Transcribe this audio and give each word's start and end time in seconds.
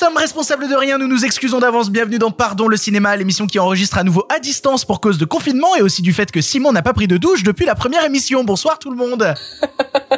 Sommes 0.00 0.16
responsables 0.16 0.66
de 0.66 0.74
rien, 0.74 0.96
nous 0.96 1.06
nous 1.06 1.26
excusons 1.26 1.58
d'avance. 1.60 1.90
Bienvenue 1.90 2.18
dans 2.18 2.30
Pardon 2.30 2.68
le 2.68 2.78
cinéma, 2.78 3.14
l'émission 3.16 3.46
qui 3.46 3.58
enregistre 3.58 3.98
à 3.98 4.02
nouveau 4.02 4.24
à 4.34 4.38
distance 4.38 4.86
pour 4.86 4.98
cause 4.98 5.18
de 5.18 5.26
confinement 5.26 5.76
et 5.76 5.82
aussi 5.82 6.00
du 6.00 6.14
fait 6.14 6.32
que 6.32 6.40
Simon 6.40 6.72
n'a 6.72 6.80
pas 6.80 6.94
pris 6.94 7.06
de 7.06 7.18
douche 7.18 7.42
depuis 7.42 7.66
la 7.66 7.74
première 7.74 8.02
émission. 8.04 8.42
Bonsoir 8.42 8.78
tout 8.78 8.90
le 8.90 8.96
monde. 8.96 9.34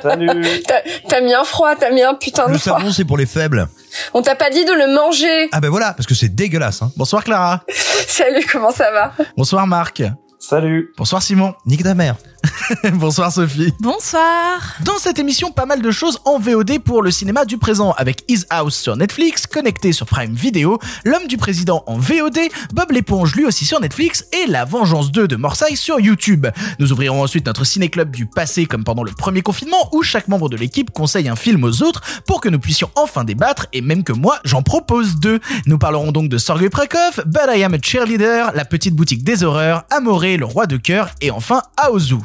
Salut. 0.00 0.28
T'as- 1.08 1.20
mis 1.20 1.34
un 1.34 1.42
froid, 1.42 1.74
t'as 1.74 1.90
mis 1.90 2.02
un 2.02 2.14
putain 2.14 2.46
de 2.46 2.52
Le 2.52 2.58
froid. 2.58 2.78
savon, 2.78 2.92
c'est 2.92 3.04
pour 3.04 3.16
les 3.18 3.26
faibles. 3.26 3.66
On 4.14 4.22
t'a 4.22 4.36
pas 4.36 4.50
dit 4.50 4.64
de 4.64 4.72
le 4.72 4.94
manger. 4.94 5.48
Ah 5.50 5.58
ben 5.60 5.68
voilà, 5.68 5.94
parce 5.94 6.06
que 6.06 6.14
c'est 6.14 6.28
dégueulasse. 6.32 6.82
Hein. 6.82 6.92
Bonsoir 6.96 7.24
Clara. 7.24 7.64
Salut, 8.06 8.46
comment 8.52 8.70
ça 8.70 8.90
va? 8.92 9.12
Bonsoir 9.36 9.66
Marc. 9.66 10.02
Salut. 10.38 10.92
Bonsoir 10.96 11.22
Simon. 11.22 11.54
Nique 11.66 11.82
ta 11.82 11.94
mère. 11.94 12.14
Bonsoir 12.94 13.32
Sophie. 13.32 13.72
Bonsoir. 13.80 14.76
Dans 14.84 14.98
cette 14.98 15.18
émission, 15.18 15.52
pas 15.52 15.66
mal 15.66 15.82
de 15.82 15.90
choses 15.90 16.18
en 16.24 16.38
VOD 16.38 16.80
pour 16.80 17.02
le 17.02 17.10
cinéma 17.10 17.44
du 17.44 17.58
présent, 17.58 17.92
avec 17.92 18.24
His 18.28 18.44
House 18.50 18.74
sur 18.74 18.96
Netflix, 18.96 19.46
Connecté 19.46 19.92
sur 19.92 20.06
Prime 20.06 20.34
Video, 20.34 20.78
L'homme 21.04 21.26
du 21.26 21.36
président 21.36 21.84
en 21.86 21.98
VOD, 21.98 22.38
Bob 22.72 22.90
l'éponge 22.90 23.34
lui 23.34 23.44
aussi 23.44 23.64
sur 23.64 23.80
Netflix, 23.80 24.26
et 24.32 24.46
La 24.46 24.64
Vengeance 24.64 25.12
2 25.12 25.28
de 25.28 25.36
Morsay 25.36 25.76
sur 25.76 26.00
YouTube. 26.00 26.46
Nous 26.78 26.92
ouvrirons 26.92 27.22
ensuite 27.22 27.46
notre 27.46 27.64
ciné-club 27.64 28.10
du 28.10 28.26
passé 28.26 28.66
comme 28.66 28.84
pendant 28.84 29.04
le 29.04 29.12
premier 29.12 29.42
confinement, 29.42 29.88
où 29.92 30.02
chaque 30.02 30.28
membre 30.28 30.48
de 30.48 30.56
l'équipe 30.56 30.90
conseille 30.90 31.28
un 31.28 31.36
film 31.36 31.64
aux 31.64 31.82
autres 31.82 32.02
pour 32.26 32.40
que 32.40 32.48
nous 32.48 32.58
puissions 32.58 32.90
enfin 32.96 33.24
débattre, 33.24 33.66
et 33.72 33.80
même 33.80 34.04
que 34.04 34.12
moi, 34.12 34.38
j'en 34.44 34.62
propose 34.62 35.16
deux. 35.16 35.40
Nous 35.66 35.78
parlerons 35.78 36.12
donc 36.12 36.28
de 36.28 36.38
Sergei 36.38 36.70
Prakov, 36.70 37.22
But 37.26 37.42
I 37.48 37.62
Am 37.64 37.74
a 37.74 37.78
Cheerleader, 37.80 38.52
La 38.54 38.64
petite 38.64 38.94
boutique 38.94 39.24
des 39.24 39.44
horreurs, 39.44 39.84
Amoré, 39.90 40.36
le 40.36 40.44
roi 40.44 40.66
de 40.66 40.76
cœur, 40.76 41.10
et 41.20 41.30
enfin 41.30 41.62
Aozu. 41.76 42.16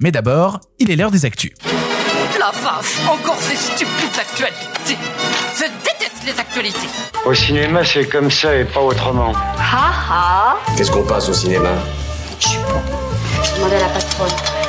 Mais 0.00 0.10
d'abord, 0.10 0.60
il 0.78 0.90
est 0.90 0.96
l'heure 0.96 1.10
des 1.10 1.24
actus. 1.24 1.52
La 2.38 2.50
vache, 2.50 2.98
encore 3.08 3.38
ces 3.40 3.56
stupides 3.56 4.18
actualités. 4.18 4.98
Je 5.56 5.64
déteste 5.84 6.24
les 6.24 6.38
actualités. 6.40 6.88
Au 7.24 7.34
cinéma, 7.34 7.84
c'est 7.84 8.06
comme 8.06 8.30
ça 8.30 8.54
et 8.56 8.64
pas 8.64 8.80
autrement. 8.80 9.32
Ha 9.58 9.92
ha 10.10 10.56
Qu'est-ce 10.76 10.90
qu'on 10.90 11.04
passe 11.04 11.28
au 11.28 11.34
cinéma? 11.34 11.70
Je 12.40 13.54
demandais 13.56 13.76
à 13.76 13.80
la 13.80 13.88
patronne. 13.88 14.61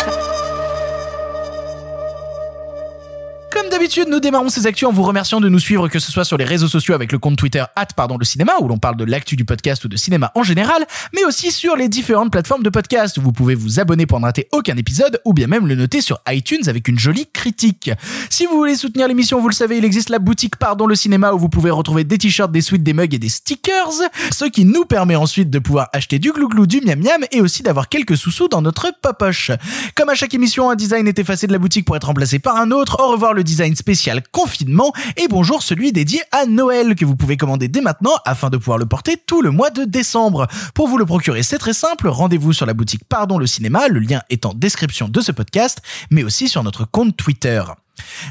Comme 3.54 3.70
d'habitude, 3.70 4.08
nous 4.10 4.20
démarrons 4.20 4.50
ces 4.50 4.66
actus 4.66 4.88
en 4.88 4.92
vous 4.92 5.04
remerciant 5.04 5.40
de 5.40 5.48
nous 5.48 5.60
suivre, 5.60 5.88
que 5.88 6.00
ce 6.00 6.12
soit 6.12 6.26
sur 6.26 6.38
les 6.38 6.44
réseaux 6.44 6.68
sociaux 6.68 6.96
avec 6.96 7.12
le 7.12 7.20
compte 7.20 7.38
Twitter 7.38 7.64
pardon 7.96 8.18
le 8.18 8.26
cinéma, 8.26 8.54
où 8.60 8.68
l'on 8.68 8.80
parle 8.80 8.96
de 8.96 9.04
l'actu 9.04 9.36
du 9.36 9.46
podcast 9.46 9.86
ou 9.86 9.88
de 9.88 9.96
cinéma 9.96 10.32
en 10.34 10.42
général, 10.42 10.84
mais 11.14 11.24
aussi 11.24 11.52
sur 11.52 11.76
les 11.76 11.88
différentes 11.88 12.32
plateformes 12.32 12.64
de 12.64 12.72
podcast, 12.72 13.20
où 13.20 13.22
vous 13.22 13.32
pouvez 13.32 13.54
vous 13.54 13.80
abonner 13.80 14.08
pour 14.08 14.20
ne 14.20 14.26
rater 14.26 14.48
aucun 14.52 14.76
épisode, 14.76 15.22
ou 15.24 15.34
bien 15.34 15.46
même 15.46 15.68
le 15.68 15.76
noter 15.76 16.02
sur 16.02 16.20
iTunes 16.28 16.68
avec 16.68 16.88
une 16.88 16.98
jolie 16.98 17.28
critique. 17.32 17.92
Si 18.32 18.48
vous 18.48 18.56
voulez 18.56 18.76
soutenir 18.76 19.08
l'émission, 19.08 19.40
vous 19.40 19.50
le 19.50 19.54
savez, 19.54 19.78
il 19.78 19.86
existe 19.86 20.10
la 20.10 20.18
boutique 20.18 20.56
Pardon 20.56 20.88
le 20.88 20.96
cinéma, 20.96 21.34
où 21.34 21.38
vous 21.38 21.50
pouvez 21.50 21.70
retrouver 21.70 22.06
des 22.06 22.18
t-shirts, 22.18 22.52
des 22.52 22.62
suites, 22.62 22.82
des 22.82 22.94
mugs 22.94 23.14
et 23.14 23.20
des 23.20 23.30
stickers, 23.30 23.92
ce 24.32 24.46
qui 24.46 24.66
nous 24.66 24.86
permet 24.86 25.16
ensuite 25.16 25.52
de 25.52 25.60
pouvoir 25.60 25.90
acheter 25.94 26.18
du 26.18 26.32
glouglou, 26.32 26.66
du 26.66 26.82
miam 26.82 27.00
miam, 27.00 27.24
et 27.32 27.40
aussi 27.40 27.62
d'avoir 27.62 27.88
quelques 27.88 28.18
sous-sous 28.18 28.48
dans 28.48 28.64
notre 28.64 28.92
popoche. 29.00 29.52
Comme 29.94 30.10
à 30.10 30.16
chaque 30.16 30.34
émission, 30.34 30.72
un 30.72 30.76
design 30.76 31.08
est 31.08 31.20
effacé 31.20 31.46
de 31.46 31.52
la 31.52 31.60
boutique 31.60 31.86
pour 31.86 31.96
être 31.96 32.08
remplacé 32.08 32.40
par 32.40 32.58
un 32.58 32.72
autre. 32.72 32.98
Au 33.00 33.10
revoir 33.10 33.34
le 33.34 33.43
design 33.44 33.76
spécial 33.76 34.24
confinement 34.32 34.94
et 35.18 35.28
bonjour 35.28 35.62
celui 35.62 35.92
dédié 35.92 36.22
à 36.32 36.46
Noël 36.46 36.96
que 36.96 37.06
vous 37.06 37.16
pouvez 37.16 37.38
commander 37.38 37.68
dès 37.68 37.82
maintenant 37.82 38.16
afin 38.26 38.50
de 38.50 38.58
pouvoir 38.58 38.78
le 38.78 38.86
porter 38.86 39.18
tout 39.18 39.42
le 39.42 39.52
mois 39.52 39.70
de 39.70 39.84
décembre. 39.84 40.48
Pour 40.74 40.88
vous 40.88 40.98
le 40.98 41.06
procurer, 41.06 41.44
c'est 41.44 41.58
très 41.58 41.74
simple. 41.74 42.08
Rendez-vous 42.08 42.54
sur 42.54 42.66
la 42.66 42.74
boutique 42.74 43.04
Pardon 43.08 43.38
le 43.38 43.48
cinéma. 43.48 43.88
Le 43.88 44.00
lien 44.00 44.22
est 44.30 44.46
en 44.46 44.54
description 44.54 45.10
de 45.10 45.22
ce 45.22 45.32
podcast, 45.32 45.82
mais 46.10 46.24
aussi 46.24 46.50
sur 46.50 46.64
notre 46.64 46.86
compte 46.86 47.16
Twitter. 47.18 47.64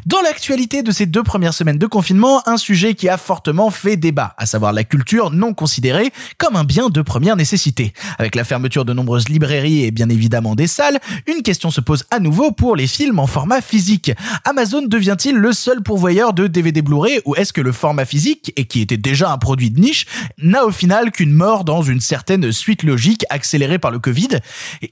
Dans 0.07 0.21
l'actualité 0.23 0.83
de 0.83 0.91
ces 0.91 1.07
deux 1.07 1.23
premières 1.23 1.55
semaines 1.55 1.79
de 1.79 1.87
confinement, 1.87 2.47
un 2.49 2.57
sujet 2.57 2.95
qui 2.95 3.09
a 3.09 3.17
fortement 3.17 3.71
fait 3.71 3.97
débat, 3.97 4.35
à 4.37 4.47
savoir 4.47 4.73
la 4.73 4.85
culture 4.85 5.31
non 5.31 5.55
considérée 5.55 6.13
comme 6.39 6.57
un 6.57 6.65
bien 6.65 6.89
de 6.89 7.03
première 7.03 7.37
nécessité. 7.37 7.93
Avec 8.19 8.35
la 8.35 8.45
fermeture 8.45 8.85
de 8.85 8.93
nombreuses 8.93 9.29
librairies 9.29 9.85
et 9.85 9.91
bien 9.91 10.09
évidemment 10.09 10.55
des 10.55 10.67
salles, 10.67 10.99
une 11.27 11.43
question 11.43 11.71
se 11.71 11.81
pose 11.81 12.05
à 12.11 12.19
nouveau 12.19 12.51
pour 12.53 12.75
les 12.77 12.87
films 12.87 13.19
en 13.19 13.27
format 13.27 13.61
physique. 13.61 14.13
Amazon 14.45 14.83
devient-il 14.83 15.37
le 15.37 15.53
seul 15.53 15.83
pourvoyeur 15.83 16.33
de 16.33 16.47
DVD 16.47 16.83
Blu-ray 16.83 17.21
ou 17.25 17.37
est-ce 17.37 17.53
que 17.53 17.61
le 17.61 17.73
format 17.73 18.05
physique, 18.05 18.53
et 18.57 18.65
qui 18.65 18.81
était 18.81 18.97
déjà 18.97 19.31
un 19.31 19.39
produit 19.39 19.71
de 19.71 19.81
niche, 19.81 20.07
n'a 20.39 20.65
au 20.65 20.71
final 20.71 21.13
qu'une 21.13 21.33
mort 21.33 21.65
dans 21.65 21.83
une 21.83 22.01
certaine 22.01 22.51
suite 22.51 22.83
logique 22.83 23.25
accélérée 23.31 23.79
par 23.79 23.91
le 23.91 23.99
Covid? 23.99 24.39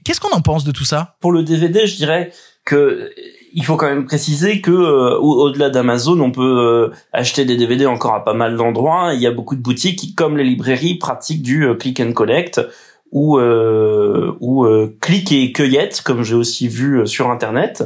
Qu'est-ce 0.03 0.19
qu'on 0.19 0.31
en 0.31 0.41
pense 0.41 0.63
de 0.63 0.71
tout 0.71 0.85
ça? 0.85 1.17
Pour 1.19 1.31
le 1.31 1.43
DVD, 1.43 1.87
je 1.87 1.95
dirais 1.95 2.31
que 2.63 3.11
il 3.53 3.65
faut 3.65 3.75
quand 3.75 3.87
même 3.87 4.05
préciser 4.05 4.61
que 4.61 4.71
euh, 4.71 5.17
au- 5.17 5.43
au-delà 5.43 5.69
d'Amazon, 5.69 6.19
on 6.19 6.31
peut 6.31 6.41
euh, 6.41 6.95
acheter 7.13 7.45
des 7.45 7.57
DVD 7.57 7.85
encore 7.85 8.13
à 8.15 8.23
pas 8.23 8.33
mal 8.33 8.55
d'endroits. 8.57 9.13
Il 9.13 9.21
y 9.21 9.27
a 9.27 9.31
beaucoup 9.31 9.55
de 9.55 9.61
boutiques 9.61 9.99
qui, 9.99 10.13
comme 10.15 10.37
les 10.37 10.43
librairies, 10.43 10.95
pratiquent 10.95 11.41
du 11.43 11.65
euh, 11.65 11.75
click 11.75 11.99
and 11.99 12.13
collect 12.13 12.61
ou 13.11 13.37
euh, 13.37 14.31
ou 14.39 14.65
euh, 14.65 14.95
et 15.31 15.51
cueillette, 15.51 16.01
comme 16.03 16.23
j'ai 16.23 16.35
aussi 16.35 16.67
vu 16.67 17.01
euh, 17.01 17.05
sur 17.05 17.29
internet. 17.29 17.83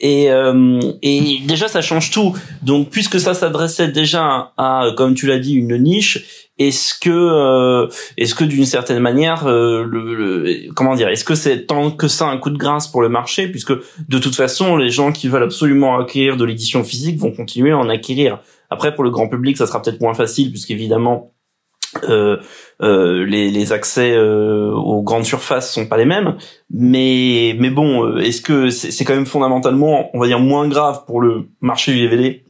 Et 0.00 0.30
euh, 0.30 0.80
et 1.02 1.38
déjà 1.46 1.68
ça 1.68 1.80
change 1.80 2.10
tout. 2.10 2.36
Donc 2.62 2.90
puisque 2.90 3.20
ça 3.20 3.34
s'adressait 3.34 3.88
déjà 3.88 4.52
à, 4.56 4.88
comme 4.96 5.14
tu 5.14 5.26
l'as 5.26 5.38
dit, 5.38 5.54
une 5.54 5.76
niche, 5.76 6.48
est-ce 6.58 6.94
que 6.98 7.10
euh, 7.10 7.88
est-ce 8.16 8.34
que 8.34 8.44
d'une 8.44 8.64
certaine 8.66 9.00
manière 9.00 9.46
euh, 9.46 9.84
le, 9.84 10.14
le- 10.14 10.72
comment 10.74 10.94
dire 10.94 11.08
est-ce 11.08 11.24
que 11.24 11.34
c'est 11.34 11.66
tant 11.66 11.90
que 11.90 12.06
ça 12.08 12.26
un 12.26 12.36
coup 12.38 12.50
de 12.50 12.58
grâce 12.58 12.86
pour 12.86 13.02
le 13.02 13.08
marché 13.08 13.48
puisque 13.48 13.72
de 13.72 14.18
toute 14.18 14.36
façon 14.36 14.76
les 14.76 14.90
gens 14.90 15.10
qui 15.10 15.26
veulent 15.28 15.42
absolument 15.42 15.98
acquérir 15.98 16.36
de 16.36 16.44
l'édition 16.44 16.84
physique 16.84 17.18
vont 17.18 17.32
continuer 17.32 17.72
à 17.72 17.78
en 17.78 17.88
acquérir 17.88 18.38
après 18.70 18.94
pour 18.94 19.02
le 19.02 19.10
grand 19.10 19.28
public 19.28 19.56
ça 19.56 19.66
sera 19.66 19.82
peut-être 19.82 20.00
moins 20.00 20.14
facile 20.14 20.50
puisqu'évidemment 20.52 21.33
euh, 22.08 22.38
euh, 22.82 23.24
les, 23.24 23.50
les 23.50 23.72
accès 23.72 24.12
euh, 24.12 24.72
aux 24.72 25.02
grandes 25.02 25.24
surfaces 25.24 25.72
sont 25.72 25.86
pas 25.86 25.96
les 25.96 26.04
mêmes. 26.04 26.36
Mais 26.70 27.56
mais 27.58 27.70
bon 27.70 28.04
euh, 28.04 28.18
est-ce 28.18 28.40
que 28.40 28.68
c'est 28.70 29.04
quand 29.04 29.14
même 29.14 29.26
fondamentalement 29.26 30.10
on 30.14 30.20
va 30.20 30.26
dire 30.26 30.40
moins 30.40 30.68
grave 30.68 31.04
pour 31.06 31.20
le 31.20 31.48
marché 31.60 31.92
du 31.92 32.00
DVD 32.00 32.43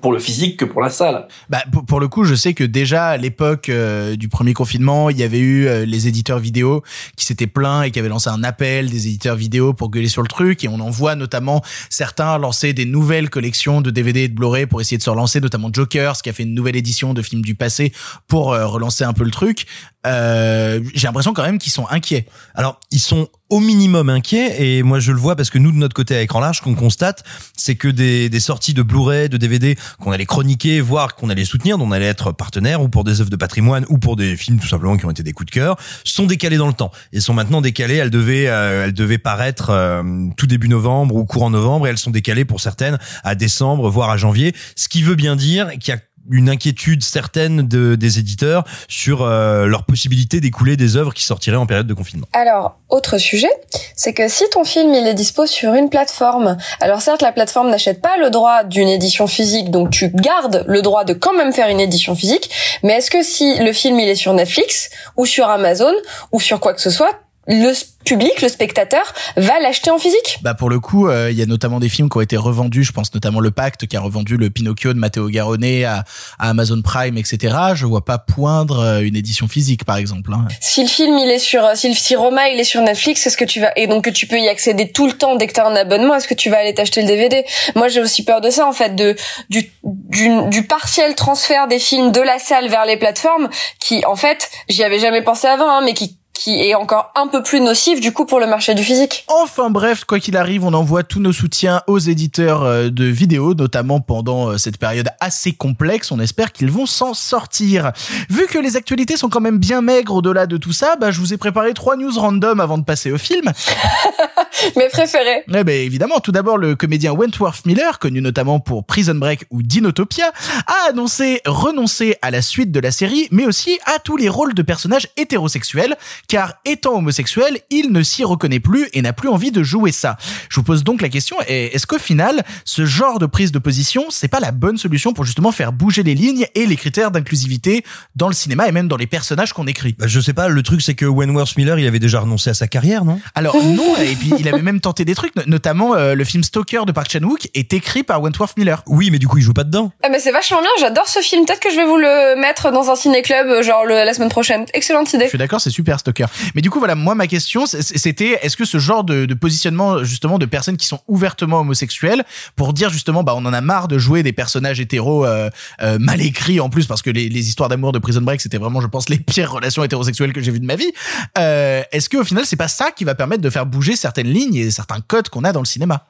pour 0.00 0.12
le 0.12 0.18
physique 0.18 0.56
que 0.58 0.64
pour 0.64 0.80
la 0.80 0.90
salle 0.90 1.26
Bah, 1.48 1.62
pour, 1.86 2.00
le 2.00 2.08
coup, 2.08 2.24
je 2.24 2.34
sais 2.34 2.54
que 2.54 2.64
déjà 2.64 3.08
à 3.08 3.16
l'époque 3.16 3.68
euh, 3.68 4.16
du 4.16 4.28
premier 4.28 4.54
confinement, 4.54 5.10
il 5.10 5.18
y 5.18 5.22
avait 5.22 5.38
eu 5.38 5.66
euh, 5.66 5.84
les 5.84 6.08
éditeurs 6.08 6.38
vidéo 6.38 6.82
qui 7.16 7.26
s'étaient 7.26 7.46
plaints 7.46 7.82
et 7.82 7.90
qui 7.90 7.98
avaient 7.98 8.08
lancé 8.08 8.30
un 8.30 8.42
appel 8.42 8.90
des 8.90 9.06
éditeurs 9.06 9.36
vidéo 9.36 9.72
pour 9.74 9.90
gueuler 9.90 10.08
sur 10.08 10.22
le 10.22 10.28
truc. 10.28 10.64
Et 10.64 10.68
on 10.68 10.80
en 10.80 10.90
voit 10.90 11.14
notamment 11.14 11.62
certains 11.90 12.38
lancer 12.38 12.72
des 12.72 12.86
nouvelles 12.86 13.30
collections 13.30 13.80
de 13.80 13.90
DVD 13.90 14.22
et 14.22 14.28
de 14.28 14.34
Blu-ray 14.34 14.66
pour 14.66 14.80
essayer 14.80 14.98
de 14.98 15.02
se 15.02 15.10
relancer, 15.10 15.40
notamment 15.40 15.70
Jokers 15.72 16.22
qui 16.22 16.30
a 16.30 16.32
fait 16.32 16.44
une 16.44 16.54
nouvelle 16.54 16.76
édition 16.76 17.14
de 17.14 17.22
films 17.22 17.42
du 17.42 17.54
passé 17.54 17.92
pour 18.28 18.52
euh, 18.52 18.66
relancer 18.66 19.04
un 19.04 19.12
peu 19.12 19.24
le 19.24 19.30
truc. 19.30 19.66
Euh, 20.06 20.80
J'ai 20.94 21.06
l'impression 21.06 21.32
quand 21.32 21.44
même 21.44 21.58
qu'ils 21.58 21.72
sont 21.72 21.86
inquiets. 21.88 22.26
Alors, 22.54 22.80
ils 22.90 22.98
sont 22.98 23.28
au 23.52 23.60
minimum 23.60 24.08
inquiets 24.08 24.62
et 24.62 24.82
moi 24.82 24.98
je 24.98 25.12
le 25.12 25.18
vois 25.18 25.36
parce 25.36 25.50
que 25.50 25.58
nous 25.58 25.72
de 25.72 25.76
notre 25.76 25.94
côté 25.94 26.16
à 26.16 26.22
écran 26.22 26.40
large, 26.40 26.62
qu'on 26.62 26.74
constate, 26.74 27.22
c'est 27.54 27.74
que 27.74 27.88
des, 27.88 28.30
des 28.30 28.40
sorties 28.40 28.72
de 28.72 28.80
Blu-ray, 28.82 29.28
de 29.28 29.36
DVD 29.36 29.76
qu'on 30.00 30.10
allait 30.10 30.24
chroniquer, 30.24 30.80
voire 30.80 31.14
qu'on 31.16 31.28
allait 31.28 31.44
soutenir, 31.44 31.76
dont 31.76 31.86
on 31.86 31.92
allait 31.92 32.06
être 32.06 32.32
partenaire 32.32 32.80
ou 32.80 32.88
pour 32.88 33.04
des 33.04 33.20
œuvres 33.20 33.28
de 33.28 33.36
patrimoine 33.36 33.84
ou 33.90 33.98
pour 33.98 34.16
des 34.16 34.36
films 34.36 34.58
tout 34.58 34.68
simplement 34.68 34.96
qui 34.96 35.04
ont 35.04 35.10
été 35.10 35.22
des 35.22 35.32
coups 35.32 35.50
de 35.50 35.54
cœur, 35.54 35.76
sont 36.02 36.24
décalées 36.24 36.56
dans 36.56 36.66
le 36.66 36.72
temps 36.72 36.92
et 37.12 37.20
sont 37.20 37.34
maintenant 37.34 37.60
décalées. 37.60 37.96
Elles 37.96 38.10
devaient, 38.10 38.48
euh, 38.48 38.86
elles 38.86 38.94
devaient 38.94 39.18
paraître 39.18 39.68
euh, 39.68 40.02
tout 40.38 40.46
début 40.46 40.70
novembre 40.70 41.14
ou 41.14 41.26
courant 41.26 41.50
novembre 41.50 41.86
et 41.86 41.90
elles 41.90 41.98
sont 41.98 42.10
décalées 42.10 42.46
pour 42.46 42.62
certaines 42.62 42.98
à 43.22 43.34
décembre, 43.34 43.90
voire 43.90 44.08
à 44.08 44.16
janvier. 44.16 44.54
Ce 44.76 44.88
qui 44.88 45.02
veut 45.02 45.14
bien 45.14 45.36
dire 45.36 45.68
qu'il 45.78 45.92
y 45.92 45.96
a 45.96 46.00
une 46.30 46.48
inquiétude 46.48 47.02
certaine 47.02 47.66
de, 47.66 47.94
des 47.94 48.18
éditeurs 48.18 48.64
sur 48.88 49.22
euh, 49.22 49.66
leur 49.66 49.84
possibilité 49.84 50.40
d'écouler 50.40 50.76
des 50.76 50.96
œuvres 50.96 51.12
qui 51.12 51.22
sortiraient 51.24 51.56
en 51.56 51.66
période 51.66 51.86
de 51.86 51.94
confinement. 51.94 52.26
Alors, 52.32 52.78
autre 52.88 53.18
sujet, 53.18 53.50
c'est 53.96 54.14
que 54.14 54.28
si 54.28 54.44
ton 54.50 54.64
film 54.64 54.94
il 54.94 55.06
est 55.06 55.14
dispo 55.14 55.46
sur 55.46 55.74
une 55.74 55.90
plateforme, 55.90 56.56
alors 56.80 57.00
certes 57.00 57.22
la 57.22 57.32
plateforme 57.32 57.70
n'achète 57.70 58.00
pas 58.00 58.16
le 58.18 58.30
droit 58.30 58.64
d'une 58.64 58.88
édition 58.88 59.26
physique, 59.26 59.70
donc 59.70 59.90
tu 59.90 60.10
gardes 60.10 60.64
le 60.68 60.82
droit 60.82 61.04
de 61.04 61.12
quand 61.12 61.36
même 61.36 61.52
faire 61.52 61.68
une 61.68 61.80
édition 61.80 62.14
physique, 62.14 62.50
mais 62.82 62.94
est-ce 62.94 63.10
que 63.10 63.22
si 63.22 63.58
le 63.58 63.72
film 63.72 63.98
il 63.98 64.08
est 64.08 64.14
sur 64.14 64.34
Netflix 64.34 64.90
ou 65.16 65.26
sur 65.26 65.48
Amazon 65.48 65.92
ou 66.30 66.40
sur 66.40 66.60
quoi 66.60 66.74
que 66.74 66.80
ce 66.80 66.90
soit, 66.90 67.10
le 67.46 67.72
public, 68.04 68.40
le 68.42 68.48
spectateur, 68.48 69.02
va 69.36 69.58
l'acheter 69.60 69.90
en 69.90 69.98
physique? 69.98 70.38
Bah 70.42 70.54
pour 70.54 70.70
le 70.70 70.80
coup, 70.80 71.08
euh, 71.08 71.30
il 71.30 71.36
y 71.38 71.42
a 71.42 71.46
notamment 71.46 71.78
des 71.80 71.88
films 71.88 72.08
qui 72.08 72.16
ont 72.16 72.20
été 72.20 72.36
revendus. 72.36 72.82
Je 72.84 72.92
pense 72.92 73.12
notamment 73.14 73.40
Le 73.40 73.50
Pacte 73.50 73.86
qui 73.86 73.96
a 73.96 74.00
revendu 74.00 74.36
le 74.36 74.50
Pinocchio 74.50 74.92
de 74.92 74.98
Matteo 74.98 75.28
Garrone 75.28 75.64
à, 75.84 76.04
à 76.38 76.50
Amazon 76.50 76.80
Prime, 76.82 77.16
etc. 77.16 77.54
Je 77.74 77.86
vois 77.86 78.04
pas 78.04 78.18
poindre 78.18 78.80
euh, 78.80 79.00
une 79.00 79.14
édition 79.16 79.46
physique, 79.48 79.84
par 79.84 79.96
exemple. 79.96 80.32
Hein. 80.32 80.46
Si 80.60 80.82
le 80.82 80.88
film 80.88 81.16
il 81.18 81.30
est 81.30 81.38
sur, 81.38 81.64
si, 81.76 81.88
le- 81.88 81.94
si 81.94 82.16
Roma 82.16 82.48
il 82.48 82.58
est 82.58 82.64
sur 82.64 82.80
Netflix, 82.82 83.26
est-ce 83.26 83.36
que 83.36 83.44
tu 83.44 83.60
vas 83.60 83.72
et 83.76 83.86
donc 83.86 84.04
que 84.04 84.10
tu 84.10 84.26
peux 84.26 84.38
y 84.38 84.48
accéder 84.48 84.90
tout 84.90 85.06
le 85.06 85.12
temps 85.12 85.36
dès 85.36 85.46
que 85.46 85.52
t'as 85.52 85.66
un 85.68 85.76
abonnement, 85.76 86.14
est-ce 86.16 86.28
que 86.28 86.34
tu 86.34 86.50
vas 86.50 86.58
aller 86.58 86.74
t'acheter 86.74 87.02
le 87.02 87.06
DVD 87.08 87.44
Moi 87.76 87.88
j'ai 87.88 88.00
aussi 88.00 88.24
peur 88.24 88.40
de 88.40 88.50
ça 88.50 88.66
en 88.66 88.72
fait, 88.72 88.94
de 88.96 89.14
du, 89.48 89.70
du 89.84 90.28
du 90.48 90.62
partiel 90.66 91.14
transfert 91.14 91.68
des 91.68 91.78
films 91.78 92.10
de 92.12 92.20
la 92.20 92.38
salle 92.38 92.68
vers 92.68 92.84
les 92.84 92.96
plateformes, 92.96 93.48
qui 93.80 94.04
en 94.06 94.16
fait 94.16 94.50
j'y 94.68 94.82
avais 94.84 94.98
jamais 94.98 95.22
pensé 95.22 95.46
avant, 95.46 95.70
hein, 95.70 95.82
mais 95.84 95.94
qui 95.94 96.16
qui 96.32 96.60
est 96.60 96.74
encore 96.74 97.12
un 97.14 97.26
peu 97.26 97.42
plus 97.42 97.60
nocif 97.60 98.00
du 98.00 98.12
coup 98.12 98.24
pour 98.24 98.40
le 98.40 98.46
marché 98.46 98.74
du 98.74 98.82
physique. 98.82 99.24
Enfin 99.28 99.70
bref, 99.70 100.04
quoi 100.04 100.18
qu'il 100.18 100.36
arrive, 100.36 100.64
on 100.64 100.72
envoie 100.72 101.02
tous 101.02 101.20
nos 101.20 101.32
soutiens 101.32 101.82
aux 101.86 101.98
éditeurs 101.98 102.62
euh, 102.64 102.88
de 102.88 103.04
vidéos, 103.04 103.54
notamment 103.54 104.00
pendant 104.00 104.50
euh, 104.50 104.58
cette 104.58 104.78
période 104.78 105.08
assez 105.20 105.52
complexe. 105.52 106.10
On 106.10 106.20
espère 106.20 106.52
qu'ils 106.52 106.70
vont 106.70 106.86
s'en 106.86 107.14
sortir. 107.14 107.92
Vu 108.30 108.46
que 108.46 108.58
les 108.58 108.76
actualités 108.76 109.16
sont 109.16 109.28
quand 109.28 109.40
même 109.40 109.58
bien 109.58 109.82
maigres 109.82 110.14
au-delà 110.14 110.46
de 110.46 110.56
tout 110.56 110.72
ça, 110.72 110.96
bah, 110.96 111.10
je 111.10 111.20
vous 111.20 111.32
ai 111.32 111.36
préparé 111.36 111.74
trois 111.74 111.96
news 111.96 112.12
random 112.14 112.60
avant 112.60 112.78
de 112.78 112.84
passer 112.84 113.12
au 113.12 113.18
film. 113.18 113.52
Mes 114.76 114.88
préférés. 114.88 115.44
Eh 115.48 115.64
ben 115.64 115.68
évidemment, 115.68 116.20
tout 116.20 116.32
d'abord 116.32 116.56
le 116.56 116.76
comédien 116.76 117.12
Wentworth 117.12 117.66
Miller, 117.66 117.98
connu 117.98 118.20
notamment 118.20 118.60
pour 118.60 118.84
Prison 118.84 119.14
Break 119.14 119.44
ou 119.50 119.62
Dinotopia, 119.62 120.30
a 120.66 120.90
annoncé 120.90 121.40
renoncer 121.46 122.16
à 122.22 122.30
la 122.30 122.42
suite 122.42 122.70
de 122.70 122.80
la 122.80 122.90
série, 122.90 123.28
mais 123.30 123.46
aussi 123.46 123.78
à 123.86 123.98
tous 123.98 124.16
les 124.16 124.28
rôles 124.28 124.54
de 124.54 124.62
personnages 124.62 125.08
hétérosexuels, 125.16 125.96
car 126.32 126.54
étant 126.64 126.94
homosexuel, 126.96 127.58
il 127.68 127.92
ne 127.92 128.02
s'y 128.02 128.24
reconnaît 128.24 128.58
plus 128.58 128.88
et 128.94 129.02
n'a 129.02 129.12
plus 129.12 129.28
envie 129.28 129.50
de 129.50 129.62
jouer 129.62 129.92
ça. 129.92 130.16
Je 130.48 130.56
vous 130.56 130.62
pose 130.62 130.82
donc 130.82 131.02
la 131.02 131.10
question, 131.10 131.36
est- 131.46 131.74
est-ce 131.74 131.86
qu'au 131.86 131.98
final, 131.98 132.42
ce 132.64 132.86
genre 132.86 133.18
de 133.18 133.26
prise 133.26 133.52
de 133.52 133.58
position, 133.58 134.06
c'est 134.08 134.28
pas 134.28 134.40
la 134.40 134.50
bonne 134.50 134.78
solution 134.78 135.12
pour 135.12 135.26
justement 135.26 135.52
faire 135.52 135.74
bouger 135.74 136.02
les 136.02 136.14
lignes 136.14 136.46
et 136.54 136.64
les 136.64 136.76
critères 136.76 137.10
d'inclusivité 137.10 137.84
dans 138.16 138.28
le 138.28 138.32
cinéma 138.34 138.66
et 138.66 138.72
même 138.72 138.88
dans 138.88 138.96
les 138.96 139.06
personnages 139.06 139.52
qu'on 139.52 139.66
écrit? 139.66 139.94
Bah, 139.98 140.06
je 140.08 140.20
sais 140.20 140.32
pas, 140.32 140.48
le 140.48 140.62
truc 140.62 140.80
c'est 140.80 140.94
que 140.94 141.04
Wentworth 141.04 141.54
Miller, 141.58 141.78
il 141.78 141.86
avait 141.86 141.98
déjà 141.98 142.20
renoncé 142.20 142.48
à 142.48 142.54
sa 142.54 142.66
carrière, 142.66 143.04
non? 143.04 143.20
Alors 143.34 143.54
non, 143.62 143.94
et 143.98 144.14
puis 144.16 144.32
il 144.38 144.48
avait 144.48 144.62
même 144.62 144.80
tenté 144.80 145.04
des 145.04 145.14
trucs, 145.14 145.36
no- 145.36 145.42
notamment 145.46 145.94
euh, 145.96 146.14
le 146.14 146.24
film 146.24 146.42
Stalker 146.42 146.80
de 146.86 146.92
Park 146.92 147.10
Chan-wook 147.12 147.48
est 147.52 147.74
écrit 147.74 148.04
par 148.04 148.22
Wentworth 148.22 148.56
Miller. 148.56 148.82
Oui, 148.86 149.10
mais 149.10 149.18
du 149.18 149.28
coup, 149.28 149.36
il 149.36 149.42
joue 149.44 149.52
pas 149.52 149.64
dedans. 149.64 149.92
Ah 150.02 150.08
mais 150.10 150.18
c'est 150.18 150.32
vachement 150.32 150.62
bien, 150.62 150.70
j'adore 150.80 151.08
ce 151.08 151.20
film. 151.20 151.44
Peut-être 151.44 151.60
que 151.60 151.70
je 151.70 151.76
vais 151.76 151.84
vous 151.84 151.98
le 151.98 152.40
mettre 152.40 152.72
dans 152.72 152.88
un 152.90 152.96
ciné-club 152.96 153.48
euh, 153.48 153.62
genre 153.62 153.84
le- 153.84 153.96
la 154.04 154.14
semaine 154.14 154.30
prochaine. 154.30 154.64
Excellente 154.72 155.10
Je 155.10 155.16
idée. 155.16 155.28
suis 155.28 155.36
d'accord, 155.36 155.60
c'est 155.60 155.68
super 155.68 156.00
Stalker. 156.00 156.11
Mais 156.54 156.62
du 156.62 156.70
coup, 156.70 156.78
voilà, 156.78 156.94
moi 156.94 157.14
ma 157.14 157.26
question, 157.26 157.66
c'était 157.66 158.38
est-ce 158.42 158.56
que 158.56 158.64
ce 158.64 158.78
genre 158.78 159.04
de, 159.04 159.26
de 159.26 159.34
positionnement 159.34 160.04
justement 160.04 160.38
de 160.38 160.46
personnes 160.46 160.76
qui 160.76 160.86
sont 160.86 161.00
ouvertement 161.08 161.60
homosexuelles, 161.60 162.24
pour 162.56 162.72
dire 162.72 162.90
justement, 162.90 163.22
bah 163.22 163.34
on 163.36 163.44
en 163.44 163.52
a 163.52 163.60
marre 163.60 163.88
de 163.88 163.98
jouer 163.98 164.22
des 164.22 164.32
personnages 164.32 164.80
hétéros 164.80 165.24
euh, 165.26 165.50
euh, 165.82 165.98
mal 165.98 166.20
écrits 166.20 166.60
en 166.60 166.70
plus, 166.70 166.86
parce 166.86 167.02
que 167.02 167.10
les, 167.10 167.28
les 167.28 167.48
histoires 167.48 167.68
d'amour 167.68 167.92
de 167.92 167.98
Prison 167.98 168.20
Break, 168.20 168.40
c'était 168.40 168.58
vraiment, 168.58 168.80
je 168.80 168.86
pense, 168.86 169.08
les 169.08 169.18
pires 169.18 169.52
relations 169.52 169.84
hétérosexuelles 169.84 170.32
que 170.32 170.40
j'ai 170.40 170.50
vues 170.50 170.60
de 170.60 170.66
ma 170.66 170.76
vie. 170.76 170.92
Euh, 171.38 171.82
est-ce 171.92 172.08
que 172.08 172.16
au 172.16 172.24
final, 172.24 172.44
c'est 172.46 172.56
pas 172.56 172.68
ça 172.68 172.90
qui 172.90 173.04
va 173.04 173.14
permettre 173.14 173.42
de 173.42 173.50
faire 173.50 173.66
bouger 173.66 173.96
certaines 173.96 174.28
lignes 174.28 174.56
et 174.56 174.70
certains 174.70 175.00
codes 175.00 175.28
qu'on 175.28 175.44
a 175.44 175.52
dans 175.52 175.60
le 175.60 175.66
cinéma? 175.66 176.06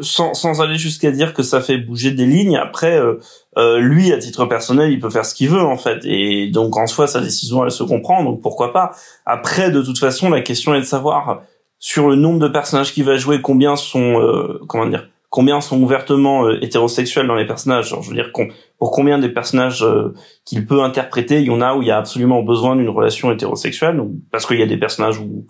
Sans, 0.00 0.34
sans 0.34 0.60
aller 0.60 0.76
jusqu'à 0.76 1.10
dire 1.10 1.34
que 1.34 1.42
ça 1.42 1.60
fait 1.60 1.78
bouger 1.78 2.10
des 2.10 2.26
lignes. 2.26 2.56
Après, 2.56 2.98
euh, 2.98 3.18
euh, 3.58 3.78
lui, 3.78 4.12
à 4.12 4.18
titre 4.18 4.46
personnel, 4.46 4.90
il 4.92 5.00
peut 5.00 5.10
faire 5.10 5.24
ce 5.24 5.34
qu'il 5.34 5.48
veut 5.48 5.62
en 5.62 5.76
fait, 5.76 6.04
et 6.04 6.48
donc 6.48 6.76
en 6.76 6.86
soi, 6.86 7.06
sa 7.06 7.20
décision, 7.20 7.64
elle 7.64 7.70
se 7.70 7.84
comprend, 7.84 8.22
donc 8.24 8.40
pourquoi 8.42 8.72
pas. 8.72 8.92
Après, 9.24 9.70
de 9.70 9.82
toute 9.82 9.98
façon, 9.98 10.30
la 10.30 10.40
question 10.40 10.74
est 10.74 10.80
de 10.80 10.84
savoir 10.84 11.42
sur 11.78 12.08
le 12.08 12.16
nombre 12.16 12.38
de 12.38 12.48
personnages 12.48 12.92
qu'il 12.92 13.04
va 13.04 13.16
jouer, 13.16 13.40
combien 13.40 13.76
sont, 13.76 14.20
euh, 14.20 14.60
comment 14.66 14.86
dire, 14.86 15.08
combien 15.30 15.60
sont 15.60 15.80
ouvertement 15.80 16.46
euh, 16.46 16.58
hétérosexuels 16.62 17.26
dans 17.26 17.34
les 17.34 17.46
personnages. 17.46 17.90
Genre, 17.90 18.02
je 18.02 18.08
veux 18.08 18.14
dire, 18.14 18.30
pour 18.78 18.90
combien 18.90 19.18
des 19.18 19.28
personnages 19.28 19.84
euh, 19.84 20.14
qu'il 20.44 20.66
peut 20.66 20.82
interpréter, 20.82 21.40
il 21.40 21.46
y 21.46 21.50
en 21.50 21.60
a 21.60 21.74
où 21.74 21.82
il 21.82 21.88
y 21.88 21.90
a 21.90 21.98
absolument 21.98 22.42
besoin 22.42 22.76
d'une 22.76 22.88
relation 22.88 23.30
hétérosexuelle, 23.30 24.02
parce 24.30 24.46
qu'il 24.46 24.58
y 24.58 24.62
a 24.62 24.66
des 24.66 24.78
personnages 24.78 25.18
où 25.18 25.46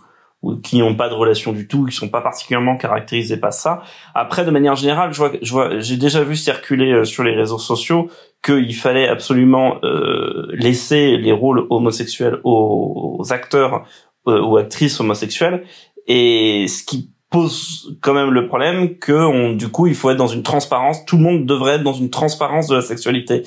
qui 0.62 0.78
n'ont 0.78 0.94
pas 0.94 1.08
de 1.08 1.14
relation 1.14 1.52
du 1.52 1.66
tout, 1.68 1.84
qui 1.86 1.94
sont 1.94 2.08
pas 2.08 2.20
particulièrement 2.20 2.76
caractérisés 2.76 3.36
par 3.36 3.52
ça. 3.52 3.82
Après, 4.14 4.44
de 4.44 4.50
manière 4.50 4.76
générale, 4.76 5.12
je 5.12 5.18
vois, 5.18 5.32
je 5.40 5.52
vois, 5.52 5.78
j'ai 5.78 5.96
déjà 5.96 6.22
vu 6.22 6.36
circuler 6.36 6.92
euh, 6.92 7.04
sur 7.04 7.24
les 7.24 7.34
réseaux 7.34 7.58
sociaux 7.58 8.08
qu'il 8.44 8.74
fallait 8.74 9.08
absolument 9.08 9.78
euh, 9.82 10.46
laisser 10.52 11.16
les 11.16 11.32
rôles 11.32 11.66
homosexuels 11.70 12.40
aux, 12.44 13.16
aux 13.18 13.32
acteurs 13.32 13.84
euh, 14.28 14.40
ou 14.40 14.56
actrices 14.56 15.00
homosexuelles, 15.00 15.64
et 16.06 16.66
ce 16.68 16.84
qui 16.84 17.10
pose 17.30 17.96
quand 18.02 18.14
même 18.14 18.30
le 18.30 18.46
problème 18.46 18.98
que 18.98 19.12
on, 19.12 19.52
du 19.52 19.68
coup 19.68 19.86
il 19.86 19.94
faut 19.94 20.10
être 20.10 20.16
dans 20.16 20.26
une 20.26 20.42
transparence. 20.42 21.04
Tout 21.04 21.16
le 21.16 21.22
monde 21.22 21.46
devrait 21.46 21.74
être 21.74 21.82
dans 21.82 21.92
une 21.92 22.10
transparence 22.10 22.68
de 22.68 22.76
la 22.76 22.82
sexualité. 22.82 23.42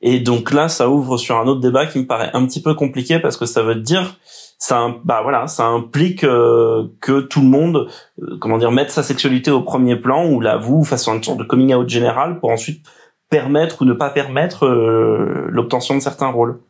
Et 0.00 0.18
donc 0.18 0.52
là 0.52 0.68
ça 0.68 0.88
ouvre 0.88 1.16
sur 1.16 1.38
un 1.38 1.46
autre 1.46 1.60
débat 1.60 1.86
qui 1.86 2.00
me 2.00 2.06
paraît 2.06 2.30
un 2.32 2.44
petit 2.46 2.60
peu 2.60 2.74
compliqué 2.74 3.20
parce 3.20 3.36
que 3.36 3.46
ça 3.46 3.62
veut 3.62 3.76
dire 3.76 4.18
ça 4.62 4.94
bah 5.04 5.22
voilà 5.24 5.48
ça 5.48 5.66
implique 5.66 6.22
euh, 6.22 6.86
que 7.00 7.20
tout 7.20 7.40
le 7.40 7.48
monde 7.48 7.88
euh, 8.22 8.38
comment 8.40 8.58
dire 8.58 8.70
mette 8.70 8.92
sa 8.92 9.02
sexualité 9.02 9.50
au 9.50 9.62
premier 9.62 9.96
plan 9.96 10.24
ou 10.28 10.40
l'avoue 10.40 10.84
fasse 10.84 11.08
une 11.08 11.20
sorte 11.20 11.38
de 11.38 11.44
coming 11.44 11.74
out 11.74 11.88
général 11.88 12.38
pour 12.38 12.50
ensuite 12.50 12.86
permettre 13.28 13.82
ou 13.82 13.84
ne 13.84 13.92
pas 13.92 14.10
permettre 14.10 14.66
euh, 14.66 15.48
l'obtention 15.50 15.96
de 15.96 16.00
certains 16.00 16.28
rôles. 16.28 16.60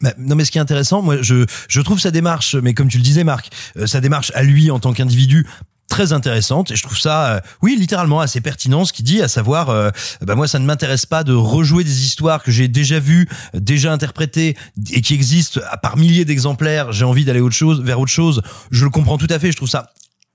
Bah, 0.00 0.14
non 0.16 0.34
mais 0.34 0.46
ce 0.46 0.50
qui 0.50 0.56
est 0.56 0.62
intéressant, 0.62 1.02
moi 1.02 1.16
je 1.20 1.44
je 1.68 1.80
trouve 1.82 2.00
sa 2.00 2.10
démarche, 2.10 2.54
mais 2.54 2.72
comme 2.72 2.88
tu 2.88 2.96
le 2.96 3.02
disais 3.02 3.24
Marc, 3.24 3.50
euh, 3.76 3.86
sa 3.86 4.00
démarche 4.00 4.32
à 4.34 4.42
lui 4.42 4.70
en 4.70 4.78
tant 4.78 4.94
qu'individu 4.94 5.46
très 5.92 6.14
intéressante 6.14 6.70
et 6.70 6.76
je 6.76 6.82
trouve 6.82 6.98
ça 6.98 7.26
euh, 7.26 7.40
oui 7.60 7.76
littéralement 7.78 8.20
assez 8.20 8.40
pertinent 8.40 8.86
ce 8.86 8.94
qu'il 8.94 9.04
dit 9.04 9.20
à 9.20 9.28
savoir 9.28 9.68
euh, 9.68 9.90
bah 10.22 10.34
moi 10.34 10.48
ça 10.48 10.58
ne 10.58 10.64
m'intéresse 10.64 11.04
pas 11.04 11.22
de 11.22 11.34
rejouer 11.34 11.84
des 11.84 12.06
histoires 12.06 12.42
que 12.42 12.50
j'ai 12.50 12.66
déjà 12.66 12.98
vues 12.98 13.28
déjà 13.52 13.92
interprétées 13.92 14.56
et 14.90 15.02
qui 15.02 15.12
existent 15.12 15.60
par 15.82 15.98
milliers 15.98 16.24
d'exemplaires. 16.24 16.92
J'ai 16.92 17.04
envie 17.04 17.24
d'aller 17.24 17.40
autre 17.40 17.54
chose 17.54 17.82
vers 17.82 18.00
autre 18.00 18.10
chose. 18.10 18.42
Je 18.70 18.84
le 18.84 18.90
comprends 18.90 19.18
tout 19.18 19.26
à 19.28 19.38
fait. 19.38 19.52
Je 19.52 19.56
trouve 19.56 19.68
ça 19.68 19.92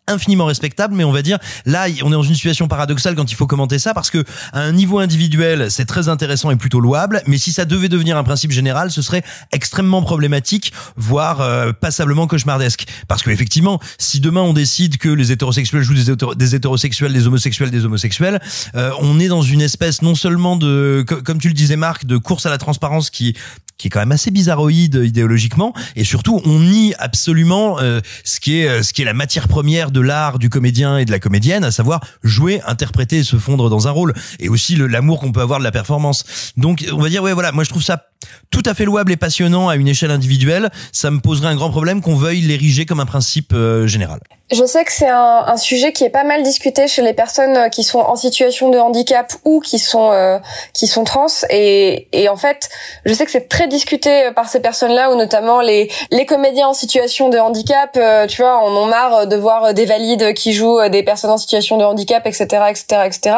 infiniment 0.07 0.45
respectable, 0.45 0.95
mais 0.95 1.03
on 1.03 1.11
va 1.11 1.21
dire 1.21 1.37
là, 1.65 1.85
on 2.03 2.07
est 2.07 2.11
dans 2.11 2.23
une 2.23 2.35
situation 2.35 2.67
paradoxale 2.67 3.15
quand 3.15 3.31
il 3.31 3.35
faut 3.35 3.47
commenter 3.47 3.79
ça 3.79 3.93
parce 3.93 4.09
que 4.09 4.23
à 4.53 4.61
un 4.61 4.71
niveau 4.71 4.99
individuel, 4.99 5.69
c'est 5.69 5.85
très 5.85 6.09
intéressant 6.09 6.51
et 6.51 6.55
plutôt 6.55 6.79
louable, 6.79 7.21
mais 7.27 7.37
si 7.37 7.51
ça 7.51 7.65
devait 7.65 7.89
devenir 7.89 8.17
un 8.17 8.23
principe 8.23 8.51
général, 8.51 8.91
ce 8.91 9.01
serait 9.01 9.23
extrêmement 9.51 10.01
problématique, 10.01 10.73
voire 10.95 11.41
euh, 11.41 11.71
passablement 11.73 12.27
cauchemardesque. 12.27 12.85
Parce 13.07 13.23
que 13.23 13.29
effectivement, 13.29 13.79
si 13.97 14.19
demain 14.19 14.41
on 14.41 14.53
décide 14.53 14.97
que 14.97 15.09
les 15.09 15.31
hétérosexuels 15.31 15.83
jouent 15.83 15.93
des, 15.93 16.11
hétéro- 16.11 16.35
des 16.35 16.55
hétérosexuels, 16.55 17.13
des 17.13 17.27
homosexuels, 17.27 17.71
des 17.71 17.85
homosexuels, 17.85 18.39
euh, 18.75 18.91
on 18.99 19.19
est 19.19 19.27
dans 19.27 19.41
une 19.41 19.61
espèce 19.61 20.01
non 20.01 20.15
seulement 20.15 20.55
de, 20.55 21.03
co- 21.07 21.21
comme 21.21 21.39
tu 21.39 21.47
le 21.49 21.53
disais 21.53 21.75
Marc, 21.75 22.05
de 22.05 22.17
course 22.17 22.45
à 22.45 22.49
la 22.49 22.57
transparence 22.57 23.09
qui 23.09 23.35
qui 23.77 23.87
est 23.87 23.89
quand 23.89 23.99
même 23.99 24.11
assez 24.11 24.31
bizarroïde 24.31 25.01
idéologiquement. 25.03 25.73
Et 25.95 26.03
surtout 26.03 26.41
on 26.45 26.59
nie 26.59 26.93
absolument 26.99 27.79
euh, 27.79 28.01
ce 28.23 28.39
qui 28.39 28.59
est 28.59 28.67
euh, 28.67 28.83
ce 28.83 28.93
qui 28.93 29.01
est 29.01 29.05
la 29.05 29.13
matière 29.13 29.47
première 29.47 29.91
de 29.91 30.01
l'art 30.01 30.39
du 30.39 30.49
comédien 30.49 30.97
et 30.97 31.05
de 31.05 31.11
la 31.11 31.19
comédienne 31.19 31.63
à 31.63 31.71
savoir 31.71 32.01
jouer 32.23 32.61
interpréter 32.65 33.23
se 33.23 33.37
fondre 33.37 33.69
dans 33.69 33.87
un 33.87 33.91
rôle. 33.91 34.13
Et 34.39 34.49
aussi 34.49 34.75
l'amour 34.75 35.19
qu'on 35.19 35.31
peut 35.31 35.41
avoir 35.41 35.59
de 35.59 35.63
la 35.63 35.71
performance. 35.71 36.23
Donc 36.57 36.85
on 36.91 37.01
va 37.01 37.09
dire 37.09 37.23
ouais 37.23 37.33
voilà 37.33 37.51
moi 37.51 37.63
je 37.63 37.69
trouve 37.69 37.83
ça 37.83 38.03
tout 38.49 38.63
à 38.65 38.73
fait 38.73 38.85
louable 38.85 39.11
et 39.11 39.17
passionnant 39.17 39.69
à 39.69 39.75
une 39.75 39.87
échelle 39.87 40.11
individuelle. 40.11 40.69
Ça 40.91 41.11
me 41.11 41.19
poserait 41.19 41.49
un 41.49 41.55
grand 41.55 41.69
problème 41.69 42.01
qu'on 42.01 42.15
veuille 42.15 42.41
l'ériger 42.41 42.85
comme 42.85 42.99
un 42.99 43.05
principe 43.05 43.53
euh, 43.53 43.87
général. 43.87 44.19
Je 44.49 44.65
sais 44.65 44.85
que 44.85 44.93
c'est 44.93 45.09
un, 45.09 45.43
un 45.45 45.57
sujet 45.57 45.91
qui 45.91 46.05
est 46.05 46.09
pas 46.09 46.23
mal 46.23 46.41
discuté 46.41 46.87
chez 46.87 47.01
les 47.01 47.13
personnes 47.13 47.57
euh, 47.57 47.69
qui 47.69 47.83
sont 47.83 47.99
en 47.99 48.15
situation 48.15 48.69
de 48.69 48.77
handicap 48.77 49.33
ou 49.43 49.59
qui 49.59 49.77
sont 49.77 50.11
euh, 50.13 50.39
qui 50.73 50.87
sont 50.87 51.03
trans. 51.03 51.27
Et, 51.49 52.07
et 52.13 52.29
en 52.29 52.37
fait 52.37 52.69
je 53.05 53.13
sais 53.13 53.25
que 53.25 53.31
c'est 53.31 53.49
très 53.49 53.66
discuté 53.67 54.25
euh, 54.25 54.31
par 54.31 54.49
ces 54.49 54.61
personnes-là 54.61 55.11
ou 55.11 55.15
notamment 55.15 55.61
les 55.61 55.91
les 56.11 56.25
comédiens 56.25 56.69
en 56.69 56.73
situation 56.73 57.29
de 57.29 57.37
handicap 57.37 57.91
euh, 57.97 58.27
tu 58.27 58.41
vois 58.41 58.57
en 58.57 58.71
ont 58.75 58.85
marre 58.85 59.27
de 59.27 59.35
voir 59.35 59.65
euh, 59.65 59.73
des 59.73 59.85
valides 59.85 60.33
qui 60.33 60.53
jouent 60.53 60.79
euh, 60.79 60.89
des 60.89 61.03
personnes 61.03 61.31
en 61.31 61.37
situation 61.37 61.77
de 61.77 61.83
handicap 61.83 62.25
etc 62.25 62.65
etc 62.69 63.01
etc 63.05 63.35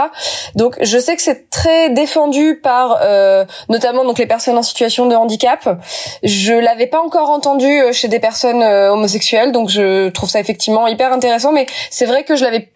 donc 0.55 0.77
je 0.81 0.97
sais 0.97 1.15
que 1.15 1.21
c'est 1.21 1.49
très 1.49 1.89
défendu 1.89 2.59
par 2.61 2.99
euh, 3.01 3.45
notamment 3.69 4.03
donc 4.05 4.19
les 4.19 4.25
personnes 4.25 4.57
en 4.57 4.63
situation 4.63 5.07
de 5.07 5.15
handicap. 5.15 5.81
Je 6.23 6.53
l'avais 6.53 6.87
pas 6.87 7.01
encore 7.01 7.29
entendu 7.29 7.67
euh, 7.67 7.91
chez 7.91 8.07
des 8.07 8.19
personnes 8.19 8.61
euh, 8.61 8.91
homosexuelles 8.91 9.51
donc 9.51 9.69
je 9.69 10.09
trouve 10.09 10.29
ça 10.29 10.39
effectivement 10.39 10.87
hyper 10.87 11.11
intéressant 11.11 11.51
mais 11.51 11.65
c'est 11.89 12.05
vrai 12.05 12.23
que 12.23 12.35
je 12.35 12.43
l'avais 12.43 12.69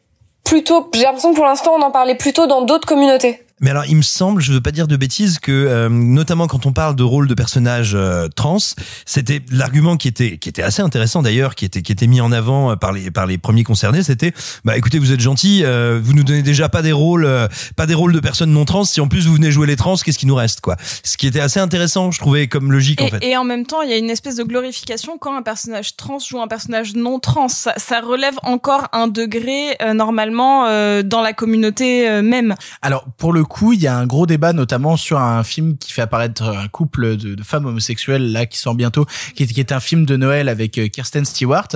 plutôt 0.44 0.90
j'ai 0.94 1.04
l'impression 1.04 1.32
que 1.32 1.36
pour 1.36 1.46
l'instant 1.46 1.72
on 1.78 1.82
en 1.82 1.92
parlait 1.92 2.16
plutôt 2.16 2.48
dans 2.48 2.62
d'autres 2.62 2.88
communautés 2.88 3.42
Mais 3.64 3.70
alors, 3.70 3.86
il 3.86 3.96
me 3.96 4.02
semble, 4.02 4.42
je 4.42 4.52
veux 4.52 4.60
pas 4.60 4.72
dire 4.72 4.88
de 4.90 4.98
bêtises, 4.98 5.40
que 5.40 5.52
euh, 5.52 5.88
notamment 5.88 6.48
quand 6.48 6.66
on 6.66 6.74
parle 6.74 6.98
de 6.98 7.04
rôle 7.04 7.30
de 7.30 7.34
personnage 7.34 7.94
euh, 7.96 8.28
trans, 8.28 8.58
c'était 9.06 9.42
l'argument 9.50 9.96
qui 9.96 10.10
était 10.10 10.38
qui 10.38 10.50
était 10.50 10.62
assez 10.62 10.82
intéressant 10.82 11.22
d'ailleurs, 11.22 11.56
qui 11.56 11.64
était 11.64 11.82
qui 11.82 11.94
était 11.94 12.08
mis 12.08 12.20
en 12.20 12.34
avant 12.34 12.72
euh, 12.72 12.76
par 12.76 12.92
les 12.92 13.10
par 13.10 13.26
les 13.26 13.38
premiers 13.38 13.64
concernés. 13.64 14.04
C'était, 14.04 14.34
bah 14.66 14.76
écoutez, 14.78 15.00
vous 15.00 15.14
êtes 15.14 15.22
gentil, 15.22 15.62
euh, 15.64 15.98
vous 16.04 16.12
nous 16.12 16.26
donnez 16.26 16.42
déjà 16.42 16.68
pas 16.68 16.82
des 16.82 16.92
rôles, 16.92 17.24
euh, 17.24 17.48
pas 17.78 17.86
des 17.86 17.94
rôles 17.94 18.12
de 18.12 18.20
personnes 18.20 18.52
non 18.52 18.66
trans. 18.66 18.84
Si 18.84 19.00
en 19.00 19.08
plus 19.08 19.28
vous 19.28 19.36
venez 19.36 19.50
jouer 19.50 19.66
les 19.66 19.78
trans, 19.78 19.96
qu'est-ce 19.96 20.20
qui 20.20 20.28
nous 20.28 20.36
reste 20.36 20.60
quoi? 20.60 20.76
Ce 21.02 21.16
qui 21.16 21.26
était 21.26 21.40
assez 21.40 21.62
intéressant, 21.62 22.12
je 22.12 22.20
trouvais 22.20 22.48
comme 22.48 22.70
logique 22.70 23.02
en 23.02 23.06
Et, 23.06 23.12
fait. 23.12 23.26
et 23.26 23.38
en 23.38 23.46
même 23.46 23.66
temps, 23.66 23.82
il 23.82 23.90
y 23.90 23.94
a 23.94 23.98
une 23.98 24.10
espèce 24.10 24.36
de 24.36 24.44
glorification 24.44 25.18
quand 25.18 25.38
un 25.38 25.42
personnage 25.42 25.96
trans 25.96 26.20
joue 26.20 26.42
un 26.42 26.50
personnage 26.50 26.96
non 26.96 27.20
trans. 27.20 27.48
Ça, 27.48 27.74
ça 27.78 28.02
relève 28.02 28.36
encore 28.44 28.90
un 28.92 29.08
degré 29.08 29.78
euh, 29.82 29.94
normalement 29.94 30.66
euh, 30.66 31.02
dans 31.02 31.22
la 31.22 31.32
communauté 31.32 32.10
euh, 32.10 32.22
même. 32.22 32.56
Alors 32.82 33.06
pour 33.18 33.32
le 33.32 33.46
coup, 33.46 33.53
il 33.62 33.82
y 33.82 33.88
a 33.88 33.98
un 33.98 34.06
gros 34.06 34.26
débat 34.26 34.54
notamment 34.54 34.98
sur 34.98 35.20
un 35.20 35.44
film 35.44 35.78
qui 35.78 35.92
fait 35.92 36.02
apparaître 36.02 36.44
un 36.44 36.68
couple 36.68 37.18
de, 37.18 37.42
femmes 37.44 37.66
homosexuelles 37.66 38.32
là 38.32 38.46
qui 38.46 38.58
sort 38.58 38.76
bientôt, 38.76 39.06
qui 39.36 39.44
est, 39.44 39.48
qui 39.48 39.60
est 39.60 39.72
un 39.72 39.80
film 39.80 40.06
de 40.06 40.16
Noël 40.16 40.50
avec 40.50 40.78
euh, 40.78 40.88
Kirsten 40.88 41.26
Stewart 41.26 41.70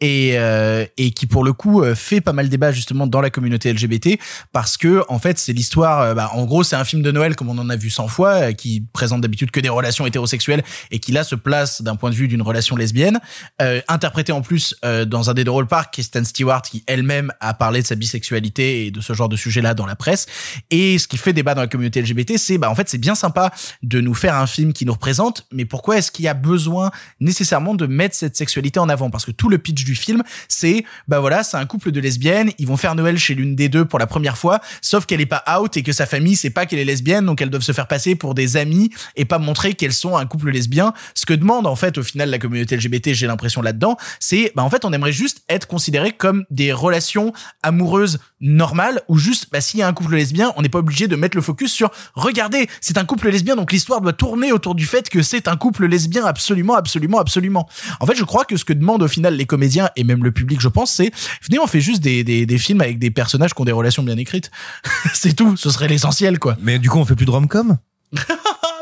et 0.00 0.38
euh, 0.38 0.84
et 0.96 1.12
qui 1.12 1.26
pour 1.26 1.44
le 1.44 1.52
coup 1.52 1.82
euh, 1.82 1.94
fait 1.94 2.20
pas 2.20 2.32
mal 2.32 2.48
débat 2.48 2.72
justement 2.72 3.06
dans 3.06 3.20
la 3.20 3.30
communauté 3.30 3.72
LGBT 3.72 4.18
parce 4.52 4.76
que 4.76 5.04
en 5.08 5.18
fait 5.18 5.38
c'est 5.38 5.52
l'histoire 5.52 6.00
euh, 6.00 6.14
bah, 6.14 6.30
en 6.32 6.44
gros 6.44 6.62
c'est 6.62 6.76
un 6.76 6.84
film 6.84 7.02
de 7.02 7.10
Noël 7.10 7.36
comme 7.36 7.48
on 7.48 7.58
en 7.58 7.70
a 7.70 7.76
vu 7.76 7.90
100 7.90 8.08
fois 8.08 8.30
euh, 8.34 8.52
qui 8.52 8.86
présente 8.92 9.20
d'habitude 9.20 9.50
que 9.50 9.60
des 9.60 9.68
relations 9.68 10.06
hétérosexuelles 10.06 10.62
et 10.90 10.98
qui 10.98 11.12
là 11.12 11.24
se 11.24 11.34
place 11.34 11.82
d'un 11.82 11.96
point 11.96 12.10
de 12.10 12.14
vue 12.14 12.28
d'une 12.28 12.42
relation 12.42 12.76
lesbienne 12.76 13.20
euh, 13.62 13.80
interprété 13.88 14.32
en 14.32 14.42
plus 14.42 14.74
euh, 14.84 15.04
dans 15.04 15.30
un 15.30 15.34
des 15.34 15.44
deux 15.44 15.50
rôles 15.50 15.66
par 15.66 15.90
Kristen 15.90 16.24
Stewart 16.24 16.62
qui 16.62 16.84
elle-même 16.86 17.32
a 17.40 17.54
parlé 17.54 17.82
de 17.82 17.86
sa 17.86 17.94
bisexualité 17.94 18.86
et 18.86 18.90
de 18.90 19.00
ce 19.00 19.12
genre 19.12 19.28
de 19.28 19.36
sujet 19.36 19.62
là 19.62 19.74
dans 19.74 19.86
la 19.86 19.96
presse. 19.96 20.26
Et 20.70 20.98
ce 20.98 21.08
qui 21.08 21.16
fait 21.16 21.32
débat 21.32 21.54
dans 21.54 21.60
la 21.60 21.68
communauté 21.68 22.02
LGBT 22.02 22.36
c'est 22.36 22.58
bah 22.58 22.70
en 22.70 22.74
fait 22.74 22.88
c'est 22.88 22.98
bien 22.98 23.14
sympa 23.14 23.52
de 23.82 24.00
nous 24.00 24.14
faire 24.14 24.36
un 24.36 24.46
film 24.46 24.72
qui 24.72 24.86
nous 24.86 24.92
représente 24.92 25.46
mais 25.52 25.64
pourquoi 25.64 25.98
est-ce 25.98 26.10
qu'il 26.10 26.24
y 26.24 26.28
a 26.28 26.34
besoin 26.34 26.90
nécessairement 27.20 27.74
de 27.74 27.86
mettre 27.86 28.14
cette 28.14 28.36
sexualité 28.36 28.80
en 28.80 28.88
avant? 28.88 29.10
Parce 29.10 29.24
que 29.24 29.30
tout 29.30 29.48
le 29.48 29.58
pitch 29.58 29.84
du 29.84 29.93
film 29.94 30.22
c'est 30.48 30.84
bah 31.08 31.20
voilà 31.20 31.42
c'est 31.42 31.56
un 31.56 31.66
couple 31.66 31.90
de 31.90 32.00
lesbiennes 32.00 32.50
ils 32.58 32.66
vont 32.66 32.76
faire 32.76 32.94
Noël 32.94 33.18
chez 33.18 33.34
l'une 33.34 33.56
des 33.56 33.68
deux 33.68 33.84
pour 33.84 33.98
la 33.98 34.06
première 34.06 34.36
fois 34.36 34.60
sauf 34.80 35.06
qu'elle 35.06 35.20
est 35.20 35.26
pas 35.26 35.44
out 35.58 35.76
et 35.76 35.82
que 35.82 35.92
sa 35.92 36.06
famille 36.06 36.36
sait 36.36 36.50
pas 36.50 36.66
qu'elle 36.66 36.78
est 36.78 36.84
lesbienne 36.84 37.26
donc 37.26 37.40
elles 37.40 37.50
doivent 37.50 37.62
se 37.62 37.72
faire 37.72 37.88
passer 37.88 38.14
pour 38.14 38.34
des 38.34 38.56
amis 38.56 38.90
et 39.16 39.24
pas 39.24 39.38
montrer 39.38 39.74
qu'elles 39.74 39.92
sont 39.92 40.16
un 40.16 40.26
couple 40.26 40.50
lesbien. 40.50 40.92
Ce 41.14 41.26
que 41.26 41.34
demande 41.34 41.66
en 41.66 41.76
fait 41.76 41.98
au 41.98 42.02
final 42.02 42.30
la 42.30 42.38
communauté 42.38 42.76
LGBT 42.76 43.12
j'ai 43.12 43.26
l'impression 43.26 43.62
là-dedans 43.62 43.96
c'est 44.20 44.52
bah 44.54 44.62
en 44.62 44.70
fait 44.70 44.84
on 44.84 44.92
aimerait 44.92 45.12
juste 45.12 45.42
être 45.48 45.66
considérés 45.66 46.12
comme 46.12 46.44
des 46.50 46.72
relations 46.72 47.32
amoureuses 47.62 48.18
normales 48.44 49.02
ou 49.08 49.18
juste 49.18 49.48
bah 49.50 49.60
s'il 49.60 49.80
y 49.80 49.82
a 49.82 49.88
un 49.88 49.92
couple 49.92 50.14
lesbien 50.14 50.52
on 50.56 50.62
n'est 50.62 50.68
pas 50.68 50.78
obligé 50.78 51.08
de 51.08 51.16
mettre 51.16 51.36
le 51.36 51.42
focus 51.42 51.72
sur 51.72 51.90
regardez 52.14 52.68
c'est 52.80 52.98
un 52.98 53.04
couple 53.04 53.30
lesbien 53.30 53.56
donc 53.56 53.72
l'histoire 53.72 54.00
doit 54.00 54.12
tourner 54.12 54.52
autour 54.52 54.74
du 54.74 54.86
fait 54.86 55.08
que 55.08 55.22
c'est 55.22 55.48
un 55.48 55.56
couple 55.56 55.86
lesbien 55.86 56.24
absolument 56.24 56.74
absolument 56.74 57.18
absolument. 57.18 57.68
En 58.00 58.06
fait 58.06 58.14
je 58.14 58.24
crois 58.24 58.44
que 58.44 58.56
ce 58.56 58.64
que 58.64 58.72
demandent 58.72 59.02
au 59.02 59.08
final 59.08 59.34
les 59.34 59.46
comédiens 59.46 59.88
et 59.96 60.04
même 60.04 60.22
le 60.22 60.30
public 60.30 60.60
je 60.60 60.68
pense 60.68 60.92
c'est 60.92 61.10
venez 61.42 61.58
on 61.58 61.66
fait 61.66 61.80
juste 61.80 62.02
des, 62.02 62.22
des, 62.22 62.46
des 62.46 62.58
films 62.58 62.80
avec 62.80 62.98
des 62.98 63.10
personnages 63.10 63.54
qui 63.54 63.60
ont 63.62 63.64
des 63.64 63.72
relations 63.72 64.02
bien 64.02 64.16
écrites. 64.16 64.50
C'est 65.14 65.34
tout 65.34 65.56
ce 65.56 65.70
serait 65.70 65.88
l'essentiel 65.88 66.38
quoi. 66.38 66.56
Mais 66.60 66.78
du 66.78 66.90
coup, 66.90 66.98
on 66.98 67.04
fait 67.04 67.16
plus 67.16 67.26
de 67.26 67.30
rom-com? 67.30 67.78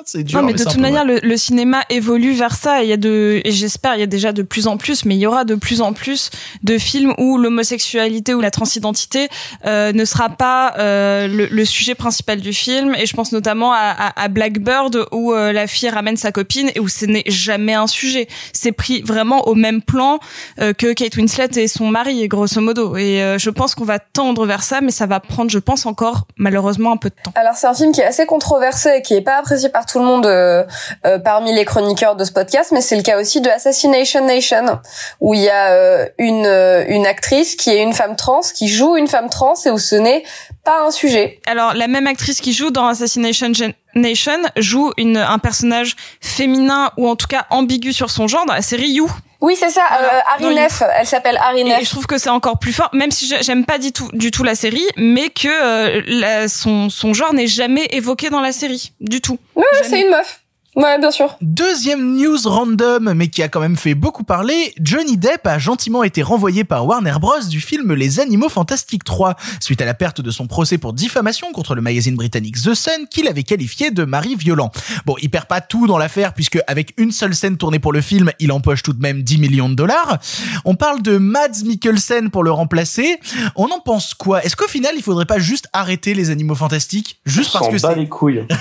c'est 0.07 0.23
dur 0.23 0.39
Non, 0.41 0.47
mais 0.47 0.53
mais 0.53 0.59
de 0.59 0.65
toute 0.65 0.79
manière, 0.79 1.05
le, 1.05 1.19
le 1.23 1.37
cinéma 1.37 1.83
évolue 1.91 2.33
vers 2.33 2.55
ça. 2.55 2.83
Et 2.83 2.87
il 2.87 2.89
y 2.91 2.93
a 2.93 2.97
de, 2.97 3.41
et 3.45 3.51
j'espère, 3.53 3.95
il 3.95 4.01
y 4.01 4.03
a 4.03 4.07
déjà 4.07 4.33
de 4.33 4.43
plus 4.43 4.67
en 4.67 4.77
plus, 4.77 5.05
mais 5.05 5.15
il 5.15 5.21
y 5.21 5.27
aura 5.27 5.45
de 5.45 5.55
plus 5.55 5.81
en 5.81 5.93
plus 5.93 6.31
de 6.63 6.79
films 6.79 7.15
où 7.19 7.39
l'homosexualité 7.39 8.35
ou 8.35 8.41
la 8.41 8.51
transidentité 8.51 9.29
euh, 9.67 9.93
ne 9.93 10.05
sera 10.05 10.29
pas 10.29 10.75
euh, 10.79 11.27
le, 11.29 11.47
le 11.47 11.65
sujet 11.65 11.95
principal 11.95 12.41
du 12.41 12.53
film. 12.53 12.95
Et 12.97 13.07
je 13.07 13.15
pense 13.15 13.33
notamment 13.33 13.73
à, 13.73 13.79
à, 13.97 14.23
à 14.25 14.29
Blackbird 14.29 15.07
où 15.13 15.33
euh, 15.33 15.53
la 15.53 15.67
fille 15.67 15.89
ramène 15.89 16.17
sa 16.17 16.33
copine 16.33 16.71
et 16.75 16.81
où 16.81 16.89
ce 16.89 17.07
n'est 17.07 17.25
jamais 17.27 17.75
un 17.75 17.87
sujet. 17.87 18.29
C'est 18.53 18.73
pris 18.73 19.03
vraiment 19.03 19.47
au 19.49 19.55
même 19.55 19.83
plan 19.83 20.19
euh, 20.61 20.73
que 20.73 20.93
Kate 20.93 21.17
Winslet 21.17 21.49
et 21.57 21.69
son 21.69 21.89
mari, 21.89 22.27
grosso 22.29 22.61
modo. 22.61 22.97
Et 22.97 23.23
euh, 23.23 23.39
je 23.39 23.51
pense 23.51 23.75
qu'on 23.75 23.85
va 23.85 23.99
tendre 23.99 24.47
vers 24.47 24.63
ça, 24.63 24.81
mais 24.81 24.91
ça 24.91 25.07
va 25.07 25.21
prendre, 25.21 25.51
je 25.51 25.59
pense, 25.59 25.87
encore 25.87 26.27
malheureusement 26.37 26.93
un 26.93 26.97
peu 26.97 27.11
de 27.11 27.15
temps. 27.23 27.33
Alors 27.35 27.55
c'est 27.55 27.67
un 27.67 27.75
film 27.75 27.93
qui 27.93 28.01
est 28.01 28.05
assez 28.05 28.27
controversé 28.27 28.97
et 28.99 29.03
qui 29.03 29.15
est 29.15 29.21
pas 29.23 29.37
apprécié 29.39 29.69
par 29.69 29.87
tout 29.87 29.92
le 29.99 30.05
monde 30.05 30.27
euh, 30.27 30.65
euh, 31.07 31.19
parmi 31.19 31.53
les 31.53 31.65
chroniqueurs 31.65 32.17
de 32.17 32.25
ce 32.25 32.33
podcast, 32.33 32.71
mais 32.73 32.81
c'est 32.81 32.97
le 32.97 33.03
cas 33.03 33.21
aussi 33.21 33.41
de 33.41 33.49
Assassination 33.49 34.27
Nation, 34.27 34.79
où 35.21 35.35
il 35.35 35.41
y 35.41 35.49
a 35.49 35.73
euh, 35.73 36.07
une 36.19 36.47
une 36.89 37.07
actrice 37.07 37.57
qui 37.57 37.71
est 37.71 37.83
une 37.83 37.93
femme 37.93 38.17
trans, 38.17 38.41
qui 38.55 38.69
joue 38.69 38.97
une 38.97 39.09
femme 39.09 39.29
trans 39.29 39.55
et 39.65 39.71
où 39.71 39.79
ce 39.79 39.97
n'est 39.97 40.25
pas 40.65 40.87
un 40.87 40.91
sujet. 40.91 41.41
Alors, 41.47 41.75
la 41.75 41.89
même 41.89 42.07
actrice 42.07 42.41
qui 42.41 42.53
joue 42.53 42.71
dans 42.71 42.87
Assassination 42.87 43.53
Nation 43.95 44.43
joue 44.57 44.93
une, 44.97 45.17
un 45.17 45.39
personnage 45.39 45.97
féminin 46.21 46.93
ou 46.97 47.09
en 47.09 47.17
tout 47.17 47.27
cas 47.27 47.47
ambigu 47.51 47.93
sur 47.93 48.11
son 48.11 48.29
genre 48.29 48.47
dans 48.47 48.55
la. 48.55 49.11
Oui, 49.43 49.57
c'est 49.59 49.71
ça, 49.71 49.83
euh, 49.93 50.09
dans 50.39 50.47
Harry 50.47 50.55
Neff, 50.55 50.83
elle 50.97 51.07
s'appelle 51.07 51.37
Harry 51.43 51.61
Et 51.69 51.85
je 51.85 51.91
trouve 51.91 52.07
que 52.07 52.17
c'est 52.17 52.31
encore 52.31 52.59
plus 52.61 52.73
fort, 52.73 52.89
même 52.93 53.11
si 53.11 53.27
j'aime 53.41 53.65
pas 53.67 53.79
du 53.79 53.91
tout, 53.93 54.09
du 54.13 54.31
tout 54.31 54.45
la 54.45 54.55
série, 54.55 54.87
mais 54.97 55.31
que 55.31 55.49
euh, 55.49 56.01
la- 56.07 56.47
son, 56.49 56.89
son 56.89 57.13
genre 57.13 57.35
n'est 57.35 57.49
jamais 57.49 57.87
évoqué 57.91 58.31
dans 58.31 58.41
la 58.41 58.53
série, 58.53 58.93
du 59.01 59.21
tout. 59.21 59.39
Ouais, 59.57 59.65
c'est 59.83 60.01
une 60.01 60.11
meuf. 60.11 60.42
Ouais, 60.75 60.99
bien 60.99 61.11
sûr. 61.11 61.37
Deuxième 61.43 62.17
news 62.17 62.39
random, 62.47 63.13
mais 63.15 63.29
qui 63.29 63.43
a 63.43 63.49
quand 63.49 63.61
même 63.61 63.77
fait 63.77 63.95
beaucoup 63.95 64.25
parler, 64.25 64.73
Johnny 64.81 65.19
Depp 65.19 65.47
a 65.47 65.59
gentiment 65.59 66.03
été 66.03 66.23
renvoyé 66.23 66.65
par 66.65 66.87
Warner 66.87 67.17
Bros. 67.21 67.43
du 67.47 67.61
film 67.61 67.93
Les 67.93 68.21
Animaux 68.21 68.49
Fantastiques 68.49 69.05
3, 69.05 69.37
suite 69.61 69.83
à 69.83 69.85
la 69.85 69.93
perte 69.93 70.23
de 70.23 70.31
son 70.31 70.47
procès 70.47 70.79
pour 70.79 70.95
diffamation 70.95 71.53
contre 71.53 71.75
le 71.75 71.83
magazine 71.83 72.17
britannique 72.17 72.57
The 72.57 72.73
Sun, 72.73 73.07
qu'il 73.11 73.29
avait 73.29 73.43
qualifié 73.43 73.91
de 73.91 74.05
mari 74.05 74.35
violent. 74.35 74.73
Bon, 75.05 75.15
il 75.21 75.29
perd 75.29 75.45
pas 75.45 75.61
tout 75.61 75.87
dans 75.87 75.99
l'affaire, 75.99 76.33
puisque 76.33 76.59
avec 76.67 76.95
une 76.97 77.13
seule 77.13 77.35
scène 77.35 77.59
tournée 77.59 77.79
pour 77.79 77.93
le 77.93 78.01
film, 78.01 78.31
il 78.39 78.51
empoche 78.51 78.83
tout 78.83 78.95
de 78.95 79.03
même 79.03 79.23
10 79.23 79.39
millions 79.39 79.69
de 79.69 79.75
dollars. 79.75 80.21
On 80.65 80.75
parle 80.75 81.03
de 81.03 81.19
Mads 81.19 81.65
Mikkelsen 81.67 82.31
pour 82.31 82.45
le 82.45 82.51
remplacer. 82.51 83.21
On 83.57 83.67
en 83.67 83.81
pense 83.81 84.15
quoi? 84.15 84.43
Est-ce 84.43 84.57
qu'au 84.57 84.69
final, 84.69 84.95
il 84.97 85.03
faudrait 85.03 85.27
pas 85.27 85.39
juste 85.39 85.69
arrêter 85.75 86.15
Les 86.15 86.31
Animaux 86.31 86.55
Fantastiques? 86.55 87.21
Juste 87.27 87.53
parce 87.53 87.69
que 87.69 87.79
bat 87.79 87.91
c'est... 87.91 88.01
les 88.01 88.09
couilles. 88.09 88.47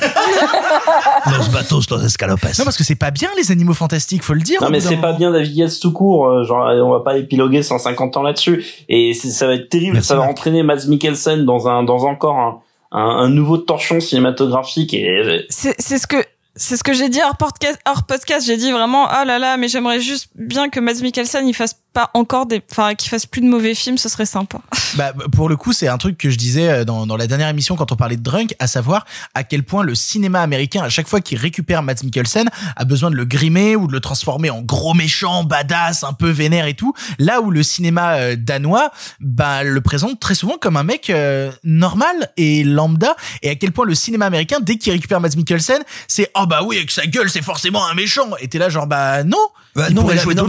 Los 1.38 1.50
batos, 1.51 1.90
los 1.90 2.04
escalopes. 2.04 2.58
Non, 2.58 2.63
parce 2.63 2.78
que 2.78 2.84
c'est 2.84 2.96
pas 2.96 3.12
bien 3.12 3.30
les 3.38 3.51
animaux 3.51 3.74
fantastiques, 3.74 4.24
faut 4.24 4.34
le 4.34 4.42
dire. 4.42 4.62
Non 4.62 4.70
mais 4.70 4.80
c'est 4.80 4.98
pas 4.98 5.13
bien 5.13 5.32
David 5.32 5.56
Yates 5.56 5.80
tout 5.82 5.92
court, 5.92 6.28
euh, 6.28 6.44
genre 6.44 6.66
on 6.86 6.92
va 6.92 7.00
pas 7.01 7.18
épiloguer 7.18 7.63
150 7.63 8.18
ans 8.18 8.24
là-dessus 8.24 8.66
et 8.90 9.13
ça 9.13 9.48
va 9.48 9.54
être 9.56 9.70
terrible, 9.70 9.94
Merci, 9.94 10.08
ça 10.10 10.16
va 10.16 10.22
Marc. 10.22 10.32
entraîner 10.32 10.63
Mads 10.63 10.88
Mikkelsen 10.88 11.46
dans 11.46 11.68
un 11.68 11.84
dans 11.84 12.04
encore 12.06 12.38
un, 12.40 12.60
un, 12.92 13.01
un 13.25 13.30
nouveau 13.30 13.58
torchon 13.58 14.00
cinématographique 14.00 14.94
et 14.94 15.46
C'est 15.50 15.75
c'est 15.80 15.98
ce 15.98 16.08
que 16.08 16.18
c'est 16.56 16.75
ce 16.75 16.84
que 16.84 16.94
j'ai 16.94 17.08
dit 17.10 17.20
hors 17.25 17.38
podcast, 17.38 17.80
hors 17.90 18.04
podcast. 18.04 18.46
J'ai 18.46 18.58
dit 18.58 18.72
vraiment, 18.72 19.08
ah 19.08 19.24
là 19.24 19.40
là, 19.40 19.56
mais 19.58 19.70
j'aimerais 19.70 20.01
juste 20.01 20.28
bien 20.36 20.70
que 20.70 20.80
Mads 20.82 21.01
Mikkelsen 21.01 21.48
il 21.48 21.54
fasse 21.54 21.75
pas 21.93 22.10
encore 22.13 22.45
des, 22.45 22.62
enfin, 22.71 22.95
qu'il 22.95 23.10
fasse 23.10 23.25
plus 23.25 23.41
de 23.41 23.48
mauvais 23.48 23.75
films, 23.75 23.98
ce 23.98 24.10
serait 24.10 24.25
sympa. 24.25 24.60
Bah, 24.98 25.13
pour 25.31 25.48
le 25.48 25.55
coup, 25.55 25.71
c'est 25.71 25.88
un 25.88 25.98
truc 25.98 26.17
que 26.17 26.29
je 26.29 26.36
disais 26.38 26.67
euh, 26.69 26.83
dans, 26.83 27.07
dans 27.07 27.15
la 27.15 27.25
dernière 27.25 27.48
émission 27.48 27.77
quand 27.77 27.93
on 27.93 27.95
parlait 27.95 28.17
de 28.17 28.21
Drunk, 28.24 28.53
à 28.60 28.67
savoir 28.67 29.05
à 29.33 29.45
quel 29.45 29.63
point 29.63 29.83
le 29.83 29.95
cinéma 29.95 30.41
américain, 30.41 30.83
à 30.83 30.89
chaque 30.89 31.07
fois 31.07 31.21
qu'il 31.21 31.38
récupère 31.38 31.81
Mads 31.81 32.03
Mikkelsen, 32.03 32.50
a 32.75 32.83
besoin 32.83 33.10
de 33.10 33.15
le 33.15 33.24
grimer 33.24 33.77
ou 33.77 33.88
de 33.88 33.93
le 33.93 34.01
transformer 34.01 34.50
en 34.50 34.62
gros 34.62 34.93
méchant, 34.93 35.45
badass, 35.45 36.03
un 36.03 36.12
peu 36.12 36.29
vénère 36.29 36.65
et 36.65 36.74
tout. 36.74 36.93
Là 37.19 37.39
où 37.39 37.51
le 37.51 37.63
cinéma 37.63 38.15
euh, 38.15 38.36
danois, 38.38 38.91
bah, 39.21 39.63
le 39.63 39.79
présente 39.79 40.19
très 40.19 40.36
souvent 40.36 40.57
comme 40.60 40.75
un 40.75 40.83
mec 40.83 41.10
euh, 41.10 41.50
normal 41.63 42.29
et 42.36 42.65
lambda. 42.65 43.15
Et 43.43 43.50
à 43.50 43.55
quel 43.55 43.71
point 43.71 43.86
le 43.86 43.95
cinéma 43.95 44.25
américain, 44.25 44.57
dès 44.62 44.75
qu'il 44.77 44.91
récupère 44.91 45.21
Mads 45.21 45.38
Mikkelsen, 45.38 45.81
c'est 46.10 46.29
oh 46.36 46.45
bah 46.48 46.63
oui, 46.65 46.75
avec 46.75 46.91
sa 46.91 47.05
gueule, 47.05 47.29
c'est 47.29 47.41
forcément 47.41 47.88
un 47.88 47.93
méchant. 47.93 48.27
Et 48.41 48.50
t'es 48.50 48.57
là 48.60 48.67
genre 48.67 48.88
bah 48.88 49.24
non. 49.24 49.38
Bah, 49.74 49.86
il 49.88 49.95
non, 49.95 50.01
pourrait 50.01 50.15
mais, 50.15 50.17
la- 50.17 50.24
jouer 50.24 50.36
non, 50.36 50.45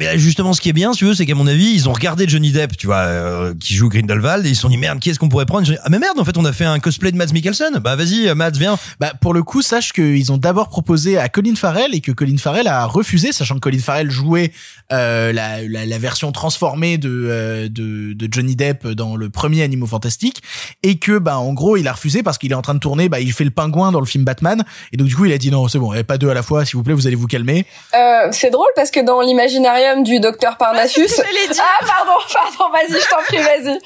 mais 0.00 0.18
justement, 0.18 0.52
ce 0.52 0.60
qui 0.60 0.68
est 0.68 0.72
bien, 0.72 0.83
si 0.92 0.98
tu 0.98 1.04
veux, 1.06 1.14
c'est 1.14 1.26
qu'à 1.26 1.34
mon 1.34 1.46
avis, 1.46 1.72
ils 1.72 1.88
ont 1.88 1.92
regardé 1.92 2.26
Johnny 2.28 2.52
Depp, 2.52 2.76
tu 2.76 2.86
vois, 2.86 2.96
euh, 2.98 3.54
qui 3.58 3.74
joue 3.74 3.88
Grindelwald, 3.88 4.44
et 4.46 4.50
ils 4.50 4.54
se 4.56 4.62
sont 4.62 4.68
dit 4.68 4.76
merde, 4.76 5.00
qui 5.00 5.10
est-ce 5.10 5.18
qu'on 5.18 5.28
pourrait 5.28 5.46
prendre? 5.46 5.62
Dit, 5.66 5.76
Ah 5.82 5.88
mais 5.90 5.98
merde, 5.98 6.18
en 6.18 6.24
fait, 6.24 6.36
on 6.36 6.44
a 6.44 6.52
fait 6.52 6.64
un 6.64 6.78
cosplay 6.78 7.12
de 7.12 7.16
Mads 7.16 7.32
Mikkelsen. 7.32 7.78
Bah 7.78 7.96
vas-y, 7.96 8.28
euh, 8.28 8.34
Mads, 8.34 8.58
viens. 8.58 8.76
Bah 9.00 9.12
pour 9.20 9.34
le 9.34 9.42
coup, 9.42 9.62
sache 9.62 9.92
qu'ils 9.92 10.30
ont 10.32 10.38
d'abord 10.38 10.68
proposé 10.68 11.18
à 11.18 11.28
Colin 11.28 11.54
Farrell 11.54 11.94
et 11.94 12.00
que 12.00 12.12
Colin 12.12 12.36
Farrell 12.36 12.68
a 12.68 12.84
refusé, 12.86 13.32
sachant 13.32 13.54
que 13.54 13.60
Colin 13.60 13.78
Farrell 13.78 14.10
jouait 14.10 14.52
euh, 14.92 15.32
la, 15.32 15.62
la, 15.62 15.86
la 15.86 15.98
version 15.98 16.32
transformée 16.32 16.98
de, 16.98 17.08
euh, 17.10 17.68
de 17.68 18.12
de 18.12 18.28
Johnny 18.30 18.56
Depp 18.56 18.86
dans 18.88 19.16
le 19.16 19.30
premier 19.30 19.62
Animaux 19.62 19.86
Fantastiques 19.86 20.42
et 20.82 20.96
que 20.98 21.18
bah 21.18 21.38
en 21.38 21.52
gros 21.52 21.76
il 21.76 21.88
a 21.88 21.92
refusé 21.92 22.22
parce 22.22 22.38
qu'il 22.38 22.52
est 22.52 22.54
en 22.54 22.62
train 22.62 22.74
de 22.74 22.78
tourner, 22.78 23.08
bah 23.08 23.20
il 23.20 23.32
fait 23.32 23.44
le 23.44 23.50
pingouin 23.50 23.92
dans 23.92 24.00
le 24.00 24.06
film 24.06 24.24
Batman 24.24 24.62
et 24.92 24.96
donc 24.96 25.08
du 25.08 25.16
coup 25.16 25.24
il 25.24 25.32
a 25.32 25.38
dit 25.38 25.50
non 25.50 25.68
c'est 25.68 25.78
bon, 25.78 25.92
eh, 25.94 26.04
pas 26.04 26.18
deux 26.18 26.28
à 26.28 26.34
la 26.34 26.42
fois, 26.42 26.64
s'il 26.64 26.76
vous 26.76 26.82
plaît, 26.82 26.94
vous 26.94 27.06
allez 27.06 27.16
vous 27.16 27.26
calmer. 27.26 27.66
Euh, 27.94 28.28
c'est 28.30 28.50
drôle 28.50 28.68
parce 28.76 28.90
que 28.90 29.04
dans 29.04 29.20
l'imaginarium 29.20 30.02
du 30.04 30.20
docteur 30.20 30.56
Parnassus. 30.74 31.08
Je 31.08 31.34
l'ai 31.48 31.52
dit. 31.52 31.60
Ah 31.60 31.84
pardon, 31.86 32.12
pardon, 32.32 32.72
vas-y, 32.72 33.00
je 33.00 33.08
t'en 33.08 33.22
prie, 33.22 33.38
vas-y. 33.38 33.78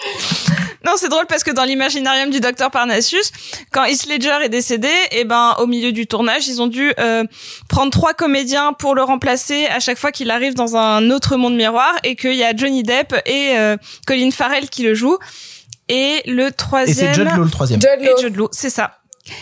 Non, 0.87 0.92
c'est 0.97 1.09
drôle 1.09 1.26
parce 1.26 1.42
que 1.45 1.50
dans 1.50 1.64
l'imaginarium 1.64 2.30
du 2.30 2.40
docteur 2.40 2.71
Parnassus, 2.71 3.23
quand 3.73 3.85
Heath 3.85 4.07
Ledger 4.07 4.38
est 4.45 4.49
décédé, 4.49 4.88
et 5.11 5.25
ben 5.25 5.57
au 5.59 5.66
milieu 5.66 5.92
du 5.92 6.07
tournage, 6.07 6.47
ils 6.49 6.62
ont 6.62 6.66
dû 6.68 6.92
euh, 6.99 7.25
prendre 7.68 7.90
trois 7.90 8.14
comédiens 8.14 8.73
pour 8.73 8.95
le 8.95 9.02
remplacer 9.02 9.66
à 9.66 9.80
chaque 9.80 9.99
fois 9.99 10.12
qu'il 10.12 10.30
arrive 10.30 10.54
dans 10.54 10.76
un 10.76 11.11
autre 11.11 11.37
monde 11.37 11.57
miroir 11.57 11.95
et 12.04 12.16
qu'il 12.16 12.35
y 12.35 12.45
a 12.45 12.54
Johnny 12.57 12.85
Depp 12.85 13.14
et 13.26 13.59
euh, 13.59 13.76
Colin 14.07 14.30
Farrell 14.30 14.71
qui 14.71 14.85
le 14.85 14.95
jouent. 14.95 15.18
Et 15.88 16.23
le 16.26 16.47
Et 16.49 16.52
troisième. 16.52 16.97
c'est 16.97 17.14
Judd 17.14 17.28
Law 17.37 17.45
le 17.45 17.50
troisième. 17.50 17.80
Judd 17.80 18.00
Law. 18.00 18.16
Et 18.18 18.21
Judd 18.23 18.37
Law, 18.37 18.49
c'est 18.52 18.71
ça. 18.71 18.92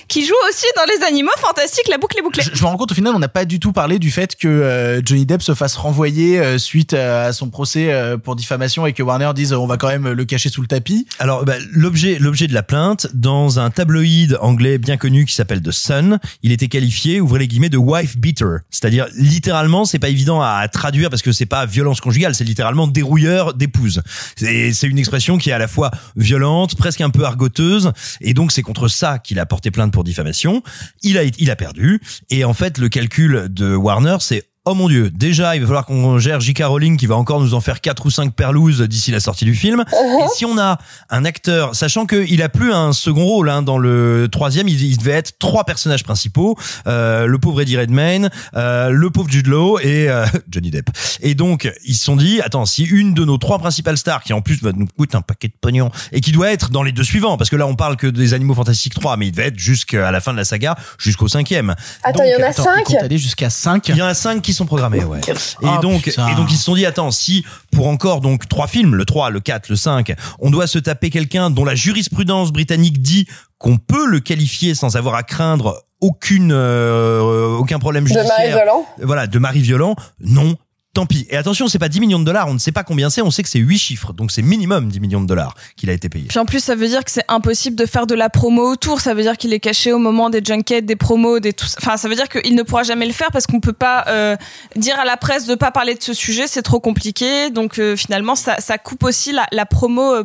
Qui 0.08 0.24
joue 0.24 0.34
aussi 0.48 0.66
dans 0.76 0.84
les 0.84 1.04
animaux 1.06 1.30
fantastiques, 1.38 1.88
la 1.88 1.98
boucle 1.98 2.18
est 2.18 2.22
bouclée. 2.22 2.42
Je, 2.42 2.50
je 2.54 2.62
me 2.62 2.66
rends 2.68 2.76
compte 2.76 2.92
au 2.92 2.94
final, 2.94 3.14
on 3.14 3.18
n'a 3.18 3.28
pas 3.28 3.44
du 3.44 3.60
tout 3.60 3.72
parlé 3.72 3.98
du 3.98 4.10
fait 4.10 4.36
que 4.36 4.48
euh, 4.48 5.00
Johnny 5.04 5.26
Depp 5.26 5.42
se 5.42 5.54
fasse 5.54 5.76
renvoyer 5.76 6.38
euh, 6.38 6.58
suite 6.58 6.94
euh, 6.94 7.28
à 7.28 7.32
son 7.32 7.50
procès 7.50 7.92
euh, 7.92 8.18
pour 8.18 8.36
diffamation 8.36 8.86
et 8.86 8.92
que 8.92 9.02
Warner 9.02 9.30
dise 9.34 9.52
on 9.52 9.66
va 9.66 9.76
quand 9.76 9.88
même 9.88 10.10
le 10.10 10.24
cacher 10.24 10.48
sous 10.48 10.60
le 10.60 10.66
tapis. 10.66 11.06
Alors 11.18 11.44
bah, 11.44 11.54
l'objet 11.70 12.18
l'objet 12.18 12.46
de 12.46 12.54
la 12.54 12.62
plainte 12.62 13.08
dans 13.14 13.58
un 13.58 13.70
tabloïd 13.70 14.38
anglais 14.40 14.78
bien 14.78 14.96
connu 14.96 15.24
qui 15.24 15.34
s'appelle 15.34 15.62
The 15.62 15.70
Sun, 15.70 16.18
il 16.42 16.52
était 16.52 16.68
qualifié 16.68 17.20
ouvrez 17.20 17.40
les 17.40 17.48
guillemets 17.48 17.68
de 17.68 17.78
wife 17.78 18.16
beater, 18.16 18.60
c'est-à-dire 18.70 19.06
littéralement 19.16 19.84
c'est 19.84 19.98
pas 19.98 20.08
évident 20.08 20.40
à 20.42 20.66
traduire 20.68 21.10
parce 21.10 21.22
que 21.22 21.32
c'est 21.32 21.46
pas 21.46 21.66
violence 21.66 22.00
conjugale, 22.00 22.34
c'est 22.34 22.44
littéralement 22.44 22.86
dérouilleur 22.86 23.54
d'épouse. 23.54 24.02
C'est 24.36 24.72
c'est 24.72 24.86
une 24.86 24.98
expression 24.98 25.38
qui 25.38 25.50
est 25.50 25.52
à 25.52 25.58
la 25.58 25.68
fois 25.68 25.90
violente, 26.16 26.76
presque 26.76 27.00
un 27.00 27.10
peu 27.10 27.24
argoteuse 27.24 27.92
et 28.20 28.34
donc 28.34 28.52
c'est 28.52 28.62
contre 28.62 28.88
ça 28.88 29.18
qu'il 29.18 29.38
a 29.38 29.46
porté 29.46 29.70
plainte 29.76 29.92
pour 29.92 30.04
diffamation. 30.04 30.62
Il 31.02 31.18
a 31.18 31.24
il 31.24 31.50
a 31.50 31.56
perdu 31.56 32.00
et 32.30 32.44
en 32.44 32.54
fait 32.54 32.78
le 32.78 32.88
calcul 32.88 33.46
de 33.50 33.76
Warner 33.76 34.16
c'est 34.20 34.48
Oh 34.68 34.74
mon 34.74 34.88
dieu, 34.88 35.10
déjà 35.10 35.54
il 35.54 35.60
va 35.60 35.66
falloir 35.68 35.86
qu'on 35.86 36.18
gère 36.18 36.40
J.K. 36.40 36.64
Rowling 36.64 36.96
qui 36.96 37.06
va 37.06 37.14
encore 37.14 37.40
nous 37.40 37.54
en 37.54 37.60
faire 37.60 37.80
quatre 37.80 38.04
ou 38.04 38.10
cinq 38.10 38.34
perlouses 38.34 38.80
d'ici 38.80 39.12
la 39.12 39.20
sortie 39.20 39.44
du 39.44 39.54
film. 39.54 39.84
Et 39.92 40.28
si 40.34 40.44
on 40.44 40.58
a 40.58 40.78
un 41.08 41.24
acteur, 41.24 41.76
sachant 41.76 42.04
qu'il 42.04 42.42
a 42.42 42.48
plus 42.48 42.72
un 42.72 42.92
second 42.92 43.24
rôle 43.26 43.48
hein, 43.48 43.62
dans 43.62 43.78
le 43.78 44.26
troisième, 44.28 44.66
il, 44.66 44.82
il 44.82 44.98
devait 44.98 45.12
être 45.12 45.38
trois 45.38 45.62
personnages 45.62 46.02
principaux, 46.02 46.58
euh, 46.88 47.26
le 47.26 47.38
pauvre 47.38 47.60
Eddie 47.60 47.76
Redmayne, 47.76 48.28
euh, 48.56 48.90
le 48.90 49.08
pauvre 49.08 49.30
Jude 49.30 49.46
Law 49.46 49.78
et 49.78 50.08
euh, 50.08 50.26
Johnny 50.50 50.72
Depp. 50.72 50.90
Et 51.20 51.36
donc 51.36 51.72
ils 51.84 51.94
se 51.94 52.04
sont 52.04 52.16
dit, 52.16 52.40
attends, 52.40 52.66
si 52.66 52.82
une 52.82 53.14
de 53.14 53.24
nos 53.24 53.38
trois 53.38 53.60
principales 53.60 53.98
stars, 53.98 54.24
qui 54.24 54.32
en 54.32 54.40
plus 54.40 54.60
va 54.64 54.72
nous 54.72 54.88
coûter 54.98 55.16
un 55.16 55.22
paquet 55.22 55.46
de 55.46 55.54
pognon, 55.60 55.92
et 56.10 56.20
qui 56.20 56.32
doit 56.32 56.50
être 56.50 56.70
dans 56.70 56.82
les 56.82 56.90
deux 56.90 57.04
suivants, 57.04 57.36
parce 57.36 57.50
que 57.50 57.56
là 57.56 57.68
on 57.68 57.76
parle 57.76 57.96
que 57.96 58.08
des 58.08 58.34
Animaux 58.34 58.54
Fantastiques 58.54 58.94
3, 58.94 59.16
mais 59.16 59.28
il 59.28 59.30
devait 59.30 59.46
être 59.46 59.60
jusqu'à 59.60 60.10
la 60.10 60.20
fin 60.20 60.32
de 60.32 60.38
la 60.38 60.44
saga, 60.44 60.74
jusqu'au 60.98 61.28
cinquième. 61.28 61.76
Attends, 62.02 62.24
il 62.24 62.32
y 62.32 62.34
en 62.34 62.44
a 62.44 62.50
Attends, 62.50 62.64
cinq 62.64 62.80
il 62.80 62.94
compte 62.94 63.04
aller 63.04 63.18
jusqu'à 63.18 63.48
5. 63.48 63.90
Il 63.90 63.96
y 63.96 64.02
en 64.02 64.06
a 64.06 64.14
cinq 64.14 64.42
qui 64.42 64.55
sont 64.56 64.66
programmés, 64.66 65.04
ouais. 65.04 65.20
Et 65.28 65.32
Ah, 65.66 65.78
donc, 65.82 66.02
putain. 66.02 66.28
et 66.28 66.34
donc 66.34 66.50
ils 66.50 66.56
se 66.56 66.64
sont 66.64 66.74
dit, 66.74 66.86
attends, 66.86 67.10
si 67.10 67.44
pour 67.72 67.86
encore 67.88 68.20
donc 68.20 68.48
trois 68.48 68.66
films, 68.66 68.94
le 68.94 69.04
3, 69.04 69.30
le 69.30 69.40
4, 69.40 69.68
le 69.68 69.76
5, 69.76 70.14
on 70.40 70.50
doit 70.50 70.66
se 70.66 70.78
taper 70.78 71.10
quelqu'un 71.10 71.50
dont 71.50 71.64
la 71.64 71.74
jurisprudence 71.74 72.52
britannique 72.52 73.00
dit 73.02 73.26
qu'on 73.58 73.76
peut 73.78 74.06
le 74.06 74.20
qualifier 74.20 74.74
sans 74.74 74.96
avoir 74.96 75.14
à 75.14 75.22
craindre 75.22 75.82
aucune 76.00 76.52
euh, 76.52 77.56
aucun 77.56 77.78
problème 77.78 78.04
de 78.04 78.08
judiciaire. 78.08 78.34
Marie 78.38 78.52
Volant. 78.52 78.86
Voilà, 79.02 79.26
de 79.26 79.38
mari 79.38 79.60
violent, 79.60 79.96
non. 80.20 80.56
Tant 80.96 81.04
pis. 81.04 81.26
Et 81.28 81.36
attention, 81.36 81.68
c'est 81.68 81.78
pas 81.78 81.90
10 81.90 82.00
millions 82.00 82.18
de 82.18 82.24
dollars, 82.24 82.48
on 82.48 82.54
ne 82.54 82.58
sait 82.58 82.72
pas 82.72 82.82
combien 82.82 83.10
c'est, 83.10 83.20
on 83.20 83.30
sait 83.30 83.42
que 83.42 83.50
c'est 83.50 83.58
8 83.58 83.76
chiffres, 83.76 84.14
donc 84.14 84.32
c'est 84.32 84.40
minimum 84.40 84.88
10 84.88 85.00
millions 85.00 85.20
de 85.20 85.26
dollars 85.26 85.54
qu'il 85.76 85.90
a 85.90 85.92
été 85.92 86.08
payé. 86.08 86.28
En 86.36 86.46
plus, 86.46 86.60
ça 86.64 86.74
veut 86.74 86.88
dire 86.88 87.04
que 87.04 87.10
c'est 87.10 87.26
impossible 87.28 87.76
de 87.76 87.84
faire 87.84 88.06
de 88.06 88.14
la 88.14 88.30
promo 88.30 88.62
autour. 88.62 89.02
Ça 89.02 89.12
veut 89.12 89.20
dire 89.20 89.36
qu'il 89.36 89.52
est 89.52 89.60
caché 89.60 89.92
au 89.92 89.98
moment 89.98 90.30
des 90.30 90.40
junkets, 90.42 90.80
des 90.80 90.96
promos, 90.96 91.38
des 91.38 91.52
tout. 91.52 91.66
Enfin, 91.76 91.98
ça 91.98 92.08
veut 92.08 92.14
dire 92.14 92.30
qu'il 92.30 92.54
ne 92.54 92.62
pourra 92.62 92.82
jamais 92.82 93.04
le 93.04 93.12
faire 93.12 93.30
parce 93.30 93.46
qu'on 93.46 93.60
peut 93.60 93.74
pas 93.74 94.06
euh, 94.08 94.36
dire 94.74 94.98
à 94.98 95.04
la 95.04 95.18
presse 95.18 95.46
de 95.46 95.54
pas 95.54 95.70
parler 95.70 95.94
de 95.94 96.02
ce 96.02 96.14
sujet. 96.14 96.46
C'est 96.46 96.62
trop 96.62 96.80
compliqué. 96.80 97.50
Donc 97.50 97.78
euh, 97.78 97.94
finalement, 97.94 98.34
ça, 98.34 98.56
ça 98.60 98.78
coupe 98.78 99.04
aussi 99.04 99.32
la, 99.32 99.46
la 99.52 99.66
promo. 99.66 100.14
euh, 100.14 100.24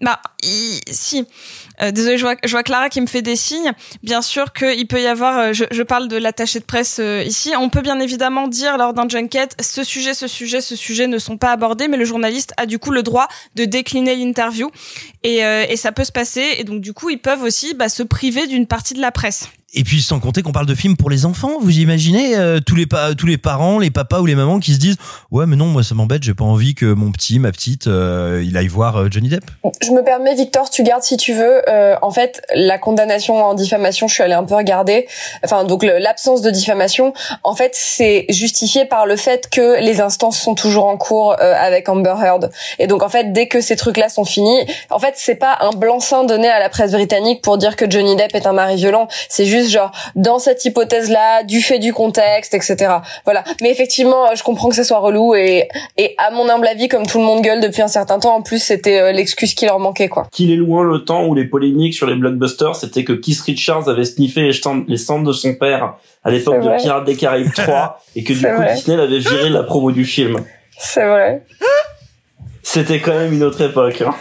bah, 0.00 0.20
si. 0.90 1.26
Euh, 1.82 1.90
désolé, 1.90 2.16
je 2.18 2.22
vois, 2.22 2.36
je 2.44 2.50
vois 2.50 2.62
Clara 2.62 2.88
qui 2.88 3.00
me 3.00 3.06
fait 3.06 3.22
des 3.22 3.36
signes. 3.36 3.72
Bien 4.02 4.22
sûr 4.22 4.52
qu'il 4.52 4.86
peut 4.86 5.02
y 5.02 5.06
avoir, 5.06 5.38
euh, 5.38 5.52
je, 5.52 5.64
je 5.70 5.82
parle 5.82 6.08
de 6.08 6.16
l'attaché 6.16 6.60
de 6.60 6.64
presse 6.64 6.98
euh, 7.00 7.22
ici, 7.24 7.50
on 7.58 7.68
peut 7.70 7.80
bien 7.82 7.98
évidemment 8.00 8.46
dire 8.48 8.76
lors 8.78 8.94
d'un 8.94 9.08
junket, 9.08 9.56
ce 9.60 9.82
sujet, 9.84 10.14
ce 10.14 10.26
sujet, 10.28 10.60
ce 10.60 10.76
sujet 10.76 11.06
ne 11.06 11.18
sont 11.18 11.36
pas 11.38 11.50
abordés, 11.52 11.88
mais 11.88 11.96
le 11.96 12.04
journaliste 12.04 12.52
a 12.56 12.66
du 12.66 12.78
coup 12.78 12.90
le 12.90 13.02
droit 13.02 13.26
de 13.56 13.64
décliner 13.64 14.14
l'interview 14.16 14.70
et, 15.24 15.44
euh, 15.44 15.64
et 15.68 15.76
ça 15.76 15.92
peut 15.92 16.04
se 16.04 16.12
passer. 16.12 16.44
Et 16.58 16.64
donc 16.64 16.80
du 16.80 16.92
coup, 16.92 17.10
ils 17.10 17.18
peuvent 17.18 17.42
aussi 17.42 17.74
bah, 17.74 17.88
se 17.88 18.02
priver 18.02 18.46
d'une 18.46 18.66
partie 18.66 18.94
de 18.94 19.00
la 19.00 19.10
presse. 19.10 19.48
Et 19.74 19.84
puis 19.84 20.02
sans 20.02 20.20
compter 20.20 20.42
qu'on 20.42 20.52
parle 20.52 20.66
de 20.66 20.74
films 20.74 20.98
pour 20.98 21.08
les 21.08 21.24
enfants, 21.24 21.52
vous 21.58 21.78
imaginez 21.78 22.36
euh, 22.36 22.60
tous 22.60 22.74
les 22.74 22.84
pa- 22.84 23.14
tous 23.14 23.24
les 23.24 23.38
parents, 23.38 23.78
les 23.78 23.90
papas 23.90 24.20
ou 24.20 24.26
les 24.26 24.34
mamans 24.34 24.60
qui 24.60 24.74
se 24.74 24.78
disent 24.78 24.96
ouais 25.30 25.46
mais 25.46 25.56
non 25.56 25.64
moi 25.64 25.82
ça 25.82 25.94
m'embête, 25.94 26.22
j'ai 26.22 26.34
pas 26.34 26.44
envie 26.44 26.74
que 26.74 26.84
mon 26.92 27.10
petit, 27.10 27.38
ma 27.38 27.50
petite, 27.52 27.86
euh, 27.86 28.44
il 28.46 28.58
aille 28.58 28.68
voir 28.68 29.10
Johnny 29.10 29.30
Depp. 29.30 29.50
Je 29.82 29.90
me 29.92 30.04
permets, 30.04 30.34
Victor, 30.34 30.68
tu 30.68 30.82
gardes 30.82 31.02
si 31.04 31.16
tu 31.16 31.32
veux. 31.32 31.62
Euh, 31.72 31.96
en 32.02 32.10
fait, 32.10 32.42
la 32.54 32.78
condamnation 32.78 33.42
en 33.42 33.54
diffamation, 33.54 34.08
je 34.08 34.14
suis 34.14 34.22
allée 34.22 34.34
un 34.34 34.44
peu 34.44 34.54
regarder. 34.54 35.06
Enfin, 35.44 35.64
donc 35.64 35.82
l'absence 35.82 36.42
de 36.42 36.50
diffamation, 36.50 37.12
en 37.42 37.54
fait, 37.54 37.72
c'est 37.74 38.26
justifié 38.28 38.84
par 38.84 39.06
le 39.06 39.16
fait 39.16 39.48
que 39.50 39.80
les 39.80 40.00
instances 40.00 40.38
sont 40.38 40.54
toujours 40.54 40.86
en 40.86 40.96
cours 40.96 41.36
euh, 41.40 41.54
avec 41.56 41.88
Amber 41.88 42.14
Heard. 42.22 42.50
Et 42.78 42.86
donc, 42.86 43.02
en 43.02 43.08
fait, 43.08 43.32
dès 43.32 43.48
que 43.48 43.60
ces 43.60 43.76
trucs-là 43.76 44.08
sont 44.08 44.24
finis, 44.24 44.66
en 44.90 44.98
fait, 44.98 45.14
c'est 45.16 45.36
pas 45.36 45.56
un 45.60 45.70
blanc-seing 45.70 46.24
donné 46.24 46.48
à 46.48 46.60
la 46.60 46.68
presse 46.68 46.92
britannique 46.92 47.42
pour 47.42 47.58
dire 47.58 47.76
que 47.76 47.90
Johnny 47.90 48.16
Depp 48.16 48.34
est 48.34 48.46
un 48.46 48.52
mari 48.52 48.76
violent. 48.76 49.08
C'est 49.28 49.46
juste 49.46 49.70
genre 49.70 49.92
dans 50.14 50.38
cette 50.38 50.64
hypothèse-là, 50.64 51.42
du 51.44 51.62
fait 51.62 51.78
du 51.78 51.92
contexte, 51.92 52.54
etc. 52.54 52.96
Voilà. 53.24 53.44
Mais 53.60 53.70
effectivement, 53.70 54.34
je 54.34 54.42
comprends 54.42 54.68
que 54.68 54.74
ça 54.74 54.84
soit 54.84 54.98
relou 54.98 55.34
et 55.34 55.68
et 55.96 56.14
à 56.18 56.30
mon 56.30 56.48
humble 56.48 56.66
avis, 56.66 56.88
comme 56.88 57.06
tout 57.06 57.18
le 57.18 57.24
monde 57.24 57.42
gueule 57.42 57.60
depuis 57.60 57.82
un 57.82 57.88
certain 57.88 58.18
temps, 58.18 58.34
en 58.34 58.42
plus, 58.42 58.62
c'était 58.62 59.00
euh, 59.00 59.12
l'excuse 59.12 59.54
qui 59.54 59.66
leur 59.66 59.78
manquait, 59.78 60.08
quoi. 60.08 60.26
Qu'il 60.32 60.50
est 60.50 60.56
loin 60.56 60.84
le 60.84 61.04
temps 61.04 61.26
où 61.26 61.34
les 61.34 61.44
sur 61.92 62.06
les 62.06 62.14
blockbusters, 62.14 62.76
c'était 62.76 63.04
que 63.04 63.12
Keith 63.12 63.40
Richards 63.40 63.88
avait 63.88 64.04
sniffé 64.04 64.42
les 64.42 64.52
stands, 64.52 64.84
les 64.88 64.96
stands 64.96 65.22
de 65.22 65.32
son 65.32 65.54
père 65.54 65.94
à 66.24 66.30
l'époque 66.30 66.62
de. 66.62 66.82
Pirates 66.82 67.04
des 67.04 67.16
Caraïbes 67.16 67.52
3 67.56 68.02
et 68.16 68.24
que 68.24 68.32
du 68.32 68.40
coup 68.40 68.56
vrai. 68.56 68.74
Disney 68.74 68.96
l'avait 68.96 69.18
viré 69.18 69.48
de 69.48 69.54
la 69.54 69.62
promo 69.62 69.92
du 69.92 70.04
film. 70.04 70.36
C'est 70.78 71.06
vrai. 71.06 71.44
C'était 72.62 73.00
quand 73.00 73.14
même 73.14 73.32
une 73.32 73.42
autre 73.42 73.60
époque. 73.60 74.02
Hein. 74.02 74.14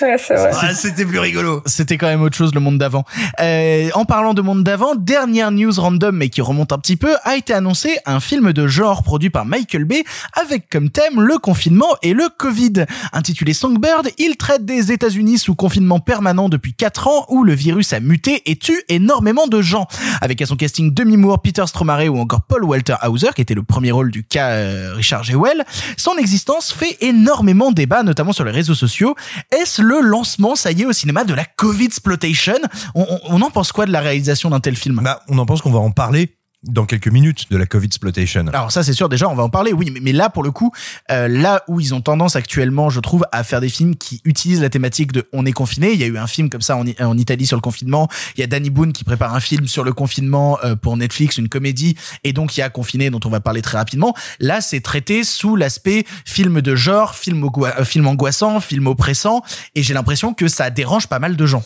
Ouais. 0.00 0.16
Ah, 0.30 0.74
c'était 0.74 1.04
plus 1.04 1.18
rigolo. 1.18 1.62
C'était 1.66 1.98
quand 1.98 2.06
même 2.06 2.22
autre 2.22 2.36
chose 2.36 2.54
le 2.54 2.60
monde 2.60 2.78
d'avant. 2.78 3.04
Euh, 3.40 3.90
en 3.94 4.04
parlant 4.04 4.34
de 4.34 4.42
monde 4.42 4.64
d'avant, 4.64 4.94
dernière 4.94 5.50
news 5.50 5.72
random 5.76 6.16
mais 6.16 6.28
qui 6.28 6.40
remonte 6.40 6.72
un 6.72 6.78
petit 6.78 6.96
peu, 6.96 7.14
a 7.24 7.36
été 7.36 7.52
annoncé 7.52 7.96
un 8.06 8.20
film 8.20 8.52
de 8.52 8.66
genre 8.66 9.02
produit 9.02 9.30
par 9.30 9.44
Michael 9.44 9.84
Bay 9.84 10.04
avec 10.40 10.68
comme 10.70 10.90
thème 10.90 11.20
le 11.20 11.38
confinement 11.38 11.96
et 12.02 12.12
le 12.12 12.28
Covid. 12.38 12.86
Intitulé 13.12 13.52
Songbird, 13.52 14.08
il 14.18 14.36
traite 14.36 14.64
des 14.64 14.92
États-Unis 14.92 15.38
sous 15.38 15.54
confinement 15.54 16.00
permanent 16.00 16.48
depuis 16.48 16.74
4 16.74 17.08
ans 17.08 17.26
où 17.28 17.44
le 17.44 17.54
virus 17.54 17.92
a 17.92 18.00
muté 18.00 18.42
et 18.46 18.56
tue 18.56 18.82
énormément 18.88 19.46
de 19.46 19.60
gens. 19.62 19.86
Avec 20.20 20.40
à 20.42 20.46
son 20.46 20.56
casting 20.56 20.92
Demi 20.92 21.16
Moore, 21.16 21.42
Peter 21.42 21.66
Stromare 21.66 22.06
ou 22.12 22.18
encore 22.18 22.42
Paul 22.42 22.64
Walter 22.64 22.96
Hauser 23.06 23.28
qui 23.34 23.42
était 23.42 23.54
le 23.54 23.62
premier 23.62 23.90
rôle 23.90 24.10
du 24.10 24.24
cas 24.24 24.50
euh, 24.50 24.92
Richard 24.94 25.24
Jewell, 25.24 25.64
son 25.96 26.16
existence 26.16 26.72
fait 26.72 26.96
énormément 27.00 27.72
débat 27.72 28.02
notamment 28.02 28.32
sur 28.32 28.44
les 28.44 28.50
réseaux 28.50 28.74
sociaux. 28.74 29.14
Est-ce 29.50 29.73
le 29.78 30.00
lancement, 30.00 30.56
ça 30.56 30.72
y 30.72 30.82
est, 30.82 30.86
au 30.86 30.92
cinéma 30.92 31.24
de 31.24 31.34
la 31.34 31.44
Covid 31.44 31.86
exploitation? 31.86 32.54
On, 32.94 33.40
en 33.42 33.50
pense 33.50 33.72
quoi 33.72 33.86
de 33.86 33.92
la 33.92 34.00
réalisation 34.00 34.50
d'un 34.50 34.60
tel 34.60 34.76
film? 34.76 35.00
Bah, 35.02 35.22
on 35.28 35.38
en 35.38 35.46
pense 35.46 35.62
qu'on 35.62 35.72
va 35.72 35.78
en 35.78 35.90
parler 35.90 36.34
dans 36.64 36.86
quelques 36.86 37.08
minutes 37.08 37.50
de 37.50 37.56
la 37.56 37.66
Covid 37.66 37.86
exploitation. 37.86 38.46
alors 38.48 38.72
ça 38.72 38.82
c'est 38.82 38.92
sûr 38.92 39.08
déjà 39.08 39.28
on 39.28 39.34
va 39.34 39.42
en 39.42 39.48
parler 39.48 39.72
oui 39.72 39.90
mais, 39.92 40.00
mais 40.00 40.12
là 40.12 40.30
pour 40.30 40.42
le 40.42 40.50
coup 40.50 40.72
euh, 41.10 41.28
là 41.28 41.62
où 41.68 41.80
ils 41.80 41.94
ont 41.94 42.00
tendance 42.00 42.36
actuellement 42.36 42.90
je 42.90 43.00
trouve 43.00 43.24
à 43.32 43.44
faire 43.44 43.60
des 43.60 43.68
films 43.68 43.96
qui 43.96 44.20
utilisent 44.24 44.62
la 44.62 44.70
thématique 44.70 45.12
de 45.12 45.28
on 45.32 45.46
est 45.46 45.52
confiné 45.52 45.92
il 45.92 46.00
y 46.00 46.04
a 46.04 46.06
eu 46.06 46.18
un 46.18 46.26
film 46.26 46.50
comme 46.50 46.62
ça 46.62 46.76
en, 46.76 47.18
Italie 47.18 47.46
sur 47.46 47.56
le 47.56 47.62
confinement 47.62 48.08
il 48.36 48.40
y 48.40 48.44
a 48.44 48.46
Danny 48.46 48.70
Boone 48.70 48.92
qui 48.92 49.04
prépare 49.04 49.34
un 49.34 49.40
film 49.40 49.66
sur 49.66 49.84
le 49.84 49.92
confinement 49.92 50.58
euh, 50.64 50.74
pour 50.74 50.96
Netflix 50.96 51.38
une 51.38 51.48
comédie 51.48 51.96
et 52.24 52.32
donc 52.32 52.56
il 52.56 52.60
y 52.60 52.62
a 52.62 52.70
confiné 52.70 53.10
dont 53.10 53.20
on 53.24 53.30
va 53.30 53.40
parler 53.40 53.62
très 53.62 53.78
rapidement 53.78 54.14
là 54.40 54.60
c'est 54.60 54.80
traité 54.80 55.24
sous 55.24 55.56
l'aspect 55.56 56.04
film 56.24 56.60
de 56.60 56.74
genre 56.74 57.14
film, 57.14 57.48
euh, 57.58 57.84
film 57.84 58.06
angoissant 58.06 58.60
film 58.60 58.86
oppressant 58.86 59.42
et 59.74 59.82
j'ai 59.82 59.94
l'impression 59.94 60.34
que 60.34 60.48
ça 60.48 60.70
dérange 60.70 61.06
pas 61.06 61.18
mal 61.18 61.36
de 61.36 61.46
gens 61.46 61.62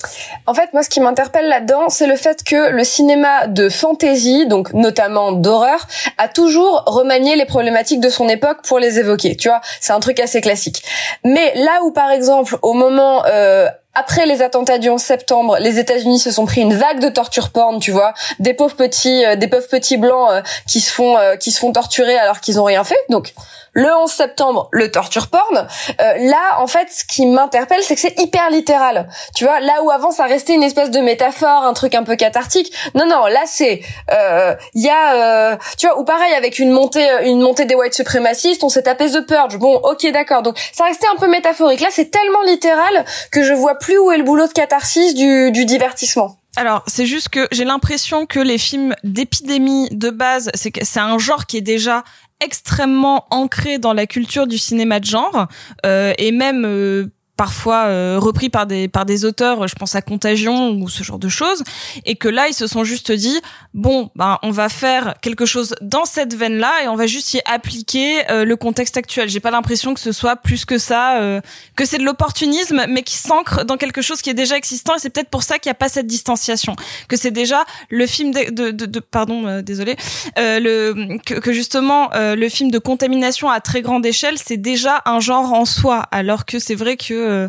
En 0.47 0.55
fait, 0.55 0.71
moi, 0.73 0.83
ce 0.83 0.89
qui 0.89 1.01
m'interpelle 1.01 1.49
là-dedans, 1.49 1.89
c'est 1.89 2.07
le 2.07 2.17
fait 2.17 2.43
que 2.45 2.71
le 2.71 2.85
cinéma 2.85 3.47
de 3.47 3.69
fantasy, 3.69 4.47
donc 4.47 4.73
notamment 4.89 5.33
d'horreur, 5.33 5.87
a 6.17 6.29
toujours 6.29 6.83
remanié 6.87 7.37
les 7.37 7.45
problématiques 7.45 8.01
de 8.01 8.09
son 8.09 8.27
époque 8.27 8.59
pour 8.67 8.79
les 8.79 8.99
évoquer. 8.99 9.37
Tu 9.37 9.49
vois, 9.49 9.61
c'est 9.81 9.93
un 9.93 10.01
truc 10.01 10.19
assez 10.19 10.41
classique. 10.41 10.83
Mais 11.25 11.53
là 11.57 11.81
où, 11.85 11.93
par 11.93 12.11
exemple, 12.11 12.57
au 12.63 12.73
moment 12.73 13.23
euh, 13.27 13.69
après 13.99 14.27
les 14.27 14.43
attentats 14.43 14.79
du 14.79 14.89
11 14.89 15.01
septembre, 15.01 15.59
les 15.59 15.79
États-Unis 15.79 16.21
se 16.21 16.31
sont 16.31 16.47
pris 16.47 16.61
une 16.61 16.75
vague 16.75 17.01
de 17.01 17.09
torture 17.09 17.51
porn, 17.51 17.81
tu 17.81 17.91
vois, 17.91 18.15
des 18.39 18.55
pauvres 18.55 18.77
petits, 18.77 19.25
euh, 19.25 19.35
des 19.35 19.49
pauvres 19.49 19.67
petits 19.67 19.97
blancs 19.97 20.31
euh, 20.31 20.43
qui 20.69 20.81
se 20.81 20.93
font, 20.93 21.17
euh, 21.17 21.35
qui 21.37 21.51
se 21.51 21.59
font 21.59 21.73
torturer 21.73 22.17
alors 22.17 22.41
qu'ils 22.41 22.61
ont 22.61 22.65
rien 22.65 22.85
fait. 22.85 22.99
Donc, 23.09 23.35
le 23.79 23.95
11 23.95 24.11
septembre, 24.11 24.69
le 24.73 24.91
torture 24.91 25.29
porn. 25.29 25.69
Euh, 26.01 26.15
là, 26.19 26.59
en 26.59 26.67
fait, 26.67 26.89
ce 26.91 27.05
qui 27.05 27.27
m'interpelle, 27.27 27.81
c'est 27.83 27.95
que 27.95 28.01
c'est 28.01 28.19
hyper 28.19 28.51
littéral. 28.51 29.09
Tu 29.37 29.45
vois, 29.45 29.61
là 29.61 29.85
où 29.85 29.91
avant 29.93 30.11
ça 30.11 30.25
restait 30.25 30.55
une 30.55 30.65
espèce 30.65 30.91
de 30.91 30.99
métaphore, 30.99 31.63
un 31.63 31.73
truc 31.75 31.95
un 31.95 32.03
peu 32.03 32.17
cathartique. 32.17 32.73
Non, 32.97 33.07
non, 33.07 33.27
là 33.27 33.43
c'est, 33.47 33.83
euh, 34.13 34.57
il 34.75 34.83
y 34.83 34.89
a, 34.89 35.53
euh, 35.53 35.57
tu 35.79 35.87
vois, 35.87 35.97
ou 36.01 36.05
pareil 36.05 36.35
avec 36.35 36.59
une 36.59 36.73
montée, 36.73 37.07
une 37.23 37.41
montée 37.41 37.67
des 37.67 37.77
white 37.77 37.95
suprémacistes, 37.95 38.65
on 38.65 38.69
s'est 38.69 38.83
tapé 38.83 39.13
The 39.13 39.25
Purge. 39.25 39.59
Bon, 39.59 39.77
ok, 39.77 40.11
d'accord. 40.11 40.43
Donc 40.43 40.59
ça 40.73 40.85
restait 40.85 41.07
un 41.15 41.17
peu 41.17 41.29
métaphorique. 41.29 41.81
Là, 41.81 41.89
c'est 41.93 42.11
tellement 42.11 42.43
littéral 42.43 43.05
que 43.31 43.45
je 43.45 43.53
vois 43.53 43.77
plus 43.77 43.88
où 43.97 44.11
est 44.11 44.19
le 44.19 44.25
boulot 44.25 44.47
de 44.47 44.53
catharsis 44.53 45.15
du, 45.15 45.65
divertissement. 45.65 46.37
Alors, 46.57 46.83
c'est 46.87 47.07
juste 47.07 47.29
que 47.29 47.47
j'ai 47.53 47.65
l'impression 47.65 48.27
que 48.27 48.41
les 48.41 48.59
films 48.59 48.95
d'épidémie 49.05 49.89
de 49.91 50.11
base, 50.11 50.51
c'est 50.55 50.99
un 50.99 51.19
genre 51.19 51.47
qui 51.47 51.57
est 51.57 51.63
déjà 51.63 52.03
extrêmement 52.41 53.27
ancré 53.31 53.79
dans 53.79 53.93
la 53.93 54.07
culture 54.07 54.47
du 54.47 54.59
cinéma 54.59 55.01
de 55.01 55.05
genre 55.05 55.47
euh, 55.87 56.13
et 56.19 56.33
même 56.33 56.65
euh, 56.65 57.07
parfois 57.39 57.85
euh, 57.87 58.19
repris 58.19 58.51
par 58.51 58.67
des 58.67 58.89
par 58.89 59.07
des 59.07 59.25
auteurs, 59.25 59.69
je 59.69 59.75
pense 59.77 59.95
à 59.95 60.03
Contagion 60.03 60.73
ou 60.73 60.89
ce 60.89 61.05
genre 61.05 61.21
de 61.21 61.29
choses, 61.29 61.63
et 62.05 62.17
que 62.17 62.29
là 62.29 62.49
ils 62.49 62.53
se 62.53 62.67
sont 62.67 62.83
juste 62.83 63.13
dit 63.13 63.41
bon 63.75 64.11
ben 64.17 64.39
on 64.43 64.51
va 64.51 64.69
faire 64.69 65.15
quelque 65.23 65.47
chose 65.47 65.77
dans 65.81 66.05
cette 66.05 66.35
veine 66.35 66.59
là 66.59 66.73
et 66.83 66.89
on 66.89 66.97
va 66.97 67.07
juste 67.07 67.33
y 67.35 67.41
appliquer 67.47 68.29
euh, 68.31 68.45
le 68.45 68.57
contexte 68.57 68.97
actuel. 68.97 69.29
J'ai 69.29 69.39
pas 69.39 69.53
l'impression 69.53 69.95
que 69.95 70.01
ce 70.01 70.11
soit 70.11 70.35
plus 70.35 70.65
que 70.65 70.79
ça, 70.79 71.21
euh, 71.21 71.41
que 71.77 71.85
c'est 71.85 71.99
de 71.99 72.03
l'opportunisme, 72.03 72.85
mais 72.89 73.05
qui 73.05 73.15
s'ancre 73.15 73.65
dans 73.65 73.77
quelque 73.77 74.03
chose 74.03 74.21
qui 74.21 74.31
est 74.31 74.35
déjà 74.35 74.57
existant 74.57 74.97
et 74.97 74.99
c'est 74.99 75.11
peut-être 75.11 75.31
pour 75.31 75.45
ça 75.45 75.61
qu'il 75.61 75.71
n'y 75.71 75.77
a 75.77 75.81
pas 75.83 75.89
cette 75.89 76.09
distanciation, 76.09 76.75
que 77.09 77.17
c'est 77.17 77.31
déjà 77.31 77.65
le 77.89 78.07
film 78.09 78.33
de, 78.33 78.51
de, 78.51 78.71
de, 78.73 78.87
de 78.87 78.99
pardon 78.99 79.47
euh, 79.47 79.63
désolé 79.63 79.95
le 80.37 81.19
que, 81.25 81.35
que 81.35 81.53
justement 81.53 82.11
le 82.15 82.49
film 82.49 82.73
de 82.73 82.81
contamination 82.81 83.49
à 83.49 83.61
très 83.61 83.81
grande 83.81 84.05
échelle 84.05 84.39
c'est 84.39 84.57
déjà 84.57 85.03
un 85.05 85.21
genre 85.21 85.53
en 85.53 85.65
soi 85.65 86.03
alors 86.11 86.45
que 86.45 86.59
c'est 86.59 86.75
vrai 86.75 86.97
que 86.97 87.28
euh, 87.29 87.49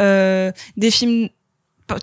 euh, 0.00 0.52
des 0.76 0.90
films 0.90 1.28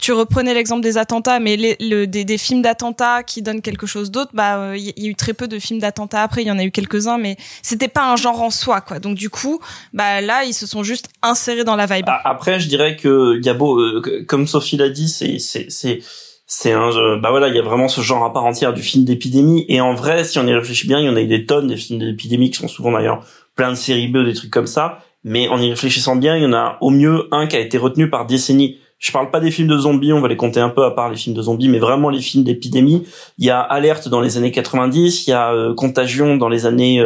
tu 0.02 0.14
reprenais 0.14 0.56
l'exemple 0.56 0.82
des 0.82 0.98
attentats, 0.98 1.40
mais 1.40 1.58
les, 1.58 1.78
le, 1.80 2.08
des, 2.08 2.26
des 2.26 2.40
films 2.40 2.64
d'attentats 2.64 3.22
qui 3.22 3.44
donnent 3.44 3.62
quelque 3.62 3.86
chose 3.86 4.10
d'autre, 4.10 4.32
bah 4.34 4.76
il 4.76 4.94
y, 4.98 5.06
a 5.06 5.10
eu 5.10 5.14
très 5.14 5.34
peu 5.34 5.48
de 5.48 5.60
films 5.60 5.80
d'attentats 5.80 6.24
après. 6.24 6.42
Il 6.42 6.48
y 6.48 6.52
en 6.52 6.58
a 6.58 6.64
eu 6.64 6.72
quelques-uns, 6.72 7.20
mais 7.20 7.38
c'était 7.62 7.88
pas 7.88 8.12
un 8.12 8.16
genre 8.16 8.42
en 8.42 8.50
soi, 8.50 8.82
quoi. 8.82 8.98
Donc 8.98 9.16
du 9.16 9.30
coup, 9.30 9.60
bah 9.94 10.22
là, 10.22 10.44
ils 10.44 10.54
se 10.54 10.66
sont 10.66 10.82
juste 10.82 11.10
insérés 11.22 11.64
dans 11.64 11.76
la 11.76 11.86
vibe. 11.86 12.06
Après, 12.08 12.60
je 12.60 12.68
dirais 12.68 12.96
que 12.96 13.40
beau, 13.54 13.80
euh, 13.80 14.26
comme 14.28 14.48
Sophie 14.48 14.78
l'a 14.78 14.90
dit, 14.90 15.08
c'est 15.08 15.38
c'est 15.38 15.68
c'est 15.70 16.00
c'est 16.48 16.72
un 16.72 16.90
bah 17.18 17.32
voilà 17.32 17.48
il 17.48 17.56
y 17.56 17.60
a 17.60 17.64
vraiment 17.64 17.88
ce 17.88 18.02
genre 18.02 18.24
à 18.24 18.32
part 18.32 18.46
entière 18.46 18.74
du 18.74 18.84
film 18.84 19.04
d'épidémie 19.04 19.66
et 19.68 19.82
en 19.82 19.96
vrai 19.96 20.24
si 20.24 20.38
on 20.38 20.46
y 20.46 20.54
réfléchit 20.54 20.88
bien 20.88 21.00
il 21.00 21.06
y 21.06 21.10
en 21.10 21.16
a 21.16 21.22
eu 21.22 21.28
des 21.28 21.46
tonnes 21.46 21.68
des 21.68 21.76
films 21.76 22.00
d'épidémie 22.00 22.52
qui 22.52 22.58
sont 22.58 22.68
souvent 22.68 22.92
d'ailleurs 22.92 23.26
plein 23.56 23.72
de 23.72 23.76
séries 23.76 24.08
B 24.08 24.24
des 24.24 24.34
trucs 24.34 24.52
comme 24.52 24.68
ça 24.68 25.00
mais 25.26 25.50
en 25.50 25.60
y 25.60 25.70
réfléchissant 25.70 26.16
bien, 26.16 26.38
il 26.38 26.44
y 26.44 26.46
en 26.46 26.54
a 26.54 26.78
au 26.82 26.92
mieux 26.92 27.28
un 27.32 27.48
qui 27.48 27.58
a 27.58 27.60
été 27.60 27.80
retenu 27.80 28.10
par 28.10 28.28
décennie. 28.28 28.78
Je 29.00 29.12
parle 29.12 29.32
pas 29.32 29.40
des 29.40 29.52
films 29.52 29.68
de 29.68 29.78
zombies, 29.78 30.14
on 30.14 30.22
va 30.22 30.28
les 30.28 30.38
compter 30.38 30.60
un 30.60 30.70
peu 30.70 30.86
à 30.86 30.92
part 30.92 31.10
les 31.10 31.18
films 31.18 31.36
de 31.36 31.42
zombies, 31.42 31.68
mais 31.68 31.80
vraiment 31.80 32.10
les 32.10 32.22
films 32.22 32.44
d'épidémie. 32.44 33.04
Il 33.40 33.46
y 33.46 33.50
a 33.50 33.60
Alerte 33.60 34.08
dans 34.08 34.22
les 34.22 34.38
années 34.38 34.52
90, 34.52 35.28
il 35.28 35.32
y 35.32 35.34
a 35.34 35.52
euh, 35.52 35.74
Contagion 35.74 36.38
dans 36.38 36.48
les 36.48 36.68
années 36.68 37.04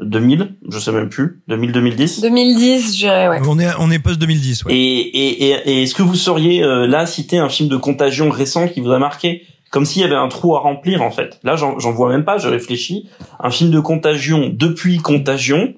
2000, 0.00 0.40
euh, 0.40 0.46
je 0.70 0.78
sais 0.78 0.92
même 0.92 1.10
plus, 1.10 1.42
2000-2010. 1.50 2.22
2010, 2.22 2.94
je 2.94 2.98
dirais, 2.98 3.28
ouais. 3.28 3.38
On 3.46 3.58
est, 3.58 3.68
on 3.78 3.90
est 3.90 3.98
post 3.98 4.18
2010, 4.18 4.64
ouais. 4.64 4.74
Et, 4.74 4.98
et, 4.98 5.50
et, 5.66 5.82
est-ce 5.82 5.94
que 5.94 6.02
vous 6.02 6.16
sauriez 6.16 6.62
euh, 6.64 6.86
là 6.86 7.04
citer 7.04 7.38
un 7.38 7.50
film 7.50 7.68
de 7.68 7.76
Contagion 7.76 8.30
récent 8.30 8.66
qui 8.66 8.80
vous 8.80 8.90
a 8.90 8.98
marqué? 8.98 9.42
Comme 9.70 9.84
s'il 9.84 10.02
y 10.02 10.04
avait 10.04 10.14
un 10.14 10.28
trou 10.28 10.54
à 10.56 10.60
remplir 10.60 11.02
en 11.02 11.10
fait. 11.10 11.38
Là, 11.44 11.56
j'en 11.56 11.92
vois 11.92 12.10
même 12.10 12.24
pas, 12.24 12.36
je 12.36 12.48
réfléchis. 12.48 13.08
Un 13.40 13.50
film 13.50 13.70
de 13.70 13.80
Contagion 13.80 14.50
depuis 14.52 14.98
Contagion, 14.98 15.72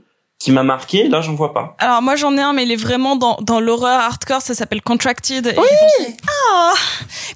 qui 0.44 0.52
m'a 0.52 0.62
marqué, 0.62 1.08
là 1.08 1.22
j'en 1.22 1.34
vois 1.34 1.54
pas. 1.54 1.74
Alors 1.78 2.02
moi 2.02 2.16
j'en 2.16 2.36
ai 2.36 2.42
un 2.42 2.52
mais 2.52 2.64
il 2.64 2.72
est 2.72 2.76
vraiment 2.76 3.16
dans, 3.16 3.38
dans 3.40 3.60
l'horreur 3.60 3.98
hardcore, 3.98 4.42
ça 4.42 4.52
s'appelle 4.52 4.82
Contracted. 4.82 5.54
Oui 5.56 6.14
ah 6.52 6.74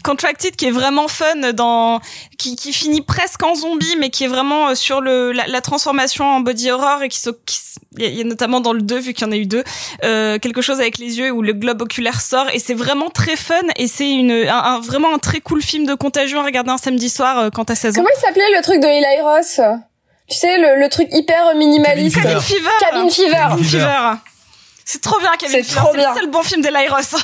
Contracted 0.05 0.55
qui 0.57 0.67
est 0.67 0.71
vraiment 0.71 1.09
fun 1.09 1.55
dans 1.55 2.01
qui, 2.37 2.55
qui 2.55 2.71
finit 2.75 3.01
presque 3.01 3.43
en 3.43 3.55
zombie 3.55 3.97
mais 3.99 4.11
qui 4.11 4.25
est 4.25 4.29
vraiment 4.29 4.69
euh, 4.69 4.75
sur 4.75 5.01
le 5.01 5.33
la, 5.33 5.47
la 5.47 5.63
transformation 5.63 6.27
en 6.27 6.41
body 6.41 6.71
horror 6.71 7.03
et 7.03 7.09
qui 7.09 7.19
se 7.19 7.31
il 7.97 8.15
y, 8.15 8.21
a 8.21 8.25
notamment 8.25 8.61
dans 8.61 8.75
le 8.75 8.83
2 8.83 8.99
vu 8.99 9.15
qu'il 9.15 9.27
y 9.27 9.31
en 9.31 9.33
a 9.33 9.37
eu 9.37 9.47
deux 9.47 9.65
euh, 10.05 10.39
quelque 10.39 10.61
chose 10.61 10.79
avec 10.79 10.99
les 10.99 11.19
yeux 11.19 11.31
où 11.31 11.41
le 11.41 11.55
globe 11.55 11.81
oculaire 11.81 12.21
sort 12.21 12.51
et 12.53 12.59
c'est 12.59 12.75
vraiment 12.75 13.09
très 13.09 13.37
fun 13.37 13.55
et 13.77 13.89
c'est 13.89 14.11
une 14.11 14.33
un, 14.33 14.81
vraiment 14.81 15.15
un 15.15 15.19
très 15.19 15.41
cool 15.41 15.63
film 15.63 15.87
de 15.87 15.95
contagion 15.95 16.41
à 16.41 16.45
regarder 16.45 16.73
un 16.73 16.77
samedi 16.77 17.09
soir 17.09 17.39
euh, 17.39 17.49
quand 17.49 17.65
t'as 17.65 17.75
16 17.75 17.95
ans. 17.95 18.03
Comment 18.03 18.15
il 18.15 18.21
s'appelait 18.21 18.55
le 18.55 18.63
truc 18.63 18.81
de 18.83 18.87
Eli 18.87 19.23
Ross? 19.23 19.61
Tu 20.29 20.37
sais, 20.37 20.59
le, 20.59 20.81
le 20.81 20.89
truc 20.89 21.09
hyper 21.13 21.55
minimaliste. 21.57 22.17
Cabin 22.17 22.41
Fever. 22.41 22.69
Cabin 22.81 23.09
Fever. 23.09 23.31
Cabin 23.31 23.57
Fever. 23.65 24.13
C'est 24.85 25.03
trop 25.03 25.19
bien, 25.21 25.33
Cabin 25.39 25.61
C'est 25.63 25.75
trop 25.75 25.95
bien. 25.95 26.15
C'est 26.15 26.25
le 26.25 26.31
bon 26.31 26.43
film 26.43 26.63
de 26.63 26.69
Lyros. 26.69 27.23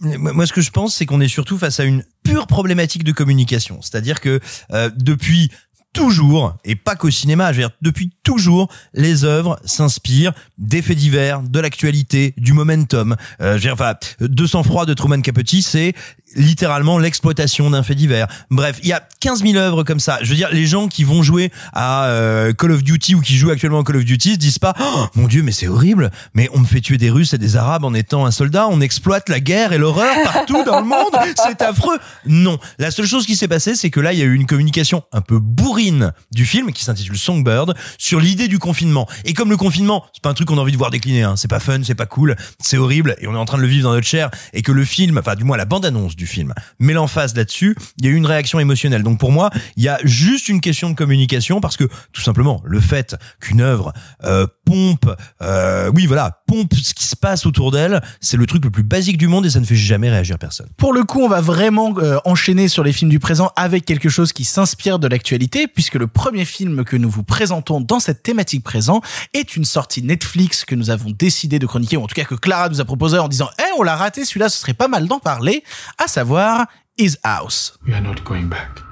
Moi, 0.00 0.46
ce 0.46 0.52
que 0.52 0.60
je 0.60 0.70
pense, 0.70 0.96
c'est 0.96 1.06
qu'on 1.06 1.20
est 1.20 1.28
surtout 1.28 1.56
face 1.58 1.80
à 1.80 1.84
une 1.84 2.04
pure 2.24 2.46
problématique 2.46 3.04
de 3.04 3.12
communication. 3.12 3.80
C'est-à-dire 3.82 4.20
que 4.20 4.40
euh, 4.72 4.90
depuis 4.96 5.50
toujours, 5.94 6.56
et 6.64 6.74
pas 6.74 6.96
qu'au 6.96 7.10
cinéma, 7.10 7.52
je 7.52 7.58
veux 7.60 7.68
dire, 7.68 7.74
depuis 7.80 8.10
toujours, 8.24 8.68
les 8.92 9.24
œuvres 9.24 9.58
s'inspirent 9.64 10.32
des 10.58 10.82
faits 10.82 10.98
divers, 10.98 11.40
de 11.40 11.60
l'actualité, 11.60 12.34
du 12.36 12.52
momentum. 12.52 13.16
Euh, 13.40 13.52
je 13.52 13.54
veux 13.54 13.60
dire, 13.60 13.72
enfin, 13.74 13.94
200 14.20 14.64
froid 14.64 14.84
de 14.84 14.92
Truman 14.92 15.22
Capote, 15.22 15.48
c'est 15.62 15.94
littéralement 16.36 16.98
l'exploitation 16.98 17.70
d'un 17.70 17.82
fait 17.82 17.94
divers. 17.94 18.26
Bref, 18.50 18.78
il 18.82 18.88
y 18.88 18.92
a 18.92 19.06
15 19.20 19.42
000 19.42 19.56
œuvres 19.56 19.84
comme 19.84 20.00
ça. 20.00 20.18
Je 20.22 20.30
veux 20.30 20.36
dire, 20.36 20.48
les 20.52 20.66
gens 20.66 20.88
qui 20.88 21.04
vont 21.04 21.22
jouer 21.22 21.50
à 21.72 22.06
euh, 22.06 22.52
Call 22.52 22.72
of 22.72 22.82
Duty 22.82 23.14
ou 23.14 23.20
qui 23.20 23.36
jouent 23.36 23.50
actuellement 23.50 23.80
à 23.80 23.84
Call 23.84 23.96
of 23.96 24.04
Duty 24.04 24.34
se 24.34 24.38
disent 24.38 24.58
pas 24.58 24.74
oh, 24.80 25.06
mon 25.14 25.26
Dieu, 25.26 25.42
mais 25.42 25.52
c'est 25.52 25.68
horrible, 25.68 26.10
mais 26.34 26.48
on 26.52 26.60
me 26.60 26.66
fait 26.66 26.80
tuer 26.80 26.98
des 26.98 27.10
Russes 27.10 27.34
et 27.34 27.38
des 27.38 27.56
Arabes 27.56 27.84
en 27.84 27.94
étant 27.94 28.26
un 28.26 28.30
soldat, 28.30 28.66
on 28.68 28.80
exploite 28.80 29.28
la 29.28 29.40
guerre 29.40 29.72
et 29.72 29.78
l'horreur 29.78 30.14
partout 30.24 30.62
dans 30.64 30.80
le 30.80 30.86
monde, 30.86 31.12
c'est 31.36 31.62
affreux. 31.62 31.98
Non, 32.26 32.58
la 32.78 32.90
seule 32.90 33.06
chose 33.06 33.26
qui 33.26 33.36
s'est 33.36 33.48
passée, 33.48 33.74
c'est 33.74 33.90
que 33.90 34.00
là, 34.00 34.12
il 34.12 34.18
y 34.18 34.22
a 34.22 34.26
eu 34.26 34.34
une 34.34 34.46
communication 34.46 35.02
un 35.12 35.20
peu 35.20 35.38
bourrine 35.38 36.12
du 36.32 36.44
film 36.44 36.72
qui 36.72 36.84
s'intitule 36.84 37.16
Songbird 37.16 37.74
sur 37.98 38.20
l'idée 38.20 38.48
du 38.48 38.58
confinement. 38.58 39.08
Et 39.24 39.32
comme 39.32 39.50
le 39.50 39.56
confinement, 39.56 40.04
c'est 40.12 40.22
pas 40.22 40.30
un 40.30 40.34
truc 40.34 40.48
qu'on 40.48 40.58
a 40.58 40.60
envie 40.60 40.72
de 40.72 40.78
voir 40.78 40.90
décliner, 40.90 41.22
hein. 41.22 41.34
c'est 41.36 41.48
pas 41.48 41.60
fun, 41.60 41.80
c'est 41.84 41.94
pas 41.94 42.06
cool, 42.06 42.36
c'est 42.58 42.76
horrible 42.76 43.16
et 43.20 43.26
on 43.26 43.34
est 43.34 43.38
en 43.38 43.44
train 43.44 43.56
de 43.56 43.62
le 43.62 43.68
vivre 43.68 43.84
dans 43.84 43.94
notre 43.94 44.06
chair 44.06 44.30
et 44.52 44.62
que 44.62 44.72
le 44.72 44.84
film, 44.84 45.18
enfin 45.18 45.34
du 45.34 45.44
moins 45.44 45.56
la 45.56 45.64
bande-annonce 45.64 46.16
du 46.16 46.23
film, 46.26 46.52
met 46.78 46.92
l'emphase 46.92 47.34
là-dessus, 47.34 47.76
il 47.98 48.04
y 48.04 48.08
a 48.08 48.10
eu 48.10 48.16
une 48.16 48.26
réaction 48.26 48.60
émotionnelle. 48.60 49.02
Donc 49.02 49.18
pour 49.18 49.32
moi, 49.32 49.50
il 49.76 49.82
y 49.82 49.88
a 49.88 49.98
juste 50.04 50.48
une 50.48 50.60
question 50.60 50.90
de 50.90 50.94
communication 50.94 51.60
parce 51.60 51.76
que 51.76 51.84
tout 52.12 52.20
simplement 52.20 52.62
le 52.64 52.80
fait 52.80 53.16
qu'une 53.40 53.60
œuvre 53.60 53.92
euh, 54.24 54.46
pompe, 54.64 55.10
euh, 55.42 55.90
oui 55.94 56.06
voilà, 56.06 56.42
pompe 56.46 56.74
ce 56.74 56.94
qui 56.94 57.04
se 57.04 57.16
passe 57.16 57.46
autour 57.46 57.70
d'elle, 57.70 58.02
c'est 58.20 58.36
le 58.36 58.46
truc 58.46 58.64
le 58.64 58.70
plus 58.70 58.82
basique 58.82 59.16
du 59.16 59.28
monde 59.28 59.46
et 59.46 59.50
ça 59.50 59.60
ne 59.60 59.64
fait 59.64 59.76
jamais 59.76 60.10
réagir 60.10 60.38
personne. 60.38 60.68
Pour 60.76 60.92
le 60.92 61.04
coup, 61.04 61.20
on 61.20 61.28
va 61.28 61.40
vraiment 61.40 61.94
euh, 61.98 62.18
enchaîner 62.24 62.68
sur 62.68 62.82
les 62.82 62.92
films 62.92 63.10
du 63.10 63.20
présent 63.20 63.50
avec 63.56 63.84
quelque 63.84 64.08
chose 64.08 64.32
qui 64.32 64.44
s'inspire 64.44 64.98
de 64.98 65.08
l'actualité 65.08 65.66
puisque 65.66 65.94
le 65.94 66.06
premier 66.06 66.44
film 66.44 66.84
que 66.84 66.96
nous 66.96 67.10
vous 67.10 67.24
présentons 67.24 67.80
dans 67.80 68.00
cette 68.00 68.22
thématique 68.22 68.64
présent 68.64 69.00
est 69.32 69.56
une 69.56 69.64
sortie 69.64 70.02
Netflix 70.02 70.64
que 70.64 70.74
nous 70.74 70.90
avons 70.90 71.10
décidé 71.10 71.58
de 71.58 71.66
chroniquer 71.66 71.96
ou 71.96 72.02
en 72.02 72.06
tout 72.06 72.14
cas 72.14 72.24
que 72.24 72.34
Clara 72.34 72.68
nous 72.68 72.80
a 72.80 72.84
proposé 72.84 73.18
en 73.18 73.28
disant 73.28 73.48
"Eh, 73.58 73.78
on 73.78 73.82
l'a 73.82 73.96
raté, 73.96 74.24
celui-là 74.24 74.48
ce 74.48 74.58
serait 74.58 74.74
pas 74.74 74.88
mal 74.88 75.06
d'en 75.06 75.18
parler", 75.18 75.62
à 75.98 76.06
savoir 76.06 76.66
His 76.98 77.16
House. 77.22 77.74
We 77.86 77.94
are 77.94 78.02
not 78.02 78.22
going 78.24 78.48
back. 78.48 78.82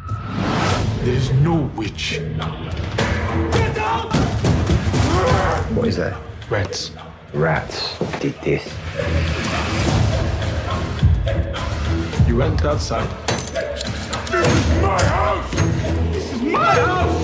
There 1.04 1.14
is 1.14 1.30
no 1.42 1.70
witch. 1.76 2.20
What 5.74 5.88
is 5.88 5.96
that? 5.96 6.20
Rats. 6.50 6.90
Rats 7.32 7.98
did 8.20 8.34
this. 8.42 8.64
You 12.28 12.36
went 12.36 12.64
outside. 12.64 13.08
This 14.30 14.56
is 14.56 14.82
my 14.82 15.02
house! 15.02 15.50
This 16.12 16.32
is 16.32 16.42
my 16.42 16.74
house! 16.74 17.22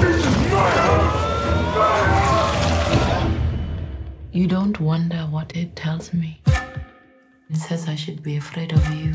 This 0.00 0.16
is 0.16 0.36
my 0.52 0.70
house! 0.70 1.76
My 1.76 2.00
house! 2.14 3.32
You 4.32 4.46
don't 4.46 4.78
wonder 4.80 5.26
what 5.30 5.56
it 5.56 5.74
tells 5.76 6.12
me. 6.12 6.40
It 7.50 7.56
says 7.56 7.88
I 7.88 7.94
should 7.94 8.22
be 8.22 8.36
afraid 8.36 8.72
of 8.72 8.88
you. 8.94 9.14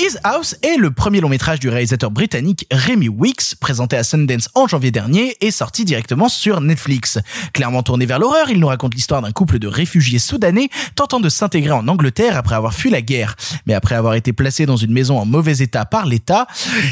His 0.00 0.16
House 0.22 0.54
est 0.62 0.76
le 0.76 0.92
premier 0.92 1.20
long 1.20 1.28
métrage 1.28 1.58
du 1.58 1.68
réalisateur 1.68 2.12
britannique 2.12 2.68
Remy 2.70 3.08
Weeks, 3.08 3.56
présenté 3.58 3.96
à 3.96 4.04
Sundance 4.04 4.48
en 4.54 4.68
janvier 4.68 4.92
dernier 4.92 5.36
et 5.40 5.50
sorti 5.50 5.84
directement 5.84 6.28
sur 6.28 6.60
Netflix. 6.60 7.18
Clairement 7.52 7.82
tourné 7.82 8.06
vers 8.06 8.20
l'horreur, 8.20 8.48
il 8.48 8.60
nous 8.60 8.68
raconte 8.68 8.94
l'histoire 8.94 9.22
d'un 9.22 9.32
couple 9.32 9.58
de 9.58 9.66
réfugiés 9.66 10.20
soudanais 10.20 10.68
tentant 10.94 11.18
de 11.18 11.28
s'intégrer 11.28 11.72
en 11.72 11.88
Angleterre 11.88 12.36
après 12.36 12.54
avoir 12.54 12.74
fui 12.74 12.90
la 12.90 13.02
guerre. 13.02 13.34
Mais 13.66 13.74
après 13.74 13.96
avoir 13.96 14.14
été 14.14 14.32
placés 14.32 14.66
dans 14.66 14.76
une 14.76 14.92
maison 14.92 15.18
en 15.18 15.26
mauvais 15.26 15.58
état 15.58 15.84
par 15.84 16.06
l'État, 16.06 16.46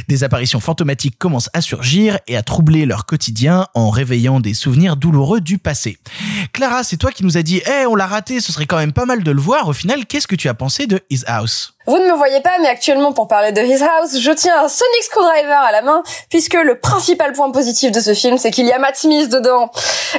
des 0.08 0.24
apparitions 0.24 0.58
fantomatiques 0.58 1.16
commencent 1.16 1.50
à 1.52 1.60
surgir 1.60 2.18
et 2.26 2.36
à 2.36 2.42
troubler 2.42 2.86
leur 2.86 3.06
quotidien 3.06 3.68
en 3.74 3.88
réveillant 3.88 4.40
des 4.40 4.52
souvenirs 4.52 4.96
douloureux 4.96 5.40
du 5.40 5.58
passé. 5.58 5.98
Clara, 6.52 6.82
c'est 6.82 6.96
toi 6.96 7.12
qui 7.12 7.22
nous 7.22 7.38
as 7.38 7.44
dit, 7.44 7.62
eh, 7.66 7.86
on 7.86 7.94
l'a 7.94 8.08
raté, 8.08 8.40
ce 8.40 8.50
serait 8.50 8.66
quand 8.66 8.78
même 8.78 8.92
pas 8.92 9.06
mal 9.06 9.22
de 9.22 9.30
le 9.30 9.40
voir. 9.40 9.68
Au 9.68 9.72
final, 9.72 10.06
qu'est-ce 10.06 10.26
que 10.26 10.34
tu 10.34 10.48
as 10.48 10.54
pensé 10.54 10.88
de 10.88 11.00
His 11.08 11.22
House? 11.28 11.76
Vous 11.86 11.98
ne 11.98 12.10
me 12.10 12.16
voyez 12.16 12.40
pas, 12.40 12.58
mais 12.60 12.66
actuellement, 12.66 12.95
pour 13.14 13.28
parler 13.28 13.52
de 13.52 13.60
His 13.60 13.82
House, 13.82 14.18
je 14.18 14.30
tiens 14.32 14.64
un 14.64 14.68
Sonic 14.68 15.02
Screwdriver 15.02 15.58
à 15.68 15.72
la 15.72 15.82
main, 15.82 16.02
puisque 16.30 16.54
le 16.54 16.78
principal 16.78 17.32
point 17.32 17.50
positif 17.50 17.92
de 17.92 18.00
ce 18.00 18.14
film, 18.14 18.38
c'est 18.38 18.50
qu'il 18.50 18.66
y 18.66 18.72
a 18.72 18.78
Matt 18.78 18.96
Smith 18.96 19.30
dedans, 19.30 19.70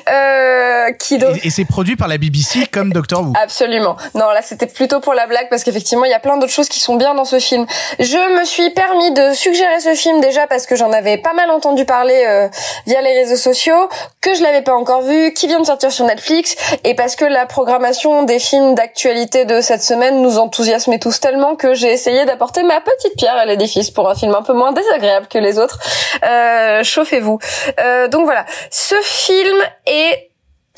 euh, 0.10 0.92
qui 0.94 1.18
donc... 1.18 1.40
Et, 1.44 1.50
c'est 1.50 1.66
produit 1.66 1.96
par 1.96 2.08
la 2.08 2.18
BBC 2.18 2.68
comme 2.68 2.94
Doctor 2.94 3.22
Who. 3.22 3.34
Absolument. 3.42 3.98
Non, 4.14 4.30
là, 4.30 4.42
c'était 4.42 4.68
plutôt 4.68 5.00
pour 5.00 5.14
la 5.14 5.26
blague, 5.28 5.50
parce 5.50 5.64
qu'effectivement, 5.64 6.06
il 6.06 6.12
y 6.12 6.14
a 6.14 6.20
plein 6.20 6.38
d'autres 6.38 6.52
choses 6.52 6.70
qui 6.70 6.80
sont 6.80 6.96
bien 6.96 7.16
dans 7.16 7.26
ce 7.26 7.40
film. 7.40 7.66
Je 8.00 8.40
me 8.40 8.46
suis 8.46 8.70
permis 8.72 9.12
de 9.12 9.34
suggérer 9.34 9.80
ce 9.80 9.96
film 9.96 10.22
déjà 10.22 10.48
parce 10.48 10.66
que 10.66 10.76
j'en 10.76 10.92
avais 10.92 11.18
pas 11.18 11.34
mal 11.34 11.50
entendu 11.50 11.86
parler 11.86 12.24
euh, 12.28 12.48
via 12.86 13.02
les 13.02 13.14
réseaux 13.14 13.36
sociaux, 13.36 13.90
que 14.22 14.36
je 14.36 14.44
l'avais 14.44 14.62
pas 14.62 14.74
encore 14.74 15.02
vu, 15.02 15.34
qui 15.34 15.48
vient 15.48 15.60
de 15.60 15.66
sortir 15.66 15.92
sur 15.92 16.06
Netflix, 16.06 16.56
et 16.84 16.94
parce 16.94 17.16
que 17.16 17.26
la 17.26 17.46
programmation 17.46 18.24
des 18.24 18.40
films 18.40 18.76
d'actualité 18.76 19.46
de 19.46 19.62
cette 19.62 19.82
semaine 19.82 20.22
nous 20.22 20.38
enthousiasmait 20.38 21.00
tous 21.00 21.20
tellement 21.20 21.56
que 21.56 21.74
j'ai 21.74 21.92
essayé 21.92 22.26
d'apporter 22.26 22.64
ma 22.68 22.82
petite 22.82 23.16
pierre 23.18 23.36
à 23.36 23.46
l'édifice 23.46 23.90
pour 23.90 24.10
un 24.10 24.16
film 24.16 24.36
un 24.36 24.44
peu 24.44 24.54
moins 24.54 24.72
désagréable 24.72 25.28
que 25.28 25.38
les 25.38 25.58
autres. 25.58 25.80
Euh, 26.24 26.84
Chauffez-vous. 26.84 27.40
Euh, 27.80 28.08
donc 28.08 28.26
voilà, 28.26 28.46
ce 28.70 28.96
film 29.02 29.58
est 29.86 30.27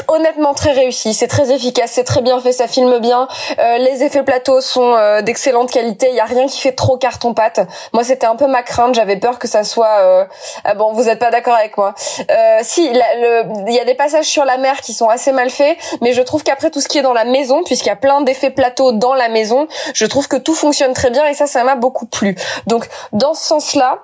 honnêtement 0.08 0.54
très 0.54 0.72
réussi, 0.72 1.14
c'est 1.14 1.28
très 1.28 1.52
efficace, 1.52 1.92
c'est 1.94 2.04
très 2.04 2.22
bien 2.22 2.40
fait, 2.40 2.52
ça 2.52 2.68
filme 2.68 3.00
bien. 3.00 3.28
Euh, 3.60 3.78
les 3.78 4.04
effets 4.04 4.24
plateaux 4.24 4.62
sont 4.62 4.94
euh, 4.96 5.22
d'excellente 5.22 5.72
qualité, 5.72 6.08
il 6.10 6.16
y 6.16 6.20
a 6.20 6.26
rien 6.26 6.48
qui 6.48 6.60
fait 6.60 6.72
trop 6.72 6.98
carton 6.98 7.34
pâte. 7.34 7.62
Moi, 7.94 8.04
c'était 8.04 8.28
un 8.28 8.36
peu 8.36 8.48
ma 8.48 8.64
crainte, 8.64 8.96
j'avais 8.96 9.18
peur 9.18 9.40
que 9.40 9.48
ça 9.48 9.64
soit 9.64 10.00
euh, 10.00 10.26
ah 10.64 10.74
bon, 10.74 10.94
vous 10.94 11.10
êtes 11.10 11.20
pas 11.20 11.32
d'accord 11.32 11.56
avec 11.56 11.78
moi. 11.78 11.94
Si 12.62 12.86
il 12.86 13.74
y 13.74 13.80
a 13.80 13.86
des 13.86 13.96
passages 13.96 14.26
sur 14.26 14.46
la 14.46 14.58
mer 14.58 14.82
qui 14.82 14.94
sont 14.94 15.10
assez 15.10 15.32
mal 15.32 15.50
faits, 15.50 15.78
mais 16.02 16.14
je 16.14 16.22
trouve 16.22 16.44
qu'après 16.44 16.70
tout 16.70 16.82
ce 16.82 16.88
qui 16.88 16.98
est 16.98 17.04
dans 17.04 17.14
la 17.14 17.26
maison, 17.26 17.64
puisqu'il 17.64 17.90
y 17.90 17.92
a 17.92 17.96
plein 17.96 18.22
d'effets 18.22 18.52
plateaux 18.52 18.92
dans 18.92 19.14
la 19.14 19.30
maison, 19.30 19.68
je 19.94 20.06
trouve 20.06 20.28
que 20.28 20.38
tout 20.38 20.56
fonctionne 20.56 20.94
très 20.94 21.10
bien 21.10 21.26
et 21.26 21.34
ça 21.34 21.48
ça 21.48 21.64
m'a 21.64 21.76
beaucoup 21.76 22.06
plu. 22.06 22.36
Donc 22.68 22.88
dans 23.14 23.34
ce 23.34 23.46
sens-là, 23.46 24.00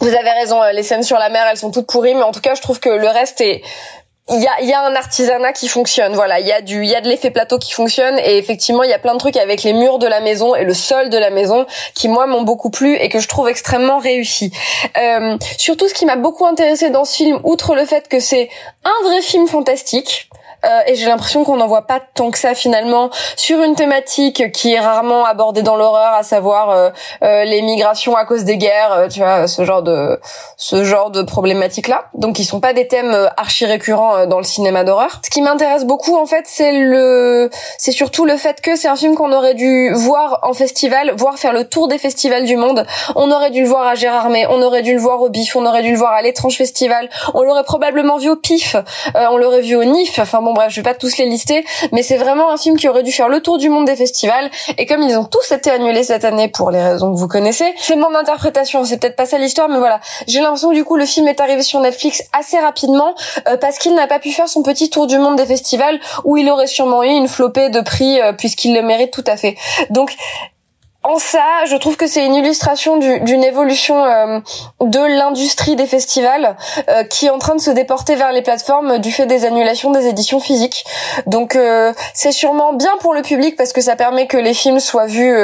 vous 0.00 0.08
avez 0.08 0.30
raison, 0.30 0.60
les 0.72 0.82
scènes 0.82 1.02
sur 1.02 1.18
la 1.18 1.28
mer, 1.28 1.46
elles 1.50 1.56
sont 1.56 1.70
toutes 1.70 1.86
pourries, 1.86 2.14
mais 2.14 2.22
en 2.22 2.32
tout 2.32 2.40
cas, 2.40 2.54
je 2.54 2.60
trouve 2.60 2.80
que 2.80 2.88
le 2.88 3.08
reste 3.08 3.40
est 3.40 3.62
il 4.28 4.40
y 4.40 4.72
a, 4.72 4.82
un 4.82 4.96
artisanat 4.96 5.52
qui 5.52 5.68
fonctionne, 5.68 6.14
voilà. 6.14 6.40
Il 6.40 6.46
y 6.46 6.52
a 6.52 6.60
du, 6.60 6.82
il 6.82 6.88
y 6.90 6.96
a 6.96 7.00
de 7.00 7.08
l'effet 7.08 7.30
plateau 7.30 7.58
qui 7.58 7.72
fonctionne 7.72 8.18
et 8.18 8.38
effectivement, 8.38 8.82
il 8.82 8.90
y 8.90 8.92
a 8.92 8.98
plein 8.98 9.14
de 9.14 9.18
trucs 9.18 9.36
avec 9.36 9.62
les 9.62 9.72
murs 9.72 10.00
de 10.00 10.06
la 10.08 10.20
maison 10.20 10.56
et 10.56 10.64
le 10.64 10.74
sol 10.74 11.10
de 11.10 11.18
la 11.18 11.30
maison 11.30 11.64
qui 11.94 12.08
moi 12.08 12.26
m'ont 12.26 12.42
beaucoup 12.42 12.70
plu 12.70 12.96
et 12.96 13.08
que 13.08 13.20
je 13.20 13.28
trouve 13.28 13.48
extrêmement 13.48 13.98
réussi. 13.98 14.50
Euh, 14.98 15.36
surtout, 15.58 15.88
ce 15.88 15.94
qui 15.94 16.06
m'a 16.06 16.16
beaucoup 16.16 16.44
intéressé 16.44 16.90
dans 16.90 17.04
ce 17.04 17.14
film, 17.14 17.38
outre 17.44 17.76
le 17.76 17.84
fait 17.84 18.08
que 18.08 18.18
c'est 18.18 18.50
un 18.84 19.08
vrai 19.08 19.22
film 19.22 19.46
fantastique. 19.46 20.28
Euh, 20.66 20.80
et 20.86 20.94
j'ai 20.96 21.06
l'impression 21.06 21.44
qu'on 21.44 21.56
n'en 21.56 21.66
voit 21.66 21.86
pas 21.86 22.00
tant 22.14 22.30
que 22.30 22.38
ça 22.38 22.54
finalement 22.54 23.10
sur 23.36 23.62
une 23.62 23.74
thématique 23.74 24.52
qui 24.52 24.72
est 24.74 24.80
rarement 24.80 25.24
abordée 25.24 25.62
dans 25.62 25.76
l'horreur, 25.76 26.12
à 26.12 26.22
savoir 26.22 26.70
euh, 26.70 26.90
euh, 27.22 27.44
les 27.44 27.62
migrations 27.62 28.16
à 28.16 28.24
cause 28.24 28.44
des 28.44 28.56
guerres, 28.56 28.92
euh, 28.92 29.08
tu 29.08 29.20
vois, 29.20 29.46
ce 29.46 29.64
genre 29.64 29.82
de 29.82 30.20
ce 30.56 30.84
genre 30.84 31.10
de 31.10 31.22
problématiques 31.22 31.88
là. 31.88 32.06
Donc 32.14 32.38
ils 32.38 32.44
sont 32.44 32.60
pas 32.60 32.72
des 32.72 32.88
thèmes 32.88 33.14
euh, 33.14 33.28
archi 33.36 33.66
récurrents 33.66 34.26
dans 34.26 34.38
le 34.38 34.44
cinéma 34.44 34.84
d'horreur. 34.84 35.20
Ce 35.24 35.30
qui 35.30 35.42
m'intéresse 35.42 35.84
beaucoup 35.84 36.16
en 36.16 36.26
fait, 36.26 36.44
c'est 36.46 36.72
le 36.72 37.50
c'est 37.78 37.92
surtout 37.92 38.24
le 38.24 38.36
fait 38.36 38.60
que 38.60 38.76
c'est 38.76 38.88
un 38.88 38.96
film 38.96 39.14
qu'on 39.14 39.32
aurait 39.32 39.54
dû 39.54 39.92
voir 39.94 40.40
en 40.42 40.54
festival, 40.54 41.12
voir 41.16 41.38
faire 41.38 41.52
le 41.52 41.68
tour 41.68 41.88
des 41.88 41.98
festivals 41.98 42.44
du 42.44 42.56
monde. 42.56 42.86
On 43.14 43.30
aurait 43.30 43.50
dû 43.50 43.62
le 43.62 43.68
voir 43.68 43.86
à 43.86 43.94
Gérardmer, 43.94 44.46
on 44.48 44.62
aurait 44.62 44.82
dû 44.82 44.94
le 44.94 45.00
voir 45.00 45.20
au 45.22 45.28
Bif, 45.28 45.54
on 45.56 45.64
aurait 45.66 45.82
dû 45.82 45.92
le 45.92 45.98
voir 45.98 46.12
à 46.12 46.22
l'étrange 46.22 46.56
festival, 46.56 47.08
on 47.34 47.42
l'aurait 47.42 47.64
probablement 47.64 48.18
vu 48.18 48.30
au 48.30 48.36
Pif, 48.36 48.76
on 49.14 49.36
l'aurait 49.36 49.60
vu 49.60 49.76
au 49.76 49.84
Nif. 49.84 50.18
Enfin 50.18 50.42
bon 50.42 50.55
bref, 50.56 50.70
je 50.70 50.76
vais 50.76 50.82
pas 50.82 50.94
tous 50.94 51.16
les 51.18 51.26
lister, 51.26 51.64
mais 51.92 52.02
c'est 52.02 52.16
vraiment 52.16 52.50
un 52.50 52.56
film 52.56 52.76
qui 52.76 52.88
aurait 52.88 53.02
dû 53.02 53.12
faire 53.12 53.28
le 53.28 53.40
tour 53.40 53.58
du 53.58 53.68
monde 53.68 53.86
des 53.86 53.94
festivals. 53.96 54.50
Et 54.78 54.86
comme 54.86 55.02
ils 55.02 55.16
ont 55.16 55.24
tous 55.24 55.52
été 55.52 55.70
annulés 55.70 56.02
cette 56.02 56.24
année 56.24 56.48
pour 56.48 56.70
les 56.70 56.82
raisons 56.82 57.12
que 57.12 57.18
vous 57.18 57.28
connaissez, 57.28 57.74
c'est 57.78 57.96
mon 57.96 58.14
interprétation. 58.14 58.84
C'est 58.84 58.98
peut-être 58.98 59.16
pas 59.16 59.26
ça 59.26 59.38
l'histoire, 59.38 59.68
mais 59.68 59.78
voilà. 59.78 60.00
J'ai 60.26 60.40
l'impression 60.40 60.70
que 60.70 60.74
du 60.74 60.84
coup 60.84 60.96
le 60.96 61.06
film 61.06 61.28
est 61.28 61.40
arrivé 61.40 61.62
sur 61.62 61.80
Netflix 61.80 62.22
assez 62.32 62.58
rapidement 62.58 63.14
euh, 63.48 63.56
parce 63.56 63.78
qu'il 63.78 63.94
n'a 63.94 64.06
pas 64.06 64.18
pu 64.18 64.32
faire 64.32 64.48
son 64.48 64.62
petit 64.62 64.90
tour 64.90 65.06
du 65.06 65.18
monde 65.18 65.36
des 65.36 65.46
festivals 65.46 66.00
où 66.24 66.36
il 66.36 66.50
aurait 66.50 66.66
sûrement 66.66 67.02
eu 67.02 67.08
une 67.08 67.28
flopée 67.28 67.68
de 67.68 67.80
prix 67.80 68.20
euh, 68.20 68.32
puisqu'il 68.32 68.74
le 68.74 68.82
mérite 68.82 69.12
tout 69.12 69.24
à 69.26 69.36
fait. 69.36 69.56
Donc 69.90 70.14
en 71.06 71.18
ça, 71.18 71.64
je 71.66 71.76
trouve 71.76 71.96
que 71.96 72.06
c'est 72.06 72.24
une 72.24 72.34
illustration 72.34 72.96
du- 72.96 73.20
d'une 73.20 73.44
évolution 73.44 74.04
euh, 74.04 74.40
de 74.80 75.00
l'industrie 75.18 75.76
des 75.76 75.86
festivals 75.86 76.56
euh, 76.88 77.04
qui 77.04 77.26
est 77.26 77.30
en 77.30 77.38
train 77.38 77.54
de 77.54 77.60
se 77.60 77.70
déporter 77.70 78.14
vers 78.16 78.32
les 78.32 78.42
plateformes 78.42 78.98
du 78.98 79.12
fait 79.12 79.26
des 79.26 79.44
annulations 79.44 79.90
des 79.92 80.06
éditions 80.06 80.40
physiques. 80.40 80.84
Donc 81.26 81.54
euh, 81.56 81.92
c'est 82.14 82.32
sûrement 82.32 82.72
bien 82.72 82.92
pour 83.00 83.14
le 83.14 83.22
public 83.22 83.56
parce 83.56 83.72
que 83.72 83.80
ça 83.80 83.96
permet 83.96 84.26
que 84.26 84.36
les 84.36 84.54
films 84.54 84.80
soient 84.80 85.06
vus, 85.06 85.36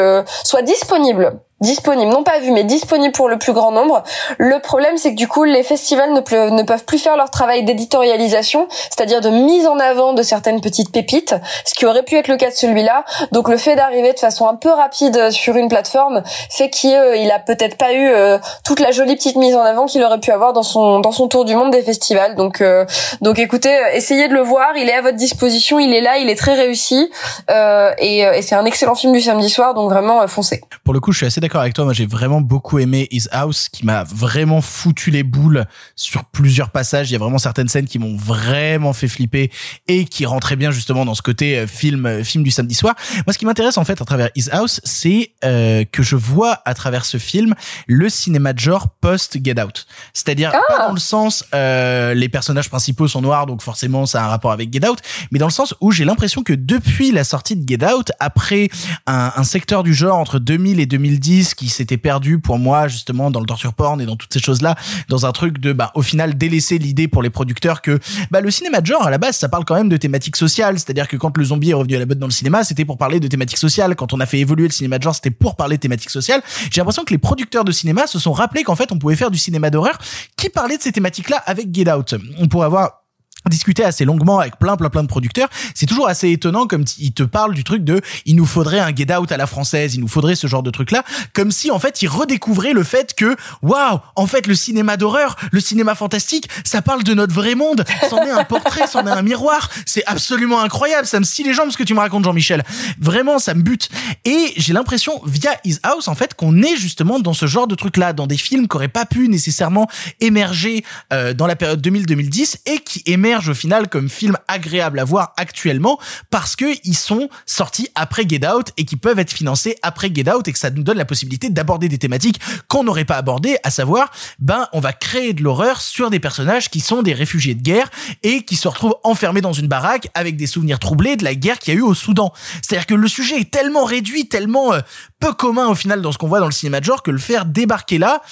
soient 0.44 0.62
disponibles 0.62 1.38
disponibles, 1.62 2.12
non 2.12 2.22
pas 2.22 2.38
vus, 2.40 2.51
mais 2.51 2.64
disponibles 2.64 3.12
pour 3.12 3.29
le 3.29 3.38
plus 3.38 3.53
grand 3.53 3.72
nombre. 3.72 4.03
Le 4.38 4.61
problème, 4.61 4.96
c'est 4.98 5.12
que 5.12 5.16
du 5.16 5.29
coup, 5.29 5.44
les 5.44 5.62
festivals 5.62 6.12
ne, 6.12 6.62
peuvent 6.62 6.85
plus 6.85 6.98
faire 6.98 7.16
leur 7.16 7.31
travail 7.31 7.64
d'éditorialisation, 7.64 8.68
c'est-à-dire 8.70 9.20
de 9.20 9.31
mise 9.31 9.66
en 9.66 9.79
avant 9.79 10.12
de 10.12 10.22
certaines 10.22 10.61
petites 10.61 10.92
pépites, 10.92 11.35
ce 11.64 11.75
qui 11.75 11.87
aurait 11.87 12.03
pu 12.03 12.16
être 12.16 12.29
le 12.29 12.37
cas 12.37 12.51
de 12.51 12.55
celui-là. 12.55 13.05
Donc 13.33 13.48
le 13.48 13.57
fait 13.57 13.77
d'arriver 13.77 14.12
de 14.12 14.18
façon 14.18 14.46
un 14.46 14.57
peu 14.57 14.70
rapide 14.70 15.31
sur 15.31 15.57
une 15.57 15.68
plateforme 15.68 16.22
fait 16.51 16.68
qu'il 16.70 16.94
euh, 16.94 17.29
a 17.33 17.38
peut-être 17.38 17.79
pas 17.79 17.92
eu 17.94 18.09
euh, 18.09 18.38
toute 18.64 18.81
la 18.81 18.90
jolie 18.90 19.16
petite 19.16 19.37
mise 19.37 19.55
en 19.55 19.62
avant 19.62 19.87
qu'il 19.87 20.03
aurait 20.03 20.20
pu 20.20 20.31
avoir 20.31 20.53
dans 20.53 20.62
son 20.62 21.01
dans 21.01 21.12
son 21.12 21.29
tour 21.29 21.44
du 21.44 21.55
monde 21.55 21.70
des 21.70 21.83
festivals. 21.83 22.35
Donc 22.35 22.61
euh, 22.61 22.85
donc 23.20 23.38
écoutez, 23.38 23.75
euh, 23.75 23.94
essayez 23.94 24.29
de 24.29 24.35
le 24.35 24.40
voir, 24.40 24.77
il 24.77 24.88
est 24.88 24.94
à 24.94 25.03
votre 25.03 25.16
disposition, 25.16 25.79
il 25.79 25.92
est 25.94 26.01
là, 26.01 26.18
il 26.18 26.29
est 26.29 26.35
très 26.35 26.55
réussi 26.55 27.11
euh, 27.51 27.92
et, 27.98 28.20
et 28.20 28.42
c'est 28.42 28.55
un 28.55 28.64
excellent 28.64 28.94
film 28.94 29.12
du 29.12 29.20
samedi 29.20 29.48
soir, 29.48 29.75
donc 29.75 29.90
vraiment 29.90 30.27
foncez. 30.27 30.62
Pour 30.85 30.94
le 30.94 31.01
coup, 31.01 31.12
je 31.12 31.18
suis 31.18 31.27
assez 31.27 31.40
d'accord 31.40 31.52
avec 31.61 31.75
toi. 31.75 31.85
Moi, 31.85 31.93
j'ai 31.93 32.07
vraiment 32.07 32.41
beaucoup 32.41 32.79
aimé 32.79 33.09
His 33.11 33.27
House, 33.31 33.69
qui 33.69 33.85
m'a 33.85 34.05
vraiment 34.05 34.61
foutu 34.61 35.11
les 35.11 35.23
boules 35.23 35.67
sur 35.97 36.25
plusieurs 36.25 36.71
passages. 36.71 37.11
Il 37.11 37.12
y 37.12 37.17
a 37.17 37.19
vraiment 37.19 37.38
certaines 37.38 37.69
scènes 37.69 37.87
qui 37.87 37.99
m'ont 37.99 38.17
vraiment 38.17 38.93
fait 38.93 39.09
flipper 39.09 39.51
et 39.88 40.05
qui 40.05 40.27
rentraient 40.27 40.57
bien 40.57 40.71
justement 40.71 41.05
dans 41.05 41.15
ce 41.15 41.23
côté 41.23 41.59
euh, 41.59 41.67
film, 41.67 42.07
euh, 42.07 42.25
film 42.25 42.45
du 42.45 42.51
samedi 42.51 42.75
soir. 42.75 42.95
Moi, 43.27 43.33
ce 43.33 43.38
qui 43.38 43.47
m'intéresse 43.47 43.79
en 43.79 43.85
fait 43.85 44.01
à 44.01 44.05
travers 44.05 44.31
His 44.35 44.49
House, 44.51 44.81
c'est 44.85 45.33
euh, 45.45 45.85
que 45.85 46.03
je 46.03 46.17
vois 46.17 46.61
à 46.65 46.75
travers 46.75 47.05
ce 47.05 47.19
film 47.19 47.55
le 47.87 48.09
cinéma 48.09 48.53
de 48.53 48.59
genre 48.59 48.88
post 49.01 49.38
Get 49.43 49.61
Out. 49.62 49.87
C'est-à-dire 50.12 50.53
pas 50.69 50.87
dans 50.87 50.93
le 50.93 51.01
sens 51.01 51.45
euh, 51.55 52.15
les 52.15 52.29
personnages 52.29 52.69
principaux 52.69 53.09
sont 53.09 53.23
noirs, 53.23 53.47
donc 53.47 53.62
forcément 53.62 54.07
ça 54.07 54.23
a 54.23 54.27
un 54.27 54.29
rapport 54.29 54.53
avec 54.53 54.73
Get 54.73 54.87
Out, 54.88 54.99
mais 55.31 55.38
dans 55.38 55.47
le 55.47 55.53
sens 55.53 55.75
où 55.81 55.91
j'ai 55.91 56.05
l'impression 56.05 56.43
que 56.43 56.53
depuis 56.53 57.12
la 57.12 57.25
sortie 57.25 57.57
de 57.57 57.69
Get 57.69 57.85
Out, 57.87 58.12
après 58.21 58.69
un, 59.07 59.33
un 59.37 59.45
secteur 59.45 59.83
du 59.83 59.95
genre 59.95 60.19
entre 60.19 60.38
2000 60.38 60.81
et 60.81 60.87
2010 60.87 61.41
qui 61.55 61.68
s'était 61.68 61.96
perdu 61.96 62.38
pour 62.38 62.59
moi 62.59 62.88
justement 62.88 63.31
dans 63.31 63.40
le 63.40 63.46
torture 63.46 63.74
porn 63.74 64.00
et 64.00 64.07
dans 64.07 64.16
toutes 64.16 64.33
ces 64.33 64.40
choses-là, 64.40 64.76
dans 65.09 65.26
un 65.26 65.33
truc 65.33 65.59
de 65.59 65.72
bah 65.72 65.90
au 65.94 66.02
final 66.02 66.37
délaisser 66.37 66.78
l'idée 66.78 67.09
pour 67.09 67.22
les 67.22 67.31
producteurs 67.31 67.83
que 67.83 67.98
bah 68.31 68.40
le 68.40 68.50
cinéma 68.50 68.81
de 68.81 68.87
genre 68.87 69.07
à 69.07 69.11
la 69.11 69.18
base 69.18 69.37
ça 69.37 69.48
parle 69.48 69.64
quand 69.64 69.74
même 69.74 69.88
de 69.88 69.96
thématiques 69.96 70.37
sociales, 70.37 70.78
c'est-à-dire 70.78 71.09
que 71.09 71.16
quand 71.16 71.37
le 71.37 71.44
zombie 71.44 71.70
est 71.70 71.74
revenu 71.74 71.96
à 71.96 71.98
la 71.98 72.07
mode 72.07 72.18
dans 72.18 72.26
le 72.26 72.33
cinéma, 72.33 72.64
c'était 72.64 72.85
pour 72.85 72.98
parler 72.98 73.20
de 73.20 73.28
thématiques 73.28 73.59
sociales, 73.59 73.94
quand 73.96 74.12
on 74.12 74.20
a 74.20 74.26
fait 74.26 74.38
évoluer 74.38 74.66
le 74.66 74.72
cinéma 74.72 74.98
de 74.98 75.02
genre, 75.02 75.14
c'était 75.14 75.31
pour 75.31 75.57
parler 75.57 75.76
de 75.76 75.83
thématiques 75.83 76.11
sociales. 76.11 76.42
J'ai 76.70 76.81
l'impression 76.81 77.05
que 77.05 77.12
les 77.12 77.18
producteurs 77.18 77.64
de 77.64 77.72
cinéma 77.72 78.07
se 78.07 78.18
sont 78.18 78.33
rappelés 78.33 78.62
qu'en 78.62 78.76
fait 78.76 78.92
on 78.92 78.98
pouvait 78.98 79.16
faire 79.16 79.31
du 79.31 79.38
cinéma 79.38 79.70
d'horreur 79.70 79.98
qui 80.37 80.48
parlait 80.48 80.76
de 80.76 80.83
ces 80.83 80.92
thématiques-là 80.92 81.42
avec 81.46 81.74
Get 81.74 81.90
Out. 81.92 82.14
On 82.38 82.48
pourrait 82.48 82.66
avoir 82.66 83.02
discuter 83.48 83.85
assez 83.85 84.05
longuement 84.05 84.38
avec 84.38 84.59
plein 84.59 84.76
plein 84.76 84.90
plein 84.90 85.02
de 85.02 85.09
producteurs. 85.09 85.48
C'est 85.74 85.87
toujours 85.87 86.09
assez 86.09 86.31
étonnant 86.31 86.66
comme 86.66 86.85
ils 86.98 87.12
te 87.12 87.22
parlent 87.22 87.55
du 87.55 87.64
truc 87.64 87.85
de 87.85 88.00
il 88.26 88.37
nous 88.37 88.46
faudrait 88.46 88.81
un 88.81 88.94
get 88.94 89.14
out 89.14 89.31
à 89.33 89.37
la 89.37 89.46
française 89.46 89.94
il 89.94 90.00
nous 90.00 90.09
faudrait 90.09 90.35
ce 90.35 90.46
genre 90.46 90.62
de 90.62 90.70
truc 90.70 90.90
là 90.90 91.05
comme 91.33 91.50
si 91.50 91.70
en 91.70 91.78
fait 91.78 92.02
ils 92.02 92.09
redécouvraient 92.09 92.72
le 92.72 92.85
fait 92.85 93.14
que 93.14 93.37
waouh 93.62 93.98
en 94.16 94.26
fait 94.26 94.46
le 94.46 94.55
cinéma 94.55 94.96
d'horreur 94.96 95.37
le 95.50 95.61
cinéma 95.61 95.94
fantastique 95.94 96.48
ça 96.64 96.83
parle 96.83 97.02
de 97.02 97.14
notre 97.14 97.35
vrai 97.35 97.55
monde. 97.55 97.85
C'en 98.09 98.18
est 98.18 98.31
un 98.31 98.44
portrait 98.44 98.87
c'en 98.87 99.07
est 99.07 99.11
un 99.11 99.22
miroir. 99.22 99.70
C'est 99.87 100.05
absolument 100.07 100.61
incroyable. 100.61 101.07
Ça 101.07 101.18
me 101.18 101.24
scie 101.24 101.42
les 101.42 101.55
jambes 101.55 101.70
ce 101.70 101.76
que 101.76 101.83
tu 101.83 101.94
me 101.94 102.00
racontes 102.00 102.24
Jean-Michel. 102.24 102.64
Vraiment 102.98 103.38
ça 103.38 103.55
me 103.55 103.62
bute. 103.62 103.88
Et 104.24 104.52
j'ai 104.57 104.72
l'impression 104.72 105.20
via 105.24 105.52
His 105.64 105.78
House 105.83 106.09
en 106.09 106.14
fait 106.14 106.35
qu'on 106.35 106.62
est 106.62 106.76
justement 106.76 107.18
dans 107.18 107.35
ce 107.35 107.46
genre 107.46 107.66
de 107.66 107.74
truc 107.74 107.96
là 107.96 108.12
dans 108.12 108.26
des 108.26 108.37
films 108.37 108.68
qui 108.68 108.76
auraient 108.76 108.88
pas 108.88 109.07
pu 109.07 109.28
nécessairement 109.28 109.88
émerger 110.20 110.85
euh, 111.12 111.35
dans 111.35 111.46
la 111.46 111.57
période 111.57 111.85
2000-2010 111.87 112.57
et 112.66 112.78
qui 112.78 113.02
émergent 113.07 113.32
au 113.38 113.55
final 113.55 113.88
comme 113.88 114.09
films 114.09 114.37
agréables 114.49 114.99
à 114.99 115.05
voir 115.05 115.33
actuellement 115.37 115.99
parce 116.31 116.57
que 116.57 116.64
ils 116.85 116.97
sont 116.97 117.29
sortis 117.47 117.88
après 117.95 118.25
Get 118.29 118.47
Out 118.47 118.68
et 118.77 118.85
qui 118.85 118.97
peuvent 118.97 119.18
être 119.18 119.33
financés 119.33 119.77
après 119.83 120.11
Get 120.14 120.31
Out 120.31 120.49
et 120.49 120.53
que 120.53 120.59
ça 120.59 120.71
nous 120.71 120.83
donne 120.83 120.99
la 120.99 121.05
possibilité 121.05 121.51
d'aborder 121.51 121.88
des 121.88 121.99
thématiques 121.99 122.40
qu'on 122.68 122.85
n'aurait 122.85 123.05
pas 123.05 123.16
abordées, 123.16 123.57
à 123.62 123.71
savoir, 123.71 124.11
ben, 124.38 124.68
on 124.73 124.81
va 124.81 124.92
créer 124.92 125.33
de 125.33 125.42
l'horreur 125.42 125.81
sur 125.81 126.11
des 126.11 126.21
personnages 126.21 126.68
qui 126.68 126.81
sont 126.81 127.03
des 127.03 127.14
réfugiés 127.14 127.55
de 127.55 127.62
guerre 127.62 127.90
et 128.23 128.42
qui 128.42 128.57
se 128.57 128.68
retrouvent 128.68 128.97
enfermés 129.05 129.40
dans 129.40 129.53
une 129.53 129.68
baraque 129.68 130.09
avec 130.14 130.37
des 130.37 130.47
souvenirs 130.47 130.79
troublés 130.79 131.16
de 131.16 131.25
la 131.25 131.35
guerre 131.35 131.59
qu'il 131.59 131.75
y 131.75 131.77
a 131.77 131.81
eu 131.81 131.83
au 131.83 131.95
Soudan. 131.95 132.33
C'est-à-dire 132.62 132.87
que 132.87 132.95
le 132.95 133.09
sujet 133.09 133.40
est 133.40 133.51
tellement 133.51 133.85
réduit, 133.85 134.29
tellement 134.29 134.73
euh, 134.73 134.81
peu 135.21 135.33
commun 135.33 135.68
au 135.68 135.75
final 135.75 136.03
dans 136.03 136.12
ce 136.12 136.18
qu'on 136.18 136.29
voit 136.29 136.40
dans 136.40 136.47
le 136.47 136.53
cinéma 136.53 136.81
de 136.81 136.85
genre 136.85 137.03
que 137.03 137.11
le 137.11 137.18
faire 137.18 137.45
débarquer 137.45 137.99
là, 137.99 138.23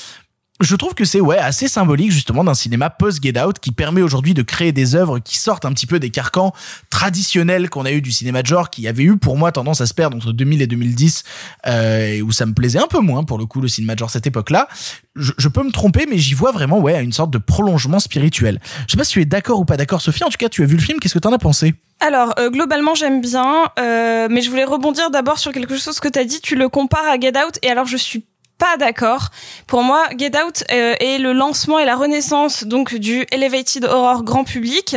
je 0.60 0.76
trouve 0.76 0.94
que 0.94 1.04
c'est 1.04 1.20
ouais 1.20 1.38
assez 1.38 1.68
symbolique 1.68 2.12
justement 2.12 2.44
d'un 2.44 2.54
cinéma 2.54 2.90
post 2.90 3.22
Get 3.22 3.40
Out 3.40 3.58
qui 3.58 3.72
permet 3.72 4.02
aujourd'hui 4.02 4.34
de 4.34 4.42
créer 4.42 4.72
des 4.72 4.94
œuvres 4.94 5.18
qui 5.18 5.38
sortent 5.38 5.64
un 5.64 5.72
petit 5.72 5.86
peu 5.86 5.98
des 5.98 6.10
carcans 6.10 6.52
traditionnels 6.90 7.70
qu'on 7.70 7.84
a 7.84 7.92
eu 7.92 8.02
du 8.02 8.12
cinéma 8.12 8.42
de 8.42 8.46
genre 8.46 8.70
qui 8.70 8.86
avait 8.86 9.04
eu 9.04 9.16
pour 9.16 9.36
moi 9.36 9.52
tendance 9.52 9.80
à 9.80 9.86
se 9.86 9.94
perdre 9.94 10.16
entre 10.16 10.32
2000 10.32 10.62
et 10.62 10.66
2010 10.66 11.24
euh, 11.66 12.20
où 12.20 12.32
ça 12.32 12.46
me 12.46 12.52
plaisait 12.52 12.78
un 12.78 12.86
peu 12.86 13.00
moins 13.00 13.24
pour 13.24 13.38
le 13.38 13.46
coup 13.46 13.60
le 13.60 13.68
cinéma 13.68 13.94
de 13.94 14.00
genre 14.00 14.10
cette 14.10 14.26
époque-là. 14.26 14.68
Je, 15.16 15.32
je 15.38 15.48
peux 15.48 15.62
me 15.62 15.72
tromper 15.72 16.06
mais 16.08 16.18
j'y 16.18 16.34
vois 16.34 16.52
vraiment 16.52 16.78
ouais 16.78 17.02
une 17.02 17.12
sorte 17.12 17.30
de 17.30 17.38
prolongement 17.38 17.98
spirituel. 17.98 18.60
Je 18.86 18.92
sais 18.92 18.98
pas 18.98 19.04
si 19.04 19.12
tu 19.12 19.22
es 19.22 19.24
d'accord 19.24 19.60
ou 19.60 19.64
pas 19.64 19.76
d'accord 19.76 20.00
Sophie. 20.00 20.24
En 20.24 20.28
tout 20.28 20.38
cas 20.38 20.48
tu 20.48 20.62
as 20.62 20.66
vu 20.66 20.76
le 20.76 20.82
film. 20.82 21.00
Qu'est-ce 21.00 21.14
que 21.14 21.18
t'en 21.18 21.32
as 21.32 21.38
pensé? 21.38 21.74
Alors, 22.02 22.32
euh, 22.38 22.48
globalement, 22.48 22.94
j'aime 22.94 23.20
bien, 23.20 23.70
euh, 23.78 24.26
mais 24.30 24.40
je 24.40 24.48
voulais 24.48 24.64
rebondir 24.64 25.10
d'abord 25.10 25.38
sur 25.38 25.52
quelque 25.52 25.76
chose 25.76 26.00
que 26.00 26.08
tu 26.08 26.18
as 26.18 26.24
dit. 26.24 26.40
Tu 26.40 26.56
le 26.56 26.70
compares 26.70 27.06
à 27.06 27.20
Get 27.20 27.36
Out, 27.36 27.58
et 27.60 27.68
alors 27.68 27.84
je 27.84 27.98
suis 27.98 28.24
pas 28.60 28.76
d'accord. 28.78 29.30
Pour 29.66 29.82
moi, 29.82 30.04
Get 30.16 30.32
Out 30.40 30.62
euh, 30.70 30.94
est 31.00 31.18
le 31.18 31.32
lancement 31.32 31.78
et 31.78 31.84
la 31.84 31.96
renaissance 31.96 32.64
donc 32.64 32.94
du 32.94 33.26
elevated 33.32 33.84
horror 33.86 34.22
grand 34.22 34.44
public. 34.44 34.96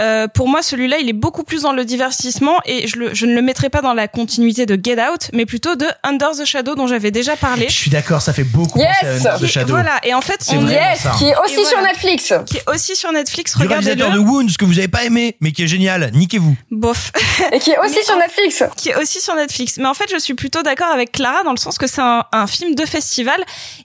Euh, 0.00 0.26
pour 0.28 0.48
moi, 0.48 0.62
celui-là, 0.62 0.96
il 0.98 1.08
est 1.08 1.12
beaucoup 1.12 1.44
plus 1.44 1.62
dans 1.62 1.72
le 1.72 1.84
divertissement 1.84 2.56
et 2.64 2.88
je, 2.88 2.96
le, 2.96 3.14
je 3.14 3.26
ne 3.26 3.34
le 3.34 3.42
mettrai 3.42 3.68
pas 3.68 3.82
dans 3.82 3.92
la 3.94 4.08
continuité 4.08 4.66
de 4.66 4.78
Get 4.82 4.96
Out, 5.00 5.30
mais 5.32 5.46
plutôt 5.46 5.76
de 5.76 5.86
Under 6.02 6.30
the 6.32 6.44
Shadow 6.44 6.74
dont 6.74 6.86
j'avais 6.86 7.10
déjà 7.10 7.36
parlé. 7.36 7.66
Je 7.68 7.74
suis 7.76 7.90
d'accord, 7.90 8.22
ça 8.22 8.32
fait 8.32 8.44
beaucoup 8.44 8.78
Yes 8.80 8.88
penser 9.00 9.06
à 9.06 9.34
Under 9.34 9.40
the 9.40 9.46
Shadow. 9.46 9.72
Voilà, 9.74 10.00
et 10.02 10.14
en 10.14 10.20
fait, 10.22 10.38
C'est 10.40 10.56
on 10.56 10.66
est- 10.68 10.96
ça. 10.96 11.12
Qui 11.18 11.26
est 11.26 11.36
aussi 11.44 11.52
Et 11.54 11.56
voilà. 11.56 11.68
sur 11.70 11.82
Netflix. 11.82 12.32
qui 12.46 12.56
est 12.58 12.68
aussi 12.70 12.96
sur 12.96 13.12
Netflix, 13.12 13.56
Du 13.58 13.66
réalisateur 13.66 13.96
de 13.96 14.02
regardez-le. 14.14 14.30
Wounds 14.30 14.56
que 14.58 14.64
vous 14.64 14.78
avez 14.78 14.88
pas 14.88 15.04
aimé, 15.04 15.36
mais 15.40 15.52
qui 15.52 15.62
est 15.64 15.66
génial. 15.68 16.10
Niquez-vous. 16.14 16.56
Bof. 16.70 17.12
Et 17.52 17.58
qui 17.58 17.70
est 17.72 17.78
aussi 17.78 17.94
Mais 17.96 18.02
sur 18.02 18.14
en- 18.16 18.18
Netflix. 18.20 18.62
qui 18.76 18.88
est 18.88 18.96
aussi 18.96 19.20
sur 19.20 19.34
Netflix. 19.34 19.76
Mais 19.78 19.86
en 19.86 19.94
fait, 19.94 20.06
je 20.10 20.18
suis 20.18 20.34
plutôt 20.34 20.62
d'accord 20.62 20.90
avec 20.92 21.12
Clara 21.12 21.42
dans 21.44 21.50
le 21.52 21.56
sens 21.58 21.76
que 21.76 21.86
c'est 21.86 22.00
un, 22.00 22.24
un 22.32 22.46
film 22.46 22.74
de 22.74 22.84
festival 22.86 23.01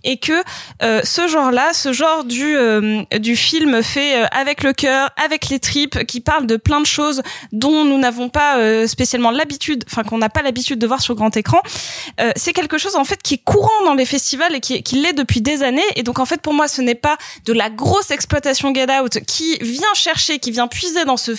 et 0.04 0.18
que 0.18 0.44
euh, 0.84 1.02
ce 1.04 1.28
genre-là, 1.28 1.74
ce 1.74 1.94
genre 1.94 2.24
du 2.24 2.56
euh, 2.56 3.04
du 3.20 3.36
film 3.36 3.82
fait 3.84 4.22
euh, 4.22 4.26
avec 4.32 4.64
le 4.64 4.74
cœur, 4.74 5.10
avec 5.24 5.50
les 5.50 5.60
tripes, 5.60 6.06
qui 6.06 6.22
parle 6.22 6.46
de 6.46 6.58
plein 6.58 6.82
de 6.82 6.86
choses 6.86 7.22
dont 7.52 7.84
nous 7.84 7.98
n'avons 7.98 8.30
pas 8.30 8.58
spécialement 8.88 9.32
l'habitude, 9.32 9.84
enfin 9.90 10.04
qu'on 10.04 10.18
n'a 10.18 10.30
pas 10.30 10.42
l'habitude 10.42 10.80
de 10.80 10.88
voir 10.88 11.02
sur 11.02 11.16
grand 11.16 11.36
écran, 11.36 11.62
c'est 12.36 12.54
quelque 12.54 12.78
chose 12.78 12.96
en 12.96 13.04
fait 13.04 13.22
qui 13.22 13.36
est 13.36 13.44
courant 13.44 13.86
dans 13.86 13.94
les 13.94 14.06
festivals 14.06 14.56
et 14.56 14.60
qui, 14.60 14.96
l'est 14.96 15.14
depuis 15.14 15.42
des 15.42 15.64
années. 15.64 15.82
Et 15.96 16.04
donc 16.04 16.20
en 16.20 16.26
fait, 16.26 16.42
pour 16.42 16.54
moi, 16.54 16.68
ce 16.68 16.82
n'est 16.82 16.96
pas 16.96 17.18
de 17.46 17.54
la 17.54 17.70
grosse 17.70 18.12
exploitation 18.12 18.74
Get 18.74 18.88
Out 18.92 19.20
qui 19.26 19.58
vient 19.62 19.94
chercher, 19.94 20.40
qui 20.40 20.52
vient 20.52 20.68
puiser 20.68 21.06
dans 21.06 21.18
ce 21.18 21.36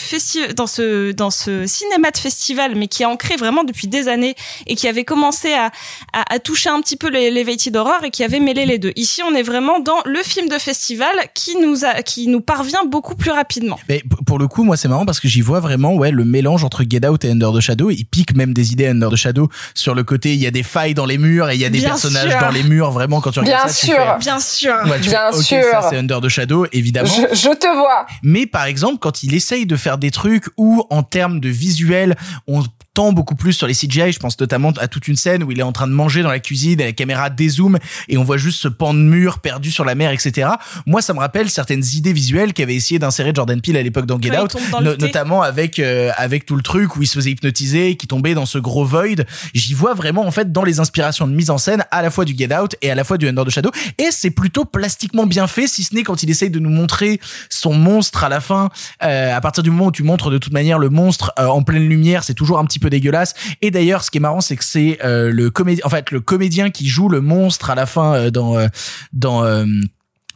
cinéma 1.66 2.10
de 2.10 2.18
festival, 2.18 2.74
mais 2.74 2.88
qui 2.88 3.02
est 3.02 3.06
ancré 3.06 3.36
vraiment 3.36 3.64
depuis 3.64 3.88
des 3.88 4.08
années 4.08 4.34
et 4.66 4.74
qui 4.74 4.88
avait 4.88 5.04
commencé 5.04 5.54
à 5.54 6.38
toucher 6.38 6.70
un 6.70 6.80
petit 6.80 6.96
peu 6.96 7.08
les, 7.08 7.30
les 7.30 7.42
d'horreur 7.70 8.04
et 8.04 8.10
qui 8.10 8.24
avait 8.24 8.40
mêlé 8.40 8.66
les 8.66 8.78
deux. 8.78 8.92
Ici, 8.96 9.22
on 9.28 9.34
est 9.34 9.42
vraiment 9.42 9.80
dans 9.80 9.98
le 10.04 10.22
film 10.22 10.48
de 10.48 10.58
festival 10.58 11.10
qui 11.34 11.56
nous 11.56 11.84
a, 11.84 12.02
qui 12.02 12.28
nous 12.28 12.40
parvient 12.40 12.84
beaucoup 12.86 13.14
plus 13.14 13.30
rapidement. 13.30 13.78
Mais 13.88 14.02
pour 14.26 14.38
le 14.38 14.48
coup, 14.48 14.64
moi, 14.64 14.76
c'est 14.76 14.88
marrant 14.88 15.06
parce 15.06 15.20
que 15.20 15.28
j'y 15.28 15.40
vois 15.40 15.60
vraiment, 15.60 15.94
ouais, 15.94 16.10
le 16.10 16.24
mélange 16.24 16.64
entre 16.64 16.84
Get 16.88 17.06
Out 17.06 17.24
et 17.24 17.30
Under 17.30 17.52
the 17.52 17.60
Shadow. 17.60 17.90
Il 17.90 18.04
pique 18.04 18.34
même 18.34 18.52
des 18.54 18.72
idées 18.72 18.86
Under 18.88 19.10
the 19.10 19.16
Shadow 19.16 19.48
sur 19.74 19.94
le 19.94 20.04
côté, 20.04 20.34
il 20.34 20.40
y 20.40 20.46
a 20.46 20.50
des 20.50 20.62
failles 20.62 20.94
dans 20.94 21.06
les 21.06 21.18
murs 21.18 21.50
et 21.50 21.54
il 21.54 21.60
y 21.60 21.64
a 21.64 21.70
des 21.70 21.78
Bien 21.78 21.88
personnages 21.90 22.30
sûr. 22.30 22.40
dans 22.40 22.50
les 22.50 22.62
murs. 22.62 22.90
Vraiment, 22.90 23.20
quand 23.20 23.30
tu 23.30 23.40
regardes 23.40 23.64
Bien 23.66 23.72
ça, 23.72 23.80
tu 23.80 23.86
sûr. 23.86 23.96
fais- 23.96 24.18
Bien 24.18 24.40
sûr. 24.40 24.74
Ouais, 24.86 25.00
tu 25.00 25.08
Bien 25.10 25.32
fais, 25.32 25.42
sûr. 25.42 25.62
ça, 25.70 25.86
c'est 25.90 25.96
Under 25.96 26.20
the 26.20 26.28
Shadow, 26.28 26.66
évidemment. 26.72 27.08
Je, 27.08 27.34
je 27.36 27.48
te 27.54 27.66
vois. 27.76 28.06
Mais 28.22 28.46
par 28.46 28.64
exemple, 28.64 28.98
quand 29.00 29.22
il 29.22 29.34
essaye 29.34 29.66
de 29.66 29.76
faire 29.76 29.98
des 29.98 30.10
trucs 30.10 30.44
où, 30.56 30.84
en 30.90 31.02
termes 31.02 31.40
de 31.40 31.48
visuel, 31.48 32.16
on 32.46 32.62
beaucoup 33.12 33.34
plus 33.34 33.52
sur 33.52 33.66
les 33.66 33.74
CGI. 33.74 34.12
Je 34.12 34.18
pense 34.18 34.38
notamment 34.40 34.70
à 34.80 34.88
toute 34.88 35.08
une 35.08 35.16
scène 35.16 35.42
où 35.44 35.52
il 35.52 35.58
est 35.60 35.62
en 35.62 35.72
train 35.72 35.86
de 35.86 35.92
manger 35.92 36.22
dans 36.22 36.28
la 36.30 36.40
cuisine 36.40 36.80
et 36.80 36.84
la 36.84 36.92
caméra 36.92 37.30
dézoome 37.30 37.78
et 38.08 38.18
on 38.18 38.24
voit 38.24 38.36
juste 38.36 38.60
ce 38.60 38.68
pan 38.68 38.92
de 38.94 38.98
mur 38.98 39.38
perdu 39.38 39.70
sur 39.70 39.84
la 39.84 39.94
mer, 39.94 40.10
etc. 40.10 40.48
Moi, 40.86 41.00
ça 41.02 41.14
me 41.14 41.18
rappelle 41.20 41.48
certaines 41.48 41.84
idées 41.94 42.12
visuelles 42.12 42.52
qu'avait 42.52 42.74
essayé 42.74 42.98
d'insérer 42.98 43.32
Jordan 43.34 43.60
Peele 43.60 43.76
à 43.76 43.82
l'époque 43.82 44.06
dans 44.06 44.20
Get 44.20 44.30
Out, 44.42 44.56
no- 44.82 44.96
notamment 44.96 45.42
avec 45.42 45.78
euh, 45.78 46.10
avec 46.16 46.44
tout 46.44 46.56
le 46.56 46.62
truc 46.62 46.96
où 46.96 47.02
il 47.02 47.06
se 47.06 47.14
faisait 47.14 47.30
hypnotiser, 47.30 47.96
qui 47.96 48.06
tombait 48.06 48.34
dans 48.34 48.46
ce 48.46 48.58
gros 48.58 48.84
void. 48.84 49.24
J'y 49.54 49.74
vois 49.74 49.94
vraiment 49.94 50.26
en 50.26 50.30
fait 50.30 50.52
dans 50.52 50.64
les 50.64 50.80
inspirations 50.80 51.26
de 51.28 51.32
mise 51.32 51.50
en 51.50 51.58
scène 51.58 51.84
à 51.90 52.02
la 52.02 52.10
fois 52.10 52.24
du 52.24 52.34
Get 52.36 52.54
Out 52.54 52.74
et 52.82 52.90
à 52.90 52.94
la 52.94 53.04
fois 53.04 53.16
du 53.18 53.28
Under 53.28 53.44
the 53.44 53.50
Shadow. 53.50 53.70
Et 53.98 54.08
c'est 54.10 54.30
plutôt 54.30 54.64
plastiquement 54.64 55.26
bien 55.26 55.46
fait, 55.46 55.66
si 55.66 55.84
ce 55.84 55.94
n'est 55.94 56.02
quand 56.02 56.22
il 56.22 56.30
essaye 56.30 56.50
de 56.50 56.58
nous 56.58 56.70
montrer 56.70 57.20
son 57.48 57.74
monstre 57.74 58.24
à 58.24 58.28
la 58.28 58.40
fin. 58.40 58.70
Euh, 59.04 59.34
à 59.36 59.40
partir 59.40 59.62
du 59.62 59.70
moment 59.70 59.86
où 59.86 59.92
tu 59.92 60.02
montres 60.02 60.30
de 60.30 60.38
toute 60.38 60.52
manière 60.52 60.78
le 60.78 60.88
monstre 60.90 61.32
euh, 61.38 61.46
en 61.46 61.62
pleine 61.62 61.88
lumière, 61.88 62.24
c'est 62.24 62.34
toujours 62.34 62.58
un 62.58 62.64
petit 62.64 62.78
peu 62.78 62.87
dégueulasse. 62.88 63.34
Et 63.62 63.70
d'ailleurs, 63.70 64.02
ce 64.02 64.10
qui 64.10 64.18
est 64.18 64.20
marrant, 64.20 64.40
c'est 64.40 64.56
que 64.56 64.64
c'est 64.64 64.98
euh, 65.04 65.30
le 65.30 65.50
comédien, 65.50 65.84
en 65.84 65.90
fait, 65.90 66.10
le 66.10 66.20
comédien 66.20 66.70
qui 66.70 66.86
joue 66.86 67.08
le 67.08 67.20
monstre 67.20 67.70
à 67.70 67.74
la 67.74 67.86
fin 67.86 68.14
euh, 68.14 68.30
dans 68.30 68.58
euh, 68.58 68.68
dans 69.12 69.42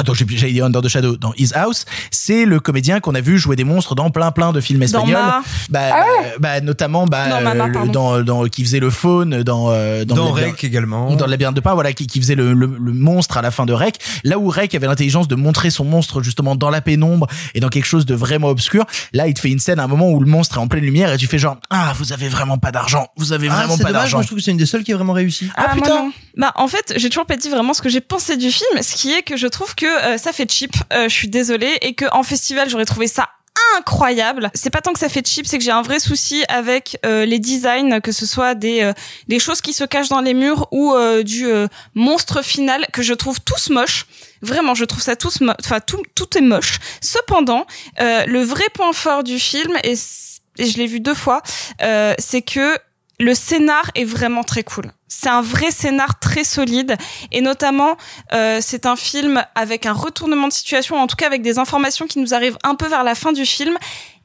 donc 0.02 0.16
j'ai 0.16 0.26
j'allais 0.30 0.52
dire 0.52 0.64
Under 0.64 0.80
the 0.82 0.88
Shadow 0.88 1.16
dans 1.16 1.32
His 1.36 1.50
House, 1.54 1.84
c'est 2.10 2.44
le 2.44 2.60
comédien 2.60 3.00
qu'on 3.00 3.14
a 3.14 3.20
vu 3.20 3.38
jouer 3.38 3.56
des 3.56 3.64
monstres 3.64 3.94
dans 3.94 4.10
plein 4.10 4.30
plein 4.30 4.52
de 4.52 4.60
films 4.60 4.80
Dans 4.80 4.84
espagnols. 4.86 5.12
Ma. 5.14 5.42
Bah, 5.70 5.80
Ah 5.92 6.04
bah, 6.04 6.28
bah, 6.38 6.60
notamment 6.60 7.06
bah 7.06 7.28
Dans 7.28 7.40
Mama, 7.40 7.66
le- 7.68 7.88
dans 7.88 8.22
dans 8.22 8.44
qui 8.44 8.64
faisait 8.64 8.80
le 8.80 8.90
faune 8.90 9.42
dans 9.42 9.70
euh, 9.70 10.04
dans, 10.04 10.14
Dans 10.16 10.32
Rec 10.32 10.62
également. 10.64 11.14
dans 11.14 11.24
le 11.26 11.30
labyrinthe 11.30 11.56
de 11.56 11.60
pain 11.60 11.74
voilà 11.74 11.92
qui, 11.92 12.06
qui 12.06 12.20
faisait 12.20 12.34
le, 12.34 12.52
le, 12.52 12.66
le 12.66 12.92
monstre 12.92 13.36
à 13.36 13.42
la 13.42 13.50
fin 13.50 13.66
de 13.66 13.72
Rec 13.72 13.96
là 14.24 14.38
où 14.38 14.48
Rec 14.48 14.74
avait 14.74 14.86
l'intelligence 14.86 15.28
de 15.28 15.34
montrer 15.34 15.70
son 15.70 15.84
monstre 15.84 16.22
justement 16.22 16.56
dans 16.56 16.70
la 16.70 16.80
pénombre 16.80 17.26
et 17.54 17.60
dans 17.60 17.68
quelque 17.68 17.84
chose 17.86 18.06
de 18.06 18.14
vraiment 18.14 18.48
obscur 18.48 18.84
là 19.12 19.26
il 19.28 19.34
te 19.34 19.40
fait 19.40 19.50
une 19.50 19.58
scène 19.58 19.78
à 19.80 19.84
un 19.84 19.88
moment 19.88 20.10
où 20.10 20.20
le 20.20 20.26
monstre 20.26 20.56
est 20.56 20.60
en 20.60 20.68
pleine 20.68 20.84
lumière 20.84 21.12
et 21.12 21.16
tu 21.18 21.26
fais 21.26 21.38
genre 21.38 21.56
ah 21.70 21.92
vous 21.98 22.12
avez 22.12 22.28
vraiment 22.28 22.58
pas 22.58 22.72
d'argent 22.72 23.08
vous 23.16 23.32
avez 23.32 23.48
Ah, 23.50 23.54
vraiment 23.56 23.78
pas 23.78 23.92
d'argent 23.92 24.18
moi 24.18 24.22
je 24.22 24.26
trouve 24.28 24.38
que 24.38 24.44
c'est 24.44 24.50
une 24.50 24.56
des 24.56 24.66
seules 24.66 24.82
qui 24.84 24.90
est 24.90 24.94
vraiment 24.94 25.12
réussie. 25.12 25.48
Ah, 25.56 25.74
moi, 25.74 25.82
putain. 25.84 25.94
non. 26.04 26.12
Bah 26.36 26.52
en 26.56 26.66
fait, 26.66 26.94
j'ai 26.96 27.08
toujours 27.10 27.26
pas 27.26 27.36
dit 27.36 27.50
vraiment 27.50 27.74
ce 27.74 27.82
que 27.82 27.88
j'ai 27.90 28.00
pensé 28.00 28.36
du 28.38 28.50
film, 28.50 28.80
ce 28.82 28.94
qui 28.94 29.12
est 29.12 29.22
que 29.22 29.36
je 29.36 29.46
trouve 29.46 29.74
que 29.74 29.86
euh, 29.92 30.18
ça 30.18 30.32
fait 30.32 30.50
cheap. 30.50 30.74
euh, 30.92 31.08
je 31.08 31.14
suis 31.14 31.28
désolée 31.28 31.78
et 31.82 31.94
que 31.94 32.06
en 32.12 32.22
festival 32.22 32.68
j'aurais 32.68 32.84
trouvé 32.84 33.06
ça 33.06 33.28
incroyable. 33.76 34.50
C'est 34.54 34.70
pas 34.70 34.80
tant 34.80 34.92
que 34.92 34.98
ça 34.98 35.08
fait 35.08 35.26
cheap, 35.26 35.46
c'est 35.46 35.58
que 35.58 35.64
j'ai 35.64 35.70
un 35.70 35.82
vrai 35.82 35.98
souci 35.98 36.42
avec 36.48 36.98
euh, 37.04 37.24
les 37.24 37.38
designs, 37.38 38.00
que 38.00 38.12
ce 38.12 38.26
soit 38.26 38.54
des 38.54 38.82
euh, 38.82 38.92
des 39.28 39.38
choses 39.38 39.60
qui 39.60 39.72
se 39.72 39.84
cachent 39.84 40.08
dans 40.08 40.20
les 40.20 40.34
murs 40.34 40.68
ou 40.72 40.92
euh, 40.92 41.22
du 41.22 41.46
euh, 41.46 41.68
monstre 41.94 42.42
final 42.42 42.86
que 42.92 43.02
je 43.02 43.14
trouve 43.14 43.40
tous 43.40 43.70
moches. 43.70 44.06
Vraiment, 44.40 44.74
je 44.74 44.84
trouve 44.84 45.02
ça 45.02 45.16
tous, 45.16 45.38
enfin 45.60 45.80
tout 45.80 46.02
tout 46.14 46.36
est 46.36 46.42
moche. 46.42 46.78
Cependant, 47.00 47.66
le 47.98 48.42
vrai 48.42 48.64
point 48.74 48.92
fort 48.92 49.22
du 49.22 49.38
film 49.38 49.72
et, 49.84 49.94
et 50.58 50.66
je 50.66 50.78
l'ai 50.78 50.86
vu 50.86 51.00
deux 51.00 51.14
fois, 51.14 51.42
c'est 51.78 52.42
que 52.42 52.76
le 53.18 53.34
scénar 53.34 53.90
est 53.94 54.04
vraiment 54.04 54.42
très 54.42 54.62
cool. 54.62 54.90
C'est 55.08 55.28
un 55.28 55.42
vrai 55.42 55.70
scénar 55.70 56.18
très 56.18 56.44
solide 56.44 56.96
et 57.30 57.40
notamment 57.40 57.96
euh, 58.32 58.58
c'est 58.60 58.86
un 58.86 58.96
film 58.96 59.44
avec 59.54 59.86
un 59.86 59.92
retournement 59.92 60.48
de 60.48 60.52
situation, 60.52 60.96
en 60.96 61.06
tout 61.06 61.16
cas 61.16 61.26
avec 61.26 61.42
des 61.42 61.58
informations 61.58 62.06
qui 62.06 62.18
nous 62.18 62.34
arrivent 62.34 62.58
un 62.64 62.74
peu 62.74 62.86
vers 62.86 63.04
la 63.04 63.14
fin 63.14 63.32
du 63.32 63.44
film 63.44 63.76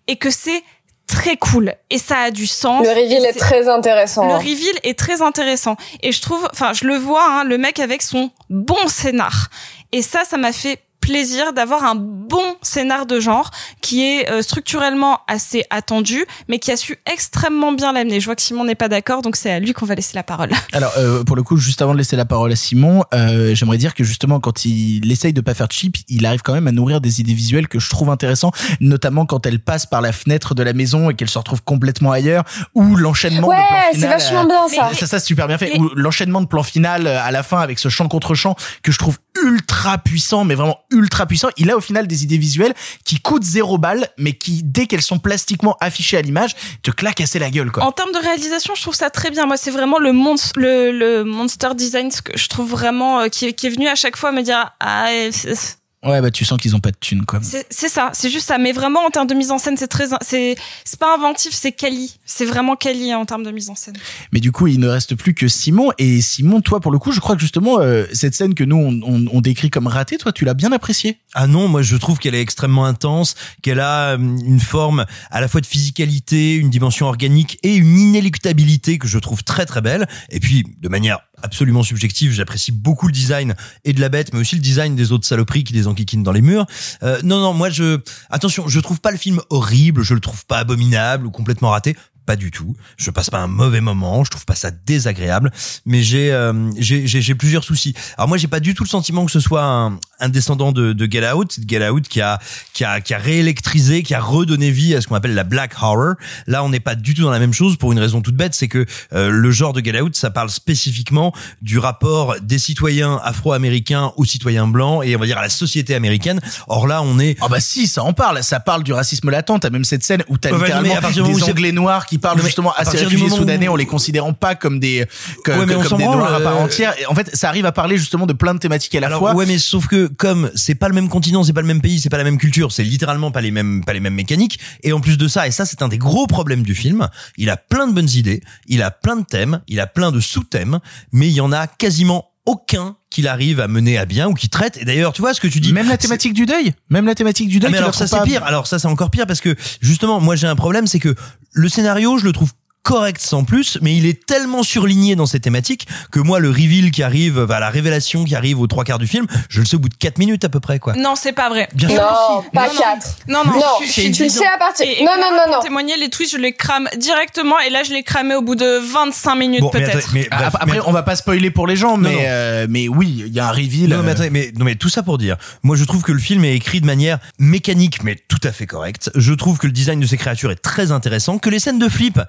et 0.07 0.15
que 0.15 0.29
c'est 0.29 0.63
très 1.07 1.37
cool 1.37 1.73
et 1.89 1.97
ça 1.97 2.17
a 2.17 2.31
du 2.31 2.47
sens. 2.47 2.85
Le 2.85 2.91
reveal 2.91 3.25
est 3.25 3.37
très 3.37 3.69
intéressant. 3.69 4.25
le 4.27 4.33
hein. 4.33 4.37
reveal 4.37 4.79
est 4.83 4.97
très 4.97 5.21
intéressant 5.21 5.77
et 6.01 6.11
je 6.11 6.21
trouve, 6.21 6.47
enfin 6.51 6.73
je 6.73 6.85
le 6.85 6.95
vois, 6.95 7.25
hein, 7.25 7.43
le 7.43 7.57
mec 7.57 7.79
avec 7.79 8.01
son 8.01 8.31
bon 8.49 8.87
scénar 8.87 9.49
et 9.91 10.01
ça, 10.01 10.23
ça 10.25 10.37
m'a 10.37 10.51
fait 10.51 10.79
plaisir 10.99 11.53
d'avoir 11.53 11.83
un 11.85 11.95
bon 11.95 12.55
scénar 12.61 13.05
de 13.05 13.19
genre 13.19 13.51
qui 13.81 14.03
est 14.03 14.29
euh, 14.29 14.41
structurellement 14.41 15.19
assez 15.27 15.63
attendu 15.69 16.25
mais 16.47 16.59
qui 16.59 16.71
a 16.71 16.75
su 16.77 16.97
extrêmement 17.11 17.71
bien 17.71 17.93
l'amener. 17.93 18.19
Je 18.19 18.25
vois 18.25 18.35
que 18.35 18.41
Simon 18.41 18.65
n'est 18.65 18.75
pas 18.75 18.89
d'accord 18.89 19.21
donc 19.21 19.35
c'est 19.35 19.51
à 19.51 19.59
lui 19.59 19.73
qu'on 19.73 19.85
va 19.85 19.95
laisser 19.95 20.15
la 20.15 20.23
parole. 20.23 20.49
Alors 20.73 20.91
euh, 20.97 21.23
pour 21.23 21.35
le 21.35 21.43
coup, 21.43 21.57
juste 21.57 21.81
avant 21.81 21.93
de 21.93 21.97
laisser 21.97 22.15
la 22.15 22.25
parole 22.25 22.51
à 22.51 22.55
Simon, 22.55 23.03
euh, 23.13 23.55
j'aimerais 23.55 23.77
dire 23.77 23.93
que 23.93 24.03
justement 24.03 24.39
quand 24.39 24.65
il 24.65 25.09
essaye 25.11 25.33
de 25.33 25.41
pas 25.41 25.53
faire 25.53 25.67
cheap, 25.71 25.95
il 26.09 26.25
arrive 26.25 26.41
quand 26.41 26.53
même 26.53 26.67
à 26.67 26.71
nourrir 26.71 26.99
des 27.01 27.21
idées 27.21 27.33
visuelles 27.33 27.67
que 27.67 27.79
je 27.79 27.89
trouve 27.89 28.09
intéressantes, 28.09 28.55
notamment 28.81 29.25
quand 29.25 29.45
elle 29.45 29.59
passe 29.59 29.85
par 29.85 30.01
la 30.01 30.11
fenêtre 30.11 30.55
de 30.55 30.63
la 30.63 30.73
maison 30.73 31.09
et 31.09 31.13
qu'elle 31.15 31.29
se 31.29 31.37
retrouve 31.37 31.63
complètement 31.63 32.11
ailleurs, 32.11 32.43
ou 32.75 32.95
l'enchaînement 32.95 33.47
Ouais, 33.47 33.55
de 33.55 33.61
plan 33.67 33.77
c'est 33.91 33.95
final. 33.99 34.19
vachement 34.19 34.43
euh, 34.43 34.47
bien 34.47 34.67
ça. 34.67 34.89
Ça, 34.93 35.07
ça, 35.07 35.19
c'est 35.19 35.25
super 35.25 35.47
bien 35.47 35.57
fait. 35.57 35.71
Mais- 35.73 35.79
Ou 35.79 35.89
l'enchaînement 35.95 36.41
de 36.41 36.47
plan 36.47 36.63
final 36.63 37.07
à 37.07 37.31
la 37.31 37.43
fin 37.43 37.59
avec 37.59 37.79
ce 37.79 37.89
chant 37.89 38.07
contre 38.07 38.33
chant 38.35 38.55
que 38.83 38.91
je 38.91 38.97
trouve 38.97 39.17
ultra 39.43 39.97
puissant, 39.97 40.43
mais 40.43 40.55
vraiment 40.55 40.79
ultra 40.91 41.25
puissant. 41.25 41.49
Il 41.57 41.69
a 41.71 41.77
au 41.77 41.81
final 41.81 42.07
des 42.07 42.23
idées 42.23 42.37
visuelles 42.37 42.73
qui 43.05 43.19
coûtent 43.19 43.43
zéro 43.43 43.77
balle, 43.77 44.07
mais 44.17 44.33
qui, 44.33 44.61
dès 44.63 44.85
qu'elles 44.87 45.01
sont 45.01 45.19
plastiquement 45.19 45.75
affichées 45.79 46.17
à 46.17 46.21
l'image, 46.21 46.55
te 46.83 46.91
claquent 46.91 47.21
assez 47.21 47.39
la 47.39 47.49
gueule, 47.49 47.71
quoi. 47.71 47.83
En 47.83 47.91
termes 47.91 48.11
de 48.11 48.19
réalisation, 48.19 48.75
je 48.75 48.81
trouve 48.81 48.95
ça 48.95 49.09
très 49.09 49.31
bien. 49.31 49.45
Moi, 49.45 49.57
c'est 49.57 49.71
vraiment 49.71 49.99
le, 49.99 50.13
monstre, 50.13 50.53
le, 50.57 50.91
le 50.91 51.23
monster 51.23 51.69
design 51.75 52.09
que 52.23 52.37
je 52.37 52.47
trouve 52.47 52.69
vraiment 52.69 53.19
euh, 53.21 53.27
qui, 53.27 53.45
est- 53.47 53.53
qui 53.53 53.67
est 53.67 53.71
venu 53.71 53.87
à 53.87 53.95
chaque 53.95 54.17
fois 54.17 54.31
me 54.31 54.41
dire 54.41 54.71
ah 54.79 55.07
c'est- 55.31 55.77
Ouais, 56.03 56.21
bah 56.21 56.29
tu 56.29 56.45
sens 56.45 56.59
qu'ils 56.59 56.75
ont 56.75 56.79
pas 56.79 56.91
de 56.91 56.97
thunes, 56.99 57.25
quoi. 57.25 57.39
c'est 57.41 57.65
c'est 57.71 57.89
ça, 57.89 58.11
c'est 58.13 58.29
juste 58.29 58.47
ça. 58.47 58.59
Mais 58.59 58.71
vraiment 58.71 58.99
en 59.05 59.09
termes 59.09 59.25
de 59.25 59.33
mise 59.33 59.49
en 59.49 59.57
scène, 59.57 59.77
c'est 59.77 59.87
très 59.87 60.05
c'est 60.21 60.55
c'est 60.85 60.99
pas 60.99 61.15
inventif, 61.15 61.53
c'est 61.53 61.71
quali. 61.71 62.19
C'est 62.23 62.45
vraiment 62.45 62.75
quali 62.75 63.11
hein, 63.11 63.17
en 63.17 63.25
termes 63.25 63.43
de 63.43 63.49
mise 63.49 63.71
en 63.71 63.75
scène. 63.75 63.95
Mais 64.31 64.39
du 64.39 64.51
coup, 64.51 64.67
il 64.67 64.79
ne 64.79 64.87
reste 64.87 65.15
plus 65.15 65.33
que 65.33 65.47
Simon. 65.47 65.91
Et 65.97 66.21
Simon, 66.21 66.61
toi, 66.61 66.79
pour 66.81 66.91
le 66.91 66.99
coup, 66.99 67.11
je 67.11 67.19
crois 67.19 67.35
que 67.35 67.41
justement, 67.41 67.79
euh, 67.79 68.05
cette 68.13 68.35
scène 68.35 68.53
que 68.53 68.63
nous, 68.63 68.75
on, 68.77 69.01
on, 69.03 69.25
on 69.31 69.41
décrit 69.41 69.71
comme 69.71 69.87
ratée, 69.87 70.17
toi, 70.17 70.31
tu 70.31 70.45
l'as 70.45 70.53
bien 70.53 70.71
appréciée? 70.71 71.17
Ah 71.33 71.47
non, 71.47 71.67
moi 71.67 71.81
je 71.81 71.95
trouve 71.95 72.19
qu'elle 72.19 72.35
est 72.35 72.41
extrêmement 72.41 72.85
intense, 72.85 73.33
qu'elle 73.63 73.79
a 73.79 74.13
euh, 74.13 74.17
une 74.17 74.59
forme 74.59 75.05
à 75.31 75.41
la 75.41 75.47
fois 75.47 75.61
de 75.61 75.65
physicalité, 75.65 76.55
une 76.55 76.69
dimension 76.69 77.07
organique 77.07 77.57
et 77.63 77.75
une 77.75 77.97
inéluctabilité 77.97 78.99
que 78.99 79.07
je 79.07 79.17
trouve 79.17 79.43
très 79.43 79.65
très 79.65 79.81
belle. 79.81 80.07
Et 80.29 80.39
puis, 80.39 80.63
de 80.79 80.89
manière 80.89 81.19
absolument 81.43 81.83
subjective, 81.83 82.31
j'apprécie 82.31 82.71
beaucoup 82.71 83.07
le 83.07 83.13
design 83.13 83.55
et 83.83 83.93
de 83.93 84.01
la 84.01 84.09
bête, 84.09 84.33
mais 84.33 84.39
aussi 84.39 84.55
le 84.55 84.61
design 84.61 84.95
des 84.95 85.11
autres 85.11 85.27
saloperies 85.27 85.63
qui 85.63 85.73
les 85.73 85.87
enquiquinent 85.87 86.23
dans 86.23 86.31
les 86.31 86.41
murs. 86.41 86.65
Euh, 87.03 87.19
non, 87.23 87.39
non, 87.39 87.53
moi 87.53 87.69
je... 87.69 87.99
Attention, 88.29 88.67
je 88.67 88.79
trouve 88.79 89.01
pas 89.01 89.11
le 89.11 89.17
film 89.17 89.41
horrible, 89.49 90.03
je 90.03 90.13
le 90.13 90.19
trouve 90.19 90.45
pas 90.45 90.59
abominable 90.59 91.25
ou 91.25 91.31
complètement 91.31 91.69
raté. 91.69 91.95
Pas 92.27 92.35
du 92.35 92.51
tout. 92.51 92.75
Je 92.97 93.09
passe 93.09 93.29
pas 93.29 93.39
un 93.39 93.47
mauvais 93.47 93.79
moment, 93.79 94.23
je 94.25 94.29
trouve 94.29 94.45
pas 94.45 94.53
ça 94.53 94.69
désagréable, 94.69 95.49
mais 95.85 96.03
j'ai 96.03 96.31
euh, 96.33 96.69
j'ai 96.77 97.35
plusieurs 97.35 97.63
soucis. 97.63 97.95
Alors 98.17 98.27
moi 98.27 98.37
j'ai 98.37 98.49
pas 98.49 98.59
du 98.59 98.75
tout 98.75 98.83
le 98.83 98.89
sentiment 98.89 99.25
que 99.25 99.31
ce 99.31 99.39
soit 99.39 99.63
un, 99.63 99.97
un 100.19 100.29
descendant 100.29 100.73
de, 100.73 100.91
de 100.91 101.11
Get 101.11 101.31
Out, 101.31 101.57
Get 101.65 101.89
Out 101.89 102.07
qui 102.09 102.19
a 102.21 102.37
qui 102.73 102.83
a 102.83 102.99
qui 102.99 103.13
a 103.13 103.17
réélectrisé, 103.17 104.03
qui 104.03 104.13
a 104.13 104.19
redonné 104.19 104.71
vie 104.71 104.93
à 104.93 105.01
ce 105.01 105.07
qu'on 105.07 105.15
appelle 105.15 105.35
la 105.35 105.45
black 105.45 105.71
horror. 105.81 106.15
Là 106.47 106.65
on 106.65 106.69
n'est 106.69 106.81
pas 106.81 106.95
du 106.95 107.13
tout 107.13 107.21
dans 107.21 107.31
la 107.31 107.39
même 107.39 107.53
chose 107.53 107.77
pour 107.77 107.93
une 107.93 107.99
raison 107.99 108.21
toute 108.21 108.35
bête, 108.35 108.53
c'est 108.53 108.67
que 108.67 108.85
euh, 109.13 109.29
le 109.29 109.51
genre 109.51 109.71
de 109.71 109.79
Get 109.79 109.99
Out 110.01 110.17
ça 110.17 110.29
parle 110.29 110.49
spécifiquement 110.49 111.33
du 111.61 111.79
rapport 111.79 112.35
des 112.41 112.59
citoyens 112.59 113.21
afro-américains 113.23 114.11
aux 114.17 114.25
citoyens 114.25 114.67
blancs 114.67 115.05
et 115.05 115.15
on 115.15 115.19
va 115.19 115.25
dire 115.25 115.37
à 115.37 115.43
la 115.43 115.49
société 115.49 115.95
américaine. 115.95 116.41
Or 116.67 116.87
là 116.87 117.01
on 117.01 117.19
est 117.19 117.37
Ah 117.39 117.47
bah 117.47 117.61
si, 117.61 117.87
ça 117.87 118.03
en 118.03 118.11
parle, 118.11 118.43
ça 118.43 118.59
parle 118.59 118.83
du 118.83 118.91
racisme 118.91 119.29
latent, 119.29 119.61
t'as 119.61 119.69
même 119.69 119.85
cette 119.85 120.03
scène 120.03 120.23
où 120.27 120.37
t'as 120.37 120.51
Ouais, 120.51 120.73
mais 120.81 120.89
littéralement 120.89 121.27
des 121.29 121.43
anglais 121.43 121.71
noirs 121.71 122.05
qui 122.05 122.16
parlent 122.17 122.37
Non, 122.37 122.43
mais 122.43 122.49
justement 122.49 122.73
à 122.73 122.81
à 122.81 122.85
ces 122.85 122.97
réfugiés 122.97 123.27
où- 123.31 123.35
soudanais 123.35 123.67
en 123.67 123.75
les 123.75 123.85
considérant 123.85 124.33
pas 124.33 124.55
comme 124.55 124.79
des 124.79 125.05
que- 125.43 125.51
Ouais, 125.51 125.65
comme 125.83 125.97
des 125.97 126.03
noirs 126.05 126.33
à 126.33 126.39
part 126.39 126.57
euh, 126.57 126.63
entière. 126.65 126.93
Et 126.99 127.05
en 127.05 127.15
fait, 127.15 127.35
ça 127.35 127.49
arrive 127.49 127.65
à 127.65 127.71
parler 127.71 127.97
justement 127.97 128.25
de 128.25 128.33
plein 128.33 128.53
de 128.53 128.59
thématiques 128.59 128.93
à 128.95 128.99
la 128.99 129.07
Alors 129.07 129.19
fois. 129.19 129.33
ouais 129.35 129.45
mais 129.45 129.57
sauf 129.57 129.87
que 129.87 130.07
comme 130.07 130.51
c'est 130.55 130.75
pas 130.75 130.87
le 130.87 130.93
même 130.95 131.09
continent, 131.09 131.43
c'est 131.43 131.53
pas 131.53 131.61
le 131.61 131.67
même 131.67 131.81
pays, 131.81 131.99
c'est 131.99 132.09
pas 132.09 132.17
la 132.17 132.23
même 132.23 132.37
culture, 132.37 132.71
c'est 132.71 132.83
littéralement 132.83 133.31
pas 133.31 133.41
les 133.41 133.51
mêmes 133.51 133.83
pas 133.85 133.93
les 133.93 133.99
mêmes 133.99 134.15
mécaniques 134.15 134.59
et 134.83 134.93
en 134.93 134.99
plus 134.99 135.17
de 135.17 135.27
ça 135.27 135.47
et 135.47 135.51
ça 135.51 135.65
c'est 135.65 135.81
un 135.81 135.87
des 135.87 135.97
gros 135.97 136.27
problèmes 136.27 136.63
du 136.63 136.75
film, 136.75 137.07
il 137.37 137.49
a 137.49 137.57
plein 137.57 137.87
de 137.87 137.93
bonnes 137.93 138.09
idées, 138.09 138.41
il 138.67 138.81
a 138.81 138.91
plein 138.91 139.15
de 139.17 139.25
thèmes, 139.25 139.61
il 139.67 139.79
a 139.79 139.87
plein 139.87 140.11
de 140.11 140.19
sous-thèmes 140.19 140.79
mais 141.11 141.27
il 141.27 141.33
y 141.33 141.41
en 141.41 141.51
a 141.51 141.67
quasiment 141.67 142.29
aucun 142.47 142.95
qu'il 143.09 143.27
arrive 143.27 143.59
à 143.59 143.67
mener 143.67 143.97
à 143.97 144.05
bien 144.05 144.27
ou 144.27 144.33
qui 144.33 144.49
traite 144.49 144.77
et 144.77 144.85
d'ailleurs 144.85 145.13
tu 145.13 145.21
vois 145.21 145.33
ce 145.33 145.41
que 145.41 145.47
tu 145.47 145.59
dis 145.59 145.73
Même 145.73 145.89
la 145.89 145.97
thématique 145.97 146.33
du 146.33 146.45
deuil, 146.45 146.73
même 146.89 147.05
la 147.05 147.13
thématique 147.13 147.49
du 147.49 147.57
ah, 147.57 147.59
deuil. 147.59 147.71
mais 147.71 147.77
tu 147.77 147.81
la 147.81 147.85
alors 147.85 147.95
ça 147.95 148.07
c'est 148.07 148.23
pire. 148.23 148.43
Alors 148.43 148.67
ça 148.67 148.79
c'est 148.79 148.87
encore 148.87 149.11
pire 149.11 149.27
parce 149.27 149.41
que 149.41 149.55
justement 149.81 150.19
moi 150.19 150.35
j'ai 150.35 150.47
un 150.47 150.55
problème 150.55 150.87
c'est 150.87 150.99
que 150.99 151.13
le 151.51 151.69
scénario 151.69 152.17
je 152.17 152.23
le 152.23 152.31
trouve 152.31 152.51
correct 152.87 153.19
sans 153.21 153.43
plus, 153.43 153.77
mais 153.81 153.95
il 153.97 154.05
est 154.05 154.25
tellement 154.25 154.63
surligné 154.63 155.15
dans 155.17 155.25
ces 155.25 155.41
thématiques 155.41 155.87
que 156.09 156.21
moi 156.21 156.39
le 156.39 156.49
reveal 156.49 156.89
qui 156.91 157.03
arrive, 157.03 157.43
bah, 157.43 157.59
la 157.59 157.69
révélation 157.69 158.23
qui 158.23 158.33
arrive 158.33 158.61
aux 158.61 158.67
trois 158.67 158.85
quarts 158.85 158.97
du 158.97 159.07
film, 159.07 159.27
je 159.49 159.59
le 159.59 159.65
sais 159.65 159.75
au 159.75 159.79
bout 159.79 159.89
de 159.89 159.95
quatre 159.95 160.17
minutes 160.19 160.45
à 160.45 160.49
peu 160.49 160.61
près 160.61 160.79
quoi. 160.79 160.93
Non, 160.93 161.15
c'est 161.15 161.33
pas 161.33 161.49
vrai. 161.49 161.67
Bien 161.75 161.89
sûr. 161.89 161.97
Non, 161.97 162.43
pas 162.53 162.67
Non, 162.67 162.73
non. 162.73 162.79
quatre. 162.79 163.07
Non, 163.27 163.43
non, 163.45 163.53
Non, 163.59 163.61
je- 163.85 163.87
je 163.87 164.11
tu 164.11 164.23
le 164.23 164.29
sais 164.29 164.45
à 164.47 164.57
partir- 164.57 164.85
Et, 164.87 165.01
et 165.01 165.05
Non, 165.05 165.11
non, 165.19 165.31
non, 165.35 165.51
non. 165.57 165.59
témoigner, 165.61 165.97
les 165.97 166.09
tweets, 166.09 166.31
je 166.31 166.37
les 166.37 166.53
crame 166.53 166.87
directement, 166.97 167.59
et 167.59 167.69
là, 167.69 167.83
je 167.83 167.91
les 167.91 168.03
cramais 168.03 168.35
au 168.35 168.41
bout 168.41 168.55
de 168.55 168.79
25 168.93 169.35
minutes, 169.35 169.59
Bon, 169.61 169.69
peut-être. 169.69 170.07
Ah, 170.31 170.37
bref, 170.37 170.55
Après, 170.55 170.71
mais- 170.77 170.79
on 170.85 170.91
va 170.93 171.03
pas 171.03 171.15
spoiler 171.17 171.51
pour 171.51 171.67
les 171.67 171.75
gens, 171.75 171.97
mais 171.97 172.11
non. 172.13 172.19
euh, 172.23 172.67
mais 172.69 172.87
oui, 172.87 173.23
il 173.27 173.33
y 173.33 173.39
a 173.41 173.47
un 173.49 173.51
reveal. 173.51 173.89
Non 173.89 174.01
mais 174.03 174.09
euh, 174.09 174.11
attendez, 174.13 174.29
mais 174.29 174.51
non 174.57 174.63
mais 174.63 174.75
tout 174.75 174.89
ça 174.89 175.03
pour 175.03 175.17
dire, 175.17 175.35
moi 175.63 175.75
je 175.75 175.83
trouve 175.83 176.03
que 176.03 176.11
le 176.13 176.19
film 176.19 176.45
est 176.45 176.55
écrit 176.55 176.79
de 176.81 176.85
manière 176.85 177.19
mécanique 177.39 178.03
mais 178.03 178.15
tout 178.27 178.39
à 178.43 178.51
fait 178.51 178.65
correcte. 178.65 179.11
Je 179.15 179.33
trouve 179.33 179.57
que 179.57 179.67
le 179.67 179.73
design 179.73 179.99
de 179.99 180.05
ces 180.05 180.17
créatures 180.17 180.51
est 180.51 180.55
très 180.61 180.91
intéressant, 180.91 181.37
que 181.37 181.49
les 181.49 181.59
scènes 181.59 181.79
de 181.79 181.89
flip 181.89 182.19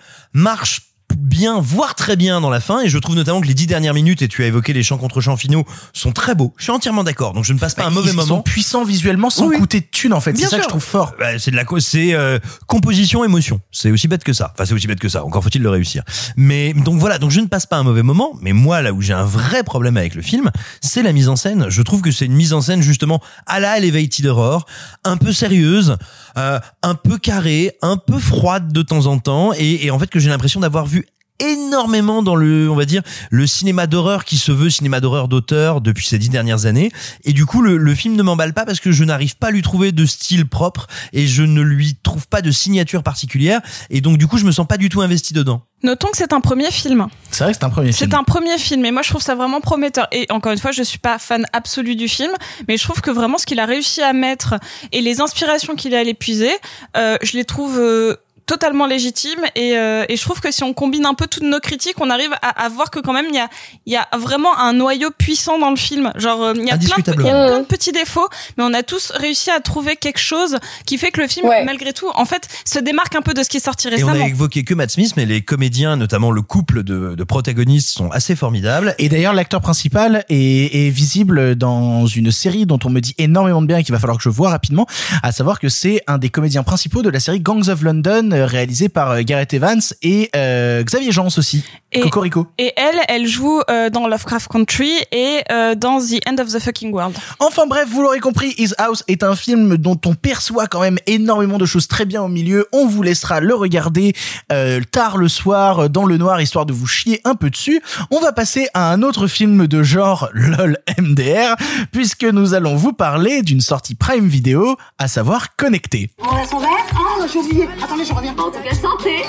marchent 0.48 0.88
bien, 1.14 1.60
voire 1.60 1.94
très 1.94 2.16
bien 2.16 2.40
dans 2.40 2.48
la 2.48 2.60
fin, 2.60 2.80
et 2.80 2.88
je 2.88 2.96
trouve 2.96 3.14
notamment 3.14 3.40
que 3.40 3.46
les 3.46 3.54
dix 3.54 3.66
dernières 3.66 3.92
minutes, 3.92 4.22
et 4.22 4.28
tu 4.28 4.42
as 4.42 4.46
évoqué 4.46 4.72
les 4.72 4.82
chants 4.82 4.96
contre 4.96 5.20
chants 5.20 5.36
finaux, 5.36 5.64
sont 5.92 6.12
très 6.12 6.34
beaux. 6.34 6.54
Je 6.56 6.64
suis 6.64 6.72
entièrement 6.72 7.04
d'accord, 7.04 7.34
donc 7.34 7.44
je 7.44 7.52
ne 7.52 7.58
passe 7.58 7.74
pas 7.74 7.84
un 7.84 7.90
mauvais 7.90 8.10
ils, 8.10 8.16
moment. 8.16 8.24
Ils 8.24 8.28
sont 8.28 8.42
puissants 8.42 8.84
visuellement 8.84 9.28
sans 9.28 9.46
Oui, 9.46 9.58
coûter 9.58 9.80
de 9.80 9.86
thunes 9.90 10.14
en 10.14 10.20
fait. 10.20 10.36
C'est 10.36 10.46
ça 10.46 10.56
que 10.56 10.62
je 10.62 10.68
trouve 10.68 10.82
fort. 10.82 11.14
Bah, 11.18 11.38
c'est 11.38 11.50
de 11.50 11.56
la 11.56 11.64
c'est 11.80 12.14
euh, 12.14 12.38
composition 12.66 13.24
émotion. 13.24 13.60
C'est 13.72 13.90
aussi 13.90 14.08
bête 14.08 14.24
que 14.24 14.32
ça. 14.32 14.52
Enfin 14.54 14.64
c'est 14.64 14.74
aussi 14.74 14.86
bête 14.86 15.00
que 15.00 15.08
ça. 15.08 15.24
Encore 15.24 15.42
faut-il 15.42 15.62
le 15.62 15.70
réussir. 15.70 16.02
Mais 16.36 16.72
donc 16.72 16.98
voilà. 16.98 17.18
Donc 17.18 17.30
je 17.30 17.40
ne 17.40 17.46
passe 17.46 17.66
pas 17.66 17.76
un 17.76 17.82
mauvais 17.82 18.02
moment. 18.02 18.32
Mais 18.40 18.52
moi 18.52 18.80
là 18.80 18.92
où 18.92 19.02
j'ai 19.02 19.12
un 19.12 19.24
vrai 19.24 19.62
problème 19.62 19.96
avec 19.96 20.14
le 20.14 20.22
film 20.22 20.50
c'est 20.80 21.02
la 21.02 21.12
mise 21.12 21.28
en 21.28 21.36
scène. 21.36 21.66
Je 21.68 21.82
trouve 21.82 22.00
que 22.00 22.10
c'est 22.10 22.24
une 22.24 22.34
mise 22.34 22.52
en 22.52 22.62
scène 22.62 22.80
justement 22.80 23.20
à 23.46 23.60
la 23.60 23.78
Elevated 23.78 24.26
Horror 24.26 24.66
un 25.04 25.18
peu 25.18 25.32
sérieuse 25.32 25.96
euh, 26.38 26.60
un 26.82 26.94
peu 26.94 27.18
carrée 27.18 27.72
un 27.82 27.96
peu 27.96 28.18
froide 28.18 28.72
de 28.72 28.82
temps 28.82 29.06
en 29.06 29.18
temps. 29.18 29.52
Et, 29.56 29.86
et 29.86 29.90
en 29.90 29.98
fait 29.98 30.08
que 30.08 30.18
j'ai 30.18 30.30
l'impression 30.30 30.60
d'avoir 30.60 30.86
vu 30.86 31.06
énormément 31.40 32.22
dans 32.22 32.34
le, 32.34 32.70
on 32.70 32.76
va 32.76 32.84
dire, 32.84 33.02
le 33.30 33.46
cinéma 33.46 33.86
d'horreur 33.86 34.24
qui 34.24 34.38
se 34.38 34.52
veut 34.52 34.70
cinéma 34.70 35.00
d'horreur 35.00 35.28
d'auteur 35.28 35.80
depuis 35.80 36.06
ces 36.06 36.18
dix 36.18 36.28
dernières 36.28 36.66
années. 36.66 36.90
Et 37.24 37.32
du 37.32 37.46
coup, 37.46 37.62
le, 37.62 37.76
le 37.76 37.94
film 37.94 38.16
ne 38.16 38.22
m'emballe 38.22 38.54
pas 38.54 38.64
parce 38.64 38.80
que 38.80 38.92
je 38.92 39.04
n'arrive 39.04 39.36
pas 39.36 39.48
à 39.48 39.50
lui 39.50 39.62
trouver 39.62 39.92
de 39.92 40.06
style 40.06 40.46
propre 40.46 40.86
et 41.12 41.26
je 41.26 41.42
ne 41.42 41.62
lui 41.62 41.96
trouve 42.02 42.26
pas 42.28 42.42
de 42.42 42.50
signature 42.50 43.02
particulière. 43.02 43.60
Et 43.90 44.00
donc, 44.00 44.18
du 44.18 44.26
coup, 44.26 44.38
je 44.38 44.44
me 44.44 44.52
sens 44.52 44.66
pas 44.66 44.76
du 44.76 44.88
tout 44.88 45.00
investi 45.00 45.32
dedans. 45.32 45.62
Notons 45.84 46.08
que 46.08 46.16
c'est 46.16 46.32
un 46.32 46.40
premier 46.40 46.72
film. 46.72 47.06
C'est 47.30 47.44
vrai 47.44 47.52
que 47.52 47.58
c'est 47.58 47.64
un 47.64 47.70
premier 47.70 47.92
film. 47.92 48.10
C'est 48.10 48.16
un 48.16 48.24
premier 48.24 48.58
film 48.58 48.84
et 48.84 48.90
moi 48.90 49.02
je 49.02 49.10
trouve 49.10 49.22
ça 49.22 49.36
vraiment 49.36 49.60
prometteur. 49.60 50.08
Et 50.10 50.26
encore 50.30 50.50
une 50.50 50.58
fois, 50.58 50.72
je 50.72 50.82
suis 50.82 50.98
pas 50.98 51.18
fan 51.20 51.46
absolu 51.52 51.94
du 51.94 52.08
film, 52.08 52.32
mais 52.66 52.76
je 52.76 52.82
trouve 52.82 53.00
que 53.00 53.12
vraiment 53.12 53.38
ce 53.38 53.46
qu'il 53.46 53.60
a 53.60 53.66
réussi 53.66 54.02
à 54.02 54.12
mettre 54.12 54.56
et 54.90 55.00
les 55.00 55.20
inspirations 55.20 55.76
qu'il 55.76 55.94
a 55.94 56.00
allé 56.00 56.14
puiser, 56.14 56.50
euh, 56.96 57.16
je 57.22 57.36
les 57.36 57.44
trouve 57.44 57.78
euh, 57.78 58.16
totalement 58.48 58.86
légitimes 58.86 59.44
et, 59.54 59.76
euh, 59.76 60.04
et 60.08 60.16
je 60.16 60.22
trouve 60.22 60.40
que 60.40 60.50
si 60.50 60.64
on 60.64 60.72
combine 60.72 61.06
un 61.06 61.14
peu 61.14 61.26
toutes 61.28 61.44
nos 61.44 61.60
critiques, 61.60 61.96
on 62.00 62.10
arrive 62.10 62.32
à, 62.42 62.64
à 62.64 62.68
voir 62.68 62.90
que 62.90 62.98
quand 62.98 63.12
même 63.12 63.26
il 63.28 63.34
y 63.36 63.38
a, 63.38 63.48
il 63.86 63.92
y 63.92 63.96
a 63.96 64.08
vraiment 64.18 64.58
un 64.58 64.72
noyau 64.72 65.10
puissant 65.16 65.58
dans 65.58 65.70
le 65.70 65.76
film. 65.76 66.10
Genre 66.16 66.42
euh, 66.42 66.54
il 66.56 66.64
y 66.66 66.70
a, 66.70 66.78
plein 66.78 66.96
de, 67.14 67.22
y 67.22 67.28
a 67.28 67.46
plein 67.48 67.60
de 67.60 67.64
petits 67.66 67.92
défauts, 67.92 68.26
mais 68.56 68.64
on 68.64 68.72
a 68.74 68.82
tous 68.82 69.12
réussi 69.14 69.50
à 69.50 69.60
trouver 69.60 69.96
quelque 69.96 70.18
chose 70.18 70.56
qui 70.86 70.96
fait 70.98 71.10
que 71.12 71.20
le 71.20 71.28
film, 71.28 71.46
Ouais. 71.46 71.64
malgré 71.64 71.92
tout, 71.92 72.08
en 72.14 72.24
fait, 72.24 72.48
se 72.64 72.78
démarque 72.78 73.14
un 73.14 73.22
peu 73.22 73.34
de 73.34 73.42
ce 73.42 73.48
qui 73.48 73.58
est 73.58 73.64
sorti 73.64 73.88
Et 73.88 74.02
on 74.02 74.06
récemment. 74.08 74.24
a 74.24 74.28
évoqué 74.28 74.64
que 74.64 74.74
Matt 74.74 74.90
Smith, 74.90 75.12
mais 75.16 75.26
les 75.26 75.42
comédiens, 75.42 75.96
notamment 75.96 76.30
le 76.30 76.42
couple 76.42 76.82
de, 76.82 77.14
de 77.14 77.24
protagonistes, 77.24 77.90
sont 77.90 78.10
assez 78.10 78.34
formidables. 78.34 78.94
Et 78.98 79.08
d'ailleurs, 79.08 79.34
l'acteur 79.34 79.60
principal 79.60 80.24
est, 80.30 80.86
est 80.86 80.90
visible 80.90 81.54
dans 81.54 82.06
une 82.06 82.32
série 82.32 82.64
dont 82.66 82.78
on 82.84 82.90
me 82.90 83.00
dit 83.00 83.14
énormément 83.18 83.60
de 83.62 83.66
bien 83.66 83.78
et 83.78 83.84
qu'il 83.84 83.92
va 83.94 83.98
falloir 84.00 84.16
que 84.16 84.22
je 84.24 84.28
vois 84.30 84.48
rapidement, 84.50 84.86
à 85.22 85.32
savoir 85.32 85.58
que 85.60 85.68
c'est 85.68 86.02
un 86.06 86.18
des 86.18 86.28
comédiens 86.30 86.62
principaux 86.62 87.02
de 87.02 87.10
la 87.10 87.20
série 87.20 87.40
Gangs 87.40 87.68
of 87.68 87.82
London, 87.82 88.30
euh, 88.38 88.46
réalisée 88.46 88.88
par 88.88 89.10
euh, 89.10 89.20
Gareth 89.22 89.52
Evans 89.54 89.80
et 90.02 90.30
euh, 90.36 90.82
Xavier 90.82 91.12
Jean 91.12 91.26
aussi. 91.36 91.64
Et- 91.92 92.00
Cocorico. 92.00 92.46
Et 92.58 92.72
elle, 92.76 93.00
elle 93.08 93.26
joue 93.26 93.60
euh, 93.70 93.88
dans 93.90 94.06
Lovecraft 94.08 94.48
Country 94.48 94.90
et 95.10 95.38
euh, 95.50 95.74
dans 95.74 95.98
The 96.00 96.20
End 96.28 96.36
of 96.38 96.52
the 96.52 96.58
Fucking 96.58 96.92
World. 96.92 97.16
Enfin 97.40 97.66
bref, 97.66 97.88
vous 97.90 98.02
l'aurez 98.02 98.20
compris, 98.20 98.54
His 98.58 98.72
House 98.76 99.02
est 99.08 99.22
un 99.22 99.34
film 99.34 99.76
dont 99.78 99.98
on 100.04 100.14
perçoit 100.14 100.66
quand 100.66 100.80
même 100.82 100.98
énormément 101.06 101.56
de 101.58 101.64
choses 101.66 101.88
très 101.88 102.04
bien 102.04 102.22
au 102.22 102.28
milieu. 102.28 102.66
On 102.72 102.86
vous 102.86 103.02
laissera 103.02 103.40
le 103.40 103.54
regarder 103.54 104.12
euh, 104.52 104.80
tard 104.90 105.16
le 105.16 105.28
soir 105.28 105.88
dans 105.88 106.04
le 106.04 106.18
noir 106.18 106.40
histoire 106.42 106.66
de 106.66 106.72
vous 106.74 106.86
chier 106.86 107.20
un 107.24 107.34
peu 107.34 107.48
dessus. 107.48 107.80
On 108.10 108.20
va 108.20 108.32
passer 108.32 108.68
à 108.74 108.92
un 108.92 109.02
autre 109.02 109.26
film 109.26 109.66
de 109.66 109.82
genre 109.82 110.28
LOL 110.34 110.76
MDR 110.98 111.56
puisque 111.90 112.24
nous 112.24 112.52
allons 112.54 112.76
vous 112.76 112.92
parler 112.92 113.40
d'une 113.42 113.62
sortie 113.62 113.94
Prime 113.94 114.26
Vidéo, 114.28 114.76
à 114.98 115.08
savoir 115.08 115.56
Connecté. 115.56 116.10
On 116.18 116.36
a 116.36 116.46
son 116.46 116.58
verre 116.58 116.68
Ah, 116.92 117.26
j'ai 117.32 117.38
oublié. 117.38 117.66
Attendez, 117.82 118.04
je 118.04 118.12
reviens. 118.12 118.27
En 118.36 118.50
tout 118.50 118.60
cas, 118.62 118.74
santé. 118.74 119.22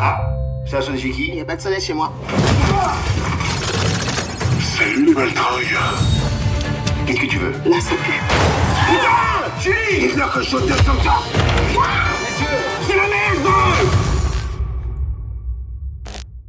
Ah, 0.00 0.20
ça 0.66 0.78
a 0.78 0.82
sonné 0.82 0.98
chez 0.98 1.10
qui 1.10 1.28
Il 1.28 1.34
n'y 1.34 1.40
a 1.40 1.44
pas 1.44 1.56
de 1.56 1.60
soleil 1.60 1.80
chez 1.80 1.94
moi. 1.94 2.12
Salut 4.60 5.06
les 5.06 5.14
maltrailles. 5.14 5.66
Qu'est-ce 7.06 7.20
que 7.20 7.26
tu 7.26 7.38
veux 7.38 7.52
ça 7.52 7.94
pue. 8.04 8.20
Putain 8.90 9.60
Julie 9.60 10.12
Il 10.14 10.20
a 10.20 10.26
racheté 10.26 10.56
comme 10.56 11.02
ça 11.02 11.18
C'est 12.86 12.96
la 12.96 13.02
merde 13.02 13.54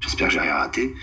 J'espère 0.02 0.28
que 0.28 0.34
j'ai 0.34 0.40
rien 0.40 0.56
raté. 0.56 0.96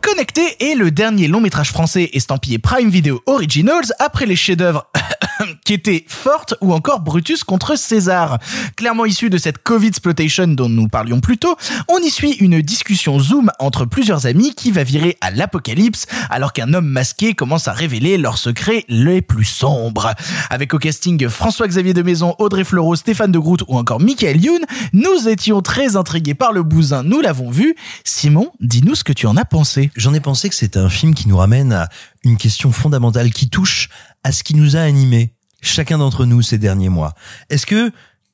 Connecté 0.00 0.42
est 0.60 0.74
le 0.74 0.90
dernier 0.90 1.28
long 1.28 1.40
métrage 1.40 1.70
français 1.70 2.10
estampillé 2.12 2.58
Prime 2.58 2.90
Video 2.90 3.22
Originals 3.26 3.92
après 3.98 4.26
les 4.26 4.36
chefs-d'œuvre 4.36 4.90
qui 5.64 5.74
étaient 5.74 6.04
Forte 6.08 6.54
ou 6.60 6.72
encore 6.72 7.00
Brutus 7.00 7.44
contre 7.44 7.76
César. 7.76 8.38
Clairement 8.76 9.04
issu 9.04 9.30
de 9.30 9.38
cette 9.38 9.58
Covid 9.58 9.92
exploitation 9.96 10.46
dont 10.48 10.68
nous 10.68 10.88
parlions 10.88 11.20
plus 11.20 11.38
tôt, 11.38 11.56
on 11.88 11.98
y 11.98 12.10
suit 12.10 12.32
une 12.32 12.60
discussion 12.60 13.18
Zoom 13.18 13.50
entre 13.58 13.86
plusieurs 13.86 14.26
amis 14.26 14.54
qui 14.54 14.70
va 14.70 14.84
virer 14.84 15.16
à 15.22 15.30
l'apocalypse 15.30 16.06
alors 16.28 16.52
qu'un 16.52 16.74
homme 16.74 16.86
masqué 16.86 17.34
commence 17.34 17.66
à 17.66 17.72
révéler 17.72 18.18
leurs 18.18 18.36
secrets 18.36 18.84
les 18.88 19.22
plus 19.22 19.46
sombres. 19.46 20.14
Avec 20.50 20.74
au 20.74 20.78
casting 20.78 21.28
François-Xavier 21.28 21.94
de 21.94 22.02
Maison, 22.02 22.34
Audrey 22.38 22.64
Fleurot, 22.64 22.96
Stéphane 22.96 23.32
de 23.32 23.38
Groot 23.38 23.62
ou 23.68 23.78
encore 23.78 24.00
Michael 24.00 24.44
Youn, 24.44 24.60
nous 24.92 25.28
étions 25.28 25.62
très 25.62 25.96
intrigués 25.96 26.34
par 26.34 26.52
le 26.52 26.62
bousin, 26.62 27.02
nous 27.02 27.20
l'avons 27.20 27.50
vu. 27.50 27.74
Simon, 28.04 28.52
dis-nous 28.60 28.94
ce 28.94 29.04
que 29.04 29.12
tu 29.12 29.26
en 29.26 29.36
as 29.36 29.44
pensé. 29.44 29.90
J'en 29.96 30.12
ai 30.12 30.20
pensé 30.20 30.48
que 30.48 30.54
c'était 30.54 30.78
un 30.78 30.90
film 30.90 31.14
qui 31.14 31.28
nous 31.28 31.38
ramène 31.38 31.72
à 31.72 31.88
une 32.24 32.36
question 32.36 32.72
fondamentale 32.72 33.30
qui 33.30 33.48
touche 33.48 33.88
à 34.26 34.32
ce 34.32 34.42
qui 34.42 34.56
nous 34.56 34.76
a 34.76 34.80
animés, 34.80 35.36
chacun 35.60 35.98
d'entre 35.98 36.24
nous 36.24 36.42
ces 36.42 36.58
derniers 36.58 36.88
mois. 36.88 37.14
Est-ce 37.48 37.64
que 37.64 37.92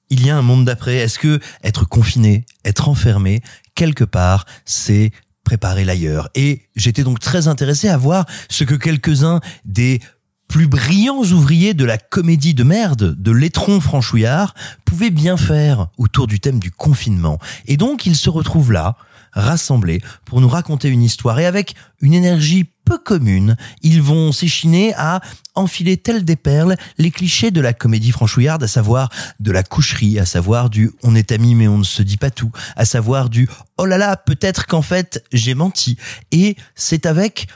il 0.09 0.25
y 0.25 0.31
a 0.31 0.37
un 0.39 0.41
monde 0.41 0.65
d'après? 0.65 0.97
Est-ce 0.97 1.19
que 1.19 1.39
être 1.63 1.85
confiné, 1.85 2.47
être 2.65 2.89
enfermé, 2.89 3.43
quelque 3.75 4.05
part, 4.05 4.47
c'est 4.65 5.11
préparer 5.45 5.85
l'ailleurs? 5.85 6.31
Et 6.35 6.63
j'étais 6.77 7.05
donc 7.05 7.21
très 7.21 7.47
intéressé 7.47 7.91
à 7.91 7.99
voir 7.99 8.25
ce 8.49 8.65
que 8.65 8.75
quelques-uns 8.75 9.41
des 9.67 10.01
plus 10.49 10.67
brillants 10.67 11.25
ouvriers 11.25 11.75
de 11.75 11.85
la 11.85 11.99
comédie 11.99 12.55
de 12.55 12.65
merde, 12.65 13.15
de 13.15 13.31
l'étron 13.31 13.79
franchouillard, 13.79 14.55
pouvaient 14.87 15.11
bien 15.11 15.37
faire 15.37 15.89
autour 15.99 16.27
du 16.27 16.41
thème 16.41 16.59
du 16.59 16.71
confinement. 16.71 17.39
Et 17.67 17.77
donc, 17.77 18.07
ils 18.07 18.17
se 18.17 18.31
retrouvent 18.31 18.73
là, 18.73 18.97
rassemblés, 19.33 20.01
pour 20.25 20.41
nous 20.41 20.49
raconter 20.49 20.89
une 20.89 21.03
histoire 21.03 21.39
et 21.41 21.47
avec 21.47 21.75
une 22.01 22.15
énergie 22.15 22.67
peu 22.85 22.99
commune. 22.99 23.57
Ils 23.83 24.03
vont 24.03 24.33
s'échiner 24.33 24.93
à 24.97 25.21
enfiler 25.55 25.97
telles 25.97 26.25
des 26.25 26.37
perles 26.37 26.77
les 26.99 27.11
clichés 27.11 27.51
de 27.51 27.61
la 27.61 27.73
comédie 27.73 28.11
franchouillarde, 28.11 28.63
à 28.63 28.69
savoir 28.69 29.09
de 29.41 29.53
la 29.53 29.63
coucherie, 29.63 30.19
à 30.19 30.27
savoir 30.27 30.71
du 30.71 30.91
on 31.03 31.15
est 31.15 31.33
amis 31.33 31.55
mais 31.55 31.69
on 31.69 31.79
ne 31.79 31.85
se 31.85 32.03
dit 32.03 32.17
pas 32.17 32.31
tout, 32.31 32.51
à 32.77 32.85
savoir 32.85 33.29
du 33.29 33.49
oh 33.79 33.87
là 33.87 33.99
là, 33.99 34.17
peut-être 34.17 34.67
qu'en 34.67 34.83
fait 34.83 35.25
j'ai 35.33 35.55
menti. 35.55 35.97
Et 36.31 36.57
c'est 36.75 37.07
avec 37.07 37.47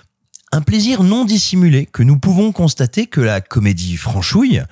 un 0.52 0.62
plaisir 0.62 1.02
non 1.02 1.24
dissimulé 1.24 1.86
que 1.86 2.02
nous 2.02 2.18
pouvons 2.18 2.52
constater 2.52 3.06
que 3.06 3.20
la 3.20 3.40
comédie 3.40 3.96
franchouille, 3.96 4.62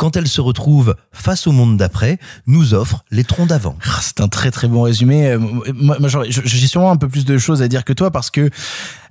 quand 0.00 0.16
elle 0.16 0.28
se 0.28 0.40
retrouve 0.40 0.96
face 1.12 1.46
au 1.46 1.52
monde 1.52 1.76
d'après, 1.76 2.18
nous 2.46 2.72
offre 2.72 3.04
les 3.10 3.22
troncs 3.22 3.48
d'avant. 3.48 3.76
Ah, 3.84 3.98
C'est 4.00 4.22
un 4.22 4.28
très 4.28 4.50
très 4.50 4.66
bon 4.66 4.80
résumé. 4.80 5.26
Euh, 5.26 5.38
Moi, 5.74 5.98
j'ai 6.26 6.66
sûrement 6.66 6.90
un 6.90 6.96
peu 6.96 7.06
plus 7.06 7.26
de 7.26 7.36
choses 7.36 7.60
à 7.60 7.68
dire 7.68 7.84
que 7.84 7.92
toi 7.92 8.10
parce 8.10 8.30
que 8.30 8.48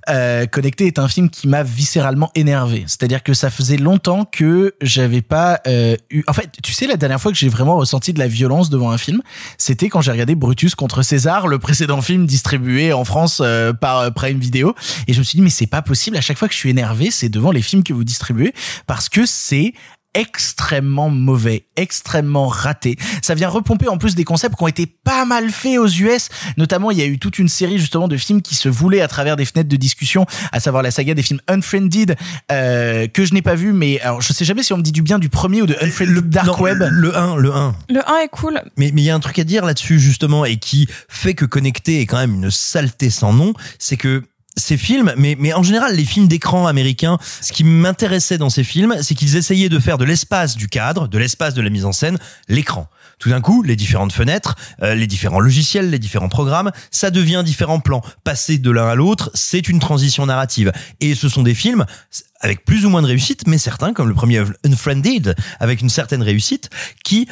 euh, 0.08 0.46
Connecté 0.46 0.86
est 0.86 0.98
un 0.98 1.06
film 1.06 1.30
qui 1.30 1.46
m'a 1.46 1.62
viscéralement 1.62 2.32
énervé. 2.34 2.82
C'est-à-dire 2.88 3.22
que 3.22 3.34
ça 3.34 3.50
faisait 3.50 3.76
longtemps 3.76 4.24
que 4.24 4.74
j'avais 4.80 5.22
pas 5.22 5.60
euh, 5.68 5.94
eu. 6.10 6.24
En 6.26 6.32
fait, 6.32 6.50
tu 6.60 6.72
sais, 6.72 6.88
la 6.88 6.96
dernière 6.96 7.20
fois 7.20 7.30
que 7.30 7.38
j'ai 7.38 7.48
vraiment 7.48 7.76
ressenti 7.76 8.12
de 8.12 8.18
la 8.18 8.26
violence 8.26 8.68
devant 8.68 8.90
un 8.90 8.98
film, 8.98 9.22
c'était 9.58 9.88
quand 9.88 10.00
j'ai 10.00 10.10
regardé 10.10 10.34
Brutus 10.34 10.74
contre 10.74 11.02
César, 11.02 11.46
le 11.46 11.60
précédent 11.60 12.00
film 12.00 12.26
distribué 12.26 12.92
en 12.92 13.04
France 13.04 13.40
euh, 13.44 13.72
par 13.72 14.12
Prime 14.12 14.38
Video, 14.38 14.74
et 15.06 15.12
je 15.12 15.20
me 15.20 15.24
suis 15.24 15.36
dit 15.36 15.42
mais 15.42 15.50
c'est 15.50 15.66
pas 15.66 15.82
possible. 15.82 16.16
À 16.16 16.20
chaque 16.20 16.38
fois 16.38 16.48
que 16.48 16.54
je 16.54 16.58
suis 16.58 16.70
énervé, 16.70 17.12
c'est 17.12 17.28
devant 17.28 17.52
les 17.52 17.62
films 17.62 17.84
que 17.84 17.92
vous 17.92 18.04
distribuez 18.04 18.54
parce 18.88 19.08
que 19.08 19.26
c'est 19.26 19.74
extrêmement 20.14 21.10
mauvais, 21.10 21.66
extrêmement 21.76 22.48
raté. 22.48 22.96
Ça 23.22 23.34
vient 23.34 23.48
repomper 23.48 23.88
en 23.88 23.98
plus 23.98 24.14
des 24.14 24.24
concepts 24.24 24.56
qui 24.56 24.62
ont 24.62 24.68
été 24.68 24.86
pas 24.86 25.24
mal 25.24 25.50
faits 25.50 25.78
aux 25.78 25.88
US. 25.88 26.28
Notamment, 26.56 26.90
il 26.90 26.98
y 26.98 27.02
a 27.02 27.06
eu 27.06 27.18
toute 27.18 27.38
une 27.38 27.48
série 27.48 27.78
justement 27.78 28.08
de 28.08 28.16
films 28.16 28.42
qui 28.42 28.54
se 28.54 28.68
voulaient 28.68 29.00
à 29.00 29.08
travers 29.08 29.36
des 29.36 29.44
fenêtres 29.44 29.68
de 29.68 29.76
discussion, 29.76 30.26
à 30.52 30.60
savoir 30.60 30.82
la 30.82 30.90
saga 30.90 31.14
des 31.14 31.22
films 31.22 31.40
Unfriended, 31.48 32.16
euh, 32.50 33.06
que 33.06 33.24
je 33.24 33.34
n'ai 33.34 33.42
pas 33.42 33.54
vu, 33.54 33.72
mais 33.72 34.00
alors 34.00 34.20
je 34.20 34.32
sais 34.32 34.44
jamais 34.44 34.62
si 34.62 34.72
on 34.72 34.78
me 34.78 34.82
dit 34.82 34.92
du 34.92 35.02
bien 35.02 35.18
du 35.18 35.28
premier 35.28 35.62
ou 35.62 35.66
de 35.66 35.76
Unfriended 35.80 36.28
Dark 36.28 36.46
Non, 36.46 36.60
Web. 36.60 36.84
Le 36.90 37.16
1, 37.16 37.36
le 37.36 37.54
1. 37.54 37.74
Le 37.88 38.08
1 38.08 38.18
est 38.24 38.28
cool. 38.28 38.60
Mais 38.76 38.90
mais 38.92 39.02
il 39.02 39.04
y 39.04 39.10
a 39.10 39.14
un 39.14 39.20
truc 39.20 39.38
à 39.38 39.44
dire 39.44 39.64
là-dessus 39.64 40.00
justement 40.00 40.44
et 40.44 40.56
qui 40.56 40.88
fait 41.08 41.34
que 41.34 41.44
Connecté 41.44 42.00
est 42.00 42.06
quand 42.06 42.18
même 42.18 42.34
une 42.34 42.50
saleté 42.50 43.10
sans 43.10 43.32
nom, 43.32 43.54
c'est 43.78 43.96
que 43.96 44.22
ces 44.60 44.76
films, 44.76 45.12
mais, 45.16 45.36
mais 45.38 45.52
en 45.52 45.62
général 45.62 45.96
les 45.96 46.04
films 46.04 46.28
d'écran 46.28 46.66
américains, 46.66 47.18
ce 47.40 47.52
qui 47.52 47.64
m'intéressait 47.64 48.38
dans 48.38 48.50
ces 48.50 48.64
films, 48.64 48.96
c'est 49.02 49.14
qu'ils 49.14 49.36
essayaient 49.36 49.68
de 49.68 49.78
faire 49.78 49.98
de 49.98 50.04
l'espace 50.04 50.56
du 50.56 50.68
cadre, 50.68 51.08
de 51.08 51.18
l'espace 51.18 51.54
de 51.54 51.62
la 51.62 51.70
mise 51.70 51.84
en 51.84 51.92
scène, 51.92 52.18
l'écran. 52.48 52.88
Tout 53.18 53.28
d'un 53.28 53.42
coup, 53.42 53.62
les 53.62 53.76
différentes 53.76 54.12
fenêtres, 54.12 54.56
euh, 54.82 54.94
les 54.94 55.06
différents 55.06 55.40
logiciels, 55.40 55.90
les 55.90 55.98
différents 55.98 56.30
programmes, 56.30 56.70
ça 56.90 57.10
devient 57.10 57.42
différents 57.44 57.80
plans. 57.80 58.02
Passer 58.24 58.56
de 58.56 58.70
l'un 58.70 58.88
à 58.88 58.94
l'autre, 58.94 59.30
c'est 59.34 59.68
une 59.68 59.78
transition 59.78 60.24
narrative. 60.24 60.72
Et 61.00 61.14
ce 61.14 61.28
sont 61.28 61.42
des 61.42 61.54
films 61.54 61.84
avec 62.40 62.64
plus 62.64 62.86
ou 62.86 62.88
moins 62.88 63.02
de 63.02 63.06
réussite, 63.06 63.46
mais 63.46 63.58
certains, 63.58 63.92
comme 63.92 64.08
le 64.08 64.14
premier 64.14 64.42
Unfriended, 64.64 65.36
avec 65.60 65.82
une 65.82 65.90
certaine 65.90 66.22
réussite, 66.22 66.70
qui 67.04 67.28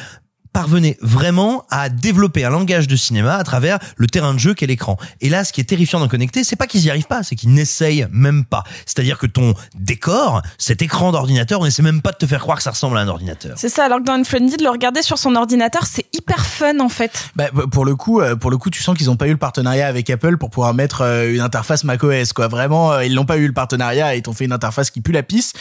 parvenait 0.53 0.97
vraiment 1.01 1.65
à 1.69 1.89
développer 1.89 2.45
un 2.45 2.49
langage 2.49 2.87
de 2.87 2.95
cinéma 2.95 3.35
à 3.35 3.43
travers 3.43 3.79
le 3.97 4.07
terrain 4.07 4.33
de 4.33 4.39
jeu 4.39 4.53
qu'est 4.53 4.67
l'écran. 4.67 4.97
Et 5.21 5.29
là, 5.29 5.43
ce 5.43 5.53
qui 5.53 5.61
est 5.61 5.65
terrifiant 5.65 5.99
dans 5.99 6.07
Connecté, 6.07 6.43
c'est 6.43 6.55
pas 6.55 6.67
qu'ils 6.67 6.85
y 6.85 6.89
arrivent 6.89 7.07
pas, 7.07 7.23
c'est 7.23 7.35
qu'ils 7.35 7.53
n'essayent 7.53 8.07
même 8.11 8.45
pas. 8.45 8.63
C'est-à-dire 8.85 9.17
que 9.17 9.27
ton 9.27 9.53
décor, 9.75 10.41
cet 10.57 10.81
écran 10.81 11.11
d'ordinateur, 11.11 11.61
on 11.61 11.65
essaie 11.65 11.83
même 11.83 12.01
pas 12.01 12.11
de 12.11 12.17
te 12.17 12.25
faire 12.25 12.41
croire 12.41 12.57
que 12.57 12.63
ça 12.63 12.71
ressemble 12.71 12.97
à 12.97 13.01
un 13.01 13.07
ordinateur. 13.07 13.53
C'est 13.57 13.69
ça, 13.69 13.85
alors 13.85 13.99
que 13.99 14.03
dans 14.03 14.13
Unfriended, 14.13 14.61
le 14.61 14.69
regarder 14.69 15.01
sur 15.01 15.17
son 15.17 15.35
ordinateur, 15.35 15.85
c'est 15.85 16.05
hyper 16.13 16.45
fun 16.45 16.79
en 16.79 16.89
fait. 16.89 17.29
Bah, 17.35 17.49
pour 17.71 17.85
le 17.85 17.95
coup, 17.95 18.21
euh, 18.21 18.35
pour 18.35 18.51
le 18.51 18.57
coup, 18.57 18.69
tu 18.69 18.81
sens 18.81 18.97
qu'ils 18.97 19.09
ont 19.09 19.17
pas 19.17 19.27
eu 19.27 19.31
le 19.31 19.37
partenariat 19.37 19.87
avec 19.87 20.09
Apple 20.09 20.37
pour 20.37 20.49
pouvoir 20.49 20.73
mettre 20.73 21.01
euh, 21.01 21.33
une 21.33 21.41
interface 21.41 21.83
macOS, 21.83 22.33
quoi. 22.33 22.47
Vraiment, 22.47 22.93
euh, 22.93 23.05
ils 23.05 23.13
n'ont 23.13 23.25
pas 23.25 23.37
eu 23.37 23.47
le 23.47 23.53
partenariat 23.53 24.15
et 24.15 24.19
ils 24.19 24.21
t'ont 24.21 24.33
fait 24.33 24.45
une 24.45 24.51
interface 24.51 24.91
qui 24.91 25.01
pue 25.01 25.11
la 25.11 25.23
pisse, 25.23 25.53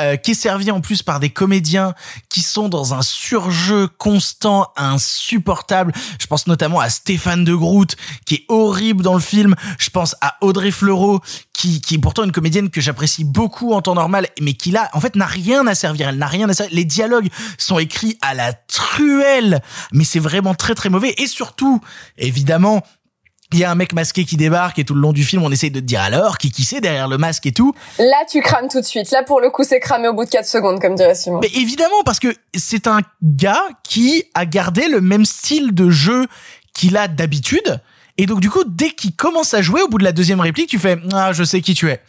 euh, 0.00 0.16
qui 0.16 0.32
est 0.32 0.34
servie 0.34 0.70
en 0.70 0.80
plus 0.80 1.02
par 1.02 1.20
des 1.20 1.30
comédiens 1.30 1.94
qui 2.28 2.42
sont 2.42 2.68
dans 2.68 2.94
un 2.94 3.02
surjeu 3.02 3.88
constant, 3.88 4.45
insupportable. 4.76 5.92
Je 6.18 6.26
pense 6.26 6.46
notamment 6.46 6.80
à 6.80 6.88
Stéphane 6.88 7.44
de 7.44 7.54
Groot, 7.54 7.96
qui 8.24 8.36
est 8.36 8.44
horrible 8.48 9.02
dans 9.02 9.14
le 9.14 9.20
film. 9.20 9.54
Je 9.78 9.90
pense 9.90 10.16
à 10.20 10.36
Audrey 10.40 10.70
Fleurot, 10.70 11.20
qui, 11.52 11.80
qui 11.80 11.96
est 11.96 11.98
pourtant 11.98 12.24
une 12.24 12.32
comédienne 12.32 12.70
que 12.70 12.80
j'apprécie 12.80 13.24
beaucoup 13.24 13.72
en 13.72 13.82
temps 13.82 13.94
normal, 13.94 14.28
mais 14.40 14.54
qui 14.54 14.70
là, 14.70 14.88
en 14.92 15.00
fait, 15.00 15.16
n'a 15.16 15.26
rien 15.26 15.66
à 15.66 15.74
servir. 15.74 16.08
Elle 16.08 16.18
n'a 16.18 16.26
rien 16.26 16.48
à 16.48 16.54
servir. 16.54 16.74
Les 16.74 16.84
dialogues 16.84 17.28
sont 17.58 17.78
écrits 17.78 18.18
à 18.20 18.34
la 18.34 18.52
truelle, 18.52 19.62
mais 19.92 20.04
c'est 20.04 20.20
vraiment 20.20 20.54
très 20.54 20.74
très 20.74 20.88
mauvais. 20.88 21.14
Et 21.18 21.26
surtout, 21.26 21.80
évidemment, 22.18 22.82
il 23.52 23.58
y 23.58 23.64
a 23.64 23.70
un 23.70 23.74
mec 23.74 23.92
masqué 23.92 24.24
qui 24.24 24.36
débarque 24.36 24.78
et 24.78 24.84
tout 24.84 24.94
le 24.94 25.00
long 25.00 25.12
du 25.12 25.24
film, 25.24 25.42
on 25.42 25.50
essaye 25.50 25.70
de 25.70 25.80
te 25.80 25.84
dire 25.84 26.00
alors 26.00 26.38
qui 26.38 26.50
qui 26.50 26.64
c'est 26.64 26.80
derrière 26.80 27.08
le 27.08 27.18
masque 27.18 27.46
et 27.46 27.52
tout. 27.52 27.74
Là, 27.98 28.24
tu 28.30 28.40
crames 28.40 28.68
tout 28.68 28.80
de 28.80 28.86
suite. 28.86 29.10
Là, 29.10 29.22
pour 29.22 29.40
le 29.40 29.50
coup, 29.50 29.64
c'est 29.64 29.80
cramé 29.80 30.08
au 30.08 30.14
bout 30.14 30.24
de 30.24 30.30
4 30.30 30.46
secondes, 30.46 30.80
comme 30.80 30.94
dirait 30.94 31.14
Simon. 31.14 31.40
Mais 31.42 31.50
évidemment, 31.54 32.02
parce 32.04 32.18
que 32.18 32.34
c'est 32.54 32.86
un 32.86 33.00
gars 33.22 33.62
qui 33.82 34.24
a 34.34 34.46
gardé 34.46 34.88
le 34.88 35.00
même 35.00 35.24
style 35.24 35.72
de 35.74 35.90
jeu 35.90 36.26
qu'il 36.74 36.96
a 36.96 37.08
d'habitude. 37.08 37.80
Et 38.18 38.26
donc 38.26 38.40
du 38.40 38.48
coup, 38.48 38.64
dès 38.66 38.90
qu'il 38.90 39.14
commence 39.14 39.52
à 39.52 39.60
jouer, 39.60 39.82
au 39.82 39.88
bout 39.88 39.98
de 39.98 40.04
la 40.04 40.12
deuxième 40.12 40.40
réplique, 40.40 40.70
tu 40.70 40.78
fais 40.78 40.98
ah 41.12 41.32
je 41.32 41.44
sais 41.44 41.60
qui 41.60 41.74
tu 41.74 41.90
es, 41.90 42.00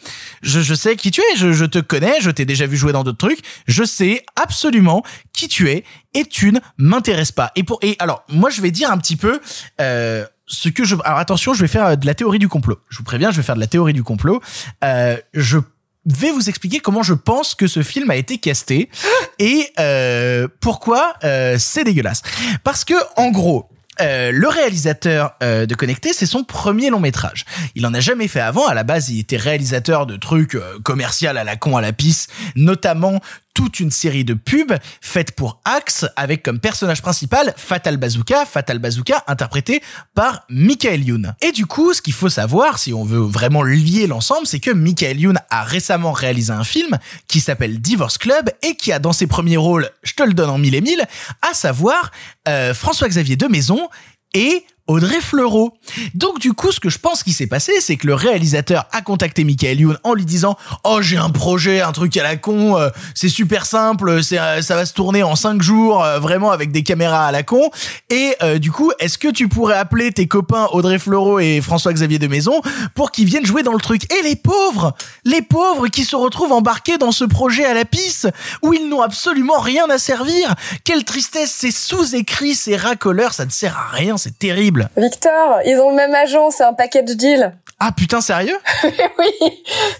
je, 0.41 0.61
je 0.61 0.73
sais 0.73 0.95
qui 0.95 1.11
tu 1.11 1.21
es, 1.21 1.35
je, 1.35 1.51
je 1.51 1.65
te 1.65 1.79
connais, 1.79 2.21
je 2.21 2.31
t'ai 2.31 2.45
déjà 2.45 2.65
vu 2.65 2.77
jouer 2.77 2.93
dans 2.93 3.03
d'autres 3.03 3.17
trucs, 3.17 3.39
je 3.67 3.83
sais 3.83 4.23
absolument 4.37 5.03
qui 5.33 5.49
tu 5.49 5.69
es 5.69 5.83
et 6.13 6.23
tu 6.23 6.53
ne 6.53 6.59
m'intéresses 6.77 7.33
pas. 7.33 7.51
Et 7.57 7.63
pour 7.63 7.79
et 7.81 7.97
alors 7.99 8.23
moi 8.29 8.49
je 8.49 8.61
vais 8.61 8.71
dire 8.71 8.89
un 8.89 8.97
petit 8.97 9.17
peu 9.17 9.41
euh, 9.81 10.25
ce 10.47 10.69
que 10.69 10.85
je 10.85 10.95
alors 11.03 11.19
attention, 11.19 11.53
je 11.53 11.61
vais 11.61 11.67
faire 11.67 11.97
de 11.97 12.05
la 12.05 12.15
théorie 12.15 12.39
du 12.39 12.47
complot. 12.47 12.79
Je 12.89 12.97
vous 12.97 13.03
préviens, 13.03 13.31
je 13.31 13.37
vais 13.37 13.43
faire 13.43 13.55
de 13.55 13.59
la 13.59 13.67
théorie 13.67 13.93
du 13.93 14.03
complot. 14.03 14.41
Euh, 14.83 15.17
je 15.33 15.59
vais 16.05 16.31
vous 16.31 16.49
expliquer 16.49 16.79
comment 16.79 17.03
je 17.03 17.13
pense 17.13 17.53
que 17.53 17.67
ce 17.67 17.83
film 17.83 18.09
a 18.09 18.15
été 18.15 18.37
casté 18.37 18.89
et 19.39 19.69
euh, 19.79 20.47
pourquoi 20.61 21.13
euh, 21.23 21.57
c'est 21.59 21.83
dégueulasse. 21.83 22.21
Parce 22.63 22.85
que 22.85 22.95
en 23.17 23.29
gros, 23.29 23.69
euh, 24.01 24.31
le 24.31 24.47
réalisateur 24.47 25.33
euh, 25.41 25.65
de 25.65 25.73
Connecté, 25.75 26.13
c'est 26.13 26.25
son 26.25 26.43
premier 26.43 26.89
long 26.89 26.99
métrage. 26.99 27.45
Il 27.75 27.85
en 27.85 27.93
a 27.93 27.99
jamais 27.99 28.27
fait 28.27 28.39
avant. 28.39 28.67
À 28.67 28.73
la 28.73 28.83
base, 28.83 29.09
il 29.09 29.19
était 29.19 29.37
réalisateur 29.37 30.05
de 30.05 30.17
trucs 30.17 30.55
euh, 30.55 30.79
commerciaux 30.83 31.29
à 31.29 31.43
la 31.43 31.55
con, 31.55 31.77
à 31.77 31.81
la 31.81 31.93
pisse, 31.93 32.27
notamment 32.55 33.19
toute 33.57 33.79
une 33.79 33.89
série 33.89 34.23
de 34.23 34.35
pubs 34.35 34.77
faites 35.01 35.31
pour 35.31 35.61
Axe 35.65 36.05
avec 36.15 36.43
comme 36.43 36.59
personnage 36.59 37.01
principal 37.01 37.55
Fatal 37.57 37.97
Bazooka, 37.97 38.45
Fatal 38.45 38.77
Bazooka 38.77 39.23
interprété 39.25 39.81
par 40.13 40.43
Michael 40.47 41.03
Youn. 41.03 41.33
Et 41.41 41.51
du 41.51 41.65
coup, 41.65 41.91
ce 41.95 42.03
qu'il 42.03 42.13
faut 42.13 42.29
savoir, 42.29 42.77
si 42.77 42.93
on 42.93 43.03
veut 43.03 43.17
vraiment 43.17 43.63
lier 43.63 44.05
l'ensemble, 44.05 44.45
c'est 44.45 44.59
que 44.59 44.69
Michael 44.69 45.19
Youn 45.19 45.39
a 45.49 45.63
récemment 45.63 46.11
réalisé 46.11 46.53
un 46.53 46.63
film 46.63 46.99
qui 47.27 47.39
s'appelle 47.39 47.81
Divorce 47.81 48.19
Club 48.19 48.47
et 48.61 48.75
qui 48.75 48.91
a 48.91 48.99
dans 48.99 49.11
ses 49.11 49.25
premiers 49.25 49.57
rôles, 49.57 49.89
je 50.03 50.13
te 50.13 50.21
le 50.21 50.35
donne 50.35 50.51
en 50.51 50.59
mille 50.59 50.75
et 50.75 50.81
mille, 50.81 51.03
à 51.41 51.55
savoir 51.55 52.11
euh, 52.47 52.75
François-Xavier 52.75 53.37
de 53.37 53.47
Maison 53.47 53.89
et 54.35 54.67
Audrey 54.87 55.19
Fleurot. 55.21 55.73
Donc 56.15 56.39
du 56.39 56.53
coup, 56.53 56.71
ce 56.71 56.79
que 56.79 56.89
je 56.89 56.97
pense 56.97 57.23
qui 57.23 57.33
s'est 57.33 57.47
passé, 57.47 57.73
c'est 57.79 57.97
que 57.97 58.07
le 58.07 58.15
réalisateur 58.15 58.85
a 58.91 59.01
contacté 59.01 59.43
Michael 59.43 59.81
Youn 59.81 59.97
en 60.03 60.13
lui 60.13 60.25
disant 60.25 60.57
"Oh, 60.83 61.01
j'ai 61.01 61.17
un 61.17 61.29
projet, 61.29 61.81
un 61.81 61.91
truc 61.91 62.15
à 62.17 62.23
la 62.23 62.37
con, 62.37 62.77
euh, 62.77 62.89
c'est 63.13 63.29
super 63.29 63.65
simple, 63.65 64.09
euh, 64.09 64.21
ça 64.21 64.75
va 64.75 64.85
se 64.85 64.93
tourner 64.93 65.23
en 65.23 65.35
cinq 65.35 65.61
jours, 65.61 66.03
euh, 66.03 66.19
vraiment 66.19 66.51
avec 66.51 66.71
des 66.71 66.83
caméras 66.83 67.27
à 67.27 67.31
la 67.31 67.43
con. 67.43 67.69
Et 68.09 68.35
du 68.59 68.71
coup, 68.71 68.91
est-ce 68.99 69.17
que 69.17 69.27
tu 69.27 69.47
pourrais 69.47 69.75
appeler 69.75 70.11
tes 70.11 70.27
copains 70.27 70.67
Audrey 70.71 70.99
Fleurot 70.99 71.39
et 71.39 71.61
François-Xavier 71.61 72.19
de 72.19 72.27
Maison 72.27 72.61
pour 72.95 73.11
qu'ils 73.11 73.25
viennent 73.25 73.45
jouer 73.45 73.63
dans 73.63 73.73
le 73.73 73.79
truc? 73.79 74.11
Et 74.13 74.21
les 74.23 74.35
pauvres, 74.35 74.93
les 75.25 75.41
pauvres 75.41 75.87
qui 75.87 76.05
se 76.05 76.15
retrouvent 76.15 76.51
embarqués 76.51 76.97
dans 76.97 77.11
ce 77.11 77.25
projet 77.25 77.65
à 77.65 77.73
la 77.73 77.85
pisse 77.85 78.27
où 78.61 78.73
ils 78.73 78.87
n'ont 78.87 79.01
absolument 79.01 79.59
rien 79.59 79.89
à 79.89 79.97
servir. 79.97 80.55
Quelle 80.83 81.03
tristesse, 81.03 81.53
c'est 81.55 81.71
sous-écrit, 81.71 82.55
c'est 82.55 82.75
racoleur, 82.75 83.33
ça 83.33 83.45
ne 83.45 83.51
sert 83.51 83.77
à 83.77 83.95
rien, 83.95 84.17
c'est 84.17 84.37
terrible. 84.37 84.76
Victor, 84.95 85.61
ils 85.65 85.77
ont 85.79 85.89
le 85.89 85.95
même 85.95 86.13
agent, 86.15 86.51
c'est 86.51 86.63
un 86.63 86.73
package 86.73 87.15
deal. 87.15 87.53
Ah 87.79 87.91
putain, 87.91 88.21
sérieux? 88.21 88.57
Oui. 89.19 89.27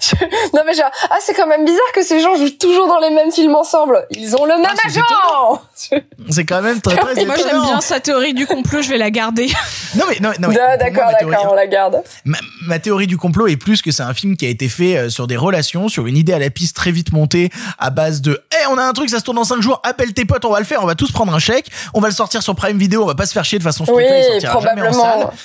Je- 0.02 0.16
Non 0.56 0.64
mais 0.66 0.74
genre, 0.74 0.90
ah 1.12 1.18
c'est 1.22 1.34
quand 1.36 1.46
même 1.48 1.64
bizarre 1.64 1.92
que 1.94 2.04
ces 2.04 2.20
gens 2.22 2.36
jouent 2.36 2.50
toujours 2.60 2.88
dans 2.88 3.00
les 3.00 3.12
mêmes 3.12 3.32
films 3.32 3.54
ensemble. 3.56 4.06
Ils 4.12 4.36
ont 4.36 4.46
le 4.46 4.56
même 4.58 4.66
Ah, 4.68 4.74
c'est 4.90 5.00
agent. 5.00 6.02
C'est 6.30 6.46
quand 6.46 6.62
même 6.64 6.82
très 6.82 6.96
très 6.98 7.24
Moi 7.26 7.36
j'aime 7.38 7.62
bien 7.62 7.80
sa 7.82 8.00
théorie 8.00 8.34
du 8.34 8.48
complot, 8.48 8.82
je 8.82 8.90
vais 8.90 8.98
la 8.98 9.12
garder. 9.12 9.48
Non 9.96 10.06
mais 10.10 10.18
non, 10.20 10.32
non 10.40 10.50
D'accord, 10.50 11.06
ma 11.06 11.14
théorie- 11.14 11.32
d'accord, 11.32 11.52
on 11.52 11.56
la 11.56 11.68
garde. 11.68 12.04
Ma, 12.26 12.38
ma 12.66 12.80
théorie 12.80 13.06
du 13.08 13.16
complot 13.18 13.48
est 13.48 13.58
plus 13.58 13.82
que 13.84 13.92
c'est 13.92 14.04
un 14.04 14.14
film 14.14 14.36
qui 14.38 14.46
a 14.46 14.50
été 14.50 14.68
fait 14.70 14.98
euh, 14.98 15.10
sur 15.10 15.28
des 15.28 15.38
relations, 15.38 15.88
sur 15.88 16.08
une 16.08 16.18
idée 16.18 16.34
à 16.34 16.40
la 16.40 16.50
piste 16.50 16.76
très 16.76 16.92
vite 16.92 17.14
montée, 17.14 17.50
à 17.78 17.92
base 17.92 18.22
de 18.22 18.42
Eh, 18.54 18.68
on 18.72 18.78
a 18.80 18.84
un 18.84 18.94
truc, 18.94 19.10
ça 19.10 19.20
se 19.20 19.24
tourne 19.24 19.38
dans 19.38 19.44
5 19.44 19.62
jours, 19.62 19.80
appelle 19.84 20.14
tes 20.14 20.26
potes, 20.26 20.46
on 20.46 20.52
va 20.52 20.60
le 20.60 20.66
faire, 20.66 20.84
on 20.84 20.88
va 20.88 20.96
tous 20.96 21.12
prendre 21.12 21.34
un 21.34 21.40
chèque, 21.40 21.68
on 21.94 22.00
va 22.02 22.08
le 22.08 22.14
sortir 22.14 22.42
sur 22.42 22.56
Prime 22.56 22.78
Video, 22.78 23.04
on 23.04 23.08
va 23.08 23.16
pas 23.16 23.26
se 23.28 23.34
faire 23.34 23.46
chier 23.46 23.60
de 23.60 23.64
façon 23.64 23.86
Oui, 23.88 24.04
scrupule, 24.04 24.18
il 24.36 24.42
sortira 24.42 24.60
jamais 24.62 24.82
en 24.82 24.92
probablement. 24.92 25.20
salle. 25.30 25.38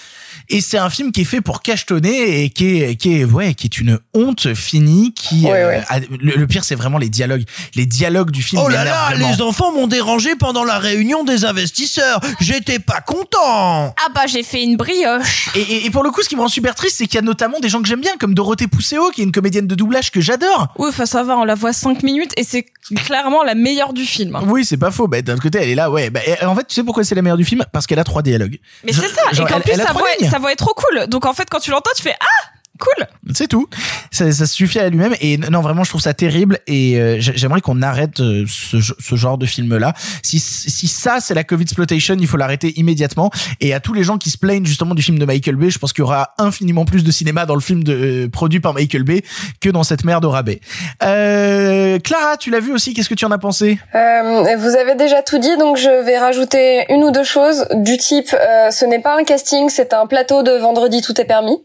Et 0.48 0.60
c'est 0.60 0.78
un 0.78 0.90
film 0.90 1.12
qui 1.12 1.22
est 1.22 1.24
fait 1.24 1.40
pour 1.40 1.62
cachetonner 1.62 2.42
et 2.44 2.50
qui 2.50 2.82
est, 2.82 2.96
qui 2.96 3.20
est, 3.20 3.24
ouais, 3.24 3.54
qui 3.54 3.66
est 3.66 3.78
une 3.78 3.98
honte 4.14 4.54
finie. 4.54 5.12
Qui, 5.14 5.44
Ouais, 5.46 5.52
euh, 5.52 5.68
ouais. 5.68 5.82
a- 5.88 6.00
le, 6.00 6.36
le 6.36 6.46
pire, 6.46 6.64
c'est 6.64 6.74
vraiment 6.74 6.98
les 6.98 7.08
dialogues. 7.08 7.44
Les 7.74 7.86
dialogues 7.86 8.30
du 8.30 8.42
film. 8.42 8.62
Oh 8.64 8.68
là 8.68 8.84
là, 8.84 9.08
vraiment. 9.10 9.30
les 9.30 9.42
enfants 9.42 9.72
m'ont 9.72 9.86
dérangé 9.86 10.36
pendant 10.36 10.64
la 10.64 10.78
réunion 10.78 11.24
des 11.24 11.44
investisseurs. 11.44 12.20
J'étais 12.40 12.78
pas 12.78 13.00
content. 13.00 13.94
Ah 14.04 14.08
bah 14.14 14.22
j'ai 14.26 14.42
fait 14.42 14.62
une 14.62 14.76
brioche. 14.76 15.50
Et, 15.54 15.60
et, 15.60 15.86
et 15.86 15.90
pour 15.90 16.02
le 16.02 16.10
coup, 16.10 16.22
ce 16.22 16.28
qui 16.28 16.36
me 16.36 16.40
rend 16.40 16.48
super 16.48 16.74
triste, 16.74 16.96
c'est 16.98 17.06
qu'il 17.06 17.14
y 17.16 17.18
a 17.18 17.22
notamment 17.22 17.60
des 17.60 17.68
gens 17.68 17.80
que 17.82 17.88
j'aime 17.88 18.00
bien, 18.00 18.12
comme 18.18 18.34
Dorothée 18.34 18.66
Pousseau, 18.66 19.10
qui 19.10 19.20
est 19.20 19.24
une 19.24 19.32
comédienne 19.32 19.66
de 19.66 19.74
doublage 19.74 20.10
que 20.10 20.20
j'adore. 20.20 20.72
Oui, 20.78 20.88
enfin 20.88 21.06
ça 21.06 21.22
va, 21.22 21.36
on 21.36 21.44
la 21.44 21.54
voit 21.54 21.72
5 21.72 22.02
minutes 22.02 22.32
et 22.36 22.44
c'est 22.44 22.66
clairement 23.04 23.42
la 23.42 23.54
meilleure 23.54 23.92
du 23.92 24.04
film. 24.04 24.38
Oui, 24.46 24.64
c'est 24.64 24.76
pas 24.76 24.90
faux. 24.90 25.08
Bah, 25.08 25.22
d'un 25.22 25.34
autre 25.34 25.42
côté, 25.42 25.58
elle 25.62 25.68
est 25.70 25.74
là, 25.74 25.90
ouais. 25.90 26.10
Bah, 26.10 26.20
en 26.42 26.54
fait, 26.54 26.66
tu 26.66 26.74
sais 26.74 26.82
pourquoi 26.84 27.04
c'est 27.04 27.14
la 27.14 27.22
meilleure 27.22 27.36
du 27.36 27.44
film? 27.44 27.64
Parce 27.72 27.86
qu'elle 27.86 27.98
a 27.98 28.04
trois 28.04 28.22
dialogues. 28.22 28.58
Mais 28.84 28.92
c'est 28.92 29.08
ça, 29.08 29.32
Genre, 29.32 29.48
et 29.48 29.52
qu'en 29.52 29.60
plus 29.60 29.72
elle 29.72 29.80
sa 29.82 29.92
voix, 29.92 30.02
sa 30.30 30.38
voix 30.38 30.52
est 30.52 30.56
trop 30.56 30.74
cool. 30.74 31.06
Donc 31.06 31.26
en 31.26 31.32
fait 31.32 31.48
quand 31.50 31.60
tu 31.60 31.70
l'entends, 31.70 31.90
tu 31.96 32.02
fais 32.02 32.16
ah 32.20 32.48
cool. 32.82 33.06
C'est 33.34 33.46
tout. 33.48 33.66
Ça, 34.10 34.30
ça 34.32 34.46
suffit 34.46 34.78
à 34.80 34.88
lui-même. 34.88 35.14
Et 35.20 35.38
non, 35.38 35.60
vraiment, 35.60 35.84
je 35.84 35.90
trouve 35.90 36.00
ça 36.00 36.12
terrible. 36.14 36.58
Et 36.66 36.96
euh, 36.98 37.16
j'ai- 37.20 37.32
j'aimerais 37.36 37.60
qu'on 37.60 37.80
arrête 37.82 38.20
euh, 38.20 38.44
ce, 38.48 38.78
ce 38.80 39.14
genre 39.14 39.38
de 39.38 39.46
film-là. 39.46 39.94
Si, 40.22 40.38
si 40.40 40.88
ça, 40.88 41.18
c'est 41.20 41.34
la 41.34 41.44
Covid 41.44 41.62
exploitation, 41.62 42.16
il 42.18 42.26
faut 42.26 42.36
l'arrêter 42.36 42.72
immédiatement. 42.78 43.30
Et 43.60 43.72
à 43.74 43.80
tous 43.80 43.92
les 43.94 44.02
gens 44.02 44.18
qui 44.18 44.30
se 44.30 44.38
plaignent 44.38 44.66
justement 44.66 44.94
du 44.94 45.02
film 45.02 45.18
de 45.18 45.24
Michael 45.24 45.56
Bay, 45.56 45.70
je 45.70 45.78
pense 45.78 45.92
qu'il 45.92 46.02
y 46.02 46.04
aura 46.04 46.34
infiniment 46.38 46.84
plus 46.84 47.04
de 47.04 47.10
cinéma 47.10 47.46
dans 47.46 47.54
le 47.54 47.60
film 47.60 47.84
de, 47.84 47.92
euh, 47.94 48.28
produit 48.28 48.60
par 48.60 48.74
Michael 48.74 49.04
Bay 49.04 49.22
que 49.60 49.70
dans 49.70 49.84
cette 49.84 50.04
merde 50.04 50.24
au 50.24 50.30
rabais. 50.30 50.60
Euh, 51.02 51.98
Clara, 52.00 52.36
tu 52.36 52.50
l'as 52.50 52.60
vu 52.60 52.72
aussi? 52.72 52.94
Qu'est-ce 52.94 53.08
que 53.08 53.14
tu 53.14 53.24
en 53.24 53.30
as 53.30 53.38
pensé? 53.38 53.78
Euh, 53.94 54.56
vous 54.56 54.76
avez 54.76 54.94
déjà 54.96 55.22
tout 55.22 55.38
dit, 55.38 55.56
donc 55.58 55.76
je 55.76 56.04
vais 56.04 56.18
rajouter 56.18 56.84
une 56.90 57.04
ou 57.04 57.10
deux 57.10 57.24
choses 57.24 57.66
du 57.74 57.96
type 57.96 58.34
euh, 58.34 58.70
ce 58.70 58.84
n'est 58.84 59.00
pas 59.00 59.18
un 59.18 59.24
casting, 59.24 59.68
c'est 59.68 59.92
un 59.92 60.06
plateau 60.06 60.42
de 60.42 60.52
vendredi 60.52 61.00
tout 61.02 61.18
est 61.20 61.24
permis. 61.24 61.58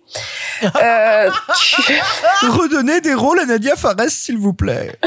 Redonnez 2.41 3.01
des 3.01 3.13
rôles 3.13 3.39
à 3.39 3.45
Nadia 3.45 3.75
Fares, 3.75 3.95
s'il 4.09 4.37
vous 4.37 4.53
plaît. 4.53 4.97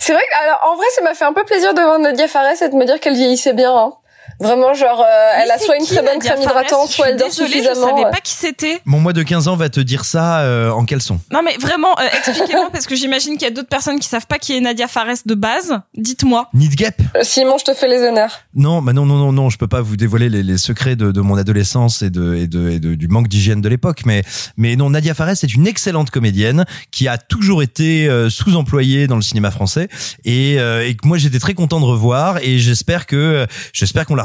C'est 0.00 0.12
vrai 0.12 0.22
que 0.30 0.44
alors 0.44 0.70
en 0.72 0.76
vrai 0.76 0.86
ça 0.94 1.02
m'a 1.02 1.14
fait 1.14 1.24
un 1.24 1.32
peu 1.32 1.44
plaisir 1.44 1.74
de 1.74 1.80
voir 1.82 1.98
Nadia 1.98 2.28
Fares 2.28 2.62
et 2.62 2.68
de 2.68 2.74
me 2.74 2.84
dire 2.84 2.98
qu'elle 3.00 3.14
vieillissait 3.14 3.52
bien. 3.52 3.74
hein. 3.76 3.92
Vraiment 4.40 4.72
genre 4.74 5.00
euh, 5.00 5.40
elle 5.42 5.50
a 5.50 5.58
soit 5.58 5.76
une 5.76 5.84
qui, 5.84 5.94
très 5.94 6.02
bonne 6.02 6.18
crème 6.20 6.40
hydratante, 6.40 6.88
soit 6.88 7.08
elle 7.10 7.16
dort 7.16 7.28
désolée, 7.28 7.48
suffisamment. 7.50 7.74
Je 7.74 7.90
savais 7.90 8.04
ouais. 8.04 8.10
pas 8.10 8.20
qui 8.20 8.34
c'était. 8.34 8.80
Mon 8.84 9.00
moi 9.00 9.12
de 9.12 9.22
15 9.22 9.48
ans 9.48 9.56
va 9.56 9.68
te 9.68 9.80
dire 9.80 10.04
ça 10.04 10.40
euh, 10.40 10.70
en 10.70 10.84
caleçon. 10.84 11.20
Non 11.32 11.40
mais 11.44 11.56
vraiment, 11.58 11.98
euh, 11.98 12.04
expliquez-moi 12.16 12.68
parce 12.72 12.86
que 12.86 12.94
j'imagine 12.94 13.32
qu'il 13.34 13.42
y 13.42 13.50
a 13.50 13.50
d'autres 13.50 13.68
personnes 13.68 13.98
qui 13.98 14.08
savent 14.08 14.26
pas 14.26 14.38
qui 14.38 14.56
est 14.56 14.60
Nadia 14.60 14.86
Fares 14.88 15.06
de 15.26 15.34
base. 15.34 15.78
Dites-moi. 15.96 16.48
Need 16.54 16.74
Gap 16.76 16.94
Euh, 17.16 17.20
Simon, 17.22 17.56
je 17.58 17.64
te 17.64 17.74
fais 17.74 17.88
les 17.88 18.02
honneurs. 18.06 18.40
Non, 18.54 18.80
bah 18.82 18.92
non, 18.92 19.06
non, 19.06 19.16
non, 19.16 19.32
non, 19.32 19.50
je 19.50 19.58
peux 19.58 19.66
pas 19.68 19.80
vous 19.80 19.96
dévoiler 19.96 20.28
les, 20.28 20.42
les 20.42 20.58
secrets 20.58 20.96
de, 20.96 21.10
de 21.10 21.20
mon 21.20 21.36
adolescence 21.36 22.02
et 22.02 22.10
de, 22.10 22.34
et 22.34 22.46
de, 22.46 22.68
et 22.70 22.78
de- 22.78 22.94
du 22.94 23.08
manque 23.08 23.28
d'hygiène 23.28 23.60
de 23.60 23.68
l'époque, 23.68 24.02
mais, 24.04 24.22
mais 24.56 24.76
non, 24.76 24.90
Nadia 24.90 25.14
Fares 25.14 25.30
est 25.30 25.54
une 25.54 25.66
excellente 25.66 26.10
comédienne 26.10 26.64
qui 26.90 27.08
a 27.08 27.18
toujours 27.18 27.62
été 27.62 28.08
euh, 28.08 28.30
sous-employée 28.30 29.06
dans 29.06 29.16
le 29.16 29.22
cinéma 29.22 29.50
français 29.50 29.88
et, 30.24 30.56
euh, 30.58 30.86
et 30.86 30.94
que 30.94 31.06
moi 31.06 31.18
j'étais 31.18 31.38
très 31.38 31.54
content 31.54 31.80
de 31.80 31.84
revoir 31.84 32.38
et 32.42 32.58
j'espère 32.58 33.06
que, 33.06 33.46
j'espère 33.72 34.06
qu'on 34.06 34.14
la 34.14 34.24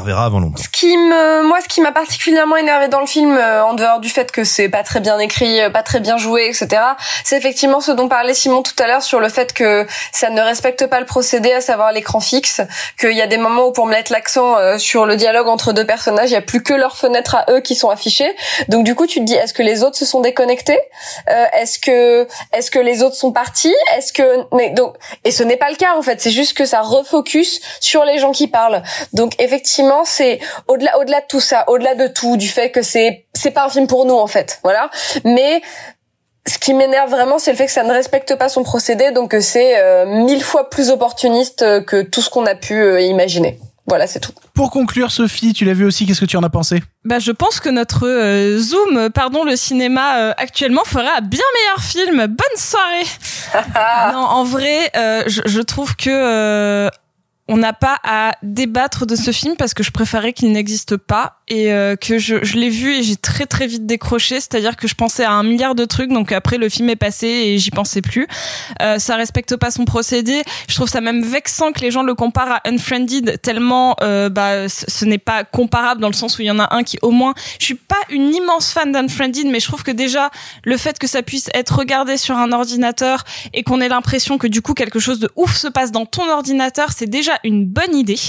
Ce 0.56 0.68
qui 0.68 0.96
me, 0.96 1.42
moi, 1.46 1.58
ce 1.62 1.68
qui 1.68 1.80
m'a 1.80 1.92
particulièrement 1.92 2.56
énervé 2.56 2.88
dans 2.88 3.00
le 3.00 3.06
film, 3.06 3.36
euh, 3.36 3.64
en 3.64 3.74
dehors 3.74 4.00
du 4.00 4.08
fait 4.08 4.30
que 4.30 4.44
c'est 4.44 4.68
pas 4.68 4.82
très 4.82 5.00
bien 5.00 5.18
écrit, 5.18 5.60
euh, 5.60 5.70
pas 5.70 5.82
très 5.82 6.00
bien 6.00 6.16
joué, 6.18 6.46
etc., 6.48 6.82
c'est 7.24 7.36
effectivement 7.36 7.80
ce 7.80 7.92
dont 7.92 8.08
parlait 8.08 8.34
Simon 8.34 8.62
tout 8.62 8.74
à 8.78 8.86
l'heure 8.86 9.02
sur 9.02 9.20
le 9.20 9.28
fait 9.28 9.52
que 9.52 9.86
ça 10.12 10.30
ne 10.30 10.40
respecte 10.40 10.86
pas 10.86 11.00
le 11.00 11.06
procédé, 11.06 11.52
à 11.52 11.60
savoir 11.60 11.92
l'écran 11.92 12.20
fixe, 12.20 12.60
qu'il 12.98 13.12
y 13.12 13.22
a 13.22 13.26
des 13.26 13.36
moments 13.38 13.66
où 13.66 13.72
pour 13.72 13.86
mettre 13.86 14.12
l'accent 14.12 14.56
euh, 14.56 14.78
sur 14.78 15.06
le 15.06 15.16
dialogue 15.16 15.48
entre 15.48 15.72
deux 15.72 15.86
personnages, 15.86 16.30
il 16.30 16.34
y 16.34 16.36
a 16.36 16.42
plus 16.42 16.62
que 16.62 16.74
leurs 16.74 16.96
fenêtres 16.96 17.36
à 17.36 17.46
eux 17.50 17.60
qui 17.60 17.74
sont 17.74 17.90
affichées. 17.90 18.34
Donc 18.68 18.84
du 18.84 18.94
coup, 18.94 19.06
tu 19.06 19.20
te 19.20 19.24
dis, 19.24 19.34
est-ce 19.34 19.54
que 19.54 19.62
les 19.62 19.82
autres 19.82 19.96
se 19.96 20.04
sont 20.04 20.20
déconnectés? 20.20 20.78
Euh, 21.30 21.46
Est-ce 21.54 21.78
que, 21.78 22.26
est-ce 22.52 22.70
que 22.70 22.78
les 22.78 23.02
autres 23.02 23.16
sont 23.16 23.32
partis? 23.32 23.74
Est-ce 23.96 24.12
que, 24.12 24.44
mais 24.54 24.70
donc, 24.70 24.96
et 25.24 25.30
ce 25.30 25.42
n'est 25.42 25.56
pas 25.56 25.70
le 25.70 25.76
cas 25.76 25.94
en 25.96 26.02
fait. 26.02 26.20
C'est 26.20 26.30
juste 26.30 26.56
que 26.56 26.64
ça 26.64 26.80
refocus 26.80 27.60
sur 27.80 28.04
les 28.04 28.18
gens 28.18 28.32
qui 28.32 28.48
parlent. 28.48 28.82
Donc 29.12 29.32
effectivement, 29.38 29.93
c'est 30.04 30.40
au-delà, 30.66 30.98
au-delà 30.98 31.20
de 31.20 31.26
tout 31.28 31.40
ça, 31.40 31.64
au-delà 31.68 31.94
de 31.94 32.08
tout, 32.08 32.36
du 32.36 32.48
fait 32.48 32.70
que 32.70 32.82
c'est, 32.82 33.26
c'est 33.34 33.52
pas 33.52 33.66
un 33.66 33.68
film 33.68 33.86
pour 33.86 34.06
nous 34.06 34.14
en 34.16 34.26
fait, 34.26 34.58
voilà. 34.64 34.90
Mais 35.24 35.62
ce 36.46 36.58
qui 36.58 36.74
m'énerve 36.74 37.10
vraiment, 37.10 37.38
c'est 37.38 37.52
le 37.52 37.56
fait 37.56 37.66
que 37.66 37.72
ça 37.72 37.84
ne 37.84 37.92
respecte 37.92 38.34
pas 38.34 38.48
son 38.48 38.64
procédé, 38.64 39.12
donc 39.12 39.30
que 39.30 39.40
c'est 39.40 39.78
euh, 39.78 40.04
mille 40.06 40.42
fois 40.42 40.68
plus 40.68 40.90
opportuniste 40.90 41.84
que 41.84 42.02
tout 42.02 42.20
ce 42.20 42.30
qu'on 42.30 42.46
a 42.46 42.54
pu 42.54 42.74
euh, 42.74 43.00
imaginer. 43.00 43.58
Voilà, 43.86 44.06
c'est 44.06 44.20
tout. 44.20 44.32
Pour 44.54 44.70
conclure, 44.70 45.10
Sophie, 45.10 45.52
tu 45.52 45.66
l'as 45.66 45.74
vu 45.74 45.84
aussi. 45.84 46.06
Qu'est-ce 46.06 46.20
que 46.20 46.24
tu 46.24 46.38
en 46.38 46.42
as 46.42 46.48
pensé? 46.48 46.82
Bah, 47.04 47.18
je 47.18 47.32
pense 47.32 47.60
que 47.60 47.68
notre 47.68 48.06
euh, 48.06 48.58
Zoom, 48.58 49.10
pardon, 49.10 49.44
le 49.44 49.56
cinéma 49.56 50.18
euh, 50.18 50.32
actuellement 50.38 50.84
fera 50.84 51.18
un 51.18 51.20
bien 51.20 51.44
meilleur 51.54 51.80
film. 51.82 52.26
Bonne 52.26 52.56
soirée. 52.56 53.04
non, 54.14 54.20
en 54.20 54.44
vrai, 54.44 54.90
euh, 54.96 55.24
je, 55.26 55.42
je 55.44 55.60
trouve 55.60 55.96
que 55.96 56.08
euh, 56.08 56.88
on 57.48 57.56
n'a 57.56 57.72
pas 57.72 57.98
à 58.02 58.32
débattre 58.42 59.06
de 59.06 59.16
ce 59.16 59.30
film 59.30 59.56
parce 59.56 59.74
que 59.74 59.82
je 59.82 59.90
préférais 59.90 60.32
qu'il 60.32 60.50
n'existe 60.52 60.96
pas 60.96 61.40
et 61.48 61.72
euh, 61.72 61.96
que 61.96 62.18
je, 62.18 62.42
je 62.42 62.56
l'ai 62.56 62.70
vu 62.70 62.94
et 62.94 63.02
j'ai 63.02 63.16
très 63.16 63.46
très 63.46 63.66
vite 63.66 63.86
décroché. 63.86 64.40
C'est-à-dire 64.40 64.76
que 64.76 64.88
je 64.88 64.94
pensais 64.94 65.24
à 65.24 65.32
un 65.32 65.42
milliard 65.42 65.74
de 65.74 65.84
trucs, 65.84 66.10
donc 66.10 66.32
après 66.32 66.56
le 66.56 66.68
film 66.68 66.88
est 66.88 66.96
passé 66.96 67.26
et 67.26 67.58
j'y 67.58 67.70
pensais 67.70 68.00
plus. 68.00 68.26
Euh, 68.80 68.98
ça 68.98 69.16
respecte 69.16 69.56
pas 69.56 69.70
son 69.70 69.84
procédé. 69.84 70.42
Je 70.68 70.74
trouve 70.74 70.88
ça 70.88 71.00
même 71.00 71.22
vexant 71.22 71.72
que 71.72 71.80
les 71.80 71.90
gens 71.90 72.02
le 72.02 72.14
comparent 72.14 72.52
à 72.52 72.68
Unfriended 72.68 73.40
tellement 73.42 73.96
euh, 74.02 74.28
bah 74.28 74.68
ce 74.68 75.04
n'est 75.04 75.18
pas 75.18 75.44
comparable 75.44 76.00
dans 76.00 76.08
le 76.08 76.14
sens 76.14 76.38
où 76.38 76.42
il 76.42 76.46
y 76.46 76.50
en 76.50 76.58
a 76.58 76.74
un 76.74 76.82
qui 76.82 76.98
au 77.02 77.10
moins. 77.10 77.34
Je 77.58 77.64
suis 77.64 77.74
pas 77.74 78.00
une 78.08 78.34
immense 78.34 78.72
fan 78.72 78.92
d'Unfriended, 78.92 79.46
mais 79.46 79.60
je 79.60 79.66
trouve 79.66 79.82
que 79.82 79.90
déjà 79.90 80.30
le 80.62 80.76
fait 80.76 80.98
que 80.98 81.06
ça 81.06 81.22
puisse 81.22 81.50
être 81.52 81.78
regardé 81.78 82.16
sur 82.16 82.36
un 82.36 82.52
ordinateur 82.52 83.24
et 83.52 83.62
qu'on 83.62 83.80
ait 83.80 83.88
l'impression 83.88 84.38
que 84.38 84.46
du 84.46 84.62
coup 84.62 84.72
quelque 84.72 84.98
chose 84.98 85.18
de 85.18 85.30
ouf 85.36 85.56
se 85.56 85.68
passe 85.68 85.92
dans 85.92 86.06
ton 86.06 86.28
ordinateur, 86.30 86.92
c'est 86.96 87.08
déjà 87.08 87.38
une 87.44 87.66
bonne 87.66 87.94
idée. 87.94 88.20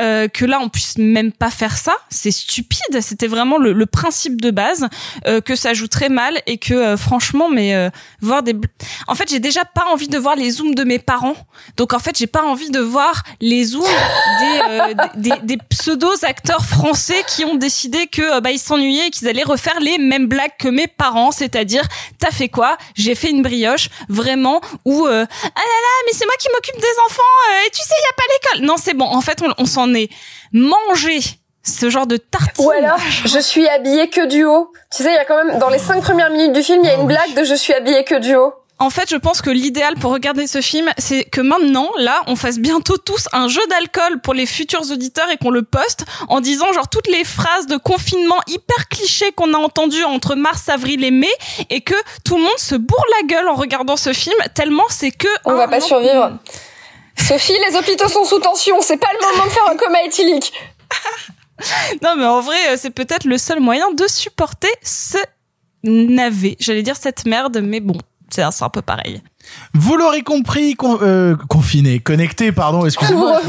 Euh, 0.00 0.28
que 0.28 0.44
là 0.44 0.58
on 0.60 0.68
puisse 0.68 0.98
même 0.98 1.32
pas 1.32 1.50
faire 1.50 1.76
ça, 1.76 1.94
c'est 2.10 2.47
stupide. 2.48 3.00
C'était 3.02 3.26
vraiment 3.26 3.58
le, 3.58 3.72
le 3.72 3.86
principe 3.86 4.40
de 4.40 4.50
base 4.50 4.88
euh, 5.26 5.40
que 5.40 5.54
ça 5.54 5.74
joue 5.74 5.86
très 5.88 6.08
mal 6.08 6.40
et 6.46 6.56
que 6.58 6.72
euh, 6.74 6.96
franchement, 6.96 7.48
mais 7.50 7.74
euh, 7.74 7.90
voir 8.22 8.42
des, 8.42 8.54
en 9.06 9.14
fait 9.14 9.28
j'ai 9.28 9.38
déjà 9.38 9.64
pas 9.64 9.84
envie 9.92 10.08
de 10.08 10.16
voir 10.18 10.34
les 10.34 10.50
zooms 10.50 10.74
de 10.74 10.84
mes 10.84 10.98
parents. 10.98 11.36
Donc 11.76 11.92
en 11.92 11.98
fait 11.98 12.16
j'ai 12.16 12.26
pas 12.26 12.42
envie 12.42 12.70
de 12.70 12.80
voir 12.80 13.22
les 13.40 13.64
zooms 13.64 13.82
des, 14.40 14.60
euh, 14.68 14.94
des, 15.16 15.30
des- 15.30 15.40
des 15.42 15.58
pseudos 15.68 16.24
acteurs 16.24 16.64
français 16.64 17.22
qui 17.28 17.44
ont 17.44 17.54
décidé 17.56 18.06
que 18.06 18.22
euh, 18.36 18.40
bah 18.40 18.50
ils 18.50 18.58
s'ennuyaient 18.58 19.08
et 19.08 19.10
qu'ils 19.10 19.28
allaient 19.28 19.42
refaire 19.42 19.78
les 19.80 19.98
mêmes 19.98 20.26
blagues 20.26 20.56
que 20.58 20.68
mes 20.68 20.86
parents, 20.86 21.30
c'est-à-dire 21.30 21.84
t'as 22.18 22.30
fait 22.30 22.48
quoi? 22.48 22.76
J'ai 22.94 23.14
fait 23.14 23.30
une 23.30 23.42
brioche, 23.42 23.88
vraiment 24.08 24.60
ou 24.86 25.06
euh, 25.06 25.26
ah 25.28 25.60
là 25.70 25.78
là 25.86 25.94
mais 26.06 26.12
c'est 26.16 26.24
moi 26.24 26.34
qui 26.40 26.48
m'occupe 26.54 26.76
des 26.80 26.96
enfants 27.06 27.34
et 27.66 27.70
tu 27.70 27.80
sais 27.82 27.94
y 27.94 28.10
a 28.10 28.16
pas 28.16 28.22
l'école. 28.32 28.66
Non 28.66 28.76
c'est 28.78 28.94
bon, 28.94 29.04
en 29.06 29.20
fait 29.20 29.42
on 29.58 29.66
s'en 29.66 29.92
est 29.94 30.08
mangé 30.52 31.20
ce 31.68 31.90
genre 31.90 32.06
de 32.06 32.16
tartine. 32.16 32.64
Ou 32.64 32.70
alors, 32.70 32.98
je 33.24 33.38
suis 33.38 33.68
habillée 33.68 34.08
que 34.08 34.26
du 34.26 34.44
haut. 34.44 34.72
Tu 34.94 35.02
sais, 35.02 35.10
il 35.10 35.14
y 35.14 35.18
a 35.18 35.24
quand 35.24 35.44
même, 35.44 35.58
dans 35.58 35.68
les 35.68 35.78
cinq 35.78 36.02
premières 36.02 36.30
minutes 36.30 36.52
du 36.52 36.62
film, 36.62 36.80
il 36.82 36.86
y 36.86 36.90
a 36.90 36.94
une 36.94 37.06
blague 37.06 37.34
de 37.34 37.44
je 37.44 37.54
suis 37.54 37.74
habillée 37.74 38.04
que 38.04 38.16
du 38.16 38.34
haut. 38.34 38.54
En 38.80 38.90
fait, 38.90 39.10
je 39.10 39.16
pense 39.16 39.42
que 39.42 39.50
l'idéal 39.50 39.96
pour 39.96 40.12
regarder 40.12 40.46
ce 40.46 40.60
film, 40.60 40.88
c'est 40.98 41.24
que 41.24 41.40
maintenant, 41.40 41.90
là, 41.98 42.22
on 42.28 42.36
fasse 42.36 42.58
bientôt 42.58 42.96
tous 42.96 43.28
un 43.32 43.48
jeu 43.48 43.60
d'alcool 43.68 44.20
pour 44.20 44.34
les 44.34 44.46
futurs 44.46 44.92
auditeurs 44.92 45.28
et 45.30 45.36
qu'on 45.36 45.50
le 45.50 45.64
poste 45.64 46.04
en 46.28 46.40
disant 46.40 46.72
genre 46.72 46.88
toutes 46.88 47.08
les 47.08 47.24
phrases 47.24 47.66
de 47.66 47.76
confinement 47.76 48.38
hyper 48.46 48.88
clichés 48.88 49.32
qu'on 49.32 49.52
a 49.52 49.56
entendues 49.58 50.04
entre 50.04 50.36
mars, 50.36 50.68
avril 50.68 51.02
et 51.02 51.10
mai 51.10 51.30
et 51.70 51.80
que 51.80 51.94
tout 52.24 52.36
le 52.36 52.42
monde 52.42 52.58
se 52.58 52.76
bourre 52.76 53.04
la 53.20 53.26
gueule 53.26 53.48
en 53.48 53.56
regardant 53.56 53.96
ce 53.96 54.12
film 54.12 54.36
tellement 54.54 54.84
c'est 54.90 55.10
que 55.10 55.28
On 55.44 55.54
va 55.54 55.66
pas 55.66 55.80
survivre. 55.80 56.38
Sophie, 57.16 57.56
les 57.68 57.76
hôpitaux 57.76 58.08
sont 58.08 58.24
sous 58.24 58.38
tension, 58.38 58.80
c'est 58.80 58.96
pas 58.96 59.10
le 59.12 59.26
moment 59.32 59.46
de 59.46 59.50
faire 59.50 59.68
un 59.68 59.76
coma 59.76 60.02
éthylique. 60.04 60.52
Non, 62.02 62.14
mais 62.16 62.24
en 62.26 62.40
vrai, 62.40 62.56
euh, 62.70 62.76
c'est 62.78 62.90
peut-être 62.90 63.24
le 63.24 63.38
seul 63.38 63.60
moyen 63.60 63.92
de 63.92 64.04
supporter 64.08 64.68
ce 64.82 65.18
navet. 65.84 66.56
J'allais 66.60 66.82
dire 66.82 66.96
cette 66.96 67.24
merde, 67.26 67.60
mais 67.62 67.80
bon, 67.80 67.96
c'est 68.30 68.42
un, 68.42 68.50
un 68.60 68.68
peu 68.68 68.82
pareil. 68.82 69.22
Vous 69.72 69.96
l'aurez 69.96 70.22
compris, 70.22 70.74
con- 70.74 70.98
euh, 71.00 71.34
confiné, 71.48 72.00
connecté, 72.00 72.52
pardon, 72.52 72.84
excusez-moi. 72.84 73.40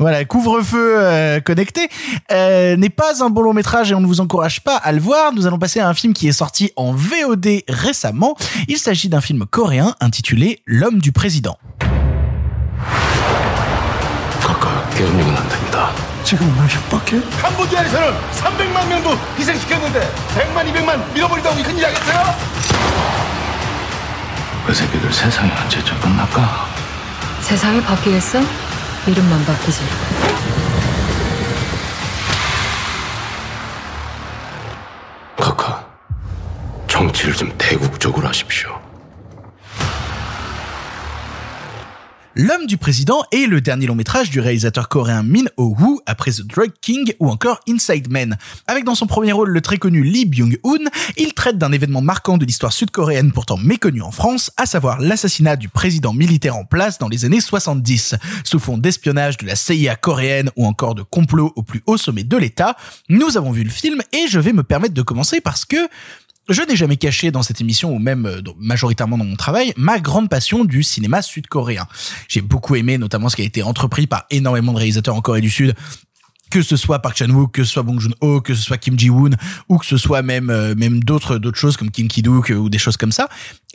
Voilà, 0.00 0.24
couvre-feu 0.24 0.94
euh, 0.98 1.40
connecté 1.40 1.88
euh, 2.32 2.74
n'est 2.76 2.88
pas 2.90 3.22
un 3.22 3.30
bon 3.30 3.42
long 3.42 3.52
métrage 3.52 3.92
et 3.92 3.94
on 3.94 4.00
ne 4.00 4.06
vous 4.06 4.20
encourage 4.20 4.62
pas 4.62 4.74
à 4.76 4.90
le 4.90 4.98
voir. 5.00 5.32
Nous 5.32 5.46
allons 5.46 5.58
passer 5.60 5.78
à 5.78 5.88
un 5.88 5.94
film 5.94 6.12
qui 6.12 6.26
est 6.26 6.32
sorti 6.32 6.72
en 6.74 6.92
VOD 6.92 7.62
récemment. 7.68 8.36
Il 8.66 8.78
s'agit 8.78 9.08
d'un 9.08 9.20
film 9.20 9.46
coréen 9.48 9.94
intitulé 10.00 10.62
L'homme 10.66 10.98
du 10.98 11.12
président. 11.12 11.56
지금 16.24 16.54
날 16.56 16.68
협박해? 16.68 17.20
캄보디아에서는 17.40 18.14
300만 18.32 18.88
명도 18.88 19.10
희생시켰는데 19.38 20.00
100만, 20.34 20.72
200만 20.72 21.12
밀어버린다고 21.12 21.62
큰일 21.62 21.82
나겠어요? 21.82 22.36
그 24.66 24.74
새끼들 24.74 25.12
세상이 25.12 25.50
언제쯤 25.50 25.98
끝날까? 26.00 26.66
세상이 27.40 27.82
바뀌겠어? 27.82 28.40
이름만 29.06 29.44
바뀌지. 29.44 29.80
정치를 37.00 37.34
좀 37.34 37.52
대국적으로 37.56 38.28
하십시오. 38.28 38.78
L'homme 42.42 42.64
du 42.64 42.78
président 42.78 43.22
est 43.32 43.46
le 43.46 43.60
dernier 43.60 43.86
long 43.86 43.94
métrage 43.94 44.30
du 44.30 44.40
réalisateur 44.40 44.88
coréen 44.88 45.22
Min 45.22 45.44
Ho-woo 45.58 46.00
après 46.06 46.30
The 46.30 46.40
Drug 46.40 46.70
King 46.80 47.12
ou 47.18 47.28
encore 47.28 47.60
Inside 47.68 48.10
Man. 48.10 48.38
Avec 48.66 48.84
dans 48.84 48.94
son 48.94 49.06
premier 49.06 49.32
rôle 49.32 49.50
le 49.50 49.60
très 49.60 49.76
connu 49.76 50.02
Lee 50.02 50.24
Byung-hun, 50.24 50.88
il 51.18 51.34
traite 51.34 51.58
d'un 51.58 51.70
événement 51.70 52.00
marquant 52.00 52.38
de 52.38 52.46
l'histoire 52.46 52.72
sud-coréenne 52.72 53.32
pourtant 53.32 53.58
méconnu 53.58 54.00
en 54.00 54.10
France, 54.10 54.52
à 54.56 54.64
savoir 54.64 55.02
l'assassinat 55.02 55.56
du 55.56 55.68
président 55.68 56.14
militaire 56.14 56.56
en 56.56 56.64
place 56.64 56.96
dans 56.96 57.08
les 57.08 57.26
années 57.26 57.42
70. 57.42 58.14
Sous 58.42 58.58
fond 58.58 58.78
d'espionnage 58.78 59.36
de 59.36 59.44
la 59.44 59.54
CIA 59.54 59.96
coréenne 59.96 60.50
ou 60.56 60.64
encore 60.64 60.94
de 60.94 61.02
complot 61.02 61.52
au 61.56 61.62
plus 61.62 61.82
haut 61.84 61.98
sommet 61.98 62.24
de 62.24 62.38
l'État, 62.38 62.74
nous 63.10 63.36
avons 63.36 63.50
vu 63.50 63.64
le 63.64 63.70
film 63.70 64.00
et 64.14 64.28
je 64.28 64.40
vais 64.40 64.54
me 64.54 64.62
permettre 64.62 64.94
de 64.94 65.02
commencer 65.02 65.42
parce 65.42 65.66
que 65.66 65.76
je 66.48 66.62
n'ai 66.62 66.76
jamais 66.76 66.96
caché 66.96 67.30
dans 67.30 67.42
cette 67.42 67.60
émission, 67.60 67.94
ou 67.94 67.98
même 67.98 68.26
euh, 68.26 68.40
majoritairement 68.58 69.18
dans 69.18 69.24
mon 69.24 69.36
travail, 69.36 69.72
ma 69.76 70.00
grande 70.00 70.28
passion 70.28 70.64
du 70.64 70.82
cinéma 70.82 71.22
sud-coréen. 71.22 71.86
J'ai 72.28 72.40
beaucoup 72.40 72.74
aimé 72.76 72.98
notamment 72.98 73.28
ce 73.28 73.36
qui 73.36 73.42
a 73.42 73.44
été 73.44 73.62
entrepris 73.62 74.06
par 74.06 74.24
énormément 74.30 74.72
de 74.72 74.78
réalisateurs 74.78 75.14
en 75.14 75.20
Corée 75.20 75.40
du 75.40 75.50
Sud, 75.50 75.74
que 76.50 76.62
ce 76.62 76.76
soit 76.76 76.98
Park 76.98 77.16
Chan-wook, 77.16 77.52
que 77.52 77.62
ce 77.62 77.72
soit 77.72 77.84
Bong 77.84 78.00
Joon-ho, 78.00 78.40
que 78.40 78.54
ce 78.54 78.62
soit 78.62 78.78
Kim 78.78 78.98
Ji-woon, 78.98 79.36
ou 79.68 79.78
que 79.78 79.86
ce 79.86 79.96
soit 79.96 80.22
même 80.22 80.50
euh, 80.50 80.74
même 80.74 81.04
d'autres 81.04 81.38
choses 81.54 81.76
comme 81.76 81.92
Kim 81.92 82.08
Ki-duk 82.08 82.50
euh, 82.50 82.56
ou 82.56 82.68
des 82.68 82.78
choses 82.78 82.96
comme 82.96 83.12
ça. 83.12 83.28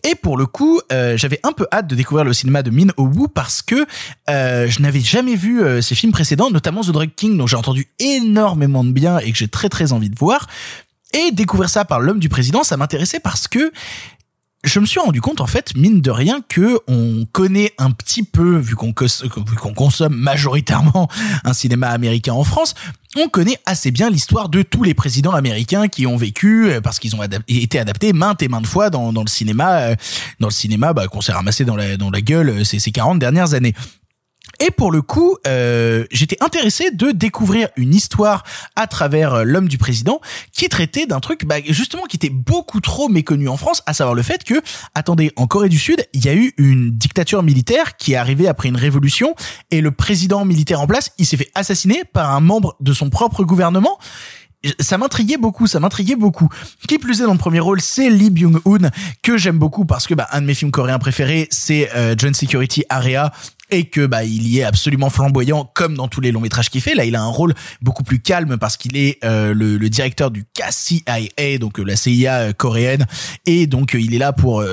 Et 0.03 0.13
pour 0.13 0.37
le 0.37 0.45
coup, 0.45 0.81
j'avais 0.91 1.39
un 1.41 1.51
peu 1.51 1.65
hâte 1.71 1.87
de 1.87 1.95
découvrir 1.95 2.25
le 2.25 2.33
cinéma 2.33 2.61
de 2.61 2.69
Min 2.69 2.89
Ho-woo 2.97 3.27
parce 3.27 3.63
que 3.63 3.87
je 4.27 4.81
n'avais 4.81 4.99
jamais 4.99 5.35
vu 5.35 5.63
ses 5.81 5.95
films 5.95 6.11
précédents, 6.11 6.51
notamment 6.51 6.81
The 6.81 6.91
Drug 6.91 7.09
King, 7.15 7.35
dont 7.39 7.47
j'ai 7.47 7.55
entendu 7.55 7.87
énormément 7.97 8.83
de 8.83 8.91
bien 8.91 9.17
et 9.17 9.31
que 9.31 9.37
j'ai 9.37 9.47
très 9.47 9.67
très 9.67 9.93
envie 9.93 10.11
de 10.11 10.19
voir. 10.19 10.45
Et 11.15 11.31
découvrir 11.31 11.69
ça 11.69 11.85
par 11.85 12.01
l'homme 12.01 12.19
du 12.19 12.27
président, 12.27 12.63
ça 12.63 12.75
m'intéressait 12.75 13.21
parce 13.21 13.47
que 13.47 13.71
je 14.65 14.79
me 14.79 14.85
suis 14.85 14.99
rendu 14.99 15.21
compte 15.21 15.41
en 15.41 15.47
fait 15.47 15.75
mine 15.77 16.01
de 16.01 16.11
rien 16.11 16.41
que 16.49 16.79
on 16.87 17.25
connaît 17.31 17.71
un 17.77 17.91
petit 17.91 18.23
peu 18.23 18.57
vu 18.57 18.75
qu'on 18.75 18.93
consomme 18.93 20.15
majoritairement 20.15 21.07
un 21.43 21.53
cinéma 21.53 21.89
américain 21.89 22.33
en 22.33 22.43
France 22.43 22.73
on 23.15 23.29
connaît 23.29 23.59
assez 23.65 23.91
bien 23.91 24.09
l'histoire 24.09 24.49
de 24.49 24.61
tous 24.61 24.83
les 24.83 24.93
présidents 24.93 25.31
américains 25.31 25.87
qui 25.87 26.05
ont 26.07 26.17
vécu 26.17 26.69
euh, 26.69 26.81
parce 26.81 26.99
qu'ils 26.99 27.15
ont 27.15 27.23
été 27.47 27.79
adaptés 27.79 28.11
maintes 28.11 28.41
et 28.41 28.47
maintes 28.47 28.67
fois 28.67 28.89
dans, 28.89 29.11
le 29.11 29.29
cinéma 29.29 29.81
euh, 29.81 29.95
dans 30.39 30.47
le 30.47 30.53
cinéma 30.53 30.93
bah, 30.93 31.07
qu'on 31.07 31.21
s'est 31.21 31.31
ramassé 31.31 31.63
dans 31.63 31.75
la 31.75 31.95
dans 31.95 32.09
la 32.09 32.21
gueule 32.21 32.49
euh, 32.49 32.63
ces, 32.63 32.79
ces 32.79 32.91
40 32.91 33.19
dernières 33.19 33.53
années 33.53 33.75
et 34.59 34.71
pour 34.71 34.91
le 34.91 35.01
coup, 35.01 35.37
euh, 35.47 36.05
j'étais 36.11 36.37
intéressé 36.41 36.91
de 36.91 37.11
découvrir 37.11 37.69
une 37.75 37.93
histoire 37.93 38.43
à 38.75 38.87
travers 38.87 39.33
euh, 39.33 39.43
l'homme 39.43 39.67
du 39.67 39.77
président 39.77 40.21
qui 40.51 40.69
traitait 40.69 41.05
d'un 41.05 41.19
truc 41.19 41.45
bah, 41.45 41.55
justement 41.67 42.03
qui 42.03 42.17
était 42.17 42.29
beaucoup 42.29 42.79
trop 42.79 43.09
méconnu 43.09 43.47
en 43.47 43.57
France, 43.57 43.83
à 43.85 43.93
savoir 43.93 44.15
le 44.15 44.21
fait 44.21 44.43
que, 44.43 44.55
attendez, 44.93 45.31
en 45.35 45.47
Corée 45.47 45.69
du 45.69 45.79
Sud, 45.79 46.05
il 46.13 46.25
y 46.25 46.29
a 46.29 46.33
eu 46.33 46.53
une 46.57 46.91
dictature 46.91 47.43
militaire 47.43 47.97
qui 47.97 48.13
est 48.13 48.17
arrivée 48.17 48.47
après 48.47 48.69
une 48.69 48.77
révolution 48.77 49.35
et 49.71 49.81
le 49.81 49.91
président 49.91 50.45
militaire 50.45 50.81
en 50.81 50.87
place, 50.87 51.11
il 51.17 51.25
s'est 51.25 51.37
fait 51.37 51.51
assassiner 51.55 52.03
par 52.13 52.33
un 52.33 52.39
membre 52.39 52.75
de 52.79 52.93
son 52.93 53.09
propre 53.09 53.43
gouvernement 53.43 53.97
ça 54.79 54.97
m'intriguait 54.97 55.37
beaucoup, 55.37 55.67
ça 55.67 55.79
m'intriguait 55.79 56.15
beaucoup. 56.15 56.49
Qui 56.87 56.97
plus 56.97 57.21
est 57.21 57.25
dans 57.25 57.33
le 57.33 57.37
premier 57.37 57.59
rôle, 57.59 57.81
c'est 57.81 58.09
Lee 58.09 58.29
Byung-hun 58.29 58.89
que 59.21 59.37
j'aime 59.37 59.57
beaucoup 59.57 59.85
parce 59.85 60.07
que 60.07 60.13
bah, 60.13 60.27
un 60.31 60.41
de 60.41 60.45
mes 60.45 60.53
films 60.53 60.71
coréens 60.71 60.99
préférés, 60.99 61.47
c'est 61.51 61.89
euh, 61.95 62.15
John 62.17 62.33
Security 62.33 62.83
Area 62.89 63.31
et 63.71 63.85
que 63.85 64.05
bah 64.05 64.23
il 64.23 64.47
y 64.47 64.59
est 64.59 64.63
absolument 64.63 65.09
flamboyant 65.09 65.69
comme 65.73 65.95
dans 65.95 66.07
tous 66.07 66.21
les 66.21 66.31
longs 66.31 66.41
métrages 66.41 66.69
qu'il 66.69 66.81
fait. 66.81 66.95
Là, 66.95 67.05
il 67.05 67.15
a 67.15 67.21
un 67.21 67.27
rôle 67.27 67.53
beaucoup 67.81 68.03
plus 68.03 68.19
calme 68.19 68.57
parce 68.57 68.77
qu'il 68.77 68.97
est 68.97 69.23
euh, 69.23 69.53
le, 69.53 69.77
le 69.77 69.89
directeur 69.89 70.31
du 70.31 70.45
KCIA, 70.53 71.57
donc 71.59 71.79
euh, 71.79 71.83
la 71.83 71.95
CIA 71.95 72.35
euh, 72.35 72.53
coréenne, 72.53 73.05
et 73.45 73.67
donc 73.67 73.95
euh, 73.95 73.99
il 73.99 74.13
est 74.13 74.19
là 74.19 74.33
pour 74.33 74.63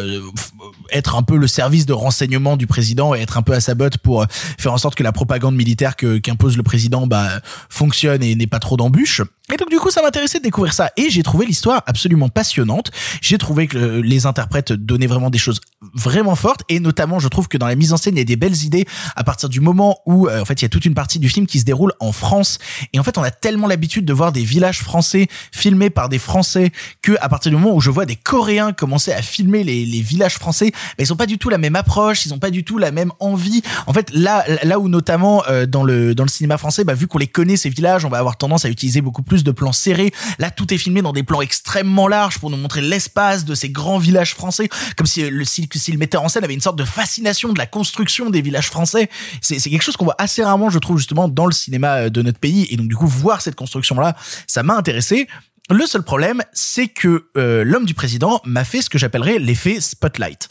être 0.90 1.16
un 1.16 1.22
peu 1.22 1.36
le 1.36 1.46
service 1.46 1.86
de 1.86 1.92
renseignement 1.92 2.56
du 2.56 2.66
président 2.66 3.14
et 3.14 3.20
être 3.20 3.38
un 3.38 3.42
peu 3.42 3.52
à 3.52 3.60
sa 3.60 3.74
botte 3.74 3.98
pour 3.98 4.26
faire 4.30 4.72
en 4.72 4.78
sorte 4.78 4.94
que 4.94 5.02
la 5.02 5.12
propagande 5.12 5.54
militaire 5.54 5.96
que 5.96 6.18
qu'impose 6.18 6.56
le 6.56 6.62
président 6.62 7.06
bah 7.06 7.28
fonctionne 7.68 8.22
et 8.22 8.34
n'ait 8.34 8.46
pas 8.46 8.58
trop 8.58 8.76
d'embûches. 8.76 9.22
Et 9.52 9.56
donc 9.56 9.68
du 9.70 9.78
coup, 9.78 9.90
ça 9.90 10.02
m'intéressait 10.02 10.38
de 10.38 10.44
découvrir 10.44 10.72
ça 10.72 10.90
et 10.96 11.10
j'ai 11.10 11.22
trouvé 11.22 11.44
l'histoire 11.46 11.82
absolument 11.86 12.28
passionnante. 12.28 12.90
J'ai 13.20 13.38
trouvé 13.38 13.66
que 13.66 13.76
le- 13.78 14.00
les 14.00 14.26
interprètes 14.26 14.72
donnaient 14.72 15.06
vraiment 15.06 15.30
des 15.30 15.38
choses 15.38 15.60
vraiment 15.94 16.34
fortes 16.34 16.62
et 16.68 16.80
notamment, 16.80 17.18
je 17.18 17.28
trouve 17.28 17.48
que 17.48 17.58
dans 17.58 17.66
la 17.66 17.74
mise 17.74 17.92
en 17.92 17.96
scène, 17.96 18.14
il 18.16 18.18
y 18.18 18.22
a 18.22 18.24
des 18.24 18.36
belles 18.36 18.62
idées 18.64 18.86
à 19.16 19.24
partir 19.24 19.48
du 19.48 19.60
moment 19.60 19.98
où 20.06 20.26
euh, 20.28 20.40
en 20.40 20.44
fait, 20.44 20.60
il 20.62 20.64
y 20.64 20.66
a 20.66 20.68
toute 20.68 20.84
une 20.86 20.94
partie 20.94 21.18
du 21.18 21.28
film 21.28 21.46
qui 21.46 21.60
se 21.60 21.64
déroule 21.64 21.92
en 22.00 22.12
France 22.12 22.58
et 22.92 22.98
en 22.98 23.02
fait, 23.02 23.18
on 23.18 23.22
a 23.22 23.30
tellement 23.30 23.66
l'habitude 23.66 24.04
de 24.04 24.12
voir 24.12 24.32
des 24.32 24.44
villages 24.44 24.80
français 24.80 25.28
filmés 25.52 25.90
par 25.90 26.08
des 26.08 26.18
Français 26.18 26.72
que 27.02 27.12
à 27.20 27.28
partir 27.28 27.50
du 27.50 27.56
moment 27.58 27.74
où 27.74 27.80
je 27.80 27.90
vois 27.90 28.06
des 28.06 28.16
Coréens 28.16 28.72
commencer 28.72 29.12
à 29.12 29.20
filmer 29.22 29.64
les, 29.64 29.84
les 29.84 30.00
villages 30.00 30.38
français, 30.38 30.70
bah, 30.72 31.04
ils 31.04 31.12
ont 31.12 31.16
pas 31.16 31.26
du 31.26 31.36
tout 31.38 31.48
la 31.50 31.58
même 31.58 31.76
approche, 31.76 32.24
ils 32.26 32.32
ont 32.32 32.38
pas 32.38 32.50
du 32.50 32.64
tout 32.64 32.78
la 32.78 32.90
même 32.90 33.12
envie. 33.20 33.62
En 33.86 33.92
fait, 33.92 34.10
là, 34.14 34.44
là 34.62 34.78
où 34.78 34.88
notamment 34.88 35.42
euh, 35.48 35.66
dans 35.66 35.84
le 35.84 36.14
dans 36.14 36.24
le 36.24 36.28
cinéma 36.30 36.56
français, 36.58 36.84
bah, 36.84 36.94
vu 36.94 37.06
qu'on 37.06 37.18
les 37.18 37.26
connaît 37.26 37.56
ces 37.56 37.68
villages, 37.70 38.04
on 38.04 38.08
va 38.08 38.18
avoir 38.18 38.36
tendance 38.36 38.64
à 38.64 38.68
utiliser 38.70 39.00
beaucoup 39.00 39.22
plus 39.22 39.41
de 39.44 39.52
plans 39.52 39.72
serrés. 39.72 40.12
Là, 40.38 40.50
tout 40.50 40.72
est 40.72 40.78
filmé 40.78 41.02
dans 41.02 41.12
des 41.12 41.22
plans 41.22 41.40
extrêmement 41.40 42.08
larges 42.08 42.38
pour 42.38 42.50
nous 42.50 42.56
montrer 42.56 42.80
l'espace 42.80 43.44
de 43.44 43.54
ces 43.54 43.70
grands 43.70 43.98
villages 43.98 44.34
français, 44.34 44.68
comme 44.96 45.06
si 45.06 45.28
le 45.28 45.44
si, 45.44 45.68
si 45.74 45.92
le 45.92 45.98
metteur 45.98 46.22
en 46.22 46.28
scène 46.28 46.44
avait 46.44 46.54
une 46.54 46.60
sorte 46.60 46.78
de 46.78 46.84
fascination 46.84 47.52
de 47.52 47.58
la 47.58 47.66
construction 47.66 48.30
des 48.30 48.42
villages 48.42 48.68
français. 48.68 49.08
C'est 49.40 49.58
quelque 49.58 49.82
chose 49.82 49.96
qu'on 49.96 50.04
voit 50.04 50.16
assez 50.18 50.42
rarement, 50.42 50.70
je 50.70 50.78
trouve 50.78 50.98
justement 50.98 51.28
dans 51.28 51.46
le 51.46 51.52
cinéma 51.52 51.96
euh, 51.96 52.10
de 52.10 52.22
notre 52.22 52.38
pays. 52.38 52.66
Et 52.70 52.76
donc 52.76 52.88
du 52.88 52.96
coup, 52.96 53.06
voir 53.06 53.40
cette 53.40 53.56
construction 53.56 53.96
là, 53.96 54.16
ça 54.46 54.62
m'a 54.62 54.74
intéressé. 54.74 55.28
Le 55.72 55.86
seul 55.86 56.02
problème, 56.02 56.42
c'est 56.52 56.88
que 56.88 57.24
euh, 57.38 57.64
l'homme 57.64 57.86
du 57.86 57.94
président 57.94 58.42
m'a 58.44 58.62
fait 58.62 58.82
ce 58.82 58.90
que 58.90 58.98
j'appellerais 58.98 59.38
l'effet 59.38 59.80
spotlight. 59.80 60.46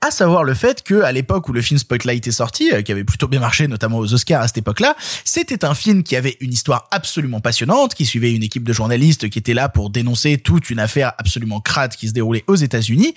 À 0.00 0.12
savoir 0.12 0.44
le 0.44 0.54
fait 0.54 0.84
que 0.84 1.02
à 1.02 1.10
l'époque 1.10 1.48
où 1.48 1.52
le 1.52 1.60
film 1.60 1.76
Spotlight 1.76 2.24
est 2.28 2.30
sorti, 2.30 2.70
euh, 2.72 2.82
qui 2.82 2.92
avait 2.92 3.02
plutôt 3.02 3.26
bien 3.26 3.40
marché, 3.40 3.66
notamment 3.66 3.98
aux 3.98 4.14
Oscars 4.14 4.42
à 4.42 4.46
cette 4.46 4.58
époque-là, 4.58 4.94
c'était 5.24 5.64
un 5.64 5.74
film 5.74 6.04
qui 6.04 6.14
avait 6.14 6.36
une 6.38 6.52
histoire 6.52 6.86
absolument 6.92 7.40
passionnante, 7.40 7.94
qui 7.94 8.06
suivait 8.06 8.32
une 8.32 8.44
équipe 8.44 8.62
de 8.62 8.72
journalistes 8.72 9.28
qui 9.28 9.40
était 9.40 9.54
là 9.54 9.68
pour 9.68 9.90
dénoncer 9.90 10.38
toute 10.38 10.70
une 10.70 10.78
affaire 10.78 11.14
absolument 11.18 11.60
crade 11.60 11.96
qui 11.96 12.06
se 12.06 12.12
déroulait 12.12 12.44
aux 12.46 12.54
États-Unis 12.54 13.14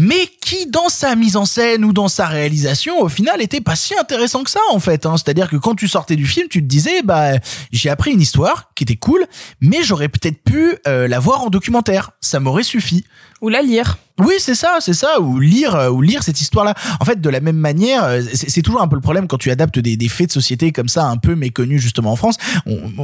mais 0.00 0.28
qui 0.40 0.66
dans 0.66 0.88
sa 0.88 1.16
mise 1.16 1.36
en 1.36 1.44
scène 1.44 1.84
ou 1.84 1.92
dans 1.92 2.08
sa 2.08 2.26
réalisation 2.26 3.00
au 3.00 3.08
final 3.08 3.42
était 3.42 3.60
pas 3.60 3.74
si 3.74 3.98
intéressant 3.98 4.44
que 4.44 4.50
ça 4.50 4.60
en 4.70 4.78
fait 4.78 5.06
hein. 5.06 5.16
c'est-à-dire 5.16 5.50
que 5.50 5.56
quand 5.56 5.74
tu 5.74 5.88
sortais 5.88 6.14
du 6.14 6.26
film 6.26 6.46
tu 6.48 6.62
te 6.62 6.66
disais 6.66 7.02
bah 7.02 7.32
j'ai 7.72 7.90
appris 7.90 8.12
une 8.12 8.20
histoire 8.20 8.70
qui 8.74 8.84
était 8.84 8.96
cool 8.96 9.26
mais 9.60 9.82
j'aurais 9.82 10.08
peut-être 10.08 10.42
pu 10.42 10.76
euh, 10.86 11.08
la 11.08 11.18
voir 11.18 11.42
en 11.42 11.50
documentaire. 11.50 12.12
Ça 12.20 12.40
m'aurait 12.40 12.62
suffi. 12.62 13.04
Ou 13.40 13.48
la 13.48 13.62
lire 13.62 13.98
oui, 14.18 14.34
c'est 14.38 14.54
ça, 14.54 14.78
c'est 14.80 14.94
ça, 14.94 15.20
ou 15.20 15.38
lire, 15.38 15.76
euh, 15.76 15.90
ou 15.90 16.02
lire 16.02 16.22
cette 16.22 16.40
histoire-là. 16.40 16.74
En 17.00 17.04
fait, 17.04 17.20
de 17.20 17.30
la 17.30 17.40
même 17.40 17.56
manière, 17.56 18.04
euh, 18.04 18.20
c'est 18.32 18.62
toujours 18.62 18.82
un 18.82 18.88
peu 18.88 18.96
le 18.96 19.00
problème 19.00 19.28
quand 19.28 19.38
tu 19.38 19.50
adaptes 19.50 19.78
des, 19.78 20.08
faits 20.08 20.28
de 20.28 20.32
société 20.32 20.72
comme 20.72 20.88
ça, 20.88 21.04
un 21.04 21.18
peu 21.18 21.34
méconnus 21.34 21.80
justement 21.80 22.12
en 22.12 22.16
France. 22.16 22.36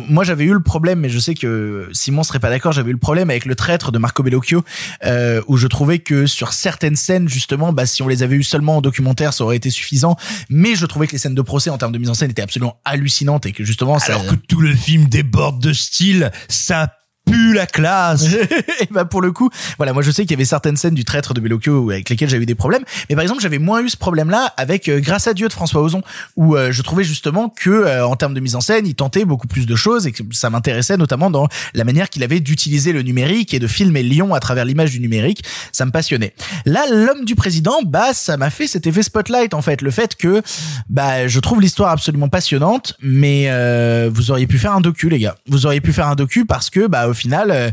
Moi, 0.08 0.24
j'avais 0.24 0.44
eu 0.44 0.52
le 0.52 0.62
problème, 0.62 1.00
mais 1.00 1.08
je 1.08 1.18
sais 1.18 1.34
que 1.34 1.88
Simon 1.92 2.22
serait 2.22 2.40
pas 2.40 2.50
d'accord. 2.50 2.72
J'avais 2.72 2.90
eu 2.90 2.94
le 2.94 2.98
problème 2.98 3.30
avec 3.30 3.44
le 3.44 3.54
traître 3.54 3.92
de 3.92 3.98
Marco 3.98 4.22
Bellocchio, 4.22 4.64
euh, 5.04 5.40
où 5.46 5.56
je 5.56 5.66
trouvais 5.66 6.00
que 6.00 6.26
sur 6.26 6.52
certaines 6.52 6.96
scènes, 6.96 7.28
justement, 7.28 7.72
bah, 7.72 7.86
si 7.86 8.02
on 8.02 8.08
les 8.08 8.22
avait 8.22 8.36
eu 8.36 8.42
seulement 8.42 8.78
en 8.78 8.80
documentaire, 8.80 9.32
ça 9.32 9.44
aurait 9.44 9.56
été 9.56 9.70
suffisant. 9.70 10.16
Mais 10.48 10.74
je 10.74 10.86
trouvais 10.86 11.06
que 11.06 11.12
les 11.12 11.18
scènes 11.18 11.34
de 11.34 11.42
procès 11.42 11.70
en 11.70 11.78
termes 11.78 11.92
de 11.92 11.98
mise 11.98 12.10
en 12.10 12.14
scène 12.14 12.30
étaient 12.30 12.42
absolument 12.42 12.80
hallucinantes 12.84 13.46
et 13.46 13.52
que 13.52 13.64
justement, 13.64 13.98
ça, 13.98 14.14
Alors 14.14 14.26
que 14.26 14.34
tout 14.34 14.60
le 14.60 14.74
film 14.74 15.04
déborde 15.06 15.60
de 15.60 15.72
style, 15.72 16.32
ça 16.48 16.88
pue 17.24 17.54
la 17.54 17.66
classe. 17.66 18.26
et 18.80 18.88
bah 18.90 19.04
pour 19.04 19.22
le 19.22 19.32
coup, 19.32 19.50
voilà, 19.76 19.92
moi 19.92 20.02
je 20.02 20.10
sais 20.10 20.22
qu'il 20.22 20.32
y 20.32 20.34
avait 20.34 20.44
certaines 20.44 20.76
scènes 20.76 20.94
du 20.94 21.04
traître 21.04 21.34
de 21.34 21.40
Bellocchio 21.40 21.90
avec 21.90 22.08
lesquelles 22.08 22.28
j'avais 22.28 22.42
eu 22.42 22.46
des 22.46 22.54
problèmes, 22.54 22.84
mais 23.08 23.16
par 23.16 23.22
exemple 23.22 23.40
j'avais 23.42 23.58
moins 23.58 23.82
eu 23.82 23.88
ce 23.88 23.96
problème-là 23.96 24.52
avec 24.56 24.88
euh, 24.88 25.00
Grâce 25.00 25.26
à 25.26 25.34
Dieu 25.34 25.48
de 25.48 25.52
François 25.52 25.82
Ozon, 25.82 26.02
où 26.36 26.56
euh, 26.56 26.72
je 26.72 26.82
trouvais 26.82 27.04
justement 27.04 27.48
que 27.48 27.70
euh, 27.70 28.06
en 28.06 28.16
termes 28.16 28.34
de 28.34 28.40
mise 28.40 28.56
en 28.56 28.60
scène, 28.60 28.86
il 28.86 28.94
tentait 28.94 29.24
beaucoup 29.24 29.46
plus 29.46 29.66
de 29.66 29.76
choses 29.76 30.06
et 30.06 30.12
que 30.12 30.22
ça 30.32 30.50
m'intéressait 30.50 30.96
notamment 30.96 31.30
dans 31.30 31.48
la 31.74 31.84
manière 31.84 32.10
qu'il 32.10 32.22
avait 32.22 32.40
d'utiliser 32.40 32.92
le 32.92 33.02
numérique 33.02 33.54
et 33.54 33.58
de 33.58 33.66
filmer 33.66 34.02
Lyon 34.02 34.34
à 34.34 34.40
travers 34.40 34.64
l'image 34.64 34.90
du 34.90 35.00
numérique, 35.00 35.44
ça 35.72 35.84
me 35.84 35.90
passionnait. 35.90 36.34
Là, 36.66 36.84
l'homme 36.90 37.24
du 37.24 37.34
président, 37.34 37.80
bah 37.84 38.12
ça 38.12 38.36
m'a 38.36 38.50
fait 38.50 38.66
cet 38.66 38.86
effet 38.86 39.02
spotlight 39.02 39.54
en 39.54 39.62
fait, 39.62 39.82
le 39.82 39.90
fait 39.90 40.16
que 40.16 40.42
bah 40.88 41.26
je 41.28 41.40
trouve 41.40 41.60
l'histoire 41.60 41.90
absolument 41.90 42.28
passionnante, 42.28 42.94
mais 43.00 43.46
euh, 43.48 44.10
vous 44.12 44.30
auriez 44.30 44.46
pu 44.46 44.58
faire 44.58 44.72
un 44.72 44.80
docu 44.80 45.08
les 45.08 45.18
gars, 45.18 45.36
vous 45.48 45.66
auriez 45.66 45.80
pu 45.80 45.92
faire 45.92 46.08
un 46.08 46.14
docu 46.14 46.44
parce 46.44 46.70
que 46.70 46.86
bah 46.86 47.08
au 47.14 47.16
final, 47.16 47.50
euh, 47.50 47.70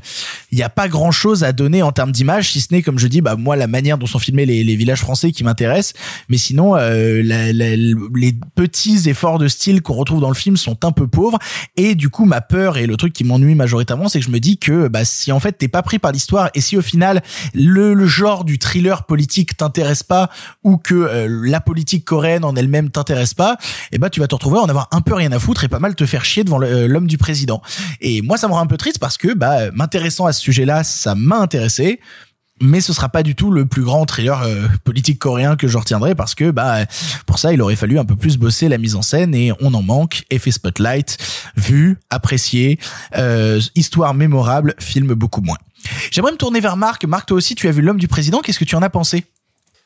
il 0.51 0.57
n'y 0.57 0.63
a 0.63 0.69
pas 0.69 0.87
grand 0.87 1.11
chose 1.11 1.43
à 1.43 1.51
donner 1.51 1.81
en 1.81 1.91
termes 1.91 2.11
d'image, 2.11 2.51
si 2.51 2.61
ce 2.61 2.67
n'est, 2.71 2.83
comme 2.83 2.99
je 2.99 3.07
dis, 3.07 3.21
bah, 3.21 3.35
moi, 3.35 3.55
la 3.55 3.67
manière 3.67 3.97
dont 3.97 4.05
sont 4.05 4.19
filmés 4.19 4.45
les, 4.45 4.75
villages 4.75 5.01
français 5.01 5.31
qui 5.31 5.43
m'intéresse. 5.43 5.93
Mais 6.29 6.37
sinon, 6.37 6.75
euh, 6.75 7.21
les 7.23 8.35
petits 8.55 9.09
efforts 9.09 9.39
de 9.39 9.47
style 9.47 9.81
qu'on 9.81 9.95
retrouve 9.95 10.21
dans 10.21 10.29
le 10.29 10.35
film 10.35 10.57
sont 10.57 10.85
un 10.85 10.91
peu 10.91 11.07
pauvres. 11.07 11.39
Et 11.75 11.95
du 11.95 12.09
coup, 12.09 12.25
ma 12.25 12.41
peur 12.41 12.77
et 12.77 12.85
le 12.85 12.97
truc 12.97 13.13
qui 13.13 13.23
m'ennuie 13.23 13.55
majoritairement, 13.55 14.07
c'est 14.07 14.19
que 14.19 14.25
je 14.25 14.31
me 14.31 14.39
dis 14.39 14.57
que 14.57 14.87
bah, 14.87 15.05
si 15.05 15.31
en 15.31 15.39
fait 15.39 15.53
t'es 15.53 15.67
pas 15.67 15.81
pris 15.81 15.99
par 15.99 16.11
l'histoire 16.11 16.49
et 16.53 16.61
si 16.61 16.77
au 16.77 16.81
final 16.81 17.21
le, 17.53 18.05
genre 18.05 18.43
du 18.43 18.59
thriller 18.59 19.05
politique 19.05 19.57
t'intéresse 19.57 20.03
pas 20.03 20.29
ou 20.63 20.77
que 20.77 20.95
euh, 20.95 21.27
la 21.43 21.61
politique 21.61 22.05
coréenne 22.05 22.43
en 22.43 22.55
elle-même 22.55 22.89
t'intéresse 22.89 23.33
pas, 23.33 23.57
et 23.91 23.97
bah 23.97 24.09
tu 24.09 24.19
vas 24.19 24.27
te 24.27 24.35
retrouver 24.35 24.59
en 24.59 24.67
avoir 24.69 24.87
un 24.91 25.01
peu 25.01 25.13
rien 25.13 25.31
à 25.31 25.39
foutre 25.39 25.63
et 25.63 25.67
pas 25.67 25.79
mal 25.79 25.95
te 25.95 26.05
faire 26.05 26.25
chier 26.25 26.43
devant 26.43 26.61
euh, 26.61 26.87
l'homme 26.87 27.07
du 27.07 27.17
président. 27.17 27.61
Et 28.01 28.21
moi, 28.21 28.37
ça 28.37 28.47
me 28.47 28.53
rend 28.53 28.61
un 28.61 28.67
peu 28.67 28.77
triste 28.77 28.99
parce 28.99 29.17
que 29.17 29.30
bah 29.33 29.71
m'intéressant 29.71 30.25
à 30.25 30.33
ce 30.33 30.41
sujet-là, 30.41 30.83
ça 30.83 31.15
m'a 31.15 31.37
intéressé. 31.37 31.99
mais 32.61 32.79
ce 32.79 32.93
sera 32.93 33.09
pas 33.09 33.23
du 33.23 33.35
tout 33.35 33.51
le 33.51 33.65
plus 33.65 33.81
grand 33.81 34.05
thriller 34.05 34.41
euh, 34.43 34.67
politique 34.83 35.19
coréen 35.19 35.55
que 35.55 35.67
je 35.67 35.77
retiendrai 35.77 36.15
parce 36.15 36.35
que 36.35 36.51
bah 36.51 36.85
pour 37.25 37.39
ça 37.39 37.53
il 37.53 37.61
aurait 37.61 37.75
fallu 37.75 37.97
un 37.97 38.05
peu 38.05 38.15
plus 38.15 38.37
bosser 38.37 38.69
la 38.69 38.77
mise 38.77 38.95
en 38.95 39.01
scène 39.01 39.33
et 39.33 39.51
on 39.59 39.73
en 39.73 39.81
manque. 39.81 40.23
Effet 40.29 40.51
spotlight 40.51 41.17
vu 41.55 41.97
apprécié 42.09 42.79
euh, 43.17 43.59
histoire 43.75 44.13
mémorable 44.13 44.75
film 44.79 45.13
beaucoup 45.13 45.41
moins. 45.41 45.57
J'aimerais 46.11 46.31
me 46.31 46.37
tourner 46.37 46.59
vers 46.59 46.77
Marc. 46.77 47.05
Marc 47.05 47.27
toi 47.27 47.37
aussi 47.37 47.55
tu 47.55 47.67
as 47.67 47.71
vu 47.71 47.81
l'homme 47.81 47.99
du 47.99 48.07
président. 48.07 48.41
Qu'est-ce 48.41 48.59
que 48.59 48.65
tu 48.65 48.75
en 48.75 48.81
as 48.83 48.89
pensé? 48.89 49.25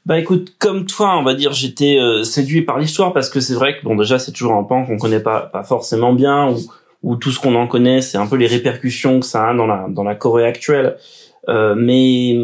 Bah 0.05 0.19
écoute, 0.19 0.53
comme 0.59 0.85
toi, 0.85 1.17
on 1.17 1.23
va 1.23 1.33
dire, 1.33 1.53
j'étais 1.53 1.97
euh, 1.97 2.23
séduit 2.23 2.61
par 2.61 2.77
l'histoire 2.77 3.11
parce 3.11 3.27
que 3.27 3.39
c'est 3.39 3.55
vrai 3.55 3.79
que 3.79 3.83
bon 3.83 3.95
déjà 3.95 4.19
c'est 4.19 4.31
toujours 4.31 4.53
un 4.53 4.63
pan 4.63 4.85
qu'on 4.85 4.97
connaît 4.97 5.19
pas 5.19 5.41
pas 5.41 5.63
forcément 5.63 6.13
bien 6.13 6.49
ou 6.49 6.57
ou 7.05 7.15
tout 7.15 7.31
ce 7.31 7.39
qu'on 7.39 7.55
en 7.55 7.67
connaît, 7.67 8.01
c'est 8.01 8.17
un 8.17 8.25
peu 8.25 8.35
les 8.35 8.47
répercussions 8.47 9.19
que 9.19 9.25
ça 9.27 9.49
a 9.49 9.53
dans 9.53 9.67
la 9.67 9.85
dans 9.89 10.03
la 10.03 10.15
Corée 10.15 10.45
actuelle. 10.45 10.97
Euh, 11.47 11.75
mais 11.77 12.35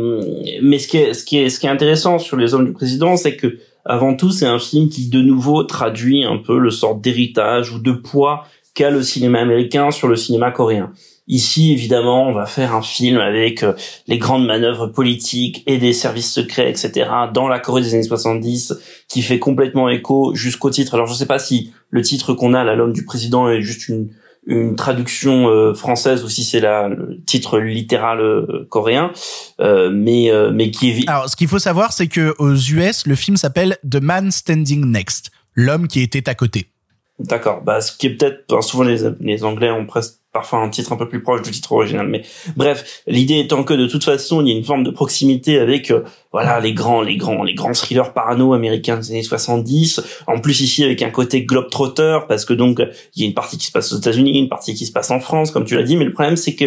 mais 0.61 0.77
ce 0.77 0.87
qui 0.87 0.97
est 0.97 1.13
ce 1.15 1.25
qui 1.25 1.39
est 1.39 1.49
ce 1.49 1.59
qui 1.59 1.65
est 1.65 1.69
intéressant 1.69 2.19
sur 2.19 2.37
les 2.37 2.53
hommes 2.53 2.65
du 2.65 2.71
président, 2.71 3.17
c'est 3.17 3.35
que 3.35 3.57
avant 3.85 4.15
tout 4.15 4.29
c'est 4.29 4.45
un 4.45 4.59
film 4.59 4.87
qui 4.87 5.09
de 5.09 5.19
nouveau 5.19 5.63
traduit 5.63 6.23
un 6.23 6.37
peu 6.37 6.59
le 6.59 6.69
sort 6.69 6.95
d'héritage 6.95 7.71
ou 7.71 7.79
de 7.79 7.91
poids 7.91 8.45
qu'a 8.75 8.91
le 8.91 9.01
cinéma 9.01 9.39
américain 9.39 9.89
sur 9.89 10.07
le 10.07 10.15
cinéma 10.15 10.51
coréen. 10.51 10.93
Ici, 11.27 11.71
évidemment, 11.71 12.27
on 12.27 12.33
va 12.33 12.45
faire 12.45 12.75
un 12.75 12.81
film 12.81 13.17
avec 13.17 13.63
euh, 13.63 13.73
les 14.07 14.17
grandes 14.17 14.45
manœuvres 14.45 14.87
politiques 14.87 15.63
et 15.65 15.77
des 15.77 15.93
services 15.93 16.31
secrets, 16.31 16.69
etc., 16.69 17.09
dans 17.33 17.47
la 17.47 17.59
Corée 17.59 17.81
des 17.81 17.93
années 17.93 18.03
70, 18.03 18.73
qui 19.07 19.21
fait 19.21 19.39
complètement 19.39 19.87
écho 19.87 20.33
jusqu'au 20.35 20.71
titre. 20.71 20.95
Alors, 20.95 21.05
je 21.05 21.13
ne 21.13 21.17
sais 21.17 21.27
pas 21.27 21.39
si 21.39 21.71
le 21.89 22.01
titre 22.01 22.33
qu'on 22.33 22.53
a, 22.53 22.63
là, 22.63 22.75
l'homme 22.75 22.91
du 22.91 23.05
président, 23.05 23.47
est 23.47 23.61
juste 23.61 23.87
une, 23.87 24.09
une 24.47 24.75
traduction 24.75 25.49
euh, 25.49 25.73
française 25.73 26.23
ou 26.23 26.29
si 26.29 26.43
c'est 26.43 26.59
la 26.59 26.87
le 26.87 27.23
titre 27.25 27.59
littéral 27.59 28.19
euh, 28.19 28.65
coréen, 28.69 29.11
euh, 29.59 29.91
mais 29.93 30.31
euh, 30.31 30.51
mais 30.51 30.71
qui 30.71 30.89
est 30.89 31.09
alors 31.09 31.29
ce 31.29 31.35
qu'il 31.35 31.47
faut 31.47 31.59
savoir 31.59 31.93
c'est 31.93 32.07
que 32.07 32.33
aux 32.39 32.55
US 32.55 33.05
le 33.05 33.15
film 33.15 33.37
s'appelle 33.37 33.77
The 33.89 34.01
Man 34.01 34.31
Standing 34.31 34.85
Next 34.85 35.31
l'homme 35.55 35.87
qui 35.87 36.01
était 36.01 36.27
à 36.27 36.35
côté 36.35 36.71
D'accord. 37.19 37.61
Bah, 37.61 37.81
ce 37.81 37.95
qui 37.95 38.07
est 38.07 38.15
peut-être, 38.15 38.45
enfin, 38.51 38.61
souvent 38.61 38.83
les, 38.83 38.99
les 39.19 39.43
Anglais 39.43 39.69
ont 39.69 39.85
presque 39.85 40.20
parfois 40.31 40.59
un 40.59 40.69
titre 40.69 40.93
un 40.93 40.95
peu 40.95 41.07
plus 41.07 41.21
proche 41.21 41.41
du 41.41 41.51
titre 41.51 41.71
original. 41.73 42.07
Mais 42.07 42.23
bref, 42.55 43.03
l'idée 43.07 43.39
étant 43.39 43.63
que 43.63 43.73
de 43.73 43.87
toute 43.87 44.03
façon, 44.03 44.41
il 44.41 44.49
y 44.49 44.53
a 44.53 44.57
une 44.57 44.63
forme 44.63 44.83
de 44.83 44.91
proximité 44.91 45.59
avec, 45.59 45.91
euh, 45.91 46.03
voilà, 46.31 46.59
les 46.59 46.73
grands, 46.73 47.01
les 47.01 47.17
grands, 47.17 47.43
les 47.43 47.53
grands 47.53 47.73
thrillers 47.73 48.13
parano 48.13 48.53
américains 48.53 48.97
des 48.97 49.11
années 49.11 49.23
70. 49.23 50.01
En 50.27 50.39
plus 50.39 50.61
ici 50.61 50.83
avec 50.83 51.01
un 51.01 51.09
côté 51.09 51.43
globe-trotter 51.43 52.19
parce 52.27 52.45
que 52.45 52.53
donc 52.53 52.81
il 53.15 53.21
y 53.21 53.25
a 53.25 53.27
une 53.27 53.33
partie 53.33 53.57
qui 53.57 53.65
se 53.65 53.71
passe 53.71 53.91
aux 53.93 53.97
États-Unis, 53.97 54.39
une 54.39 54.49
partie 54.49 54.73
qui 54.73 54.85
se 54.85 54.91
passe 54.91 55.11
en 55.11 55.19
France, 55.19 55.51
comme 55.51 55.65
tu 55.65 55.75
l'as 55.75 55.83
dit. 55.83 55.97
Mais 55.97 56.05
le 56.05 56.13
problème 56.13 56.37
c'est 56.37 56.55
que 56.55 56.65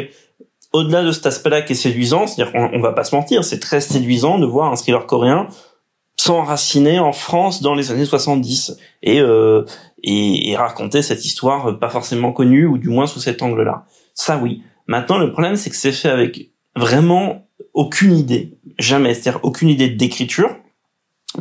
au-delà 0.72 1.04
de 1.04 1.12
cet 1.12 1.26
aspect-là 1.26 1.62
qui 1.62 1.72
est 1.72 1.76
séduisant, 1.76 2.26
c'est-à-dire 2.26 2.52
on 2.72 2.80
va 2.80 2.92
pas 2.92 3.04
se 3.04 3.14
mentir, 3.14 3.44
c'est 3.44 3.60
très 3.60 3.80
séduisant 3.80 4.38
de 4.38 4.46
voir 4.46 4.72
un 4.72 4.76
thriller 4.76 5.06
coréen 5.06 5.48
s'enraciner 6.16 6.98
en 6.98 7.12
France 7.12 7.60
dans 7.60 7.74
les 7.74 7.90
années 7.90 8.04
70 8.04 8.78
et, 9.02 9.20
euh, 9.20 9.64
et, 10.04 10.50
et 10.50 10.56
raconter 10.56 11.02
cette 11.02 11.24
histoire 11.24 11.78
pas 11.78 11.88
forcément 11.88 12.32
connue 12.32 12.66
ou 12.66 12.78
du 12.78 12.88
moins 12.88 13.06
sous 13.06 13.20
cet 13.20 13.42
angle-là. 13.42 13.86
Ça 14.14 14.38
oui. 14.38 14.62
Maintenant 14.86 15.18
le 15.18 15.32
problème 15.32 15.56
c'est 15.56 15.70
que 15.70 15.76
c'est 15.76 15.92
fait 15.92 16.10
avec 16.10 16.50
vraiment 16.76 17.48
aucune 17.72 18.16
idée, 18.16 18.58
jamais, 18.78 19.14
c'est-à-dire 19.14 19.40
aucune 19.42 19.68
idée 19.68 19.88
d'écriture 19.88 20.56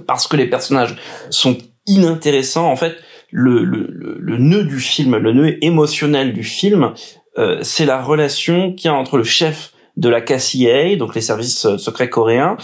parce 0.07 0.27
que 0.27 0.37
les 0.37 0.47
personnages 0.49 0.95
sont 1.29 1.57
inintéressants. 1.85 2.69
En 2.71 2.75
fait, 2.75 2.95
le, 3.31 3.63
le, 3.63 3.87
le, 3.89 4.17
le 4.19 4.37
nœud 4.37 4.63
du 4.63 4.79
film, 4.79 5.15
le 5.17 5.33
nœud 5.33 5.63
émotionnel 5.63 6.33
du 6.33 6.43
film, 6.43 6.93
euh, 7.37 7.59
c'est 7.61 7.85
la 7.85 8.01
relation 8.01 8.73
qu'il 8.73 8.89
y 8.89 8.93
a 8.93 8.95
entre 8.95 9.17
le 9.17 9.23
chef 9.23 9.72
de 9.95 10.09
la 10.09 10.21
KCA, 10.21 10.95
donc 10.95 11.13
les 11.13 11.21
services 11.21 11.65
euh, 11.65 11.77
secrets 11.77 12.09
coréens, 12.09 12.57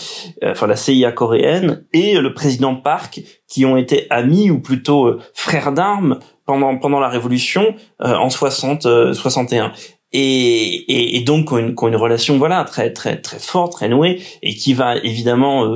euh, 0.44 0.52
enfin 0.52 0.68
la 0.68 0.76
CIA 0.76 1.12
coréenne, 1.12 1.86
et 1.94 2.16
le 2.16 2.34
président 2.34 2.76
Park, 2.76 3.22
qui 3.48 3.66
ont 3.66 3.78
été 3.78 4.08
amis 4.10 4.50
ou 4.50 4.60
plutôt 4.60 5.06
euh, 5.06 5.20
frères 5.34 5.72
d'armes 5.72 6.20
pendant 6.46 6.78
pendant 6.78 7.00
la 7.00 7.10
révolution 7.10 7.76
euh, 8.02 8.16
en 8.16 8.30
60 8.30 9.14
61. 9.14 9.74
Et, 10.12 10.22
et, 10.22 11.18
et, 11.18 11.22
donc 11.22 11.50
qui 11.50 11.54
ont, 11.54 11.58
une, 11.60 11.76
ont 11.78 11.88
une 11.88 11.96
relation 11.96 12.40
voilà 12.40 12.64
très 12.64 12.92
très 12.92 13.22
très 13.22 13.38
forte, 13.38 13.74
très 13.74 13.90
nouée, 13.90 14.20
et 14.42 14.56
qui 14.56 14.74
va 14.74 14.98
évidemment 14.98 15.72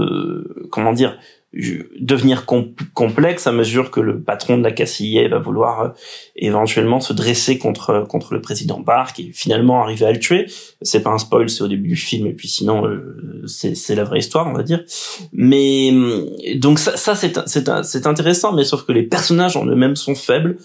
comment 0.71 0.91
dire 0.91 1.19
devenir 1.53 2.45
complexe 2.45 3.45
à 3.45 3.51
mesure 3.51 3.91
que 3.91 3.99
le 3.99 4.21
patron 4.21 4.57
de 4.57 4.63
la 4.63 4.71
KCIA 4.71 5.27
va 5.27 5.37
vouloir 5.37 5.81
euh, 5.81 5.89
éventuellement 6.35 6.99
se 6.99 7.13
dresser 7.13 7.59
contre 7.59 8.05
contre 8.09 8.33
le 8.33 8.41
président 8.41 8.81
Park 8.81 9.19
et 9.19 9.31
finalement 9.33 9.83
arriver 9.83 10.05
à 10.05 10.11
le 10.11 10.19
tuer. 10.19 10.47
C'est 10.81 11.01
pas 11.01 11.11
un 11.11 11.19
spoil, 11.19 11.49
c'est 11.49 11.63
au 11.63 11.67
début 11.67 11.89
du 11.89 11.95
film 11.95 12.25
et 12.25 12.33
puis 12.33 12.47
sinon 12.47 12.87
euh, 12.87 13.43
c'est 13.45 13.95
la 13.95 14.03
vraie 14.03 14.19
histoire, 14.19 14.47
on 14.47 14.53
va 14.53 14.63
dire. 14.63 14.83
Mais 15.31 15.91
donc 16.55 16.79
ça, 16.79 17.15
c'est 17.15 17.39
c'est 17.47 18.07
intéressant, 18.07 18.53
mais 18.53 18.63
sauf 18.63 18.83
que 18.85 18.91
les 18.91 19.03
personnages 19.03 19.55
en 19.55 19.65
eux-mêmes 19.65 19.95
sont 19.95 20.15
faibles, 20.15 20.57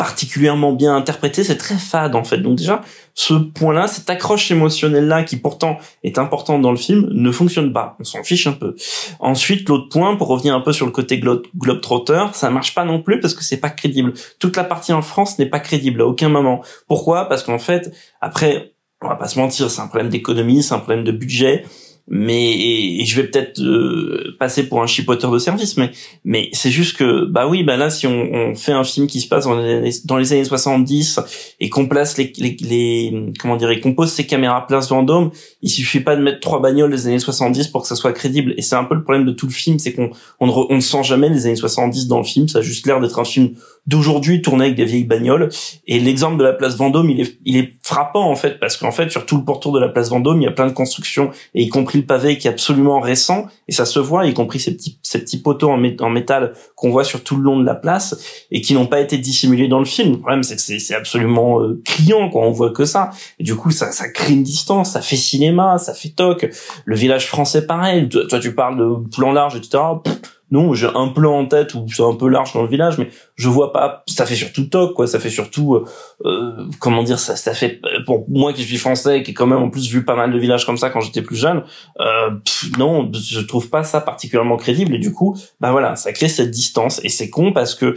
particulièrement 0.00 0.72
bien 0.72 0.96
interprété, 0.96 1.44
c'est 1.44 1.58
très 1.58 1.76
fade 1.76 2.14
en 2.14 2.24
fait. 2.24 2.38
Donc 2.38 2.56
déjà, 2.56 2.80
ce 3.12 3.34
point-là, 3.34 3.86
cette 3.86 4.08
accroche 4.08 4.50
émotionnelle-là, 4.50 5.24
qui 5.24 5.36
pourtant 5.36 5.76
est 6.02 6.16
importante 6.16 6.62
dans 6.62 6.70
le 6.70 6.78
film, 6.78 7.06
ne 7.10 7.30
fonctionne 7.30 7.70
pas. 7.74 7.98
On 8.00 8.04
s'en 8.04 8.22
fiche 8.22 8.46
un 8.46 8.52
peu. 8.52 8.74
Ensuite, 9.18 9.68
l'autre 9.68 9.90
point, 9.90 10.16
pour 10.16 10.28
revenir 10.28 10.54
un 10.54 10.62
peu 10.62 10.72
sur 10.72 10.86
le 10.86 10.92
côté 10.92 11.18
globe 11.18 11.42
globetrotter, 11.54 12.28
ça 12.32 12.48
marche 12.48 12.74
pas 12.74 12.86
non 12.86 13.02
plus 13.02 13.20
parce 13.20 13.34
que 13.34 13.44
c'est 13.44 13.58
pas 13.58 13.68
crédible. 13.68 14.14
Toute 14.38 14.56
la 14.56 14.64
partie 14.64 14.94
en 14.94 15.02
France 15.02 15.38
n'est 15.38 15.50
pas 15.50 15.60
crédible 15.60 16.00
à 16.00 16.06
aucun 16.06 16.30
moment. 16.30 16.62
Pourquoi? 16.88 17.28
Parce 17.28 17.42
qu'en 17.42 17.58
fait, 17.58 17.94
après, 18.22 18.72
on 19.02 19.08
va 19.08 19.16
pas 19.16 19.28
se 19.28 19.38
mentir, 19.38 19.70
c'est 19.70 19.82
un 19.82 19.86
problème 19.86 20.08
d'économie, 20.08 20.62
c'est 20.62 20.72
un 20.72 20.78
problème 20.78 21.04
de 21.04 21.12
budget 21.12 21.66
mais 22.08 23.00
et, 23.00 23.04
je 23.04 23.20
vais 23.20 23.28
peut-être 23.28 23.60
euh, 23.60 24.36
passer 24.38 24.68
pour 24.68 24.82
un 24.82 24.86
chipoteur 24.86 25.30
de 25.30 25.38
service 25.38 25.76
mais 25.76 25.90
mais 26.24 26.48
c'est 26.52 26.70
juste 26.70 26.96
que 26.96 27.24
bah 27.24 27.46
oui 27.48 27.62
bah 27.62 27.76
là 27.76 27.90
si 27.90 28.06
on, 28.06 28.32
on, 28.32 28.54
fait 28.54 28.72
un 28.72 28.84
film 28.84 29.06
qui 29.06 29.20
se 29.20 29.28
passe 29.28 29.44
dans 29.44 29.58
les 29.58 29.74
années, 29.74 29.90
dans 30.04 30.16
les 30.16 30.32
années 30.32 30.44
70 30.44 31.20
et 31.60 31.68
qu'on 31.70 31.86
place 31.86 32.18
les, 32.18 32.32
les, 32.38 32.56
les 32.60 33.32
comment 33.38 33.56
dire 33.56 33.68
qu'on 33.80 33.94
pose 33.94 34.10
ces 34.10 34.26
caméras 34.26 34.66
place 34.66 34.88
Vendôme 34.88 35.30
il 35.62 35.70
suffit 35.70 36.00
pas 36.00 36.16
de 36.16 36.22
mettre 36.22 36.40
trois 36.40 36.60
bagnoles 36.60 36.90
des 36.90 37.06
années 37.06 37.18
70 37.18 37.68
pour 37.68 37.82
que 37.82 37.88
ça 37.88 37.96
soit 37.96 38.12
crédible. 38.12 38.54
Et 38.56 38.62
c'est 38.62 38.76
un 38.76 38.84
peu 38.84 38.94
le 38.94 39.02
problème 39.02 39.24
de 39.24 39.32
tout 39.32 39.46
le 39.46 39.52
film 39.52 39.78
c'est 39.78 39.92
qu'on 39.92 40.10
on 40.38 40.46
ne, 40.46 40.52
on 40.52 40.76
ne 40.76 40.80
sent 40.80 41.02
jamais 41.02 41.28
les 41.28 41.46
années 41.46 41.56
70 41.56 42.06
dans 42.06 42.18
le 42.18 42.24
film. 42.24 42.48
Ça 42.48 42.58
a 42.58 42.62
juste 42.62 42.86
l'air 42.86 43.00
d'être 43.00 43.18
un 43.18 43.24
film 43.24 43.54
d'aujourd'hui 43.86 44.42
tourné 44.42 44.66
avec 44.66 44.76
des 44.76 44.84
vieilles 44.84 45.04
bagnoles. 45.04 45.48
Et 45.86 45.98
l'exemple 45.98 46.38
de 46.38 46.44
la 46.44 46.52
place 46.52 46.76
Vendôme, 46.76 47.10
il 47.10 47.20
est, 47.20 47.38
il 47.44 47.56
est 47.56 47.74
frappant 47.82 48.30
en 48.30 48.36
fait, 48.36 48.60
parce 48.60 48.76
qu'en 48.76 48.92
fait, 48.92 49.10
sur 49.10 49.26
tout 49.26 49.36
le 49.36 49.44
pourtour 49.44 49.72
de 49.72 49.80
la 49.80 49.88
place 49.88 50.10
Vendôme, 50.10 50.40
il 50.40 50.44
y 50.44 50.48
a 50.48 50.52
plein 50.52 50.66
de 50.66 50.72
constructions, 50.72 51.30
et 51.54 51.62
y 51.62 51.68
compris 51.68 51.98
le 51.98 52.06
pavé 52.06 52.38
qui 52.38 52.46
est 52.46 52.50
absolument 52.50 53.00
récent, 53.00 53.46
et 53.68 53.72
ça 53.72 53.84
se 53.84 53.98
voit, 53.98 54.26
y 54.26 54.34
compris 54.34 54.60
ces 54.60 54.74
petits, 54.76 54.98
ces 55.02 55.20
petits 55.20 55.40
poteaux 55.42 55.70
en, 55.70 56.10
métal 56.10 56.52
qu'on 56.76 56.90
voit 56.90 57.04
sur 57.04 57.22
tout 57.24 57.36
le 57.36 57.42
long 57.42 57.58
de 57.58 57.64
la 57.64 57.74
place, 57.74 58.46
et 58.50 58.60
qui 58.60 58.74
n'ont 58.74 58.86
pas 58.86 59.00
été 59.00 59.18
dissimulés 59.18 59.68
dans 59.68 59.78
le 59.78 59.84
film. 59.84 60.12
Le 60.12 60.18
problème, 60.18 60.42
c'est 60.42 60.56
que 60.56 60.62
c'est 60.62 60.94
absolument 60.94 61.60
euh, 61.60 61.80
criant, 61.84 62.28
quoi. 62.28 62.46
On 62.46 62.52
voit 62.52 62.70
que 62.70 62.84
ça. 62.84 63.10
Et 63.38 63.44
du 63.44 63.56
coup, 63.56 63.70
ça, 63.70 63.92
ça 63.92 64.08
crée 64.08 64.32
une 64.32 64.42
distance, 64.42 64.92
ça 64.92 65.02
fait 65.02 65.16
cinéma, 65.16 65.78
ça 65.78 65.94
fait 65.94 66.10
toc. 66.10 66.48
Le 66.84 66.96
village 66.96 67.26
français, 67.26 67.66
pareil. 67.66 68.08
Toi, 68.08 68.38
tu 68.40 68.54
parles 68.54 68.78
de 68.78 69.08
plan 69.08 69.32
large, 69.32 69.56
etc 69.56 69.78
non, 70.50 70.74
j'ai 70.74 70.88
un 70.94 71.08
plan 71.08 71.38
en 71.38 71.46
tête 71.46 71.74
où 71.74 71.86
c'est 71.88 72.02
un 72.02 72.14
peu 72.14 72.28
large 72.28 72.52
dans 72.52 72.62
le 72.62 72.68
village, 72.68 72.98
mais 72.98 73.08
je 73.36 73.48
vois 73.48 73.72
pas. 73.72 74.02
Ça 74.08 74.26
fait 74.26 74.34
surtout 74.34 74.64
toc, 74.64 74.94
quoi. 74.94 75.06
Ça 75.06 75.20
fait 75.20 75.30
surtout, 75.30 75.74
euh, 75.74 75.84
euh, 76.24 76.66
comment 76.80 77.02
dire, 77.02 77.18
ça, 77.18 77.36
ça 77.36 77.54
fait 77.54 77.80
pour 78.04 78.24
moi 78.28 78.52
qui 78.52 78.64
suis 78.64 78.76
français, 78.76 79.22
qui 79.22 79.30
ai 79.30 79.34
quand 79.34 79.46
même 79.46 79.62
en 79.62 79.70
plus 79.70 79.88
vu 79.88 80.04
pas 80.04 80.16
mal 80.16 80.32
de 80.32 80.38
villages 80.38 80.66
comme 80.66 80.76
ça 80.76 80.90
quand 80.90 81.00
j'étais 81.00 81.22
plus 81.22 81.36
jeune. 81.36 81.62
Euh, 82.00 82.30
non, 82.78 83.10
je 83.12 83.40
trouve 83.40 83.70
pas 83.70 83.84
ça 83.84 84.00
particulièrement 84.00 84.56
crédible 84.56 84.94
et 84.94 84.98
du 84.98 85.12
coup, 85.12 85.36
bah 85.60 85.70
voilà, 85.70 85.96
ça 85.96 86.12
crée 86.12 86.28
cette 86.28 86.50
distance 86.50 87.00
et 87.04 87.08
c'est 87.08 87.30
con 87.30 87.52
parce 87.52 87.74
que 87.74 87.94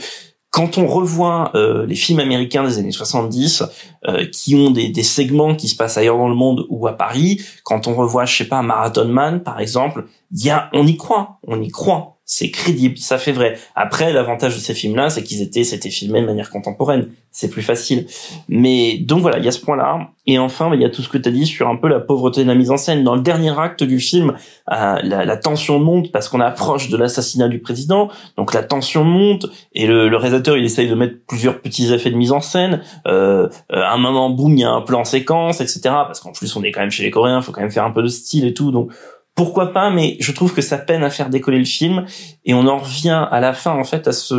quand 0.53 0.77
on 0.77 0.85
revoit 0.85 1.49
euh, 1.55 1.87
les 1.87 1.95
films 1.95 2.19
américains 2.19 2.63
des 2.63 2.77
années 2.77 2.91
70 2.91 3.63
euh, 4.07 4.25
qui 4.31 4.53
ont 4.53 4.69
des, 4.69 4.89
des, 4.89 5.01
segments 5.01 5.55
qui 5.55 5.67
se 5.67 5.75
passent 5.75 5.97
ailleurs 5.97 6.19
dans 6.19 6.29
le 6.29 6.35
monde 6.35 6.67
ou 6.69 6.85
à 6.85 6.93
Paris, 6.93 7.41
quand 7.63 7.87
on 7.87 7.95
revoit, 7.95 8.25
je 8.25 8.37
sais 8.37 8.47
pas, 8.47 8.61
Marathon 8.61 9.07
Man 9.07 9.41
par 9.41 9.59
exemple, 9.59 10.05
y 10.31 10.51
a, 10.51 10.69
on 10.73 10.85
y 10.85 10.95
croit, 10.95 11.39
on 11.47 11.59
y 11.59 11.69
croit 11.69 12.12
c'est 12.36 12.49
crédible, 12.49 12.97
ça 12.97 13.19
fait 13.19 13.31
vrai. 13.31 13.59
Après, 13.75 14.11
l'avantage 14.11 14.55
de 14.55 14.59
ces 14.59 14.73
films-là, 14.73 15.11
c'est 15.11 15.21
qu'ils 15.21 15.43
étaient, 15.43 15.63
c'était 15.63 15.91
filmé 15.91 16.19
de 16.19 16.25
manière 16.25 16.49
contemporaine. 16.49 17.09
C'est 17.29 17.47
plus 17.47 17.61
facile. 17.61 18.07
Mais 18.49 18.97
donc 18.97 19.21
voilà, 19.21 19.38
il 19.38 19.45
y 19.45 19.47
a 19.47 19.51
ce 19.51 19.59
point-là. 19.59 20.09
Et 20.25 20.39
enfin, 20.39 20.71
il 20.73 20.81
y 20.81 20.86
a 20.86 20.89
tout 20.89 21.03
ce 21.03 21.09
que 21.09 21.19
tu 21.19 21.29
as 21.29 21.31
dit 21.31 21.45
sur 21.45 21.67
un 21.67 21.75
peu 21.75 21.88
la 21.88 21.99
pauvreté 21.99 22.41
de 22.41 22.47
la 22.47 22.55
mise 22.55 22.71
en 22.71 22.77
scène. 22.77 23.03
Dans 23.03 23.13
le 23.13 23.21
dernier 23.21 23.59
acte 23.59 23.84
du 23.84 23.99
film, 23.99 24.34
euh, 24.71 24.99
la, 25.03 25.38
tension 25.38 25.77
monte 25.79 26.11
parce 26.11 26.27
qu'on 26.27 26.39
approche 26.39 26.89
de 26.89 26.97
l'assassinat 26.97 27.49
du 27.49 27.59
président. 27.59 28.09
Donc 28.36 28.53
la 28.53 28.63
tension 28.63 29.03
monte 29.03 29.45
et 29.73 29.86
le, 29.86 30.09
le, 30.09 30.17
réalisateur 30.17 30.57
il 30.57 30.63
essaye 30.63 30.88
de 30.88 30.95
mettre 30.95 31.17
plusieurs 31.27 31.61
petits 31.61 31.93
effets 31.93 32.09
de 32.09 32.15
mise 32.15 32.31
en 32.31 32.41
scène. 32.41 32.81
Euh, 33.07 33.47
euh 33.71 33.84
à 33.84 33.93
un 33.93 33.97
moment, 33.97 34.31
boum, 34.31 34.53
il 34.53 34.61
y 34.61 34.63
a 34.63 34.71
un 34.71 34.81
plan 34.81 35.03
séquence, 35.03 35.61
etc. 35.61 35.81
Parce 35.84 36.19
qu'en 36.19 36.31
plus, 36.31 36.55
on 36.55 36.63
est 36.63 36.71
quand 36.71 36.81
même 36.81 36.91
chez 36.91 37.03
les 37.03 37.11
Coréens, 37.11 37.41
faut 37.41 37.51
quand 37.51 37.61
même 37.61 37.71
faire 37.71 37.86
un 37.86 37.91
peu 37.91 38.01
de 38.01 38.07
style 38.07 38.45
et 38.45 38.53
tout. 38.55 38.71
Donc 38.71 38.91
pourquoi 39.36 39.73
pas, 39.73 39.89
mais 39.89 40.17
je 40.19 40.31
trouve 40.31 40.53
que 40.53 40.61
ça 40.61 40.77
peine 40.77 41.03
à 41.03 41.09
faire 41.09 41.29
décoller 41.29 41.59
le 41.59 41.65
film 41.65 42.05
et 42.45 42.53
on 42.53 42.67
en 42.67 42.77
revient 42.79 43.25
à 43.31 43.39
la 43.39 43.53
fin 43.53 43.71
en 43.71 43.84
fait 43.84 44.07
à 44.07 44.11
ce 44.13 44.36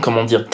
comment 0.00 0.24
dire 0.24 0.46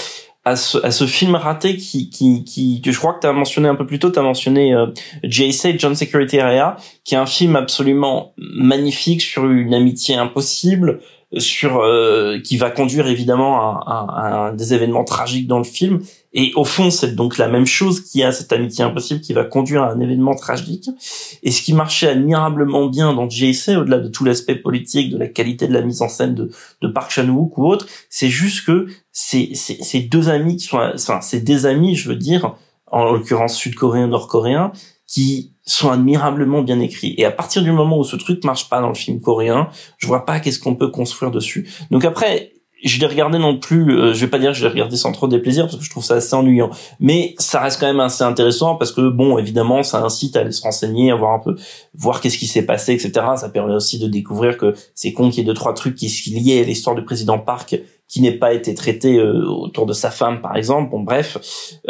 à 0.45 0.55
ce, 0.55 0.79
à 0.87 0.93
ce 0.93 1.07
film 1.09 1.35
raté 1.35 1.77
qui, 1.77 2.09
qui, 2.09 2.45
qui, 2.45 2.81
que 2.81 2.93
je 2.93 2.99
crois 3.01 3.15
que 3.15 3.21
tu 3.21 3.27
as 3.27 3.33
mentionné 3.33 3.69
un 3.69 3.75
peu 3.75 3.85
plus 3.85 3.99
tôt, 3.99 4.11
tu 4.13 4.21
mentionné 4.21 4.73
euh, 4.75 4.87
JSA, 5.25 5.77
John 5.77 5.97
Security 5.97 6.39
Area, 6.39 6.77
qui 7.03 7.17
est 7.17 7.19
un 7.19 7.27
film 7.27 7.57
absolument 7.57 8.33
magnifique 8.37 9.23
sur 9.23 9.45
une 9.51 9.75
amitié 9.75 10.15
impossible, 10.15 11.01
sur 11.37 11.81
euh, 11.81 12.39
qui 12.39 12.59
va 12.59 12.71
conduire 12.71 13.09
évidemment 13.09 13.59
à, 13.61 13.83
à- 13.89 14.47
à 14.47 14.53
des 14.53 14.73
événements 14.73 15.03
tragiques 15.03 15.49
dans 15.49 15.59
le 15.59 15.65
film. 15.65 15.99
Et 16.39 16.53
au 16.55 16.65
fond, 16.65 16.91
c'est 16.91 17.17
donc 17.17 17.39
la 17.39 17.49
même 17.49 17.65
chose 17.65 18.03
qui 18.03 18.23
a 18.23 18.31
cette 18.31 18.53
amitié 18.53 18.85
impossible 18.85 19.23
qui 19.23 19.33
va 19.33 19.43
conduire 19.43 19.83
à 19.83 19.93
un 19.93 20.01
événement 20.01 20.35
tragique. 20.35 20.91
Et 21.43 21.51
ce 21.51 21.63
qui 21.63 21.73
marchait 21.73 22.09
admirablement 22.09 22.89
bien 22.89 23.15
dans 23.15 23.29
JSA, 23.29 23.81
au-delà 23.81 23.99
de 23.99 24.09
tout 24.09 24.23
l'aspect 24.23 24.55
politique, 24.55 25.11
de 25.11 25.17
la 25.17 25.29
qualité 25.29 25.67
de 25.67 25.73
la 25.73 25.81
mise 25.81 26.03
en 26.03 26.11
scène 26.11 26.35
de, 26.35 26.89
Park 26.89 27.11
Chan-wook 27.11 27.57
ou 27.57 27.67
autre, 27.67 27.87
c'est 28.11 28.29
juste 28.29 28.67
que 28.67 28.87
ces, 29.13 29.55
ces, 29.55 29.83
ces 29.83 30.01
deux 30.01 30.29
amis 30.29 30.57
qui 30.57 30.67
sont, 30.67 30.79
enfin, 30.95 31.23
c'est 31.23 31.41
des 31.41 31.65
amis, 31.65 31.97
je 31.97 32.11
veux 32.11 32.17
dire, 32.17 32.55
en 32.87 33.13
l'occurrence 33.13 33.57
sud-coréens, 33.57 34.09
nord-coréens, 34.09 34.73
qui 35.07 35.55
sont 35.65 35.91
admirablement 35.91 36.61
bien 36.61 36.81
écrits. 36.81 37.15
Et 37.17 37.25
à 37.25 37.31
partir 37.31 37.63
du 37.63 37.73
moment 37.73 37.99
où 37.99 38.05
ce 38.05 38.17
truc 38.17 38.45
marche 38.45 38.69
pas 38.69 38.83
dans 38.83 38.89
le 38.89 38.95
film 38.95 39.23
coréen, 39.23 39.71
je 39.97 40.07
vois 40.07 40.27
pas 40.27 40.39
qu'est-ce 40.41 40.59
qu'on 40.59 40.75
peut 40.75 40.91
construire 40.91 41.31
dessus. 41.31 41.69
Donc 41.91 42.05
après, 42.05 42.53
je 42.85 43.01
l'ai 43.01 43.07
regardé 43.07 43.39
non 43.39 43.59
plus, 43.59 43.91
euh, 43.91 44.13
je 44.13 44.21
vais 44.21 44.31
pas 44.31 44.39
dire 44.39 44.53
que 44.53 44.57
je 44.57 44.63
l'ai 44.63 44.71
regardé 44.71 44.97
sans 44.97 45.13
trop 45.13 45.29
déplaisir 45.29 45.65
parce 45.65 45.77
que 45.77 45.85
je 45.85 45.91
trouve 45.91 46.05
ça 46.05 46.15
assez 46.15 46.35
ennuyant. 46.35 46.71
Mais 47.01 47.35
ça 47.39 47.61
reste 47.61 47.81
quand 47.81 47.87
même 47.87 48.01
assez 48.01 48.23
intéressant 48.23 48.77
parce 48.77 48.93
que 48.93 49.09
bon, 49.09 49.39
évidemment, 49.39 49.83
ça 49.83 50.03
incite 50.05 50.37
à 50.37 50.41
aller 50.41 50.53
se 50.53 50.63
renseigner, 50.63 51.11
à 51.11 51.17
voir 51.17 51.33
un 51.33 51.39
peu, 51.39 51.57
voir 51.95 52.21
qu'est-ce 52.21 52.39
qui 52.39 52.47
s'est 52.47 52.67
passé, 52.67 52.93
etc. 52.93 53.13
Ça 53.37 53.49
permet 53.49 53.75
aussi 53.75 53.99
de 53.99 54.09
découvrir 54.09 54.59
que 54.59 54.75
c'est 54.95 55.13
con 55.13 55.31
qu'il 55.31 55.39
y 55.39 55.41
ait 55.43 55.45
deux 55.45 55.55
trois 55.55 55.75
trucs 55.75 55.95
qui 55.95 56.09
sont 56.09 56.31
liés 56.31 56.61
à 56.61 56.65
l'histoire 56.65 56.95
du 56.95 57.03
président 57.03 57.39
Park 57.39 57.81
qui 58.09 58.21
n'ait 58.21 58.39
pas 58.39 58.53
été 58.53 58.75
traité 58.75 59.19
euh, 59.19 59.45
autour 59.47 59.87
de 59.87 59.93
sa 59.93 60.11
femme 60.11 60.41
par 60.41 60.57
exemple. 60.57 60.91
Bon 60.91 61.01
bref 61.01 61.39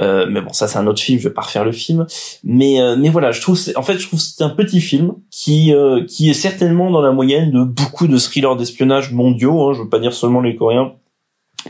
euh, 0.01 0.27
mais 0.31 0.41
bon 0.41 0.53
ça 0.53 0.67
c'est 0.69 0.79
un 0.79 0.87
autre 0.87 1.01
film 1.01 1.19
je 1.19 1.29
vais 1.29 1.35
pas 1.35 1.43
refaire 1.43 1.65
le 1.65 1.73
film. 1.73 2.07
Mais 2.43 2.81
euh, 2.81 2.97
mais 2.97 3.09
voilà 3.09 3.33
je 3.33 3.41
trouve 3.41 3.59
en 3.77 3.83
fait 3.83 3.99
je 3.99 4.07
trouve 4.07 4.21
c'est 4.21 4.43
un 4.43 4.51
petit 4.51 4.81
film 4.81 5.15
qui 5.31 5.75
qui 6.09 6.31
est 6.31 6.35
certainement 6.35 6.91
dans 6.91 7.03
la 7.03 7.13
moyenne 7.13 7.51
de 7.51 7.65
beaucoup 7.65 8.07
de 8.07 8.17
thrillers 8.17 8.57
d'espionnage 8.57 9.13
mondiaux 9.13 9.69
hein, 9.69 9.73
je 9.75 9.83
veux 9.83 9.89
pas 9.89 9.99
dire 9.99 10.13
seulement 10.13 10.41
les 10.41 10.57
coréens 10.57 10.93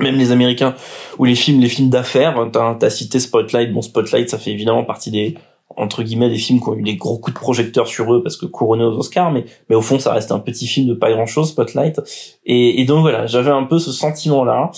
même 0.01 0.17
les 0.17 0.31
américains 0.31 0.75
ou 1.19 1.25
les 1.25 1.35
films 1.35 1.61
les 1.61 1.69
films 1.69 1.91
d'affaires. 1.91 2.49
T'as 2.53 2.77
as 2.81 2.91
cité 2.91 3.19
Spotlight. 3.19 3.73
Bon 3.73 3.83
Spotlight 3.83 4.29
ça 4.29 4.39
fait 4.39 4.51
évidemment 4.51 4.85
partie 4.85 5.11
des 5.11 5.37
entre 5.77 6.03
guillemets 6.03 6.29
des 6.29 6.39
films 6.39 6.61
qui 6.61 6.69
ont 6.69 6.75
eu 6.75 6.83
des 6.83 6.97
gros 6.97 7.19
coups 7.19 7.35
de 7.35 7.41
projecteur 7.41 7.87
sur 7.87 8.13
eux 8.15 8.23
parce 8.23 8.37
que 8.37 8.47
couronnés 8.47 8.85
aux 8.85 8.97
Oscars 8.97 9.33
mais 9.33 9.45
mais 9.69 9.77
au 9.77 9.83
fond 9.83 9.99
ça 9.99 10.13
reste 10.13 10.31
un 10.33 10.39
petit 10.39 10.67
film 10.67 10.87
de 10.87 10.95
pas 10.95 11.11
grand 11.13 11.27
chose 11.27 11.51
Spotlight. 11.51 12.01
Et, 12.45 12.81
et 12.81 12.85
donc 12.85 13.01
voilà 13.01 13.27
j'avais 13.27 13.51
un 13.51 13.65
peu 13.65 13.79
ce 13.79 13.93
sentiment 13.93 14.45
là 14.45 14.71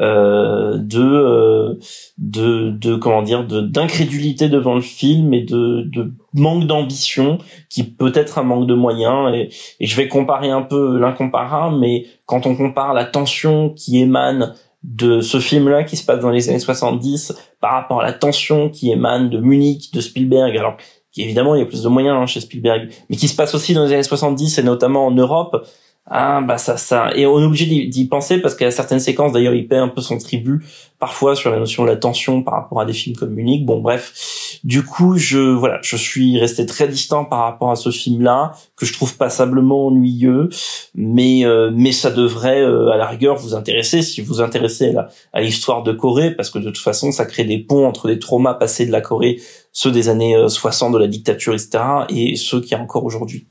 euh, 0.00 0.78
de 0.78 1.02
euh, 1.02 1.74
de 2.18 2.70
de 2.70 2.94
comment 2.96 3.22
dire 3.22 3.46
de 3.46 3.60
d'incrédulité 3.60 4.48
devant 4.48 4.76
le 4.76 4.80
film 4.80 5.34
et 5.34 5.42
de 5.42 5.82
de 5.82 6.12
manque 6.32 6.64
d'ambition 6.64 7.38
qui 7.68 7.82
peut 7.82 8.12
être 8.14 8.38
un 8.38 8.42
manque 8.42 8.66
de 8.66 8.74
moyens. 8.74 9.34
Et, 9.34 9.50
et 9.80 9.86
je 9.86 9.96
vais 9.96 10.08
comparer 10.08 10.50
un 10.50 10.62
peu 10.62 10.98
l'incomparable 10.98 11.76
mais 11.78 12.06
quand 12.24 12.46
on 12.46 12.54
compare 12.54 12.94
la 12.94 13.04
tension 13.04 13.70
qui 13.70 13.98
émane 13.98 14.54
de 14.86 15.20
ce 15.20 15.40
film-là 15.40 15.82
qui 15.82 15.96
se 15.96 16.04
passe 16.04 16.20
dans 16.20 16.30
les 16.30 16.48
années 16.48 16.60
70 16.60 17.34
par 17.60 17.72
rapport 17.72 18.00
à 18.00 18.04
la 18.04 18.12
tension 18.12 18.70
qui 18.70 18.92
émane 18.92 19.28
de 19.28 19.40
Munich, 19.40 19.92
de 19.92 20.00
Spielberg, 20.00 20.56
alors 20.56 20.76
évidemment 21.16 21.54
il 21.54 21.58
y 21.58 21.62
a 21.62 21.66
plus 21.66 21.82
de 21.82 21.88
moyens 21.88 22.16
hein, 22.16 22.26
chez 22.26 22.40
Spielberg, 22.40 22.88
mais 23.10 23.16
qui 23.16 23.26
se 23.26 23.34
passe 23.34 23.54
aussi 23.54 23.74
dans 23.74 23.84
les 23.84 23.92
années 23.92 24.04
70 24.04 24.58
et 24.58 24.62
notamment 24.62 25.06
en 25.06 25.10
Europe. 25.10 25.66
Ah 26.08 26.40
bah 26.40 26.56
ça 26.56 26.76
ça 26.76 27.10
et 27.16 27.26
on 27.26 27.40
est 27.40 27.44
obligé 27.44 27.66
d'y 27.66 28.06
penser 28.06 28.38
parce 28.38 28.54
qu'à 28.54 28.70
certaines 28.70 29.00
séquences 29.00 29.32
d'ailleurs 29.32 29.54
il 29.54 29.66
paie 29.66 29.76
un 29.76 29.88
peu 29.88 30.00
son 30.00 30.18
tribut 30.18 30.64
parfois 31.00 31.34
sur 31.34 31.50
la 31.50 31.58
notion 31.58 31.82
de 31.82 31.88
la 31.88 31.96
tension 31.96 32.44
par 32.44 32.54
rapport 32.54 32.80
à 32.80 32.84
des 32.84 32.92
films 32.92 33.16
comme 33.16 33.30
Munich. 33.30 33.66
Bon 33.66 33.80
bref, 33.80 34.60
du 34.62 34.84
coup 34.84 35.18
je 35.18 35.38
voilà 35.38 35.80
je 35.82 35.96
suis 35.96 36.38
resté 36.38 36.64
très 36.64 36.86
distant 36.86 37.24
par 37.24 37.40
rapport 37.40 37.72
à 37.72 37.76
ce 37.76 37.90
film 37.90 38.22
là 38.22 38.52
que 38.76 38.86
je 38.86 38.92
trouve 38.92 39.16
passablement 39.16 39.88
ennuyeux, 39.88 40.48
mais 40.94 41.44
euh, 41.44 41.72
mais 41.74 41.90
ça 41.90 42.12
devrait 42.12 42.62
euh, 42.62 42.90
à 42.90 42.96
la 42.96 43.06
rigueur 43.08 43.34
vous 43.34 43.56
intéresser 43.56 44.00
si 44.00 44.20
vous 44.20 44.34
vous 44.34 44.40
intéressez 44.40 44.94
à 45.32 45.40
l'histoire 45.40 45.82
de 45.82 45.90
Corée 45.92 46.30
parce 46.30 46.50
que 46.50 46.60
de 46.60 46.66
toute 46.66 46.78
façon 46.78 47.10
ça 47.10 47.26
crée 47.26 47.44
des 47.44 47.58
ponts 47.58 47.84
entre 47.84 48.06
des 48.06 48.20
traumas 48.20 48.54
passés 48.54 48.86
de 48.86 48.92
la 48.92 49.00
Corée, 49.00 49.40
ceux 49.72 49.90
des 49.90 50.08
années 50.08 50.36
euh, 50.36 50.46
60 50.46 50.92
de 50.92 50.98
la 50.98 51.08
dictature 51.08 51.52
etc 51.52 51.82
et 52.10 52.36
ceux 52.36 52.60
qu'il 52.60 52.72
y 52.72 52.74
a 52.76 52.80
encore 52.80 53.04
aujourd'hui. 53.04 53.48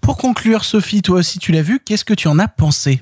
Pour 0.00 0.16
conclure, 0.16 0.64
Sophie, 0.64 1.02
toi 1.02 1.18
aussi 1.18 1.38
tu 1.38 1.52
l'as 1.52 1.62
vu, 1.62 1.80
qu'est-ce 1.84 2.04
que 2.04 2.14
tu 2.14 2.28
en 2.28 2.38
as 2.38 2.48
pensé 2.48 3.00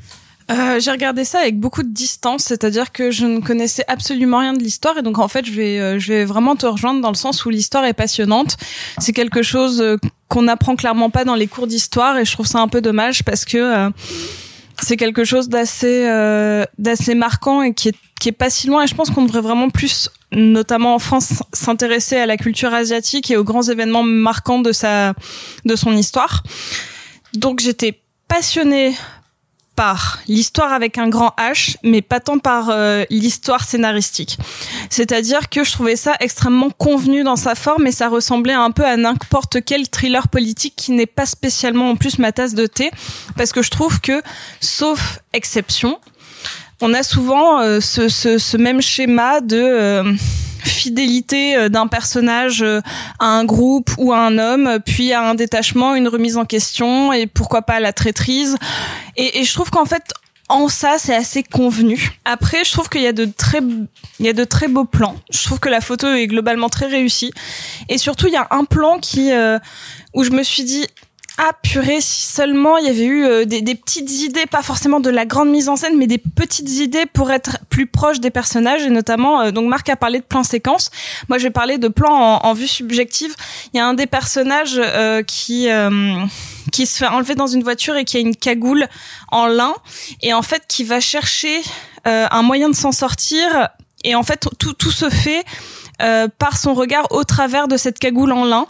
Euh, 0.51 0.79
j'ai 0.79 0.93
regardé 0.93 1.25
ça 1.25 1.41
avec 1.41 1.59
beaucoup 1.59 1.83
de 1.83 1.93
distance, 1.93 2.45
c'est-à-dire 2.45 2.93
que 2.93 3.11
je 3.11 3.27
ne 3.27 3.41
connaissais 3.41 3.85
absolument 3.89 4.39
rien 4.39 4.53
de 4.53 4.61
l'histoire 4.61 4.97
et 4.97 5.03
donc 5.03 5.19
en 5.19 5.27
fait 5.27 5.45
je 5.45 5.51
vais 5.51 5.81
euh, 5.81 5.99
je 5.99 6.13
vais 6.13 6.25
vraiment 6.25 6.55
te 6.55 6.67
rejoindre 6.67 7.01
dans 7.01 7.09
le 7.09 7.17
sens 7.17 7.45
où 7.45 7.51
l'histoire 7.51 7.85
est 7.85 7.95
passionnante. 7.95 8.57
C'est 8.99 9.13
quelque 9.13 9.43
chose 9.43 9.81
euh, 9.81 9.97
qu'on 10.29 10.43
n'apprend 10.43 10.77
clairement 10.77 11.11
pas 11.11 11.25
dans 11.25 11.35
les 11.35 11.49
cours 11.49 11.67
d'histoire 11.67 12.17
et 12.17 12.25
je 12.25 12.33
trouve 12.33 12.47
ça 12.47 12.61
un 12.61 12.69
peu 12.69 12.81
dommage 12.81 13.25
parce 13.25 13.45
que 13.45 13.91
c'est 14.81 14.97
quelque 14.97 15.25
chose 15.25 15.49
d'assez 15.49 16.05
d'assez 16.79 17.15
marquant 17.15 17.63
et 17.63 17.75
qui 17.75 17.89
est 17.89 17.97
pas 18.33 18.51
si 18.51 18.67
loin 18.67 18.85
et 18.85 18.87
je 18.87 18.95
pense 18.95 19.11
qu'on 19.11 19.25
devrait 19.25 19.41
vraiment 19.41 19.71
plus 19.71 20.11
notamment 20.33 20.95
en 20.95 20.99
France 20.99 21.43
s'intéresser 21.53 22.17
à 22.17 22.27
la 22.27 22.37
culture 22.37 22.75
asiatique 22.75 23.31
et 23.31 23.37
aux 23.37 23.45
grands 23.45 23.63
événements 23.63 24.03
marquants 24.03 24.61
de 24.61 24.73
sa 24.73 25.15
de 25.65 25.77
son 25.77 25.97
histoire. 25.97 26.43
Donc 27.35 27.61
j'étais 27.61 28.01
passionnée 28.29 28.95
par 29.77 30.21
l'histoire 30.27 30.73
avec 30.73 30.97
un 30.97 31.09
grand 31.09 31.35
H, 31.39 31.77
mais 31.85 32.01
pas 32.01 32.19
tant 32.19 32.39
par 32.39 32.71
euh, 32.71 33.05
l'histoire 33.11 33.63
scénaristique. 33.63 34.39
C'est-à-dire 34.89 35.51
que 35.51 35.63
je 35.63 35.73
trouvais 35.73 35.97
ça 35.97 36.15
extrêmement 36.21 36.71
convenu 36.71 37.23
dans 37.23 37.37
sa 37.37 37.55
forme 37.55 37.87
et 37.87 37.93
ça 37.93 38.09
ressemblait 38.09 38.55
un 38.55 38.71
peu 38.71 38.85
à 38.85 38.97
n'importe 38.97 39.59
quel 39.65 39.89
thriller 39.89 40.29
politique 40.29 40.75
qui 40.77 40.93
n'est 40.93 41.07
pas 41.07 41.27
spécialement 41.27 41.91
en 41.91 41.97
plus 41.97 42.19
ma 42.19 42.33
tasse 42.33 42.55
de 42.55 42.67
thé, 42.67 42.91
parce 43.37 43.53
que 43.53 43.63
je 43.63 43.71
trouve 43.71 44.01
que, 44.01 44.23
sauf 44.61 45.21
exception, 45.35 46.01
on 46.81 46.93
a 46.95 47.03
souvent 47.03 47.61
euh, 47.61 47.81
ce, 47.81 48.57
même 48.57 48.83
schéma 48.83 49.41
de 49.41 49.57
euh, 49.57 50.15
fidélité 50.65 51.57
euh, 51.57 51.69
d'un 51.69 51.87
personnage 51.87 52.63
à 53.19 53.27
un 53.27 53.45
groupe 53.45 53.91
ou 53.99 54.13
à 54.13 54.19
un 54.19 54.39
homme, 54.39 54.79
puis 54.85 55.13
à 55.13 55.23
un 55.23 55.35
détachement, 55.35 55.95
une 55.95 56.09
remise 56.09 56.37
en 56.37 56.45
question 56.45 57.13
et 57.13 57.27
pourquoi 57.27 57.63
pas 57.63 57.81
la 57.81 57.93
traîtrise. 57.93 58.57
Et, 59.17 59.45
je 59.45 59.55
trouve 59.55 59.71
qu'en 59.71 59.87
fait, 59.87 60.03
en 60.49 60.69
ça, 60.69 60.97
c'est 60.99 61.15
assez 61.15 61.43
convenu. 61.43 62.13
Après, 62.25 62.65
je 62.65 62.73
trouve 62.73 62.89
qu'il 62.89 63.01
y 63.01 63.07
a 63.07 63.13
de 63.13 63.25
très, 63.25 63.61
il 64.21 64.27
y 64.27 64.29
a 64.29 64.33
de 64.33 64.45
très 64.45 64.69
beaux 64.69 64.85
plans. 64.85 65.17
Je 65.31 65.43
trouve 65.45 65.59
que 65.59 65.69
la 65.69 65.81
photo 65.81 66.07
est 66.09 66.27
globalement 66.27 66.69
très 66.69 66.87
réussie. 66.87 67.33
Et 67.89 67.99
surtout, 67.99 68.29
il 68.29 68.35
y 68.35 68.37
a 68.37 68.47
un 68.51 68.65
plan 68.65 68.99
qui, 69.01 69.33
où 70.15 70.23
je 70.23 70.31
me 70.31 70.45
suis 70.45 70.63
dit, 70.63 70.87
ah 71.39 71.51
purée, 71.63 72.01
si 72.01 72.27
seulement 72.27 72.79
il 72.79 72.87
y 72.87 72.89
avait 72.89 73.05
eu 73.05 73.25
euh, 73.25 73.45
des, 73.45 73.61
des 73.61 73.75
petites 73.75 74.11
idées, 74.23 74.47
pas 74.47 74.63
forcément 74.63 75.01
de 75.01 75.11
la 75.11 75.27
grande 75.27 75.51
mise 75.51 75.69
en 75.69 75.77
scène, 75.77 75.97
mais 75.99 76.07
des 76.07 76.19
petites 76.19 76.71
idées 76.79 77.05
pour 77.05 77.31
être 77.31 77.59
plus 77.69 77.87
proche 77.87 78.21
des 78.21 78.31
personnages 78.31 78.85
et 78.85 78.91
notamment, 78.91 79.43
euh, 79.43 79.51
donc 79.51 79.69
Marc 79.69 79.89
a 79.91 79.97
parlé 79.97 80.21
de 80.21 80.25
plan 80.25 80.45
séquence. 80.45 80.91
Moi, 81.29 81.37
je 81.39 81.45
vais 81.45 81.51
parler 81.51 81.77
de 81.77 81.89
plan 81.89 82.11
en, 82.11 82.47
en 82.47 82.53
vue 82.55 82.67
subjective. 82.67 83.35
Il 83.75 83.77
y 83.77 83.81
a 83.81 83.87
un 83.87 83.95
des 83.95 84.07
personnages 84.07 84.81
euh, 84.83 85.23
qui 85.23 85.69
euh, 85.69 86.25
qui 86.73 86.87
se 86.87 86.99
fait 86.99 87.07
enlever 87.07 87.35
dans 87.35 87.47
une 87.47 87.63
voiture 87.63 87.97
et 87.97 88.05
qui 88.05 88.17
a 88.17 88.21
une 88.21 88.37
cagoule 88.37 88.87
en 89.29 89.47
lin 89.47 89.75
et 90.23 90.35
en 90.35 90.43
fait 90.43 90.63
qui 90.69 90.85
va 90.85 91.01
chercher 91.01 91.61
euh, 92.07 92.27
un 92.31 92.43
moyen 92.43 92.69
de 92.69 92.75
s'en 92.75 92.93
sortir 92.93 93.69
et 94.05 94.15
en 94.15 94.23
fait 94.23 94.49
tout 94.59 94.73
tout 94.73 94.91
se 94.91 95.09
fait 95.09 95.45
euh, 96.03 96.29
par 96.39 96.59
son 96.59 96.75
regard 96.75 97.07
au 97.11 97.25
travers 97.25 97.69
de 97.69 97.77
cette 97.77 97.99
cagoule 97.99 98.33
en 98.33 98.45
lin 98.45 98.67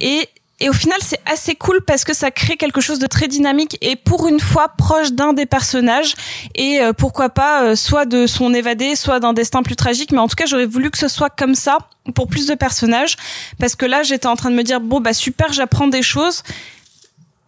et 0.00 0.28
et 0.58 0.68
au 0.70 0.72
final, 0.72 0.98
c'est 1.02 1.20
assez 1.26 1.54
cool 1.54 1.82
parce 1.84 2.04
que 2.04 2.14
ça 2.14 2.30
crée 2.30 2.56
quelque 2.56 2.80
chose 2.80 2.98
de 2.98 3.06
très 3.06 3.28
dynamique 3.28 3.76
et 3.82 3.94
pour 3.94 4.26
une 4.26 4.40
fois 4.40 4.68
proche 4.68 5.12
d'un 5.12 5.34
des 5.34 5.44
personnages 5.44 6.14
et 6.54 6.80
euh, 6.80 6.92
pourquoi 6.94 7.28
pas 7.28 7.62
euh, 7.64 7.76
soit 7.76 8.06
de 8.06 8.26
son 8.26 8.54
évadé, 8.54 8.96
soit 8.96 9.20
d'un 9.20 9.34
destin 9.34 9.62
plus 9.62 9.76
tragique. 9.76 10.12
Mais 10.12 10.18
en 10.18 10.28
tout 10.28 10.34
cas, 10.36 10.46
j'aurais 10.46 10.64
voulu 10.66 10.90
que 10.90 10.98
ce 10.98 11.08
soit 11.08 11.28
comme 11.30 11.54
ça 11.54 11.76
pour 12.14 12.26
plus 12.26 12.46
de 12.46 12.54
personnages 12.54 13.16
parce 13.58 13.74
que 13.76 13.84
là, 13.84 14.02
j'étais 14.02 14.28
en 14.28 14.36
train 14.36 14.50
de 14.50 14.56
me 14.56 14.62
dire 14.62 14.80
bon 14.80 15.00
bah 15.00 15.12
super, 15.12 15.52
j'apprends 15.52 15.88
des 15.88 16.02
choses. 16.02 16.42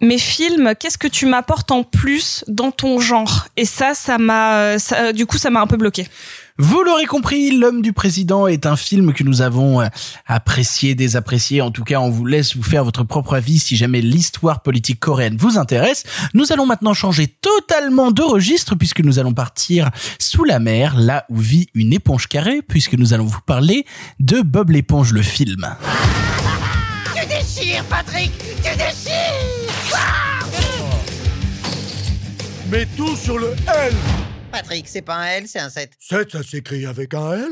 Mais 0.00 0.18
film, 0.18 0.74
qu'est-ce 0.78 0.98
que 0.98 1.08
tu 1.08 1.26
m'apportes 1.26 1.72
en 1.72 1.82
plus 1.82 2.44
dans 2.46 2.70
ton 2.70 3.00
genre? 3.00 3.48
Et 3.56 3.64
ça, 3.64 3.94
ça 3.94 4.16
m'a, 4.18 4.78
ça- 4.78 5.12
du 5.12 5.26
coup, 5.26 5.38
ça 5.38 5.50
m'a 5.50 5.60
un 5.60 5.66
peu 5.66 5.76
bloqué. 5.76 6.06
Vous 6.60 6.82
l'aurez 6.82 7.06
compris, 7.06 7.52
L'homme 7.52 7.82
du 7.82 7.92
président 7.92 8.48
est 8.48 8.66
un 8.66 8.74
film 8.74 9.12
que 9.12 9.22
nous 9.22 9.42
avons 9.42 9.80
euh, 9.80 9.86
apprécié, 10.26 10.96
désapprécié. 10.96 11.62
En 11.62 11.70
tout 11.70 11.84
cas, 11.84 12.00
on 12.00 12.10
vous 12.10 12.26
laisse 12.26 12.56
vous 12.56 12.64
faire 12.64 12.82
votre 12.82 13.04
propre 13.04 13.34
avis 13.34 13.60
si 13.60 13.76
jamais 13.76 14.00
l'histoire 14.00 14.62
politique 14.62 14.98
coréenne 14.98 15.36
vous 15.36 15.56
intéresse. 15.56 16.02
Nous 16.34 16.52
allons 16.52 16.66
maintenant 16.66 16.94
changer 16.94 17.28
totalement 17.28 18.10
de 18.10 18.22
registre 18.22 18.74
puisque 18.74 19.00
nous 19.00 19.20
allons 19.20 19.34
partir 19.34 19.90
sous 20.18 20.42
la 20.42 20.58
mer, 20.58 20.98
là 20.98 21.26
où 21.28 21.36
vit 21.36 21.68
une 21.74 21.92
éponge 21.92 22.26
carrée, 22.26 22.60
puisque 22.60 22.94
nous 22.94 23.14
allons 23.14 23.26
vous 23.26 23.40
parler 23.46 23.86
de 24.18 24.40
Bob 24.40 24.70
l'éponge, 24.70 25.12
le 25.12 25.22
film. 25.22 25.76
Tu 27.14 27.26
déchires, 27.26 27.84
Patrick 27.84 28.32
Tu 28.36 28.76
déchires 28.76 29.28
Mets 32.68 32.88
tout 32.96 33.16
sur 33.16 33.38
le 33.38 33.54
L 33.68 33.94
Patrick, 34.50 34.88
c'est 34.88 35.02
pas 35.02 35.16
un 35.16 35.24
L, 35.26 35.44
c'est 35.46 35.58
un 35.58 35.70
7. 35.70 35.92
7, 35.98 36.32
ça 36.32 36.42
s'écrit 36.42 36.86
avec 36.86 37.14
un 37.14 37.32
L? 37.32 37.48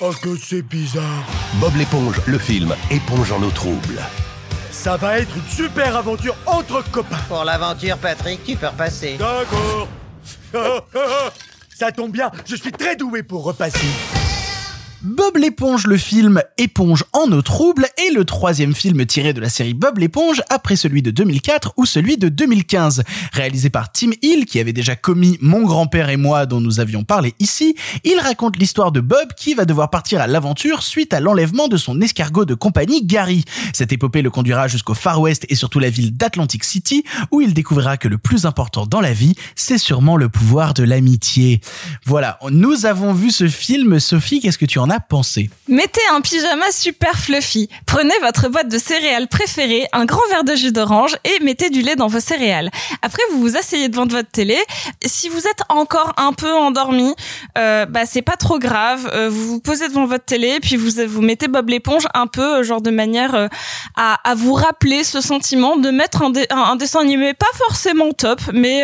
Oh 0.00 0.12
que 0.22 0.36
c'est 0.36 0.62
bizarre. 0.62 1.24
Bob 1.54 1.74
l'éponge, 1.76 2.20
le 2.26 2.38
film 2.38 2.74
Éponge 2.90 3.30
en 3.32 3.42
eau 3.42 3.50
trouble. 3.50 4.00
Ça 4.72 4.96
va 4.96 5.20
être 5.20 5.34
une 5.36 5.48
super 5.48 5.96
aventure 5.96 6.36
entre 6.46 6.82
copains. 6.90 7.16
Pour 7.28 7.44
l'aventure, 7.44 7.96
Patrick, 7.98 8.42
tu 8.44 8.56
peux 8.56 8.66
repasser. 8.66 9.16
D'accord. 9.16 9.88
Ça 11.74 11.90
tombe 11.92 12.12
bien, 12.12 12.30
je 12.44 12.56
suis 12.56 12.72
très 12.72 12.96
doué 12.96 13.22
pour 13.22 13.44
repasser. 13.44 14.23
Bob 15.04 15.36
l'éponge, 15.36 15.86
le 15.86 15.98
film 15.98 16.42
Éponge 16.56 17.04
en 17.12 17.30
eau 17.30 17.42
trouble, 17.42 17.86
est 17.98 18.10
le 18.14 18.24
troisième 18.24 18.74
film 18.74 19.04
tiré 19.04 19.34
de 19.34 19.40
la 19.42 19.50
série 19.50 19.74
Bob 19.74 19.98
l'éponge 19.98 20.40
après 20.48 20.76
celui 20.76 21.02
de 21.02 21.10
2004 21.10 21.74
ou 21.76 21.84
celui 21.84 22.16
de 22.16 22.30
2015. 22.30 23.02
Réalisé 23.34 23.68
par 23.68 23.92
Tim 23.92 24.12
Hill, 24.22 24.46
qui 24.46 24.60
avait 24.60 24.72
déjà 24.72 24.96
commis 24.96 25.36
Mon 25.42 25.64
grand-père 25.64 26.08
et 26.08 26.16
moi 26.16 26.46
dont 26.46 26.62
nous 26.62 26.80
avions 26.80 27.04
parlé 27.04 27.34
ici, 27.38 27.76
il 28.02 28.18
raconte 28.18 28.56
l'histoire 28.56 28.92
de 28.92 29.00
Bob 29.00 29.34
qui 29.36 29.52
va 29.52 29.66
devoir 29.66 29.90
partir 29.90 30.22
à 30.22 30.26
l'aventure 30.26 30.82
suite 30.82 31.12
à 31.12 31.20
l'enlèvement 31.20 31.68
de 31.68 31.76
son 31.76 32.00
escargot 32.00 32.46
de 32.46 32.54
compagnie 32.54 33.04
Gary. 33.04 33.44
Cette 33.74 33.92
épopée 33.92 34.22
le 34.22 34.30
conduira 34.30 34.68
jusqu'au 34.68 34.94
Far 34.94 35.20
West 35.20 35.44
et 35.50 35.54
surtout 35.54 35.80
la 35.80 35.90
ville 35.90 36.16
d'Atlantic 36.16 36.64
City 36.64 37.04
où 37.30 37.42
il 37.42 37.52
découvrira 37.52 37.98
que 37.98 38.08
le 38.08 38.16
plus 38.16 38.46
important 38.46 38.86
dans 38.86 39.02
la 39.02 39.12
vie, 39.12 39.34
c'est 39.54 39.76
sûrement 39.76 40.16
le 40.16 40.30
pouvoir 40.30 40.72
de 40.72 40.82
l'amitié. 40.82 41.60
Voilà, 42.06 42.38
nous 42.50 42.86
avons 42.86 43.12
vu 43.12 43.30
ce 43.30 43.48
film. 43.48 44.00
Sophie, 44.00 44.40
qu'est-ce 44.40 44.56
que 44.56 44.64
tu 44.64 44.78
en 44.78 44.88
as 44.88 44.93
pensé 45.00 45.50
Mettez 45.68 46.00
un 46.12 46.20
pyjama 46.20 46.70
super 46.72 47.18
fluffy. 47.18 47.68
Prenez 47.86 48.12
votre 48.20 48.48
boîte 48.48 48.68
de 48.68 48.78
céréales 48.78 49.28
préférée, 49.28 49.86
un 49.92 50.04
grand 50.04 50.20
verre 50.28 50.44
de 50.44 50.54
jus 50.54 50.72
d'orange 50.72 51.16
et 51.24 51.42
mettez 51.42 51.70
du 51.70 51.80
lait 51.82 51.96
dans 51.96 52.06
vos 52.06 52.20
céréales. 52.20 52.70
Après, 53.02 53.22
vous 53.32 53.40
vous 53.40 53.56
asseyez 53.56 53.88
devant 53.88 54.06
votre 54.06 54.30
télé. 54.30 54.56
Si 55.04 55.28
vous 55.28 55.38
êtes 55.38 55.62
encore 55.68 56.12
un 56.18 56.32
peu 56.32 56.52
endormi, 56.52 57.14
euh, 57.58 57.86
bah 57.86 58.02
c'est 58.06 58.22
pas 58.22 58.36
trop 58.36 58.58
grave. 58.58 59.10
Euh, 59.14 59.28
vous 59.30 59.46
vous 59.46 59.60
posez 59.60 59.88
devant 59.88 60.04
votre 60.06 60.24
télé, 60.24 60.58
puis 60.60 60.76
vous 60.76 60.90
vous 61.08 61.22
mettez 61.22 61.48
Bob 61.48 61.68
l'éponge 61.70 62.04
un 62.14 62.26
peu, 62.26 62.58
euh, 62.58 62.62
genre 62.62 62.82
de 62.82 62.90
manière 62.90 63.34
euh, 63.34 63.48
à, 63.96 64.18
à 64.28 64.34
vous 64.34 64.52
rappeler 64.54 65.02
ce 65.04 65.20
sentiment 65.20 65.76
de 65.76 65.90
mettre 65.90 66.22
un, 66.22 66.30
dé- 66.30 66.46
un, 66.50 66.58
un 66.58 66.76
dessin 66.76 67.00
animé 67.00 67.32
pas 67.34 67.46
forcément 67.54 68.12
top, 68.12 68.40
mais 68.52 68.82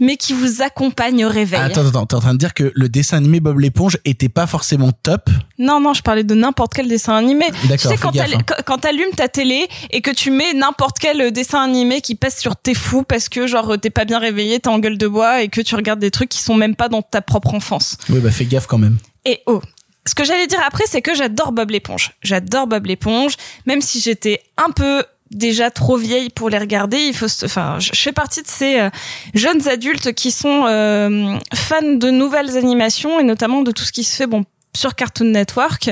mais 0.00 0.16
qui 0.16 0.32
vous 0.32 0.62
accompagne 0.62 1.24
au 1.24 1.28
réveil. 1.28 1.60
Attends, 1.60 1.86
attends, 1.86 2.06
t'es 2.06 2.14
en 2.16 2.20
train 2.20 2.32
de 2.34 2.38
dire 2.38 2.54
que 2.54 2.72
le 2.74 2.88
dessin 2.88 3.18
animé 3.18 3.40
Bob 3.40 3.58
l'éponge 3.60 3.98
était 4.04 4.28
pas 4.28 4.46
forcément 4.46 4.90
top 4.92 5.27
Non, 5.58 5.80
non, 5.80 5.92
je 5.94 6.02
parlais 6.02 6.24
de 6.24 6.34
n'importe 6.34 6.72
quel 6.74 6.88
dessin 6.88 7.14
animé. 7.14 7.46
Tu 7.72 7.78
sais, 7.78 7.96
quand 7.96 8.16
hein. 8.16 8.38
quand- 8.64 8.78
t'allumes 8.78 9.10
ta 9.16 9.28
télé 9.28 9.68
et 9.90 10.00
que 10.00 10.10
tu 10.10 10.30
mets 10.30 10.52
n'importe 10.54 10.98
quel 10.98 11.32
dessin 11.32 11.62
animé 11.62 12.00
qui 12.00 12.14
passe 12.14 12.38
sur 12.40 12.54
tes 12.56 12.74
fous 12.74 13.02
parce 13.02 13.28
que 13.28 13.46
genre 13.46 13.76
t'es 13.80 13.90
pas 13.90 14.04
bien 14.04 14.18
réveillé, 14.18 14.60
t'es 14.60 14.68
en 14.68 14.78
gueule 14.78 14.98
de 14.98 15.08
bois 15.08 15.42
et 15.42 15.48
que 15.48 15.60
tu 15.60 15.74
regardes 15.74 15.98
des 16.00 16.10
trucs 16.10 16.28
qui 16.28 16.40
sont 16.42 16.54
même 16.54 16.76
pas 16.76 16.88
dans 16.88 17.02
ta 17.02 17.20
propre 17.22 17.54
enfance. 17.54 17.96
Oui, 18.08 18.20
bah 18.20 18.30
fais 18.30 18.44
gaffe 18.44 18.66
quand 18.66 18.78
même. 18.78 18.98
Et 19.24 19.40
oh, 19.46 19.60
ce 20.06 20.14
que 20.14 20.24
j'allais 20.24 20.46
dire 20.46 20.60
après, 20.66 20.84
c'est 20.86 21.02
que 21.02 21.14
j'adore 21.14 21.52
Bob 21.52 21.70
l'éponge. 21.70 22.12
J'adore 22.22 22.66
Bob 22.66 22.86
l'éponge, 22.86 23.34
même 23.66 23.80
si 23.80 24.00
j'étais 24.00 24.40
un 24.56 24.70
peu 24.70 25.04
déjà 25.30 25.70
trop 25.70 25.98
vieille 25.98 26.30
pour 26.30 26.48
les 26.48 26.56
regarder. 26.58 26.96
Il 26.98 27.12
faut, 27.14 27.28
se- 27.28 27.44
enfin, 27.44 27.76
je 27.80 27.90
je 27.92 28.00
fais 28.00 28.12
partie 28.12 28.40
de 28.42 28.48
ces 28.48 28.78
euh, 28.80 28.88
jeunes 29.34 29.68
adultes 29.68 30.14
qui 30.14 30.30
sont 30.30 30.64
euh, 30.66 31.36
fans 31.54 31.82
de 31.82 32.08
nouvelles 32.10 32.56
animations 32.56 33.20
et 33.20 33.24
notamment 33.24 33.60
de 33.60 33.70
tout 33.70 33.82
ce 33.84 33.92
qui 33.92 34.04
se 34.04 34.16
fait, 34.16 34.26
bon 34.26 34.44
sur 34.74 34.94
Cartoon 34.94 35.26
Network 35.26 35.90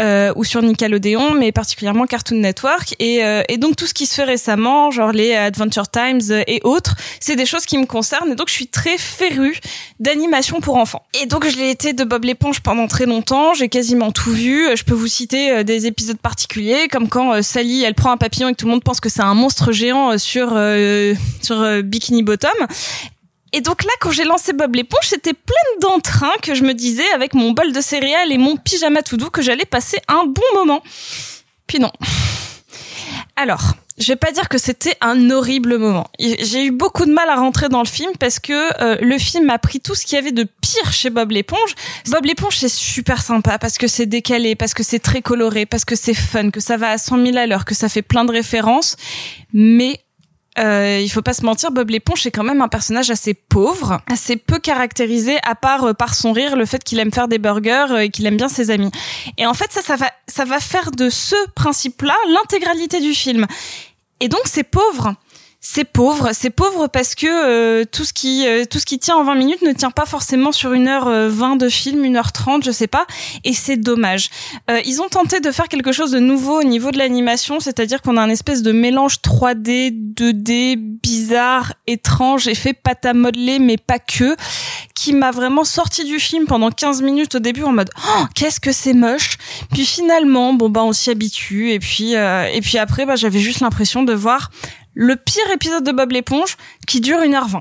euh, 0.00 0.32
ou 0.36 0.44
sur 0.44 0.62
Nickelodeon, 0.62 1.34
mais 1.34 1.52
particulièrement 1.52 2.06
Cartoon 2.06 2.36
Network. 2.36 2.94
Et, 2.98 3.24
euh, 3.24 3.42
et 3.48 3.56
donc 3.56 3.76
tout 3.76 3.86
ce 3.86 3.94
qui 3.94 4.06
se 4.06 4.14
fait 4.14 4.24
récemment, 4.24 4.90
genre 4.90 5.12
les 5.12 5.34
Adventure 5.34 5.88
Times 5.88 6.22
et 6.46 6.60
autres, 6.64 6.96
c'est 7.20 7.36
des 7.36 7.46
choses 7.46 7.66
qui 7.66 7.78
me 7.78 7.86
concernent. 7.86 8.32
Et 8.32 8.34
donc 8.34 8.48
je 8.48 8.54
suis 8.54 8.68
très 8.68 8.98
férue 8.98 9.58
d'animation 10.00 10.60
pour 10.60 10.76
enfants. 10.76 11.02
Et 11.20 11.26
donc 11.26 11.48
je 11.48 11.56
l'ai 11.56 11.70
été 11.70 11.92
de 11.92 12.04
Bob 12.04 12.24
l'éponge 12.24 12.60
pendant 12.60 12.86
très 12.86 13.06
longtemps. 13.06 13.54
J'ai 13.54 13.68
quasiment 13.68 14.12
tout 14.12 14.32
vu. 14.32 14.66
Je 14.74 14.84
peux 14.84 14.94
vous 14.94 15.06
citer 15.06 15.50
euh, 15.50 15.62
des 15.62 15.86
épisodes 15.86 16.18
particuliers, 16.18 16.88
comme 16.88 17.08
quand 17.08 17.32
euh, 17.32 17.42
Sally 17.42 17.82
elle 17.82 17.94
prend 17.94 18.10
un 18.10 18.16
papillon 18.16 18.48
et 18.48 18.52
que 18.52 18.58
tout 18.58 18.66
le 18.66 18.72
monde 18.72 18.84
pense 18.84 19.00
que 19.00 19.08
c'est 19.08 19.22
un 19.22 19.34
monstre 19.34 19.72
géant 19.72 20.12
euh, 20.12 20.18
sur 20.18 20.50
euh, 20.52 21.14
sur 21.42 21.82
Bikini 21.82 22.22
Bottom. 22.22 22.50
Et 23.56 23.62
donc 23.62 23.84
là, 23.84 23.90
quand 24.00 24.10
j'ai 24.10 24.24
lancé 24.24 24.52
Bob 24.52 24.74
l'éponge, 24.74 25.04
c'était 25.04 25.32
pleine 25.32 25.80
d'entrain 25.80 26.32
que 26.42 26.54
je 26.54 26.62
me 26.62 26.74
disais 26.74 27.10
avec 27.14 27.32
mon 27.32 27.52
bol 27.52 27.72
de 27.72 27.80
céréales 27.80 28.30
et 28.30 28.36
mon 28.36 28.58
pyjama 28.58 29.00
tout 29.00 29.16
doux 29.16 29.30
que 29.30 29.40
j'allais 29.40 29.64
passer 29.64 29.96
un 30.08 30.24
bon 30.26 30.42
moment. 30.54 30.82
Puis 31.66 31.78
non. 31.78 31.90
Alors, 33.34 33.72
je 33.96 34.08
vais 34.08 34.16
pas 34.16 34.30
dire 34.30 34.50
que 34.50 34.58
c'était 34.58 34.94
un 35.00 35.30
horrible 35.30 35.78
moment. 35.78 36.06
J'ai 36.18 36.66
eu 36.66 36.70
beaucoup 36.70 37.06
de 37.06 37.12
mal 37.12 37.30
à 37.30 37.36
rentrer 37.36 37.70
dans 37.70 37.82
le 37.82 37.88
film 37.88 38.10
parce 38.20 38.40
que 38.40 38.52
euh, 38.82 38.98
le 39.00 39.16
film 39.16 39.46
m'a 39.46 39.58
pris 39.58 39.80
tout 39.80 39.94
ce 39.94 40.04
qu'il 40.04 40.16
y 40.16 40.18
avait 40.18 40.32
de 40.32 40.44
pire 40.44 40.92
chez 40.92 41.08
Bob 41.08 41.30
l'éponge. 41.30 41.74
Bob 42.10 42.26
l'éponge 42.26 42.58
c'est 42.58 42.68
super 42.68 43.22
sympa 43.22 43.58
parce 43.58 43.78
que 43.78 43.88
c'est 43.88 44.04
décalé, 44.04 44.54
parce 44.54 44.74
que 44.74 44.82
c'est 44.82 44.98
très 44.98 45.22
coloré, 45.22 45.64
parce 45.64 45.86
que 45.86 45.96
c'est 45.96 46.12
fun, 46.12 46.50
que 46.50 46.60
ça 46.60 46.76
va 46.76 46.90
à 46.90 46.98
100 46.98 47.24
000 47.24 47.38
à 47.38 47.46
l'heure, 47.46 47.64
que 47.64 47.74
ça 47.74 47.88
fait 47.88 48.02
plein 48.02 48.26
de 48.26 48.32
références, 48.32 48.96
mais 49.54 50.00
euh, 50.58 51.00
il 51.02 51.08
faut 51.08 51.22
pas 51.22 51.34
se 51.34 51.44
mentir, 51.44 51.70
Bob 51.70 51.90
l'éponge 51.90 52.22
c'est 52.22 52.30
quand 52.30 52.44
même 52.44 52.62
un 52.62 52.68
personnage 52.68 53.10
assez 53.10 53.34
pauvre, 53.34 54.00
assez 54.10 54.36
peu 54.36 54.58
caractérisé, 54.58 55.36
à 55.42 55.54
part 55.54 55.84
euh, 55.84 55.92
par 55.92 56.14
son 56.14 56.32
rire, 56.32 56.56
le 56.56 56.64
fait 56.64 56.82
qu'il 56.82 56.98
aime 56.98 57.12
faire 57.12 57.28
des 57.28 57.38
burgers 57.38 57.86
euh, 57.90 57.98
et 57.98 58.08
qu'il 58.08 58.26
aime 58.26 58.36
bien 58.36 58.48
ses 58.48 58.70
amis. 58.70 58.90
Et 59.36 59.46
en 59.46 59.54
fait, 59.54 59.70
ça, 59.70 59.82
ça 59.82 59.96
va, 59.96 60.10
ça 60.26 60.44
va 60.44 60.60
faire 60.60 60.90
de 60.90 61.10
ce 61.10 61.36
principe-là 61.54 62.14
l'intégralité 62.30 63.00
du 63.00 63.12
film. 63.12 63.46
Et 64.20 64.28
donc 64.28 64.40
c'est 64.44 64.64
pauvre. 64.64 65.14
C'est 65.68 65.82
pauvre, 65.82 66.30
c'est 66.32 66.50
pauvre 66.50 66.86
parce 66.86 67.16
que 67.16 67.26
euh, 67.26 67.84
tout 67.90 68.04
ce 68.04 68.12
qui 68.12 68.46
euh, 68.46 68.64
tout 68.70 68.78
ce 68.78 68.86
qui 68.86 69.00
tient 69.00 69.16
en 69.16 69.24
20 69.24 69.34
minutes 69.34 69.62
ne 69.62 69.72
tient 69.72 69.90
pas 69.90 70.06
forcément 70.06 70.52
sur 70.52 70.72
une 70.72 70.86
heure 70.86 71.08
euh, 71.08 71.28
20 71.28 71.56
de 71.56 71.68
film, 71.68 72.04
une 72.04 72.16
heure 72.16 72.30
30, 72.30 72.64
je 72.64 72.70
sais 72.70 72.86
pas, 72.86 73.04
et 73.42 73.52
c'est 73.52 73.76
dommage. 73.76 74.30
Euh, 74.70 74.80
ils 74.86 75.02
ont 75.02 75.08
tenté 75.08 75.40
de 75.40 75.50
faire 75.50 75.66
quelque 75.66 75.90
chose 75.90 76.12
de 76.12 76.20
nouveau 76.20 76.60
au 76.60 76.62
niveau 76.62 76.92
de 76.92 76.98
l'animation, 76.98 77.58
c'est-à-dire 77.58 78.00
qu'on 78.00 78.16
a 78.16 78.22
un 78.22 78.30
espèce 78.30 78.62
de 78.62 78.70
mélange 78.70 79.16
3D, 79.16 79.92
2D, 80.14 80.76
bizarre, 80.76 81.74
étrange, 81.88 82.46
effet 82.46 82.72
pâte 82.72 83.04
à 83.04 83.12
modeler, 83.12 83.58
mais 83.58 83.76
pas 83.76 83.98
que, 83.98 84.36
qui 84.94 85.12
m'a 85.12 85.32
vraiment 85.32 85.64
sorti 85.64 86.04
du 86.04 86.20
film 86.20 86.46
pendant 86.46 86.70
15 86.70 87.02
minutes 87.02 87.34
au 87.34 87.38
début 87.40 87.64
en 87.64 87.72
mode 87.72 87.90
oh, 88.08 88.24
qu'est-ce 88.36 88.60
que 88.60 88.70
c'est 88.70 88.94
moche. 88.94 89.36
Puis 89.72 89.84
finalement, 89.84 90.54
bon 90.54 90.70
bah 90.70 90.84
on 90.84 90.92
s'y 90.92 91.10
habitue 91.10 91.72
et 91.72 91.80
puis 91.80 92.14
euh, 92.14 92.46
et 92.52 92.60
puis 92.60 92.78
après 92.78 93.04
bah 93.04 93.16
j'avais 93.16 93.40
juste 93.40 93.60
l'impression 93.60 94.04
de 94.04 94.14
voir 94.14 94.50
le 94.96 95.14
pire 95.14 95.48
épisode 95.54 95.84
de 95.84 95.92
Bob 95.92 96.10
l'éponge 96.10 96.56
qui 96.86 97.00
dure 97.00 97.18
1h20. 97.18 97.60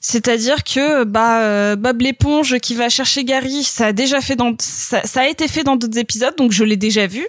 C'est-à-dire 0.00 0.62
que 0.62 1.02
bah 1.02 1.40
euh, 1.40 1.74
Bob 1.74 2.00
l'éponge 2.00 2.58
qui 2.60 2.76
va 2.76 2.88
chercher 2.88 3.24
Gary, 3.24 3.64
ça 3.64 3.86
a 3.86 3.92
déjà 3.92 4.20
fait 4.20 4.38
ça 4.60 5.20
a 5.20 5.26
été 5.26 5.48
fait 5.48 5.64
dans 5.64 5.74
d'autres 5.74 5.98
épisodes 5.98 6.34
donc 6.38 6.52
je 6.52 6.62
l'ai 6.62 6.76
déjà 6.76 7.08
vu. 7.08 7.26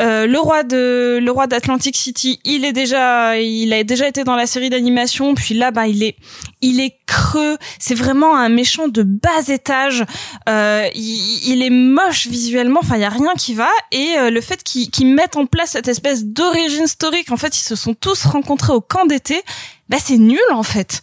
Euh, 0.00 0.26
le 0.26 0.38
roi 0.38 0.64
de 0.64 1.20
le 1.22 1.30
roi 1.30 1.46
d'Atlantic 1.46 1.96
City, 1.96 2.40
il 2.44 2.64
est 2.64 2.72
déjà 2.72 3.38
il 3.38 3.72
a 3.72 3.84
déjà 3.84 4.08
été 4.08 4.24
dans 4.24 4.34
la 4.34 4.46
série 4.46 4.70
d'animation. 4.70 5.34
Puis 5.34 5.54
là 5.54 5.70
bah 5.70 5.86
il 5.86 6.02
est 6.02 6.16
il 6.60 6.80
est 6.80 6.96
creux, 7.06 7.58
c'est 7.78 7.94
vraiment 7.94 8.36
un 8.36 8.48
méchant 8.48 8.88
de 8.88 9.02
bas 9.02 9.48
étage. 9.48 10.04
Euh, 10.48 10.88
il, 10.94 11.62
est 11.62 11.70
moche 11.70 12.26
visuellement, 12.26 12.80
enfin 12.82 12.96
il 12.96 13.02
y 13.02 13.04
a 13.04 13.10
rien 13.10 13.34
qui 13.38 13.54
va. 13.54 13.68
Et 13.92 14.16
euh, 14.18 14.30
le 14.30 14.40
fait 14.40 14.62
qu'ils 14.62 14.90
qu'ils 14.90 15.14
mettent 15.14 15.36
en 15.36 15.46
place 15.46 15.70
cette 15.70 15.88
espèce 15.88 16.24
d'origine 16.24 16.86
story 16.86 17.24
qu'en 17.24 17.36
fait 17.36 17.56
ils 17.56 17.64
se 17.64 17.76
sont 17.76 17.94
tous 17.94 18.24
rencontrés 18.24 18.72
au 18.72 18.80
camp 18.80 19.06
d'été, 19.06 19.42
bah 19.88 19.98
c'est 20.02 20.18
nul 20.18 20.40
en 20.52 20.62
fait. 20.62 21.02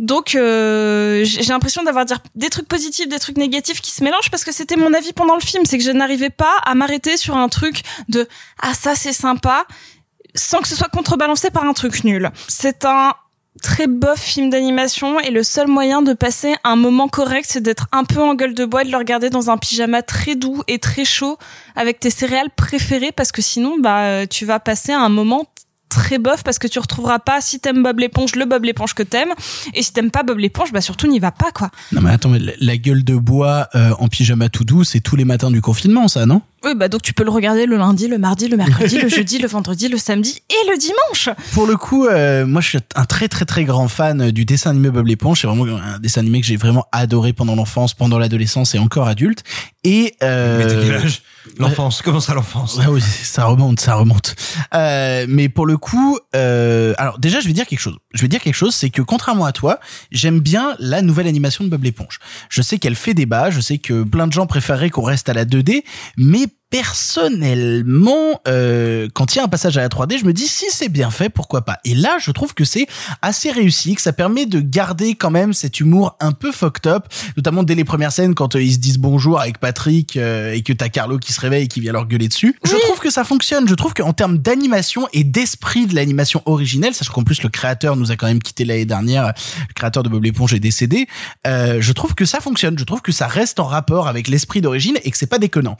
Donc 0.00 0.34
euh, 0.34 1.24
j'ai 1.24 1.52
l'impression 1.52 1.82
d'avoir 1.82 2.06
dire 2.06 2.20
des 2.34 2.48
trucs 2.48 2.66
positifs, 2.66 3.06
des 3.06 3.18
trucs 3.18 3.36
négatifs 3.36 3.82
qui 3.82 3.90
se 3.90 4.02
mélangent 4.02 4.30
parce 4.30 4.44
que 4.44 4.52
c'était 4.52 4.76
mon 4.76 4.94
avis 4.94 5.12
pendant 5.12 5.34
le 5.34 5.42
film, 5.42 5.66
c'est 5.66 5.76
que 5.76 5.84
je 5.84 5.90
n'arrivais 5.90 6.30
pas 6.30 6.56
à 6.64 6.74
m'arrêter 6.74 7.18
sur 7.18 7.36
un 7.36 7.50
truc 7.50 7.82
de 8.08 8.26
ah 8.62 8.72
ça 8.72 8.94
c'est 8.94 9.12
sympa 9.12 9.66
sans 10.34 10.62
que 10.62 10.68
ce 10.68 10.74
soit 10.74 10.88
contrebalancé 10.88 11.50
par 11.50 11.64
un 11.64 11.74
truc 11.74 12.02
nul. 12.04 12.30
C'est 12.48 12.86
un 12.86 13.12
très 13.62 13.88
bof 13.88 14.18
film 14.18 14.48
d'animation 14.48 15.20
et 15.20 15.30
le 15.30 15.42
seul 15.42 15.68
moyen 15.68 16.00
de 16.00 16.14
passer 16.14 16.54
un 16.64 16.76
moment 16.76 17.08
correct 17.08 17.46
c'est 17.46 17.60
d'être 17.60 17.86
un 17.92 18.04
peu 18.04 18.20
en 18.20 18.34
gueule 18.34 18.54
de 18.54 18.64
bois 18.64 18.82
et 18.82 18.84
de 18.86 18.90
le 18.90 18.96
regarder 18.96 19.28
dans 19.28 19.50
un 19.50 19.58
pyjama 19.58 20.00
très 20.00 20.34
doux 20.34 20.62
et 20.66 20.78
très 20.78 21.04
chaud 21.04 21.36
avec 21.76 22.00
tes 22.00 22.08
céréales 22.08 22.48
préférées 22.56 23.12
parce 23.12 23.32
que 23.32 23.42
sinon 23.42 23.76
bah 23.78 24.04
euh, 24.04 24.26
tu 24.26 24.46
vas 24.46 24.60
passer 24.60 24.92
un 24.92 25.10
moment 25.10 25.46
très 25.90 26.18
bof 26.18 26.42
parce 26.42 26.58
que 26.58 26.66
tu 26.66 26.78
retrouveras 26.78 27.18
pas 27.18 27.42
si 27.42 27.60
t'aimes 27.60 27.82
Bob 27.82 27.98
l'éponge 27.98 28.34
le 28.36 28.46
Bob 28.46 28.64
l'éponge 28.64 28.94
que 28.94 29.02
t'aimes. 29.02 29.34
Et 29.74 29.82
si 29.82 29.92
t'aimes 29.92 30.10
pas 30.10 30.22
Bob 30.22 30.38
l'éponge 30.38 30.72
bah 30.72 30.80
surtout 30.80 31.06
n'y 31.06 31.18
va 31.18 31.32
pas 31.32 31.50
quoi. 31.52 31.70
Non 31.92 32.00
mais 32.00 32.10
attends, 32.10 32.30
mais 32.30 32.38
la- 32.38 32.76
gueule 32.78 33.04
de 33.04 33.16
bois 33.16 33.68
euh, 33.74 33.90
en 33.98 34.08
pyjama 34.08 34.48
tout 34.48 34.64
doux, 34.64 34.84
c'est 34.84 35.00
tous 35.00 35.16
les 35.16 35.26
matins 35.26 35.50
du 35.50 35.60
confinement, 35.60 36.08
ça, 36.08 36.24
non? 36.24 36.40
Oui, 36.62 36.74
bah 36.74 36.88
donc 36.88 37.00
tu 37.00 37.14
peux 37.14 37.24
le 37.24 37.30
regarder 37.30 37.64
le 37.64 37.76
lundi, 37.76 38.06
le 38.06 38.18
mardi, 38.18 38.46
le 38.48 38.56
mercredi, 38.56 38.98
le 38.98 39.08
jeudi, 39.08 39.38
le 39.38 39.48
vendredi, 39.48 39.88
le 39.88 39.96
samedi 39.96 40.42
et 40.50 40.70
le 40.70 40.76
dimanche. 40.76 41.34
Pour 41.52 41.66
le 41.66 41.76
coup, 41.76 42.06
euh, 42.06 42.46
moi 42.46 42.60
je 42.60 42.68
suis 42.68 42.78
un 42.94 43.04
très 43.06 43.28
très 43.28 43.46
très 43.46 43.64
grand 43.64 43.88
fan 43.88 44.30
du 44.30 44.44
dessin 44.44 44.70
animé 44.70 44.90
Bob 44.90 45.06
l'éponge. 45.06 45.40
C'est 45.40 45.46
vraiment 45.46 45.64
un 45.76 45.98
dessin 45.98 46.20
animé 46.20 46.40
que 46.40 46.46
j'ai 46.46 46.56
vraiment 46.56 46.86
adoré 46.92 47.32
pendant 47.32 47.56
l'enfance, 47.56 47.94
pendant 47.94 48.18
l'adolescence 48.18 48.74
et 48.74 48.78
encore 48.78 49.08
adulte. 49.08 49.42
Et 49.82 50.14
euh, 50.22 50.58
Mais 50.58 50.86
quel 50.86 50.96
âge 50.96 51.22
L'enfance, 51.58 52.02
comment 52.02 52.20
ça 52.20 52.34
l'enfance? 52.34 52.76
Ouais, 52.76 52.86
oui, 52.86 53.00
ça 53.00 53.46
remonte, 53.46 53.80
ça 53.80 53.94
remonte. 53.94 54.34
Euh, 54.74 55.24
mais 55.26 55.48
pour 55.48 55.64
le 55.64 55.78
coup, 55.78 56.18
euh, 56.36 56.92
alors 56.98 57.18
déjà, 57.18 57.40
je 57.40 57.46
vais 57.46 57.54
dire 57.54 57.66
quelque 57.66 57.80
chose. 57.80 57.96
Je 58.12 58.20
vais 58.20 58.28
dire 58.28 58.40
quelque 58.40 58.54
chose, 58.54 58.74
c'est 58.74 58.90
que 58.90 59.00
contrairement 59.00 59.46
à 59.46 59.52
toi, 59.52 59.80
j'aime 60.10 60.40
bien 60.40 60.76
la 60.78 61.00
nouvelle 61.00 61.26
animation 61.26 61.64
de 61.64 61.70
Bob 61.70 61.82
l'éponge. 61.82 62.18
Je 62.50 62.60
sais 62.60 62.78
qu'elle 62.78 62.94
fait 62.94 63.14
débat, 63.14 63.50
je 63.50 63.60
sais 63.60 63.78
que 63.78 64.02
plein 64.02 64.26
de 64.26 64.32
gens 64.34 64.46
préféreraient 64.46 64.90
qu'on 64.90 65.02
reste 65.02 65.30
à 65.30 65.32
la 65.32 65.46
2D, 65.46 65.82
mais 66.18 66.46
personnellement, 66.70 68.40
euh, 68.46 69.08
quand 69.12 69.34
il 69.34 69.38
y 69.38 69.40
a 69.40 69.44
un 69.44 69.48
passage 69.48 69.76
à 69.76 69.80
la 69.80 69.88
3D, 69.88 70.18
je 70.18 70.24
me 70.24 70.32
dis 70.32 70.46
si 70.46 70.66
c'est 70.70 70.88
bien 70.88 71.10
fait, 71.10 71.28
pourquoi 71.28 71.62
pas? 71.62 71.78
Et 71.84 71.94
là, 71.94 72.18
je 72.20 72.30
trouve 72.30 72.54
que 72.54 72.64
c'est 72.64 72.86
assez 73.22 73.50
réussi, 73.50 73.96
que 73.96 74.00
ça 74.00 74.12
permet 74.12 74.46
de 74.46 74.60
garder 74.60 75.16
quand 75.16 75.32
même 75.32 75.52
cet 75.52 75.80
humour 75.80 76.16
un 76.20 76.30
peu 76.30 76.52
fucked 76.52 76.86
up, 76.86 77.06
notamment 77.36 77.64
dès 77.64 77.74
les 77.74 77.84
premières 77.84 78.12
scènes 78.12 78.36
quand 78.36 78.54
euh, 78.54 78.62
ils 78.62 78.74
se 78.74 78.78
disent 78.78 78.98
bonjour 78.98 79.40
avec 79.40 79.58
Patrick 79.58 80.16
euh, 80.16 80.52
et 80.52 80.62
que 80.62 80.72
t'as 80.72 80.88
Carlo 80.88 81.18
qui 81.18 81.32
se 81.32 81.40
réveille 81.40 81.64
et 81.64 81.68
qui 81.68 81.80
vient 81.80 81.92
leur 81.92 82.06
gueuler 82.06 82.28
dessus. 82.28 82.56
Je 82.64 82.76
trouve 82.76 83.00
que 83.00 83.10
ça 83.10 83.24
fonctionne. 83.24 83.68
Je 83.68 83.74
trouve 83.74 83.92
qu'en 83.92 84.12
termes 84.12 84.38
d'animation 84.38 85.08
et 85.12 85.24
d'esprit 85.24 85.86
de 85.86 85.96
l'animation 85.96 86.40
originelle, 86.46 86.94
sachant 86.94 87.12
qu'en 87.12 87.24
plus 87.24 87.42
le 87.42 87.48
créateur 87.48 87.96
nous 87.96 88.12
a 88.12 88.16
quand 88.16 88.28
même 88.28 88.40
quitté 88.40 88.64
l'année 88.64 88.84
dernière, 88.84 89.26
le 89.26 89.74
créateur 89.74 90.04
de 90.04 90.08
Bob 90.08 90.22
l'éponge 90.22 90.54
est 90.54 90.60
décédé, 90.60 91.08
euh, 91.48 91.78
je 91.80 91.92
trouve 91.92 92.14
que 92.14 92.24
ça 92.24 92.38
fonctionne. 92.38 92.78
Je 92.78 92.84
trouve 92.84 93.02
que 93.02 93.12
ça 93.12 93.26
reste 93.26 93.58
en 93.58 93.66
rapport 93.66 94.06
avec 94.06 94.28
l'esprit 94.28 94.60
d'origine 94.60 94.98
et 95.02 95.10
que 95.10 95.18
c'est 95.18 95.26
pas 95.26 95.38
déconnant. 95.38 95.76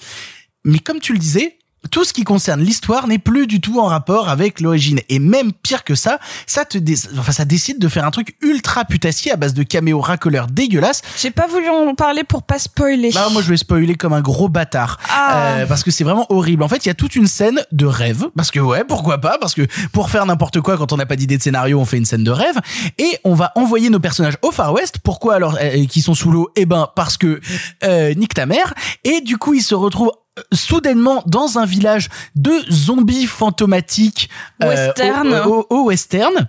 Mais 0.64 0.78
comme 0.78 1.00
tu 1.00 1.12
le 1.12 1.18
disais, 1.18 1.56
tout 1.90 2.04
ce 2.04 2.12
qui 2.12 2.24
concerne 2.24 2.60
l'histoire 2.60 3.06
n'est 3.06 3.18
plus 3.18 3.46
du 3.46 3.62
tout 3.62 3.80
en 3.80 3.86
rapport 3.86 4.28
avec 4.28 4.60
l'origine. 4.60 5.00
Et 5.08 5.18
même 5.18 5.50
pire 5.50 5.82
que 5.82 5.94
ça, 5.94 6.18
ça 6.46 6.66
te 6.66 6.76
dé- 6.76 6.94
enfin, 7.18 7.32
ça 7.32 7.46
décide 7.46 7.78
de 7.78 7.88
faire 7.88 8.04
un 8.04 8.10
truc 8.10 8.36
ultra 8.42 8.84
putassier 8.84 9.32
à 9.32 9.36
base 9.36 9.54
de 9.54 9.62
caméos 9.62 9.98
racoleurs 10.02 10.46
dégueulasses. 10.46 11.00
J'ai 11.18 11.30
pas 11.30 11.46
voulu 11.46 11.70
en 11.70 11.94
parler 11.94 12.22
pour 12.22 12.42
pas 12.42 12.58
spoiler. 12.58 13.12
Là, 13.12 13.30
moi, 13.30 13.40
je 13.40 13.48
vais 13.48 13.56
spoiler 13.56 13.94
comme 13.94 14.12
un 14.12 14.20
gros 14.20 14.50
bâtard. 14.50 14.98
Ah. 15.08 15.54
Euh, 15.60 15.66
parce 15.66 15.82
que 15.82 15.90
c'est 15.90 16.04
vraiment 16.04 16.26
horrible. 16.28 16.62
En 16.62 16.68
fait, 16.68 16.84
il 16.84 16.88
y 16.88 16.90
a 16.90 16.94
toute 16.94 17.16
une 17.16 17.26
scène 17.26 17.62
de 17.72 17.86
rêve. 17.86 18.26
Parce 18.36 18.50
que 18.50 18.60
ouais, 18.60 18.84
pourquoi 18.84 19.16
pas? 19.16 19.38
Parce 19.40 19.54
que 19.54 19.66
pour 19.90 20.10
faire 20.10 20.26
n'importe 20.26 20.60
quoi, 20.60 20.76
quand 20.76 20.92
on 20.92 20.98
n'a 20.98 21.06
pas 21.06 21.16
d'idée 21.16 21.38
de 21.38 21.42
scénario, 21.42 21.80
on 21.80 21.86
fait 21.86 21.96
une 21.96 22.04
scène 22.04 22.24
de 22.24 22.30
rêve. 22.30 22.56
Et 22.98 23.18
on 23.24 23.32
va 23.32 23.52
envoyer 23.54 23.88
nos 23.88 24.00
personnages 24.00 24.36
au 24.42 24.50
Far 24.50 24.74
West. 24.74 24.98
Pourquoi? 25.02 25.36
Alors, 25.36 25.56
euh, 25.58 25.86
qui 25.86 26.02
sont 26.02 26.12
sous 26.14 26.30
l'eau? 26.30 26.50
Eh 26.56 26.66
ben, 26.66 26.88
parce 26.94 27.16
que, 27.16 27.40
euh, 27.84 28.12
nique 28.12 28.34
ta 28.34 28.44
mère. 28.44 28.74
Et 29.04 29.22
du 29.22 29.38
coup, 29.38 29.54
ils 29.54 29.62
se 29.62 29.74
retrouvent 29.74 30.12
soudainement 30.52 31.22
dans 31.26 31.58
un 31.58 31.64
village 31.66 32.08
de 32.36 32.52
zombies 32.70 33.26
fantomatiques 33.26 34.28
euh, 34.62 34.68
Western. 34.68 35.34
au- 35.46 35.66
au- 35.70 35.76
au 35.80 35.84
western 35.86 36.48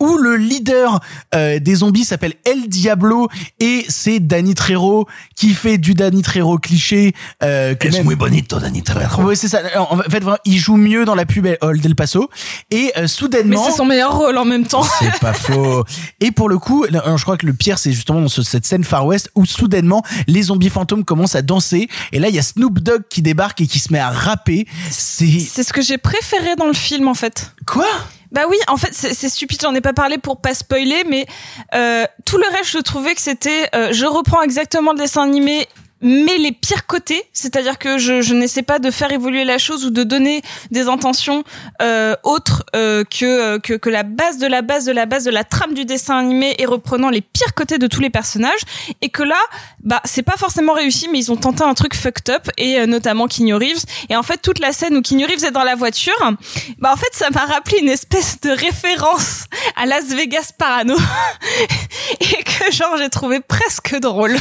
où 0.00 0.16
le 0.16 0.36
leader 0.36 1.00
euh, 1.34 1.58
des 1.58 1.76
zombies 1.76 2.04
s'appelle 2.04 2.34
El 2.44 2.68
Diablo 2.68 3.28
et 3.60 3.84
c'est 3.88 4.20
Danny 4.20 4.54
Trejo 4.54 5.06
qui 5.34 5.54
fait 5.54 5.78
du 5.78 5.94
Danny 5.94 6.22
Trejo 6.22 6.58
cliché 6.58 7.14
euh, 7.42 7.74
que 7.74 7.88
Es 7.88 7.90
même- 7.92 8.04
muy 8.06 8.14
bonito, 8.14 8.58
Danny 8.58 8.82
Trejo? 8.82 9.22
Ouais, 9.22 9.36
c'est 9.36 9.48
ça. 9.48 9.60
En 9.90 9.96
fait, 9.98 10.20
vraiment, 10.22 10.38
il 10.44 10.58
joue 10.58 10.76
mieux 10.76 11.04
dans 11.04 11.14
la 11.14 11.26
pub 11.26 11.46
Old 11.60 11.84
El 11.84 11.94
Paso 11.94 12.28
et 12.70 12.92
euh, 12.96 13.02
Mais 13.02 13.06
soudainement 13.08 13.64
c'est 13.64 13.76
son 13.76 13.84
meilleur 13.84 14.16
rôle 14.16 14.36
en 14.38 14.44
même 14.44 14.66
temps. 14.66 14.84
c'est 14.98 15.18
pas 15.20 15.32
faux. 15.34 15.84
Et 16.20 16.30
pour 16.32 16.48
le 16.48 16.58
coup, 16.58 16.84
je 16.90 17.22
crois 17.22 17.36
que 17.36 17.46
le 17.46 17.52
pire, 17.54 17.78
c'est 17.78 17.92
justement 17.92 18.20
dans 18.20 18.28
ce- 18.28 18.42
cette 18.42 18.66
scène 18.66 18.84
Far 18.84 19.06
West 19.06 19.30
où 19.34 19.44
soudainement 19.46 20.02
les 20.26 20.42
zombies 20.42 20.70
fantômes 20.70 21.04
commencent 21.04 21.34
à 21.34 21.42
danser. 21.42 21.88
Et 22.12 22.18
là, 22.18 22.28
il 22.28 22.34
y 22.34 22.38
a 22.38 22.42
Snoop 22.42 22.78
Dogg 22.80 23.02
qui 23.08 23.22
débarque 23.22 23.60
et 23.60 23.66
qui 23.66 23.78
se 23.78 23.92
met 23.92 23.98
à 23.98 24.10
rapper. 24.10 24.66
C'est 24.90 25.38
C'est 25.40 25.62
ce 25.62 25.72
que 25.72 25.82
j'ai 25.82 25.98
préféré 25.98 26.56
dans 26.56 26.66
le 26.66 26.72
film 26.74 27.08
en 27.08 27.14
fait. 27.14 27.52
quoi? 27.66 27.86
Bah 28.32 28.42
oui, 28.48 28.56
en 28.68 28.76
fait, 28.76 28.92
c'est 28.92 29.28
stupide, 29.28 29.60
j'en 29.62 29.74
ai 29.74 29.80
pas 29.80 29.92
parlé 29.92 30.18
pour 30.18 30.40
pas 30.40 30.54
spoiler, 30.54 31.04
mais 31.08 31.26
euh, 31.74 32.04
tout 32.24 32.38
le 32.38 32.44
reste, 32.56 32.70
je 32.70 32.78
trouvais 32.78 33.14
que 33.14 33.20
c'était... 33.20 33.68
euh, 33.74 33.92
je 33.92 34.04
reprends 34.04 34.42
exactement 34.42 34.92
le 34.92 34.98
dessin 34.98 35.22
animé 35.22 35.68
mais 36.06 36.38
les 36.38 36.52
pires 36.52 36.86
côtés, 36.86 37.20
c'est-à-dire 37.32 37.78
que 37.78 37.98
je, 37.98 38.22
je 38.22 38.32
n'essaie 38.32 38.62
pas 38.62 38.78
de 38.78 38.92
faire 38.92 39.10
évoluer 39.10 39.44
la 39.44 39.58
chose 39.58 39.84
ou 39.84 39.90
de 39.90 40.04
donner 40.04 40.40
des 40.70 40.86
intentions 40.86 41.42
euh, 41.82 42.14
autres 42.22 42.64
euh, 42.76 43.02
que, 43.02 43.58
que 43.58 43.74
que 43.74 43.90
la 43.90 44.04
base 44.04 44.38
de 44.38 44.46
la 44.46 44.62
base 44.62 44.84
de 44.84 44.92
la 44.92 45.04
base 45.04 45.24
de 45.24 45.32
la 45.32 45.42
trame 45.42 45.74
du 45.74 45.84
dessin 45.84 46.16
animé 46.16 46.54
et 46.58 46.64
reprenant 46.64 47.10
les 47.10 47.22
pires 47.22 47.54
côtés 47.54 47.78
de 47.78 47.88
tous 47.88 48.00
les 48.00 48.10
personnages. 48.10 48.60
Et 49.02 49.08
que 49.08 49.24
là 49.24 49.40
bah 49.82 50.00
c'est 50.04 50.22
pas 50.22 50.36
forcément 50.36 50.74
réussi 50.74 51.08
mais 51.10 51.18
ils 51.18 51.32
ont 51.32 51.36
tenté 51.36 51.64
un 51.64 51.74
truc 51.74 51.96
fucked 51.96 52.32
up 52.32 52.48
et 52.56 52.78
euh, 52.78 52.86
notamment 52.86 53.26
Keanu 53.26 53.54
Reeves. 53.54 53.84
Et 54.08 54.14
en 54.14 54.22
fait 54.22 54.38
toute 54.38 54.60
la 54.60 54.72
scène 54.72 54.96
où 54.96 55.02
Keanu 55.02 55.24
Reeves 55.24 55.44
est 55.44 55.50
dans 55.50 55.64
la 55.64 55.74
voiture 55.74 56.14
bah 56.78 56.92
en 56.92 56.96
fait 56.96 57.10
ça 57.10 57.30
m'a 57.30 57.46
rappelé 57.46 57.78
une 57.80 57.88
espèce 57.88 58.40
de 58.42 58.50
référence 58.50 59.46
à 59.74 59.86
Las 59.86 60.04
Vegas 60.04 60.52
Parano. 60.56 60.96
Et 62.20 62.44
que 62.44 62.72
genre 62.72 62.96
j'ai 62.96 63.08
trouvé 63.08 63.40
presque 63.40 63.98
drôle. 63.98 64.36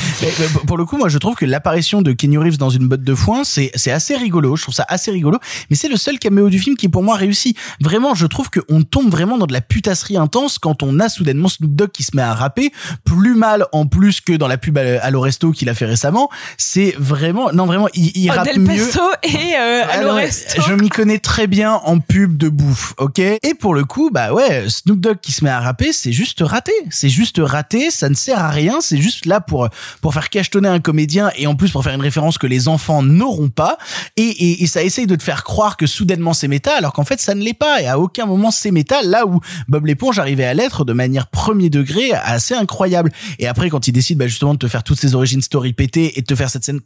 Pour 0.67 0.77
le 0.77 0.85
coup, 0.85 0.97
moi, 0.97 1.09
je 1.09 1.17
trouve 1.17 1.35
que 1.35 1.45
l'apparition 1.55 2.01
de 2.01 2.11
Kenny 2.11 2.37
Reeves 2.37 2.57
dans 2.57 2.69
une 2.69 2.87
botte 2.89 3.01
de 3.03 3.15
foin, 3.15 3.45
c'est 3.45 3.71
c'est 3.75 3.91
assez 3.91 4.15
rigolo. 4.15 4.57
Je 4.57 4.63
trouve 4.63 4.75
ça 4.75 4.85
assez 4.89 5.09
rigolo. 5.09 5.39
Mais 5.69 5.77
c'est 5.77 5.87
le 5.87 5.95
seul 5.95 6.19
caméo 6.19 6.49
du 6.49 6.59
film 6.59 6.75
qui, 6.75 6.89
pour 6.89 7.01
moi, 7.01 7.15
réussit. 7.15 7.57
Vraiment, 7.79 8.13
je 8.13 8.25
trouve 8.27 8.49
qu'on 8.49 8.83
tombe 8.83 9.09
vraiment 9.09 9.37
dans 9.37 9.47
de 9.47 9.53
la 9.53 9.61
putasserie 9.61 10.17
intense 10.17 10.59
quand 10.59 10.83
on 10.83 10.99
a 10.99 11.07
soudainement 11.07 11.47
Snoop 11.47 11.73
Dogg 11.73 11.91
qui 11.91 12.03
se 12.03 12.13
met 12.15 12.21
à 12.21 12.33
rapper 12.33 12.71
plus 13.05 13.35
mal 13.35 13.65
en 13.71 13.85
plus 13.87 14.19
que 14.19 14.33
dans 14.33 14.49
la 14.49 14.57
pub 14.57 14.77
à, 14.77 15.01
à 15.01 15.09
l'Oresto 15.11 15.51
qu'il 15.51 15.69
a 15.69 15.73
fait 15.73 15.85
récemment. 15.85 16.29
C'est 16.57 16.93
vraiment, 16.99 17.51
non, 17.53 17.65
vraiment, 17.65 17.87
il, 17.93 18.11
il 18.15 18.29
Oh, 18.29 18.33
rappe 18.35 18.45
Del 18.47 18.59
mieux. 18.59 18.67
Pesto 18.67 18.99
et 19.23 19.55
euh, 19.57 19.81
Ah 19.89 20.01
non, 20.01 20.09
Allo 20.09 20.15
mais 20.15 20.25
Resto. 20.25 20.61
Je 20.67 20.73
m'y 20.73 20.89
connais 20.89 21.19
très 21.19 21.47
bien 21.47 21.71
en 21.85 21.99
pub 21.99 22.35
de 22.35 22.49
bouffe, 22.49 22.93
ok? 22.97 23.19
Et 23.19 23.53
pour 23.57 23.73
le 23.73 23.85
coup, 23.85 24.09
bah 24.11 24.33
ouais, 24.33 24.65
Snoop 24.67 24.99
Dogg 24.99 25.19
qui 25.21 25.31
se 25.31 25.43
met 25.45 25.49
à 25.49 25.61
rapper, 25.61 25.93
c'est 25.93 26.11
juste 26.11 26.39
raté. 26.41 26.73
C'est 26.89 27.07
juste 27.09 27.39
raté, 27.41 27.91
ça 27.91 28.09
ne 28.09 28.15
sert 28.15 28.39
à 28.39 28.49
rien, 28.49 28.81
c'est 28.81 28.97
juste 28.97 29.25
là 29.25 29.39
pour 29.39 29.69
pour 30.01 30.13
faire 30.13 30.29
cachetonner 30.29 30.67
un 30.67 30.79
comédien 30.79 31.31
et 31.37 31.47
en 31.47 31.55
plus 31.55 31.71
pour 31.71 31.83
faire 31.83 31.93
une 31.93 32.01
référence 32.01 32.37
que 32.37 32.47
les 32.47 32.67
enfants 32.67 33.03
n'auront 33.03 33.49
pas. 33.49 33.77
Et, 34.17 34.23
et, 34.23 34.63
et 34.63 34.67
ça 34.67 34.83
essaye 34.83 35.07
de 35.07 35.15
te 35.15 35.23
faire 35.23 35.43
croire 35.43 35.77
que 35.77 35.87
soudainement 35.87 36.33
c'est 36.33 36.47
méta, 36.47 36.75
alors 36.77 36.93
qu'en 36.93 37.05
fait 37.05 37.19
ça 37.19 37.35
ne 37.35 37.43
l'est 37.43 37.53
pas. 37.53 37.81
Et 37.81 37.87
à 37.87 37.99
aucun 37.99 38.25
moment 38.25 38.51
c'est 38.51 38.71
méta, 38.71 39.01
là 39.03 39.25
où 39.25 39.39
Bob 39.67 39.85
l'éponge 39.85 40.19
arrivait 40.19 40.45
à 40.45 40.53
l'être 40.53 40.85
de 40.85 40.93
manière 40.93 41.27
premier 41.27 41.69
degré 41.69 42.11
assez 42.13 42.53
incroyable. 42.53 43.11
Et 43.39 43.47
après 43.47 43.69
quand 43.69 43.87
il 43.87 43.91
décide 43.91 44.17
bah, 44.17 44.27
justement 44.27 44.53
de 44.53 44.59
te 44.59 44.67
faire 44.67 44.83
toutes 44.83 44.99
ces 44.99 45.15
origines 45.15 45.41
story 45.41 45.73
pétées 45.73 46.17
et 46.17 46.21
de 46.21 46.25
te 46.25 46.35
faire 46.35 46.49
cette 46.49 46.63
scène 46.63 46.81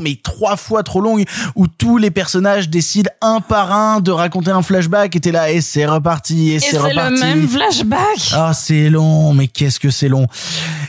mais 0.00 0.18
trois 0.22 0.56
fois 0.56 0.82
trop 0.82 1.00
longue 1.00 1.24
où 1.54 1.66
tous 1.68 1.98
les 1.98 2.10
personnages 2.10 2.68
décident 2.68 3.10
un 3.20 3.40
par 3.40 3.72
un 3.72 4.00
de 4.00 4.10
raconter 4.10 4.50
un 4.50 4.62
flashback 4.62 5.14
et 5.16 5.20
t'es 5.20 5.32
là 5.32 5.50
et 5.50 5.60
c'est 5.60 5.86
reparti 5.86 6.50
et, 6.50 6.54
Et 6.54 6.60
c'est 6.60 6.70
c'est 6.72 6.78
reparti. 6.78 7.12
le 7.14 7.18
même 7.20 7.48
flashback. 7.48 8.30
ah 8.32 8.52
c'est 8.54 8.90
long 8.90 9.34
mais 9.34 9.46
qu'est-ce 9.48 9.78
que 9.80 9.90
c'est 9.90 10.08
long. 10.08 10.26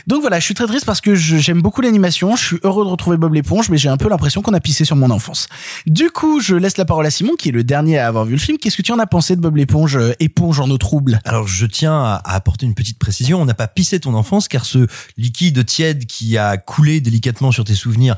Donc 0.06 0.20
voilà 0.22 0.38
je 0.40 0.44
suis 0.44 0.54
très 0.54 0.66
triste 0.66 0.84
parce 0.86 1.00
que 1.00 1.14
je- 1.14 1.36
j'aime 1.36 1.62
beaucoup 1.62 1.80
l'animation 1.80 2.36
je 2.36 2.44
suis 2.44 2.58
heureux 2.64 2.84
de 2.84 2.90
retrouver 2.90 3.16
Bob 3.16 3.34
l'éponge 3.34 3.68
mais 3.70 3.78
j'ai 3.78 3.88
un 3.88 3.96
peu 3.96 4.08
l'impression 4.08 4.42
qu'on 4.42 4.54
a 4.54 4.60
pissé 4.60 4.84
sur 4.84 4.96
mon 4.96 5.10
enfance. 5.10 5.48
Du 5.86 6.10
coup 6.10 6.40
je 6.40 6.54
laisse 6.56 6.76
la 6.76 6.84
parole 6.84 7.06
à 7.06 7.10
Simon 7.10 7.32
qui 7.38 7.50
est 7.50 7.52
le 7.52 7.64
dernier 7.64 7.98
à 7.98 8.08
avoir 8.08 8.24
vu 8.24 8.32
le 8.32 8.38
film. 8.40 8.58
Qu'est-ce 8.58 8.76
que 8.76 8.82
tu 8.82 8.92
en 8.92 8.98
as 8.98 9.06
pensé 9.06 9.36
de 9.36 9.40
Bob 9.40 9.56
l'éponge 9.56 9.96
euh, 9.96 10.12
éponge 10.20 10.60
en 10.60 10.70
eau 10.70 10.78
trouble? 10.78 11.20
Alors 11.24 11.46
je 11.48 11.66
tiens 11.66 11.94
à, 11.96 12.22
apporter 12.24 12.66
une 12.66 12.74
petite 12.74 12.98
précision. 12.98 13.40
On 13.40 13.44
n'a 13.44 13.54
pas 13.54 13.68
pissé 13.68 14.00
ton 14.00 14.14
enfance 14.14 14.48
car 14.48 14.64
ce 14.64 14.86
liquide 15.16 15.64
tiède 15.64 16.06
qui 16.06 16.36
a 16.38 16.56
coulé 16.56 17.00
délicatement 17.00 17.52
sur 17.52 17.64
tes 17.64 17.74
souvenirs 17.74 18.16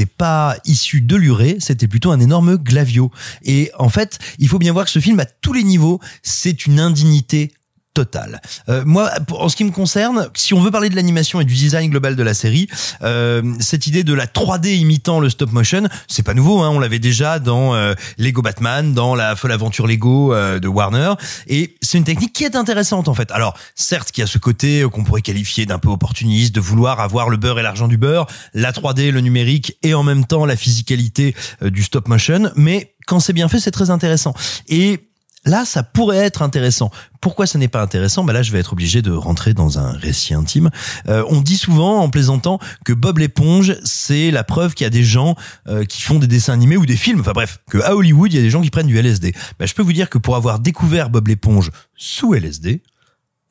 n'était 0.00 0.12
pas 0.12 0.56
issu 0.64 1.00
de 1.00 1.16
l'urée, 1.16 1.56
c'était 1.60 1.88
plutôt 1.88 2.10
un 2.10 2.20
énorme 2.20 2.56
glavio. 2.56 3.10
Et 3.42 3.70
en 3.78 3.88
fait, 3.88 4.18
il 4.38 4.48
faut 4.48 4.58
bien 4.58 4.72
voir 4.72 4.84
que 4.84 4.90
ce 4.90 4.98
film 4.98 5.18
à 5.20 5.24
tous 5.24 5.52
les 5.52 5.64
niveaux, 5.64 6.00
c'est 6.22 6.66
une 6.66 6.80
indignité 6.80 7.52
totale. 7.96 8.42
Euh, 8.68 8.82
moi, 8.84 9.10
en 9.30 9.48
ce 9.48 9.56
qui 9.56 9.64
me 9.64 9.70
concerne, 9.70 10.28
si 10.34 10.52
on 10.52 10.60
veut 10.60 10.70
parler 10.70 10.90
de 10.90 10.96
l'animation 10.96 11.40
et 11.40 11.46
du 11.46 11.54
design 11.54 11.90
global 11.90 12.14
de 12.14 12.22
la 12.22 12.34
série, 12.34 12.68
euh, 13.00 13.42
cette 13.58 13.86
idée 13.86 14.04
de 14.04 14.12
la 14.12 14.26
3D 14.26 14.76
imitant 14.76 15.18
le 15.18 15.30
stop 15.30 15.50
motion, 15.50 15.88
c'est 16.06 16.22
pas 16.22 16.34
nouveau. 16.34 16.60
Hein, 16.60 16.68
on 16.68 16.78
l'avait 16.78 16.98
déjà 16.98 17.38
dans 17.38 17.74
euh, 17.74 17.94
Lego 18.18 18.42
Batman, 18.42 18.92
dans 18.92 19.14
la 19.14 19.34
folle 19.34 19.52
aventure 19.52 19.86
Lego 19.86 20.34
euh, 20.34 20.58
de 20.58 20.68
Warner, 20.68 21.14
et 21.46 21.76
c'est 21.80 21.96
une 21.96 22.04
technique 22.04 22.34
qui 22.34 22.44
est 22.44 22.54
intéressante 22.54 23.08
en 23.08 23.14
fait. 23.14 23.30
Alors, 23.30 23.56
certes, 23.74 24.12
qu'il 24.12 24.20
y 24.20 24.24
a 24.24 24.26
ce 24.26 24.36
côté 24.36 24.82
euh, 24.82 24.90
qu'on 24.90 25.04
pourrait 25.04 25.22
qualifier 25.22 25.64
d'un 25.64 25.78
peu 25.78 25.88
opportuniste, 25.88 26.54
de 26.54 26.60
vouloir 26.60 27.00
avoir 27.00 27.30
le 27.30 27.38
beurre 27.38 27.58
et 27.58 27.62
l'argent 27.62 27.88
du 27.88 27.96
beurre, 27.96 28.26
la 28.52 28.72
3D, 28.72 29.10
le 29.10 29.22
numérique, 29.22 29.78
et 29.82 29.94
en 29.94 30.02
même 30.02 30.26
temps 30.26 30.44
la 30.44 30.56
physicalité 30.56 31.34
euh, 31.62 31.70
du 31.70 31.82
stop 31.82 32.08
motion, 32.08 32.50
mais 32.56 32.92
quand 33.06 33.20
c'est 33.20 33.32
bien 33.32 33.48
fait, 33.48 33.60
c'est 33.60 33.70
très 33.70 33.90
intéressant. 33.90 34.34
Et 34.68 35.00
Là, 35.46 35.64
ça 35.64 35.84
pourrait 35.84 36.18
être 36.18 36.42
intéressant. 36.42 36.90
Pourquoi 37.20 37.46
ça 37.46 37.58
n'est 37.58 37.68
pas 37.68 37.80
intéressant? 37.80 38.24
Bah 38.24 38.32
Là, 38.32 38.42
je 38.42 38.50
vais 38.50 38.58
être 38.58 38.72
obligé 38.72 39.00
de 39.00 39.12
rentrer 39.12 39.54
dans 39.54 39.78
un 39.78 39.92
récit 39.92 40.34
intime. 40.34 40.70
Euh, 41.08 41.24
on 41.28 41.40
dit 41.40 41.56
souvent, 41.56 42.00
en 42.00 42.10
plaisantant, 42.10 42.58
que 42.84 42.92
Bob 42.92 43.18
l'éponge, 43.18 43.76
c'est 43.84 44.32
la 44.32 44.42
preuve 44.42 44.74
qu'il 44.74 44.84
y 44.84 44.88
a 44.88 44.90
des 44.90 45.04
gens 45.04 45.36
euh, 45.68 45.84
qui 45.84 46.02
font 46.02 46.18
des 46.18 46.26
dessins 46.26 46.52
animés 46.52 46.76
ou 46.76 46.84
des 46.84 46.96
films. 46.96 47.20
Enfin 47.20 47.32
bref, 47.32 47.60
que 47.70 47.78
à 47.78 47.94
Hollywood, 47.94 48.32
il 48.32 48.36
y 48.36 48.38
a 48.40 48.42
des 48.42 48.50
gens 48.50 48.60
qui 48.60 48.70
prennent 48.70 48.88
du 48.88 48.98
LSD. 48.98 49.34
Bah, 49.58 49.66
je 49.66 49.74
peux 49.74 49.82
vous 49.82 49.92
dire 49.92 50.10
que 50.10 50.18
pour 50.18 50.34
avoir 50.34 50.58
découvert 50.58 51.10
Bob 51.10 51.28
l'éponge 51.28 51.70
sous 51.96 52.34
LSD, 52.34 52.82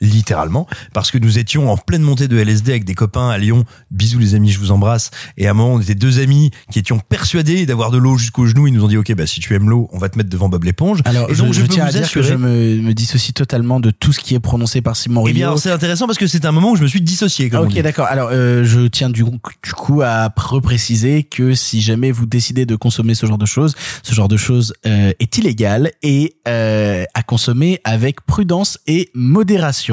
littéralement, 0.02 0.68
parce 0.94 1.12
que 1.12 1.18
nous 1.18 1.40
étions 1.40 1.72
en 1.72 1.78
pleine 1.78 2.02
montée 2.02 2.28
de 2.28 2.38
LSD 2.38 2.72
avec 2.72 2.86
des 2.86 2.96
copains 2.96 3.30
à 3.30 3.38
Lyon. 3.38 3.64
Bisous 3.92 4.20
les 4.20 4.36
amis, 4.36 4.52
je 4.52 4.60
vous 4.60 4.72
embrasse. 4.72 5.12
Et 5.38 5.48
à 5.48 5.52
un 5.52 5.54
moment, 5.54 5.74
on 5.76 5.80
était 5.82 5.96
deux 5.96 6.20
amis 6.20 6.52
qui 6.72 6.80
étions 6.80 7.00
persuadés 7.00 7.66
d'avoir 7.66 7.92
de 7.92 7.98
l'eau 7.98 8.18
jusqu'aux 8.18 8.46
genoux. 8.46 8.68
Ils 8.68 8.74
nous 8.74 8.84
ont 8.84 8.88
dit, 8.88 8.98
ok, 8.98 9.14
bah 9.16 9.26
si 9.28 9.40
tu 9.40 9.54
aimes 9.56 9.70
l'eau, 9.70 9.90
on 9.94 9.98
va 9.98 10.10
te 10.10 10.18
mettre 10.18 10.30
devant 10.30 10.50
Bob 10.50 10.64
l'éponge. 10.66 11.00
Alors, 11.06 11.30
et 11.30 11.36
je, 11.36 11.44
je 11.52 11.62
peux 11.62 11.68
tiens 11.68 11.86
à 11.86 11.92
dire 11.92 12.02
assurer- 12.04 12.22
que 12.28 12.28
je 12.28 12.36
me, 12.36 12.82
me 12.82 12.94
dissocie 12.94 13.34
totalement 13.34 13.80
de 13.80 13.92
tout 13.92 14.12
ce 14.14 14.20
qui 14.20 14.36
est 14.36 14.40
prononcé 14.40 14.82
par 14.82 14.96
Simon 14.96 15.22
Eh 15.24 15.28
Rio. 15.28 15.36
bien, 15.36 15.48
alors, 15.48 15.60
c'est 15.60 15.72
intéressant 15.72 16.08
parce 16.08 16.18
que 16.18 16.28
c'est 16.28 16.46
un 16.46 16.52
moment 16.52 16.72
où 16.72 16.76
je 16.76 16.82
me 16.84 16.88
suis 16.88 17.02
dissocié. 17.02 17.50
Comme 17.50 17.62
on 17.62 17.64
Ok, 17.66 17.80
d'accord. 17.82 18.08
Alors, 18.08 18.30
euh, 18.32 18.64
je 18.66 18.88
tiens 18.88 19.10
du, 19.10 19.24
du 19.24 19.74
coup 19.74 20.02
à 20.02 20.30
repréciser 20.36 21.24
que 21.24 21.54
si 21.54 21.82
jamais 21.82 22.12
vous 22.12 22.26
décidez 22.26 22.66
de 22.66 22.76
consommer 22.76 23.16
ce 23.16 23.26
genre 23.26 23.38
de 23.38 23.46
choses, 23.46 23.76
ce 24.04 24.14
genre 24.14 24.28
de 24.28 24.38
choses 24.38 24.74
euh, 24.86 25.12
est 25.20 25.38
illégal 25.38 25.92
et 26.04 26.36
euh, 26.48 27.04
à 27.14 27.24
consommer 27.24 27.80
avec 27.84 28.22
prudence 28.26 28.78
et 28.88 29.10
modération. 29.14 29.85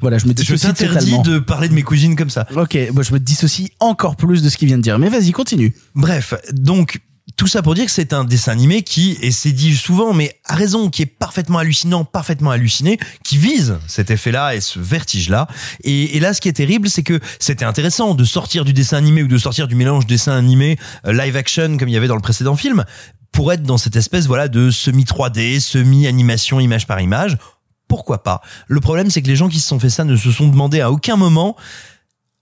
Voilà, 0.00 0.18
je 0.18 0.24
me 0.26 0.30
Je 0.30 0.34
dissocie 0.34 0.72
t'interdis 0.72 1.10
totalement. 1.10 1.22
de 1.22 1.38
parler 1.38 1.68
de 1.68 1.74
mes 1.74 1.82
cousines 1.82 2.16
comme 2.16 2.30
ça. 2.30 2.46
Ok, 2.56 2.76
bon, 2.92 3.02
je 3.02 3.12
me 3.12 3.18
dissocie 3.18 3.70
encore 3.80 4.16
plus 4.16 4.42
de 4.42 4.48
ce 4.48 4.56
qu'il 4.56 4.68
vient 4.68 4.78
de 4.78 4.82
dire. 4.82 4.98
Mais 4.98 5.08
vas-y, 5.08 5.32
continue. 5.32 5.74
Bref, 5.94 6.34
donc 6.52 7.00
tout 7.36 7.46
ça 7.46 7.62
pour 7.62 7.74
dire 7.74 7.84
que 7.84 7.90
c'est 7.90 8.12
un 8.12 8.24
dessin 8.24 8.50
animé 8.52 8.82
qui, 8.82 9.16
et 9.20 9.30
c'est 9.30 9.52
dit 9.52 9.76
souvent, 9.76 10.12
mais 10.12 10.40
à 10.44 10.56
raison, 10.56 10.88
qui 10.90 11.02
est 11.02 11.06
parfaitement 11.06 11.58
hallucinant, 11.58 12.04
parfaitement 12.04 12.50
halluciné, 12.50 12.98
qui 13.22 13.36
vise 13.36 13.78
cet 13.86 14.10
effet-là 14.10 14.56
et 14.56 14.60
ce 14.60 14.80
vertige-là. 14.80 15.46
Et, 15.84 16.16
et 16.16 16.20
là, 16.20 16.34
ce 16.34 16.40
qui 16.40 16.48
est 16.48 16.54
terrible, 16.54 16.88
c'est 16.88 17.02
que 17.04 17.20
c'était 17.38 17.64
intéressant 17.66 18.14
de 18.14 18.24
sortir 18.24 18.64
du 18.64 18.72
dessin 18.72 18.96
animé 18.96 19.22
ou 19.22 19.28
de 19.28 19.38
sortir 19.38 19.68
du 19.68 19.74
mélange 19.76 20.06
dessin 20.06 20.32
animé 20.36 20.78
euh, 21.06 21.12
live 21.12 21.36
action 21.36 21.76
comme 21.76 21.88
il 21.88 21.92
y 21.92 21.96
avait 21.96 22.08
dans 22.08 22.16
le 22.16 22.22
précédent 22.22 22.56
film 22.56 22.84
pour 23.30 23.52
être 23.52 23.62
dans 23.62 23.78
cette 23.78 23.94
espèce 23.94 24.26
voilà 24.26 24.48
de 24.48 24.70
semi 24.70 25.04
3D, 25.04 25.60
semi 25.60 26.06
animation 26.08 26.58
image 26.58 26.86
par 26.88 27.00
image. 27.00 27.36
Pourquoi 27.88 28.22
pas? 28.22 28.42
Le 28.66 28.80
problème, 28.80 29.10
c'est 29.10 29.22
que 29.22 29.28
les 29.28 29.36
gens 29.36 29.48
qui 29.48 29.60
se 29.60 29.68
sont 29.68 29.80
fait 29.80 29.90
ça 29.90 30.04
ne 30.04 30.16
se 30.16 30.30
sont 30.30 30.48
demandé 30.48 30.80
à 30.80 30.92
aucun 30.92 31.16
moment 31.16 31.56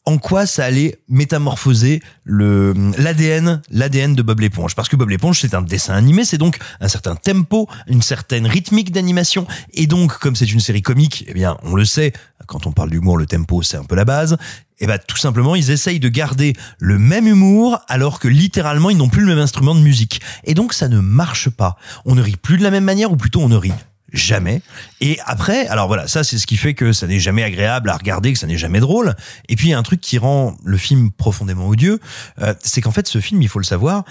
en 0.06 0.18
quoi 0.18 0.46
ça 0.46 0.64
allait 0.64 1.00
métamorphoser 1.08 2.00
le 2.22 2.72
l'ADN 2.96 3.60
l'ADN 3.70 4.14
de 4.14 4.22
Bob 4.22 4.40
l'éponge. 4.40 4.76
Parce 4.76 4.88
que 4.88 4.94
Bob 4.94 5.10
l'éponge 5.10 5.40
c'est 5.40 5.52
un 5.52 5.62
dessin 5.62 5.94
animé 5.94 6.24
c'est 6.24 6.38
donc 6.38 6.58
un 6.80 6.88
certain 6.88 7.16
tempo 7.16 7.68
une 7.88 8.02
certaine 8.02 8.46
rythmique 8.46 8.92
d'animation. 8.92 9.46
Et 9.74 9.88
donc 9.88 10.16
comme 10.18 10.36
c'est 10.36 10.50
une 10.50 10.60
série 10.60 10.82
comique 10.82 11.24
eh 11.26 11.34
bien 11.34 11.58
on 11.64 11.74
le 11.74 11.84
sait 11.84 12.12
quand 12.46 12.66
on 12.66 12.72
parle 12.72 12.90
d'humour 12.90 13.18
le 13.18 13.26
tempo 13.26 13.62
c'est 13.62 13.76
un 13.76 13.84
peu 13.84 13.96
la 13.96 14.04
base. 14.04 14.36
Et 14.78 14.86
ben 14.86 14.98
tout 15.04 15.16
simplement 15.16 15.56
ils 15.56 15.72
essayent 15.72 16.00
de 16.00 16.08
garder 16.08 16.54
le 16.78 16.98
même 16.98 17.26
humour 17.26 17.80
alors 17.88 18.20
que 18.20 18.28
littéralement 18.28 18.90
ils 18.90 18.96
n'ont 18.96 19.08
plus 19.08 19.22
le 19.22 19.28
même 19.28 19.38
instrument 19.38 19.74
de 19.74 19.80
musique. 19.80 20.20
Et 20.44 20.54
donc 20.54 20.72
ça 20.72 20.86
ne 20.86 21.00
marche 21.00 21.50
pas. 21.50 21.76
On 22.04 22.14
ne 22.14 22.22
rit 22.22 22.36
plus 22.36 22.58
de 22.58 22.62
la 22.62 22.70
même 22.70 22.84
manière 22.84 23.10
ou 23.10 23.16
plutôt 23.16 23.40
on 23.40 23.48
ne 23.48 23.56
rit 23.56 23.74
jamais. 24.12 24.62
Et 25.00 25.18
après, 25.24 25.66
alors 25.68 25.88
voilà, 25.88 26.08
ça 26.08 26.24
c'est 26.24 26.38
ce 26.38 26.46
qui 26.46 26.56
fait 26.56 26.74
que 26.74 26.92
ça 26.92 27.06
n'est 27.06 27.20
jamais 27.20 27.42
agréable 27.42 27.90
à 27.90 27.96
regarder, 27.96 28.32
que 28.32 28.38
ça 28.38 28.46
n'est 28.46 28.56
jamais 28.56 28.80
drôle. 28.80 29.14
Et 29.48 29.56
puis 29.56 29.68
il 29.68 29.70
y 29.70 29.74
a 29.74 29.78
un 29.78 29.82
truc 29.82 30.00
qui 30.00 30.18
rend 30.18 30.56
le 30.64 30.76
film 30.76 31.10
profondément 31.10 31.68
odieux, 31.68 32.00
euh, 32.40 32.54
c'est 32.62 32.80
qu'en 32.80 32.92
fait 32.92 33.08
ce 33.08 33.20
film, 33.20 33.42
il 33.42 33.48
faut 33.48 33.58
le 33.58 33.64
savoir, 33.64 34.04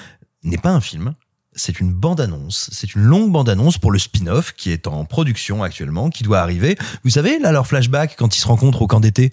n'est 0.43 0.57
pas 0.57 0.71
un 0.71 0.81
film. 0.81 1.13
C'est 1.57 1.79
une 1.79 1.93
bande-annonce, 1.93 2.69
c'est 2.73 2.95
une 2.95 3.03
longue 3.03 3.31
bande-annonce 3.31 3.77
pour 3.77 3.91
le 3.91 3.97
spin-off 3.97 4.51
qui 4.51 4.71
est 4.71 4.87
en 4.87 5.05
production 5.05 5.63
actuellement, 5.63 6.09
qui 6.09 6.23
doit 6.23 6.39
arriver. 6.39 6.77
Vous 7.05 7.11
savez, 7.11 7.39
là, 7.39 7.53
leur 7.53 7.65
flashback 7.65 8.17
quand 8.17 8.35
ils 8.35 8.41
se 8.41 8.47
rencontrent 8.47 8.81
au 8.81 8.87
camp 8.87 8.99
d'été, 8.99 9.31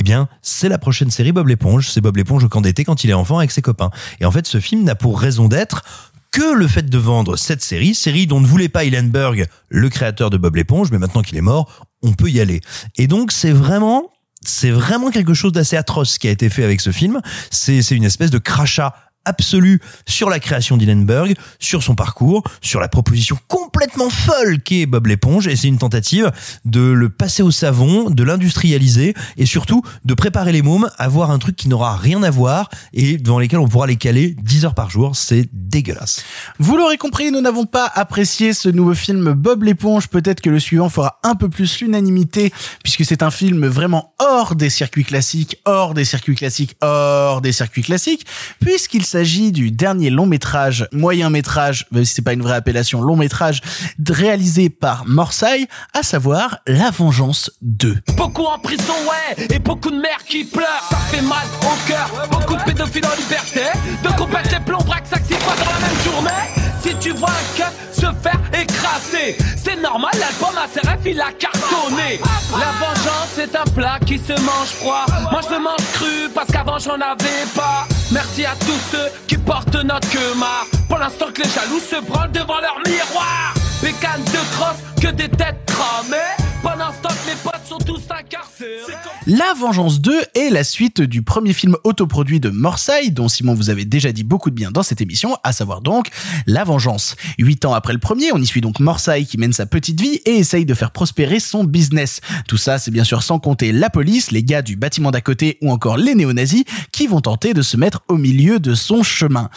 eh 0.00 0.02
bien, 0.02 0.28
c'est 0.40 0.70
la 0.70 0.78
prochaine 0.78 1.10
série 1.10 1.30
Bob 1.30 1.48
l'éponge. 1.48 1.90
C'est 1.90 2.00
Bob 2.00 2.16
l'éponge 2.16 2.42
au 2.42 2.48
camp 2.48 2.62
d'été 2.62 2.84
quand 2.84 3.04
il 3.04 3.10
est 3.10 3.14
enfant 3.14 3.36
avec 3.36 3.50
ses 3.50 3.60
copains. 3.60 3.90
Et 4.18 4.24
en 4.24 4.30
fait, 4.30 4.46
ce 4.46 4.58
film 4.58 4.82
n'a 4.82 4.94
pour 4.94 5.20
raison 5.20 5.46
d'être 5.46 5.82
que 6.30 6.54
le 6.54 6.68
fait 6.68 6.88
de 6.88 6.98
vendre 6.98 7.36
cette 7.36 7.62
série, 7.62 7.94
série 7.94 8.26
dont 8.26 8.40
ne 8.40 8.46
voulait 8.46 8.68
pas 8.68 8.84
Hillenberg, 8.84 9.46
le 9.68 9.88
créateur 9.88 10.30
de 10.30 10.36
Bob 10.36 10.56
l'éponge, 10.56 10.90
mais 10.90 10.98
maintenant 10.98 11.22
qu'il 11.22 11.36
est 11.36 11.42
mort, 11.42 11.86
on 12.02 12.12
peut 12.12 12.30
y 12.30 12.40
aller. 12.40 12.60
Et 12.96 13.06
donc, 13.06 13.32
c'est 13.32 13.52
vraiment, 13.52 14.10
c'est 14.44 14.70
vraiment 14.70 15.10
quelque 15.10 15.34
chose 15.34 15.52
d'assez 15.52 15.76
atroce 15.76 16.18
qui 16.18 16.28
a 16.28 16.30
été 16.30 16.48
fait 16.48 16.64
avec 16.64 16.80
ce 16.80 16.92
film. 16.92 17.20
C'est, 17.50 17.82
c'est 17.82 17.96
une 17.96 18.04
espèce 18.04 18.30
de 18.30 18.38
crachat 18.38 18.94
absolu 19.24 19.80
sur 20.06 20.30
la 20.30 20.40
création 20.40 20.76
d'Hillenberg, 20.76 21.34
sur 21.58 21.82
son 21.82 21.94
parcours, 21.94 22.42
sur 22.60 22.80
la 22.80 22.88
proposition 22.88 23.38
complètement 23.48 24.10
folle 24.10 24.60
qu'est 24.62 24.86
Bob 24.86 25.06
l'éponge, 25.06 25.46
et 25.46 25.56
c'est 25.56 25.68
une 25.68 25.78
tentative 25.78 26.30
de 26.64 26.80
le 26.80 27.08
passer 27.08 27.42
au 27.42 27.50
savon, 27.50 28.10
de 28.10 28.22
l'industrialiser, 28.22 29.14
et 29.36 29.46
surtout 29.46 29.82
de 30.04 30.14
préparer 30.14 30.52
les 30.52 30.62
mômes 30.62 30.88
à 30.98 31.08
voir 31.08 31.30
un 31.30 31.38
truc 31.38 31.56
qui 31.56 31.68
n'aura 31.68 31.96
rien 31.96 32.22
à 32.22 32.30
voir, 32.30 32.70
et 32.92 33.18
devant 33.18 33.38
lesquels 33.38 33.58
on 33.58 33.68
pourra 33.68 33.86
les 33.86 33.96
caler 33.96 34.36
10 34.42 34.64
heures 34.64 34.74
par 34.74 34.90
jour, 34.90 35.16
c'est 35.16 35.48
dégueulasse. 35.52 36.22
Vous 36.58 36.76
l'aurez 36.76 36.98
compris, 36.98 37.30
nous 37.30 37.40
n'avons 37.40 37.66
pas 37.66 37.90
apprécié 37.94 38.52
ce 38.52 38.68
nouveau 38.68 38.94
film 38.94 39.32
Bob 39.32 39.62
l'éponge. 39.62 40.08
Peut-être 40.08 40.40
que 40.40 40.50
le 40.50 40.60
suivant 40.60 40.88
fera 40.88 41.20
un 41.22 41.34
peu 41.34 41.48
plus 41.48 41.80
l'unanimité, 41.80 42.52
puisque 42.82 43.04
c'est 43.04 43.22
un 43.22 43.30
film 43.30 43.66
vraiment 43.66 44.14
hors 44.18 44.54
des 44.54 44.70
circuits 44.70 45.04
classiques, 45.04 45.56
hors 45.64 45.94
des 45.94 46.04
circuits 46.04 46.34
classiques, 46.34 46.76
hors 46.80 47.40
des 47.40 47.52
circuits 47.52 47.82
classiques, 47.82 48.26
puisqu'il 48.60 49.04
s'agit 49.10 49.50
du 49.50 49.72
dernier 49.72 50.08
long 50.08 50.26
métrage, 50.26 50.86
moyen 50.92 51.30
métrage, 51.30 51.86
même 51.90 52.04
si 52.04 52.14
c'est 52.14 52.22
pas 52.22 52.32
une 52.32 52.42
vraie 52.42 52.54
appellation, 52.54 53.02
long 53.02 53.16
métrage, 53.16 53.60
réalisé 54.08 54.70
par 54.70 55.04
Morsay, 55.06 55.66
à 55.94 56.04
savoir 56.04 56.60
La 56.66 56.90
Vengeance 56.90 57.50
2. 57.62 57.98
Beaucoup 58.16 58.44
en 58.44 58.58
prison, 58.58 58.94
ouais, 59.08 59.46
et 59.50 59.58
beaucoup 59.58 59.90
de 59.90 59.96
mères 59.96 60.24
qui 60.28 60.44
pleurent. 60.44 60.86
Ça 60.90 60.96
fait 61.10 61.22
mal 61.22 61.46
au 61.62 61.88
cœur. 61.88 62.28
Beaucoup 62.30 62.54
de 62.54 62.62
pédophiles 62.62 63.06
en 63.06 63.16
liberté. 63.16 63.62
De 64.04 64.16
compète 64.16 64.52
les 64.52 64.60
plombs, 64.60 64.84
braque, 64.84 65.08
fois 65.08 65.54
dans 65.56 65.70
la 65.72 65.88
même 65.88 66.04
journée. 66.04 66.59
Si 66.82 66.94
tu 66.94 67.10
vois 67.12 67.28
un 67.28 67.58
keuf 67.58 67.72
se 67.92 68.06
faire 68.22 68.40
écraser, 68.54 69.36
c'est 69.56 69.76
normal, 69.76 70.12
l'album 70.18 70.56
rêves, 70.56 71.06
il 71.06 71.20
a 71.20 71.30
cartonné. 71.32 72.20
La 72.52 72.72
vengeance 72.80 73.38
est 73.38 73.54
un 73.54 73.70
plat 73.72 73.98
qui 74.06 74.18
se 74.18 74.32
mange 74.40 74.68
froid. 74.68 75.04
Moi 75.30 75.40
je 75.46 75.54
le 75.54 75.60
mange 75.60 75.84
cru 75.92 76.30
parce 76.34 76.50
qu'avant 76.50 76.78
j'en 76.78 76.94
avais 76.94 77.44
pas. 77.54 77.86
Merci 78.12 78.44
à 78.44 78.54
tous 78.60 78.80
ceux 78.90 79.10
qui 79.26 79.36
portent 79.36 79.74
notre 79.84 80.08
queue 80.10 80.34
marre. 80.36 80.66
Pour 80.88 80.98
l'instant 80.98 81.26
que 81.34 81.42
les 81.42 81.48
jaloux 81.50 81.80
se 81.80 82.00
branlent 82.00 82.32
devant 82.32 82.60
leur 82.60 82.78
miroir. 82.86 83.54
Bécane 83.82 84.24
de 84.24 84.56
crosse, 84.56 84.80
que 85.00 85.08
des 85.08 85.28
têtes 85.28 85.60
cramées. 85.66 86.16
Pendant 86.62 86.92
ce 86.92 87.00
temps 87.00 87.08
que 87.08 87.30
mes 87.30 87.36
potes 87.42 87.64
sont 87.66 87.78
tous 87.78 88.02
incarcérés. 88.10 88.94
La 89.26 89.54
Vengeance 89.58 90.00
2 90.00 90.12
est 90.34 90.50
la 90.50 90.62
suite 90.62 91.00
du 91.00 91.22
premier 91.22 91.54
film 91.54 91.76
autoproduit 91.84 92.38
de 92.38 92.50
Morsay, 92.50 93.10
dont 93.10 93.28
Simon 93.28 93.54
vous 93.54 93.70
avait 93.70 93.86
déjà 93.86 94.12
dit 94.12 94.24
beaucoup 94.24 94.50
de 94.50 94.54
bien 94.54 94.70
dans 94.70 94.82
cette 94.82 95.00
émission, 95.00 95.36
à 95.42 95.52
savoir 95.52 95.80
donc 95.80 96.08
La 96.46 96.64
Vengeance. 96.64 97.16
Huit 97.38 97.64
ans 97.64 97.72
après 97.72 97.94
le 97.94 97.98
premier, 97.98 98.32
on 98.32 98.38
y 98.38 98.46
suit 98.46 98.60
donc 98.60 98.78
Morsay 98.78 99.24
qui 99.24 99.38
mène 99.38 99.54
sa 99.54 99.64
petite 99.64 100.00
vie 100.00 100.20
et 100.26 100.36
essaye 100.36 100.66
de 100.66 100.74
faire 100.74 100.90
prospérer 100.90 101.40
son 101.40 101.64
business. 101.64 102.20
Tout 102.46 102.58
ça, 102.58 102.78
c'est 102.78 102.90
bien 102.90 103.04
sûr 103.04 103.22
sans 103.22 103.38
compter 103.38 103.72
la 103.72 103.88
police, 103.88 104.30
les 104.30 104.42
gars 104.42 104.62
du 104.62 104.76
bâtiment 104.76 105.10
d'à 105.10 105.22
côté 105.22 105.56
ou 105.62 105.70
encore 105.70 105.96
les 105.96 106.14
néo-nazis 106.14 106.64
qui 106.92 107.06
vont 107.06 107.20
tenter 107.20 107.54
de 107.54 107.62
se 107.62 107.78
mettre 107.78 108.02
au 108.08 108.16
milieu 108.16 108.58
de 108.60 108.74
son 108.74 109.02
chemin. 109.02 109.48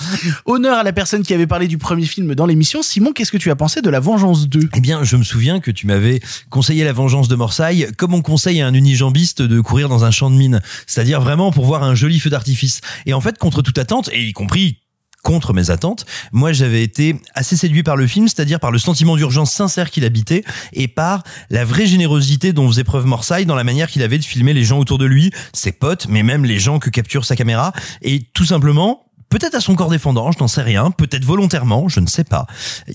Honneur 0.46 0.78
à 0.78 0.84
la 0.84 0.94
personne 0.94 1.24
qui 1.24 1.34
avait 1.34 1.48
parlé 1.48 1.68
du 1.68 1.78
premier 1.78 2.06
film 2.06 2.34
dans 2.36 2.46
l'émission. 2.46 2.82
Simon, 2.82 3.12
qu'est-ce 3.12 3.32
que 3.32 3.38
tu 3.38 3.52
as 3.52 3.56
pensé 3.56 3.82
de 3.82 3.90
La 3.90 4.00
Vengeance 4.00 4.48
2 4.48 4.70
Eh 4.74 4.80
bien, 4.80 5.04
je 5.04 5.18
me 5.18 5.24
souviens 5.24 5.60
que 5.60 5.72
tu 5.72 5.88
m'avais 5.88 6.22
conseillé 6.50 6.84
la 6.84 6.93
vengeance 6.94 7.28
de 7.28 7.36
Morsaille 7.36 7.88
comme 7.98 8.14
on 8.14 8.22
conseille 8.22 8.62
à 8.62 8.68
un 8.68 8.74
unijambiste 8.74 9.42
de 9.42 9.60
courir 9.60 9.90
dans 9.90 10.06
un 10.06 10.12
champ 10.12 10.30
de 10.30 10.36
mine. 10.36 10.62
C'est-à-dire 10.88 11.22
vraiment 11.22 11.52
pour 11.52 11.66
voir 11.66 11.84
un 11.84 11.96
joli 11.96 12.20
feu 12.20 12.30
d'artifice. 12.30 12.82
Et 13.06 13.14
en 13.14 13.22
fait, 13.22 13.38
contre 13.38 13.62
toute 13.62 13.78
attente, 13.78 14.10
et 14.14 14.24
y 14.24 14.34
compris 14.34 14.80
contre 15.24 15.54
mes 15.54 15.70
attentes, 15.70 16.06
moi 16.34 16.52
j'avais 16.52 16.84
été 16.84 17.16
assez 17.34 17.56
séduit 17.56 17.82
par 17.82 17.96
le 17.96 18.06
film, 18.08 18.28
c'est-à-dire 18.28 18.60
par 18.60 18.72
le 18.72 18.78
sentiment 18.78 19.16
d'urgence 19.16 19.52
sincère 19.52 19.90
qu'il 19.90 20.04
habitait 20.04 20.44
et 20.74 20.90
par 20.90 21.24
la 21.50 21.64
vraie 21.64 21.88
générosité 21.88 22.52
dont 22.52 22.68
faisait 22.68 22.84
preuve 22.84 23.06
Morsaille 23.06 23.46
dans 23.46 23.56
la 23.56 23.64
manière 23.64 23.90
qu'il 23.90 24.04
avait 24.04 24.18
de 24.18 24.26
filmer 24.26 24.54
les 24.54 24.66
gens 24.66 24.80
autour 24.80 24.98
de 24.98 25.06
lui, 25.06 25.32
ses 25.54 25.72
potes, 25.72 26.08
mais 26.10 26.24
même 26.24 26.44
les 26.44 26.60
gens 26.60 26.78
que 26.78 26.90
capture 26.90 27.24
sa 27.24 27.38
caméra, 27.38 27.72
et 28.02 28.24
tout 28.34 28.46
simplement 28.46 29.06
peut-être 29.34 29.56
à 29.56 29.62
son 29.62 29.74
corps 29.74 29.90
défendant, 29.90 30.32
je 30.32 30.38
n'en 30.40 30.48
sais 30.48 30.62
rien, 30.62 30.92
peut-être 30.92 31.26
volontairement, 31.26 31.90
je 31.90 32.00
ne 32.00 32.06
sais 32.06 32.24
pas. 32.24 32.46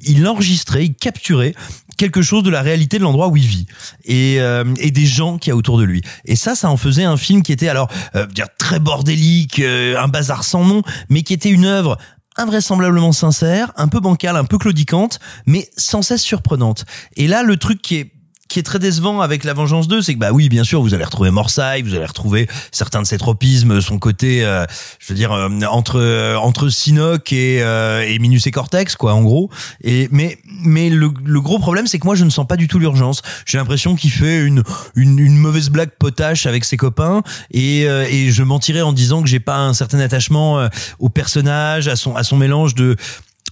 Il 0.05 0.27
enregistrait, 0.28 0.85
il 0.85 0.94
capturait 0.94 1.52
quelque 1.97 2.23
chose 2.23 2.44
de 2.44 2.51
la 2.51 2.62
réalité 2.62 2.98
de 2.98 3.02
l'endroit 3.02 3.27
où 3.27 3.36
il 3.36 3.44
vit 3.44 3.66
et, 4.05 4.36
euh, 4.39 4.65
et 4.78 4.93
des 4.93 5.05
gens 5.05 5.36
qu'il 5.36 5.51
y 5.51 5.52
a 5.52 5.56
autour 5.56 5.78
de 5.78 5.82
lui. 5.82 6.01
Et 6.27 6.36
ça, 6.36 6.55
ça 6.55 6.70
en 6.70 6.77
faisait 6.77 7.02
un 7.02 7.16
film 7.16 7.43
qui 7.43 7.51
était 7.51 7.69
alors 7.69 7.89
euh, 8.15 8.24
très 8.56 8.78
bordélique, 8.78 9.59
euh, 9.59 9.98
un 9.98 10.06
bazar 10.06 10.44
sans 10.44 10.65
nom, 10.65 10.82
mais 11.09 11.23
qui 11.23 11.35
était 11.35 11.51
une 11.51 11.65
œuvre 11.65 11.98
invraisemblablement 12.36 13.10
sincère, 13.10 13.73
un 13.77 13.89
peu 13.89 13.98
bancale, 13.98 14.36
un 14.36 14.44
peu 14.44 14.59
claudicante, 14.59 15.19
mais 15.47 15.69
sans 15.77 16.02
cesse 16.02 16.23
surprenante. 16.23 16.85
Et 17.16 17.27
là, 17.27 17.43
le 17.43 17.56
truc 17.56 17.82
qui 17.82 17.97
est 17.97 18.12
qui 18.48 18.58
est 18.58 18.62
très 18.62 18.78
décevant 18.78 19.20
avec 19.20 19.44
La 19.44 19.52
Vengeance 19.52 19.88
2, 19.88 20.02
c'est 20.02 20.14
que 20.14 20.18
bah 20.18 20.32
oui, 20.32 20.48
bien 20.48 20.64
sûr, 20.64 20.80
vous 20.80 20.94
allez 20.94 21.04
retrouver 21.04 21.30
Morsay, 21.30 21.82
vous 21.82 21.94
allez 21.94 22.06
retrouver 22.06 22.48
certains 22.72 23.02
de 23.02 23.06
ses 23.06 23.18
tropismes, 23.18 23.80
son 23.80 23.98
côté, 23.98 24.44
euh, 24.44 24.64
je 24.98 25.08
veux 25.08 25.14
dire, 25.14 25.32
euh, 25.32 25.48
entre 25.70 25.98
euh, 26.00 26.36
entre 26.36 26.68
Sinoc 26.68 27.32
et, 27.32 27.62
euh, 27.62 28.04
et 28.06 28.18
Minus 28.18 28.46
et 28.46 28.50
Cortex, 28.50 28.96
quoi, 28.96 29.14
en 29.14 29.22
gros. 29.22 29.50
Et 29.82 30.08
mais 30.10 30.38
mais 30.64 30.88
le, 30.88 31.10
le 31.24 31.40
gros 31.40 31.58
problème, 31.58 31.86
c'est 31.86 31.98
que 31.98 32.06
moi, 32.06 32.14
je 32.14 32.24
ne 32.24 32.30
sens 32.30 32.46
pas 32.46 32.56
du 32.56 32.68
tout 32.68 32.78
l'urgence. 32.78 33.22
J'ai 33.46 33.58
l'impression 33.58 33.94
qu'il 33.96 34.10
fait 34.10 34.40
une, 34.40 34.62
une 34.94 35.18
une 35.18 35.36
mauvaise 35.36 35.68
blague 35.68 35.90
potache 35.98 36.46
avec 36.46 36.64
ses 36.64 36.76
copains, 36.76 37.22
et 37.50 37.86
euh, 37.86 38.06
et 38.10 38.30
je 38.30 38.42
mentirais 38.42 38.82
en 38.82 38.92
disant 38.92 39.22
que 39.22 39.28
j'ai 39.28 39.40
pas 39.40 39.58
un 39.58 39.74
certain 39.74 40.00
attachement 40.00 40.58
euh, 40.58 40.68
au 40.98 41.10
personnage, 41.10 41.88
à 41.88 41.96
son 41.96 42.16
à 42.16 42.24
son 42.24 42.36
mélange 42.36 42.74
de 42.74 42.96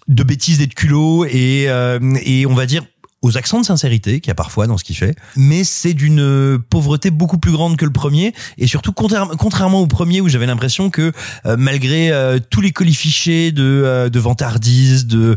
de 0.09 0.23
bêtises 0.23 0.61
et 0.61 0.67
de 0.67 0.75
culot, 0.75 1.25
et 1.25 1.67
euh, 1.69 1.99
et 2.25 2.47
on 2.47 2.55
va 2.55 2.67
dire 2.67 2.83
aux 3.23 3.37
accents 3.39 3.61
de 3.61 3.65
sincérité 3.67 4.21
qu'il 4.21 4.29
y 4.29 4.31
a 4.31 4.35
parfois 4.35 4.67
dans 4.67 4.77
ce 4.79 4.85
qu'il 4.85 4.97
fait, 4.97 5.17
mais 5.37 5.65
c'est 5.65 5.95
d'une 5.95 6.21
euh, 6.21 6.59
pauvreté 6.59 7.11
beaucoup 7.11 7.39
plus 7.39 7.51
grande 7.51 7.77
que 7.77 7.85
le 7.85 7.91
premier. 7.93 8.35
Et 8.59 8.67
surtout 8.67 8.93
contraire- 8.93 9.31
contrairement 9.39 9.81
au 9.81 9.87
premier 9.87 10.21
où 10.21 10.29
j'avais 10.29 10.47
l'impression 10.47 10.91
que 10.91 11.13
euh, 11.47 11.57
malgré 11.59 12.11
euh, 12.13 12.39
tous 12.51 12.61
les 12.61 12.73
colifichés 12.73 13.53
de 13.53 13.63
euh, 13.65 14.09
de 14.11 14.19
vantardise, 14.21 15.07
de 15.07 15.35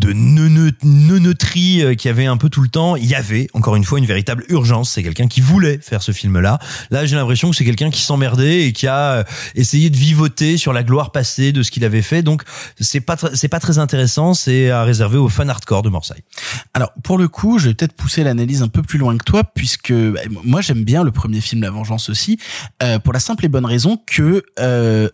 de 0.00 0.12
neuneu- 0.12 0.72
neuneuterie 0.82 1.82
euh, 1.82 1.94
qu'il 1.94 2.08
y 2.08 2.12
avait 2.12 2.26
un 2.26 2.36
peu 2.38 2.48
tout 2.48 2.62
le 2.62 2.68
temps, 2.68 2.96
il 2.96 3.04
y 3.04 3.14
avait 3.14 3.48
encore 3.52 3.76
une 3.76 3.84
fois 3.84 3.98
une 3.98 4.06
véritable 4.06 4.44
urgence. 4.48 4.92
C'est 4.92 5.02
quelqu'un 5.02 5.28
qui 5.28 5.40
voulait 5.40 5.78
faire 5.82 6.02
ce 6.02 6.12
film-là. 6.12 6.58
Là, 6.90 7.04
j'ai 7.06 7.16
l'impression 7.16 7.50
que 7.50 7.56
c'est 7.56 7.64
quelqu'un 7.64 7.90
qui 7.90 8.00
s'emmerdait 8.00 8.66
et 8.66 8.72
qui 8.72 8.86
a 8.86 9.12
euh, 9.12 9.24
essayé 9.54 9.90
de 9.90 9.96
vivoter 9.96 10.56
sur 10.56 10.72
la 10.72 10.82
gloire 10.82 11.12
passée 11.12 11.52
de 11.52 11.62
ce 11.62 11.70
qu'il 11.70 11.84
avait 11.84 12.02
fait. 12.02 12.22
Donc, 12.22 12.42
c'est 12.80 13.00
pas 13.00 13.16
c'est 13.34 13.48
pas 13.48 13.60
très 13.60 13.78
intéressant. 13.78 14.32
C'est 14.34 14.70
à 14.70 14.84
réserver 14.84 15.18
aux 15.18 15.28
fans 15.28 15.48
hardcore 15.48 15.82
de 15.82 15.90
Morsay. 15.90 16.24
Alors 16.72 16.92
pour 17.02 17.18
le 17.18 17.28
coup, 17.28 17.58
je 17.58 17.68
vais 17.68 17.74
peut-être 17.74 17.94
pousser 17.94 18.24
l'analyse 18.24 18.62
un 18.62 18.68
peu 18.68 18.82
plus 18.82 18.98
loin 18.98 19.16
que 19.18 19.24
toi, 19.24 19.44
puisque 19.44 19.92
bah, 19.92 20.20
moi 20.44 20.62
j'aime 20.62 20.84
bien 20.84 21.04
le 21.04 21.10
premier 21.10 21.40
film 21.40 21.60
La 21.60 21.70
Vengeance 21.70 22.08
aussi, 22.08 22.38
euh, 22.82 22.98
pour 22.98 23.12
la 23.12 23.20
simple 23.20 23.44
et 23.44 23.48
bonne 23.48 23.66
raison 23.66 24.00
que 24.06 24.42
euh, 24.58 25.08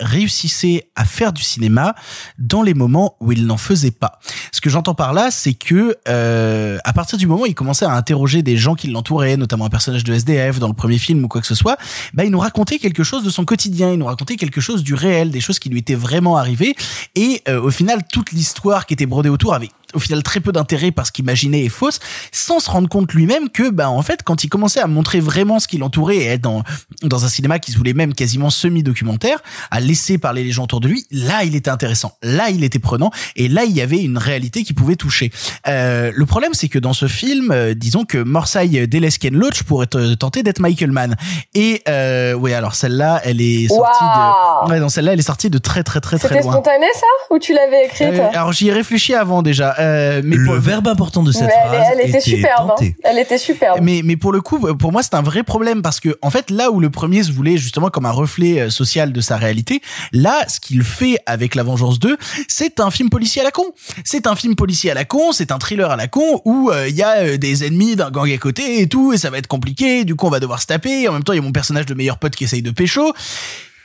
réussissait 0.00 0.88
à 0.96 1.04
faire 1.04 1.32
du 1.32 1.42
cinéma 1.42 1.94
dans 2.38 2.62
les 2.62 2.74
moments 2.74 3.16
où 3.20 3.32
il 3.32 3.46
n'en 3.46 3.56
faisait 3.56 3.90
pas. 3.90 4.18
Ce 4.52 4.60
que 4.60 4.70
j'entends 4.70 4.94
par 4.94 5.12
là, 5.12 5.30
c'est 5.30 5.54
que 5.54 5.96
euh, 6.08 6.78
à 6.84 6.92
partir 6.92 7.18
du 7.18 7.26
moment 7.26 7.42
où 7.42 7.46
il 7.46 7.54
commençait 7.54 7.84
à 7.84 7.92
interroger 7.92 8.42
des 8.42 8.56
gens 8.56 8.74
qui 8.74 8.88
l'entouraient, 8.88 9.36
notamment 9.36 9.66
un 9.66 9.70
personnage 9.70 10.04
de 10.04 10.12
SDF 10.12 10.58
dans 10.58 10.68
le 10.68 10.74
premier 10.74 10.98
film 10.98 11.24
ou 11.24 11.28
quoi 11.28 11.40
que 11.40 11.46
ce 11.46 11.54
soit, 11.54 11.76
bah 12.12 12.24
il 12.24 12.30
nous 12.30 12.38
racontait 12.38 12.78
quelque 12.78 13.04
chose 13.04 13.24
de 13.24 13.30
son 13.30 13.44
quotidien, 13.44 13.92
il 13.92 13.98
nous 13.98 14.06
racontait 14.06 14.36
quelque 14.36 14.60
chose 14.60 14.82
du 14.82 14.94
réel, 14.94 15.30
des 15.30 15.40
choses 15.40 15.58
qui 15.58 15.68
lui 15.68 15.78
étaient 15.78 15.94
vraiment 15.94 16.36
arrivées, 16.36 16.74
et 17.14 17.42
euh, 17.48 17.60
au 17.60 17.70
final 17.70 18.02
toute 18.12 18.32
l'histoire 18.32 18.86
qui 18.86 18.94
était 18.94 19.06
brodée 19.06 19.28
autour 19.28 19.54
avait 19.54 19.70
au 19.94 19.98
final 19.98 20.22
très 20.22 20.40
peu 20.40 20.52
d'intérêt 20.52 20.90
parce 20.90 21.10
qu'imaginée 21.10 21.64
est 21.64 21.68
fausse, 21.68 22.00
sans 22.32 22.60
se 22.60 22.70
rendre 22.70 22.88
compte 22.88 23.12
lui-même 23.12 23.48
que, 23.50 23.70
bah, 23.70 23.88
en 23.90 24.02
fait, 24.02 24.22
quand 24.22 24.44
il 24.44 24.48
commençait 24.48 24.80
à 24.80 24.86
montrer 24.86 25.20
vraiment 25.20 25.60
ce 25.60 25.68
qui 25.68 25.78
l'entourait 25.78 26.16
et 26.16 26.26
être 26.26 26.40
dans, 26.42 26.62
dans 27.02 27.24
un 27.24 27.28
cinéma 27.28 27.58
qui 27.58 27.72
se 27.72 27.76
voulait 27.78 27.92
même 27.94 28.14
quasiment 28.14 28.50
semi-documentaire, 28.50 29.38
à 29.70 29.80
laisser 29.80 30.18
parler 30.18 30.44
les 30.44 30.50
gens 30.52 30.64
autour 30.64 30.80
de 30.80 30.88
lui, 30.88 31.06
là, 31.10 31.44
il 31.44 31.54
était 31.56 31.70
intéressant. 31.70 32.16
Là, 32.22 32.50
il 32.50 32.64
était 32.64 32.78
prenant. 32.78 33.10
Et 33.36 33.48
là, 33.48 33.64
il 33.64 33.72
y 33.72 33.80
avait 33.80 34.02
une 34.02 34.18
réalité 34.18 34.64
qui 34.64 34.72
pouvait 34.74 34.96
toucher. 34.96 35.30
Euh, 35.68 36.12
le 36.14 36.26
problème, 36.26 36.54
c'est 36.54 36.68
que 36.68 36.78
dans 36.78 36.92
ce 36.92 37.06
film, 37.08 37.50
euh, 37.52 37.74
disons 37.74 38.04
que 38.04 38.18
Morsay 38.18 38.86
Delesken 38.86 39.34
Loach 39.34 39.62
pourrait 39.62 39.86
te- 39.86 40.14
tenter 40.14 40.42
d'être 40.42 40.60
Michael 40.60 40.90
Mann. 40.92 41.16
Et, 41.54 41.82
euh, 41.88 42.32
oui, 42.34 42.52
alors 42.52 42.74
celle-là, 42.74 43.20
elle 43.24 43.40
est 43.40 43.68
sortie 43.68 44.02
Waouh 44.04 44.66
de, 44.66 44.72
ouais, 44.72 44.80
non, 44.80 44.88
celle-là, 44.88 45.12
elle 45.12 45.18
est 45.18 45.22
sortie 45.22 45.50
de 45.50 45.58
très, 45.58 45.82
très, 45.82 46.00
très, 46.00 46.18
très 46.18 46.28
C'était 46.28 46.42
loin. 46.42 46.52
spontané 46.52 46.86
ça? 46.94 47.06
Ou 47.34 47.38
tu 47.38 47.54
l'avais 47.54 47.86
écrite? 47.86 48.08
Euh, 48.08 48.28
alors 48.32 48.52
j'y 48.52 48.68
ai 48.68 48.72
réfléchi 48.72 49.14
avant 49.14 49.42
déjà. 49.42 49.74
Euh, 49.84 50.22
mais 50.24 50.36
Le 50.36 50.46
pour- 50.46 50.54
verbe 50.56 50.88
important 50.88 51.22
de 51.22 51.32
cette 51.32 51.42
Mais 51.42 51.68
phrase 51.68 51.86
elle 51.92 52.08
était, 52.08 52.20
superbe. 52.20 52.72
hein. 52.80 52.84
Elle 53.04 53.18
était 53.18 53.38
superbe. 53.38 53.78
mais 53.82 54.00
mais 54.04 54.16
pour 54.16 54.32
le 54.32 54.40
coup, 54.40 54.58
pour 54.76 54.92
moi, 54.92 55.02
c'est 55.02 55.14
un 55.14 55.22
vrai 55.22 55.42
problème 55.42 55.82
parce 55.82 56.00
que 56.00 56.16
en 56.22 56.30
fait, 56.30 56.50
là 56.50 56.70
où 56.70 56.80
le 56.80 56.90
premier 56.90 57.22
se 57.22 57.32
voulait 57.32 57.56
justement 57.56 57.90
comme 57.90 58.06
un 58.06 58.10
reflet 58.10 58.60
euh, 58.60 58.70
social 58.70 59.12
de 59.12 59.20
sa 59.20 59.36
réalité, 59.36 59.80
là, 60.12 60.44
ce 60.48 60.60
qu'il 60.60 60.82
fait 60.82 61.18
avec 61.26 61.54
La 61.54 61.62
Vengeance 61.62 61.98
2, 61.98 62.16
c'est 62.48 62.80
un 62.80 62.90
film 62.90 63.10
policier 63.10 63.42
à 63.42 63.44
la 63.44 63.50
con. 63.50 63.64
C'est 64.04 64.26
un 64.26 64.36
film 64.36 64.54
policier 64.56 64.90
à 64.90 64.94
la 64.94 65.04
con, 65.04 65.32
c'est 65.32 65.52
un 65.52 65.58
thriller 65.58 65.90
à 65.90 65.96
la 65.96 66.08
con 66.08 66.40
où 66.44 66.70
euh, 66.70 66.88
il 66.88 66.94
y 66.96 67.02
a 67.02 67.18
euh, 67.18 67.36
des 67.36 67.64
ennemis 67.64 67.96
d'un 67.96 68.10
gang 68.10 68.30
à 68.30 68.38
côté 68.38 68.80
et 68.80 68.88
tout, 68.88 69.12
et 69.12 69.18
ça 69.18 69.30
va 69.30 69.38
être 69.38 69.46
compliqué. 69.48 70.04
Du 70.04 70.14
coup, 70.14 70.26
on 70.26 70.30
va 70.30 70.40
devoir 70.40 70.60
se 70.60 70.66
taper. 70.66 71.02
Et 71.02 71.08
en 71.08 71.12
même 71.12 71.24
temps, 71.24 71.32
il 71.32 71.36
y 71.36 71.40
a 71.40 71.42
mon 71.42 71.52
personnage 71.52 71.86
de 71.86 71.94
meilleur 71.94 72.18
pote 72.18 72.34
qui 72.36 72.44
essaye 72.44 72.62
de 72.62 72.70
pécho, 72.70 73.12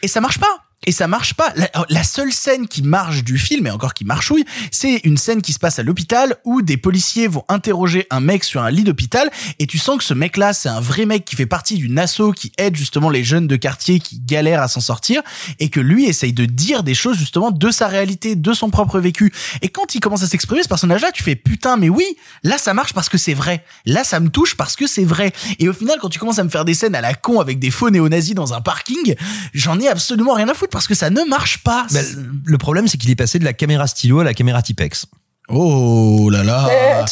et 0.01 0.07
ça 0.07 0.21
marche 0.21 0.39
pas. 0.39 0.68
Et 0.89 0.91
ça 0.91 1.07
marche 1.07 1.35
pas. 1.35 1.53
La, 1.55 1.69
la 1.87 2.03
seule 2.03 2.33
scène 2.33 2.67
qui 2.67 2.81
marche 2.81 3.23
du 3.23 3.37
film, 3.37 3.67
et 3.67 3.69
encore 3.69 3.93
qui 3.93 4.05
marchouille, 4.05 4.43
c'est 4.71 5.01
une 5.03 5.17
scène 5.17 5.43
qui 5.43 5.53
se 5.53 5.59
passe 5.59 5.77
à 5.77 5.83
l'hôpital 5.83 6.37
où 6.45 6.63
des 6.63 6.77
policiers 6.77 7.27
vont 7.27 7.45
interroger 7.47 8.07
un 8.09 8.19
mec 8.21 8.43
sur 8.43 8.63
un 8.63 8.71
lit 8.71 8.83
d'hôpital 8.83 9.29
et 9.59 9.67
tu 9.67 9.77
sens 9.77 9.99
que 9.99 10.03
ce 10.03 10.15
mec-là, 10.15 10.51
c'est 10.51 10.67
un 10.67 10.79
vrai 10.79 11.05
mec 11.05 11.25
qui 11.25 11.35
fait 11.35 11.45
partie 11.45 11.75
d'une 11.75 11.99
asso 11.99 12.33
qui 12.35 12.51
aide 12.57 12.75
justement 12.75 13.11
les 13.11 13.23
jeunes 13.23 13.45
de 13.45 13.55
quartier 13.55 13.99
qui 13.99 14.19
galèrent 14.19 14.63
à 14.63 14.67
s'en 14.67 14.79
sortir 14.79 15.21
et 15.59 15.69
que 15.69 15.79
lui 15.79 16.05
essaye 16.05 16.33
de 16.33 16.45
dire 16.45 16.81
des 16.81 16.95
choses 16.95 17.19
justement 17.19 17.51
de 17.51 17.69
sa 17.69 17.87
réalité, 17.87 18.35
de 18.35 18.53
son 18.53 18.71
propre 18.71 18.99
vécu. 18.99 19.31
Et 19.61 19.69
quand 19.69 19.93
il 19.93 19.99
commence 19.99 20.23
à 20.23 20.27
s'exprimer, 20.27 20.63
ce 20.63 20.69
personnage-là, 20.69 21.11
tu 21.11 21.21
fais 21.21 21.35
putain, 21.35 21.77
mais 21.77 21.89
oui, 21.89 22.17
là 22.41 22.57
ça 22.57 22.73
marche 22.73 22.93
parce 22.93 23.09
que 23.09 23.19
c'est 23.19 23.35
vrai. 23.35 23.63
Là 23.85 24.03
ça 24.03 24.19
me 24.19 24.29
touche 24.29 24.57
parce 24.57 24.75
que 24.75 24.87
c'est 24.87 25.05
vrai. 25.05 25.33
Et 25.59 25.69
au 25.69 25.73
final, 25.73 25.99
quand 26.01 26.09
tu 26.09 26.17
commences 26.17 26.39
à 26.39 26.43
me 26.43 26.49
faire 26.49 26.65
des 26.65 26.73
scènes 26.73 26.95
à 26.95 27.01
la 27.01 27.13
con 27.13 27.39
avec 27.39 27.59
des 27.59 27.69
faux 27.69 27.91
néo-nazis 27.91 28.33
dans 28.33 28.55
un 28.55 28.61
parking, 28.61 29.13
j'en 29.53 29.79
ai 29.79 29.87
absolument 29.87 30.33
rien 30.33 30.49
à 30.49 30.55
foutre 30.55 30.78
parce 30.79 30.87
que 30.87 30.95
ça 30.95 31.09
ne 31.09 31.23
marche 31.23 31.57
pas. 31.57 31.87
Bah, 31.91 31.99
le 32.45 32.57
problème, 32.57 32.87
c'est 32.87 32.97
qu'il 32.97 33.09
est 33.09 33.15
passé 33.15 33.37
de 33.37 33.43
la 33.43 33.51
caméra 33.51 33.85
stylo 33.85 34.21
à 34.21 34.23
la 34.23 34.33
caméra 34.33 34.61
Tipex. 34.61 35.07
Oh 35.49 36.29
là 36.31 36.41
là. 36.41 37.05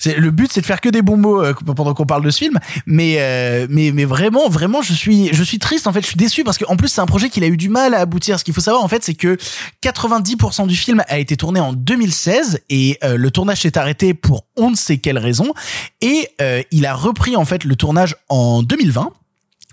C'est 0.00 0.16
le 0.16 0.32
but, 0.32 0.50
c'est 0.52 0.62
de 0.62 0.66
faire 0.66 0.80
que 0.80 0.88
des 0.88 1.00
bons 1.00 1.16
mots 1.16 1.40
euh, 1.40 1.52
pendant 1.52 1.94
qu'on 1.94 2.06
parle 2.06 2.24
de 2.24 2.30
ce 2.30 2.38
film. 2.38 2.58
Mais 2.86 3.18
euh, 3.18 3.68
mais 3.70 3.92
mais 3.92 4.04
vraiment, 4.04 4.48
vraiment, 4.48 4.82
je 4.82 4.94
suis 4.94 5.32
je 5.32 5.44
suis 5.44 5.60
triste. 5.60 5.86
En 5.86 5.92
fait, 5.92 6.00
je 6.00 6.08
suis 6.08 6.16
déçu 6.16 6.42
parce 6.42 6.58
qu'en 6.58 6.76
plus 6.76 6.88
c'est 6.88 7.00
un 7.00 7.06
projet 7.06 7.28
qu'il 7.28 7.44
a 7.44 7.46
eu 7.46 7.56
du 7.56 7.68
mal 7.68 7.94
à 7.94 8.00
aboutir. 8.00 8.36
Ce 8.40 8.42
qu'il 8.42 8.52
faut 8.52 8.60
savoir 8.60 8.82
en 8.82 8.88
fait, 8.88 9.04
c'est 9.04 9.14
que 9.14 9.36
90% 9.84 10.66
du 10.66 10.74
film 10.74 11.04
a 11.06 11.18
été 11.20 11.36
tourné 11.36 11.60
en 11.60 11.74
2016 11.74 12.62
et 12.68 12.98
euh, 13.04 13.16
le 13.16 13.30
tournage 13.30 13.60
s'est 13.60 13.78
arrêté 13.78 14.12
pour 14.12 14.44
on 14.56 14.70
ne 14.70 14.76
sait 14.76 14.98
quelle 14.98 15.18
raison. 15.18 15.54
Et 16.00 16.30
euh, 16.40 16.62
il 16.72 16.84
a 16.84 16.94
repris 16.94 17.36
en 17.36 17.44
fait 17.44 17.62
le 17.62 17.76
tournage 17.76 18.16
en 18.28 18.64
2020 18.64 19.12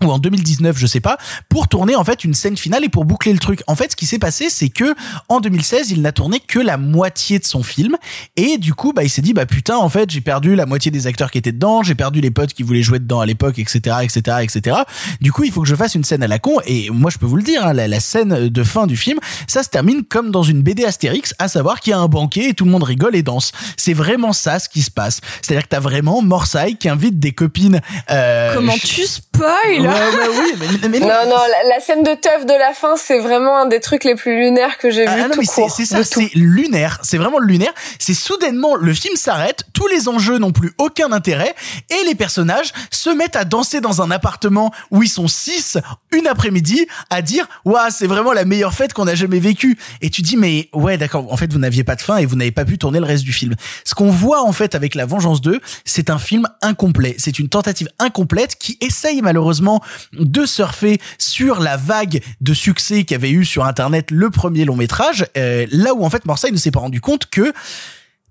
ou 0.03 0.11
en 0.11 0.19
2019, 0.19 0.77
je 0.77 0.87
sais 0.87 0.99
pas, 0.99 1.17
pour 1.47 1.69
tourner 1.69 1.95
en 1.95 2.03
fait 2.03 2.25
une 2.25 2.33
scène 2.33 2.57
finale 2.57 2.83
et 2.83 2.89
pour 2.89 3.05
boucler 3.05 3.31
le 3.31 3.39
truc. 3.39 3.61
En 3.67 3.75
fait, 3.75 3.91
ce 3.91 3.95
qui 3.95 4.05
s'est 4.05 4.19
passé, 4.19 4.49
c'est 4.49 4.67
que 4.67 4.93
en 5.29 5.39
2016, 5.39 5.91
il 5.91 6.01
n'a 6.01 6.11
tourné 6.11 6.41
que 6.41 6.59
la 6.59 6.77
moitié 6.77 7.39
de 7.39 7.45
son 7.45 7.63
film 7.63 7.95
et 8.35 8.57
du 8.57 8.73
coup, 8.73 8.91
bah 8.91 9.03
il 9.03 9.09
s'est 9.09 9.21
dit 9.21 9.33
bah 9.33 9.45
putain, 9.45 9.77
en 9.77 9.87
fait, 9.87 10.11
j'ai 10.11 10.19
perdu 10.19 10.55
la 10.55 10.65
moitié 10.65 10.91
des 10.91 11.07
acteurs 11.07 11.31
qui 11.31 11.37
étaient 11.37 11.53
dedans, 11.53 11.81
j'ai 11.81 11.95
perdu 11.95 12.19
les 12.19 12.29
potes 12.29 12.53
qui 12.53 12.63
voulaient 12.63 12.83
jouer 12.83 12.99
dedans 12.99 13.21
à 13.21 13.25
l'époque, 13.25 13.57
etc., 13.57 13.97
etc., 14.03 14.37
etc. 14.41 14.77
Du 15.21 15.31
coup, 15.31 15.45
il 15.45 15.51
faut 15.51 15.61
que 15.61 15.67
je 15.67 15.75
fasse 15.75 15.95
une 15.95 16.03
scène 16.03 16.23
à 16.23 16.27
la 16.27 16.39
con 16.39 16.57
et 16.65 16.89
moi, 16.89 17.09
je 17.09 17.17
peux 17.17 17.25
vous 17.25 17.37
le 17.37 17.43
dire, 17.43 17.65
hein, 17.65 17.71
la, 17.71 17.87
la 17.87 17.99
scène 18.01 18.49
de 18.49 18.63
fin 18.63 18.87
du 18.87 18.97
film, 18.97 19.19
ça 19.47 19.63
se 19.63 19.69
termine 19.69 20.03
comme 20.03 20.29
dans 20.29 20.43
une 20.43 20.61
BD 20.61 20.83
Astérix, 20.83 21.33
à 21.39 21.47
savoir 21.47 21.79
qu'il 21.79 21.91
y 21.91 21.93
a 21.93 21.99
un 21.99 22.07
banquet 22.07 22.49
et 22.49 22.53
tout 22.53 22.65
le 22.65 22.71
monde 22.71 22.83
rigole 22.83 23.15
et 23.15 23.23
danse. 23.23 23.53
C'est 23.77 23.93
vraiment 23.93 24.33
ça 24.33 24.59
ce 24.59 24.67
qui 24.67 24.81
se 24.81 24.91
passe. 24.91 25.21
C'est-à-dire 25.41 25.63
que 25.63 25.69
t'as 25.69 25.79
vraiment 25.79 26.21
Morsay 26.21 26.73
qui 26.73 26.89
invite 26.89 27.17
des 27.17 27.31
copines. 27.31 27.79
Euh, 28.11 28.53
Comment 28.53 28.77
tu 28.77 29.05
spoil 29.05 29.84
Ouais, 29.87 29.93
ouais, 29.93 30.53
oui, 30.59 30.67
mais, 30.81 30.89
mais 30.89 30.99
Non, 30.99 31.07
non, 31.07 31.35
la, 31.37 31.69
la 31.75 31.79
scène 31.79 32.03
de 32.03 32.13
teuf 32.13 32.45
de 32.45 32.53
la 32.53 32.73
fin, 32.73 32.95
c'est 32.97 33.19
vraiment 33.19 33.57
un 33.57 33.65
des 33.67 33.79
trucs 33.79 34.03
les 34.03 34.15
plus 34.15 34.35
lunaires 34.37 34.77
que 34.77 34.89
j'ai 34.91 35.03
vu 35.05 35.11
Ah 35.11 35.27
non, 35.27 35.29
tout 35.33 35.39
mais 35.39 35.45
c'est 35.45 35.61
court. 35.61 35.71
c'est 35.71 35.85
ça, 35.85 36.03
c'est 36.03 36.29
lunaire. 36.35 36.99
C'est 37.03 37.17
vraiment 37.17 37.39
lunaire. 37.39 37.73
C'est 37.99 38.13
soudainement, 38.13 38.75
le 38.75 38.93
film 38.93 39.15
s'arrête, 39.15 39.63
tous 39.73 39.87
les 39.87 40.07
enjeux 40.07 40.37
n'ont 40.37 40.51
plus 40.51 40.73
aucun 40.77 41.11
intérêt, 41.11 41.53
et 41.89 42.05
les 42.07 42.15
personnages 42.15 42.71
se 42.91 43.09
mettent 43.09 43.35
à 43.35 43.45
danser 43.45 43.81
dans 43.81 44.01
un 44.01 44.11
appartement 44.11 44.71
où 44.91 45.03
ils 45.03 45.09
sont 45.09 45.27
six, 45.27 45.77
une 46.11 46.27
après-midi, 46.27 46.87
à 47.09 47.21
dire, 47.21 47.47
waouh, 47.65 47.89
c'est 47.89 48.07
vraiment 48.07 48.33
la 48.33 48.45
meilleure 48.45 48.73
fête 48.73 48.93
qu'on 48.93 49.07
a 49.07 49.15
jamais 49.15 49.39
vécue. 49.39 49.77
Et 50.01 50.09
tu 50.09 50.21
dis, 50.21 50.37
mais 50.37 50.69
ouais, 50.73 50.97
d'accord, 50.97 51.31
en 51.31 51.37
fait, 51.37 51.51
vous 51.51 51.59
n'aviez 51.59 51.83
pas 51.83 51.95
de 51.95 52.01
fin 52.01 52.17
et 52.17 52.25
vous 52.25 52.35
n'avez 52.35 52.51
pas 52.51 52.65
pu 52.65 52.77
tourner 52.77 52.99
le 52.99 53.05
reste 53.05 53.23
du 53.23 53.33
film. 53.33 53.55
Ce 53.83 53.93
qu'on 53.95 54.09
voit, 54.11 54.41
en 54.43 54.51
fait, 54.51 54.75
avec 54.75 54.95
La 54.95 55.05
Vengeance 55.05 55.41
2, 55.41 55.59
c'est 55.83 56.09
un 56.09 56.17
film 56.19 56.47
incomplet. 56.61 57.15
C'est 57.17 57.39
une 57.39 57.49
tentative 57.49 57.89
incomplète 57.99 58.55
qui 58.57 58.77
essaye 58.81 59.21
malheureusement 59.21 59.74
de 60.13 60.45
surfer 60.45 60.99
sur 61.17 61.59
la 61.59 61.77
vague 61.77 62.21
de 62.41 62.53
succès 62.53 63.03
qu'avait 63.03 63.31
eu 63.31 63.45
sur 63.45 63.65
Internet 63.65 64.11
le 64.11 64.29
premier 64.29 64.65
long 64.65 64.75
métrage, 64.75 65.25
euh, 65.37 65.65
là 65.71 65.93
où 65.93 66.03
en 66.03 66.09
fait 66.09 66.25
Marseille 66.25 66.51
ne 66.51 66.57
s'est 66.57 66.71
pas 66.71 66.79
rendu 66.79 67.01
compte 67.01 67.27
que 67.27 67.53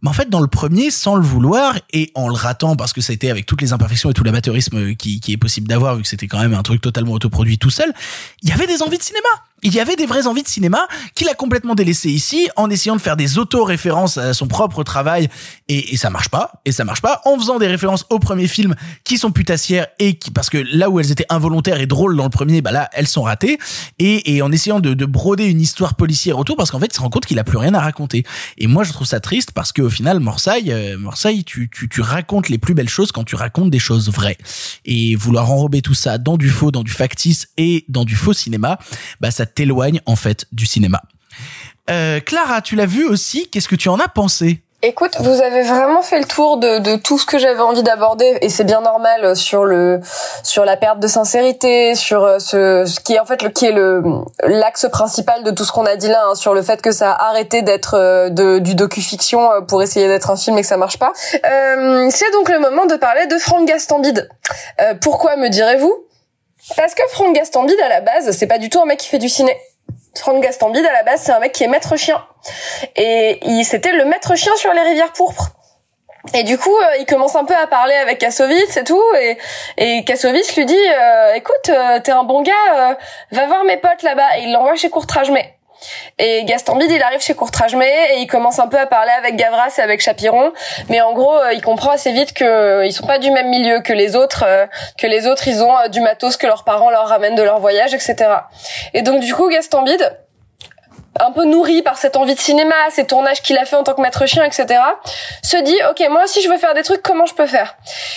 mais 0.05 0.11
en 0.11 0.13
fait, 0.13 0.29
dans 0.29 0.43
le 0.43 0.49
premier, 0.49 0.91
sans 0.91 1.17
le 1.17 1.23
vouloir 1.23 1.79
et 1.95 2.13
en 2.15 2.29
le 2.29 2.35
ratant, 2.35 2.77
parce 2.77 2.93
que 2.93 3.01
ça 3.01 3.13
a 3.13 3.15
été 3.15 3.31
avec 3.31 3.47
toutes 3.47 3.63
les 3.63 3.73
imperfections 3.73 4.11
et 4.11 4.13
tout 4.13 4.23
l'amateurisme 4.23 4.95
qui, 4.97 5.19
qui 5.19 5.33
est 5.33 5.39
possible 5.39 5.67
d'avoir, 5.67 5.97
vu 5.97 6.03
que 6.03 6.09
c'était 6.09 6.27
quand 6.27 6.41
même 6.41 6.53
un 6.53 6.63
truc 6.63 6.83
totalement 6.83 7.13
autoproduit 7.13 7.57
tout 7.57 7.71
seul, 7.71 7.91
il 8.43 8.51
y 8.51 8.53
avait 8.53 8.67
des 8.67 8.83
envies 8.83 8.99
de 8.99 9.03
cinéma. 9.03 9.29
Il 9.63 9.73
y 9.75 9.81
avait 9.81 9.97
des 9.97 10.05
vraies 10.07 10.27
envies 10.27 10.43
de 10.43 10.49
cinéma 10.49 10.87
qu'il 11.15 11.29
a 11.29 11.35
complètement 11.35 11.75
délaissé 11.75 12.11
ici 12.11 12.49
en 12.57 12.69
essayant 12.69 12.97
de 12.97 13.01
faire 13.01 13.17
des 13.17 13.39
auto-références 13.39 14.19
à 14.19 14.35
son 14.35 14.47
propre 14.47 14.85
travail 14.85 15.29
et, 15.69 15.95
et 15.95 15.97
ça 15.97 16.11
marche 16.11 16.29
pas 16.29 16.61
et 16.67 16.73
ça 16.73 16.85
marche 16.85 17.01
pas 17.01 17.23
en 17.25 17.39
faisant 17.39 17.59
des 17.59 17.67
références 17.67 18.05
au 18.11 18.19
premier 18.19 18.47
film 18.47 18.75
qui 19.05 19.17
sont 19.17 19.33
putassières 19.33 19.87
et 19.99 20.19
qui 20.19 20.31
parce 20.31 20.51
que 20.51 20.59
là 20.59 20.91
où 20.91 21.01
elles 21.01 21.11
étaient 21.11 21.27
involontaires 21.31 21.81
et 21.81 21.87
drôles 21.87 22.17
dans 22.17 22.25
le 22.25 22.31
premier 22.31 22.61
bah 22.61 22.73
là 22.73 22.91
elles 22.93 23.07
sont 23.07 23.23
ratées 23.23 23.59
et, 23.99 24.35
et 24.35 24.43
en 24.43 24.53
essayant 24.53 24.81
de, 24.81 24.93
de 24.93 25.07
broder 25.07 25.47
une 25.47 25.61
histoire 25.61 25.95
policière 25.95 26.39
autour 26.39 26.57
parce 26.57 26.71
qu'en 26.71 26.81
fait 26.81 26.87
il 26.93 26.95
se 26.95 27.01
rend 27.01 27.11
compte 27.11 27.27
qu'il 27.27 27.39
a 27.39 27.45
plus 27.45 27.59
rien 27.59 27.75
à 27.75 27.81
raconter. 27.81 28.25
Et 28.59 28.67
moi 28.67 28.85
je 28.85 28.93
trouve 28.93 29.07
ça 29.07 29.21
triste 29.21 29.53
parce 29.53 29.73
qu'au 29.73 29.91
final 29.91 30.21
Morsay 30.21 30.65
euh, 30.69 30.97
tu, 31.47 31.71
tu 31.71 31.89
tu 31.89 32.01
racontes 32.01 32.49
les 32.49 32.59
plus 32.59 32.75
belles 32.75 32.89
choses 32.89 33.13
quand 33.13 33.25
tu 33.25 33.35
racontes 33.35 33.71
des 33.71 33.79
choses 33.79 34.11
vraies. 34.11 34.39
Et 34.85 35.17
vouloir 35.17 35.51
enrober 35.51 35.81
tout 35.81 35.95
ça 35.95 36.19
dans 36.19 36.37
du 36.37 36.51
faux 36.51 36.71
dans 36.71 36.83
du 36.83 36.93
factice 36.93 37.49
et 37.57 37.85
dans 37.89 38.05
du 38.05 38.15
faux 38.15 38.33
cinéma 38.33 38.79
bah 39.21 39.31
ça 39.31 39.44
t'éloigne 39.47 40.01
en 40.07 40.17
fait 40.17 40.47
du 40.53 40.67
cinéma 40.67 41.03
euh, 41.91 42.21
Clara 42.21 42.61
tu 42.63 42.77
l'as 42.77 42.87
vu 42.87 43.05
aussi 43.05 43.49
qu'est-ce 43.51 43.69
que 43.69 43.77
tu 43.77 43.89
en 43.89 43.99
as 43.99 44.09
pensé? 44.09 44.63
Écoute, 44.87 45.17
vous 45.19 45.41
avez 45.41 45.63
vraiment 45.63 46.03
fait 46.03 46.19
le 46.19 46.27
tour 46.27 46.59
de, 46.59 46.79
de 46.79 46.97
tout 46.97 47.19
ce 47.19 47.25
que 47.25 47.39
j'avais 47.39 47.63
envie 47.63 47.83
d'aborder 47.83 48.37
et 48.43 48.51
c'est 48.51 48.65
bien 48.65 48.83
normal 48.83 49.25
euh, 49.25 49.35
sur 49.35 49.65
le 49.65 49.99
sur 50.43 50.67
la 50.67 50.77
perte 50.77 51.01
de 51.01 51.07
sincérité, 51.07 51.95
sur 51.95 52.23
euh, 52.23 52.39
ce, 52.39 52.85
ce 52.85 53.01
qui 53.01 53.15
est 53.15 53.19
en 53.19 53.25
fait 53.25 53.41
le 53.41 53.49
qui 53.49 53.65
est 53.65 53.73
le 53.73 54.03
l'axe 54.43 54.87
principal 54.93 55.43
de 55.43 55.53
tout 55.53 55.65
ce 55.65 55.73
qu'on 55.73 55.87
a 55.87 55.97
dit 55.97 56.09
là, 56.09 56.25
hein, 56.27 56.35
sur 56.35 56.53
le 56.53 56.61
fait 56.61 56.83
que 56.83 56.93
ça 56.93 57.13
a 57.13 57.31
arrêté 57.31 57.63
d'être 57.63 57.95
euh, 57.95 58.29
de, 58.29 58.59
du 58.59 58.75
docu-fiction 58.75 59.49
pour 59.67 59.83
essayer 59.83 60.07
d'être 60.07 60.29
un 60.29 60.37
film 60.37 60.59
et 60.59 60.61
que 60.61 60.67
ça 60.69 60.77
marche 60.77 60.99
pas. 60.99 61.15
Euh, 61.35 62.09
c'est 62.11 62.31
donc 62.33 62.51
le 62.51 62.59
moment 62.59 62.85
de 62.85 62.97
parler 62.97 63.27
de 63.27 63.39
Franck 63.39 63.67
Gastambide. 63.67 64.29
Euh, 64.83 64.93
pourquoi 65.01 65.37
me 65.37 65.49
direz-vous? 65.49 65.95
Parce 66.77 66.95
que 66.95 67.03
Franck 67.11 67.35
Gastambide 67.35 67.81
à 67.81 67.89
la 67.89 68.01
base, 68.01 68.31
c'est 68.37 68.47
pas 68.47 68.59
du 68.59 68.71
tout 68.71 68.81
un 68.81 68.87
mec 68.87 68.99
qui 68.99 69.09
fait 69.09 69.19
du 69.19 69.29
ciné. 69.29 69.57
Franck 70.17 70.43
Gastambide 70.43 70.85
à 70.85 70.93
la 70.93 71.03
base, 71.03 71.23
c'est 71.23 71.33
un 71.33 71.41
mec 71.41 71.53
qui 71.53 71.65
est 71.65 71.69
maître 71.69 71.97
chien. 71.97 72.25
Et 72.97 73.39
il 73.43 73.65
c'était 73.65 73.93
le 73.93 74.05
maître 74.05 74.35
chien 74.35 74.55
sur 74.57 74.73
les 74.73 74.83
rivières 74.83 75.13
pourpres. 75.13 75.51
Et 76.33 76.43
du 76.43 76.57
coup, 76.57 76.75
euh, 76.75 76.97
il 77.01 77.07
commence 77.07 77.37
un 77.37 77.45
peu 77.45 77.55
à 77.55 77.67
parler 77.67 77.95
avec 77.95 78.19
Kassovitz 78.19 78.79
et 78.79 78.85
tout, 78.85 79.03
et, 79.21 79.37
et 79.77 80.05
Kassovitz 80.05 80.57
lui 80.57 80.65
dit, 80.65 80.75
euh, 80.75 81.35
écoute, 81.35 81.69
euh, 81.69 82.01
t'es 82.01 82.13
un 82.13 82.25
bon 82.25 82.41
gars, 82.41 82.53
euh, 82.75 82.95
va 83.33 83.47
voir 83.47 83.65
mes 83.65 83.77
potes 83.77 84.03
là-bas. 84.03 84.39
Et 84.39 84.45
il 84.45 84.53
l'envoie 84.53 84.75
chez 84.75 84.89
Courtrajmé. 84.89 85.54
Et 86.19 86.45
Gastambide, 86.45 86.91
il 86.91 87.03
arrive 87.03 87.21
chez 87.21 87.35
Courtrajmé 87.35 87.87
et 88.15 88.19
il 88.19 88.27
commence 88.27 88.59
un 88.59 88.69
peu 88.69 88.79
à 88.79 88.87
parler 88.87 89.13
avec 89.19 89.37
Gavras 89.37 89.75
et 89.79 89.81
avec 89.81 90.01
Chapiron, 90.01 90.53
mais 90.89 91.01
en 91.01 91.13
gros, 91.13 91.37
euh, 91.37 91.53
il 91.53 91.63
comprend 91.63 91.91
assez 91.91 92.13
vite 92.13 92.33
que 92.33 92.45
euh, 92.45 92.87
ils 92.87 92.93
sont 92.93 93.07
pas 93.07 93.19
du 93.19 93.31
même 93.31 93.49
milieu 93.49 93.81
que 93.81 93.93
les 93.93 94.17
autres, 94.17 94.45
euh, 94.47 94.67
que 94.99 95.07
les 95.07 95.27
autres, 95.27 95.49
ils 95.49 95.63
ont 95.63 95.75
du 95.91 96.01
matos 96.01 96.37
que 96.37 96.47
leurs 96.47 96.65
parents 96.65 96.91
leur 96.91 97.09
ramènent 97.09 97.35
de 97.35 97.43
leur 97.43 97.61
voyage, 97.61 97.95
etc. 97.95 98.17
Et 98.93 99.03
donc 99.03 99.21
du 99.21 99.35
coup, 99.35 99.49
Gastambide, 99.49 100.19
un 101.21 101.31
peu 101.31 101.45
nourri 101.45 101.83
par 101.83 101.97
cette 101.97 102.17
envie 102.17 102.35
de 102.35 102.41
cinéma, 102.41 102.75
ces 102.91 103.07
tournages 103.07 103.43
qu'il 103.43 103.57
a 103.59 103.65
fait 103.65 103.77
en 103.77 103.83
tant 103.83 103.95
que 103.95 104.01
maître 104.01 104.27
chien, 104.27 104.45
etc., 104.45 104.81
se 105.43 105.57
dit, 105.59 105.77
ok, 105.91 106.09
moi 106.11 106.25
aussi 106.25 106.43
je 106.43 106.49
veux 106.49 106.59
faire 106.59 106.75
des 106.75 106.83
trucs, 106.83 107.03
comment 107.03 107.27
je 107.27 107.35
peux 107.35 107.47
faire? 107.47 107.77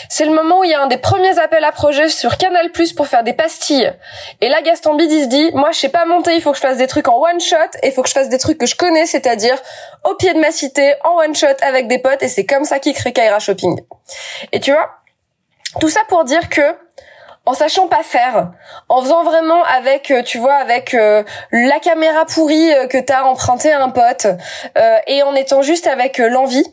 C'est 0.10 0.26
le 0.26 0.32
moment 0.32 0.60
où 0.60 0.64
il 0.64 0.72
y 0.72 0.74
a 0.74 0.82
un 0.82 0.88
des 0.88 0.98
premiers 0.98 1.40
appels 1.40 1.64
à 1.64 1.72
projet 1.72 2.10
sur 2.10 2.38
Canal 2.38 2.72
Plus 2.72 2.94
pour 2.94 3.08
faire 3.08 3.24
des 3.24 3.34
pastilles. 3.34 3.94
Et 4.42 4.50
là, 4.50 4.62
Gaston 4.62 4.96
Bide, 4.96 5.12
se 5.24 5.28
dit, 5.28 5.52
moi 5.54 5.72
je 5.72 5.80
sais 5.80 5.90
pas 5.90 6.06
monter, 6.06 6.36
il 6.36 6.42
faut 6.42 6.52
que 6.52 6.58
je 6.58 6.62
fasse 6.62 6.78
des 6.78 6.88
trucs 6.88 7.08
en 7.08 7.20
one 7.22 7.40
shot, 7.40 7.56
et 7.84 7.88
il 7.88 7.92
faut 7.94 8.02
que 8.02 8.10
je 8.10 8.14
fasse 8.14 8.30
des 8.30 8.40
trucs 8.40 8.58
que 8.58 8.66
je 8.66 8.76
connais, 8.76 9.06
c'est-à-dire 9.06 9.58
au 10.04 10.16
pied 10.16 10.34
de 10.34 10.40
ma 10.40 10.52
cité, 10.52 10.96
en 11.04 11.18
one 11.18 11.36
shot 11.36 11.48
avec 11.62 11.88
des 11.88 12.00
potes, 12.00 12.24
et 12.24 12.28
c'est 12.28 12.46
comme 12.46 12.64
ça 12.64 12.80
qu'il 12.80 12.94
crée 12.94 13.14
Kaira 13.14 13.40
Shopping. 13.40 13.80
Et 14.52 14.60
tu 14.60 14.72
vois, 14.72 14.90
tout 15.80 15.90
ça 15.90 16.02
pour 16.08 16.24
dire 16.24 16.50
que 16.50 16.62
en 17.48 17.54
sachant 17.54 17.88
pas 17.88 18.04
faire, 18.04 18.52
en 18.90 19.02
faisant 19.02 19.24
vraiment 19.24 19.64
avec, 19.64 20.12
euh, 20.12 20.22
tu 20.22 20.38
vois, 20.38 20.56
avec 20.56 20.94
euh, 20.94 21.24
la 21.54 21.80
caméra 21.80 22.26
pourrie 22.26 22.74
euh, 22.74 22.88
que 22.88 22.98
t'as 22.98 23.24
empruntée 23.24 23.72
à 23.72 23.82
un 23.82 23.90
pote, 23.90 24.28
euh, 24.78 24.98
et 25.08 25.24
en 25.24 25.34
étant 25.34 25.62
juste 25.62 25.88
avec 25.88 26.18
l'envie. 26.18 26.66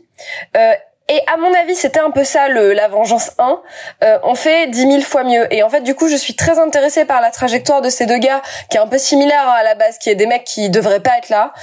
et 1.07 1.21
à 1.33 1.37
mon 1.37 1.53
avis, 1.53 1.75
c'était 1.75 2.01
un 2.01 2.11
peu 2.11 2.25
ça 2.25 2.49
le 2.49 2.73
la 2.73 2.89
vengeance 2.89 3.31
1. 3.37 3.61
Euh, 4.03 4.19
on 4.23 4.35
fait 4.35 4.67
10 4.67 4.81
000 4.81 5.01
fois 5.01 5.23
mieux. 5.23 5.47
Et 5.53 5.63
en 5.63 5.69
fait, 5.69 5.81
du 5.81 5.95
coup, 5.95 6.09
je 6.09 6.17
suis 6.17 6.35
très 6.35 6.59
intéressée 6.59 7.05
par 7.05 7.21
la 7.21 7.31
trajectoire 7.31 7.81
de 7.81 7.89
ces 7.89 8.05
deux 8.05 8.17
gars, 8.17 8.41
qui 8.69 8.75
est 8.75 8.81
un 8.81 8.87
peu 8.87 8.97
similaire 8.97 9.47
hein, 9.47 9.55
à 9.57 9.63
la 9.63 9.75
base, 9.75 9.97
qui 9.97 10.09
est 10.09 10.15
des 10.15 10.25
mecs 10.25 10.43
qui 10.43 10.69
devraient 10.69 10.99
pas 10.99 11.17
être 11.19 11.29
là, 11.29 11.53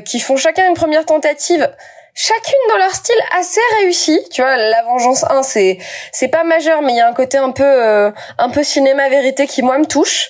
qui 0.00 0.18
font 0.18 0.36
chacun 0.36 0.66
une 0.66 0.74
première 0.74 1.06
tentative 1.06 1.70
chacune 2.22 2.58
dans 2.68 2.76
leur 2.76 2.94
style 2.94 3.16
assez 3.38 3.60
réussi. 3.78 4.20
Tu 4.30 4.42
vois 4.42 4.54
la 4.58 4.82
vengeance 4.82 5.24
1 5.24 5.42
c'est 5.42 5.78
c'est 6.12 6.28
pas 6.28 6.44
majeur 6.44 6.82
mais 6.82 6.92
il 6.92 6.96
y 6.96 7.00
a 7.00 7.08
un 7.08 7.14
côté 7.14 7.38
un 7.38 7.50
peu 7.50 7.64
euh, 7.64 8.10
un 8.36 8.50
peu 8.50 8.62
cinéma 8.62 9.08
vérité 9.08 9.46
qui 9.46 9.62
moi 9.62 9.78
me 9.78 9.86
touche. 9.86 10.28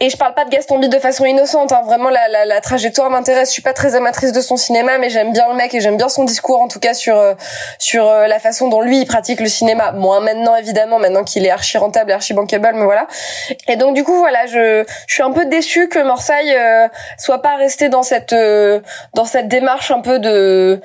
Et 0.00 0.08
je 0.08 0.16
parle 0.16 0.32
pas 0.32 0.46
de 0.46 0.50
Gaston 0.50 0.78
Bide 0.78 0.90
de 0.90 0.98
façon 0.98 1.26
innocente 1.26 1.72
hein. 1.72 1.82
vraiment 1.84 2.08
la, 2.08 2.26
la, 2.28 2.46
la 2.46 2.60
trajectoire 2.62 3.10
m'intéresse. 3.10 3.48
Je 3.48 3.52
suis 3.52 3.62
pas 3.62 3.74
très 3.74 3.94
amatrice 3.94 4.32
de 4.32 4.40
son 4.40 4.56
cinéma 4.56 4.96
mais 4.96 5.10
j'aime 5.10 5.34
bien 5.34 5.46
le 5.50 5.56
mec 5.56 5.74
et 5.74 5.80
j'aime 5.82 5.98
bien 5.98 6.08
son 6.08 6.24
discours 6.24 6.62
en 6.62 6.68
tout 6.68 6.80
cas 6.80 6.94
sur 6.94 7.18
euh, 7.18 7.34
sur 7.78 8.08
euh, 8.08 8.26
la 8.28 8.38
façon 8.38 8.68
dont 8.68 8.80
lui 8.80 9.00
il 9.00 9.06
pratique 9.06 9.40
le 9.40 9.48
cinéma. 9.48 9.92
Moins 9.92 10.20
maintenant 10.20 10.56
évidemment 10.56 10.98
maintenant 10.98 11.22
qu'il 11.22 11.44
est 11.44 11.50
archi 11.50 11.76
rentable 11.76 12.12
archi 12.12 12.32
bankable 12.32 12.78
mais 12.78 12.84
voilà. 12.84 13.08
Et 13.68 13.76
donc 13.76 13.94
du 13.94 14.04
coup 14.04 14.18
voilà 14.20 14.46
je 14.46 14.84
je 15.06 15.12
suis 15.12 15.22
un 15.22 15.32
peu 15.32 15.44
déçue 15.44 15.90
que 15.90 15.98
Morsaille 15.98 16.54
euh, 16.54 16.88
soit 17.18 17.42
pas 17.42 17.56
resté 17.56 17.90
dans 17.90 18.02
cette 18.02 18.34
dans 19.12 19.26
cette 19.26 19.48
démarche 19.48 19.90
un 19.90 20.00
peu 20.00 20.18
de 20.18 20.80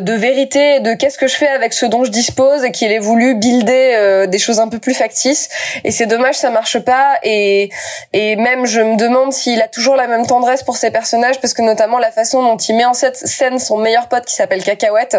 de 0.00 0.12
vérité 0.12 0.80
de 0.80 0.94
qu'est-ce 0.94 1.18
que 1.18 1.26
je 1.26 1.36
fais 1.36 1.48
avec 1.48 1.72
ce 1.72 1.86
dont 1.86 2.04
je 2.04 2.10
dispose 2.10 2.64
et 2.64 2.72
qu'il 2.72 2.92
ait 2.92 2.98
voulu 2.98 3.34
builder 3.34 3.92
euh, 3.94 4.26
des 4.26 4.38
choses 4.38 4.60
un 4.60 4.68
peu 4.68 4.78
plus 4.78 4.94
factices. 4.94 5.48
Et 5.84 5.90
c'est 5.90 6.06
dommage 6.06 6.36
ça 6.36 6.50
marche 6.50 6.78
pas. 6.78 7.16
Et 7.22 7.70
et 8.12 8.36
même 8.36 8.66
je 8.66 8.80
me 8.80 8.96
demande 8.96 9.32
s'il 9.32 9.60
a 9.62 9.68
toujours 9.68 9.96
la 9.96 10.06
même 10.06 10.26
tendresse 10.26 10.62
pour 10.62 10.76
ses 10.76 10.90
personnages 10.90 11.40
parce 11.40 11.54
que 11.54 11.62
notamment 11.62 11.98
la 11.98 12.10
façon 12.10 12.42
dont 12.42 12.56
il 12.56 12.76
met 12.76 12.84
en 12.84 12.94
cette 12.94 13.16
scène 13.16 13.58
son 13.58 13.78
meilleur 13.78 14.08
pote 14.08 14.24
qui 14.24 14.34
s'appelle 14.34 14.62
Cacahuète 14.62 15.16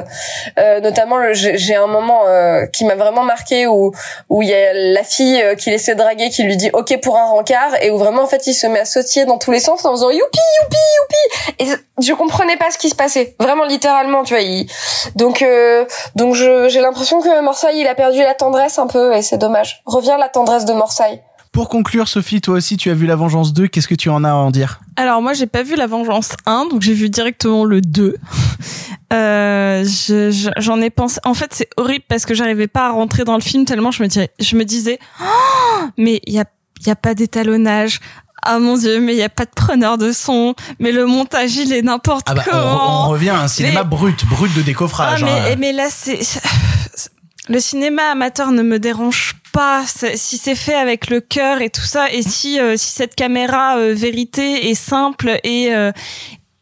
euh, 0.57 0.79
notamment 0.79 1.17
j'ai 1.33 1.75
un 1.75 1.87
moment 1.87 2.23
euh, 2.27 2.65
qui 2.65 2.85
m'a 2.85 2.95
vraiment 2.95 3.23
marqué 3.23 3.67
où 3.67 3.91
où 4.29 4.41
il 4.41 4.49
y 4.49 4.53
a 4.53 4.73
la 4.73 5.03
fille 5.03 5.41
euh, 5.41 5.55
qu'il 5.55 5.73
essaie 5.73 5.93
de 5.93 5.99
draguer 5.99 6.29
qui 6.29 6.43
lui 6.43 6.57
dit 6.57 6.69
ok 6.73 6.99
pour 7.01 7.17
un 7.17 7.25
rencard 7.25 7.75
et 7.81 7.91
où 7.91 7.97
vraiment 7.97 8.23
en 8.23 8.27
fait 8.27 8.47
il 8.47 8.53
se 8.53 8.67
met 8.67 8.79
à 8.79 8.85
sautiller 8.85 9.25
dans 9.25 9.37
tous 9.37 9.51
les 9.51 9.59
sens 9.59 9.85
en 9.85 9.91
faisant 9.91 10.09
youpi 10.09 10.39
youpi 10.61 10.77
youpi! 10.97 11.55
Et 11.59 12.03
je 12.03 12.13
comprenais 12.13 12.57
pas 12.57 12.71
ce 12.71 12.77
qui 12.77 12.89
se 12.89 12.95
passait. 12.95 13.35
Vraiment 13.39 13.65
littéralement 13.65 14.23
tu 14.23 14.33
vois 14.33 14.43
donc 15.15 15.41
euh, 15.41 15.85
donc 16.15 16.35
je 16.35 16.67
j'ai 16.69 16.81
l'impression 16.81 17.21
que 17.21 17.41
Morsaille 17.43 17.79
il 17.79 17.87
a 17.87 17.95
perdu 17.95 18.19
la 18.19 18.33
tendresse 18.33 18.79
un 18.79 18.87
peu 18.87 19.13
et 19.15 19.21
c'est 19.21 19.37
dommage 19.37 19.81
revient 19.85 20.15
la 20.19 20.29
tendresse 20.29 20.65
de 20.65 20.73
Morsaille 20.73 21.21
Pour 21.51 21.67
conclure, 21.67 22.07
Sophie, 22.07 22.41
toi 22.41 22.55
aussi, 22.55 22.77
tu 22.77 22.89
as 22.91 22.93
vu 22.93 23.05
La 23.07 23.15
Vengeance 23.15 23.53
2. 23.53 23.67
Qu'est-ce 23.67 23.87
que 23.87 23.95
tu 23.95 24.09
en 24.09 24.23
as 24.23 24.29
à 24.29 24.33
en 24.35 24.51
dire? 24.51 24.79
Alors 24.95 25.21
moi 25.21 25.33
j'ai 25.33 25.47
pas 25.47 25.63
vu 25.63 25.75
La 25.75 25.87
Vengeance 25.87 26.29
1, 26.45 26.65
donc 26.67 26.81
j'ai 26.81 26.93
vu 26.93 27.09
directement 27.09 27.65
le 27.65 27.81
2. 27.81 28.17
Euh, 29.11 29.83
je- 29.83 30.29
je- 30.31 30.49
j'en 30.57 30.79
ai 30.81 30.89
pensé. 30.91 31.19
En 31.25 31.33
fait, 31.33 31.51
c'est 31.53 31.69
horrible 31.77 32.05
parce 32.07 32.25
que 32.25 32.33
j'arrivais 32.35 32.67
pas 32.67 32.87
à 32.87 32.91
rentrer 32.91 33.23
dans 33.23 33.35
le 33.35 33.41
film 33.41 33.65
tellement 33.65 33.89
je 33.91 34.03
me 34.03 34.07
disais, 34.07 34.29
je 34.39 34.55
me 34.55 34.63
disais, 34.65 34.99
Oh, 35.21 35.25
mais 35.97 36.21
il 36.27 36.33
y 36.33 36.39
a, 36.39 36.45
y 36.85 36.91
a 36.91 36.95
pas 36.95 37.15
d'étalonnage. 37.15 37.99
Ah 38.41 38.59
mon 38.59 38.77
dieu, 38.77 38.99
mais 38.99 39.13
il 39.13 39.17
y 39.17 39.23
a 39.23 39.29
pas 39.29 39.45
de 39.45 39.51
preneur 39.55 39.97
de 39.97 40.11
son. 40.11 40.55
Mais 40.79 40.91
le 40.91 41.05
montage 41.05 41.55
il 41.57 41.73
est 41.73 41.81
n'importe 41.81 42.27
Ah 42.29 42.33
bah, 42.35 42.43
on, 42.47 42.51
comment. 42.51 43.05
on 43.07 43.09
revient 43.09 43.29
à 43.29 43.41
un 43.41 43.47
cinéma 43.47 43.83
Mais- 43.83 43.89
brut, 43.89 44.25
brut 44.25 44.53
de 44.55 44.61
Ah, 44.61 44.63
décoffrage. 44.63 45.23
mais, 45.23 45.31
hein. 45.31 45.55
mais 45.57 45.73
là, 45.73 45.87
c'est 45.89 46.19
le 47.47 47.59
cinéma 47.59 48.03
amateur 48.11 48.51
ne 48.51 48.61
me 48.61 48.77
dérange 48.79 49.33
pas 49.51 49.83
si 50.15 50.37
c'est 50.37 50.55
fait 50.55 50.75
avec 50.75 51.09
le 51.09 51.19
cœur 51.19 51.61
et 51.61 51.71
tout 51.71 51.81
ça, 51.81 52.11
et 52.11 52.21
si 52.21 52.59
euh, 52.59 52.77
si 52.77 52.91
cette 52.91 53.15
caméra 53.15 53.77
euh, 53.77 53.93
vérité 53.95 54.69
est 54.69 54.75
simple 54.75 55.39
et 55.43 55.73
euh, 55.73 55.91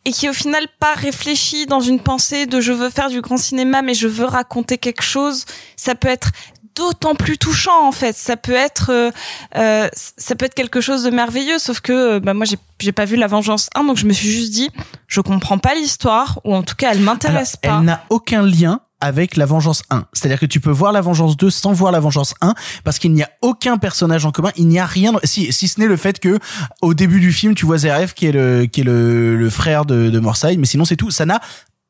et 0.06 0.12
qui 0.14 0.28
est 0.28 0.30
au 0.30 0.34
final 0.34 0.66
pas 0.80 0.94
réfléchie 0.94 1.66
dans 1.66 1.82
une 1.82 2.00
pensée 2.00 2.46
de 2.46 2.62
je 2.62 2.72
veux 2.72 2.90
faire 2.90 3.10
du 3.10 3.20
grand 3.20 3.36
cinéma, 3.36 3.82
mais 3.82 3.94
je 3.94 4.08
veux 4.08 4.24
raconter 4.24 4.78
quelque 4.78 5.04
chose, 5.04 5.44
ça 5.76 5.96
peut 5.96 6.08
être 6.08 6.30
d'autant 6.78 7.16
plus 7.16 7.38
touchant 7.38 7.88
en 7.88 7.92
fait. 7.92 8.16
Ça 8.16 8.38
peut 8.38 8.54
être 8.54 8.92
euh, 8.92 9.12
euh, 9.56 9.90
ça 9.94 10.36
peut 10.36 10.46
être 10.46 10.54
quelque 10.54 10.82
chose 10.82 11.04
de 11.04 11.10
merveilleux, 11.10 11.60
sauf 11.60 11.82
que 11.82 12.16
euh, 12.16 12.20
bah, 12.20 12.34
moi 12.34 12.46
j'ai 12.46 12.58
j'ai 12.80 12.92
pas 12.92 13.06
vu 13.06 13.16
La 13.16 13.28
Vengeance 13.28 13.70
1, 13.76 13.84
donc 13.86 13.98
je 13.98 14.06
me 14.06 14.14
suis 14.14 14.30
juste 14.30 14.52
dit 14.52 14.70
je 15.08 15.22
comprends 15.22 15.58
pas 15.58 15.74
l'histoire 15.74 16.40
ou 16.44 16.54
en 16.54 16.64
tout 16.64 16.76
cas 16.76 16.92
elle 16.92 17.02
m'intéresse 17.02 17.58
Alors, 17.64 17.78
pas. 17.78 17.80
Elle 17.80 17.86
n'a 17.86 18.04
aucun 18.10 18.44
lien 18.44 18.82
avec 19.00 19.38
la 19.38 19.46
Vengeance 19.46 19.84
1. 19.92 20.06
C'est-à-dire 20.12 20.40
que 20.40 20.48
tu 20.48 20.60
peux 20.60 20.72
voir 20.72 20.92
la 20.92 21.02
Vengeance 21.02 21.38
2 21.38 21.52
sans 21.52 21.72
voir 21.72 21.92
la 21.92 22.00
Vengeance 22.00 22.34
1 22.42 22.56
parce 22.84 22.98
qu'il 22.98 23.14
n'y 23.14 23.22
a 23.22 23.30
aucun 23.42 23.78
personnage 23.78 24.26
en 24.26 24.32
commun, 24.32 24.52
il 24.56 24.68
n'y 24.68 24.80
a 24.80 24.86
rien 24.86 25.14
si 25.24 25.52
si 25.52 25.68
ce 25.68 25.80
n'est 25.80 25.88
le 25.88 25.98
fait 25.98 26.20
que 26.20 26.40
au 26.82 26.94
début 26.94 27.20
du 27.20 27.32
film, 27.32 27.56
tu 27.56 27.66
vois 27.66 27.80
Zeref 27.80 28.14
qui 28.14 28.28
est 28.28 28.32
le 28.32 28.66
qui 28.66 28.82
est 28.82 28.86
le, 28.86 29.36
le 29.36 29.50
frère 29.50 29.86
de 29.86 30.10
de 30.10 30.20
Morsay, 30.20 30.58
mais 30.58 30.66
sinon 30.66 30.86
c'est 30.86 30.96
tout, 30.96 31.12
ça 31.12 31.26
n'a 31.26 31.42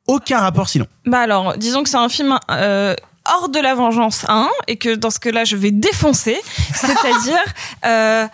aucun 0.08 0.40
rapport 0.40 0.70
sinon. 0.70 0.88
Bah 1.06 1.20
alors, 1.20 1.58
disons 1.58 1.84
que 1.84 1.90
c'est 1.90 1.98
un 1.98 2.10
film 2.10 2.40
euh, 2.50 2.96
hors 3.36 3.50
de 3.50 3.60
la 3.60 3.76
vengeance 3.76 4.26
1 4.28 4.50
et 4.68 4.78
que 4.78 4.96
dans 4.96 5.10
ce 5.10 5.20
cas-là, 5.20 5.44
je 5.44 5.56
vais 5.56 5.72
défoncer. 5.72 6.38
C'est-à-dire, 6.74 7.44
euh, 7.86 8.28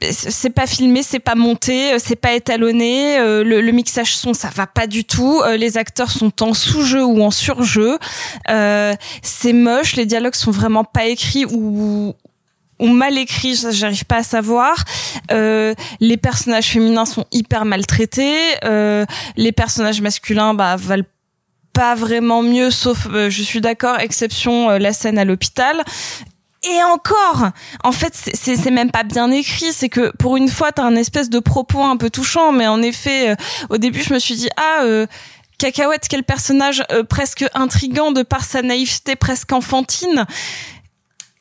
c'est 0.00 0.50
pas 0.50 0.66
filmé, 0.66 1.02
c'est 1.02 1.18
pas 1.18 1.34
monté, 1.34 1.98
c'est 1.98 2.16
pas 2.16 2.34
étalonné, 2.34 3.18
euh, 3.18 3.42
le, 3.42 3.60
le 3.60 3.72
mixage 3.72 4.14
son 4.16 4.32
ça 4.32 4.48
va 4.54 4.66
pas 4.66 4.86
du 4.86 5.04
tout, 5.04 5.40
euh, 5.44 5.56
les 5.56 5.76
acteurs 5.76 6.10
sont 6.10 6.42
en 6.42 6.54
sous-jeu 6.54 7.04
ou 7.04 7.22
en 7.22 7.30
sur-jeu, 7.30 7.98
euh, 8.48 8.94
c'est 9.22 9.52
moche, 9.52 9.96
les 9.96 10.06
dialogues 10.06 10.34
sont 10.34 10.52
vraiment 10.52 10.84
pas 10.84 11.06
écrits 11.06 11.46
ou 11.46 12.14
ou 12.78 12.88
mal 12.88 13.16
écrits, 13.16 13.56
ça, 13.56 13.70
j'arrive 13.70 14.04
pas 14.04 14.18
à 14.18 14.22
savoir. 14.22 14.84
Euh, 15.30 15.74
les 16.00 16.16
personnages 16.16 16.66
féminins 16.66 17.06
sont 17.06 17.24
hyper 17.32 17.64
maltraités, 17.64 18.36
euh, 18.64 19.06
les 19.36 19.52
personnages 19.52 20.00
masculins 20.00 20.54
bah 20.54 20.76
valent 20.76 21.04
pas 21.76 21.94
vraiment 21.94 22.42
mieux, 22.42 22.70
sauf, 22.70 23.06
euh, 23.12 23.28
je 23.28 23.42
suis 23.42 23.60
d'accord, 23.60 24.00
exception 24.00 24.70
euh, 24.70 24.78
la 24.78 24.94
scène 24.94 25.18
à 25.18 25.26
l'hôpital. 25.26 25.84
Et 26.64 26.82
encore, 26.82 27.50
en 27.84 27.92
fait, 27.92 28.12
c'est- 28.14 28.70
même 28.70 28.90
pas 28.90 29.02
bien 29.04 29.30
écrit. 29.30 29.72
C'est 29.72 29.90
que 29.90 30.10
pour 30.16 30.36
une 30.38 30.48
fois, 30.48 30.72
t'as 30.72 30.82
un 30.84 30.96
espèce 30.96 31.28
de 31.28 31.38
propos 31.38 31.82
un 31.84 31.98
peu 31.98 32.08
touchant, 32.08 32.50
mais 32.50 32.66
en 32.66 32.80
effet, 32.82 33.30
euh, 33.30 33.34
au 33.68 33.76
début, 33.76 34.02
je 34.02 34.14
me 34.14 34.18
suis 34.18 34.34
dit 34.36 34.48
ah. 34.56 34.82
Cacahuète, 35.58 36.06
quel 36.10 36.22
personnage 36.22 36.84
presque 37.08 37.46
intrigant 37.54 38.12
de 38.12 38.22
par 38.22 38.44
sa 38.44 38.60
naïveté 38.60 39.16
presque 39.16 39.52
enfantine. 39.52 40.26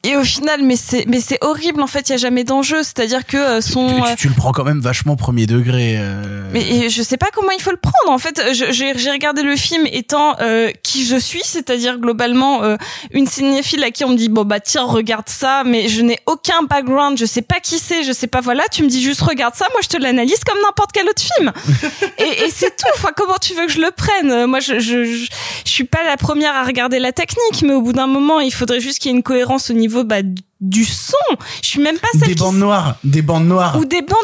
Et 0.06 0.16
au 0.18 0.24
final, 0.24 0.62
mais 0.64 0.76
c'est 0.76 1.06
mais 1.08 1.20
c'est 1.20 1.38
horrible 1.42 1.82
en 1.82 1.88
fait. 1.88 2.10
Il 2.10 2.12
y 2.12 2.16
a 2.16 2.18
jamais 2.18 2.44
d'enjeu. 2.44 2.84
C'est-à-dire 2.84 3.26
que 3.26 3.38
euh, 3.38 3.62
son 3.62 3.88
Tu, 3.88 3.94
euh, 4.02 4.06
tu- 4.12 4.16
tu 4.16 4.28
le 4.30 4.34
prends 4.36 4.52
quand 4.52 4.64
même 4.64 4.80
vachement 4.82 5.16
premier 5.16 5.46
degré. 5.46 5.96
euh. 5.98 6.50
mais 6.54 6.90
je 6.90 7.02
sais 7.02 7.18
pas 7.18 7.28
comment 7.34 7.52
il 7.52 7.62
faut 7.62 7.72
le 7.72 7.78
prendre. 7.78 7.96
En 8.10 8.18
fait, 8.18 8.42
j'ai 8.54 8.98
j'ai 8.98 9.12
regardé 9.12 9.42
le 9.44 9.56
film 9.56 9.86
étant 9.92 10.36
euh, 10.42 10.72
qui 10.84 11.06
je 11.06 11.16
suis, 11.18 11.42
c'est-à-dire 11.44 11.98
globalement 12.00 12.64
euh, 12.64 12.78
une 13.12 13.28
cinéphile 13.28 13.84
à 13.84 13.92
qui 13.92 14.04
on 14.06 14.10
me 14.10 14.18
dit 14.18 14.30
bon 14.30 14.44
bah 14.46 14.60
tiens 14.60 14.84
regarde 14.84 15.28
ça, 15.30 15.64
mais 15.66 15.88
je 15.88 16.02
n'ai 16.02 16.20
aucun 16.26 16.64
background, 16.64 17.18
je 17.18 17.26
sais 17.26 17.42
pas 17.42 17.60
qui 17.62 17.80
c'est, 17.80 18.04
je 18.04 18.12
sais 18.12 18.28
pas 18.28 18.42
voilà. 18.42 18.64
Tu 18.72 18.84
me 18.84 18.88
dis 18.90 19.02
juste 19.02 19.22
regarde 19.22 19.56
ça, 19.56 19.66
moi 19.72 19.82
je 19.84 19.88
te 19.90 19.98
l'analyse 19.98 20.40
comme 20.46 20.60
n'importe 20.64 20.92
quel 20.94 21.08
autre 21.08 21.22
film. 21.22 21.52
et 22.18 22.46
et 22.46 22.50
c'est 22.52 22.76
tout. 22.76 22.88
Enfin 22.96 23.10
comment 23.16 23.38
tu 23.42 23.54
veux 23.54 23.66
que 23.66 23.72
je 23.72 23.82
le 23.82 23.92
prenne? 23.92 24.46
Moi 24.46 24.60
je, 24.60 24.80
je 24.80 25.04
je 25.06 25.26
je 25.66 25.72
suis 25.72 25.84
pas 25.86 26.04
la 26.06 26.18
première 26.18 26.54
à 26.56 26.64
regarder 26.64 27.00
la 27.00 27.12
technique, 27.12 27.62
mais 27.64 27.74
au 27.74 27.82
bout 27.82 27.94
d'un 27.94 28.08
moment 28.08 28.40
il 28.40 28.54
faudrait 28.54 28.80
juste 28.80 29.00
qu'il 29.00 29.12
y 29.12 29.14
ait 29.14 29.18
une 29.18 29.24
cohérence 29.24 29.70
au 29.70 29.74
niveau 29.74 29.95
bah, 30.04 30.18
du 30.62 30.86
son. 30.86 31.14
Je 31.62 31.68
suis 31.68 31.80
même 31.82 31.98
pas 32.00 32.08
celle 32.14 32.22
Des 32.30 32.36
qui 32.36 32.40
bandes 32.42 32.58
noires, 32.58 32.96
des 33.04 33.22
bandes 33.22 33.48
noires. 33.48 33.78
ou 33.78 33.86
des 33.86 34.02
bandes 34.02 34.18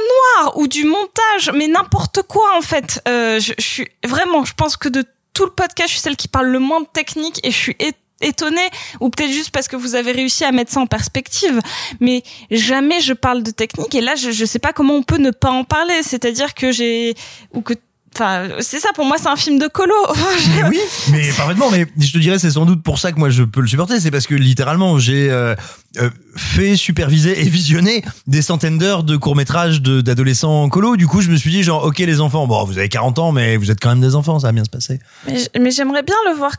noires 0.44 0.58
ou 0.58 0.68
du 0.68 0.84
montage. 0.86 1.52
Mais 1.56 1.68
n'importe 1.68 2.22
quoi 2.24 2.58
en 2.58 2.62
fait. 2.62 3.02
Euh, 3.08 3.40
je, 3.40 3.54
je 3.58 3.64
suis 3.66 3.88
vraiment 4.06 4.44
je 4.46 4.54
pense 4.54 4.78
que 4.78 4.90
de 4.90 5.04
tout 5.34 5.46
le 5.46 5.52
podcast 5.52 5.88
je 5.90 5.94
suis 5.94 6.02
celle 6.02 6.16
qui 6.18 6.28
parle 6.28 6.48
le 6.48 6.60
moins 6.60 6.82
de 6.82 6.88
technique 6.92 7.40
et 7.44 7.52
je 7.52 7.58
suis 7.58 7.78
étonnée. 8.22 8.70
Ou 9.00 9.10
peut-être 9.10 9.32
juste 9.32 9.50
parce 9.52 9.68
que 9.68 9.76
vous 9.76 9.96
avez 9.96 10.12
réussi 10.12 10.44
à 10.46 10.52
mettre 10.52 10.72
ça 10.72 10.80
en 10.80 10.88
perspective. 10.88 11.60
Mais 12.00 12.24
jamais 12.52 13.00
je 13.02 13.14
parle 13.14 13.42
de 13.44 13.52
technique 13.52 13.96
et 13.96 14.02
là 14.02 14.16
je, 14.16 14.32
je 14.32 14.46
sais 14.46 14.60
pas 14.60 14.74
comment 14.74 14.96
on 14.96 15.04
peut 15.04 15.18
ne 15.18 15.32
pas 15.32 15.52
en 15.52 15.64
parler. 15.64 16.02
C'est-à-dire 16.04 16.54
que 16.54 16.72
j'ai 16.72 17.16
ou 17.54 17.62
que 17.62 17.74
enfin 18.16 18.50
c'est 18.60 18.80
ça 18.80 18.90
pour 18.94 19.06
moi 19.06 19.18
c'est 19.18 19.30
un 19.30 19.36
film 19.36 19.58
de 19.58 19.68
colo 19.68 19.94
Mais 20.56 20.64
oui, 20.70 20.80
mais 21.12 21.30
parfaitement. 21.34 21.70
Mais 21.72 21.86
je 21.98 22.12
te 22.12 22.18
dirais, 22.18 22.40
c'est 22.40 22.52
sans 22.52 22.66
doute 22.66 22.84
pour 22.84 23.00
ça 23.00 23.12
que 23.12 23.20
moi 23.20 23.30
je 23.30 23.44
peux 23.44 23.62
le 23.62 23.68
supporter. 23.68 24.00
C'est 24.00 24.12
parce 24.12 24.28
que 24.28 24.36
littéralement, 24.36 25.00
j'ai 25.00 25.30
euh, 25.32 25.56
euh, 25.98 26.10
fait, 26.36 26.76
superviser 26.76 27.40
et 27.42 27.50
visionner 27.50 28.04
des 28.28 28.42
centaines 28.42 28.78
d'heures 28.78 29.04
de 29.04 29.18
courts 29.18 29.36
métrages 29.36 29.82
d'adolescents 29.82 30.68
colo. 30.70 30.96
Du 30.98 31.08
coup, 31.08 31.22
je 31.22 31.30
me 31.30 31.36
suis 31.36 31.52
dit 31.52 31.64
genre, 31.64 31.84
ok 31.86 32.00
les 32.00 32.22
enfants, 32.22 32.48
bon, 32.48 32.64
vous 32.66 32.78
avez 32.78 32.90
40 32.90 33.20
ans, 33.20 33.32
mais 33.32 33.58
vous 33.58 33.72
êtes 33.72 33.80
quand 33.80 33.90
même 33.90 34.02
des 34.02 34.16
enfants, 34.16 34.40
ça 34.40 34.48
va 34.48 34.54
bien 34.54 34.64
se 34.64 34.70
passer. 34.70 35.00
Mais, 35.28 35.72
j'aimerais 35.72 36.04
bien 36.04 36.16
le 36.30 36.36
voir 36.36 36.52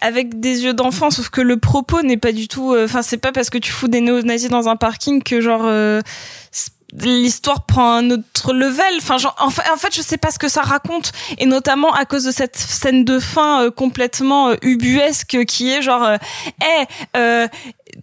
avec 0.00 0.40
des 0.40 0.64
yeux 0.64 0.74
d'enfant, 0.74 1.10
sauf 1.10 1.28
que 1.28 1.40
le 1.40 1.58
propos 1.58 2.02
n'est 2.02 2.16
pas 2.16 2.32
du 2.32 2.48
tout. 2.48 2.72
euh, 2.72 2.86
Enfin, 2.86 3.02
c'est 3.02 3.18
pas 3.18 3.30
parce 3.30 3.50
que 3.50 3.58
tu 3.58 3.70
fous 3.70 3.88
des 3.88 4.00
néo-nazis 4.00 4.48
dans 4.48 4.68
un 4.68 4.76
parking 4.76 5.22
que 5.22 5.40
genre 5.40 5.62
euh, 5.64 6.00
l'histoire 7.00 7.66
prend 7.66 7.94
un 7.94 8.10
autre 8.10 8.52
level. 8.52 8.94
Enfin, 8.98 9.18
genre, 9.18 9.34
en 9.40 9.50
fait, 9.50 9.62
en 9.72 9.76
fait, 9.76 9.94
je 9.94 10.02
sais 10.02 10.18
pas 10.18 10.30
ce 10.30 10.38
que 10.38 10.48
ça 10.48 10.62
raconte, 10.62 11.12
et 11.38 11.46
notamment 11.46 11.92
à 11.92 12.04
cause 12.04 12.24
de 12.24 12.30
cette 12.30 12.56
scène 12.56 13.04
de 13.04 13.18
fin 13.18 13.62
euh, 13.64 13.70
complètement 13.70 14.50
euh, 14.50 14.56
ubuesque 14.62 15.44
qui 15.46 15.70
est 15.70 15.82
genre, 15.82 16.02
euh, 16.04 16.16
Eh, 16.62 16.84
euh, 17.16 17.48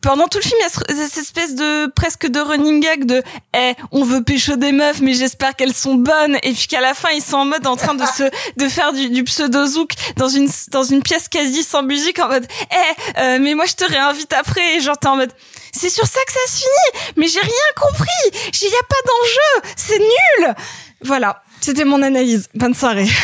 pendant 0.01 0.27
tout 0.27 0.37
le 0.37 0.43
film, 0.43 0.55
il 0.59 0.63
y 0.63 0.65
a 0.65 0.69
ce- 0.69 1.07
cette 1.09 1.17
espèce 1.23 1.55
de 1.55 1.87
presque 1.95 2.27
de 2.27 2.39
running 2.39 2.79
gag 2.79 3.05
de 3.05 3.23
eh 3.57 3.73
on 3.91 4.03
veut 4.03 4.23
pécho 4.23 4.55
des 4.55 4.71
meufs 4.71 5.01
mais 5.01 5.13
j'espère 5.15 5.55
qu'elles 5.55 5.73
sont 5.73 5.95
bonnes. 5.95 6.37
Et 6.43 6.53
puis 6.53 6.67
qu'à 6.67 6.79
la 6.79 6.93
fin 6.93 7.09
ils 7.09 7.23
sont 7.23 7.37
en 7.37 7.45
mode 7.45 7.65
en 7.65 7.75
train 7.75 7.95
de 7.95 8.05
se 8.05 8.23
de 8.57 8.67
faire 8.69 8.93
du, 8.93 9.09
du 9.09 9.23
pseudo 9.23 9.65
zouk 9.65 9.91
dans 10.15 10.27
une 10.27 10.47
dans 10.71 10.83
une 10.83 11.01
pièce 11.01 11.27
quasi 11.27 11.63
sans 11.63 11.81
musique 11.81 12.19
en 12.19 12.27
mode 12.27 12.45
eh 12.71 13.19
euh, 13.19 13.37
mais 13.41 13.55
moi 13.55 13.65
je 13.65 13.73
te 13.73 13.83
réinvite 13.83 14.31
après. 14.33 14.77
Et 14.77 14.79
genre 14.81 14.97
t'es 14.97 15.07
en 15.07 15.15
mode 15.15 15.33
c'est 15.71 15.89
sur 15.89 16.05
ça 16.05 16.19
que 16.25 16.31
ça 16.33 16.39
se 16.51 16.57
finit. 16.59 17.11
Mais 17.17 17.27
j'ai 17.27 17.39
rien 17.39 17.51
compris. 17.75 18.51
Il 18.61 18.67
y 18.67 18.73
a 18.73 18.85
pas 18.87 18.95
d'enjeu. 19.05 19.71
C'est 19.75 19.99
nul. 19.99 20.55
Voilà. 21.03 21.41
C'était 21.61 21.85
mon 21.85 22.01
analyse. 22.01 22.47
Bonne 22.55 22.73
soirée. 22.73 23.07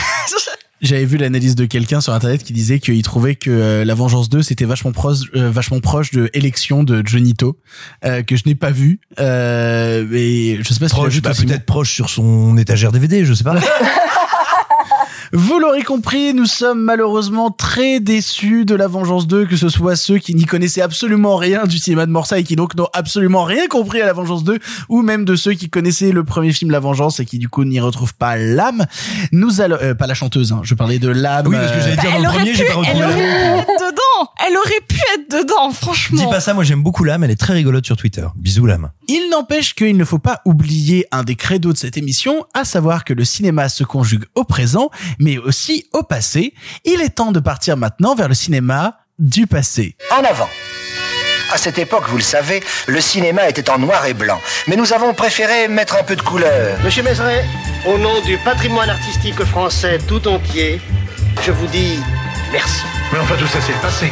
J'avais 0.81 1.05
vu 1.05 1.17
l'analyse 1.17 1.55
de 1.55 1.65
quelqu'un 1.65 2.01
sur 2.01 2.13
internet 2.13 2.43
qui 2.43 2.51
disait 2.53 2.79
qu'il 2.79 3.01
trouvait 3.01 3.35
que 3.35 3.49
euh, 3.49 3.85
La 3.85 3.95
Vengeance 3.95 4.29
2 4.29 4.43
c'était 4.43 4.65
vachement 4.65 4.91
proche, 4.91 5.19
euh, 5.35 5.49
vachement 5.49 5.79
proche 5.79 6.11
de 6.11 6.29
Élection 6.33 6.83
de 6.83 7.01
Johnito, 7.03 7.57
euh, 8.03 8.23
que 8.23 8.35
je 8.35 8.43
n'ai 8.45 8.55
pas 8.55 8.71
vu. 8.71 8.99
Euh, 9.19 10.05
mais 10.07 10.57
je 10.61 10.73
sais 10.73 10.79
pas 10.79 10.89
si 10.89 10.95
tu 10.95 11.01
l'as 11.01 11.01
Proche, 11.01 11.13
vu, 11.13 11.21
bah, 11.21 11.31
peut-être 11.33 11.65
proche 11.65 11.93
sur 11.93 12.09
son 12.09 12.57
étagère 12.57 12.91
DVD, 12.91 13.25
je 13.25 13.33
sais 13.33 13.45
pas. 13.45 13.55
Vous 15.33 15.59
l'aurez 15.59 15.83
compris, 15.83 16.33
nous 16.33 16.45
sommes 16.45 16.81
malheureusement 16.81 17.51
très 17.51 17.99
déçus 17.99 18.65
de 18.65 18.75
La 18.75 18.87
Vengeance 18.87 19.27
2, 19.27 19.45
que 19.45 19.57
ce 19.57 19.69
soit 19.69 19.95
ceux 19.95 20.17
qui 20.17 20.35
n'y 20.35 20.45
connaissaient 20.45 20.81
absolument 20.81 21.35
rien 21.35 21.65
du 21.65 21.77
cinéma 21.77 22.05
de 22.05 22.11
Morsa 22.11 22.39
et 22.39 22.43
qui 22.43 22.55
donc 22.55 22.75
n'ont 22.75 22.89
absolument 22.93 23.43
rien 23.43 23.67
compris 23.67 24.01
à 24.01 24.05
La 24.05 24.13
Vengeance 24.13 24.43
2, 24.43 24.59
ou 24.89 25.01
même 25.01 25.25
de 25.25 25.35
ceux 25.35 25.53
qui 25.53 25.69
connaissaient 25.69 26.11
le 26.11 26.23
premier 26.23 26.51
film 26.51 26.71
La 26.71 26.79
Vengeance 26.79 27.19
et 27.19 27.25
qui 27.25 27.39
du 27.39 27.49
coup 27.49 27.63
n'y 27.63 27.79
retrouvent 27.79 28.15
pas 28.15 28.35
l'âme. 28.35 28.85
Nous 29.31 29.61
allons, 29.61 29.77
euh, 29.81 29.93
pas 29.95 30.07
la 30.07 30.13
chanteuse, 30.13 30.51
hein, 30.51 30.61
je 30.63 30.75
parlais 30.75 30.99
de 30.99 31.09
l'âme. 31.09 31.47
Oui, 31.47 31.55
parce 31.55 31.71
que 31.71 31.79
j'allais 31.79 31.97
dire 31.97 32.11
dans 32.11 32.19
le 32.19 32.29
premier, 32.29 32.53
j'ai 32.53 32.65
pas 32.65 32.75
retrouvé 32.75 33.03
aurait 33.03 33.65
elle 34.45 34.55
aurait 34.57 34.81
pu 34.87 34.99
être 35.15 35.41
dedans 35.41 35.71
franchement 35.71 36.21
Dis 36.21 36.29
pas 36.29 36.39
ça, 36.39 36.53
moi 36.53 36.63
j'aime 36.63 36.83
beaucoup 36.83 37.03
l'âme, 37.03 37.23
elle 37.23 37.31
est 37.31 37.39
très 37.39 37.53
rigolote 37.53 37.85
sur 37.85 37.97
Twitter. 37.97 38.25
Bisous 38.35 38.65
l'âme. 38.65 38.91
Il 39.07 39.29
n'empêche 39.29 39.75
qu'il 39.75 39.97
ne 39.97 40.05
faut 40.05 40.19
pas 40.19 40.41
oublier 40.45 41.07
un 41.11 41.23
des 41.23 41.35
credos 41.35 41.73
de 41.73 41.77
cette 41.77 41.97
émission, 41.97 42.45
à 42.53 42.65
savoir 42.65 43.03
que 43.03 43.13
le 43.13 43.25
cinéma 43.25 43.69
se 43.69 43.83
conjugue 43.83 44.25
au 44.35 44.43
présent, 44.43 44.89
mais 45.19 45.37
aussi 45.37 45.87
au 45.93 46.03
passé. 46.03 46.53
Il 46.83 47.01
est 47.01 47.09
temps 47.09 47.31
de 47.31 47.39
partir 47.39 47.77
maintenant 47.77 48.15
vers 48.15 48.27
le 48.27 48.33
cinéma 48.33 48.99
du 49.19 49.47
passé. 49.47 49.95
En 50.11 50.23
avant. 50.23 50.49
À 51.53 51.57
cette 51.57 51.77
époque, 51.77 52.05
vous 52.09 52.17
le 52.17 52.23
savez, 52.23 52.63
le 52.87 52.99
cinéma 52.99 53.47
était 53.47 53.69
en 53.69 53.77
noir 53.77 54.05
et 54.07 54.13
blanc. 54.13 54.41
Mais 54.67 54.75
nous 54.75 54.93
avons 54.93 55.13
préféré 55.13 55.67
mettre 55.67 55.95
un 55.95 56.03
peu 56.03 56.15
de 56.15 56.21
couleur. 56.21 56.77
Monsieur 56.83 57.03
Mézeret, 57.03 57.45
au 57.87 57.97
nom 57.97 58.21
du 58.25 58.37
patrimoine 58.39 58.89
artistique 58.89 59.41
français 59.43 59.99
tout 60.07 60.27
entier, 60.27 60.81
je 61.45 61.51
vous 61.51 61.67
dis 61.67 61.99
merci. 62.51 62.85
Mais 63.11 63.19
enfin, 63.19 63.35
tout 63.37 63.47
ça, 63.47 63.59
c'est 63.61 63.73
le 63.73 63.79
passé. 63.79 64.11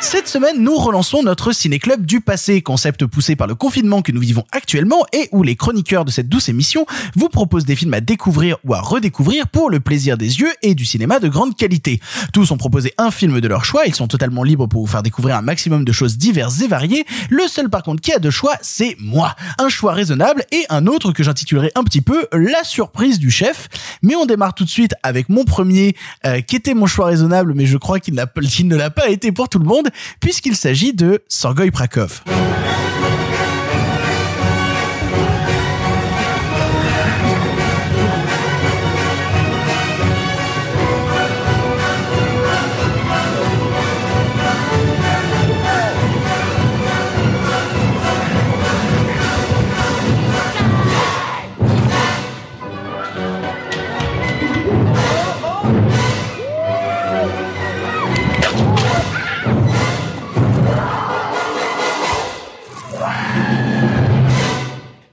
Cette 0.00 0.28
semaine, 0.28 0.62
nous 0.62 0.76
relançons 0.76 1.24
notre 1.24 1.52
ciné-club 1.52 2.06
du 2.06 2.20
passé, 2.20 2.62
concept 2.62 3.04
poussé 3.04 3.34
par 3.34 3.48
le 3.48 3.56
confinement 3.56 4.00
que 4.00 4.12
nous 4.12 4.20
vivons 4.20 4.44
actuellement 4.52 5.04
et 5.12 5.28
où 5.32 5.42
les 5.42 5.56
chroniqueurs 5.56 6.04
de 6.04 6.12
cette 6.12 6.28
douce 6.28 6.48
émission 6.48 6.86
vous 7.16 7.28
proposent 7.28 7.64
des 7.64 7.74
films 7.74 7.94
à 7.94 8.00
découvrir 8.00 8.58
ou 8.64 8.74
à 8.74 8.80
redécouvrir 8.80 9.48
pour 9.48 9.70
le 9.70 9.80
plaisir 9.80 10.16
des 10.16 10.38
yeux 10.38 10.52
et 10.62 10.76
du 10.76 10.84
cinéma 10.84 11.18
de 11.18 11.28
grande 11.28 11.56
qualité. 11.56 12.00
Tous 12.32 12.52
ont 12.52 12.56
proposé 12.56 12.94
un 12.96 13.10
film 13.10 13.40
de 13.40 13.48
leur 13.48 13.64
choix, 13.64 13.86
ils 13.86 13.94
sont 13.94 14.06
totalement 14.06 14.44
libres 14.44 14.68
pour 14.68 14.82
vous 14.82 14.86
faire 14.86 15.02
découvrir 15.02 15.36
un 15.36 15.42
maximum 15.42 15.84
de 15.84 15.92
choses 15.92 16.16
diverses 16.16 16.60
et 16.60 16.68
variées. 16.68 17.04
Le 17.28 17.48
seul 17.48 17.68
par 17.68 17.82
contre 17.82 18.00
qui 18.00 18.12
a 18.12 18.20
deux 18.20 18.30
choix, 18.30 18.54
c'est 18.62 18.96
moi. 19.00 19.34
Un 19.58 19.68
choix 19.68 19.94
raisonnable 19.94 20.44
et 20.52 20.64
un 20.70 20.86
autre 20.86 21.10
que 21.10 21.24
j'intitulerai 21.24 21.72
un 21.74 21.82
petit 21.82 22.02
peu 22.02 22.28
la 22.32 22.62
surprise 22.62 23.18
du 23.18 23.32
chef. 23.32 23.68
Mais 24.02 24.14
on 24.14 24.26
démarre 24.26 24.54
tout 24.54 24.64
de 24.64 24.70
suite 24.70 24.94
avec 25.02 25.28
mon 25.28 25.44
premier, 25.44 25.96
euh, 26.24 26.40
qui 26.40 26.54
était 26.54 26.74
mon 26.74 26.86
choix 26.86 27.06
raisonnable, 27.06 27.52
mais 27.54 27.66
je 27.66 27.76
crois 27.76 27.98
qu'il 27.98 28.14
ne 28.68 28.76
l'a 28.76 28.90
pas 28.90 29.08
été 29.08 29.32
pour 29.32 29.48
tout 29.48 29.58
le 29.58 29.66
monde, 29.66 29.87
puisqu'il 30.20 30.56
s'agit 30.56 30.92
de 30.92 31.22
Sorgoy 31.28 31.70
Prakov. 31.70 32.22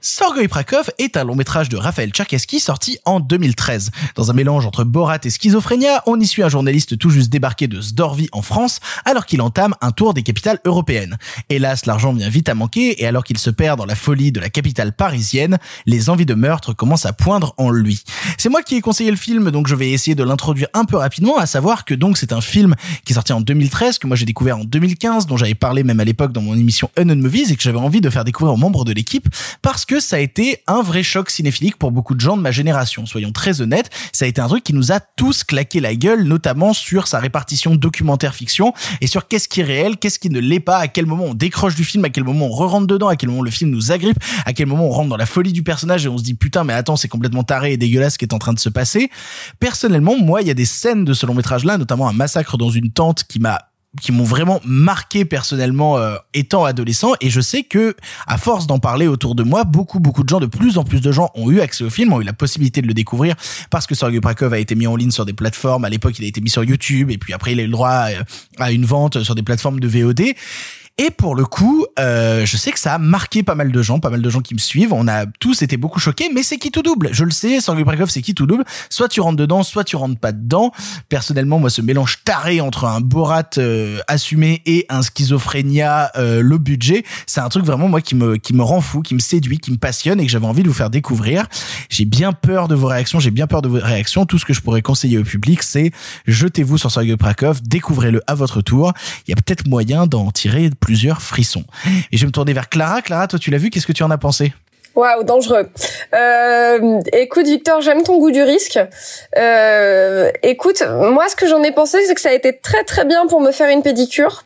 Sorgoy 0.07 0.47
Prakov 0.47 0.91
est 0.99 1.17
un 1.17 1.23
long 1.23 1.33
métrage 1.33 1.67
de 1.67 1.77
Raphaël 1.77 2.11
Tcherkassky 2.11 2.59
sorti 2.59 2.99
en 3.05 3.19
2013. 3.19 3.89
Dans 4.13 4.29
un 4.29 4.35
mélange 4.35 4.67
entre 4.67 4.83
Borat 4.83 5.17
et 5.23 5.31
Schizophrénia, 5.31 6.03
on 6.05 6.19
y 6.19 6.27
suit 6.27 6.43
un 6.43 6.47
journaliste 6.47 6.99
tout 6.99 7.09
juste 7.09 7.31
débarqué 7.31 7.67
de 7.67 7.81
Zdorvi 7.81 8.29
en 8.31 8.43
France 8.43 8.81
alors 9.05 9.25
qu'il 9.25 9.41
entame 9.41 9.73
un 9.81 9.89
tour 9.89 10.13
des 10.13 10.21
capitales 10.21 10.59
européennes. 10.63 11.17
Hélas, 11.49 11.87
l'argent 11.87 12.13
vient 12.13 12.29
vite 12.29 12.49
à 12.49 12.53
manquer 12.53 13.01
et 13.01 13.07
alors 13.07 13.23
qu'il 13.23 13.39
se 13.39 13.49
perd 13.49 13.79
dans 13.79 13.87
la 13.87 13.95
folie 13.95 14.31
de 14.31 14.39
la 14.39 14.51
capitale 14.51 14.93
parisienne, 14.95 15.57
les 15.87 16.11
envies 16.11 16.27
de 16.27 16.35
meurtre 16.35 16.73
commencent 16.73 17.07
à 17.07 17.13
poindre 17.13 17.55
en 17.57 17.71
lui. 17.71 18.03
C'est 18.37 18.49
moi 18.49 18.61
qui 18.61 18.75
ai 18.75 18.81
conseillé 18.81 19.09
le 19.09 19.17
film, 19.17 19.49
donc 19.49 19.65
je 19.65 19.73
vais 19.73 19.89
essayer 19.89 20.13
de 20.13 20.23
l'introduire 20.23 20.67
un 20.75 20.85
peu 20.85 20.97
rapidement, 20.97 21.39
à 21.39 21.47
savoir 21.47 21.83
que 21.83 21.95
donc 21.95 22.19
c'est 22.19 22.31
un 22.31 22.41
film 22.41 22.75
qui 23.05 23.13
est 23.13 23.15
sorti 23.15 23.33
en 23.33 23.41
2013, 23.41 23.97
que 23.97 24.05
moi 24.05 24.15
j'ai 24.15 24.27
découvert 24.27 24.59
en 24.59 24.65
2015, 24.65 25.25
dont 25.25 25.35
j'avais 25.35 25.55
parlé 25.55 25.83
même 25.83 25.99
à 25.99 26.05
l'époque 26.05 26.31
dans 26.31 26.43
mon 26.43 26.55
émission 26.55 26.91
Unknown 26.95 27.19
Movies 27.19 27.51
et 27.51 27.55
que 27.55 27.63
j'avais 27.63 27.79
envie 27.79 28.01
de 28.01 28.11
faire 28.11 28.23
découvrir 28.23 28.53
aux 28.53 28.57
membres 28.57 28.85
de 28.85 28.93
l'équipe 28.93 29.27
parce 29.63 29.83
que 29.83 29.94
ça 29.99 30.17
a 30.17 30.19
été 30.19 30.61
un 30.67 30.81
vrai 30.81 31.03
choc 31.03 31.29
cinéphilique 31.29 31.77
pour 31.77 31.91
beaucoup 31.91 32.15
de 32.15 32.19
gens 32.19 32.37
de 32.37 32.41
ma 32.41 32.51
génération. 32.51 33.05
Soyons 33.05 33.31
très 33.31 33.61
honnêtes, 33.61 33.89
ça 34.11 34.25
a 34.25 34.27
été 34.27 34.41
un 34.41 34.47
truc 34.47 34.63
qui 34.63 34.73
nous 34.73 34.91
a 34.91 34.99
tous 34.99 35.43
claqué 35.43 35.79
la 35.79 35.95
gueule, 35.95 36.23
notamment 36.23 36.73
sur 36.73 37.07
sa 37.07 37.19
répartition 37.19 37.75
documentaire-fiction 37.75 38.73
et 39.01 39.07
sur 39.07 39.27
qu'est-ce 39.27 39.47
qui 39.47 39.61
est 39.61 39.63
réel, 39.63 39.97
qu'est-ce 39.97 40.19
qui 40.19 40.29
ne 40.29 40.39
l'est 40.39 40.59
pas, 40.59 40.77
à 40.77 40.87
quel 40.87 41.05
moment 41.05 41.25
on 41.25 41.33
décroche 41.33 41.75
du 41.75 41.83
film, 41.83 42.05
à 42.05 42.09
quel 42.09 42.23
moment 42.23 42.47
on 42.47 42.49
re-rentre 42.49 42.87
dedans, 42.87 43.07
à 43.07 43.15
quel 43.15 43.29
moment 43.29 43.43
le 43.43 43.51
film 43.51 43.69
nous 43.69 43.91
agrippe, 43.91 44.17
à 44.45 44.53
quel 44.53 44.67
moment 44.67 44.87
on 44.87 44.91
rentre 44.91 45.09
dans 45.09 45.17
la 45.17 45.25
folie 45.25 45.53
du 45.53 45.63
personnage 45.63 46.05
et 46.05 46.09
on 46.09 46.17
se 46.17 46.23
dit 46.23 46.33
putain 46.33 46.63
mais 46.63 46.73
attends 46.73 46.95
c'est 46.95 47.07
complètement 47.07 47.43
taré 47.43 47.73
et 47.73 47.77
dégueulasse 47.77 48.13
ce 48.13 48.17
qui 48.17 48.25
est 48.25 48.33
en 48.33 48.39
train 48.39 48.53
de 48.53 48.59
se 48.59 48.69
passer. 48.69 49.09
Personnellement, 49.59 50.17
moi 50.17 50.41
il 50.41 50.47
y 50.47 50.51
a 50.51 50.55
des 50.55 50.65
scènes 50.65 51.05
de 51.05 51.13
ce 51.13 51.25
long 51.25 51.33
métrage 51.33 51.65
là, 51.65 51.77
notamment 51.77 52.07
un 52.07 52.13
massacre 52.13 52.57
dans 52.57 52.69
une 52.69 52.91
tente 52.91 53.23
qui 53.25 53.39
m'a 53.39 53.69
qui 54.01 54.11
m'ont 54.11 54.23
vraiment 54.23 54.61
marqué 54.65 55.25
personnellement 55.25 55.97
euh, 55.97 56.15
étant 56.33 56.65
adolescent. 56.65 57.13
Et 57.21 57.29
je 57.29 57.41
sais 57.41 57.63
que 57.63 57.95
à 58.27 58.37
force 58.37 58.67
d'en 58.67 58.79
parler 58.79 59.07
autour 59.07 59.35
de 59.35 59.43
moi 59.43 59.63
beaucoup 59.63 59.99
beaucoup 59.99 60.23
de 60.23 60.29
gens 60.29 60.39
de 60.39 60.45
plus 60.45 60.77
en 60.77 60.83
plus 60.83 61.01
de 61.01 61.11
gens 61.11 61.29
ont 61.35 61.49
eu 61.49 61.61
accès 61.61 61.83
au 61.83 61.89
film 61.89 62.13
ont 62.13 62.21
eu 62.21 62.23
la 62.23 62.33
possibilité 62.33 62.81
de 62.81 62.87
le 62.87 62.93
découvrir 62.93 63.35
parce 63.69 63.87
que 63.87 63.95
Sergei 63.95 64.19
Prakov 64.19 64.53
a 64.53 64.59
été 64.59 64.75
mis 64.75 64.87
en 64.87 64.95
ligne 64.95 65.11
sur 65.11 65.25
des 65.25 65.33
plateformes. 65.33 65.85
À 65.85 65.89
l'époque 65.89 66.17
il 66.19 66.25
a 66.25 66.27
été 66.27 66.41
mis 66.41 66.49
sur 66.49 66.63
YouTube 66.63 67.11
et 67.11 67.17
puis 67.17 67.33
après 67.33 67.53
il 67.53 67.59
a 67.59 67.63
eu 67.63 67.67
le 67.67 67.71
droit 67.71 67.89
à, 67.89 68.09
à 68.59 68.71
une 68.71 68.85
vente 68.85 69.23
sur 69.23 69.35
des 69.35 69.43
plateformes 69.43 69.79
de 69.79 69.87
VOD 69.87 70.35
et 70.97 71.11
pour 71.11 71.35
le 71.35 71.43
coup, 71.43 71.85
euh, 71.99 72.45
je 72.45 72.55
sais 72.55 72.71
que 72.71 72.79
ça 72.79 72.93
a 72.93 72.97
marqué 72.97 73.43
pas 73.43 73.53
mal 73.53 73.69
de 73.69 73.81
gens, 73.81 73.99
pas 73.99 74.09
mal 74.09 74.21
de 74.21 74.29
gens 74.29 74.39
qui 74.39 74.53
me 74.53 74.59
suivent. 74.59 74.93
On 74.93 75.09
a 75.09 75.25
tous 75.25 75.61
été 75.61 75.75
beaucoup 75.75 75.99
choqués, 75.99 76.29
mais 76.33 76.41
c'est 76.41 76.57
qui 76.57 76.71
tout 76.71 76.83
double? 76.83 77.09
Je 77.11 77.25
le 77.25 77.31
sais, 77.31 77.59
Sergei 77.59 77.83
Prakov, 77.83 78.09
c'est 78.09 78.21
qui 78.21 78.33
tout 78.33 78.45
double? 78.45 78.63
Soit 78.89 79.09
tu 79.09 79.19
rentres 79.19 79.35
dedans, 79.35 79.63
soit 79.63 79.83
tu 79.83 79.97
rentres 79.97 80.17
pas 80.17 80.31
dedans. 80.31 80.71
Personnellement, 81.09 81.59
moi, 81.59 81.69
ce 81.69 81.81
mélange 81.81 82.23
taré 82.23 82.61
entre 82.61 82.85
un 82.85 83.01
Borat 83.01 83.43
euh, 83.57 83.99
assumé 84.07 84.61
et 84.65 84.85
un 84.87 85.01
schizophrénia 85.01 86.11
euh, 86.15 86.41
low 86.41 86.59
budget, 86.59 87.03
c'est 87.27 87.41
un 87.41 87.49
truc 87.49 87.65
vraiment 87.65 87.89
moi 87.89 87.99
qui 87.99 88.15
me 88.15 88.37
qui 88.37 88.53
me 88.53 88.63
rend 88.63 88.79
fou, 88.79 89.01
qui 89.01 89.15
me 89.15 89.19
séduit, 89.19 89.57
qui 89.57 89.71
me 89.71 89.77
passionne 89.77 90.21
et 90.21 90.25
que 90.25 90.31
j'avais 90.31 90.47
envie 90.47 90.63
de 90.63 90.69
vous 90.69 90.73
faire 90.73 90.89
découvrir. 90.89 91.47
J'ai 91.89 92.05
bien 92.05 92.31
peur 92.31 92.69
de 92.69 92.75
vos 92.75 92.87
réactions, 92.87 93.19
j'ai 93.19 93.31
bien 93.31 93.47
peur 93.47 93.61
de 93.61 93.67
vos 93.67 93.79
réactions. 93.81 94.25
Tout 94.25 94.37
ce 94.37 94.45
que 94.45 94.53
je 94.53 94.61
pourrais 94.61 94.81
conseiller 94.81 95.17
au 95.17 95.23
public, 95.23 95.61
c'est 95.61 95.91
jetez-vous 96.25 96.77
sur 96.77 96.89
Sergei 96.89 97.17
Prakov, 97.17 97.61
découvrez-le 97.63 98.21
à 98.27 98.35
votre 98.35 98.61
tour. 98.61 98.93
Il 99.27 99.31
y 99.31 99.33
a 99.33 99.35
peut-être 99.35 99.67
moyen 99.67 100.07
d'en 100.07 100.31
tirer 100.31 100.69
plusieurs 100.85 101.23
frissons. 101.23 101.65
Et 102.11 102.17
je 102.17 102.21
vais 102.21 102.27
me 102.27 102.31
tourner 102.31 102.53
vers 102.53 102.69
Clara. 102.69 103.01
Clara, 103.01 103.27
toi, 103.27 103.39
tu 103.39 103.49
l'as 103.49 103.57
vu, 103.57 103.71
qu'est-ce 103.71 103.87
que 103.87 103.91
tu 103.91 104.03
en 104.03 104.11
as 104.11 104.19
pensé? 104.19 104.53
Waouh, 104.95 105.23
dangereux. 105.23 105.67
Euh, 106.13 106.99
écoute, 107.11 107.45
Victor, 107.45 107.81
j'aime 107.81 108.03
ton 108.03 108.17
goût 108.17 108.31
du 108.31 108.41
risque. 108.43 108.79
Euh, 109.37 110.29
écoute, 110.43 110.81
moi, 110.89 111.27
ce 111.29 111.35
que 111.35 111.47
j'en 111.47 111.61
ai 111.63 111.71
pensé, 111.71 111.97
c'est 112.05 112.15
que 112.15 112.21
ça 112.21 112.29
a 112.29 112.33
été 112.33 112.57
très 112.57 112.83
très 112.83 113.03
bien 113.05 113.27
pour 113.27 113.41
me 113.41 113.51
faire 113.51 113.69
une 113.69 113.81
pédicure. 113.83 114.43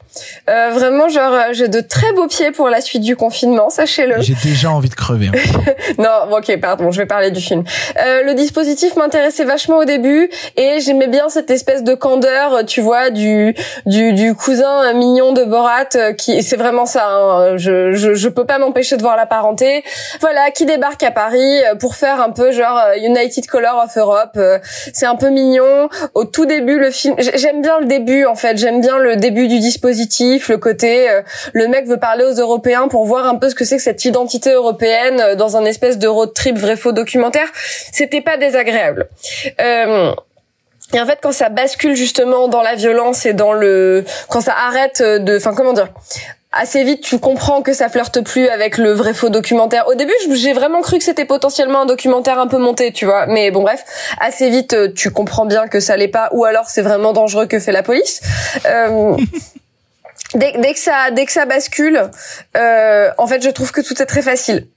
Euh, 0.50 0.72
vraiment, 0.74 1.08
genre, 1.08 1.32
euh, 1.34 1.44
j'ai 1.52 1.68
de 1.68 1.80
très 1.82 2.12
beaux 2.14 2.28
pieds 2.28 2.52
pour 2.52 2.68
la 2.70 2.82
suite 2.82 3.04
du 3.04 3.16
confinement, 3.16 3.70
sachez-le. 3.70 4.16
J'ai 4.22 4.34
déjà 4.44 4.72
envie 4.72 4.90
de 4.90 4.96
crever. 4.96 5.28
hein. 5.28 5.72
non, 6.00 6.36
ok, 6.36 6.60
pardon, 6.60 6.92
je 6.92 6.98
vais 7.00 7.06
parler 7.06 7.30
du 7.32 7.40
film. 7.42 7.64
Euh, 8.04 8.24
le 8.24 8.34
dispositif 8.34 8.96
m'intéressait 8.96 9.44
vachement 9.46 9.78
au 9.78 9.86
début 9.86 10.30
et 10.58 10.80
j'aimais 10.80 11.08
bien 11.08 11.30
cette 11.30 11.52
espèce 11.52 11.84
de 11.84 11.94
candeur, 11.94 12.66
tu 12.66 12.82
vois, 12.82 13.12
du 13.12 13.56
du, 13.86 14.14
du 14.14 14.34
cousin 14.34 14.92
mignon 14.94 15.32
de 15.32 15.44
Borat, 15.44 15.86
euh, 15.96 16.14
qui 16.14 16.42
c'est 16.42 16.58
vraiment 16.58 16.86
ça. 16.88 17.08
hein, 17.08 17.58
je, 17.58 17.94
je 17.94 18.16
je 18.16 18.30
peux 18.30 18.46
pas 18.46 18.58
m'empêcher 18.58 18.98
de 18.98 19.02
voir 19.04 19.16
la 19.16 19.28
parenté. 19.28 19.84
Voilà, 20.22 20.39
qui 20.54 20.66
débarque 20.66 21.04
à 21.04 21.12
Paris 21.12 21.64
euh, 21.64 21.76
pour 21.76 21.96
faire 21.96 22.22
un 22.22 22.32
peu 22.32 22.52
genre 22.52 22.78
euh, 22.78 22.96
United 22.98 23.46
Color 23.48 23.84
of 23.86 23.98
Europe. 23.98 24.32
euh, 24.38 24.60
C'est 24.94 25.06
un 25.06 25.16
peu 25.16 25.30
mignon. 25.30 25.90
Au 26.14 26.26
tout 26.26 26.46
début, 26.46 26.80
le 26.80 26.92
film, 26.92 27.16
j'ai- 27.18 27.38
j'aime 27.38 27.62
bien 27.62 27.80
le 27.80 27.86
début 27.86 28.26
en 28.26 28.36
fait. 28.36 28.58
J'aime 28.58 28.82
bien 28.82 28.98
le 28.98 29.16
début 29.16 29.48
du 29.48 29.60
dispositif, 29.60 30.50
le 30.50 30.58
côté 30.58 31.08
le 31.54 31.68
mec 31.68 31.88
veut 31.88 31.98
parler 32.00 32.24
aux 32.26 32.34
Européens 32.34 32.88
pour 32.88 33.06
voir 33.06 33.26
un 33.26 33.36
peu 33.36 33.50
ce 33.50 33.56
que 33.56 33.66
c'est 33.66 33.78
que 33.78 33.84
cette 33.84 34.04
identité 34.06 34.52
européenne 34.52 35.36
dans 35.36 35.58
un 35.58 35.66
espèce 35.66 35.98
de 35.98 36.08
road 36.08 36.34
trip 36.34 36.58
vrai 36.58 36.76
faux 36.76 36.92
documentaire. 36.92 37.48
C'était 37.92 38.22
pas 38.22 38.38
désagréable. 38.38 39.08
Euh, 39.62 40.12
et 40.94 41.00
en 41.00 41.06
fait, 41.06 41.20
quand 41.22 41.32
ça 41.32 41.50
bascule 41.50 41.96
justement 41.96 42.48
dans 42.48 42.62
la 42.64 42.76
violence 42.76 43.26
et 43.26 43.34
dans 43.34 43.54
le, 43.54 44.04
quand 44.30 44.42
ça 44.42 44.54
arrête 44.68 45.02
de, 45.04 45.38
enfin 45.38 45.54
comment 45.56 45.74
dire, 45.74 45.90
assez 46.52 46.84
vite 46.84 47.02
tu 47.02 47.20
comprends 47.20 47.62
que 47.62 47.74
ça 47.74 47.90
flirte 47.90 48.22
plus 48.22 48.48
avec 48.48 48.78
le 48.78 48.92
vrai 48.92 49.14
faux 49.14 49.30
documentaire. 49.30 49.88
Au 49.88 49.96
début, 49.96 50.14
j'ai 50.32 50.54
vraiment 50.54 50.82
cru 50.82 50.98
que 50.98 51.04
c'était 51.04 51.26
potentiellement 51.26 51.82
un 51.82 51.86
documentaire 51.86 52.40
un 52.40 52.48
peu 52.48 52.58
monté, 52.58 52.92
tu 52.92 53.06
vois. 53.06 53.28
Mais 53.28 53.52
bon, 53.52 53.62
bref, 53.62 53.84
assez 54.20 54.50
vite 54.50 54.74
euh, 54.74 54.92
tu 54.92 55.12
comprends 55.12 55.46
bien 55.46 55.68
que 55.68 55.80
ça 55.80 55.96
l'est 55.98 56.08
pas, 56.08 56.30
ou 56.32 56.46
alors 56.46 56.70
c'est 56.70 56.82
vraiment 56.82 57.14
dangereux 57.14 57.46
que 57.46 57.60
fait 57.60 57.72
la 57.72 57.84
police. 57.84 58.22
Euh, 58.66 59.16
dès, 60.36 60.54
dès 60.58 60.74
que 60.74 60.80
ça, 60.80 61.12
dès 61.12 61.26
que 61.26 61.32
ça 61.32 61.46
bascule, 61.46 62.10
euh, 62.58 63.12
en 63.18 63.28
fait, 63.28 63.44
je 63.44 63.50
trouve 63.50 63.72
que 63.72 63.82
tout 63.82 64.02
est 64.02 64.08
très 64.08 64.22
facile. 64.22 64.68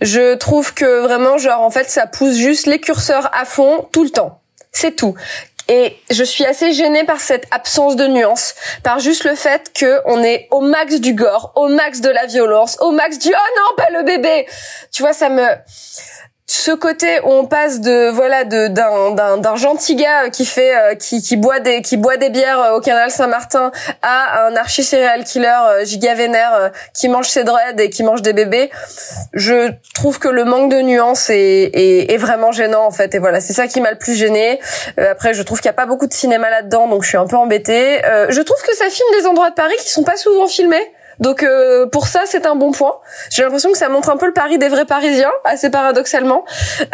Je 0.00 0.34
trouve 0.34 0.74
que 0.74 1.00
vraiment, 1.00 1.38
genre, 1.38 1.62
en 1.62 1.70
fait, 1.70 1.90
ça 1.90 2.06
pousse 2.06 2.36
juste 2.36 2.66
les 2.66 2.78
curseurs 2.78 3.30
à 3.34 3.44
fond 3.44 3.88
tout 3.90 4.04
le 4.04 4.10
temps. 4.10 4.40
C'est 4.70 4.94
tout. 4.94 5.14
Et 5.68 5.96
je 6.10 6.22
suis 6.22 6.44
assez 6.44 6.72
gênée 6.72 7.04
par 7.04 7.20
cette 7.20 7.46
absence 7.50 7.96
de 7.96 8.06
nuance, 8.06 8.54
par 8.84 9.00
juste 9.00 9.24
le 9.24 9.34
fait 9.34 9.72
que 9.72 10.00
on 10.06 10.22
est 10.22 10.46
au 10.50 10.60
max 10.60 11.00
du 11.00 11.14
gore, 11.14 11.52
au 11.56 11.68
max 11.68 12.00
de 12.00 12.10
la 12.10 12.26
violence, 12.26 12.78
au 12.80 12.92
max 12.92 13.18
du 13.18 13.28
oh 13.28 13.32
non 13.56 13.76
pas 13.76 13.90
le 13.90 14.04
bébé. 14.04 14.46
Tu 14.92 15.02
vois, 15.02 15.12
ça 15.12 15.28
me 15.28 15.46
ce 16.56 16.70
côté 16.70 17.20
où 17.22 17.30
on 17.30 17.44
passe 17.44 17.80
de 17.80 18.08
voilà 18.08 18.44
de 18.44 18.68
d'un 18.68 19.36
d'un 19.36 19.56
gentil 19.56 19.94
gars 19.94 20.30
qui 20.30 20.46
fait 20.46 20.74
euh, 20.74 20.94
qui 20.94 21.20
qui 21.20 21.36
boit 21.36 21.60
des 21.60 21.82
qui 21.82 21.96
boit 21.96 22.16
des 22.16 22.30
bières 22.30 22.60
euh, 22.60 22.76
au 22.76 22.80
canal 22.80 23.10
Saint-Martin 23.10 23.70
à 24.02 24.46
un 24.46 24.56
archi 24.56 24.82
serial 24.82 25.24
killer 25.24 25.52
euh, 25.68 25.84
giga 25.84 26.14
vénère 26.14 26.72
qui 26.94 27.08
mange 27.08 27.28
ses 27.28 27.44
dreads 27.44 27.78
et 27.78 27.90
qui 27.90 28.02
mange 28.02 28.22
des 28.22 28.32
bébés 28.32 28.70
je 29.34 29.70
trouve 29.94 30.18
que 30.18 30.28
le 30.28 30.44
manque 30.44 30.70
de 30.70 30.80
nuance 30.80 31.28
est, 31.30 31.70
est, 31.74 32.12
est 32.12 32.16
vraiment 32.16 32.52
gênant 32.52 32.86
en 32.86 32.90
fait. 32.90 33.14
Et 33.14 33.18
voilà 33.18 33.40
c'est 33.40 33.52
ça 33.52 33.66
qui 33.66 33.80
m'a 33.80 33.90
le 33.90 33.98
plus 33.98 34.14
gêné 34.14 34.58
après 34.96 35.34
je 35.34 35.42
trouve 35.42 35.58
qu'il 35.58 35.68
y 35.68 35.70
a 35.70 35.74
pas 35.74 35.86
beaucoup 35.86 36.06
de 36.06 36.14
cinéma 36.14 36.48
là-dedans 36.48 36.88
donc 36.88 37.02
je 37.02 37.08
suis 37.08 37.18
un 37.18 37.26
peu 37.26 37.36
embêtée. 37.36 38.00
Je 38.28 38.40
trouve 38.40 38.62
que 38.62 38.74
ça 38.74 38.88
filme 38.88 39.08
des 39.20 39.26
endroits 39.26 39.50
de 39.50 39.54
Paris 39.54 39.76
qui 39.78 39.90
sont 39.90 40.04
pas 40.04 40.16
souvent 40.16 40.46
filmés 40.46 40.90
donc 41.20 41.42
euh, 41.42 41.86
pour 41.86 42.06
ça 42.06 42.20
c'est 42.26 42.46
un 42.46 42.54
bon 42.54 42.72
point. 42.72 42.92
J'ai 43.30 43.42
l'impression 43.42 43.70
que 43.72 43.78
ça 43.78 43.88
montre 43.88 44.10
un 44.10 44.16
peu 44.16 44.26
le 44.26 44.32
Paris 44.32 44.58
des 44.58 44.68
vrais 44.68 44.84
Parisiens, 44.84 45.30
assez 45.44 45.70
paradoxalement. 45.70 46.44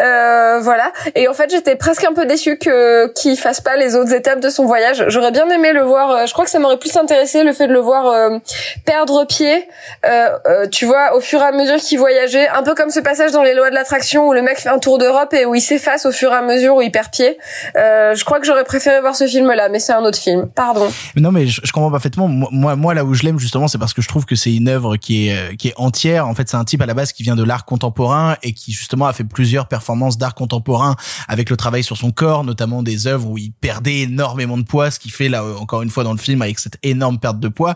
Euh, 0.01 0.59
voilà. 0.61 0.91
Et 1.15 1.27
en 1.27 1.33
fait 1.33 1.49
j'étais 1.51 1.75
presque 1.75 2.03
un 2.03 2.13
peu 2.13 2.25
déçue 2.25 2.57
que 2.57 3.07
qu'il 3.13 3.37
fasse 3.37 3.61
pas 3.61 3.75
les 3.75 3.95
autres 3.95 4.13
étapes 4.13 4.39
de 4.39 4.49
son 4.49 4.65
voyage. 4.65 5.05
J'aurais 5.07 5.31
bien 5.31 5.49
aimé 5.49 5.71
le 5.73 5.81
voir. 5.81 6.11
euh, 6.11 6.25
je 6.25 6.33
crois 6.33 6.45
que 6.45 6.51
ça 6.51 6.59
m'aurait 6.59 6.77
plus 6.79 6.95
intéressé 6.97 7.43
le 7.43 7.53
fait 7.53 7.67
de 7.67 7.73
le 7.73 7.79
voir 7.79 8.07
euh, 8.07 8.37
perdre 8.85 9.25
pied. 9.25 9.67
Euh, 10.05 10.29
euh, 10.47 10.67
tu 10.67 10.85
vois, 10.85 11.15
au 11.15 11.19
fur 11.19 11.41
et 11.41 11.45
à 11.45 11.51
mesure 11.51 11.77
qu'il 11.77 11.99
voyageait, 11.99 12.47
un 12.49 12.63
peu 12.63 12.75
comme 12.75 12.89
ce 12.89 12.99
passage 12.99 13.31
dans 13.31 13.43
les 13.43 13.53
lois 13.53 13.69
de 13.69 13.75
l'attraction 13.75 14.27
où 14.27 14.33
le 14.33 14.41
mec 14.41 14.59
fait 14.59 14.69
un 14.69 14.79
tour 14.79 14.97
d'Europe 14.97 15.33
et 15.33 15.45
où 15.45 15.55
il 15.55 15.61
s'efface 15.61 16.05
au 16.05 16.11
fur 16.11 16.31
et 16.31 16.35
à 16.35 16.41
mesure 16.41 16.75
où 16.75 16.81
il 16.81 16.91
perd 16.91 17.09
pied. 17.11 17.37
Je 17.75 18.23
crois 18.23 18.39
que 18.39 18.45
j'aurais 18.45 18.63
préféré 18.63 19.01
voir 19.01 19.15
ce 19.15 19.27
film-là, 19.27 19.69
mais 19.69 19.79
c'est 19.79 19.93
un 19.93 20.03
autre 20.03 20.17
film. 20.17 20.49
Pardon. 20.55 20.87
Non, 21.15 21.31
mais 21.31 21.47
je, 21.47 21.61
je 21.63 21.71
comprends 21.71 21.91
parfaitement. 21.91 22.27
Moi, 22.27 22.75
moi, 22.75 22.93
là 22.93 23.03
où 23.03 23.13
je 23.13 23.23
l'aime 23.23 23.39
justement, 23.39 23.67
c'est 23.67 23.77
parce 23.77 23.93
que 23.93 24.01
je 24.01 24.07
trouve 24.13 24.25
que 24.25 24.35
c'est 24.35 24.53
une 24.53 24.67
œuvre 24.67 24.95
qui 24.95 25.27
est 25.27 25.35
euh, 25.35 25.55
qui 25.55 25.69
est 25.69 25.73
entière. 25.75 26.27
En 26.27 26.35
fait, 26.35 26.47
c'est 26.47 26.55
un 26.55 26.63
type 26.65 26.83
à 26.83 26.85
la 26.85 26.93
base 26.93 27.13
qui 27.13 27.23
vient 27.23 27.35
de 27.35 27.43
l'art 27.43 27.65
contemporain 27.65 28.37
et 28.43 28.53
qui 28.53 28.71
justement 28.71 29.07
a 29.07 29.13
fait 29.13 29.23
plusieurs 29.23 29.67
performances 29.67 30.19
d'art 30.19 30.35
contemporain 30.35 30.95
avec 31.27 31.49
le 31.49 31.57
travail 31.57 31.83
sur 31.83 31.97
son 31.97 32.11
corps, 32.11 32.43
notamment 32.43 32.83
des 32.83 33.07
œuvres 33.07 33.27
où 33.27 33.39
il 33.39 33.51
perdait 33.51 34.01
énormément 34.01 34.55
de 34.59 34.63
poids, 34.63 34.91
ce 34.91 34.99
qu'il 34.99 35.11
fait 35.11 35.29
là 35.29 35.41
euh, 35.41 35.55
encore 35.55 35.81
une 35.81 35.89
fois 35.89 36.03
dans 36.03 36.11
le 36.11 36.19
film 36.19 36.43
avec 36.43 36.59
cette 36.59 36.77
énorme 36.83 37.17
perte 37.17 37.39
de 37.39 37.47
poids. 37.47 37.73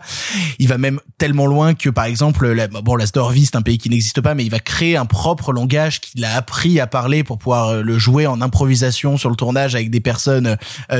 Il 0.60 0.68
va 0.68 0.78
même 0.78 1.00
tellement 1.18 1.46
loin 1.46 1.74
que 1.74 1.90
par 1.90 2.04
exemple, 2.04 2.46
la, 2.52 2.68
bon, 2.68 2.94
la 2.94 3.06
c'est 3.06 3.56
un 3.56 3.62
pays 3.62 3.78
qui 3.78 3.90
n'existe 3.90 4.20
pas, 4.20 4.34
mais 4.34 4.44
il 4.44 4.50
va 4.50 4.60
créer 4.60 4.96
un 4.96 5.06
propre 5.06 5.52
langage 5.52 6.00
qu'il 6.00 6.24
a 6.24 6.36
appris 6.36 6.78
à 6.78 6.86
parler 6.86 7.24
pour 7.24 7.38
pouvoir 7.38 7.68
euh, 7.68 7.82
le 7.82 7.98
jouer 7.98 8.28
en 8.28 8.40
improvisation 8.40 9.16
sur 9.16 9.28
le 9.28 9.34
tournage 9.34 9.74
avec 9.74 9.90
des 9.90 10.00
personnes 10.00 10.56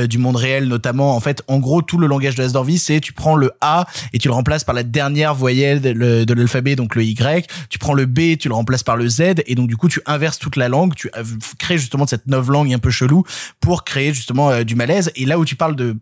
du 0.09 0.17
monde 0.17 0.35
réel, 0.35 0.67
notamment. 0.67 1.15
En 1.15 1.19
fait, 1.19 1.43
en 1.47 1.59
gros, 1.59 1.81
tout 1.81 1.97
le 1.97 2.07
langage 2.07 2.35
de 2.35 2.43
Asdorvi, 2.43 2.77
c'est 2.77 2.99
tu 2.99 3.13
prends 3.13 3.35
le 3.35 3.51
A 3.61 3.85
et 4.11 4.19
tu 4.19 4.27
le 4.27 4.33
remplaces 4.33 4.63
par 4.63 4.75
la 4.75 4.83
dernière 4.83 5.28
voyelle 5.35 5.81
de, 5.81 6.33
l'alphabet, 6.33 6.75
donc 6.75 6.95
le 6.95 7.03
Y. 7.03 7.47
Tu 7.69 7.79
prends 7.79 7.93
le 7.93 8.05
B, 8.05 8.37
tu 8.37 8.47
le 8.47 8.53
remplaces 8.53 8.83
par 8.83 8.97
le 8.97 9.07
Z, 9.07 9.21
et 9.45 9.55
donc 9.55 9.67
du 9.67 9.77
coup, 9.77 9.89
tu 9.89 10.01
inverses 10.05 10.39
toute 10.39 10.55
la 10.55 10.69
langue. 10.69 10.95
Tu 10.95 11.09
euh, 11.17 11.23
crées 11.57 11.77
justement 11.77 12.07
cette 12.07 12.27
neuve 12.27 12.51
langue 12.51 12.73
un 12.73 12.79
peu 12.79 12.89
chelou 12.89 13.23
pour 13.59 13.83
créer 13.83 14.13
justement 14.13 14.49
euh, 14.51 14.63
du 14.63 14.75
malaise. 14.75 15.11
Et 15.15 15.25
là 15.25 15.39
où 15.39 15.45
tu 15.45 15.55
parles 15.55 15.75
de 15.75 15.97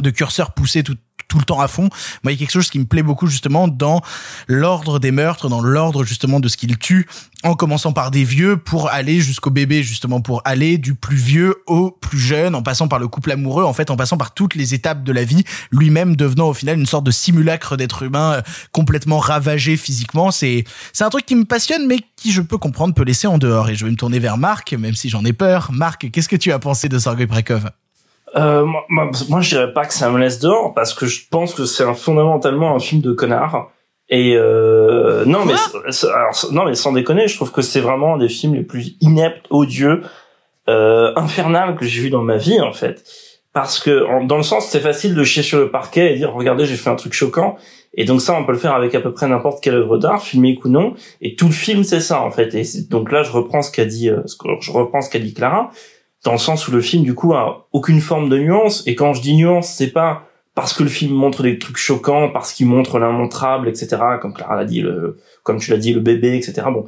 de 0.00 0.10
curseur 0.10 0.52
poussé 0.52 0.82
tout 0.82 0.96
tout 1.28 1.38
le 1.38 1.44
temps 1.44 1.60
à 1.60 1.68
fond. 1.68 1.88
Moi, 2.22 2.32
il 2.32 2.34
y 2.34 2.34
a 2.34 2.38
quelque 2.38 2.52
chose 2.52 2.70
qui 2.70 2.78
me 2.78 2.84
plaît 2.84 3.02
beaucoup 3.02 3.26
justement 3.26 3.68
dans 3.68 4.00
l'ordre 4.46 4.98
des 4.98 5.10
meurtres, 5.10 5.48
dans 5.48 5.60
l'ordre 5.60 6.04
justement 6.04 6.40
de 6.40 6.48
ce 6.48 6.56
qu'il 6.56 6.78
tue, 6.78 7.06
en 7.42 7.54
commençant 7.54 7.92
par 7.92 8.10
des 8.10 8.24
vieux 8.24 8.56
pour 8.56 8.90
aller 8.90 9.20
jusqu'au 9.20 9.50
bébé, 9.50 9.82
justement 9.82 10.20
pour 10.20 10.42
aller 10.44 10.78
du 10.78 10.94
plus 10.94 11.16
vieux 11.16 11.56
au 11.66 11.90
plus 11.90 12.18
jeune, 12.18 12.54
en 12.54 12.62
passant 12.62 12.88
par 12.88 12.98
le 12.98 13.08
couple 13.08 13.32
amoureux, 13.32 13.64
en 13.64 13.72
fait, 13.72 13.90
en 13.90 13.96
passant 13.96 14.16
par 14.16 14.34
toutes 14.34 14.54
les 14.54 14.74
étapes 14.74 15.04
de 15.04 15.12
la 15.12 15.24
vie, 15.24 15.44
lui-même 15.70 16.16
devenant 16.16 16.48
au 16.48 16.54
final 16.54 16.78
une 16.78 16.86
sorte 16.86 17.04
de 17.04 17.10
simulacre 17.10 17.76
d'être 17.76 18.02
humain 18.02 18.34
euh, 18.34 18.42
complètement 18.72 19.18
ravagé 19.18 19.76
physiquement. 19.76 20.30
C'est 20.30 20.64
c'est 20.92 21.04
un 21.04 21.10
truc 21.10 21.26
qui 21.26 21.34
me 21.34 21.44
passionne, 21.44 21.86
mais 21.86 21.98
qui 22.16 22.32
je 22.32 22.40
peux 22.40 22.58
comprendre 22.58 22.94
peut 22.94 23.04
laisser 23.04 23.26
en 23.26 23.38
dehors. 23.38 23.68
Et 23.68 23.74
je 23.74 23.84
vais 23.84 23.90
me 23.90 23.96
tourner 23.96 24.18
vers 24.18 24.38
Marc, 24.38 24.72
même 24.72 24.94
si 24.94 25.08
j'en 25.08 25.24
ai 25.24 25.32
peur. 25.32 25.70
Marc, 25.72 26.10
qu'est-ce 26.10 26.28
que 26.28 26.36
tu 26.36 26.52
as 26.52 26.58
pensé 26.58 26.88
de 26.88 26.98
Sergei 26.98 27.26
Prekov 27.26 27.70
Euh, 28.36 28.64
moi, 28.64 28.84
moi, 28.88 29.10
moi, 29.28 29.40
je 29.40 29.48
dirais 29.50 29.72
pas 29.72 29.86
que 29.86 29.94
ça 29.94 30.10
me 30.10 30.18
laisse 30.18 30.38
dehors 30.40 30.74
parce 30.74 30.92
que 30.92 31.06
je 31.06 31.22
pense 31.30 31.54
que 31.54 31.64
c'est 31.64 31.84
fondamentalement 31.94 32.74
un 32.74 32.78
film 32.78 33.00
de 33.00 33.12
connard. 33.12 33.70
Et 34.08 34.34
euh, 34.36 35.24
non, 35.24 35.44
mais 35.44 35.54
alors, 36.14 36.46
non, 36.52 36.64
mais 36.64 36.74
sans 36.74 36.92
déconner, 36.92 37.26
je 37.28 37.34
trouve 37.36 37.50
que 37.50 37.62
c'est 37.62 37.80
vraiment 37.80 38.14
un 38.14 38.18
des 38.18 38.28
films 38.28 38.54
les 38.54 38.62
plus 38.62 38.94
ineptes, 39.00 39.46
odieux, 39.50 40.02
euh, 40.68 41.12
infernal 41.16 41.76
que 41.76 41.84
j'ai 41.86 42.02
vu 42.02 42.10
dans 42.10 42.22
ma 42.22 42.36
vie 42.36 42.60
en 42.60 42.72
fait. 42.72 43.02
Parce 43.52 43.78
que 43.80 44.04
en- 44.06 44.22
dans 44.24 44.36
le 44.36 44.42
sens, 44.42 44.66
c'est 44.66 44.80
facile 44.80 45.14
de 45.14 45.24
chier 45.24 45.42
sur 45.42 45.58
le 45.58 45.70
parquet 45.70 46.12
et 46.12 46.16
dire 46.16 46.32
regardez, 46.32 46.66
j'ai 46.66 46.76
fait 46.76 46.90
un 46.90 46.94
truc 46.94 47.14
choquant. 47.14 47.56
Et 47.94 48.04
donc 48.04 48.20
ça, 48.20 48.34
on 48.34 48.44
peut 48.44 48.52
le 48.52 48.58
faire 48.58 48.74
avec 48.74 48.94
à 48.94 49.00
peu 49.00 49.12
près 49.12 49.26
n'importe 49.26 49.64
quelle 49.64 49.74
œuvre 49.76 49.96
d'art, 49.96 50.22
filmique 50.22 50.64
ou 50.66 50.68
non. 50.68 50.94
Et 51.22 51.34
tout 51.34 51.46
le 51.46 51.52
film, 51.52 51.82
c'est 51.82 52.00
ça 52.00 52.20
en 52.20 52.30
fait. 52.30 52.54
Et 52.54 52.64
donc 52.90 53.10
là, 53.10 53.22
je 53.22 53.32
reprends 53.32 53.62
ce 53.62 53.72
qu'a 53.72 53.86
dit, 53.86 54.10
euh, 54.10 54.20
je 54.60 54.70
reprends 54.70 55.00
ce 55.00 55.08
qu'a 55.10 55.18
dit 55.18 55.32
Clara 55.32 55.70
dans 56.26 56.32
le 56.32 56.38
sens 56.38 56.66
où 56.66 56.72
le 56.72 56.80
film 56.80 57.04
du 57.04 57.14
coup 57.14 57.34
a 57.34 57.68
aucune 57.72 58.00
forme 58.00 58.28
de 58.28 58.36
nuance 58.36 58.82
et 58.86 58.96
quand 58.96 59.14
je 59.14 59.22
dis 59.22 59.36
nuance 59.36 59.68
c'est 59.68 59.92
pas 59.92 60.26
parce 60.56 60.72
que 60.72 60.82
le 60.82 60.88
film 60.88 61.12
montre 61.12 61.42
des 61.42 61.58
trucs 61.58 61.76
choquants, 61.76 62.30
parce 62.30 62.54
qu'il 62.54 62.66
montre 62.66 62.98
l'immontrable, 62.98 63.68
etc. 63.68 63.98
Comme 64.22 64.32
Clara 64.32 64.56
l'a 64.56 64.64
dit, 64.64 64.80
le, 64.80 65.18
comme 65.42 65.58
tu 65.58 65.70
l'as 65.70 65.76
dit, 65.76 65.92
le 65.92 66.00
bébé, 66.00 66.34
etc. 66.34 66.66
Bon, 66.72 66.86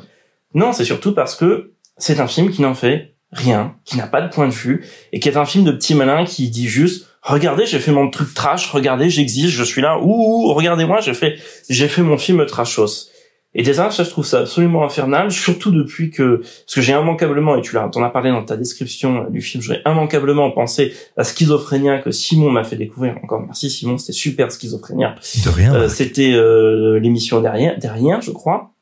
non, 0.54 0.72
c'est 0.72 0.86
surtout 0.86 1.14
parce 1.14 1.34
que 1.36 1.72
c'est 1.98 2.18
un 2.18 2.26
film 2.26 2.50
qui 2.50 2.62
n'en 2.62 2.72
fait 2.72 3.14
rien, 3.30 3.74
qui 3.84 3.98
n'a 3.98 4.06
pas 4.06 4.22
de 4.22 4.32
point 4.32 4.48
de 4.48 4.54
vue, 4.54 4.86
et 5.12 5.20
qui 5.20 5.28
est 5.28 5.36
un 5.36 5.44
film 5.44 5.64
de 5.64 5.72
petit 5.72 5.94
malin 5.94 6.24
qui 6.24 6.48
dit 6.48 6.66
juste, 6.66 7.08
regardez, 7.20 7.66
j'ai 7.66 7.78
fait 7.78 7.92
mon 7.92 8.08
truc 8.08 8.32
trash, 8.32 8.70
regardez, 8.70 9.10
j'existe, 9.10 9.50
je 9.50 9.64
suis 9.64 9.82
là, 9.82 9.98
ouh, 10.00 10.54
regardez-moi, 10.54 11.00
j'ai 11.02 11.12
fait, 11.12 11.38
j'ai 11.68 11.88
fait 11.88 12.02
mon 12.02 12.16
film 12.16 12.46
trashos. 12.46 13.10
Et 13.54 13.62
déjà, 13.62 13.90
ça, 13.90 14.04
je 14.04 14.10
trouve 14.10 14.26
ça 14.26 14.40
absolument 14.40 14.84
infernal, 14.84 15.30
surtout 15.32 15.70
depuis 15.70 16.10
que, 16.10 16.36
parce 16.42 16.74
que 16.74 16.80
j'ai 16.82 16.92
immanquablement, 16.92 17.56
et 17.56 17.62
tu 17.62 17.74
l'as, 17.74 17.88
t'en 17.88 18.02
as 18.02 18.10
parlé 18.10 18.30
dans 18.30 18.44
ta 18.44 18.56
description 18.56 19.26
du 19.30 19.40
film, 19.40 19.62
j'ai 19.62 19.80
immanquablement 19.86 20.50
pensé 20.50 20.92
à 21.16 21.24
Schizophrénia 21.24 21.98
que 21.98 22.10
Simon 22.10 22.50
m'a 22.50 22.62
fait 22.62 22.76
découvrir. 22.76 23.16
Encore 23.22 23.40
merci 23.40 23.70
Simon, 23.70 23.96
c'était 23.96 24.12
super 24.12 24.52
Schizophrénia. 24.52 25.14
De 25.44 25.50
rien. 25.50 25.74
Euh, 25.74 25.88
c'était 25.88 26.32
euh, 26.32 27.00
l'émission 27.00 27.40
derrière, 27.40 27.78
derrière, 27.78 28.20
je 28.20 28.32
crois. 28.32 28.72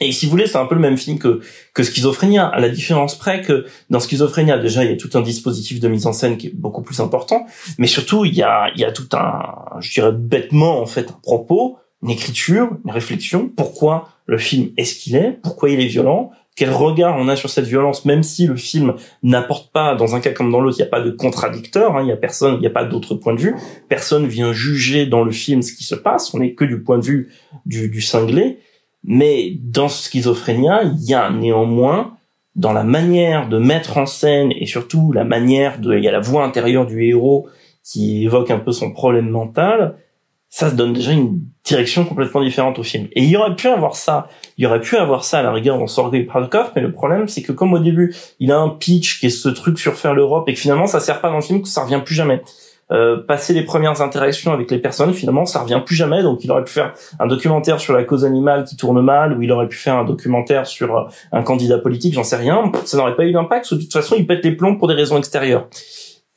Et 0.00 0.12
si 0.12 0.24
vous 0.24 0.30
voulez, 0.30 0.46
c'est 0.46 0.56
un 0.56 0.64
peu 0.64 0.74
le 0.74 0.80
même 0.80 0.96
film 0.96 1.18
que 1.18 1.40
que 1.74 1.82
Schizophrénia, 1.82 2.46
à 2.46 2.58
la 2.58 2.70
différence 2.70 3.18
près 3.18 3.42
que 3.42 3.66
dans 3.90 4.00
Schizophrénia, 4.00 4.56
déjà, 4.56 4.82
il 4.82 4.90
y 4.90 4.94
a 4.94 4.96
tout 4.96 5.10
un 5.12 5.20
dispositif 5.20 5.78
de 5.78 5.88
mise 5.88 6.06
en 6.06 6.14
scène 6.14 6.38
qui 6.38 6.46
est 6.46 6.54
beaucoup 6.54 6.80
plus 6.80 7.00
important, 7.00 7.44
mais 7.76 7.86
surtout, 7.86 8.24
il 8.24 8.34
y 8.34 8.42
a 8.42 8.70
il 8.74 8.80
y 8.80 8.84
a 8.84 8.92
tout 8.92 9.08
un, 9.12 9.78
je 9.80 9.92
dirais 9.92 10.12
bêtement 10.12 10.80
en 10.80 10.86
fait, 10.86 11.10
un 11.10 11.20
propos, 11.22 11.76
une 12.02 12.10
écriture, 12.10 12.70
une 12.84 12.90
réflexion. 12.90 13.50
Pourquoi 13.54 14.08
le 14.26 14.38
film 14.38 14.70
est 14.76 14.84
ce 14.84 14.98
qu'il 14.98 15.16
est? 15.16 15.38
Pourquoi 15.42 15.70
il 15.70 15.80
est 15.80 15.86
violent? 15.86 16.30
Quel 16.56 16.70
regard 16.70 17.16
on 17.18 17.28
a 17.28 17.36
sur 17.36 17.48
cette 17.48 17.64
violence, 17.64 18.04
même 18.04 18.22
si 18.22 18.46
le 18.46 18.56
film 18.56 18.94
n'apporte 19.22 19.72
pas, 19.72 19.94
dans 19.94 20.14
un 20.14 20.20
cas 20.20 20.32
comme 20.32 20.50
dans 20.50 20.60
l'autre, 20.60 20.76
il 20.78 20.82
n'y 20.82 20.88
a 20.88 20.90
pas 20.90 21.00
de 21.00 21.10
contradicteur, 21.10 21.96
hein, 21.96 22.02
il 22.02 22.08
y 22.08 22.12
a 22.12 22.16
personne, 22.16 22.56
il 22.56 22.60
n'y 22.60 22.66
a 22.66 22.70
pas 22.70 22.84
d'autre 22.84 23.14
point 23.14 23.34
de 23.34 23.40
vue. 23.40 23.54
Personne 23.88 24.26
vient 24.26 24.52
juger 24.52 25.06
dans 25.06 25.24
le 25.24 25.30
film 25.30 25.62
ce 25.62 25.72
qui 25.72 25.84
se 25.84 25.94
passe. 25.94 26.34
On 26.34 26.40
n'est 26.40 26.54
que 26.54 26.64
du 26.64 26.82
point 26.82 26.98
de 26.98 27.04
vue 27.04 27.32
du, 27.66 27.88
du 27.88 28.00
cinglé. 28.00 28.58
Mais 29.04 29.56
dans 29.62 29.88
Schizophrénia, 29.88 30.82
il 30.82 31.02
y 31.02 31.14
a 31.14 31.30
néanmoins 31.30 32.16
dans 32.56 32.72
la 32.72 32.84
manière 32.84 33.48
de 33.48 33.58
mettre 33.58 33.96
en 33.96 34.06
scène 34.06 34.52
et 34.54 34.66
surtout 34.66 35.12
la 35.12 35.24
manière 35.24 35.78
de, 35.78 35.96
il 35.96 36.04
y 36.04 36.08
a 36.08 36.12
la 36.12 36.20
voix 36.20 36.44
intérieure 36.44 36.84
du 36.84 37.04
héros 37.04 37.48
qui 37.82 38.24
évoque 38.24 38.50
un 38.50 38.58
peu 38.58 38.72
son 38.72 38.92
problème 38.92 39.30
mental, 39.30 39.96
ça 40.50 40.68
se 40.68 40.74
donne 40.74 40.92
déjà 40.92 41.12
une 41.12 41.40
direction 41.64 42.04
complètement 42.04 42.42
différente 42.42 42.78
au 42.78 42.82
film. 42.82 43.06
Et 43.12 43.22
il 43.22 43.30
y 43.30 43.36
aurait 43.36 43.54
pu 43.54 43.68
avoir 43.68 43.94
ça, 43.94 44.28
il 44.58 44.64
y 44.64 44.66
aurait 44.66 44.80
pu 44.80 44.96
avoir 44.96 45.24
ça 45.24 45.38
à 45.38 45.42
la 45.42 45.52
rigueur 45.52 45.78
dans 45.78 45.86
Sorgo 45.86 46.18
Pradkov, 46.26 46.72
mais 46.76 46.82
le 46.82 46.92
problème 46.92 47.28
c'est 47.28 47.42
que 47.42 47.52
comme 47.52 47.72
au 47.72 47.78
début, 47.78 48.14
il 48.40 48.52
a 48.52 48.58
un 48.58 48.68
pitch 48.68 49.20
qui 49.20 49.26
est 49.26 49.30
ce 49.30 49.48
truc 49.48 49.78
sur 49.78 49.94
faire 49.94 50.12
l'Europe 50.12 50.48
et 50.48 50.54
que 50.54 50.60
finalement 50.60 50.86
ça 50.86 51.00
sert 51.00 51.20
pas 51.20 51.30
dans 51.30 51.36
le 51.36 51.42
film, 51.42 51.62
que 51.62 51.68
ça 51.68 51.84
revient 51.84 52.02
plus 52.04 52.14
jamais. 52.14 52.42
Euh, 52.92 53.16
passer 53.16 53.52
les 53.52 53.62
premières 53.62 54.02
interactions 54.02 54.52
avec 54.52 54.70
les 54.70 54.78
personnes, 54.78 55.14
finalement, 55.14 55.46
ça 55.46 55.60
revient 55.60 55.80
plus 55.84 55.94
jamais. 55.94 56.22
Donc, 56.22 56.42
il 56.42 56.50
aurait 56.50 56.64
pu 56.64 56.72
faire 56.72 56.92
un 57.20 57.28
documentaire 57.28 57.78
sur 57.78 57.94
la 57.94 58.02
cause 58.02 58.24
animale 58.24 58.64
qui 58.64 58.76
tourne 58.76 59.00
mal, 59.00 59.36
ou 59.36 59.42
il 59.42 59.52
aurait 59.52 59.68
pu 59.68 59.76
faire 59.76 59.96
un 59.96 60.04
documentaire 60.04 60.66
sur 60.66 60.96
euh, 60.96 61.04
un 61.30 61.42
candidat 61.42 61.78
politique, 61.78 62.14
j'en 62.14 62.24
sais 62.24 62.36
rien. 62.36 62.72
Ça 62.84 62.96
n'aurait 62.96 63.14
pas 63.14 63.24
eu 63.24 63.32
d'impact. 63.32 63.72
De 63.74 63.80
toute 63.80 63.92
façon, 63.92 64.16
il 64.18 64.26
pète 64.26 64.44
les 64.44 64.52
plombs 64.52 64.76
pour 64.76 64.88
des 64.88 64.94
raisons 64.94 65.18
extérieures. 65.18 65.68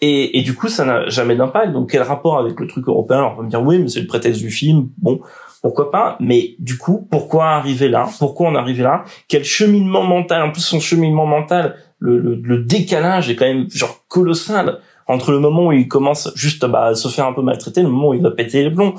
Et, 0.06 0.38
et 0.38 0.42
du 0.42 0.54
coup, 0.54 0.68
ça 0.68 0.84
n'a 0.84 1.08
jamais 1.08 1.34
d'impact. 1.34 1.72
Donc, 1.72 1.92
quel 1.92 2.02
rapport 2.02 2.38
avec 2.38 2.60
le 2.60 2.68
truc 2.68 2.90
européen? 2.90 3.20
Alors, 3.20 3.34
on 3.34 3.38
va 3.38 3.44
me 3.44 3.50
dire, 3.50 3.64
oui, 3.64 3.80
mais 3.80 3.88
c'est 3.88 4.02
le 4.02 4.08
prétexte 4.08 4.42
du 4.42 4.52
film. 4.52 4.90
Bon, 4.98 5.22
pourquoi 5.62 5.92
pas? 5.92 6.18
Mais 6.20 6.56
du 6.60 6.78
coup, 6.78 7.08
pourquoi 7.10 7.52
arriver 7.52 7.88
là? 7.88 8.10
Pourquoi 8.20 8.50
on 8.50 8.56
est 8.56 8.58
arrivé 8.58 8.84
là? 8.84 9.06
Quel 9.30 9.46
cheminement 9.46 10.04
mental? 10.04 10.44
En 10.44 10.52
plus, 10.52 10.60
son 10.60 10.82
cheminement 10.82 11.26
mental, 11.26 11.78
le, 12.00 12.20
le, 12.20 12.36
le 12.36 12.58
décalage 12.58 13.30
est 13.30 13.38
quand 13.38 13.46
même 13.46 13.70
genre 13.70 14.04
colossal 14.10 14.80
entre 15.08 15.32
le 15.32 15.40
moment 15.40 15.68
où 15.68 15.72
il 15.72 15.88
commence 15.88 16.34
juste 16.36 16.66
bah, 16.66 16.88
à 16.88 16.96
se 16.96 17.08
faire 17.08 17.26
un 17.26 17.34
peu 17.34 17.42
maltraiter, 17.42 17.82
le 17.82 17.88
moment 17.88 18.10
où 18.10 18.14
il 18.14 18.22
va 18.22 18.32
péter 18.32 18.62
les 18.62 18.72
plombs. 18.72 18.96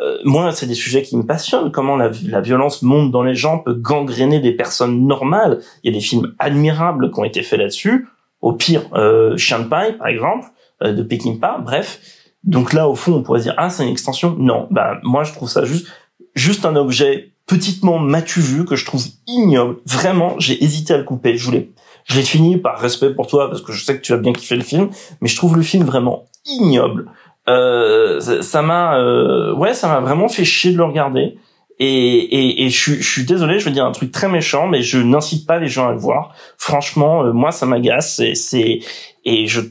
Euh, 0.00 0.18
moi, 0.24 0.52
c'est 0.52 0.66
des 0.66 0.74
sujets 0.74 1.00
qui 1.00 1.16
me 1.16 1.24
passionnent. 1.24 1.72
Comment 1.72 1.96
la, 1.96 2.10
la, 2.28 2.42
violence 2.42 2.82
monte 2.82 3.10
dans 3.10 3.22
les 3.22 3.34
gens, 3.34 3.58
peut 3.58 3.74
gangréner 3.74 4.40
des 4.40 4.52
personnes 4.52 5.06
normales. 5.06 5.60
Il 5.82 5.90
y 5.90 5.96
a 5.96 5.98
des 5.98 6.04
films 6.04 6.34
admirables 6.38 7.10
qui 7.10 7.20
ont 7.20 7.24
été 7.24 7.42
faits 7.42 7.58
là-dessus. 7.58 8.06
Au 8.42 8.52
pire, 8.52 8.82
euh, 8.92 9.36
Chien 9.36 9.60
de 9.60 9.64
paille, 9.64 9.96
par 9.96 10.08
exemple, 10.08 10.46
euh, 10.82 10.92
de 10.92 11.02
Peckinpah. 11.02 11.58
Bref. 11.64 12.00
Donc 12.44 12.72
là, 12.72 12.88
au 12.88 12.96
fond, 12.96 13.14
on 13.14 13.22
pourrait 13.22 13.40
dire 13.40 13.54
ah 13.56 13.70
c'est 13.70 13.84
une 13.84 13.90
extension. 13.90 14.34
Non, 14.36 14.66
bah 14.70 14.98
moi 15.04 15.22
je 15.22 15.32
trouve 15.32 15.48
ça 15.48 15.64
juste 15.64 15.86
juste 16.34 16.66
un 16.66 16.74
objet 16.74 17.32
petitement 17.46 17.98
matu 17.98 18.40
vu 18.40 18.64
que 18.64 18.74
je 18.74 18.84
trouve 18.84 19.04
ignoble. 19.28 19.76
Vraiment, 19.86 20.34
j'ai 20.38 20.62
hésité 20.62 20.94
à 20.94 20.98
le 20.98 21.04
couper. 21.04 21.36
Je 21.36 21.44
voulais 21.44 21.70
je 22.04 22.16
l'ai 22.16 22.22
fini 22.22 22.56
par 22.56 22.78
respect 22.78 23.10
pour 23.10 23.26
toi 23.26 23.48
parce 23.48 23.62
que 23.62 23.72
je 23.72 23.84
sais 23.84 23.96
que 23.96 24.02
tu 24.02 24.12
as 24.12 24.16
bien 24.16 24.32
kiffé 24.32 24.56
le 24.56 24.62
film, 24.62 24.90
mais 25.20 25.28
je 25.28 25.36
trouve 25.36 25.56
le 25.56 25.62
film 25.62 25.84
vraiment 25.84 26.24
ignoble. 26.44 27.06
Euh, 27.48 28.20
ça 28.20 28.62
m'a, 28.62 28.98
euh, 28.98 29.54
ouais, 29.54 29.74
ça 29.74 29.88
m'a 29.88 30.00
vraiment 30.00 30.28
fait 30.28 30.44
chier 30.44 30.72
de 30.72 30.76
le 30.76 30.84
regarder. 30.84 31.38
Et, 31.84 31.88
et, 31.88 32.64
et 32.64 32.70
je, 32.70 32.94
je 32.94 33.10
suis 33.10 33.24
désolé, 33.24 33.58
je 33.58 33.64
veux 33.64 33.72
dire 33.72 33.84
un 33.84 33.90
truc 33.90 34.12
très 34.12 34.28
méchant, 34.28 34.68
mais 34.68 34.82
je 34.82 34.98
n'incite 34.98 35.48
pas 35.48 35.58
les 35.58 35.66
gens 35.66 35.88
à 35.88 35.90
le 35.90 35.98
voir. 35.98 36.32
Franchement, 36.56 37.24
euh, 37.24 37.32
moi, 37.32 37.50
ça 37.50 37.66
m'agace. 37.66 38.20
Et, 38.20 38.36
c'est 38.36 38.78
et 39.24 39.48
je 39.48 39.62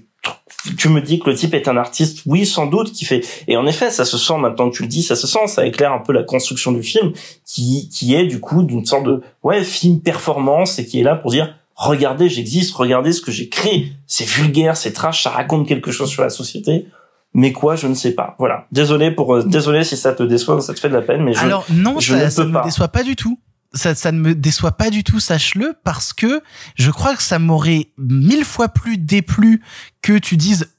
tu 0.78 0.90
me 0.90 1.02
dis 1.02 1.20
que 1.20 1.30
le 1.30 1.36
type 1.38 1.54
est 1.54 1.70
un 1.70 1.78
artiste, 1.78 2.24
oui, 2.26 2.46
sans 2.46 2.68
doute, 2.68 2.92
qui 2.92 3.06
fait. 3.06 3.26
Et 3.48 3.56
en 3.56 3.66
effet, 3.66 3.90
ça 3.90 4.04
se 4.04 4.18
sent 4.18 4.38
maintenant 4.38 4.70
que 4.70 4.76
tu 4.76 4.84
le 4.84 4.90
dis, 4.90 5.04
ça 5.04 5.16
se 5.16 5.26
sent, 5.26 5.48
ça 5.48 5.66
éclaire 5.66 5.94
un 5.94 6.00
peu 6.00 6.12
la 6.12 6.24
construction 6.24 6.74
du 6.74 6.84
film, 6.84 7.14
qui 7.46 7.88
qui 7.88 8.14
est 8.14 8.26
du 8.26 8.42
coup 8.42 8.64
d'une 8.64 8.86
sorte 8.86 9.06
de 9.06 9.22
ouais 9.44 9.64
film 9.64 10.02
performance 10.02 10.80
et 10.80 10.86
qui 10.86 11.00
est 11.00 11.04
là 11.04 11.16
pour 11.16 11.32
dire 11.32 11.56
regardez, 11.76 12.28
j'existe, 12.28 12.76
regardez 12.76 13.14
ce 13.14 13.22
que 13.22 13.32
j'ai 13.32 13.48
créé. 13.48 13.94
C'est 14.06 14.28
vulgaire, 14.28 14.76
c'est 14.76 14.92
trash, 14.92 15.24
ça 15.24 15.30
raconte 15.30 15.66
quelque 15.66 15.92
chose 15.92 16.10
sur 16.10 16.24
la 16.24 16.30
société. 16.30 16.88
Mais 17.34 17.54
quoi, 17.54 17.76
je 17.76 17.88
ne 17.88 17.94
sais 17.94 18.12
pas. 18.12 18.36
Voilà. 18.40 18.68
Désolé 18.72 19.12
pour, 19.12 19.36
euh, 19.36 19.44
désolé 19.44 19.84
si 19.84 19.96
ça 19.96 20.14
te 20.14 20.24
déçoit, 20.24 20.60
ça 20.62 20.74
te 20.74 20.80
fait 20.80 20.90
de 20.90 20.94
la 20.94 21.02
peine, 21.02 21.24
mais 21.24 21.34
je, 21.34 21.40
Alors 21.40 21.66
non, 21.72 22.00
je 22.00 22.14
ça, 22.14 22.26
ne 22.26 22.30
ça 22.30 22.42
peux 22.42 22.48
ne 22.50 22.54
pas. 22.54 22.60
me 22.60 22.66
déçoit 22.66 22.88
pas 22.90 23.04
du 23.04 23.16
tout. 23.16 23.40
Ça, 23.74 23.96
ça 23.96 24.12
ne 24.12 24.20
me 24.20 24.36
déçoit 24.36 24.74
pas 24.74 24.90
du 24.90 25.06
tout, 25.06 25.22
sache-le, 25.22 25.74
parce 25.86 26.12
que 26.12 26.42
je 26.76 26.92
crois 26.92 27.16
que 27.16 27.24
ça 27.24 27.40
m'aurait 27.40 27.88
mille 27.98 28.44
fois 28.44 28.68
plus 28.68 28.98
déplu 28.98 29.62
que 30.02 30.18
tu 30.18 30.36
dises 30.36 30.70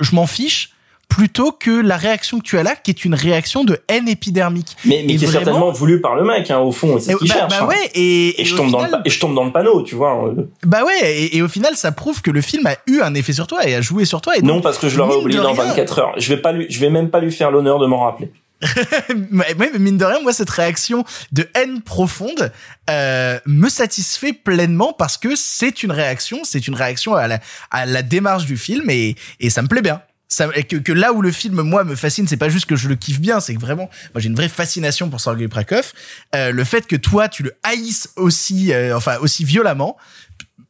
je 0.00 0.14
m'en 0.14 0.26
fiche 0.26 0.70
plutôt 1.10 1.52
que 1.52 1.70
la 1.70 1.98
réaction 1.98 2.38
que 2.38 2.44
tu 2.44 2.56
as 2.56 2.62
là, 2.62 2.74
qui 2.76 2.90
est 2.90 3.04
une 3.04 3.14
réaction 3.14 3.64
de 3.64 3.78
haine 3.88 4.08
épidermique. 4.08 4.76
Mais, 4.86 5.04
mais 5.06 5.16
qui 5.16 5.24
est 5.26 5.28
certainement 5.28 5.70
voulu 5.72 6.00
par 6.00 6.14
le 6.14 6.24
mec, 6.24 6.50
hein, 6.50 6.60
au 6.60 6.72
fond, 6.72 6.98
c'est 6.98 7.12
ce 7.12 7.16
qu'il 7.18 7.28
bah- 7.28 7.34
cherche. 7.34 7.50
bah 7.50 7.58
hein. 7.62 7.66
ouais, 7.66 7.90
et- 7.94 8.40
et, 8.40 8.44
je 8.46 8.52
et 8.52 8.54
au 8.54 8.56
tombe 8.62 8.70
dans 8.70 8.80
le, 8.80 8.88
et 9.04 9.10
je 9.10 9.20
tombe 9.20 9.34
dans 9.34 9.44
le 9.44 9.52
panneau, 9.52 9.82
tu 9.82 9.94
vois. 9.96 10.28
euh. 10.28 10.48
Bah 10.64 10.84
ouais, 10.84 11.12
et, 11.12 11.36
et 11.36 11.42
au 11.42 11.48
final, 11.48 11.76
ça 11.76 11.92
prouve 11.92 12.22
que 12.22 12.30
le 12.30 12.40
film 12.40 12.66
a 12.66 12.76
eu 12.86 13.00
un 13.02 13.12
effet 13.14 13.32
sur 13.34 13.46
toi 13.46 13.66
et 13.68 13.74
a 13.74 13.82
joué 13.82 14.06
sur 14.06 14.22
toi. 14.22 14.36
Et 14.38 14.42
Non, 14.42 14.62
parce 14.62 14.78
que 14.78 14.88
je 14.88 14.96
l'aurais 14.96 15.16
oublié 15.16 15.38
dans 15.40 15.52
rien- 15.52 15.64
24 15.64 15.98
heures. 15.98 16.12
Je 16.16 16.28
vais 16.32 16.40
pas 16.40 16.52
lui, 16.52 16.66
je 16.70 16.80
vais 16.80 16.88
même 16.90 17.10
pas 17.10 17.20
lui 17.20 17.32
faire 17.32 17.50
l'honneur 17.50 17.78
de 17.78 17.86
m'en 17.86 18.04
rappeler. 18.04 18.30
Mais 19.30 19.46
mine 19.78 19.96
de 19.98 20.04
rien, 20.04 20.20
moi, 20.20 20.32
cette 20.32 20.50
réaction 20.50 21.04
de 21.32 21.48
haine 21.54 21.80
profonde 21.82 22.52
euh, 22.90 23.38
me 23.46 23.68
satisfait 23.68 24.32
pleinement 24.34 24.92
parce 24.92 25.16
que 25.16 25.34
c'est 25.34 25.82
une 25.82 25.92
réaction, 25.92 26.40
c'est 26.44 26.68
une 26.68 26.74
réaction 26.74 27.14
à 27.14 27.26
la, 27.26 27.38
à 27.70 27.86
la 27.86 28.02
démarche 28.02 28.44
du 28.44 28.56
film 28.56 28.90
et, 28.90 29.16
et 29.40 29.50
ça 29.50 29.62
me 29.62 29.68
plaît 29.68 29.82
bien. 29.82 30.02
Ça, 30.32 30.46
que, 30.48 30.76
que 30.76 30.92
là 30.92 31.12
où 31.12 31.22
le 31.22 31.32
film, 31.32 31.60
moi, 31.62 31.82
me 31.82 31.96
fascine, 31.96 32.28
c'est 32.28 32.36
pas 32.36 32.48
juste 32.48 32.66
que 32.66 32.76
je 32.76 32.88
le 32.88 32.94
kiffe 32.94 33.20
bien, 33.20 33.40
c'est 33.40 33.52
que 33.52 33.60
vraiment, 33.60 33.90
moi, 34.14 34.20
j'ai 34.20 34.28
une 34.28 34.36
vraie 34.36 34.48
fascination 34.48 35.10
pour 35.10 35.20
Sergei 35.20 35.48
Prakov. 35.48 35.92
Euh, 36.36 36.52
le 36.52 36.62
fait 36.62 36.86
que 36.86 36.94
toi, 36.94 37.28
tu 37.28 37.42
le 37.42 37.52
haïsses 37.64 38.10
aussi, 38.14 38.72
euh, 38.72 38.96
enfin, 38.96 39.16
aussi 39.20 39.44
violemment, 39.44 39.96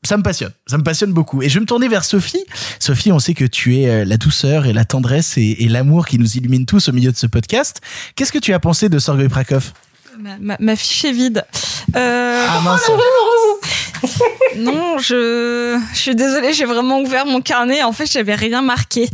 ça 0.02 0.16
me 0.16 0.22
passionne, 0.22 0.52
ça 0.66 0.78
me 0.78 0.82
passionne 0.82 1.12
beaucoup. 1.12 1.42
Et 1.42 1.50
je 1.50 1.54
vais 1.54 1.60
me 1.60 1.66
tourner 1.66 1.88
vers 1.88 2.04
Sophie. 2.04 2.42
Sophie, 2.78 3.12
on 3.12 3.18
sait 3.18 3.34
que 3.34 3.44
tu 3.44 3.76
es 3.76 3.90
euh, 3.90 4.04
la 4.06 4.16
douceur 4.16 4.64
et 4.64 4.72
la 4.72 4.86
tendresse 4.86 5.36
et, 5.36 5.56
et 5.60 5.68
l'amour 5.68 6.06
qui 6.06 6.18
nous 6.18 6.38
illumine 6.38 6.64
tous 6.64 6.88
au 6.88 6.92
milieu 6.92 7.12
de 7.12 7.16
ce 7.18 7.26
podcast. 7.26 7.82
Qu'est-ce 8.16 8.32
que 8.32 8.38
tu 8.38 8.54
as 8.54 8.60
pensé 8.60 8.88
de 8.88 8.98
Sergei 8.98 9.28
Prakov 9.28 9.72
Ma, 10.18 10.38
ma, 10.38 10.56
ma 10.58 10.74
fiche 10.74 11.04
est 11.04 11.12
vide. 11.12 11.44
Euh... 11.96 12.46
Ah 12.48 12.60
mince. 12.64 12.90
Non, 14.56 14.98
je, 14.98 15.80
je 15.92 15.98
suis 15.98 16.16
désolée, 16.16 16.52
j'ai 16.52 16.64
vraiment 16.64 17.00
ouvert 17.00 17.24
mon 17.24 17.40
carnet. 17.40 17.82
En 17.82 17.92
fait, 17.92 18.10
j'avais 18.10 18.34
rien 18.34 18.62
marqué. 18.62 19.08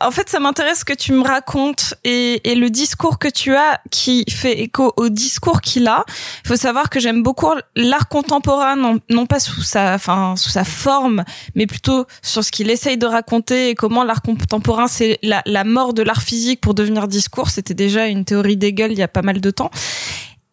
En 0.00 0.10
fait, 0.10 0.28
ça 0.28 0.38
m'intéresse 0.38 0.80
ce 0.80 0.84
que 0.84 0.92
tu 0.92 1.12
me 1.12 1.22
racontes 1.22 1.94
et, 2.04 2.50
et 2.50 2.54
le 2.54 2.68
discours 2.70 3.18
que 3.18 3.28
tu 3.28 3.54
as 3.54 3.80
qui 3.90 4.24
fait 4.28 4.60
écho 4.60 4.92
au 4.96 5.08
discours 5.08 5.60
qu'il 5.60 5.86
a. 5.88 6.04
Il 6.44 6.48
faut 6.48 6.56
savoir 6.56 6.90
que 6.90 7.00
j'aime 7.00 7.22
beaucoup 7.22 7.48
l'art 7.74 8.08
contemporain, 8.08 8.76
non, 9.08 9.26
pas 9.26 9.40
sous 9.40 9.62
sa, 9.62 9.94
enfin, 9.94 10.34
sous 10.36 10.50
sa 10.50 10.64
forme, 10.64 11.24
mais 11.54 11.66
plutôt 11.66 12.06
sur 12.20 12.44
ce 12.44 12.50
qu'il 12.50 12.70
essaye 12.70 12.98
de 12.98 13.06
raconter 13.06 13.70
et 13.70 13.74
comment 13.74 14.04
l'art 14.04 14.22
contemporain, 14.22 14.88
c'est 14.88 15.18
la, 15.22 15.42
la 15.46 15.64
mort 15.64 15.94
de 15.94 16.02
l'art 16.02 16.22
physique 16.22 16.60
pour 16.60 16.74
devenir 16.74 17.08
discours. 17.08 17.50
C'était 17.50 17.74
déjà 17.74 18.06
une 18.06 18.24
théorie 18.24 18.56
d'Hegel 18.56 18.92
il 18.92 18.98
y 18.98 19.02
a 19.02 19.08
pas 19.08 19.22
mal 19.22 19.40
de 19.40 19.50
temps. 19.50 19.70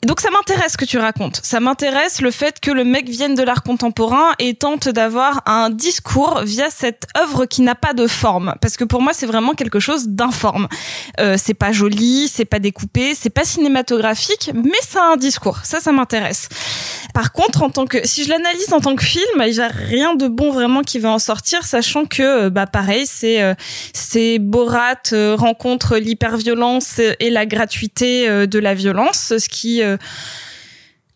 Donc 0.06 0.22
ça 0.22 0.30
m'intéresse 0.30 0.74
ce 0.74 0.78
que 0.78 0.86
tu 0.86 0.98
racontes. 0.98 1.42
Ça 1.44 1.60
m'intéresse 1.60 2.22
le 2.22 2.32
fait 2.32 2.60
que 2.62 2.72
le 2.72 2.86
mec 2.86 3.10
vienne 3.10 3.36
de 3.36 3.44
l'art 3.44 3.64
contemporain 3.64 4.32
et 4.40 4.54
tente 4.54 4.88
d'avoir 4.88 5.42
un 5.46 5.70
discours 5.70 6.42
via 6.44 6.70
cette 6.70 7.06
œuvre 7.18 7.46
qui 7.46 7.62
n'a 7.62 7.76
pas 7.76 7.94
de 7.94 8.08
forme. 8.08 8.56
Parce 8.62 8.78
que 8.78 8.86
pour 8.86 9.02
moi, 9.02 9.12
c'est 9.14 9.26
vraiment 9.26 9.54
quelque 9.54 9.80
chose 9.80 10.08
d'informe. 10.08 10.70
Euh, 11.20 11.36
c'est 11.38 11.54
pas 11.54 11.74
joli, 11.74 12.30
c'est 12.34 12.46
pas 12.46 12.60
découpé, 12.60 13.14
c'est 13.14 13.30
pas 13.30 13.44
cinématographique, 13.44 14.52
mais 14.54 14.80
ça 14.88 15.04
a 15.04 15.14
un 15.14 15.18
discours. 15.18 15.60
Ça, 15.64 15.82
ça 15.82 15.92
m'intéresse. 15.92 16.48
Par 17.14 17.32
contre, 17.32 17.64
en 17.64 17.70
tant 17.70 17.86
que, 17.86 18.06
si 18.08 18.24
je 18.24 18.30
l'analyse 18.30 18.72
en 18.72 18.80
tant 18.80 18.96
que 18.96 19.04
film, 19.04 19.44
il 19.46 19.54
y 19.54 19.60
a 19.60 19.68
rien 19.68 20.16
de 20.16 20.28
bon 20.28 20.52
vraiment 20.52 20.82
qui 20.82 21.00
va 21.00 21.12
en 21.12 21.20
sortir, 21.20 21.64
sachant 21.66 22.06
que, 22.06 22.46
euh, 22.46 22.50
bah, 22.50 22.68
pareil, 22.68 23.06
c'est, 23.06 23.42
euh, 23.42 23.54
c'est 23.94 24.40
Borat 24.40 24.96
euh, 25.12 25.36
rencontre 25.36 25.98
l'hyperviolence 25.98 27.00
et 27.20 27.30
la 27.30 27.46
gratuité 27.46 28.30
euh, 28.30 28.46
de 28.46 28.60
la 28.60 28.74
violence, 28.74 29.34
ce 29.38 29.50
qui, 29.50 29.82
euh, 29.90 29.98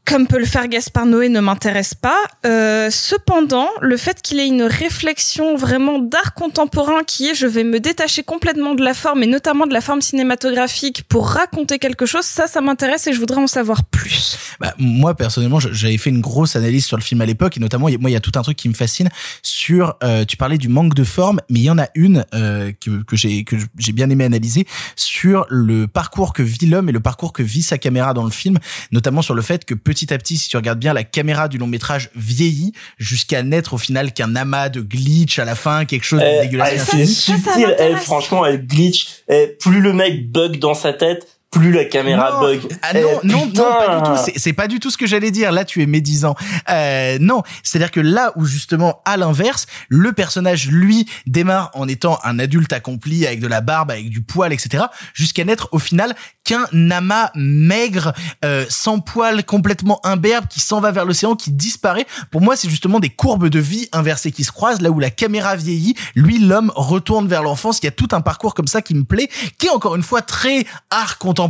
comme 0.06 0.28
peut 0.28 0.40
le 0.40 0.46
faire 0.46 0.68
Gaspard 0.68 1.06
Noé, 1.06 1.30
ne 1.30 1.40
m'intéresse 1.40 1.94
pas. 1.94 2.20
Euh, 2.46 2.90
cependant, 2.92 3.70
le 3.82 3.96
fait 3.98 4.22
qu'il 4.22 4.40
ait 4.40 4.48
une 4.48 4.64
réflexion 4.64 5.56
vraiment 5.56 6.00
d'art 6.00 6.34
contemporain 6.34 7.04
qui 7.06 7.30
est 7.30 7.36
je 7.36 7.48
vais 7.48 7.64
me 7.64 7.80
détacher 7.80 8.24
complètement 8.24 8.76
de 8.76 8.84
la 8.84 8.94
forme 8.94 9.24
et 9.24 9.28
notamment 9.28 9.66
de 9.66 9.74
la 9.74 9.82
forme 9.82 10.02
cinématographique 10.02 11.04
pour 11.08 11.30
raconter 11.30 11.80
quelque 11.80 12.06
chose, 12.06 12.26
ça, 12.26 12.48
ça 12.48 12.60
m'intéresse 12.62 13.08
et 13.08 13.14
je 13.14 13.20
voudrais 13.20 13.42
en 13.42 13.48
savoir 13.48 13.86
plus. 13.86 14.38
Bah, 14.60 14.74
moi 14.78 15.16
personnellement, 15.16 15.60
j'avais 15.60 15.98
fait 15.98 16.10
une 16.10 16.22
grosse 16.22 16.56
analyse 16.56 16.86
sur 16.86 16.98
le 16.98 17.04
film 17.04 17.22
à 17.22 17.26
l'époque 17.26 17.58
et 17.58 17.60
notamment 17.60 17.88
moi 18.00 18.10
il 18.10 18.14
y 18.14 18.18
a 18.18 18.22
tout 18.22 18.32
un 18.36 18.42
truc 18.42 18.58
qui 18.58 18.70
me 18.70 18.74
fascine 18.74 19.10
sur 19.42 19.96
euh, 20.04 20.26
tu 20.26 20.38
parlais 20.38 20.58
du 20.58 20.68
manque 20.68 20.94
de 20.94 21.04
forme, 21.04 21.40
mais 21.50 21.60
il 21.60 21.64
y 21.64 21.70
en 21.70 21.80
a 21.80 21.88
une 21.96 22.26
euh, 22.34 22.72
que, 22.80 23.04
que 23.04 23.16
j'ai 23.16 23.44
que 23.44 23.56
bien 23.94 24.10
aimé 24.10 24.26
analyser 24.26 24.68
sur 24.96 25.46
le 25.50 25.88
parcours 25.88 26.34
que 26.34 26.44
vit 26.44 26.66
l'homme 26.66 26.90
et 26.90 26.92
le 26.92 27.00
parcours 27.00 27.34
que 27.34 27.44
vit 27.44 27.64
sa 27.64 27.78
caméra 27.78 28.14
dans 28.14 28.26
le 28.26 28.32
film, 28.32 28.58
notamment 28.92 29.22
sur 29.22 29.34
le 29.34 29.42
fait 29.42 29.66
que 29.66 29.74
petit 29.94 30.14
à 30.14 30.18
petit, 30.18 30.38
si 30.38 30.50
tu 30.50 30.58
regardes 30.58 30.80
bien, 30.80 30.94
la 30.94 31.04
caméra 31.04 31.48
du 31.48 31.58
long 31.58 31.68
métrage 31.68 32.10
vieillit 32.16 32.74
jusqu'à 32.98 33.44
n'être 33.44 33.74
au 33.74 33.78
final 33.78 34.12
qu'un 34.14 34.36
amas 34.36 34.70
de 34.70 34.82
glitch 34.82 35.40
à 35.40 35.46
la 35.46 35.56
fin, 35.56 35.86
quelque 35.86 36.04
chose 36.04 36.20
de 36.20 36.26
Eh, 36.26 36.42
dégueulasse. 36.46 36.74
ah, 36.92 36.96
c'est 36.98 37.06
subtil, 37.06 37.76
elle, 37.80 37.98
franchement, 37.98 38.46
elle 38.46 38.66
glitch. 38.66 39.08
Eh, 39.30 39.48
plus 39.60 39.82
le 39.82 39.94
mec 39.94 40.32
bug 40.32 40.60
dans 40.60 40.74
sa 40.74 40.94
tête, 40.94 41.28
plus 41.54 41.72
la 41.72 41.86
caméra 41.86 42.32
Non. 42.34 42.40
bug. 42.42 42.62
Ah 42.82 42.90
Eh, 42.96 43.02
non, 43.02 43.10
non, 43.24 43.46
non, 43.46 43.64
pas 43.64 43.96
du 43.98 44.04
tout. 44.04 44.18
C'est- 44.26 44.38
C'est 44.40 44.54
pas 44.54 44.68
du 44.68 44.80
tout 44.80 44.90
ce 44.90 44.98
que 44.98 45.08
j'allais 45.08 45.32
dire. 45.32 45.52
Là, 45.52 45.64
tu 45.64 45.82
es 45.82 45.86
médisant. 45.86 46.36
Euh, 46.70 47.18
non, 47.22 47.44
c'est-à-dire 47.64 47.92
que 47.92 48.00
là 48.02 48.34
où 48.36 48.46
justement, 48.46 49.02
à 49.06 49.16
l'inverse, 49.18 49.68
le 49.90 50.12
personnage 50.14 50.68
lui 50.68 51.08
démarre 51.28 51.70
en 51.76 51.88
étant 51.88 52.20
un 52.24 52.40
adulte 52.40 52.74
accompli 52.74 53.26
avec 53.28 53.40
de 53.40 53.48
la 53.48 53.62
barbe, 53.62 53.92
avec 53.92 54.10
du 54.10 54.22
poil, 54.22 54.52
etc., 54.52 54.86
jusqu'à 55.14 55.46
n'être 55.46 55.70
au 55.72 55.80
final 55.80 56.16
qu'un 56.44 56.66
amas 56.92 57.30
maigre, 57.36 58.14
euh, 58.44 58.66
sans 58.70 59.00
poil, 59.00 59.44
complètement 59.46 60.00
imberbe, 60.06 60.48
qui 60.50 60.60
s'en 60.60 60.82
va 60.82 60.92
vers 60.92 61.06
l'océan, 61.06 61.36
qui 61.36 61.52
disparaît. 61.52 62.06
Pour 62.32 62.42
moi, 62.42 62.56
c'est 62.56 62.70
justement 62.70 63.00
des 63.00 63.10
courbes 63.10 63.48
de 63.48 63.60
vie 63.60 63.88
inversées 63.94 64.32
qui 64.32 64.44
se 64.44 64.52
croisent, 64.52 64.82
là 64.82 64.90
où 64.90 65.00
la 65.00 65.10
caméra 65.12 65.56
vieillit, 65.56 65.96
lui, 66.16 66.40
l'homme 66.40 66.72
retourne 66.76 67.28
vers 67.28 67.44
l'enfance. 67.44 67.80
Il 67.82 67.86
y 67.86 67.88
a 67.88 67.92
tout 67.92 68.10
un 68.12 68.22
parcours 68.22 68.54
comme 68.56 68.68
ça 68.68 68.82
qui 68.82 68.96
me 68.96 69.04
plaît, 69.04 69.30
qui 69.58 69.68
est 69.68 69.70
encore 69.70 69.96
une 69.96 70.04
fois 70.04 70.22
très 70.22 70.66
art 70.90 71.18
contemporain. 71.20 71.43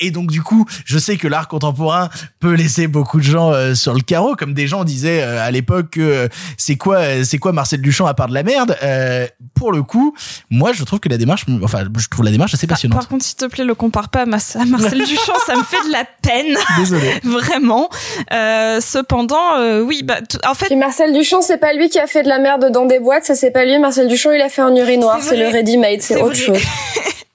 Et 0.00 0.10
donc, 0.10 0.30
du 0.30 0.42
coup, 0.42 0.66
je 0.84 0.98
sais 0.98 1.16
que 1.16 1.28
l'art 1.28 1.48
contemporain 1.48 2.08
peut 2.40 2.54
laisser 2.54 2.86
beaucoup 2.86 3.18
de 3.18 3.24
gens 3.24 3.52
euh, 3.52 3.74
sur 3.74 3.94
le 3.94 4.00
carreau, 4.00 4.36
comme 4.36 4.54
des 4.54 4.66
gens 4.66 4.84
disaient 4.84 5.22
euh, 5.22 5.40
à 5.44 5.50
l'époque 5.50 5.90
que 5.90 6.00
euh, 6.00 6.28
c'est 6.56 6.76
quoi, 6.76 7.24
c'est 7.24 7.38
quoi 7.38 7.52
Marcel 7.52 7.80
Duchamp 7.80 8.06
à 8.06 8.14
part 8.14 8.28
de 8.28 8.34
la 8.34 8.42
merde. 8.42 8.76
Euh, 8.82 9.26
pour 9.54 9.72
le 9.72 9.82
coup, 9.82 10.14
moi, 10.50 10.72
je 10.72 10.84
trouve 10.84 11.00
que 11.00 11.08
la 11.08 11.18
démarche, 11.18 11.44
enfin, 11.62 11.84
je 11.98 12.08
trouve 12.08 12.24
la 12.24 12.30
démarche 12.30 12.54
assez 12.54 12.66
passionnante. 12.66 12.98
Par 12.98 13.08
contre, 13.08 13.24
s'il 13.24 13.36
te 13.36 13.46
plaît, 13.46 13.64
le 13.64 13.74
compare 13.74 14.08
pas 14.08 14.22
à, 14.22 14.26
Marcel 14.26 14.64
Duchamp, 14.66 15.38
ça 15.46 15.56
me 15.56 15.64
fait 15.64 15.86
de 15.86 15.92
la 15.92 16.04
peine. 16.22 16.56
Désolé. 16.78 17.14
Vraiment. 17.24 17.88
Euh, 18.32 18.80
cependant, 18.80 19.56
euh, 19.58 19.82
oui, 19.82 20.02
bah, 20.02 20.18
en 20.46 20.54
fait. 20.54 20.70
Et 20.70 20.76
Marcel 20.76 21.12
Duchamp, 21.12 21.42
c'est 21.42 21.58
pas 21.58 21.72
lui 21.72 21.88
qui 21.88 21.98
a 21.98 22.06
fait 22.06 22.22
de 22.22 22.28
la 22.28 22.38
merde 22.38 22.70
dans 22.72 22.86
des 22.86 23.00
boîtes, 23.00 23.24
ça 23.24 23.34
c'est 23.34 23.50
pas 23.50 23.64
lui. 23.64 23.78
Marcel 23.78 24.08
Duchamp, 24.08 24.32
il 24.32 24.40
a 24.40 24.48
fait 24.48 24.62
un 24.62 24.74
urinoir, 24.74 25.18
C'est 25.22 25.36
le 25.36 25.48
ready-made, 25.48 26.00
c'est 26.00 26.14
C'est 26.14 26.22
autre 26.22 26.34
vrai. 26.34 26.58
chose. 26.58 26.62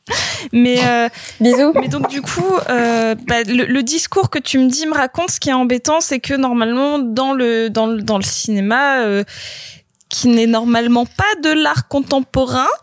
Mais 0.52 0.80
euh, 0.86 1.08
bisous. 1.40 1.74
Mais 1.80 1.88
donc 1.88 2.10
du 2.10 2.22
coup, 2.22 2.54
euh, 2.70 3.16
bah, 3.28 3.44
le, 3.44 3.66
le 3.66 3.84
discours 3.84 4.30
que 4.30 4.40
tu 4.40 4.58
me 4.60 4.70
dis 4.70 4.86
me 4.86 4.94
raconte. 4.94 5.32
Ce 5.32 5.40
qui 5.40 5.50
est 5.50 5.54
embêtant, 5.54 6.02
c'est 6.02 6.20
que 6.20 6.34
normalement 6.34 7.00
dans 7.00 7.34
le 7.34 7.70
dans 7.70 7.88
le 7.88 8.02
dans 8.02 8.18
le 8.18 8.24
cinéma. 8.24 9.02
euh, 9.02 9.24
qui 10.14 10.28
n'est 10.28 10.52
normalement 10.60 11.08
pas 11.08 11.34
de 11.42 11.50
l'art 11.64 11.88
contemporain, 11.88 12.74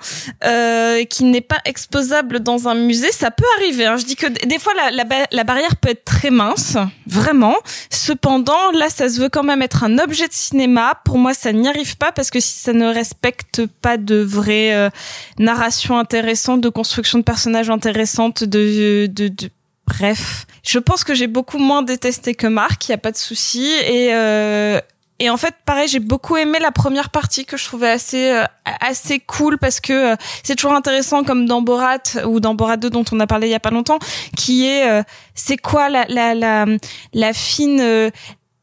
euh, 0.44 1.04
qui 1.04 1.22
n'est 1.22 1.46
pas 1.54 1.60
exposable 1.64 2.40
dans 2.40 2.66
un 2.66 2.74
musée, 2.74 3.12
ça 3.12 3.30
peut 3.30 3.50
arriver. 3.58 3.86
Hein. 3.86 3.98
Je 3.98 4.04
dis 4.04 4.16
que 4.16 4.26
des 4.52 4.58
fois 4.58 4.74
la, 4.74 4.90
la, 4.90 5.04
ba- 5.04 5.28
la 5.30 5.44
barrière 5.44 5.76
peut 5.76 5.90
être 5.90 6.04
très 6.04 6.30
mince, 6.30 6.76
vraiment. 7.06 7.56
Cependant, 7.88 8.64
là, 8.72 8.88
ça 8.90 9.08
se 9.08 9.20
veut 9.20 9.28
quand 9.28 9.44
même 9.44 9.62
être 9.62 9.84
un 9.84 9.98
objet 9.98 10.26
de 10.26 10.32
cinéma. 10.32 11.00
Pour 11.04 11.18
moi, 11.18 11.32
ça 11.32 11.52
n'y 11.52 11.68
arrive 11.68 11.96
pas 11.98 12.10
parce 12.10 12.30
que 12.30 12.40
si 12.40 12.54
ça 12.58 12.72
ne 12.72 12.88
respecte 12.92 13.64
pas 13.80 13.96
de 13.96 14.16
vraies 14.16 14.74
euh, 14.74 14.90
narrations 15.38 15.96
intéressantes, 15.98 16.60
de 16.60 16.68
construction 16.68 17.18
de 17.20 17.24
personnages 17.24 17.70
intéressantes, 17.70 18.42
de, 18.42 19.06
de, 19.06 19.28
de 19.28 19.50
bref, 19.86 20.46
je 20.64 20.80
pense 20.80 21.04
que 21.04 21.14
j'ai 21.14 21.28
beaucoup 21.28 21.58
moins 21.58 21.82
détesté 21.82 22.34
que 22.34 22.48
Marc. 22.48 22.88
Il 22.88 22.90
y 22.90 22.94
a 22.94 22.98
pas 22.98 23.12
de 23.12 23.16
souci 23.16 23.66
et 23.86 24.08
euh, 24.14 24.80
et 25.20 25.30
en 25.30 25.36
fait, 25.36 25.54
pareil, 25.64 25.86
j'ai 25.86 26.00
beaucoup 26.00 26.36
aimé 26.36 26.58
la 26.60 26.72
première 26.72 27.10
partie 27.10 27.44
que 27.44 27.56
je 27.56 27.64
trouvais 27.64 27.90
assez 27.90 28.32
euh, 28.32 28.44
assez 28.80 29.20
cool 29.20 29.58
parce 29.58 29.78
que 29.78 29.92
euh, 29.92 30.16
c'est 30.42 30.56
toujours 30.56 30.74
intéressant 30.74 31.22
comme 31.22 31.46
dans 31.46 31.62
Borat 31.62 31.98
ou 32.26 32.40
dans 32.40 32.54
Borat 32.54 32.76
2 32.76 32.90
dont 32.90 33.04
on 33.12 33.20
a 33.20 33.28
parlé 33.28 33.46
il 33.46 33.50
y 33.50 33.54
a 33.54 33.60
pas 33.60 33.70
longtemps, 33.70 33.98
qui 34.36 34.66
est 34.66 34.90
euh, 34.90 35.02
c'est 35.34 35.56
quoi 35.56 35.88
la 35.88 36.06
la 36.08 36.34
la 36.34 36.66
la 37.12 37.32
fine 37.32 37.80
euh, 37.80 38.10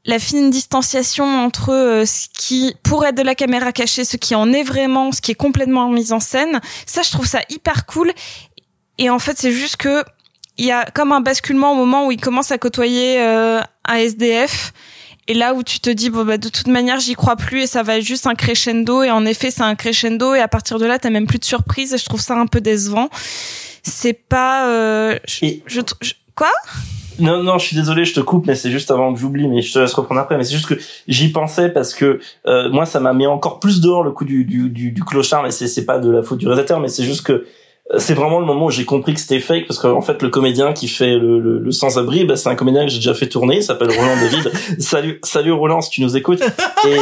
la 0.08 0.20
fine 0.20 0.50
distanciation 0.50 1.26
entre 1.26 1.74
euh, 1.74 2.06
ce 2.06 2.28
qui 2.34 2.74
pourrait 2.82 3.10
être 3.10 3.18
de 3.18 3.22
la 3.22 3.36
caméra 3.36 3.72
cachée, 3.74 4.06
ce 4.06 4.18
qui 4.18 4.34
en 4.34 4.52
est 4.54 4.64
vraiment, 4.64 5.12
ce 5.12 5.22
qui 5.22 5.32
est 5.32 5.36
complètement 5.36 5.90
mis 5.90 6.14
en 6.14 6.22
scène. 6.22 6.62
Ça, 6.86 7.02
je 7.04 7.12
trouve 7.12 7.28
ça 7.28 7.42
hyper 7.50 7.86
cool. 7.86 8.12
Et 8.98 9.10
en 9.10 9.20
fait, 9.20 9.38
c'est 9.38 9.52
juste 9.52 9.76
que 9.76 10.04
il 10.58 10.66
y 10.66 10.72
a 10.72 10.86
comme 10.86 11.12
un 11.12 11.22
basculement 11.22 11.74
au 11.74 11.76
moment 11.76 12.08
où 12.08 12.12
il 12.12 12.20
commence 12.20 12.52
à 12.52 12.58
côtoyer 12.58 13.22
euh, 13.22 13.62
un 13.86 13.96
SDF. 13.96 14.74
Et 15.30 15.34
là 15.34 15.54
où 15.54 15.64
tu 15.64 15.80
te 15.80 15.90
dis 15.90 16.10
bon 16.10 16.24
bah 16.26 16.38
de 16.38 16.48
toute 16.50 16.68
manière 16.68 17.00
j'y 17.00 17.14
crois 17.14 17.36
plus 17.36 17.62
et 17.64 17.68
ça 17.68 17.84
va 17.84 17.98
être 17.98 18.06
juste 18.06 18.28
un 18.28 18.36
crescendo 18.36 19.04
et 19.04 19.12
en 19.12 19.26
effet 19.26 19.52
c'est 19.52 19.62
un 19.64 19.76
crescendo 19.76 20.34
et 20.34 20.40
à 20.40 20.48
partir 20.48 20.80
de 20.80 20.86
là 20.86 21.00
t'as 21.00 21.10
même 21.10 21.28
plus 21.28 21.40
de 21.40 21.44
surprise 21.46 21.94
et 21.94 21.98
je 21.98 22.06
trouve 22.06 22.22
ça 22.22 22.36
un 22.36 22.46
peu 22.48 22.62
décevant. 22.62 23.10
C'est 23.84 24.14
pas 24.14 24.68
euh, 24.70 25.18
je, 25.28 25.46
je, 25.66 25.82
je- 26.02 26.14
quoi? 26.36 26.52
Non, 27.20 27.42
non, 27.42 27.58
je 27.58 27.66
suis 27.66 27.76
désolé, 27.76 28.06
je 28.06 28.14
te 28.14 28.20
coupe, 28.20 28.46
mais 28.46 28.54
c'est 28.54 28.70
juste 28.70 28.92
avant 28.92 29.12
que 29.12 29.20
j'oublie, 29.20 29.48
mais 29.48 29.64
je 29.64 29.74
te 29.74 29.80
laisse 29.80 29.94
reprendre 29.94 30.22
après. 30.22 30.38
Mais 30.38 30.44
c'est 30.44 30.54
juste 30.54 30.68
que 30.68 30.76
j'y 31.08 31.32
pensais 31.32 31.70
parce 31.70 31.96
que 31.96 32.20
euh, 32.46 32.70
moi, 32.70 32.86
ça 32.86 33.00
m'a 33.00 33.12
mis 33.12 33.26
encore 33.26 33.60
plus 33.60 33.82
dehors 33.82 34.04
le 34.04 34.12
coup 34.12 34.24
du, 34.24 34.46
du, 34.46 34.70
du, 34.70 34.92
du 34.92 35.04
clochard, 35.04 35.42
mais 35.42 35.50
c'est 35.50 35.68
c'est 35.68 35.86
pas 35.86 35.98
de 35.98 36.12
la 36.12 36.22
faute 36.22 36.38
du 36.38 36.46
réalisateur, 36.48 36.80
mais 36.80 36.90
c'est 36.90 37.04
juste 37.04 37.24
que 37.24 37.48
c'est 37.98 38.14
vraiment 38.14 38.40
le 38.40 38.46
moment 38.46 38.66
où 38.66 38.72
j'ai 38.72 38.86
compris 38.86 39.14
que 39.14 39.20
c'était 39.20 39.40
fake 39.40 39.66
parce 39.68 39.80
qu'en 39.80 40.02
fait 40.02 40.22
le 40.22 40.30
comédien 40.30 40.74
qui 40.74 40.88
fait 40.90 41.16
le, 41.16 41.40
le, 41.40 41.60
le 41.60 41.72
sans-abri 41.72 42.26
bah, 42.26 42.36
c'est 42.36 42.50
un 42.50 42.56
comédien 42.56 42.84
que 42.84 42.92
j'ai 42.92 42.98
déjà 42.98 43.14
fait 43.14 43.30
tourner 43.30 43.58
il 43.58 43.64
s'appelle 43.64 43.90
Roland 43.92 44.16
David. 44.22 44.52
Salut 44.80 45.20
salut 45.24 45.54
Roland 45.54 45.82
si 45.82 45.92
tu 45.92 46.02
nous 46.02 46.18
écoutes. 46.18 46.42
Et 46.86 46.98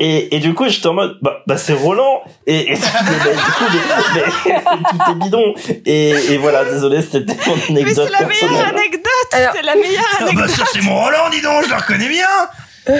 et, 0.00 0.34
et 0.34 0.40
du 0.40 0.54
coup 0.54 0.68
j'étais 0.68 0.88
en 0.88 0.94
mode 0.94 1.18
bah, 1.22 1.42
bah 1.46 1.56
c'est 1.56 1.74
Roland. 1.74 2.22
Et, 2.46 2.72
et, 2.72 2.76
bah, 2.76 2.88
du 3.04 3.52
coup 3.52 3.64
mais, 3.72 4.22
mais, 4.22 4.82
tout 4.90 5.10
est 5.10 5.24
bidon. 5.24 5.54
Et, 5.86 6.10
et 6.32 6.38
voilà 6.38 6.64
désolé 6.64 7.00
c'était 7.00 7.36
mon 7.46 7.54
Mais 7.70 7.82
anecdote 7.82 8.10
c'est 8.12 8.20
la 8.20 8.26
meilleure 8.26 8.68
anecdote 8.68 9.28
C'est 9.30 9.62
la 9.62 9.74
meilleure 9.76 10.04
Ah 10.12 10.24
bah 10.24 10.26
anecdote 10.26 10.50
ça 10.50 10.64
c'est 10.72 10.82
mon 10.82 10.96
Roland, 10.96 11.30
dis 11.30 11.40
donc, 11.40 11.64
je 11.64 11.70
le 11.70 11.76
reconnais 11.76 12.08
bien. 12.08 12.98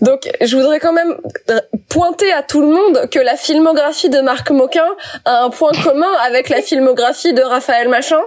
Donc, 0.00 0.28
je 0.40 0.56
voudrais 0.56 0.80
quand 0.80 0.92
même 0.92 1.14
euh, 1.50 1.60
pointer 1.88 2.32
à 2.32 2.42
tout 2.42 2.60
le 2.60 2.68
monde 2.68 3.08
que 3.10 3.18
la 3.18 3.36
filmographie 3.36 4.10
de 4.10 4.20
Marc 4.20 4.50
Moquin 4.50 4.86
a 5.24 5.44
un 5.44 5.50
point 5.50 5.72
commun 5.82 6.12
avec 6.26 6.48
la 6.48 6.62
filmographie 6.62 7.32
de 7.32 7.42
Raphaël 7.42 7.88
Machin. 7.88 8.20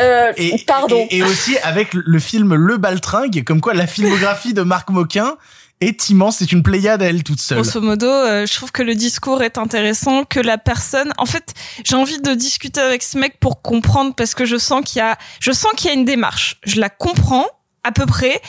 Euh, 0.00 0.32
pardon. 0.66 1.06
Et, 1.10 1.18
et 1.18 1.22
aussi 1.22 1.56
avec 1.62 1.94
le 1.94 2.18
film 2.18 2.54
Le 2.54 2.76
Baltringue, 2.76 3.44
comme 3.44 3.60
quoi 3.60 3.74
la 3.74 3.86
filmographie 3.86 4.54
de 4.54 4.62
Marc 4.62 4.90
Moquin 4.90 5.36
est 5.80 6.08
immense, 6.08 6.38
c'est 6.38 6.52
une 6.52 6.62
pléiade 6.62 7.02
à 7.02 7.06
elle 7.06 7.22
toute 7.22 7.40
seule. 7.40 7.60
Grosso 7.60 7.80
modo, 7.80 8.06
euh, 8.06 8.46
je 8.46 8.54
trouve 8.54 8.72
que 8.72 8.82
le 8.82 8.94
discours 8.94 9.42
est 9.42 9.58
intéressant, 9.58 10.24
que 10.24 10.40
la 10.40 10.58
personne, 10.58 11.12
en 11.18 11.26
fait, 11.26 11.54
j'ai 11.84 11.96
envie 11.96 12.20
de 12.20 12.34
discuter 12.34 12.80
avec 12.80 13.02
ce 13.02 13.18
mec 13.18 13.38
pour 13.40 13.62
comprendre 13.62 14.14
parce 14.14 14.34
que 14.34 14.44
je 14.44 14.56
sens 14.56 14.82
qu'il 14.84 14.98
y 14.98 15.02
a, 15.02 15.18
je 15.40 15.52
sens 15.52 15.72
qu'il 15.76 15.88
y 15.88 15.90
a 15.90 15.94
une 15.94 16.04
démarche. 16.04 16.58
Je 16.64 16.80
la 16.80 16.88
comprends 16.88 17.46
à 17.82 17.92
peu 17.92 18.06
près. 18.06 18.40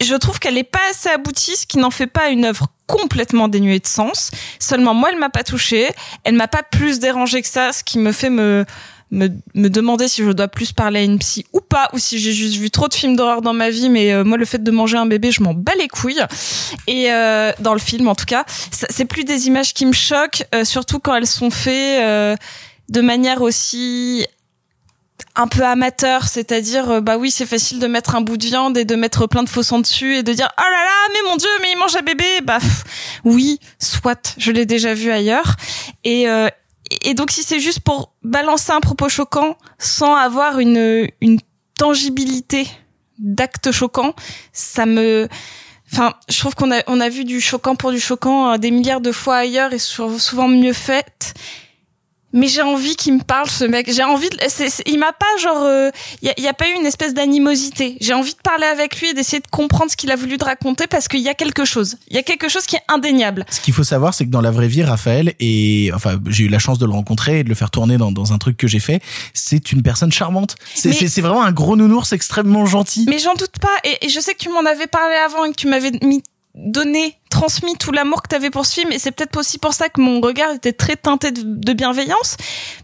Je 0.00 0.14
trouve 0.14 0.38
qu'elle 0.38 0.58
est 0.58 0.64
pas 0.64 0.80
assez 0.90 1.08
aboutie, 1.08 1.56
ce 1.56 1.66
qui 1.66 1.78
n'en 1.78 1.90
fait 1.90 2.06
pas 2.06 2.28
une 2.28 2.44
œuvre 2.44 2.68
complètement 2.86 3.48
dénuée 3.48 3.78
de 3.78 3.86
sens. 3.86 4.30
Seulement, 4.58 4.92
moi, 4.94 5.10
elle 5.12 5.18
m'a 5.18 5.30
pas 5.30 5.44
touchée. 5.44 5.88
Elle 6.24 6.34
m'a 6.34 6.48
pas 6.48 6.62
plus 6.62 6.98
dérangé 6.98 7.42
que 7.42 7.48
ça, 7.48 7.72
ce 7.72 7.84
qui 7.84 7.98
me 7.98 8.12
fait 8.12 8.30
me 8.30 8.64
me, 9.14 9.68
demander 9.68 10.08
si 10.08 10.22
je 10.22 10.30
dois 10.30 10.48
plus 10.48 10.72
parler 10.72 11.00
à 11.00 11.02
une 11.02 11.18
psy 11.18 11.46
ou 11.52 11.60
pas, 11.60 11.88
ou 11.92 11.98
si 11.98 12.18
j'ai 12.18 12.32
juste 12.32 12.56
vu 12.56 12.70
trop 12.70 12.88
de 12.88 12.94
films 12.94 13.16
d'horreur 13.16 13.42
dans 13.42 13.52
ma 13.52 13.70
vie, 13.70 13.88
mais 13.88 14.12
euh, 14.12 14.24
moi 14.24 14.36
le 14.36 14.44
fait 14.44 14.62
de 14.62 14.70
manger 14.70 14.96
un 14.96 15.06
bébé, 15.06 15.30
je 15.30 15.42
m'en 15.42 15.54
bats 15.54 15.72
les 15.78 15.88
couilles. 15.88 16.22
Et 16.86 17.12
euh, 17.12 17.52
dans 17.60 17.72
le 17.72 17.78
film 17.78 18.08
en 18.08 18.14
tout 18.14 18.26
cas, 18.26 18.44
c'est 18.70 19.04
plus 19.04 19.24
des 19.24 19.46
images 19.46 19.72
qui 19.74 19.86
me 19.86 19.92
choquent, 19.92 20.44
euh, 20.54 20.64
surtout 20.64 20.98
quand 20.98 21.14
elles 21.14 21.26
sont 21.26 21.50
faites 21.50 22.02
euh, 22.02 22.36
de 22.88 23.00
manière 23.00 23.42
aussi 23.42 24.26
un 25.36 25.48
peu 25.48 25.62
amateur, 25.64 26.28
c'est-à-dire 26.28 26.90
euh, 26.90 27.00
bah 27.00 27.16
oui 27.18 27.30
c'est 27.30 27.46
facile 27.46 27.78
de 27.80 27.86
mettre 27.86 28.14
un 28.14 28.20
bout 28.20 28.36
de 28.36 28.44
viande 28.46 28.76
et 28.78 28.84
de 28.84 28.94
mettre 28.94 29.26
plein 29.26 29.42
de 29.42 29.48
faux 29.48 29.62
sang 29.64 29.80
dessus 29.80 30.16
et 30.16 30.22
de 30.22 30.32
dire 30.32 30.48
oh 30.58 30.62
là 30.62 30.70
là 30.70 31.12
mais 31.12 31.28
mon 31.28 31.36
dieu 31.36 31.48
mais 31.60 31.72
il 31.72 31.78
mange 31.78 31.96
un 31.96 32.02
bébé 32.02 32.24
bah 32.42 32.58
oui 33.24 33.58
soit 33.80 34.34
je 34.38 34.52
l'ai 34.52 34.64
déjà 34.66 34.94
vu 34.94 35.10
ailleurs 35.10 35.56
et 36.04 36.28
euh, 36.28 36.48
et 37.02 37.14
donc 37.14 37.30
si 37.32 37.42
c'est 37.42 37.58
juste 37.60 37.80
pour 37.80 38.12
balancer 38.22 38.70
un 38.72 38.80
propos 38.80 39.08
choquant 39.08 39.56
sans 39.78 40.14
avoir 40.14 40.60
une 40.60 41.08
une 41.20 41.40
tangibilité 41.78 42.68
d'actes 43.18 43.70
choquants, 43.72 44.14
ça 44.52 44.86
me 44.86 45.28
Enfin, 45.92 46.14
je 46.28 46.38
trouve 46.40 46.54
qu'on 46.56 46.72
a 46.72 46.82
on 46.88 47.00
a 47.00 47.08
vu 47.08 47.24
du 47.24 47.40
choquant 47.40 47.76
pour 47.76 47.92
du 47.92 48.00
choquant 48.00 48.52
euh, 48.52 48.56
des 48.56 48.70
milliards 48.72 49.00
de 49.00 49.12
fois 49.12 49.36
ailleurs 49.36 49.72
et 49.72 49.78
sou- 49.78 50.18
souvent 50.18 50.48
mieux 50.48 50.72
fait. 50.72 51.34
Mais 52.34 52.48
j'ai 52.48 52.60
envie 52.62 52.96
qu'il 52.96 53.14
me 53.14 53.22
parle, 53.22 53.48
ce 53.48 53.64
mec. 53.64 53.90
J'ai 53.90 54.02
envie. 54.04 54.28
De, 54.28 54.36
c'est- 54.48 54.68
c'est- 54.68 54.82
il 54.86 54.98
m'a 54.98 55.12
pas 55.12 55.24
genre. 55.40 55.66
Il 56.20 56.28
y, 56.28 56.30
a, 56.30 56.34
y 56.40 56.48
a 56.48 56.52
pas 56.52 56.68
eu 56.68 56.72
une 56.74 56.84
espèce 56.84 57.14
d'animosité. 57.14 57.96
J'ai 58.00 58.12
envie 58.12 58.32
de 58.32 58.38
parler 58.42 58.66
avec 58.66 59.00
lui 59.00 59.08
et 59.10 59.14
d'essayer 59.14 59.40
de 59.40 59.46
comprendre 59.50 59.90
ce 59.90 59.96
qu'il 59.96 60.10
a 60.10 60.16
voulu 60.16 60.36
te 60.36 60.44
raconter 60.44 60.86
parce 60.86 61.08
qu'il 61.08 61.20
y 61.20 61.28
a 61.28 61.34
quelque 61.34 61.64
chose. 61.64 61.96
Il 62.08 62.16
y 62.16 62.18
a 62.18 62.22
quelque 62.22 62.48
chose 62.48 62.66
qui 62.66 62.76
est 62.76 62.82
indéniable. 62.88 63.46
Ce 63.50 63.60
qu'il 63.60 63.72
faut 63.72 63.84
savoir, 63.84 64.14
c'est 64.14 64.24
que 64.26 64.30
dans 64.30 64.40
la 64.40 64.50
vraie 64.50 64.68
vie, 64.68 64.82
Raphaël, 64.82 65.34
et 65.40 65.90
enfin, 65.94 66.18
j'ai 66.28 66.44
eu 66.44 66.48
la 66.48 66.58
chance 66.58 66.78
de 66.78 66.86
le 66.86 66.92
rencontrer 66.92 67.38
et 67.40 67.44
de 67.44 67.48
le 67.48 67.54
faire 67.54 67.70
tourner 67.70 67.96
dans, 67.96 68.12
dans 68.12 68.32
un 68.32 68.38
truc 68.38 68.56
que 68.56 68.66
j'ai 68.66 68.80
fait, 68.80 69.00
c'est 69.32 69.72
une 69.72 69.82
personne 69.82 70.12
charmante. 70.12 70.56
C'est 70.74 71.20
vraiment 71.20 71.44
un 71.44 71.52
gros 71.52 71.76
nounours 71.76 72.12
extrêmement 72.12 72.66
gentil. 72.66 73.06
Mais 73.08 73.18
j'en 73.18 73.34
doute 73.34 73.58
pas. 73.60 73.68
Et, 73.84 74.06
et 74.06 74.08
je 74.08 74.18
sais 74.20 74.34
que 74.34 74.38
tu 74.40 74.48
m'en 74.48 74.64
avais 74.64 74.86
parlé 74.88 75.14
avant 75.16 75.44
et 75.44 75.50
que 75.50 75.56
tu 75.56 75.68
m'avais 75.68 75.92
mis 76.02 76.22
donné, 76.54 77.18
transmis 77.30 77.76
tout 77.76 77.90
l'amour 77.92 78.22
que 78.22 78.28
tu 78.28 78.36
avais 78.36 78.50
pour 78.50 78.64
ce 78.66 78.74
film. 78.74 78.92
Et 78.92 78.98
c'est 78.98 79.10
peut-être 79.10 79.36
aussi 79.36 79.58
pour 79.58 79.74
ça 79.74 79.88
que 79.88 80.00
mon 80.00 80.20
regard 80.20 80.52
était 80.52 80.72
très 80.72 80.96
teinté 80.96 81.30
de, 81.30 81.42
de 81.44 81.72
bienveillance. 81.72 82.36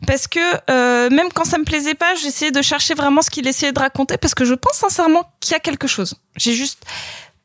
Parce 0.06 0.26
que 0.26 0.40
euh, 0.70 1.08
même 1.10 1.28
quand 1.32 1.44
ça 1.44 1.58
me 1.58 1.64
plaisait 1.64 1.94
pas, 1.94 2.14
j'essayais 2.16 2.50
de 2.50 2.62
chercher 2.62 2.94
vraiment 2.94 3.22
ce 3.22 3.30
qu'il 3.30 3.46
essayait 3.46 3.72
de 3.72 3.78
raconter. 3.78 4.16
Parce 4.16 4.34
que 4.34 4.44
je 4.44 4.54
pense 4.54 4.74
sincèrement 4.74 5.30
qu'il 5.40 5.52
y 5.52 5.56
a 5.56 5.60
quelque 5.60 5.86
chose. 5.86 6.14
J'ai 6.36 6.54
juste... 6.54 6.84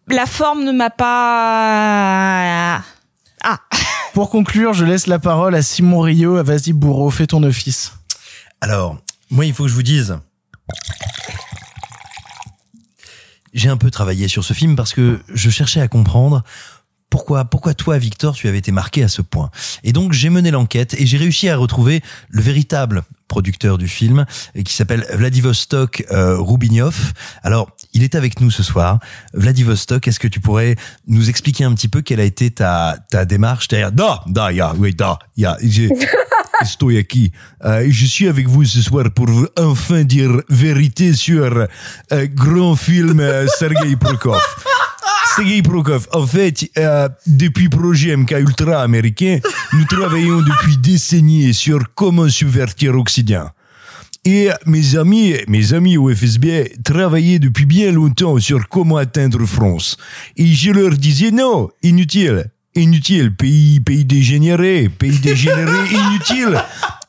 La 0.08 0.26
forme 0.26 0.64
ne 0.64 0.72
m'a 0.72 0.92
pas... 0.92 2.84
Ah. 3.44 3.60
Pour 4.14 4.30
conclure, 4.30 4.74
je 4.74 4.86
laisse 4.86 5.08
la 5.08 5.20
parole 5.20 5.56
à 5.56 5.62
Simon 5.62 6.02
Rio. 6.02 6.44
Vas-y, 6.44 6.74
bourreau, 6.74 7.10
fais 7.10 7.28
ton 7.28 7.44
office. 7.44 7.92
Alors, 8.62 8.98
moi, 9.30 9.46
il 9.46 9.54
faut 9.54 9.64
que 9.64 9.70
je 9.70 9.76
vous 9.76 9.84
dise. 9.84 10.18
J'ai 13.56 13.70
un 13.70 13.78
peu 13.78 13.90
travaillé 13.90 14.28
sur 14.28 14.44
ce 14.44 14.54
film 14.54 14.76
parce 14.76 14.94
que 14.94 15.20
je 15.34 15.50
cherchais 15.50 15.82
à 15.82 15.88
comprendre 15.88 16.44
pourquoi, 17.10 17.46
pourquoi 17.46 17.74
toi, 17.74 17.98
Victor, 17.98 18.36
tu 18.36 18.50
avais 18.50 18.58
été 18.58 18.74
marqué 18.74 19.02
à 19.02 19.08
ce 19.08 19.22
point. 19.22 19.50
Et 19.84 19.94
donc, 19.94 20.12
j'ai 20.12 20.30
mené 20.30 20.52
l'enquête 20.52 20.94
et 21.00 21.06
j'ai 21.06 21.18
réussi 21.18 21.48
à 21.48 21.56
retrouver 21.56 22.02
le 22.30 22.42
véritable 22.42 23.04
producteur 23.30 23.78
du 23.78 23.88
film 23.88 24.26
qui 24.66 24.74
s'appelle 24.74 25.06
Vladivostok 25.14 26.06
euh. 26.12 26.38
Alors, 27.44 27.70
il 27.94 28.04
est 28.04 28.16
avec 28.16 28.42
nous 28.42 28.52
ce 28.52 28.64
soir. 28.64 29.00
Vladivostok, 29.34 30.08
est-ce 30.08 30.20
que 30.20 30.28
tu 30.28 30.42
pourrais 30.42 30.76
nous 31.08 31.30
expliquer 31.30 31.64
un 31.64 31.74
petit 31.74 31.88
peu 31.88 32.02
quelle 32.02 32.20
a 32.20 32.26
été 32.26 32.52
ta, 32.52 32.98
ta 33.10 33.24
démarche 33.24 33.70
derrière? 33.70 33.94
Da, 33.94 34.22
da, 34.28 34.52
ya, 34.52 34.74
oui, 34.78 34.94
da, 34.94 35.18
ya, 35.38 35.58
Stoyaki. 36.66 37.32
Euh, 37.64 37.88
je 37.90 38.06
suis 38.06 38.28
avec 38.28 38.48
vous 38.48 38.66
ce 38.66 38.82
soir 38.82 39.06
pour 39.12 39.30
enfin 39.58 40.04
dire 40.04 40.42
vérité 40.50 41.14
sur 41.14 41.68
euh, 42.12 42.28
grand 42.34 42.76
film 42.76 43.20
euh, 43.20 43.48
Sergei 43.60 43.96
Prokov. 43.96 44.42
Sergei 45.36 45.62
Prokov, 45.62 46.08
en 46.14 46.26
fait, 46.26 46.70
euh, 46.78 47.10
depuis 47.28 47.70
projet 47.70 48.16
MK 48.16 48.32
Ultra 48.32 48.82
américain, 48.82 49.40
nous 49.74 49.86
travaillons 49.86 50.42
depuis 50.42 50.78
décennies 50.78 51.54
sur 51.54 51.80
comment 51.94 52.30
subvertir 52.30 52.94
l'Occident. 52.94 53.50
Et 54.24 54.50
mes 54.66 54.96
amis, 54.96 55.36
mes 55.48 55.74
amis 55.74 55.98
au 55.98 56.14
FSB 56.14 56.72
travaillaient 56.84 57.38
depuis 57.38 57.66
bien 57.66 57.92
longtemps 57.92 58.40
sur 58.40 58.68
comment 58.70 58.98
atteindre 58.98 59.46
France. 59.46 59.98
Et 60.36 60.48
je 60.48 60.72
leur 60.72 60.92
disais 60.92 61.30
non, 61.30 61.70
inutile, 61.84 62.50
inutile, 62.76 63.34
pays, 63.34 63.80
pays 63.80 64.06
dégénéré, 64.06 64.90
pays 64.90 65.20
dégénéré, 65.20 65.72
inutile, 65.92 66.62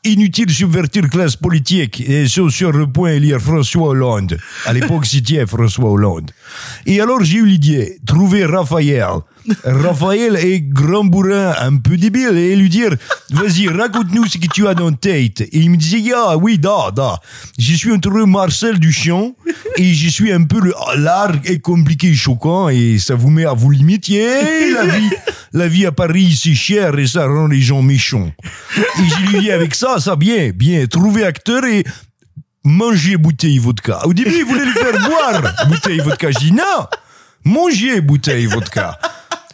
inutile 0.03 0.49
subvertir 0.49 1.09
classe 1.09 1.35
politique. 1.35 2.01
Et 2.01 2.27
sur, 2.27 2.51
sur 2.51 2.71
le 2.71 2.87
point 2.87 3.13
il 3.13 3.25
y 3.25 3.33
a 3.33 3.39
François 3.39 3.89
Hollande. 3.89 4.37
À 4.65 4.73
l'époque, 4.73 5.05
c'était 5.05 5.45
François 5.45 5.91
Hollande. 5.91 6.31
Et 6.85 7.01
alors, 7.01 7.23
j'ai 7.23 7.37
eu 7.37 7.45
l'idée, 7.45 7.99
trouver 8.05 8.45
Raphaël. 8.45 9.19
Raphaël 9.63 10.35
est 10.35 10.61
grand 10.61 11.05
bourrin, 11.05 11.53
un 11.59 11.77
peu 11.77 11.97
débile, 11.97 12.37
et 12.37 12.55
lui 12.55 12.69
dire, 12.69 12.91
vas-y, 13.31 13.67
raconte-nous 13.67 14.25
ce 14.25 14.37
que 14.37 14.47
tu 14.47 14.67
as 14.67 14.73
dans 14.73 14.91
ta 14.91 15.09
tête. 15.09 15.41
Et 15.41 15.59
il 15.59 15.69
me 15.69 15.77
disait, 15.77 16.03
ah 16.15 16.37
oui, 16.37 16.57
da, 16.57 16.91
da. 16.95 17.19
Je 17.57 17.73
suis 17.75 17.91
entre 17.91 18.09
Marcel 18.09 18.79
Duchamp, 18.79 19.35
et 19.77 19.93
je 19.93 20.09
suis 20.09 20.31
un 20.31 20.43
peu 20.43 20.59
large 20.95 21.39
et 21.45 21.59
compliqué 21.59 22.07
et 22.09 22.15
choquant, 22.15 22.69
et 22.69 22.97
ça 22.99 23.15
vous 23.15 23.29
met 23.29 23.45
à 23.45 23.53
vous 23.53 23.71
limiter. 23.71 24.73
La 24.73 24.85
vie, 24.85 25.09
la 25.53 25.67
vie 25.67 25.85
à 25.85 25.91
Paris, 25.91 26.37
c'est 26.41 26.53
cher, 26.53 26.97
et 26.99 27.07
ça 27.07 27.25
rend 27.25 27.47
les 27.47 27.61
gens 27.61 27.81
méchants. 27.81 28.31
Et 28.77 29.09
je 29.09 29.31
lui 29.31 29.39
dis, 29.39 29.51
avec 29.51 29.75
ça, 29.75 29.99
ça, 29.99 30.15
bien, 30.15 30.51
bien, 30.53 30.85
trouver 30.87 31.23
acteur 31.23 31.63
et 31.65 31.83
manger 32.63 33.15
bouteille 33.15 33.59
vodka. 33.59 34.05
Au 34.05 34.13
début, 34.13 34.39
il 34.39 34.45
voulait 34.45 34.65
lui 34.65 34.73
faire 34.73 34.99
boire 35.07 35.41
bouteille 35.69 35.99
vodka. 35.99 36.31
Je 36.31 36.39
dis 36.39 36.51
non, 36.51 36.85
manger 37.45 38.01
bouteille 38.01 38.45
vodka. 38.45 38.99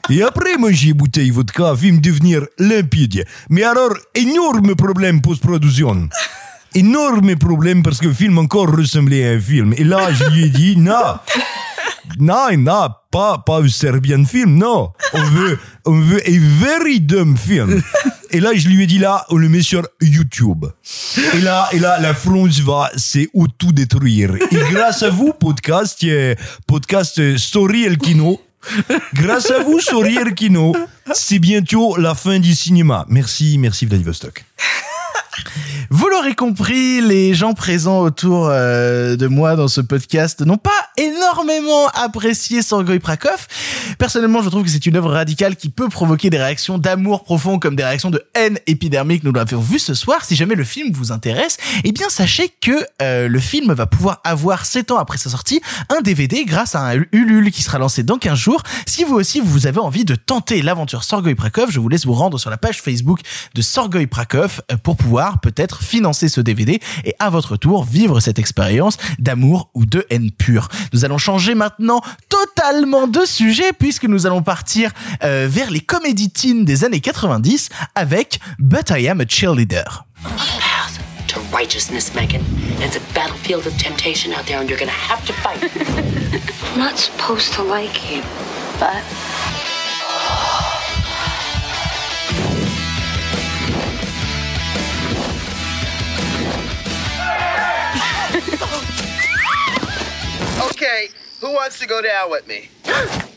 Et 0.10 0.22
après 0.22 0.58
manger 0.58 0.94
bouteille 0.94 1.30
vodka, 1.30 1.76
film 1.76 2.02
devenir 2.02 2.46
limpide. 2.60 3.26
Mais 3.50 3.64
alors, 3.64 3.94
énorme 4.16 4.76
problème 4.76 5.22
post-production. 5.22 6.10
Énorme 6.76 7.36
problème 7.36 7.84
parce 7.84 8.00
que 8.00 8.08
le 8.08 8.14
film 8.14 8.40
encore 8.40 8.76
ressemblait 8.76 9.28
à 9.28 9.34
un 9.34 9.40
film. 9.40 9.76
Et 9.78 9.84
là, 9.84 10.12
je 10.12 10.24
lui 10.32 10.46
ai 10.46 10.50
dit, 10.50 10.76
non, 10.76 11.20
non, 12.20 12.48
non, 12.58 12.90
pas, 13.12 13.38
pas 13.46 13.62
un 13.62 13.68
Serbian 13.68 14.26
film, 14.26 14.58
non. 14.58 14.92
On 15.14 15.24
veut, 15.24 15.60
on 15.86 16.00
veut 16.00 16.22
un 16.28 16.40
very 16.60 17.00
dumb 17.00 17.38
film. 17.38 17.82
Et 18.32 18.40
là, 18.40 18.50
je 18.56 18.68
lui 18.68 18.84
ai 18.84 18.88
dit, 18.88 18.98
là, 18.98 19.24
on 19.30 19.38
le 19.38 19.50
met 19.50 19.62
sur 19.62 19.84
YouTube. 20.02 20.66
Et 21.36 21.42
là, 21.42 21.70
et 21.72 21.80
là, 21.80 22.00
la 22.00 22.16
France 22.16 22.60
va 22.60 22.90
c'est 22.98 23.30
tout 23.60 23.72
détruire. 23.72 24.36
Et 24.36 24.72
grâce 24.72 25.04
à 25.04 25.12
vous, 25.12 25.32
podcast, 25.32 26.04
euh, 26.04 26.34
podcast 26.66 27.20
euh, 27.20 27.38
Story 27.38 27.86
El 27.86 28.00
Kino, 28.00 28.42
grâce 29.14 29.52
à 29.52 29.60
vous, 29.60 29.80
El 30.18 30.34
Kino, 30.34 30.76
c'est 31.14 31.40
bientôt 31.40 31.98
la 31.98 32.16
fin 32.16 32.40
du 32.40 32.54
cinéma. 32.54 33.06
Merci, 33.10 33.58
merci 33.58 33.86
Vladivostok. 33.86 34.46
Vous 35.90 36.08
l'aurez 36.08 36.34
compris, 36.34 37.02
les 37.02 37.34
gens 37.34 37.54
présents 37.54 38.00
autour 38.00 38.48
euh, 38.50 39.16
de 39.16 39.28
moi 39.28 39.56
dans 39.56 39.68
ce 39.68 39.82
podcast 39.82 40.42
n'ont 40.42 40.58
pas 40.58 40.72
énormément 40.98 41.88
apprécié 41.94 42.62
Sorgoy 42.62 43.00
Prakov. 43.00 43.48
Personnellement, 44.00 44.42
je 44.42 44.50
trouve 44.50 44.64
que 44.64 44.70
c'est 44.70 44.86
une 44.86 44.96
œuvre 44.96 45.12
radicale 45.12 45.56
qui 45.56 45.70
peut 45.70 45.90
provoquer 45.90 46.30
des 46.30 46.38
réactions 46.38 46.78
d'amour 46.78 47.24
profond 47.24 47.60
comme 47.60 47.76
des 47.76 47.84
réactions 47.84 48.10
de 48.10 48.24
haine 48.34 48.58
épidermique. 48.66 49.24
Nous 49.24 49.32
l'avons 49.32 49.60
vu 49.60 49.80
ce 49.80 49.94
soir. 49.94 50.26
Si 50.26 50.36
jamais 50.36 50.56
le 50.56 50.64
film 50.64 50.92
vous 50.94 51.12
intéresse, 51.12 51.58
eh 51.84 51.92
bien 51.92 52.10
sachez 52.10 52.50
que 52.50 52.86
euh, 53.02 53.28
le 53.28 53.40
film 53.40 53.74
va 53.74 53.86
pouvoir 53.86 54.22
avoir 54.24 54.66
7 54.66 54.92
ans 54.92 54.98
après 54.98 55.18
sa 55.18 55.30
sortie 55.30 55.62
un 55.90 56.02
DVD 56.02 56.46
grâce 56.46 56.76
à 56.76 56.88
un 56.88 57.04
Ulule 57.12 57.52
qui 57.52 57.62
sera 57.62 57.78
lancé 57.78 58.04
dans 58.04 58.18
15 58.18 58.38
jours. 58.38 58.64
Si 58.88 59.04
vous 59.04 59.16
aussi 59.16 59.42
vous 59.42 59.68
avez 59.68 59.80
envie 59.80 60.06
de 60.06 60.16
tenter 60.16 60.62
l'aventure 60.62 61.04
Sorgoy 61.04 61.36
Prakov, 61.36 61.70
je 61.70 61.80
vous 61.80 61.90
laisse 61.90 62.06
vous 62.06 62.14
rendre 62.14 62.40
sur 62.40 62.50
la 62.50 62.58
page 62.58 62.82
Facebook 62.82 63.20
de 63.54 63.62
Sorgoy 63.62 64.08
Prakov 64.08 64.62
euh, 64.72 64.78
pour 64.78 64.96
pouvoir 65.04 65.42
peut-être 65.42 65.84
financer 65.84 66.30
ce 66.30 66.40
DVD 66.40 66.80
et 67.04 67.14
à 67.20 67.30
votre 67.30 67.58
tour 67.58 67.84
vivre 67.84 68.22
cette 68.22 68.40
expérience 68.40 68.96
d'amour 69.20 69.70
ou 69.74 69.86
de 69.86 70.06
haine 70.10 70.32
pure. 70.32 70.70
Nous 70.94 71.04
allons 71.04 71.18
changer 71.18 71.56
maintenant 71.56 72.02
totalement 72.30 73.08
de 73.08 73.26
sujet 73.26 73.74
puisque 73.78 74.06
nous 74.06 74.26
allons 74.26 74.44
partir 74.44 74.92
euh, 75.24 75.46
vers 75.50 75.72
les 75.72 75.82
comédies 75.82 76.30
teen 76.30 76.64
des 76.64 76.86
années 76.86 77.02
90 77.02 77.68
avec 77.96 78.40
But 78.60 78.92
I 78.92 79.10
Am 79.10 79.20
a 79.20 79.26
Cheerleader. 79.28 80.06
to 81.28 81.40
righteousness, 81.52 82.14
Megan. 82.14 82.42
And 82.76 82.84
it's 82.84 82.96
a 82.96 83.14
battlefield 83.14 83.66
of 83.66 83.76
temptation 83.78 84.34
out 84.34 84.46
there, 84.46 84.60
and 84.60 84.70
you're 84.70 84.78
gonna 84.78 84.92
have 84.92 85.26
to 85.26 85.34
fight. 85.34 85.58
I'm 86.74 86.80
not 86.80 87.00
supposed 87.00 87.54
to 87.54 87.64
like 87.64 88.12
you, 88.12 88.22
but. 88.80 89.02
Okay, 100.84 101.08
who 101.40 101.54
wants 101.54 101.80
to 101.80 101.88
go 101.88 102.02
down 102.02 102.30
with 102.30 102.46
me? 102.46 102.68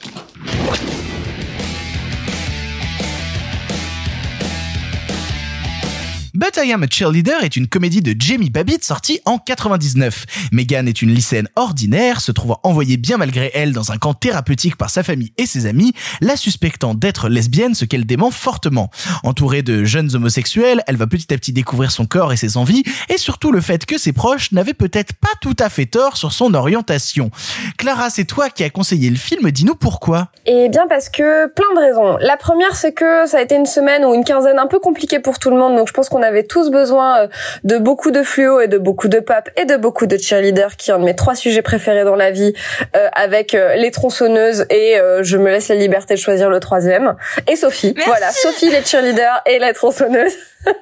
But 6.37 6.59
I 6.63 6.71
Am 6.71 6.83
a 6.83 6.87
Cheerleader 6.87 7.43
est 7.45 7.57
une 7.57 7.67
comédie 7.67 8.03
de 8.03 8.15
Jamie 8.19 8.51
Babbitt 8.51 8.85
sortie 8.85 9.23
en 9.25 9.39
99. 9.39 10.27
Megan 10.53 10.87
est 10.87 11.01
une 11.01 11.09
lycéenne 11.09 11.49
ordinaire, 11.57 12.21
se 12.21 12.31
trouvant 12.31 12.61
envoyée 12.63 12.99
bien 12.99 13.17
malgré 13.17 13.51
elle 13.55 13.73
dans 13.73 13.91
un 13.91 13.97
camp 13.97 14.13
thérapeutique 14.13 14.77
par 14.77 14.91
sa 14.91 15.03
famille 15.03 15.33
et 15.39 15.47
ses 15.47 15.65
amis, 15.65 15.95
la 16.21 16.37
suspectant 16.37 16.93
d'être 16.93 17.31
lesbienne, 17.31 17.75
ce 17.75 17.87
qu'elle 17.87 18.05
dément 18.05 18.31
fortement. 18.31 18.91
Entourée 19.25 19.63
de 19.63 19.85
jeunes 19.85 20.15
homosexuels, 20.15 20.83
elle 20.87 20.99
va 20.99 21.07
petit 21.07 21.33
à 21.33 21.39
petit 21.39 21.55
découvrir 21.55 21.91
son 21.91 22.05
corps 22.05 22.35
et 22.35 22.37
ses 22.37 22.59
envies, 22.59 22.83
et 23.09 23.17
surtout 23.17 23.51
le 23.51 23.63
fait 23.63 23.87
que 23.87 23.97
ses 23.97 24.13
proches 24.13 24.53
n'avaient 24.53 24.75
peut-être 24.75 25.15
pas 25.15 25.33
tout 25.41 25.57
à 25.59 25.71
fait 25.71 25.87
tort 25.87 26.19
sur 26.19 26.33
son 26.33 26.53
orientation. 26.53 27.31
Clara, 27.79 28.11
c'est 28.11 28.27
toi 28.27 28.51
qui 28.51 28.63
as 28.63 28.69
conseillé 28.69 29.09
le 29.09 29.17
film, 29.17 29.51
dis-nous 29.51 29.75
pourquoi. 29.75 30.29
Eh 30.45 30.69
bien 30.69 30.87
parce 30.87 31.09
que 31.09 31.47
plein 31.47 31.73
de 31.75 31.81
raisons. 31.81 32.19
La 32.21 32.37
première 32.37 32.77
c'est 32.77 32.93
que 32.93 33.27
ça 33.27 33.39
a 33.39 33.41
été 33.41 33.57
une 33.57 33.65
semaine 33.65 34.05
ou 34.05 34.13
une 34.13 34.25
quinzaine 34.25 34.59
un 34.59 34.67
peu 34.67 34.81
compliquée 34.81 35.19
pour 35.19 35.39
tout 35.39 35.49
le 35.49 35.57
monde, 35.57 35.77
donc 35.77 35.89
je 35.89 35.95
pense 35.95 36.11
qu'on 36.11 36.26
avait 36.27 36.43
tous 36.43 36.71
besoin 36.71 37.21
euh, 37.21 37.29
de 37.65 37.79
beaucoup 37.79 38.11
de 38.11 38.23
fluo 38.23 38.61
et 38.61 38.69
de 38.69 38.79
beaucoup 38.79 39.09
de 39.09 39.21
pop 39.21 39.49
et 39.57 39.65
de 39.65 39.77
beaucoup 39.77 40.07
de 40.07 40.17
cheerleader, 40.17 40.77
qui 40.77 40.91
est 40.91 40.95
un 40.95 40.99
de 40.99 41.05
mes 41.05 41.17
trois 41.17 41.35
sujets 41.35 41.63
préférés 41.63 42.05
dans 42.05 42.17
la 42.17 42.31
vie, 42.31 42.53
euh, 42.97 43.09
avec 43.13 43.55
euh, 43.55 43.75
les 43.77 43.91
tronçonneuses 43.91 44.67
et 44.71 44.99
euh, 44.99 45.23
je 45.23 45.37
me 45.37 45.51
laisse 45.51 45.69
la 45.69 45.75
liberté 45.77 46.15
de 46.15 46.19
choisir 46.19 46.51
le 46.51 46.61
troisième. 46.61 47.15
Et 47.49 47.57
Sophie, 47.57 47.95
voilà, 48.07 48.31
Sophie 48.31 48.71
les 48.71 48.83
cheerleaders 48.85 49.43
et 49.47 49.59
la 49.59 49.73
tronçonneuse. 49.73 50.33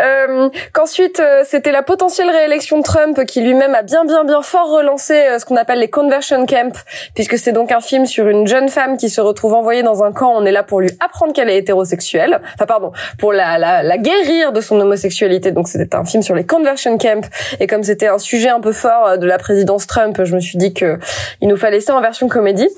Euh, 0.00 0.48
Qu'ensuite, 0.72 1.20
euh, 1.20 1.42
c'était 1.44 1.70
la 1.70 1.82
potentielle 1.82 2.30
réélection 2.30 2.78
de 2.78 2.82
Trump 2.82 3.24
qui 3.26 3.40
lui-même 3.40 3.74
a 3.74 3.82
bien, 3.82 4.04
bien, 4.04 4.24
bien 4.24 4.42
fort 4.42 4.70
relancé 4.70 5.14
ce 5.38 5.44
qu'on 5.44 5.56
appelle 5.56 5.78
les 5.78 5.90
conversion 5.90 6.46
camps, 6.46 6.72
puisque 7.14 7.38
c'est 7.38 7.52
donc 7.52 7.70
un 7.72 7.80
film 7.80 8.06
sur 8.06 8.26
une 8.28 8.46
jeune 8.46 8.68
femme 8.68 8.96
qui 8.96 9.10
se 9.10 9.20
retrouve 9.20 9.54
envoyée 9.54 9.82
dans 9.82 10.02
un 10.02 10.12
camp. 10.12 10.32
On 10.34 10.44
est 10.44 10.50
là 10.52 10.62
pour 10.62 10.80
lui 10.80 10.90
apprendre 11.00 11.32
qu'elle 11.32 11.50
est 11.50 11.58
hétérosexuelle. 11.58 12.40
Enfin, 12.54 12.66
pardon, 12.66 12.92
pour 13.18 13.32
la, 13.32 13.58
la, 13.58 13.82
la 13.82 13.98
guérir 13.98 14.52
de 14.52 14.60
son 14.60 14.71
homosexualité. 14.80 15.52
Donc, 15.52 15.68
c'était 15.68 15.94
un 15.94 16.04
film 16.04 16.22
sur 16.22 16.34
les 16.34 16.44
conversion 16.44 16.98
camps. 16.98 17.28
Et 17.60 17.66
comme 17.66 17.82
c'était 17.82 18.08
un 18.08 18.18
sujet 18.18 18.48
un 18.48 18.60
peu 18.60 18.72
fort 18.72 19.06
euh, 19.06 19.16
de 19.16 19.26
la 19.26 19.38
présidence 19.38 19.86
Trump, 19.86 20.20
je 20.24 20.34
me 20.34 20.40
suis 20.40 20.58
dit 20.58 20.74
que 20.74 20.98
il 21.40 21.48
nous 21.48 21.56
fallait 21.56 21.80
ça 21.80 21.94
en 21.94 22.00
version 22.00 22.28
comédie. 22.28 22.68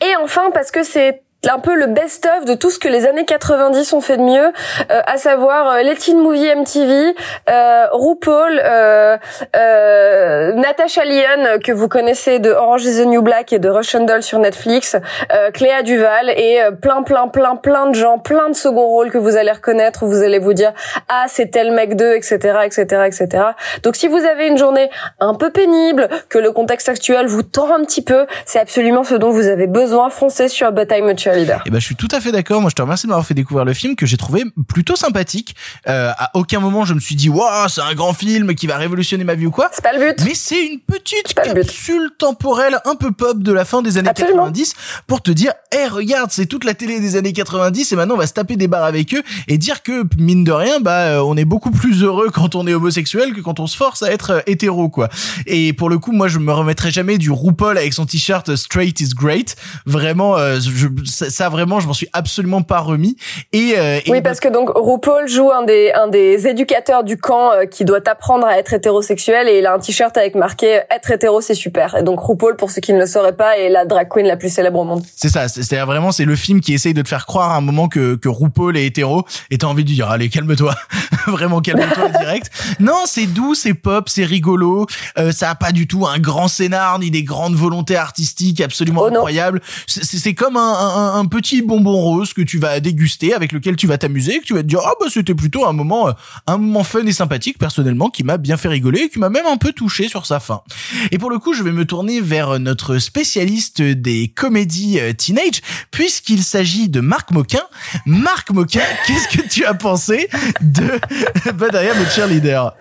Et 0.00 0.16
enfin, 0.22 0.50
parce 0.52 0.70
que 0.70 0.82
c'est 0.82 1.22
un 1.50 1.58
peu 1.58 1.74
le 1.74 1.86
best-of 1.86 2.44
de 2.44 2.54
tout 2.54 2.70
ce 2.70 2.78
que 2.78 2.88
les 2.88 3.04
années 3.04 3.24
90 3.24 3.92
ont 3.94 4.00
fait 4.00 4.16
de 4.16 4.22
mieux, 4.22 4.52
euh, 4.90 5.00
à 5.06 5.16
savoir 5.16 5.68
euh, 5.68 5.82
les 5.82 5.96
teen 5.96 6.18
movies 6.18 6.54
MTV, 6.54 7.14
euh, 7.50 7.86
RuPaul, 7.90 8.60
euh, 8.64 9.16
euh, 9.56 10.52
Natasha 10.52 11.04
Lyonne 11.04 11.58
que 11.60 11.72
vous 11.72 11.88
connaissez 11.88 12.38
de 12.38 12.50
Orange 12.50 12.84
is 12.84 13.02
the 13.02 13.06
New 13.06 13.22
Black 13.22 13.52
et 13.52 13.58
de 13.58 13.68
Russian 13.68 14.04
Doll 14.04 14.22
sur 14.22 14.38
Netflix, 14.38 14.94
euh, 15.32 15.50
Cléa 15.50 15.82
Duval 15.82 16.30
et 16.30 16.62
euh, 16.62 16.70
plein 16.70 17.02
plein 17.02 17.26
plein 17.26 17.56
plein 17.56 17.88
de 17.88 17.94
gens, 17.94 18.18
plein 18.18 18.48
de 18.48 18.54
second 18.54 18.86
rôles 18.86 19.10
que 19.10 19.18
vous 19.18 19.36
allez 19.36 19.52
reconnaître, 19.52 20.04
où 20.04 20.06
vous 20.06 20.22
allez 20.22 20.38
vous 20.38 20.54
dire 20.54 20.72
ah 21.08 21.24
c'est 21.26 21.50
tel 21.50 21.72
mec 21.72 21.96
2, 21.96 22.14
etc 22.14 22.58
etc 22.64 23.02
etc. 23.06 23.44
Donc 23.82 23.96
si 23.96 24.06
vous 24.06 24.24
avez 24.24 24.46
une 24.46 24.58
journée 24.58 24.90
un 25.18 25.34
peu 25.34 25.50
pénible, 25.50 26.08
que 26.28 26.38
le 26.38 26.52
contexte 26.52 26.88
actuel 26.88 27.26
vous 27.26 27.42
tend 27.42 27.74
un 27.74 27.82
petit 27.84 28.02
peu, 28.02 28.26
c'est 28.46 28.60
absolument 28.60 29.02
ce 29.02 29.16
dont 29.16 29.30
vous 29.30 29.48
avez 29.48 29.66
besoin. 29.66 30.08
Foncez 30.08 30.46
sur 30.46 30.70
But 30.70 30.92
I'm 30.92 31.08
a 31.08 31.31
Et 31.66 31.70
ben 31.70 31.78
je 31.78 31.84
suis 31.84 31.96
tout 31.96 32.08
à 32.10 32.20
fait 32.20 32.32
d'accord. 32.32 32.60
Moi 32.60 32.70
je 32.70 32.74
te 32.74 32.82
remercie 32.82 33.06
de 33.06 33.10
m'avoir 33.10 33.26
fait 33.26 33.34
découvrir 33.34 33.64
le 33.64 33.74
film 33.74 33.96
que 33.96 34.06
j'ai 34.06 34.16
trouvé 34.16 34.44
plutôt 34.68 34.96
sympathique. 34.96 35.54
Euh, 35.88 36.12
à 36.18 36.30
aucun 36.34 36.60
moment 36.60 36.84
je 36.84 36.94
me 36.94 37.00
suis 37.00 37.14
dit 37.14 37.28
waouh 37.28 37.68
c'est 37.68 37.80
un 37.80 37.94
grand 37.94 38.12
film 38.12 38.54
qui 38.54 38.66
va 38.66 38.76
révolutionner 38.76 39.24
ma 39.24 39.34
vie 39.34 39.46
ou 39.46 39.50
quoi. 39.50 39.68
C'est 39.72 39.82
pas 39.82 39.92
le 39.92 39.98
but. 39.98 40.24
Mais 40.24 40.34
c'est 40.34 40.66
une 40.66 40.80
petite 40.80 41.34
capsule 41.34 42.10
temporelle 42.18 42.78
un 42.84 42.94
peu 42.94 43.12
pop 43.12 43.42
de 43.42 43.52
la 43.52 43.64
fin 43.64 43.82
des 43.82 43.98
années 43.98 44.10
90 44.14 44.74
pour 45.06 45.22
te 45.22 45.30
dire 45.30 45.52
eh 45.72 45.86
regarde 45.86 46.30
c'est 46.30 46.46
toute 46.46 46.64
la 46.64 46.74
télé 46.74 47.00
des 47.00 47.16
années 47.16 47.32
90 47.32 47.92
et 47.92 47.96
maintenant 47.96 48.14
on 48.14 48.18
va 48.18 48.26
se 48.26 48.32
taper 48.32 48.56
des 48.56 48.68
barres 48.68 48.84
avec 48.84 49.14
eux 49.14 49.22
et 49.48 49.58
dire 49.58 49.82
que 49.82 50.04
mine 50.18 50.44
de 50.44 50.52
rien 50.52 50.80
bah 50.80 51.02
euh, 51.02 51.20
on 51.20 51.36
est 51.36 51.44
beaucoup 51.44 51.70
plus 51.70 52.02
heureux 52.02 52.30
quand 52.32 52.54
on 52.54 52.66
est 52.66 52.74
homosexuel 52.74 53.32
que 53.32 53.40
quand 53.40 53.60
on 53.60 53.66
se 53.66 53.76
force 53.76 54.02
à 54.02 54.12
être 54.12 54.30
euh, 54.30 54.40
hétéro 54.46 54.88
quoi. 54.88 55.08
Et 55.46 55.72
pour 55.72 55.88
le 55.88 55.98
coup 55.98 56.12
moi 56.12 56.28
je 56.28 56.38
me 56.38 56.52
remettrai 56.52 56.90
jamais 56.90 57.18
du 57.18 57.30
RuPaul 57.30 57.78
avec 57.78 57.92
son 57.92 58.06
t-shirt 58.06 58.54
Straight 58.56 59.00
is 59.00 59.10
great. 59.14 59.56
Vraiment 59.86 60.36
euh, 60.36 60.58
je, 60.60 60.88
ça, 61.22 61.30
ça, 61.30 61.48
vraiment 61.48 61.80
je 61.80 61.86
m'en 61.86 61.92
suis 61.92 62.08
absolument 62.12 62.62
pas 62.62 62.80
remis. 62.80 63.16
Et, 63.52 63.74
euh, 63.76 64.00
et 64.04 64.10
oui 64.10 64.20
parce 64.20 64.40
que 64.40 64.48
donc 64.48 64.70
RuPaul 64.74 65.28
joue 65.28 65.50
un 65.50 65.64
des 65.64 65.92
un 65.92 66.08
des 66.08 66.46
éducateurs 66.46 67.04
du 67.04 67.16
camp 67.16 67.52
euh, 67.52 67.66
qui 67.66 67.84
doit 67.84 68.06
apprendre 68.06 68.46
à 68.46 68.58
être 68.58 68.72
hétérosexuel 68.72 69.48
et 69.48 69.58
il 69.58 69.66
a 69.66 69.74
un 69.74 69.78
t-shirt 69.78 70.16
avec 70.16 70.34
marqué 70.34 70.80
être 70.90 71.10
hétéro 71.10 71.40
c'est 71.40 71.54
super. 71.54 71.96
Et 71.96 72.02
donc 72.02 72.20
RuPaul 72.20 72.56
pour 72.56 72.70
ceux 72.70 72.80
qui 72.80 72.92
ne 72.92 72.98
le 72.98 73.06
sauraient 73.06 73.36
pas 73.36 73.58
est 73.58 73.68
la 73.68 73.84
drag 73.84 74.08
queen 74.08 74.26
la 74.26 74.36
plus 74.36 74.52
célèbre 74.52 74.80
au 74.80 74.84
monde. 74.84 75.02
C'est 75.16 75.28
ça, 75.28 75.48
c'est 75.48 75.76
vraiment 75.80 76.12
c'est 76.12 76.24
le 76.24 76.36
film 76.36 76.60
qui 76.60 76.74
essaye 76.74 76.94
de 76.94 77.02
te 77.02 77.08
faire 77.08 77.26
croire 77.26 77.50
à 77.50 77.56
un 77.56 77.60
moment 77.60 77.88
que 77.88 78.16
que 78.16 78.28
RuPaul 78.28 78.76
est 78.76 78.86
hétéro 78.86 79.24
et 79.50 79.58
t'as 79.58 79.66
envie 79.66 79.84
de 79.84 79.88
dire 79.88 80.10
allez 80.10 80.28
calme-toi, 80.28 80.74
vraiment 81.26 81.60
calme-toi 81.60 82.08
direct. 82.18 82.50
Non, 82.80 83.02
c'est 83.06 83.26
doux, 83.26 83.54
c'est 83.54 83.74
pop, 83.74 84.08
c'est 84.08 84.24
rigolo, 84.24 84.86
euh, 85.18 85.32
ça 85.32 85.50
a 85.50 85.54
pas 85.54 85.72
du 85.72 85.86
tout 85.86 86.06
un 86.06 86.18
grand 86.18 86.48
scénar 86.48 86.98
ni 86.98 87.10
des 87.10 87.22
grandes 87.22 87.54
volontés 87.54 87.96
artistiques 87.96 88.60
absolument 88.60 89.02
oh 89.04 89.08
incroyables. 89.08 89.60
C'est 89.86 90.34
comme 90.34 90.56
un, 90.56 90.60
un, 90.60 91.11
un, 91.14 91.26
petit 91.26 91.62
bonbon 91.62 91.96
rose 91.96 92.32
que 92.32 92.42
tu 92.42 92.58
vas 92.58 92.80
déguster, 92.80 93.34
avec 93.34 93.52
lequel 93.52 93.76
tu 93.76 93.86
vas 93.86 93.98
t'amuser, 93.98 94.40
que 94.40 94.44
tu 94.44 94.54
vas 94.54 94.62
te 94.62 94.68
dire 94.68 94.80
ah 94.84 94.92
bah 95.00 95.06
c'était 95.10 95.34
plutôt 95.34 95.66
un 95.66 95.72
moment 95.72 96.10
un 96.46 96.58
moment 96.58 96.84
fun 96.84 97.06
et 97.06 97.12
sympathique 97.12 97.58
personnellement 97.58 98.10
qui 98.10 98.24
m'a 98.24 98.36
bien 98.36 98.56
fait 98.56 98.68
rigoler 98.68 99.02
et 99.02 99.08
qui 99.08 99.18
m'a 99.18 99.30
même 99.30 99.46
un 99.46 99.56
peu 99.56 99.72
touché 99.72 100.08
sur 100.08 100.26
sa 100.26 100.40
fin. 100.40 100.62
Et 101.10 101.18
pour 101.18 101.30
le 101.30 101.38
coup, 101.38 101.54
je 101.54 101.62
vais 101.62 101.72
me 101.72 101.84
tourner 101.84 102.20
vers 102.20 102.58
notre 102.58 102.98
spécialiste 102.98 103.82
des 103.82 104.28
comédies 104.28 104.98
teenage 105.16 105.62
puisqu'il 105.90 106.42
s'agit 106.42 106.88
de 106.88 107.00
Marc 107.00 107.30
Moquin. 107.30 107.62
Marc 108.06 108.50
Moquin, 108.50 108.82
qu'est-ce 109.06 109.36
que 109.36 109.48
tu 109.48 109.64
as 109.64 109.74
pensé 109.74 110.28
de 110.60 111.00
Badaya 111.52 111.94
le 111.94 112.04
cheerleader 112.06 112.74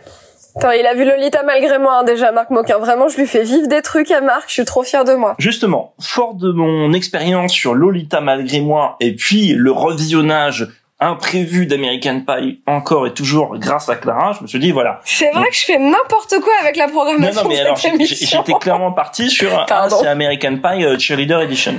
Attends, 0.55 0.71
il 0.71 0.85
a 0.85 0.93
vu 0.93 1.05
Lolita 1.05 1.43
malgré 1.43 1.79
moi 1.79 1.99
hein, 1.99 2.03
déjà, 2.03 2.31
Marc 2.31 2.49
Moquin. 2.49 2.77
Vraiment, 2.77 3.07
je 3.07 3.17
lui 3.17 3.25
fais 3.25 3.43
vivre 3.43 3.67
des 3.67 3.81
trucs 3.81 4.11
à 4.11 4.21
Marc. 4.21 4.45
Je 4.47 4.53
suis 4.53 4.65
trop 4.65 4.83
fière 4.83 5.05
de 5.05 5.13
moi. 5.13 5.35
Justement, 5.39 5.93
fort 5.99 6.35
de 6.35 6.51
mon 6.51 6.91
expérience 6.93 7.53
sur 7.53 7.73
Lolita 7.73 8.19
malgré 8.21 8.59
moi 8.59 8.97
et 8.99 9.15
puis 9.15 9.53
le 9.53 9.71
revisionnage 9.71 10.67
imprévu 11.01 11.65
d'American 11.65 12.21
Pie 12.21 12.61
encore 12.67 13.07
et 13.07 13.13
toujours 13.13 13.57
grâce 13.57 13.89
à 13.89 13.95
Clara, 13.95 14.33
je 14.37 14.43
me 14.43 14.47
suis 14.47 14.59
dit 14.59 14.71
voilà. 14.71 15.01
C'est 15.03 15.31
vrai 15.31 15.49
que 15.49 15.55
je 15.55 15.65
fais 15.65 15.79
n'importe 15.79 16.35
quoi 16.41 16.53
avec 16.61 16.77
la 16.77 16.87
programmation. 16.87 17.41
Non, 17.41 17.49
non 17.49 17.49
mais 17.49 17.59
alors 17.59 17.75
j'étais 17.77 18.53
clairement 18.59 18.91
parti 18.91 19.29
sur 19.29 19.49
ah, 19.69 19.87
c'est 19.89 20.07
American 20.07 20.57
Pie 20.57 20.83
uh, 20.83 20.99
Cheerleader 20.99 21.41
Edition 21.41 21.73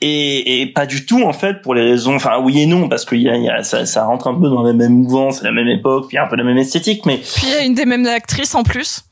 et, 0.00 0.62
et 0.62 0.66
pas 0.66 0.86
du 0.86 1.04
tout 1.04 1.24
en 1.24 1.32
fait 1.32 1.60
pour 1.60 1.74
les 1.74 1.82
raisons 1.82 2.14
enfin 2.14 2.38
oui 2.40 2.62
et 2.62 2.66
non 2.66 2.88
parce 2.88 3.04
que 3.04 3.16
y 3.16 3.28
a, 3.28 3.36
y 3.36 3.48
a 3.48 3.64
ça, 3.64 3.84
ça 3.84 4.04
rentre 4.04 4.28
un 4.28 4.34
peu 4.34 4.48
dans 4.48 4.62
la 4.62 4.72
même 4.72 4.92
mouvance, 4.92 5.42
la 5.42 5.52
même 5.52 5.68
époque, 5.68 6.06
puis 6.08 6.18
un 6.18 6.28
peu 6.28 6.36
la 6.36 6.44
même 6.44 6.58
esthétique, 6.58 7.04
mais 7.04 7.16
puis 7.16 7.46
il 7.46 7.50
y 7.50 7.54
a 7.54 7.64
une 7.64 7.74
des 7.74 7.86
mêmes 7.86 8.06
actrices 8.06 8.54
en 8.54 8.62
plus. 8.62 9.02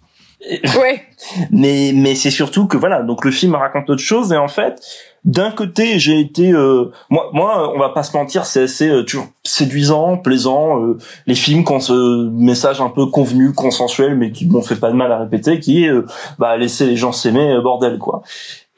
ouais. 0.40 1.05
mais 1.51 1.90
mais 1.94 2.14
c'est 2.14 2.31
surtout 2.31 2.66
que 2.66 2.77
voilà 2.77 3.02
donc 3.02 3.24
le 3.24 3.31
film 3.31 3.56
raconte 3.56 3.90
autre 3.90 4.02
chose 4.02 4.32
et 4.32 4.36
en 4.36 4.48
fait 4.48 4.81
d'un 5.25 5.51
côté 5.51 5.99
j'ai 5.99 6.19
été 6.19 6.51
euh, 6.53 6.91
moi 7.11 7.31
moi 7.33 7.73
on 7.75 7.79
va 7.79 7.91
pas 7.91 8.03
se 8.03 8.17
mentir 8.17 8.47
c'est 8.47 8.63
assez 8.63 8.89
euh, 8.89 9.03
toujours 9.03 9.27
séduisant 9.45 10.17
plaisant 10.17 10.83
euh, 10.83 10.99
les 11.27 11.35
films 11.35 11.65
qui 11.65 11.73
ont 11.73 11.81
ce 11.81 12.29
message 12.31 12.81
un 12.81 12.89
peu 12.89 13.07
convenu 13.07 13.53
consensuel 13.53 14.17
mais 14.17 14.33
qui 14.33 14.47
m'ont 14.47 14.63
fait 14.63 14.77
pas 14.77 14.91
de 14.91 14.97
mal 14.97 15.13
à 15.13 15.19
répéter 15.19 15.61
qui 15.61 15.85
est 15.85 15.93
bah 16.39 16.57
laisser 16.57 16.87
les 16.87 16.97
gens 16.97 17.13
s'aimer 17.13 17.59
bordel 17.63 17.99
quoi 17.99 18.23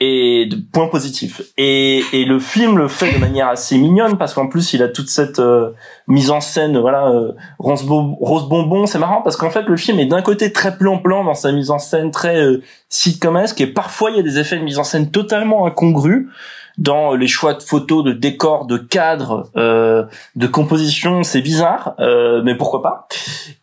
et 0.05 0.47
de 0.47 0.57
points 0.57 0.89
positifs. 0.89 1.43
Et, 1.57 2.03
et 2.13 2.25
le 2.25 2.41
film 2.41 2.77
le 2.77 2.89
fait 2.89 3.13
de 3.13 3.19
manière 3.19 3.47
assez 3.47 3.79
mignonne 3.79 4.19
parce 4.19 4.35
qu'en 4.35 4.49
plus 4.49 4.73
il 4.73 4.83
a 4.83 4.89
toute 4.89 5.09
cette 5.09 5.39
euh, 5.39 5.71
mise 6.09 6.33
en 6.33 6.41
scène, 6.41 6.77
voilà, 6.77 7.07
euh, 7.07 7.33
rose, 7.61 7.85
bonbon. 7.87 8.87
C'est 8.87 8.99
marrant 8.99 9.23
parce 9.23 9.37
qu'en 9.37 9.51
fait 9.51 9.63
le 9.63 9.77
film 9.77 10.01
est 10.01 10.07
d'un 10.07 10.23
côté 10.23 10.51
très 10.51 10.77
plan-plan 10.77 11.23
dans 11.23 11.35
sa 11.35 11.53
mise 11.53 11.71
en 11.71 11.79
scène 11.79 12.11
très 12.11 12.37
euh, 12.37 12.63
sitcomesque 12.89 13.61
et 13.61 13.69
parfois 13.69 14.11
il 14.11 14.17
y 14.17 14.21
a 14.21 14.25
des 14.25 14.41
effets 14.41 14.59
de 14.59 14.65
mise 14.65 14.81
en 14.81 14.85
scène 14.85 15.11
totalement 15.11 15.67
incongrus 15.67 16.29
dans 16.79 17.15
les 17.15 17.27
choix 17.27 17.55
de 17.55 17.63
photos, 17.63 18.05
de 18.05 18.13
décors, 18.13 18.67
de 18.67 18.79
cadres, 18.79 19.51
euh, 19.57 20.05
de 20.37 20.47
composition, 20.47 21.23
c'est 21.23 21.43
bizarre, 21.43 21.95
euh, 22.01 22.43
mais 22.45 22.57
pourquoi 22.57 22.83
pas 22.83 23.09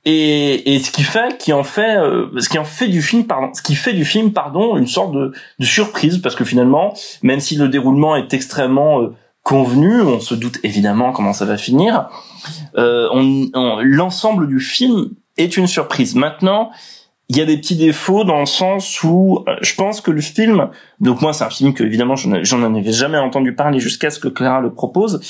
Et, 0.05 0.75
et 0.75 0.79
ce 0.79 0.91
qui 0.91 1.03
fait, 1.03 1.37
qui 1.37 1.53
en 1.53 1.63
fait, 1.63 1.97
euh, 1.97 2.27
ce 2.39 2.49
qui 2.49 2.59
en 2.59 2.65
fait 2.65 2.87
du 2.87 3.01
film, 3.01 3.25
pardon, 3.25 3.49
ce 3.53 3.61
qui 3.61 3.75
fait 3.75 3.93
du 3.93 4.05
film, 4.05 4.31
pardon, 4.31 4.77
une 4.77 4.87
sorte 4.87 5.13
de, 5.13 5.33
de 5.59 5.65
surprise, 5.65 6.19
parce 6.19 6.35
que 6.35 6.45
finalement, 6.45 6.93
même 7.23 7.39
si 7.39 7.55
le 7.55 7.67
déroulement 7.67 8.15
est 8.15 8.33
extrêmement 8.33 9.01
euh, 9.01 9.13
convenu, 9.43 10.01
on 10.01 10.19
se 10.19 10.35
doute 10.35 10.59
évidemment 10.63 11.11
comment 11.11 11.33
ça 11.33 11.45
va 11.45 11.57
finir. 11.57 12.09
Euh, 12.77 13.07
on, 13.11 13.47
on, 13.53 13.79
L'ensemble 13.81 14.47
du 14.47 14.59
film 14.59 15.09
est 15.37 15.57
une 15.57 15.67
surprise. 15.67 16.15
Maintenant, 16.15 16.71
il 17.29 17.37
y 17.37 17.41
a 17.41 17.45
des 17.45 17.57
petits 17.57 17.75
défauts 17.75 18.23
dans 18.23 18.39
le 18.39 18.47
sens 18.47 19.03
où 19.03 19.43
euh, 19.47 19.55
je 19.61 19.75
pense 19.75 20.01
que 20.01 20.09
le 20.09 20.19
film, 20.19 20.69
donc 20.99 21.21
moi 21.21 21.31
c'est 21.31 21.43
un 21.43 21.51
film 21.51 21.75
que 21.75 21.83
évidemment 21.83 22.15
j'en 22.15 22.63
avais 22.63 22.91
jamais 22.91 23.19
entendu 23.19 23.53
parler 23.53 23.79
jusqu'à 23.79 24.09
ce 24.09 24.19
que 24.19 24.27
Clara 24.27 24.61
le 24.61 24.73
propose, 24.73 25.21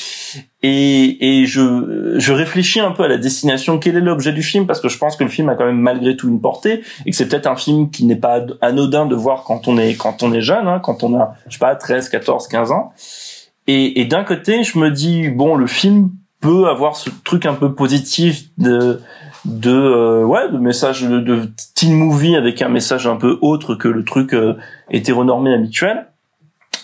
et, 0.64 1.42
et 1.42 1.46
je, 1.46 2.16
je 2.18 2.32
réfléchis 2.32 2.80
un 2.80 2.92
peu 2.92 3.04
à 3.04 3.10
la 3.10 3.18
destination, 3.18 3.80
quel 3.80 3.98
est 3.98 4.02
l'objet 4.02 4.32
du 4.32 4.44
film, 4.44 4.66
parce 4.66 4.80
que 4.80 4.88
je 4.88 4.98
pense 4.98 5.18
que 5.18 5.26
le 5.26 5.30
film 5.30 5.50
a 5.50 5.56
quand 5.56 5.66
même 5.66 5.80
malgré 5.80 6.16
tout 6.16 6.30
une 6.30 6.40
portée, 6.40 6.84
et 7.06 7.12
que 7.12 7.18
c'est 7.18 7.28
peut-être 7.28 7.48
un 7.48 7.58
film 7.58 7.90
qui 7.90 8.06
n'est 8.06 8.16
pas 8.16 8.46
anodin 8.62 9.06
de 9.06 9.16
voir 9.16 9.44
quand 9.44 9.68
on 9.68 9.78
est 9.78 9.96
quand 9.96 10.24
on 10.24 10.32
est 10.32 10.42
jeune, 10.42 10.70
hein, 10.70 10.80
quand 10.80 11.04
on 11.04 11.20
a 11.20 11.36
je 11.50 11.54
sais 11.54 11.60
pas 11.60 11.76
13, 11.76 12.08
14, 12.08 12.48
15 12.48 12.72
ans. 12.72 12.94
Et, 13.68 14.00
et 14.00 14.06
d'un 14.06 14.24
côté 14.24 14.64
je 14.64 14.80
me 14.80 14.90
dis 14.90 15.28
bon 15.28 15.56
le 15.56 15.68
film 15.68 16.12
peut 16.40 16.70
avoir 16.70 16.96
ce 16.96 17.10
truc 17.26 17.46
un 17.46 17.56
peu 17.56 17.76
positif 17.76 18.46
de 18.58 19.02
de 19.50 19.72
euh, 19.72 20.24
ouais 20.24 20.50
de 20.52 20.58
message 20.58 21.04
de, 21.04 21.20
de 21.20 21.50
teen 21.76 21.94
movie 21.94 22.36
avec 22.36 22.62
un 22.62 22.70
message 22.70 23.08
un 23.08 23.16
peu 23.16 23.38
autre 23.42 23.76
que 23.76 23.88
le 23.88 24.06
truc 24.06 24.34
euh, 24.34 24.56
hétéronormé 24.92 25.54
habituel. 25.54 26.08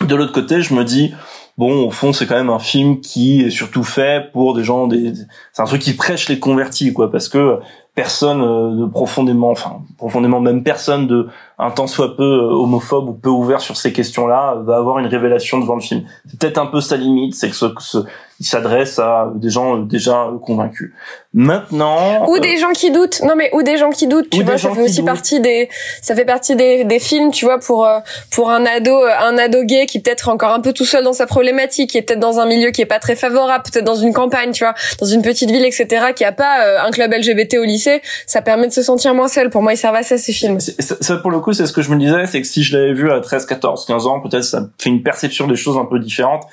De 0.01 0.15
l'autre 0.15 0.33
côté, 0.33 0.61
je 0.61 0.73
me 0.73 0.83
dis 0.83 1.13
bon 1.57 1.85
au 1.85 1.91
fond 1.91 2.11
c'est 2.11 2.25
quand 2.25 2.35
même 2.35 2.49
un 2.49 2.59
film 2.59 2.99
qui 2.99 3.41
est 3.41 3.49
surtout 3.49 3.83
fait 3.83 4.31
pour 4.33 4.53
des 4.53 4.63
gens 4.63 4.87
des 4.87 5.13
c'est 5.53 5.61
un 5.61 5.65
truc 5.65 5.81
qui 5.81 5.93
prêche 5.93 6.27
les 6.27 6.39
convertis 6.39 6.91
quoi 6.91 7.11
parce 7.11 7.29
que 7.29 7.59
personne 7.95 8.41
euh, 8.41 8.81
de 8.81 8.85
profondément 8.91 9.49
enfin 9.51 9.77
profondément 9.97 10.41
même 10.41 10.63
personne 10.63 11.07
de 11.07 11.27
un 11.57 11.71
tant 11.71 11.87
soit 11.87 12.17
peu 12.17 12.23
euh, 12.23 12.51
homophobe 12.51 13.07
ou 13.09 13.13
peu 13.13 13.29
ouvert 13.29 13.61
sur 13.61 13.77
ces 13.77 13.93
questions-là 13.93 14.55
va 14.65 14.75
avoir 14.75 14.99
une 14.99 15.07
révélation 15.07 15.57
devant 15.59 15.75
le 15.75 15.81
film. 15.81 16.03
C'est 16.29 16.37
peut-être 16.37 16.57
un 16.57 16.65
peu 16.65 16.81
sa 16.81 16.97
limite, 16.97 17.33
c'est 17.35 17.49
que 17.49 17.55
ce, 17.55 17.67
ce- 17.79 17.99
il 18.41 18.45
s'adresse 18.45 18.99
à 18.99 19.31
des 19.35 19.49
gens 19.49 19.77
euh, 19.77 19.85
déjà 19.85 20.29
convaincus. 20.45 20.91
Maintenant 21.33 22.25
Ou 22.29 22.35
euh, 22.35 22.39
des 22.39 22.57
gens 22.57 22.71
qui 22.71 22.91
doutent. 22.91 23.21
Non 23.23 23.35
mais 23.35 23.49
ou 23.53 23.61
des 23.61 23.77
gens 23.77 23.89
qui 23.91 24.07
doutent. 24.07 24.29
Tu 24.29 24.43
vois, 24.43 24.57
ça 24.57 24.71
fait 24.71 24.81
aussi 24.81 24.97
doutent. 24.97 25.05
partie 25.05 25.39
des, 25.39 25.69
ça 26.01 26.15
fait 26.15 26.25
partie 26.25 26.55
des, 26.55 26.83
des 26.83 26.99
films, 26.99 27.31
tu 27.31 27.45
vois, 27.45 27.59
pour 27.59 27.85
euh, 27.85 27.99
pour 28.31 28.49
un 28.49 28.65
ado, 28.65 28.91
euh, 28.91 29.09
un 29.21 29.37
ado 29.37 29.63
gay 29.63 29.85
qui 29.85 30.01
peut-être 30.01 30.27
encore 30.29 30.51
un 30.53 30.59
peu 30.59 30.73
tout 30.73 30.85
seul 30.85 31.03
dans 31.03 31.13
sa 31.13 31.27
problématique, 31.27 31.91
qui 31.91 31.97
est 31.97 32.01
peut-être 32.01 32.19
dans 32.19 32.39
un 32.39 32.45
milieu 32.45 32.71
qui 32.71 32.81
est 32.81 32.85
pas 32.85 32.99
très 32.99 33.15
favorable, 33.15 33.63
peut-être 33.71 33.85
dans 33.85 33.95
une 33.95 34.13
campagne, 34.13 34.51
tu 34.51 34.63
vois, 34.63 34.73
dans 34.99 35.05
une 35.05 35.21
petite 35.21 35.51
ville, 35.51 35.65
etc., 35.65 36.07
qui 36.15 36.25
a 36.25 36.31
pas 36.31 36.65
euh, 36.65 36.77
un 36.85 36.91
club 36.91 37.13
LGBT 37.13 37.57
au 37.59 37.63
lycée. 37.63 37.84
Ça 38.27 38.41
permet 38.41 38.67
de 38.67 38.73
se 38.73 38.83
sentir 38.83 39.13
moins 39.13 39.27
seul. 39.27 39.49
Pour 39.49 39.61
moi, 39.61 39.73
ils 39.73 39.77
servent 39.77 39.95
à 39.95 40.03
ça 40.03 40.17
ces 40.17 40.33
films. 40.33 40.59
ça, 40.59 41.17
pour 41.17 41.31
le 41.31 41.39
coup 41.39 41.53
c'est 41.53 41.65
ce 41.65 41.73
que 41.73 41.81
je 41.81 41.89
me 41.89 41.97
disais 41.97 42.25
c'est 42.25 42.41
que 42.41 42.47
si 42.47 42.63
je 42.63 42.77
l'avais 42.77 42.93
vu 42.93 43.11
à 43.11 43.19
13 43.19 43.45
14 43.45 43.85
15 43.85 44.07
ans 44.07 44.19
peut-être 44.19 44.43
ça 44.43 44.69
fait 44.79 44.89
une 44.89 45.03
perception 45.03 45.47
des 45.47 45.55
choses 45.55 45.77
un 45.77 45.85
peu 45.85 45.99
différente 45.99 46.43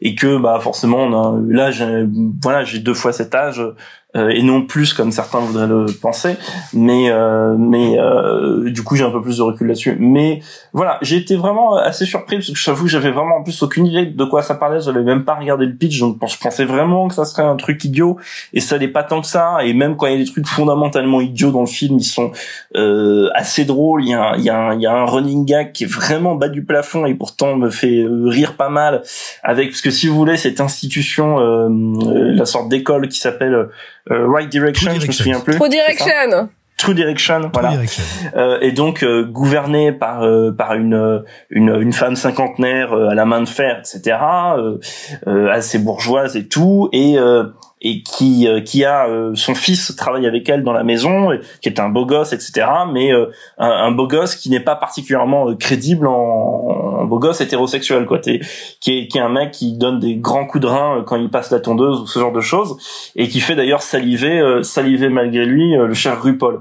et 0.00 0.14
que 0.14 0.38
bah 0.38 0.58
forcément 0.60 1.08
là 1.08 1.70
voilà 2.42 2.64
j'ai 2.64 2.78
deux 2.78 2.94
fois 2.94 3.12
cet 3.12 3.34
âge 3.34 3.62
et 4.14 4.42
non 4.42 4.62
plus 4.62 4.92
comme 4.92 5.10
certains 5.10 5.40
voudraient 5.40 5.66
le 5.66 5.86
penser 5.86 6.36
mais 6.74 7.10
euh, 7.10 7.54
mais 7.58 7.98
euh, 7.98 8.70
du 8.70 8.82
coup 8.82 8.96
j'ai 8.96 9.04
un 9.04 9.10
peu 9.10 9.22
plus 9.22 9.38
de 9.38 9.42
recul 9.42 9.66
là-dessus. 9.66 9.96
Mais 9.98 10.40
voilà 10.72 10.98
j'ai 11.02 11.16
été 11.16 11.36
vraiment 11.36 11.76
assez 11.76 12.04
surpris 12.04 12.36
parce 12.36 12.50
que 12.50 12.56
j'avoue 12.56 12.84
que 12.84 12.90
j'avais 12.90 13.10
vraiment 13.10 13.36
en 13.36 13.42
plus 13.42 13.62
aucune 13.62 13.86
idée 13.86 14.06
de 14.06 14.24
quoi 14.24 14.42
ça 14.42 14.54
parlait. 14.54 14.80
J'avais 14.80 15.02
même 15.02 15.24
pas 15.24 15.34
regardé 15.34 15.66
le 15.66 15.74
pitch 15.74 16.00
donc 16.00 16.18
je 16.26 16.38
pensais 16.38 16.64
vraiment 16.64 17.08
que 17.08 17.14
ça 17.14 17.24
serait 17.24 17.42
un 17.42 17.56
truc 17.56 17.84
idiot. 17.84 18.18
Et 18.52 18.60
ça 18.60 18.78
n'est 18.78 18.88
pas 18.88 19.02
tant 19.02 19.20
que 19.20 19.26
ça. 19.26 19.58
Et 19.64 19.74
même 19.74 19.96
quand 19.96 20.06
il 20.06 20.12
y 20.12 20.16
a 20.16 20.18
des 20.18 20.30
trucs 20.30 20.46
fondamentalement 20.46 21.20
idiots 21.20 21.50
dans 21.50 21.60
le 21.60 21.66
film 21.66 21.98
ils 21.98 22.04
sont 22.04 22.32
euh, 22.76 23.28
assez 23.34 23.64
drôles. 23.64 24.04
Il 24.04 24.10
y 24.10 24.14
a 24.14 24.34
il 24.36 24.44
y 24.44 24.50
a 24.50 24.58
un, 24.58 24.74
il 24.74 24.80
y 24.80 24.86
a 24.86 24.94
un 24.94 25.04
running 25.04 25.44
gag 25.44 25.72
qui 25.72 25.84
est 25.84 25.92
vraiment 25.92 26.34
bas 26.34 26.48
du 26.48 26.64
plafond 26.64 27.06
et 27.06 27.14
pourtant 27.14 27.56
me 27.56 27.70
fait 27.70 28.02
euh, 28.02 28.26
rire 28.26 28.56
pas 28.56 28.68
mal. 28.68 29.02
Avec 29.42 29.70
parce 29.70 29.82
que 29.82 29.90
si 29.90 30.06
vous 30.06 30.16
voulez 30.16 30.36
cette 30.36 30.60
institution 30.60 31.38
euh, 31.38 31.68
euh, 31.68 32.32
la 32.32 32.44
sorte 32.44 32.68
d'école 32.68 33.08
qui 33.08 33.18
s'appelle 33.18 33.54
euh, 33.54 33.66
Right 34.10 34.48
Direction, 34.48 34.92
je 34.98 35.06
me 35.06 35.12
souviens 35.12 35.40
plus 35.40 35.54
ça 35.54 35.68
Direction. 35.68 36.48
True 36.76 36.94
Direction, 36.94 37.50
voilà. 37.52 37.74
Euh, 38.34 38.58
et 38.60 38.72
donc 38.72 39.04
euh, 39.04 39.24
gouverné 39.24 39.92
par 39.92 40.24
euh, 40.24 40.50
par 40.50 40.74
une, 40.74 40.94
euh, 40.94 41.20
une 41.48 41.68
une 41.80 41.92
femme 41.92 42.16
cinquantenaire 42.16 42.92
euh, 42.92 43.10
à 43.10 43.14
la 43.14 43.24
main 43.24 43.40
de 43.40 43.48
fer, 43.48 43.78
etc. 43.78 44.18
Euh, 44.56 44.78
euh, 45.28 45.48
assez 45.48 45.78
bourgeoise 45.78 46.34
et 46.36 46.48
tout, 46.48 46.88
et 46.92 47.18
euh, 47.18 47.44
et 47.84 48.02
qui 48.02 48.46
euh, 48.46 48.60
qui 48.60 48.84
a 48.84 49.08
euh, 49.08 49.32
son 49.34 49.54
fils 49.54 49.94
travaille 49.96 50.26
avec 50.26 50.48
elle 50.48 50.62
dans 50.62 50.72
la 50.72 50.84
maison, 50.84 51.32
et 51.32 51.40
qui 51.60 51.68
est 51.68 51.80
un 51.80 51.88
beau 51.88 52.06
gosse, 52.06 52.32
etc. 52.32 52.66
Mais 52.92 53.12
euh, 53.12 53.26
un, 53.58 53.68
un 53.68 53.90
beau 53.90 54.06
gosse 54.06 54.36
qui 54.36 54.48
n'est 54.50 54.60
pas 54.60 54.76
particulièrement 54.76 55.54
crédible 55.56 56.06
en, 56.06 57.04
beau 57.04 57.18
gosse 57.18 57.40
hétérosexuel, 57.40 58.06
quoi. 58.06 58.20
T'es- 58.20 58.40
qui 58.80 58.98
est 58.98 59.08
qui 59.08 59.18
est 59.18 59.20
un 59.20 59.28
mec 59.28 59.50
qui 59.50 59.76
donne 59.76 59.98
des 59.98 60.14
grands 60.16 60.46
coups 60.46 60.62
de 60.62 60.68
rein 60.68 61.02
quand 61.06 61.16
il 61.16 61.28
passe 61.28 61.50
la 61.50 61.58
tondeuse 61.60 62.00
ou 62.00 62.06
ce 62.06 62.18
genre 62.20 62.32
de 62.32 62.40
choses, 62.40 62.76
et 63.16 63.28
qui 63.28 63.40
fait 63.40 63.56
d'ailleurs 63.56 63.82
saliver 63.82 64.60
saliver 64.62 65.08
malgré 65.08 65.44
lui 65.44 65.74
le 65.76 65.92
cher 65.94 66.22
RuPaul. 66.22 66.60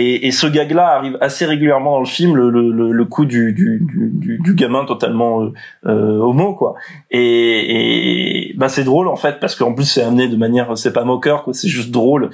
Et, 0.00 0.26
et 0.26 0.30
ce 0.30 0.46
gag-là 0.46 0.86
arrive 0.96 1.18
assez 1.20 1.44
régulièrement 1.44 1.92
dans 1.92 2.00
le 2.00 2.06
film, 2.06 2.36
le, 2.36 2.50
le, 2.50 2.92
le, 2.92 3.04
coup 3.04 3.24
du, 3.24 3.52
du, 3.52 3.80
du, 3.80 4.10
du- 4.14 4.38
du 4.38 4.54
gamin 4.54 4.84
totalement 4.84 5.42
euh, 5.42 5.52
euh, 5.86 6.18
homo, 6.20 6.54
quoi. 6.54 6.74
Et, 7.10 8.50
et 8.50 8.54
bah 8.56 8.68
c'est 8.68 8.84
drôle 8.84 9.08
en 9.08 9.16
fait 9.16 9.40
parce 9.40 9.54
qu'en 9.56 9.74
plus 9.74 9.84
c'est 9.86 10.02
amené 10.02 10.28
de 10.28 10.36
manière, 10.36 10.76
c'est 10.78 10.92
pas 10.92 11.04
moqueur, 11.04 11.42
quoi, 11.42 11.52
c'est 11.52 11.68
juste 11.68 11.90
drôle. 11.90 12.30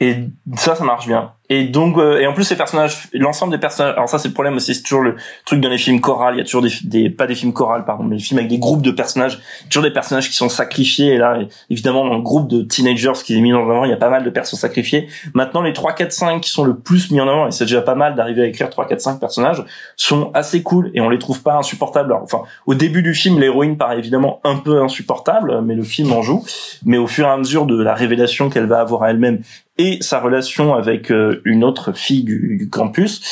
Et 0.00 0.16
ça, 0.56 0.74
ça 0.74 0.84
marche 0.84 1.06
bien. 1.06 1.32
Et 1.50 1.64
donc, 1.64 1.98
euh, 1.98 2.20
et 2.20 2.26
en 2.26 2.32
plus, 2.32 2.44
ces 2.44 2.56
personnages, 2.56 3.08
l'ensemble 3.12 3.52
des 3.52 3.58
personnages, 3.58 3.92
alors 3.96 4.08
ça, 4.08 4.18
c'est 4.18 4.28
le 4.28 4.34
problème 4.34 4.56
aussi, 4.56 4.74
c'est 4.74 4.82
toujours 4.82 5.02
le 5.02 5.16
truc 5.44 5.60
dans 5.60 5.68
les 5.68 5.76
films 5.76 6.00
chorales, 6.00 6.36
il 6.36 6.38
y 6.38 6.40
a 6.40 6.44
toujours 6.44 6.62
des, 6.62 6.72
des 6.84 7.10
pas 7.10 7.26
des 7.26 7.34
films 7.34 7.52
chorales, 7.52 7.84
pardon, 7.84 8.04
mais 8.04 8.16
des 8.16 8.22
films 8.22 8.38
avec 8.38 8.48
des 8.48 8.58
groupes 8.58 8.80
de 8.80 8.90
personnages, 8.90 9.40
toujours 9.68 9.82
des 9.82 9.92
personnages 9.92 10.30
qui 10.30 10.36
sont 10.36 10.48
sacrifiés, 10.48 11.14
et 11.14 11.18
là, 11.18 11.38
évidemment, 11.68 12.06
dans 12.06 12.14
le 12.14 12.22
groupe 12.22 12.48
de 12.48 12.62
teenagers 12.62 13.12
qui 13.22 13.36
est 13.36 13.40
mis 13.42 13.52
en 13.52 13.60
avant, 13.60 13.84
il 13.84 13.90
y 13.90 13.92
a 13.92 13.98
pas 13.98 14.08
mal 14.08 14.24
de 14.24 14.30
personnes 14.30 14.58
sacrifiées. 14.58 15.06
Maintenant, 15.34 15.60
les 15.60 15.74
3, 15.74 15.92
4, 15.92 16.12
5 16.12 16.40
qui 16.40 16.48
sont 16.48 16.64
le 16.64 16.78
plus 16.78 17.10
mis 17.10 17.20
en 17.20 17.28
avant, 17.28 17.46
et 17.46 17.50
c'est 17.50 17.64
déjà 17.64 17.82
pas 17.82 17.94
mal 17.94 18.14
d'arriver 18.14 18.42
à 18.42 18.46
écrire 18.46 18.70
3, 18.70 18.86
4, 18.86 19.00
5 19.00 19.20
personnages, 19.20 19.62
sont 19.96 20.30
assez 20.32 20.62
cool, 20.62 20.90
et 20.94 21.02
on 21.02 21.10
les 21.10 21.18
trouve 21.18 21.42
pas 21.42 21.56
insupportables. 21.56 22.10
Alors, 22.10 22.22
enfin, 22.22 22.42
au 22.64 22.74
début 22.74 23.02
du 23.02 23.12
film, 23.12 23.38
l'héroïne 23.38 23.76
paraît 23.76 23.98
évidemment 23.98 24.40
un 24.44 24.56
peu 24.56 24.82
insupportable, 24.82 25.60
mais 25.62 25.74
le 25.74 25.84
film 25.84 26.10
en 26.12 26.22
joue. 26.22 26.42
Mais 26.86 26.96
au 26.96 27.06
fur 27.06 27.26
et 27.26 27.30
à 27.30 27.36
mesure 27.36 27.66
de 27.66 27.82
la 27.82 27.92
révélation 27.92 28.48
qu'elle 28.48 28.66
va 28.66 28.80
avoir 28.80 29.02
à 29.02 29.10
elle-même 29.10 29.40
et 29.76 29.98
sa 30.00 30.20
relation 30.20 30.74
avec 30.74 31.10
euh, 31.10 31.33
une 31.44 31.64
autre 31.64 31.92
fille 31.92 32.24
du, 32.24 32.68
campus, 32.70 33.22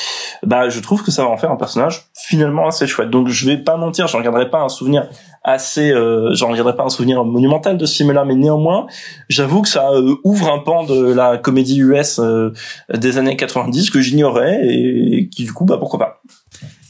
bah 0.44 0.68
je 0.68 0.80
trouve 0.80 1.02
que 1.02 1.10
ça 1.10 1.22
va 1.22 1.28
en 1.28 1.36
faire 1.36 1.50
un 1.50 1.56
personnage 1.56 2.06
finalement 2.14 2.66
assez 2.66 2.86
chouette. 2.86 3.10
Donc 3.10 3.28
je 3.28 3.46
vais 3.46 3.56
pas 3.56 3.76
mentir, 3.76 4.08
j'en 4.08 4.18
regarderai 4.18 4.50
pas 4.50 4.60
un 4.60 4.68
souvenir 4.68 5.08
assez, 5.44 5.90
euh, 5.90 6.34
j'en 6.34 6.48
regarderai 6.48 6.76
pas 6.76 6.84
un 6.84 6.88
souvenir 6.88 7.24
monumental 7.24 7.76
de 7.76 7.86
ce 7.86 7.96
film-là, 7.96 8.24
mais 8.24 8.34
néanmoins, 8.34 8.86
j'avoue 9.28 9.62
que 9.62 9.68
ça 9.68 9.90
euh, 9.90 10.14
ouvre 10.24 10.52
un 10.52 10.58
pan 10.58 10.84
de 10.84 11.12
la 11.12 11.38
comédie 11.38 11.78
US 11.80 12.18
euh, 12.18 12.52
des 12.92 13.18
années 13.18 13.36
90 13.36 13.90
que 13.90 14.00
j'ignorais 14.00 14.60
et 14.62 15.28
qui 15.28 15.44
du 15.44 15.52
coup 15.52 15.64
bah 15.64 15.78
pourquoi 15.78 15.98
pas. 15.98 16.22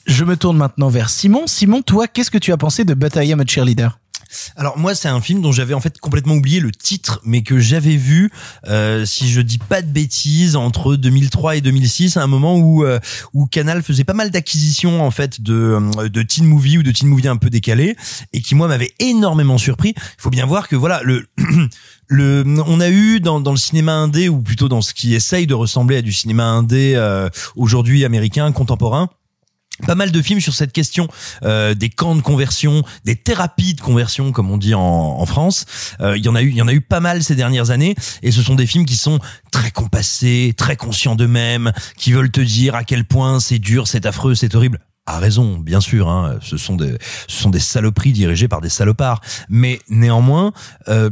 Je 0.06 0.24
me 0.24 0.36
tourne 0.36 0.56
maintenant 0.56 0.88
vers 0.88 1.08
Simon. 1.08 1.46
Simon, 1.46 1.80
toi, 1.82 2.08
qu'est-ce 2.08 2.30
que 2.30 2.38
tu 2.38 2.52
as 2.52 2.56
pensé 2.56 2.84
de 2.84 2.94
But 2.94 3.16
I 3.16 3.32
Am 3.32 3.42
Cheerleader? 3.46 3.98
Alors 4.56 4.78
moi 4.78 4.94
c'est 4.94 5.08
un 5.08 5.20
film 5.20 5.40
dont 5.42 5.52
j'avais 5.52 5.74
en 5.74 5.80
fait 5.80 5.98
complètement 5.98 6.34
oublié 6.34 6.60
le 6.60 6.70
titre 6.70 7.20
mais 7.24 7.42
que 7.42 7.58
j'avais 7.58 7.96
vu 7.96 8.30
euh, 8.66 9.04
si 9.04 9.30
je 9.30 9.40
dis 9.40 9.58
pas 9.58 9.82
de 9.82 9.88
bêtises 9.88 10.56
entre 10.56 10.96
2003 10.96 11.56
et 11.56 11.60
2006 11.60 12.16
à 12.16 12.22
un 12.22 12.26
moment 12.26 12.56
où 12.56 12.84
euh, 12.84 12.98
où 13.32 13.46
Canal 13.46 13.82
faisait 13.82 14.04
pas 14.04 14.14
mal 14.14 14.30
d'acquisitions 14.30 15.04
en 15.04 15.10
fait 15.10 15.40
de 15.40 15.78
euh, 15.98 16.08
de 16.08 16.22
teen 16.22 16.46
movie 16.46 16.78
ou 16.78 16.82
de 16.82 16.90
teen 16.90 17.08
movie 17.08 17.28
un 17.28 17.36
peu 17.36 17.50
décalés 17.50 17.96
et 18.32 18.40
qui 18.40 18.54
moi 18.54 18.68
m'avait 18.68 18.92
énormément 18.98 19.58
surpris. 19.58 19.94
Il 19.96 20.22
faut 20.22 20.30
bien 20.30 20.46
voir 20.46 20.68
que 20.68 20.76
voilà 20.76 21.02
le 21.02 21.26
le 22.08 22.44
on 22.66 22.80
a 22.80 22.88
eu 22.88 23.20
dans 23.20 23.40
dans 23.40 23.52
le 23.52 23.56
cinéma 23.56 23.92
indé 23.92 24.28
ou 24.28 24.40
plutôt 24.40 24.68
dans 24.68 24.82
ce 24.82 24.94
qui 24.94 25.14
essaye 25.14 25.46
de 25.46 25.54
ressembler 25.54 25.96
à 25.96 26.02
du 26.02 26.12
cinéma 26.12 26.44
indé 26.44 26.94
euh, 26.96 27.28
aujourd'hui 27.56 28.04
américain 28.04 28.50
contemporain 28.52 29.08
pas 29.86 29.94
mal 29.94 30.12
de 30.12 30.22
films 30.22 30.40
sur 30.40 30.54
cette 30.54 30.72
question 30.72 31.08
euh, 31.42 31.74
des 31.74 31.88
camps 31.88 32.14
de 32.14 32.20
conversion, 32.20 32.82
des 33.04 33.16
thérapies 33.16 33.74
de 33.74 33.80
conversion 33.80 34.32
comme 34.32 34.50
on 34.50 34.58
dit 34.58 34.74
en, 34.74 34.80
en 34.80 35.26
France. 35.26 35.64
Euh, 36.00 36.16
Il 36.16 36.24
y 36.24 36.28
en 36.28 36.34
a 36.34 36.42
eu, 36.42 36.50
il 36.50 36.56
y 36.56 36.62
en 36.62 36.68
a 36.68 36.72
eu 36.72 36.80
pas 36.80 37.00
mal 37.00 37.22
ces 37.22 37.34
dernières 37.34 37.70
années, 37.70 37.94
et 38.22 38.30
ce 38.30 38.42
sont 38.42 38.54
des 38.54 38.66
films 38.66 38.84
qui 38.84 38.96
sont 38.96 39.18
très 39.50 39.70
compassés, 39.70 40.54
très 40.56 40.76
conscients 40.76 41.16
d'eux-mêmes, 41.16 41.72
qui 41.96 42.12
veulent 42.12 42.30
te 42.30 42.40
dire 42.40 42.74
à 42.74 42.84
quel 42.84 43.04
point 43.04 43.40
c'est 43.40 43.58
dur, 43.58 43.88
c'est 43.88 44.06
affreux, 44.06 44.34
c'est 44.34 44.54
horrible. 44.54 44.78
À 45.04 45.18
raison, 45.18 45.58
bien 45.58 45.80
sûr. 45.80 46.08
Hein, 46.08 46.38
ce 46.40 46.56
sont 46.56 46.76
des, 46.76 46.96
ce 47.26 47.42
sont 47.42 47.50
des 47.50 47.58
saloperies 47.58 48.12
dirigées 48.12 48.46
par 48.46 48.60
des 48.60 48.68
salopards. 48.68 49.20
Mais 49.48 49.80
néanmoins, 49.88 50.52
euh, 50.88 51.10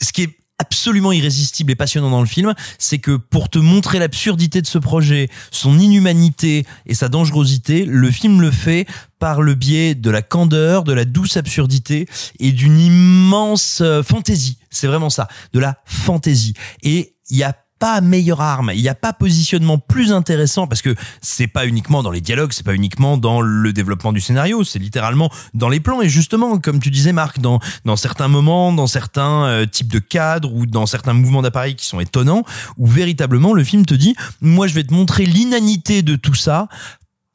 ce 0.00 0.12
qui 0.12 0.22
est 0.22 0.36
absolument 0.58 1.12
irrésistible 1.12 1.72
et 1.72 1.74
passionnant 1.74 2.10
dans 2.10 2.20
le 2.20 2.26
film, 2.26 2.54
c'est 2.78 2.98
que 2.98 3.16
pour 3.16 3.48
te 3.48 3.58
montrer 3.58 3.98
l'absurdité 3.98 4.62
de 4.62 4.66
ce 4.66 4.78
projet, 4.78 5.28
son 5.50 5.78
inhumanité 5.78 6.66
et 6.86 6.94
sa 6.94 7.08
dangerosité, 7.08 7.84
le 7.84 8.10
film 8.10 8.40
le 8.40 8.50
fait 8.50 8.86
par 9.18 9.42
le 9.42 9.54
biais 9.54 9.94
de 9.94 10.10
la 10.10 10.22
candeur, 10.22 10.84
de 10.84 10.92
la 10.92 11.04
douce 11.04 11.36
absurdité 11.36 12.06
et 12.38 12.52
d'une 12.52 12.78
immense 12.78 13.80
euh, 13.80 14.02
fantaisie. 14.02 14.58
C'est 14.70 14.86
vraiment 14.86 15.10
ça, 15.10 15.28
de 15.52 15.60
la 15.60 15.78
fantaisie. 15.84 16.54
Et 16.82 17.16
il 17.28 17.36
y 17.36 17.42
a 17.42 17.54
pas 17.78 18.00
meilleure 18.00 18.40
arme, 18.40 18.70
il 18.74 18.80
n'y 18.80 18.88
a 18.88 18.94
pas 18.94 19.12
positionnement 19.12 19.78
plus 19.78 20.12
intéressant 20.12 20.66
parce 20.66 20.82
que 20.82 20.94
c'est 21.20 21.46
pas 21.46 21.66
uniquement 21.66 22.02
dans 22.02 22.10
les 22.10 22.20
dialogues, 22.20 22.52
c'est 22.52 22.64
pas 22.64 22.74
uniquement 22.74 23.16
dans 23.16 23.40
le 23.40 23.72
développement 23.72 24.12
du 24.12 24.20
scénario, 24.20 24.64
c'est 24.64 24.78
littéralement 24.78 25.30
dans 25.54 25.68
les 25.68 25.80
plans. 25.80 26.00
Et 26.00 26.08
justement 26.08 26.58
comme 26.58 26.80
tu 26.80 26.90
disais 26.90 27.12
Marc 27.12 27.38
dans 27.40 27.60
certains 27.96 28.28
moments, 28.28 28.72
dans 28.72 28.86
certains 28.86 29.46
euh, 29.46 29.66
types 29.66 29.92
de 29.92 29.98
cadres 29.98 30.52
ou 30.52 30.66
dans 30.66 30.86
certains 30.86 31.12
mouvements 31.12 31.42
d'appareil 31.42 31.74
qui 31.74 31.86
sont 31.86 32.00
étonnants 32.00 32.44
où 32.78 32.86
véritablement 32.86 33.52
le 33.52 33.64
film 33.64 33.84
te 33.84 33.94
dit 33.94 34.14
moi 34.40 34.66
je 34.66 34.74
vais 34.74 34.84
te 34.84 34.94
montrer 34.94 35.26
l'inanité 35.26 36.02
de 36.02 36.16
tout 36.16 36.34
ça 36.34 36.68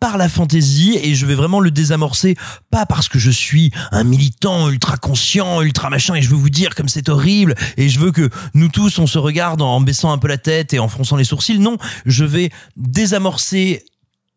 par 0.02 0.18
la 0.18 0.28
fantaisie 0.28 1.00
et 1.02 1.14
je 1.14 1.26
vais 1.28 1.36
vraiment 1.36 1.60
le 1.60 1.70
désamorcer 1.70 2.36
pas 2.72 2.88
parce 2.88 3.08
que 3.08 3.20
je 3.20 3.30
suis 3.30 3.72
un 3.92 4.04
militant 4.04 4.68
ultra 4.68 4.98
conscient 4.98 5.62
ultra 5.62 5.92
machin 5.92 6.16
et 6.16 6.24
je 6.24 6.30
veux 6.30 6.36
vous 6.36 6.50
dire 6.50 6.74
comme 6.74 6.90
c'est 6.90 7.08
horrible 7.08 7.54
et 7.78 7.88
je 7.88 8.00
veux 8.00 8.12
que 8.12 8.30
nous 8.56 8.68
tous 8.68 8.98
on 8.98 9.06
se 9.06 9.20
regarde 9.20 9.62
en 9.62 9.80
baissant 9.80 10.12
un 10.12 10.18
peu 10.18 10.28
la 10.28 10.40
tête 10.40 10.74
et 10.74 10.80
en 10.80 10.88
fronçant 10.88 11.18
les 11.18 11.24
sourcils 11.24 11.60
non 11.60 11.78
je 12.08 12.26
vais 12.26 12.50
désamorcer 12.76 13.86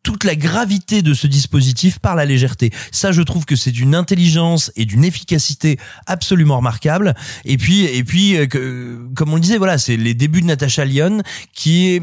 toute 0.02 0.24
la 0.24 0.36
gravité 0.36 1.00
de 1.00 1.14
ce 1.14 1.26
dispositif 1.26 1.98
par 1.98 2.14
la 2.14 2.26
légèreté. 2.26 2.70
Ça, 2.92 3.10
je 3.10 3.22
trouve 3.22 3.46
que 3.46 3.56
c'est 3.56 3.70
d'une 3.72 3.94
intelligence 3.94 4.70
et 4.76 4.84
d'une 4.84 5.02
efficacité 5.02 5.78
absolument 6.06 6.58
remarquable. 6.58 7.14
Et 7.46 7.56
puis, 7.56 7.84
et 7.84 8.04
puis, 8.04 8.36
euh, 8.36 8.46
que, 8.46 8.98
comme 9.14 9.32
on 9.32 9.36
le 9.36 9.40
disait, 9.40 9.56
voilà, 9.56 9.78
c'est 9.78 9.96
les 9.96 10.12
débuts 10.12 10.42
de 10.42 10.46
Natasha 10.46 10.84
Lyon 10.84 11.22
qui 11.54 11.86
est 11.86 12.02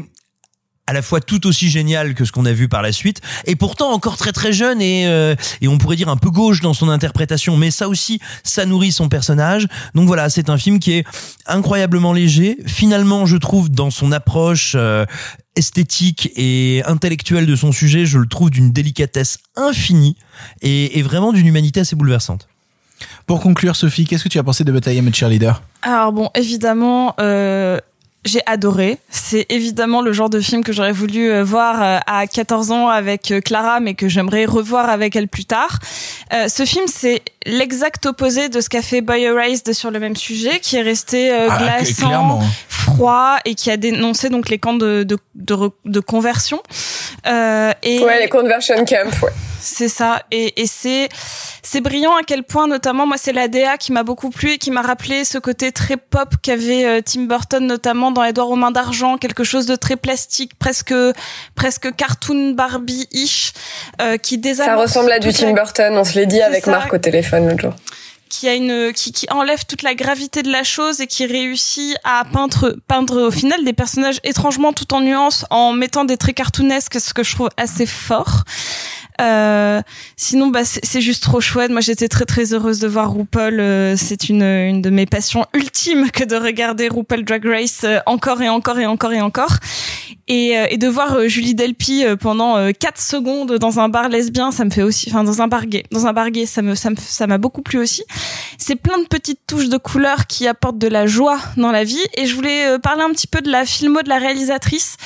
à 0.86 0.92
la 0.92 1.02
fois 1.02 1.20
tout 1.20 1.46
aussi 1.46 1.68
génial 1.68 2.14
que 2.14 2.24
ce 2.24 2.32
qu'on 2.32 2.44
a 2.44 2.52
vu 2.52 2.68
par 2.68 2.82
la 2.82 2.92
suite, 2.92 3.20
et 3.46 3.56
pourtant 3.56 3.92
encore 3.92 4.16
très 4.16 4.32
très 4.32 4.52
jeune 4.52 4.82
et, 4.82 5.06
euh, 5.06 5.34
et 5.60 5.68
on 5.68 5.78
pourrait 5.78 5.96
dire 5.96 6.08
un 6.08 6.16
peu 6.16 6.30
gauche 6.30 6.60
dans 6.60 6.74
son 6.74 6.88
interprétation, 6.88 7.56
mais 7.56 7.70
ça 7.70 7.88
aussi, 7.88 8.20
ça 8.42 8.66
nourrit 8.66 8.92
son 8.92 9.08
personnage. 9.08 9.68
Donc 9.94 10.06
voilà, 10.06 10.28
c'est 10.28 10.50
un 10.50 10.58
film 10.58 10.78
qui 10.78 10.92
est 10.92 11.04
incroyablement 11.46 12.12
léger. 12.12 12.58
Finalement, 12.66 13.26
je 13.26 13.36
trouve 13.36 13.70
dans 13.70 13.90
son 13.90 14.10
approche 14.12 14.72
euh, 14.74 15.04
esthétique 15.54 16.30
et 16.36 16.82
intellectuelle 16.86 17.46
de 17.46 17.56
son 17.56 17.72
sujet, 17.72 18.06
je 18.06 18.18
le 18.18 18.26
trouve 18.26 18.50
d'une 18.50 18.72
délicatesse 18.72 19.38
infinie 19.56 20.16
et, 20.62 20.98
et 20.98 21.02
vraiment 21.02 21.32
d'une 21.32 21.46
humanité 21.46 21.80
assez 21.80 21.94
bouleversante. 21.94 22.48
Pour 23.26 23.40
conclure, 23.40 23.76
Sophie, 23.76 24.04
qu'est-ce 24.04 24.24
que 24.24 24.28
tu 24.28 24.38
as 24.38 24.42
pensé 24.42 24.64
de 24.64 24.72
Bataille 24.72 24.98
et 24.98 25.12
Cheerleader 25.12 25.62
Alors 25.82 26.12
bon, 26.12 26.30
évidemment, 26.34 27.14
euh, 27.20 27.78
j'ai 28.24 28.40
adoré. 28.46 28.98
C'est 29.10 29.46
évidemment 29.48 30.00
le 30.00 30.12
genre 30.12 30.30
de 30.30 30.40
film 30.40 30.62
que 30.62 30.72
j'aurais 30.72 30.92
voulu 30.92 31.30
euh, 31.30 31.42
voir 31.42 31.82
euh, 31.82 31.98
à 32.06 32.26
14 32.26 32.70
ans 32.70 32.88
avec 32.88 33.30
euh, 33.30 33.40
Clara, 33.40 33.80
mais 33.80 33.94
que 33.94 34.08
j'aimerais 34.08 34.44
revoir 34.44 34.88
avec 34.90 35.16
elle 35.16 35.28
plus 35.28 35.44
tard. 35.44 35.78
Euh, 36.32 36.48
ce 36.48 36.64
film, 36.64 36.84
c'est 36.86 37.22
l'exact 37.46 38.06
opposé 38.06 38.48
de 38.48 38.60
ce 38.60 38.68
qu'a 38.68 38.82
fait 38.82 39.00
Boy 39.00 39.22
Erased 39.22 39.72
sur 39.72 39.90
le 39.90 39.98
même 39.98 40.16
sujet, 40.16 40.60
qui 40.60 40.76
est 40.76 40.82
resté 40.82 41.32
euh, 41.32 41.48
Ah, 41.50 41.58
glaçant, 41.58 42.40
froid 42.68 43.36
et 43.44 43.54
qui 43.54 43.70
a 43.70 43.76
dénoncé 43.76 44.28
donc 44.28 44.48
les 44.48 44.58
camps 44.58 44.74
de, 44.74 45.02
de, 45.02 45.18
de, 45.34 45.56
de 45.84 46.00
conversion. 46.00 46.62
Euh, 47.26 47.72
et 47.82 48.00
Ouais, 48.04 48.20
les 48.20 48.28
conversion 48.28 48.84
camp, 48.84 49.10
ouais. 49.22 49.32
C'est 49.62 49.88
ça. 49.88 50.22
Et, 50.30 50.60
et 50.60 50.66
c'est 50.66 51.08
c'est 51.62 51.80
brillant 51.80 52.14
à 52.16 52.22
quel 52.26 52.42
point, 52.42 52.66
notamment, 52.66 53.06
moi, 53.06 53.16
c'est 53.16 53.32
la 53.32 53.48
DA 53.48 53.78
qui 53.78 53.92
m'a 53.92 54.02
beaucoup 54.02 54.30
plu 54.30 54.52
et 54.52 54.58
qui 54.58 54.70
m'a 54.70 54.82
rappelé 54.82 55.24
ce 55.24 55.38
côté 55.38 55.72
très 55.72 55.96
pop 55.96 56.34
qu'avait 56.42 56.84
euh, 56.84 57.00
Tim 57.04 57.22
Burton, 57.22 57.64
notamment 57.64 58.10
dans 58.10 58.24
Edouard 58.24 58.50
aux 58.50 58.56
mains 58.56 58.72
d'argent, 58.72 59.16
quelque 59.16 59.44
chose 59.44 59.66
de 59.66 59.76
très 59.76 59.96
plastique, 59.96 60.58
presque 60.58 60.94
presque 61.54 61.94
cartoon 61.94 62.52
Barbie-ish, 62.52 63.52
euh, 64.00 64.16
qui 64.16 64.34
Ça 64.34 64.40
désamorce 64.40 64.82
ressemble 64.82 65.12
à 65.12 65.18
du 65.18 65.32
Tim 65.32 65.52
Burton, 65.52 65.96
on 65.96 66.04
se 66.04 66.14
l'est 66.14 66.26
dit 66.26 66.42
avec 66.42 66.64
ça. 66.64 66.72
Marc 66.72 66.92
au 66.92 66.98
téléphone 66.98 67.48
l'autre 67.48 67.62
jour. 67.62 67.74
qui 68.28 68.48
a 68.48 68.54
une 68.54 68.92
qui, 68.92 69.12
qui 69.12 69.26
enlève 69.30 69.64
toute 69.64 69.82
la 69.82 69.94
gravité 69.94 70.42
de 70.42 70.50
la 70.50 70.64
chose 70.64 71.00
et 71.00 71.06
qui 71.06 71.26
réussit 71.26 71.96
à 72.02 72.24
peindre 72.30 72.76
peindre 72.88 73.28
au 73.28 73.30
final 73.30 73.62
des 73.64 73.72
personnages 73.72 74.20
étrangement 74.24 74.72
tout 74.72 74.92
en 74.94 75.00
nuances 75.00 75.46
en 75.50 75.72
mettant 75.72 76.04
des 76.04 76.16
traits 76.16 76.36
cartoonesques 76.36 77.00
ce 77.00 77.14
que 77.14 77.22
je 77.22 77.34
trouve 77.34 77.50
assez 77.56 77.86
fort 77.86 78.44
euh, 79.20 79.80
sinon 80.16 80.48
bah 80.48 80.64
c'est 80.64 81.00
juste 81.00 81.22
trop 81.22 81.40
chouette. 81.40 81.70
Moi 81.70 81.80
j'étais 81.80 82.08
très 82.08 82.24
très 82.24 82.54
heureuse 82.54 82.78
de 82.78 82.88
voir 82.88 83.12
RuPaul 83.12 83.60
euh, 83.60 83.94
c'est 83.96 84.28
une 84.28 84.42
une 84.42 84.82
de 84.82 84.90
mes 84.90 85.06
passions 85.06 85.44
ultimes 85.54 86.10
que 86.10 86.24
de 86.24 86.36
regarder 86.36 86.88
RuPaul 86.88 87.24
Drag 87.24 87.44
Race 87.44 87.82
euh, 87.84 87.98
encore 88.06 88.40
et 88.42 88.48
encore 88.48 88.78
et 88.78 88.86
encore 88.86 89.12
et 89.12 89.20
encore. 89.20 89.56
Et, 90.28 90.54
et 90.70 90.78
de 90.78 90.88
voir 90.88 91.28
Julie 91.28 91.54
Delpy 91.54 92.04
pendant 92.20 92.56
euh, 92.56 92.70
4 92.78 93.00
secondes 93.00 93.58
dans 93.58 93.80
un 93.80 93.88
bar 93.88 94.08
lesbien 94.08 94.50
ça 94.50 94.64
me 94.64 94.70
fait 94.70 94.82
aussi 94.82 95.10
enfin 95.10 95.24
dans 95.24 95.42
un 95.42 95.48
bar 95.48 95.66
gay 95.66 95.82
dans 95.90 96.06
un 96.06 96.12
bar 96.12 96.26
ça 96.46 96.62
me 96.62 96.74
ça 96.74 96.90
me 96.90 96.96
ça 96.96 97.26
m'a 97.26 97.38
beaucoup 97.38 97.62
plu 97.62 97.78
aussi. 97.78 98.04
C'est 98.56 98.76
plein 98.76 98.98
de 98.98 99.06
petites 99.06 99.40
touches 99.46 99.68
de 99.68 99.78
couleurs 99.78 100.26
qui 100.26 100.46
apportent 100.46 100.78
de 100.78 100.88
la 100.88 101.06
joie 101.06 101.38
dans 101.56 101.72
la 101.72 101.84
vie. 101.84 102.02
Et 102.14 102.26
je 102.26 102.34
voulais 102.34 102.78
parler 102.78 103.02
un 103.02 103.10
petit 103.10 103.26
peu 103.26 103.40
de 103.42 103.50
la 103.50 103.66
filmo 103.66 104.02
de 104.02 104.08
la 104.08 104.18
réalisatrice. 104.18 104.96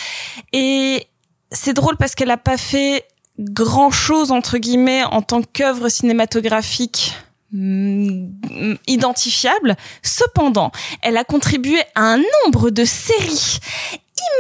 Et 0.53 1.07
c'est 1.51 1.73
drôle 1.73 1.97
parce 1.97 2.15
qu'elle 2.15 2.31
a 2.31 2.37
pas 2.37 2.57
fait 2.57 3.05
grand 3.39 3.91
chose 3.91 4.33
entre 4.33 4.59
guillemets 4.59 5.05
en 5.05 5.23
tant 5.23 5.43
qu'œuvre 5.43 5.89
cinématographique 5.89 7.15
mm, 7.53 8.75
identifiable. 8.87 9.77
Cependant, 10.03 10.73
elle 11.03 11.17
a 11.17 11.25
contribué 11.25 11.79
à 11.95 12.03
un 12.03 12.23
nombre 12.45 12.71
de 12.71 12.85
séries 12.85 13.61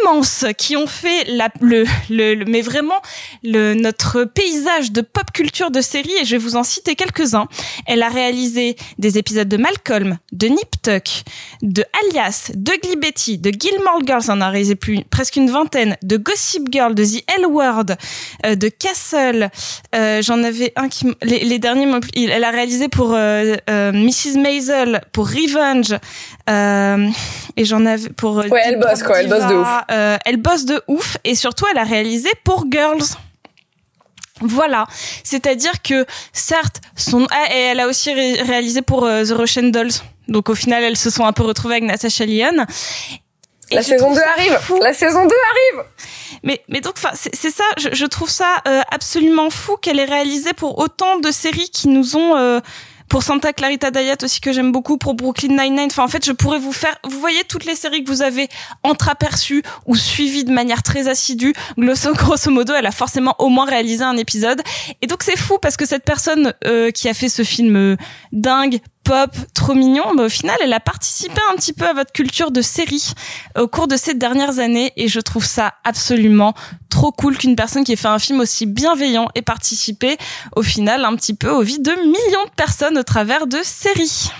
immenses 0.02 0.44
qui 0.58 0.76
ont 0.76 0.86
fait 0.86 1.24
la, 1.28 1.48
le, 1.60 1.84
le, 2.10 2.34
le- 2.34 2.44
mais 2.46 2.60
vraiment 2.62 3.00
le, 3.42 3.74
notre 3.74 4.24
paysage 4.24 4.92
de 4.92 5.00
pop 5.00 5.30
culture 5.32 5.70
de 5.70 5.80
séries 5.80 6.12
et 6.20 6.24
je 6.24 6.32
vais 6.32 6.38
vous 6.38 6.56
en 6.56 6.62
citer 6.64 6.94
quelques-uns. 6.94 7.46
Elle 7.86 8.02
a 8.02 8.08
réalisé 8.08 8.76
des 8.98 9.18
épisodes 9.18 9.48
de 9.48 9.56
Malcolm, 9.56 10.18
de 10.32 10.46
Nip 10.48 10.70
Tuck, 10.82 11.22
de 11.62 11.84
Alias, 12.02 12.50
de 12.54 12.72
Glee 12.82 12.96
Betty, 12.96 13.38
de 13.38 13.50
Gilmore 13.50 14.00
Girls, 14.06 14.22
on 14.28 14.32
en 14.32 14.40
a 14.40 14.50
réalisé 14.50 14.74
plus, 14.76 15.00
presque 15.10 15.36
une 15.36 15.50
vingtaine, 15.50 15.96
de 16.02 16.16
Gossip 16.16 16.68
Girl, 16.72 16.94
de 16.94 17.04
The 17.04 17.22
L 17.38 17.46
Word, 17.46 17.84
euh, 18.44 18.54
de 18.54 18.68
Castle, 18.68 19.50
euh, 19.94 20.22
j'en 20.22 20.42
avais 20.42 20.72
un 20.76 20.88
qui, 20.88 21.06
les, 21.22 21.40
les 21.44 21.58
derniers, 21.58 21.86
elle 22.16 22.44
a 22.44 22.50
réalisé 22.50 22.88
pour 22.88 23.14
euh, 23.14 23.54
euh, 23.70 23.92
Mrs. 23.92 24.38
Maisel, 24.38 25.00
pour 25.12 25.26
Revenge, 25.28 25.94
euh, 26.48 27.08
et 27.56 27.64
j'en 27.64 27.84
avais 27.86 28.08
pour. 28.10 28.38
euh, 28.40 28.48
Ouais, 28.48 28.60
elle 28.64 28.78
bosse, 28.78 29.02
quoi, 29.02 29.20
elle 29.20 29.28
bosse 29.28 29.42
de 29.44 29.48
Diva, 29.48 29.65
ouf. 29.66 29.84
euh, 29.90 30.16
elle 30.24 30.36
bosse 30.38 30.64
de 30.64 30.82
ouf, 30.88 31.16
et 31.24 31.34
surtout 31.34 31.66
elle 31.70 31.78
a 31.78 31.84
réalisé 31.84 32.28
pour 32.44 32.64
Girls. 32.70 33.02
Voilà, 34.42 34.86
c'est-à-dire 35.24 35.80
que 35.82 36.04
certes, 36.34 36.82
son 36.94 37.26
ah, 37.30 37.54
et 37.54 37.58
elle 37.58 37.80
a 37.80 37.86
aussi 37.86 38.12
ré- 38.12 38.42
réalisé 38.42 38.82
pour 38.82 39.06
euh, 39.06 39.24
The 39.24 39.30
Russian 39.30 39.62
Dolls. 39.68 39.92
Donc 40.28 40.50
au 40.50 40.54
final, 40.54 40.82
elles 40.84 40.98
se 40.98 41.08
sont 41.08 41.24
un 41.24 41.32
peu 41.32 41.42
retrouvées 41.42 41.76
avec 41.76 41.84
Natasha 41.84 42.26
Lyonne. 42.26 42.66
Et 43.70 43.76
La 43.76 43.82
saison 43.82 44.04
trouve 44.06 44.16
2 44.16 44.20
ça 44.20 44.30
arrive 44.36 44.58
fou. 44.60 44.78
La 44.82 44.92
saison 44.92 45.24
2 45.26 45.34
arrive 45.78 45.86
Mais, 46.42 46.62
mais 46.68 46.80
donc, 46.82 46.94
enfin, 46.98 47.12
c'est 47.14 47.34
c'est 47.34 47.50
ça. 47.50 47.64
Je, 47.78 47.88
je 47.92 48.04
trouve 48.06 48.28
ça 48.28 48.56
euh, 48.68 48.82
absolument 48.90 49.48
fou 49.48 49.76
qu'elle 49.78 49.98
ait 49.98 50.04
réalisé 50.04 50.52
pour 50.52 50.78
autant 50.78 51.18
de 51.18 51.30
séries 51.30 51.70
qui 51.70 51.88
nous 51.88 52.16
ont. 52.16 52.36
euh, 52.36 52.60
pour 53.08 53.22
Santa 53.22 53.52
Clarita 53.52 53.90
Diet 53.90 54.22
aussi 54.22 54.40
que 54.40 54.52
j'aime 54.52 54.72
beaucoup, 54.72 54.98
pour 54.98 55.14
Brooklyn 55.14 55.56
Nine-Nine. 55.56 55.88
Enfin, 55.90 56.04
en 56.04 56.08
fait, 56.08 56.24
je 56.24 56.32
pourrais 56.32 56.58
vous 56.58 56.72
faire. 56.72 56.96
Vous 57.04 57.18
voyez 57.20 57.44
toutes 57.44 57.64
les 57.64 57.74
séries 57.74 58.04
que 58.04 58.10
vous 58.10 58.22
avez 58.22 58.48
entreaperçues 58.82 59.62
ou 59.86 59.96
suivies 59.96 60.44
de 60.44 60.52
manière 60.52 60.82
très 60.82 61.08
assidue. 61.08 61.54
Grosso, 61.76 62.50
modo, 62.50 62.72
elle 62.74 62.86
a 62.86 62.92
forcément 62.92 63.34
au 63.38 63.48
moins 63.48 63.66
réalisé 63.66 64.04
un 64.04 64.16
épisode. 64.16 64.60
Et 65.02 65.06
donc, 65.06 65.22
c'est 65.22 65.38
fou 65.38 65.58
parce 65.60 65.76
que 65.76 65.86
cette 65.86 66.04
personne 66.04 66.52
euh, 66.64 66.90
qui 66.90 67.08
a 67.08 67.14
fait 67.14 67.28
ce 67.28 67.42
film 67.42 67.76
euh, 67.76 67.96
dingue, 68.32 68.80
pop, 69.06 69.30
trop 69.54 69.74
mignon, 69.74 70.16
bah, 70.16 70.24
au 70.24 70.28
final, 70.28 70.56
elle 70.60 70.72
a 70.72 70.80
participé 70.80 71.40
un 71.52 71.54
petit 71.54 71.72
peu 71.72 71.86
à 71.86 71.92
votre 71.92 72.10
culture 72.10 72.50
de 72.50 72.60
série 72.60 73.12
au 73.56 73.68
cours 73.68 73.86
de 73.86 73.96
ces 73.96 74.14
dernières 74.14 74.58
années 74.58 74.92
et 74.96 75.06
je 75.06 75.20
trouve 75.20 75.44
ça 75.44 75.74
absolument 75.84 76.54
trop 76.90 77.12
cool 77.12 77.38
qu'une 77.38 77.54
personne 77.54 77.84
qui 77.84 77.92
ait 77.92 77.96
fait 77.96 78.08
un 78.08 78.18
film 78.18 78.40
aussi 78.40 78.66
bienveillant 78.66 79.28
ait 79.36 79.42
participé 79.42 80.16
au 80.56 80.62
final 80.62 81.04
un 81.04 81.14
petit 81.14 81.34
peu 81.34 81.50
aux 81.50 81.62
vies 81.62 81.78
de 81.78 81.92
millions 81.92 82.44
de 82.46 82.54
personnes 82.56 82.98
au 82.98 83.04
travers 83.04 83.46
de 83.46 83.58
séries. 83.62 84.30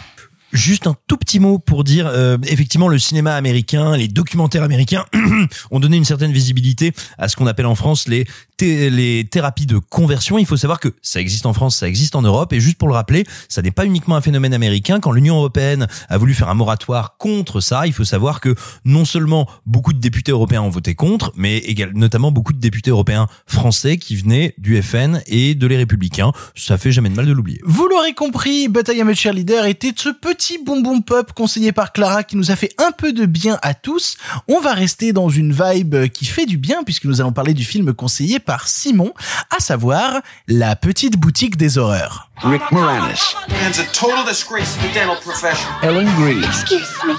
Juste 0.56 0.86
un 0.86 0.96
tout 1.06 1.18
petit 1.18 1.38
mot 1.38 1.58
pour 1.58 1.84
dire, 1.84 2.06
euh, 2.06 2.38
effectivement, 2.48 2.88
le 2.88 2.98
cinéma 2.98 3.34
américain, 3.34 3.94
les 3.96 4.08
documentaires 4.08 4.62
américains 4.62 5.04
ont 5.70 5.80
donné 5.80 5.98
une 5.98 6.04
certaine 6.06 6.32
visibilité 6.32 6.92
à 7.18 7.28
ce 7.28 7.36
qu'on 7.36 7.46
appelle 7.46 7.66
en 7.66 7.74
France 7.74 8.08
les, 8.08 8.24
thé- 8.56 8.88
les 8.88 9.24
thérapies 9.30 9.66
de 9.66 9.76
conversion. 9.76 10.38
Il 10.38 10.46
faut 10.46 10.56
savoir 10.56 10.80
que 10.80 10.88
ça 11.02 11.20
existe 11.20 11.44
en 11.44 11.52
France, 11.52 11.76
ça 11.76 11.86
existe 11.88 12.16
en 12.16 12.22
Europe, 12.22 12.54
et 12.54 12.60
juste 12.60 12.78
pour 12.78 12.88
le 12.88 12.94
rappeler, 12.94 13.24
ça 13.50 13.60
n'est 13.60 13.70
pas 13.70 13.84
uniquement 13.84 14.16
un 14.16 14.22
phénomène 14.22 14.54
américain. 14.54 14.98
Quand 14.98 15.12
l'Union 15.12 15.36
européenne 15.36 15.88
a 16.08 16.16
voulu 16.16 16.32
faire 16.32 16.48
un 16.48 16.54
moratoire 16.54 17.16
contre 17.18 17.60
ça, 17.60 17.86
il 17.86 17.92
faut 17.92 18.04
savoir 18.04 18.40
que 18.40 18.54
non 18.86 19.04
seulement 19.04 19.46
beaucoup 19.66 19.92
de 19.92 19.98
députés 20.00 20.32
européens 20.32 20.62
ont 20.62 20.70
voté 20.70 20.94
contre, 20.94 21.32
mais 21.36 21.58
également 21.58 21.98
notamment 21.98 22.32
beaucoup 22.32 22.54
de 22.54 22.60
députés 22.60 22.90
européens 22.90 23.26
français 23.46 23.98
qui 23.98 24.16
venaient 24.16 24.54
du 24.56 24.80
FN 24.82 25.20
et 25.26 25.54
de 25.54 25.66
les 25.66 25.76
Républicains. 25.76 26.32
Ça 26.54 26.78
fait 26.78 26.92
jamais 26.92 27.10
de 27.10 27.14
mal 27.14 27.26
de 27.26 27.32
l'oublier. 27.32 27.60
Vous 27.64 27.86
l'aurez 27.88 28.14
compris, 28.14 28.68
Bataille 28.68 29.02
à 29.02 29.14
Cheerleader 29.14 29.66
était 29.66 29.92
ce 29.96 30.08
petit 30.08 30.45
bonbon 30.64 31.00
pop 31.00 31.32
conseillé 31.32 31.72
par 31.72 31.92
Clara 31.92 32.22
qui 32.24 32.36
nous 32.36 32.50
a 32.50 32.56
fait 32.56 32.72
un 32.78 32.92
peu 32.92 33.12
de 33.12 33.26
bien 33.26 33.58
à 33.62 33.74
tous. 33.74 34.16
On 34.48 34.60
va 34.60 34.72
rester 34.72 35.12
dans 35.12 35.28
une 35.28 35.52
vibe 35.52 36.08
qui 36.08 36.24
fait 36.24 36.46
du 36.46 36.56
bien 36.56 36.82
puisque 36.84 37.04
nous 37.04 37.20
allons 37.20 37.32
parler 37.32 37.54
du 37.54 37.64
film 37.64 37.92
conseillé 37.94 38.38
par 38.38 38.68
Simon, 38.68 39.12
à 39.56 39.60
savoir 39.60 40.20
La 40.48 40.76
petite 40.76 41.16
boutique 41.16 41.56
des 41.56 41.78
horreurs. 41.78 42.30
Rick 42.42 42.62
Moranis, 42.70 43.34
Man's 43.48 43.78
a 43.78 43.84
total 43.92 44.24
disgrace 44.26 44.74
to 44.76 44.88
the 44.88 44.94
dental 44.94 45.16
profession. 45.20 45.68
Ellen 45.82 46.08
Greene, 46.16 46.44
Excuse 46.44 46.80
me. 47.06 47.14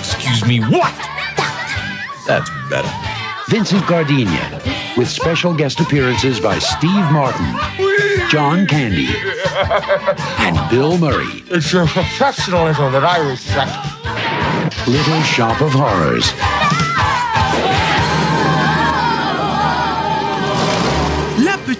excuse 0.00 0.44
me, 0.46 0.60
what? 0.60 0.92
That's 2.26 2.50
better. 2.70 2.88
Vincent 3.52 3.86
Gardenia, 3.86 4.62
with 4.96 5.10
special 5.10 5.54
guest 5.54 5.78
appearances 5.78 6.40
by 6.40 6.58
Steve 6.58 7.04
Martin, 7.12 7.54
John 8.30 8.66
Candy, 8.66 9.08
and 10.38 10.70
Bill 10.70 10.96
Murray. 10.96 11.44
It's 11.50 11.70
your 11.70 11.86
professionalism 11.86 12.90
that 12.92 13.04
I 13.04 13.18
respect. 13.18 14.88
Little 14.88 15.20
Shop 15.20 15.60
of 15.60 15.72
Horrors. 15.74 16.32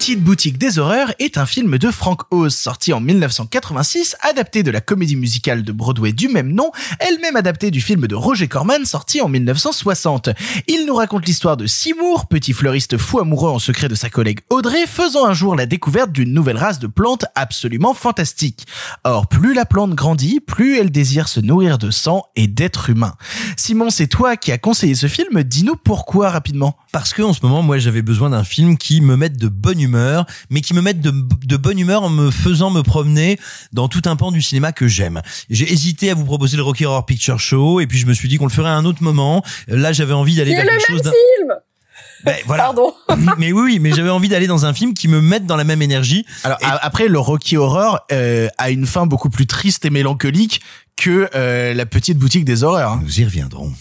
Petite 0.03 0.21
boutique 0.21 0.57
des 0.57 0.79
horreurs 0.79 1.13
est 1.19 1.37
un 1.37 1.45
film 1.45 1.77
de 1.77 1.89
Frank 1.89 2.23
Oz 2.29 2.53
sorti 2.53 2.91
en 2.91 2.99
1986, 2.99 4.17
adapté 4.19 4.61
de 4.61 4.69
la 4.69 4.81
comédie 4.81 5.15
musicale 5.15 5.63
de 5.63 5.71
Broadway 5.71 6.11
du 6.11 6.27
même 6.27 6.51
nom, 6.51 6.73
elle-même 6.99 7.37
adaptée 7.37 7.71
du 7.71 7.79
film 7.79 8.05
de 8.05 8.13
Roger 8.13 8.49
Corman 8.49 8.83
sorti 8.83 9.21
en 9.21 9.29
1960. 9.29 10.31
Il 10.67 10.85
nous 10.85 10.95
raconte 10.95 11.25
l'histoire 11.25 11.55
de 11.55 11.67
Seymour, 11.67 12.27
petit 12.27 12.51
fleuriste 12.51 12.97
fou 12.97 13.19
amoureux 13.19 13.49
en 13.49 13.59
secret 13.59 13.87
de 13.87 13.95
sa 13.95 14.09
collègue 14.09 14.41
Audrey, 14.49 14.87
faisant 14.87 15.25
un 15.25 15.31
jour 15.31 15.55
la 15.55 15.65
découverte 15.65 16.11
d'une 16.11 16.33
nouvelle 16.33 16.57
race 16.57 16.79
de 16.79 16.87
plantes 16.87 17.23
absolument 17.35 17.93
fantastique. 17.93 18.67
Or, 19.05 19.27
plus 19.27 19.53
la 19.53 19.63
plante 19.63 19.95
grandit, 19.95 20.41
plus 20.41 20.79
elle 20.79 20.91
désire 20.91 21.29
se 21.29 21.39
nourrir 21.39 21.77
de 21.77 21.91
sang 21.91 22.25
et 22.35 22.47
d'êtres 22.47 22.89
humains. 22.89 23.15
Simon, 23.55 23.89
c'est 23.89 24.07
toi 24.07 24.35
qui 24.35 24.51
as 24.51 24.57
conseillé 24.57 24.95
ce 24.95 25.07
film, 25.07 25.43
dis-nous 25.43 25.77
pourquoi 25.77 26.29
rapidement? 26.29 26.75
Parce 26.91 27.13
que 27.13 27.21
en 27.21 27.31
ce 27.31 27.39
moment, 27.43 27.61
moi, 27.61 27.77
j'avais 27.77 28.01
besoin 28.01 28.31
d'un 28.31 28.43
film 28.43 28.77
qui 28.77 28.99
me 28.99 29.15
mette 29.15 29.37
de 29.37 29.47
bonne 29.47 29.79
humeur, 29.79 29.92
mais 30.49 30.61
qui 30.61 30.73
me 30.73 30.81
mette 30.81 31.01
de, 31.01 31.11
de 31.11 31.57
bonne 31.57 31.79
humeur 31.79 32.03
en 32.03 32.09
me 32.09 32.31
faisant 32.31 32.69
me 32.69 32.81
promener 32.81 33.39
dans 33.71 33.87
tout 33.87 34.01
un 34.05 34.15
pan 34.15 34.31
du 34.31 34.41
cinéma 34.41 34.71
que 34.71 34.87
j'aime. 34.87 35.21
J'ai 35.49 35.71
hésité 35.71 36.09
à 36.09 36.13
vous 36.15 36.25
proposer 36.25 36.57
le 36.57 36.63
Rocky 36.63 36.85
Horror 36.85 37.05
Picture 37.05 37.39
Show, 37.39 37.79
et 37.79 37.87
puis 37.87 37.97
je 37.97 38.05
me 38.05 38.13
suis 38.13 38.27
dit 38.27 38.37
qu'on 38.37 38.45
le 38.45 38.51
ferait 38.51 38.69
à 38.69 38.73
un 38.75 38.85
autre 38.85 39.03
moment. 39.03 39.43
Là, 39.67 39.93
j'avais 39.93 40.13
envie 40.13 40.35
d'aller 40.35 40.51
vers 40.55 40.63
le 40.63 40.69
quelque 40.69 40.89
même 40.91 40.97
chose 40.97 41.01
d'un- 41.03 41.11
film 41.11 41.53
Ben, 42.25 42.35
voilà. 42.45 42.63
Pardon. 42.63 42.93
mais 43.37 43.51
oui, 43.51 43.79
mais 43.79 43.91
j'avais 43.91 44.09
envie 44.09 44.29
d'aller 44.29 44.47
dans 44.47 44.65
un 44.65 44.73
film 44.73 44.93
qui 44.93 45.07
me 45.07 45.21
mette 45.21 45.45
dans 45.45 45.57
la 45.57 45.63
même 45.65 45.81
énergie. 45.81 46.25
Alors 46.43 46.57
après, 46.61 47.07
le 47.07 47.19
Rocky 47.19 47.57
Horror 47.57 47.99
euh, 48.11 48.47
a 48.57 48.69
une 48.69 48.85
fin 48.85 49.05
beaucoup 49.05 49.29
plus 49.29 49.45
triste 49.45 49.85
et 49.85 49.89
mélancolique 49.89 50.61
que 50.95 51.29
euh, 51.35 51.73
la 51.73 51.85
petite 51.85 52.17
boutique 52.17 52.45
des 52.45 52.63
horreurs. 52.63 52.91
hein. 52.93 53.01
Nous 53.03 53.19
y 53.19 53.25
reviendrons. 53.25 53.73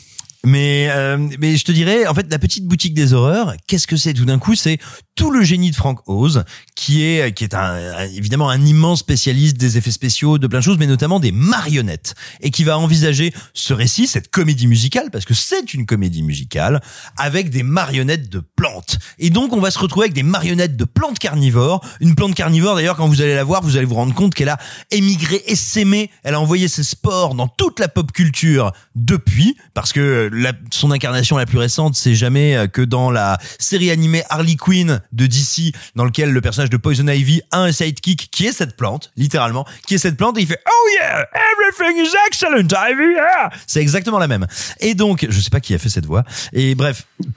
Mais 0.44 0.88
euh, 0.90 1.16
mais 1.38 1.56
je 1.56 1.64
te 1.64 1.70
dirais 1.70 2.04
en 2.08 2.14
fait 2.14 2.26
la 2.28 2.38
petite 2.40 2.66
boutique 2.66 2.94
des 2.94 3.12
horreurs 3.12 3.54
qu'est-ce 3.68 3.86
que 3.86 3.96
c'est? 3.96 4.12
Tout 4.12 4.24
d'un 4.24 4.40
coup 4.40 4.56
c'est 4.56 4.78
tout 5.14 5.30
le 5.30 5.44
génie 5.44 5.70
de 5.70 5.76
Frank 5.76 6.00
Oz 6.08 6.42
qui 6.74 7.04
est 7.04 7.32
qui 7.32 7.44
est 7.44 7.54
un, 7.54 7.76
évidemment 8.16 8.50
un 8.50 8.60
immense 8.66 9.00
spécialiste 9.00 9.56
des 9.56 9.78
effets 9.78 9.92
spéciaux 9.92 10.38
de 10.38 10.46
plein 10.48 10.58
de 10.58 10.64
choses 10.64 10.78
mais 10.78 10.88
notamment 10.88 11.20
des 11.20 11.30
marionnettes 11.30 12.16
et 12.40 12.50
qui 12.50 12.64
va 12.64 12.76
envisager 12.76 13.32
ce 13.54 13.72
récit 13.72 14.08
cette 14.08 14.32
comédie 14.32 14.66
musicale 14.66 15.12
parce 15.12 15.24
que 15.24 15.34
c'est 15.34 15.74
une 15.74 15.86
comédie 15.86 16.24
musicale 16.24 16.82
avec 17.16 17.50
des 17.50 17.62
marionnettes 17.62 18.28
de 18.28 18.40
plantes. 18.40 18.98
Et 19.20 19.30
donc 19.30 19.52
on 19.52 19.60
va 19.60 19.70
se 19.70 19.78
retrouver 19.78 20.06
avec 20.06 20.14
des 20.14 20.24
marionnettes 20.24 20.76
de 20.76 20.84
plantes 20.84 21.20
carnivores 21.20 21.86
une 22.00 22.16
plante 22.16 22.34
carnivore 22.34 22.74
d'ailleurs 22.74 22.96
quand 22.96 23.06
vous 23.06 23.22
allez 23.22 23.36
la 23.36 23.44
voir 23.44 23.62
vous 23.62 23.76
allez 23.76 23.86
vous 23.86 23.94
rendre 23.94 24.14
compte 24.14 24.34
qu'elle 24.34 24.48
a 24.48 24.58
émigré 24.90 25.40
et 25.46 25.54
s'aimé 25.54 26.10
elle 26.24 26.34
a 26.34 26.40
envoyé 26.40 26.66
ses 26.66 26.82
spores 26.82 27.36
dans 27.36 27.46
toute 27.46 27.78
la 27.78 27.86
pop 27.86 28.10
culture 28.10 28.72
depuis 28.96 29.56
parce 29.72 29.92
que 29.92 30.30
la- 30.32 30.52
son 30.72 30.90
incarnation 30.90 31.36
la 31.36 31.46
plus 31.46 31.58
récente 31.58 31.94
c'est 31.94 32.14
jamais 32.14 32.56
euh, 32.56 32.66
que 32.66 32.82
dans 32.82 33.10
la 33.10 33.38
série 33.58 33.90
animée 33.90 34.24
Harley 34.30 34.56
Quinn 34.56 35.00
de 35.12 35.26
DC 35.26 35.72
dans 35.94 36.04
lequel 36.04 36.30
le 36.32 36.40
personnage 36.40 36.70
de 36.70 36.76
Poison 36.76 37.06
Ivy 37.06 37.42
a 37.50 37.60
un 37.60 37.70
sidekick 37.72 38.30
qui 38.30 38.46
est 38.46 38.52
cette 38.52 38.76
plante 38.76 39.12
littéralement 39.16 39.64
qui 39.86 39.94
est 39.94 39.98
cette 39.98 40.16
plante 40.16 40.38
et 40.38 40.40
il 40.42 40.46
fait 40.48 40.60
oh 40.66 40.88
yeah 41.00 41.26
everything 41.52 42.04
is 42.04 42.12
excellent 42.26 42.66
Ivy 42.66 43.12
yeah 43.14 43.50
c'est 43.66 43.80
exactement 43.80 44.18
la 44.18 44.26
même 44.28 44.46
et 44.80 44.94
donc 44.94 45.26
je 45.28 45.40
sais 45.40 45.50
pas 45.50 45.60
qui 45.60 45.74
a 45.74 45.78
fait 45.78 45.90
cette 45.90 46.06
voix 46.06 46.24
et 46.52 46.74
bref. 46.74 47.06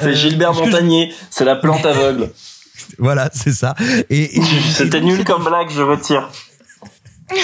C'est 0.00 0.06
Euh, 0.06 0.14
Gilbert 0.14 0.52
je- 0.54 0.60
Montagnier, 0.60 1.12
c'est 1.30 1.44
la 1.44 1.56
plante 1.56 1.84
aveugle. 1.86 2.30
voilà 2.98 3.30
c'est 3.32 3.52
ça 3.52 3.74
et, 4.10 4.38
et- 4.38 4.42
C'était 4.72 5.00
nul 5.00 5.24
comme 5.24 5.44
blague, 5.44 5.70
je 5.70 5.82
retire. 5.82 6.28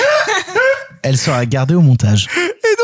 Elle 1.02 1.16
sera 1.16 1.46
gardée 1.46 1.74
au 1.74 1.80
montage. 1.80 2.26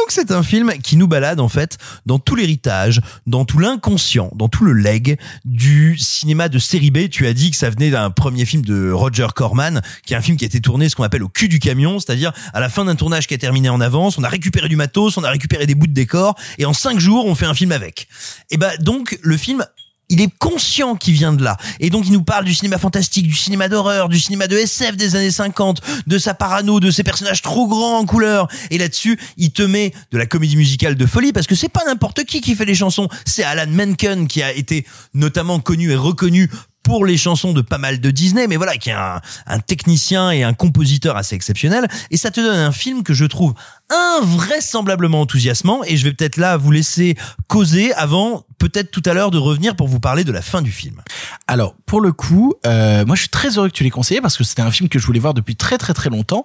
Donc 0.05 0.12
c'est 0.12 0.32
un 0.32 0.43
film 0.43 0.70
qui 0.82 0.98
nous 0.98 1.09
balade 1.09 1.40
en 1.40 1.48
fait 1.48 1.78
dans 2.05 2.18
tout 2.18 2.36
l'héritage, 2.36 3.01
dans 3.26 3.47
tout 3.47 3.59
l'inconscient, 3.59 4.31
dans 4.35 4.51
tout 4.51 4.62
le 4.62 4.74
leg 4.74 5.18
du 5.47 5.97
cinéma 5.97 6.51
de 6.51 6.59
série 6.59 6.90
B. 6.90 7.09
Tu 7.09 7.26
as 7.26 7.32
dit 7.32 7.51
que 7.51 7.56
ça 7.56 7.70
venait 7.70 7.89
d'un 7.89 8.10
premier 8.10 8.44
film 8.44 8.62
de 8.66 8.93
Roger 8.93 9.28
Corman, 9.35 9.81
qui 10.05 10.12
est 10.12 10.16
un 10.18 10.20
film 10.20 10.36
qui 10.36 10.44
a 10.44 10.47
été 10.47 10.60
tourné 10.60 10.90
ce 10.90 10.94
qu'on 10.94 11.05
appelle 11.05 11.22
au 11.22 11.31
cul 11.31 11.48
du 11.48 11.59
camion, 11.59 12.01
c'est-à-dire 12.01 12.35
à 12.52 12.60
la 12.60 12.68
fin 12.68 12.85
d'un 12.85 12.97
tournage 12.97 13.26
qui 13.26 13.32
a 13.32 13.39
terminé 13.39 13.70
en 13.70 13.81
avance, 13.81 14.18
on 14.18 14.24
a 14.24 14.28
récupéré 14.28 14.68
du 14.68 14.76
matos, 14.76 15.16
on 15.16 15.24
a 15.24 15.31
récupéré 15.31 15.64
des 15.64 15.74
bouts 15.74 15.86
de 15.86 15.94
décor, 15.94 16.35
et 16.59 16.66
en 16.66 16.74
cinq 16.74 17.01
jours 17.01 17.24
on 17.24 17.35
fait 17.35 17.47
un 17.47 17.55
film 17.55 17.72
avec. 17.72 18.06
Et 18.51 18.59
ben 18.59 18.72
donc 18.81 19.18
le 19.22 19.39
film 19.39 19.64
il 20.09 20.20
est 20.20 20.31
conscient 20.39 20.97
qu'il 20.97 21.14
vient 21.14 21.32
de 21.32 21.43
là. 21.43 21.56
Et 21.81 21.90
donc, 21.90 22.06
il 22.06 22.12
nous 22.12 22.22
parle 22.22 22.44
du 22.44 22.55
cinéma 22.55 22.78
fantastique, 22.78 23.26
du 23.26 23.35
cinéma 23.35 23.68
d'horreur, 23.68 24.09
du 24.09 24.18
cinéma 24.18 24.47
de 24.47 24.56
SF 24.56 24.97
des 24.97 25.16
années 25.16 25.31
50, 25.31 25.81
de 26.06 26.18
sa 26.18 26.35
parano, 26.35 26.81
de 26.81 26.90
ses 26.90 27.02
personnages 27.02 27.43
trop 27.43 27.66
grands 27.66 27.98
en 27.98 28.06
couleur. 28.06 28.48
Et 28.70 28.78
là-dessus, 28.78 29.18
il 29.36 29.52
te 29.52 29.62
met 29.62 29.93
de 30.12 30.18
la 30.18 30.26
comédie 30.26 30.56
musicale 30.56 30.94
de 30.94 31.06
folie 31.06 31.32
parce 31.32 31.47
que 31.47 31.55
c'est 31.55 31.68
pas 31.68 31.85
n'importe 31.86 32.24
qui 32.24 32.40
qui 32.40 32.55
fait 32.55 32.64
les 32.64 32.74
chansons. 32.74 33.09
C'est 33.24 33.43
Alan 33.43 33.70
Menken 33.70 34.28
qui 34.28 34.43
a 34.43 34.52
été 34.52 34.86
notamment 35.14 35.60
connu 35.60 35.90
et 35.90 35.97
reconnu 35.97 36.51
pour 36.85 37.05
les 37.05 37.16
chansons 37.16 37.52
de 37.52 37.62
pas 37.62 37.78
mal 37.78 38.01
de 38.01 38.11
Disney, 38.12 38.47
mais 38.47 38.56
voilà, 38.56 38.77
qui 38.77 38.90
est 38.90 38.93
un, 38.93 39.20
un 39.47 39.59
technicien 39.59 40.31
et 40.31 40.44
un 40.44 40.55
compositeur 40.55 41.16
assez 41.16 41.35
exceptionnel. 41.35 41.89
Et 42.11 42.16
ça 42.16 42.31
te 42.31 42.40
donne 42.40 42.56
un 42.56 42.70
film 42.70 43.02
que 43.02 43.15
je 43.15 43.24
trouve 43.24 43.55
invraisemblablement 43.90 45.23
enthousiasmant. 45.23 45.82
Et 45.85 45.97
je 45.97 46.05
vais 46.05 46.12
peut-être 46.12 46.36
là 46.36 46.56
vous 46.56 46.70
laisser 46.70 47.16
causer 47.48 47.93
avant, 47.94 48.47
peut-être 48.59 48.90
tout 48.90 49.02
à 49.06 49.15
l'heure, 49.15 49.31
de 49.31 49.39
revenir 49.39 49.74
pour 49.74 49.89
vous 49.89 49.98
parler 49.98 50.24
de 50.24 50.31
la 50.31 50.43
fin 50.43 50.62
du 50.62 50.70
film. 50.70 51.01
Alors, 51.47 51.74
pour 51.86 52.01
le 52.01 52.12
coup, 52.12 52.55
euh, 52.66 53.05
moi 53.06 53.16
je 53.16 53.23
suis 53.23 53.31
très 53.31 53.56
heureux 53.56 53.69
que 53.69 53.74
tu 53.74 53.82
l'aies 53.82 53.90
conseillé 53.90 54.20
parce 54.20 54.36
que 54.36 54.44
c'était 54.44 54.62
un 54.62 54.70
film 54.70 54.89
que 54.89 54.98
je 54.98 55.06
voulais 55.06 55.20
voir 55.20 55.35
depuis 55.35 55.56
très 55.56 55.78
très 55.78 55.94
très 55.94 56.11
longtemps. 56.11 56.44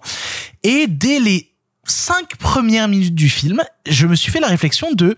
Et 0.64 0.88
dès 0.88 1.20
les 1.20 1.52
cinq 1.86 2.38
premières 2.38 2.88
minutes 2.88 3.16
du 3.16 3.30
film, 3.30 3.62
je 3.88 4.08
me 4.08 4.16
suis 4.16 4.32
fait 4.32 4.40
la 4.40 4.48
réflexion 4.48 4.94
de 4.94 5.18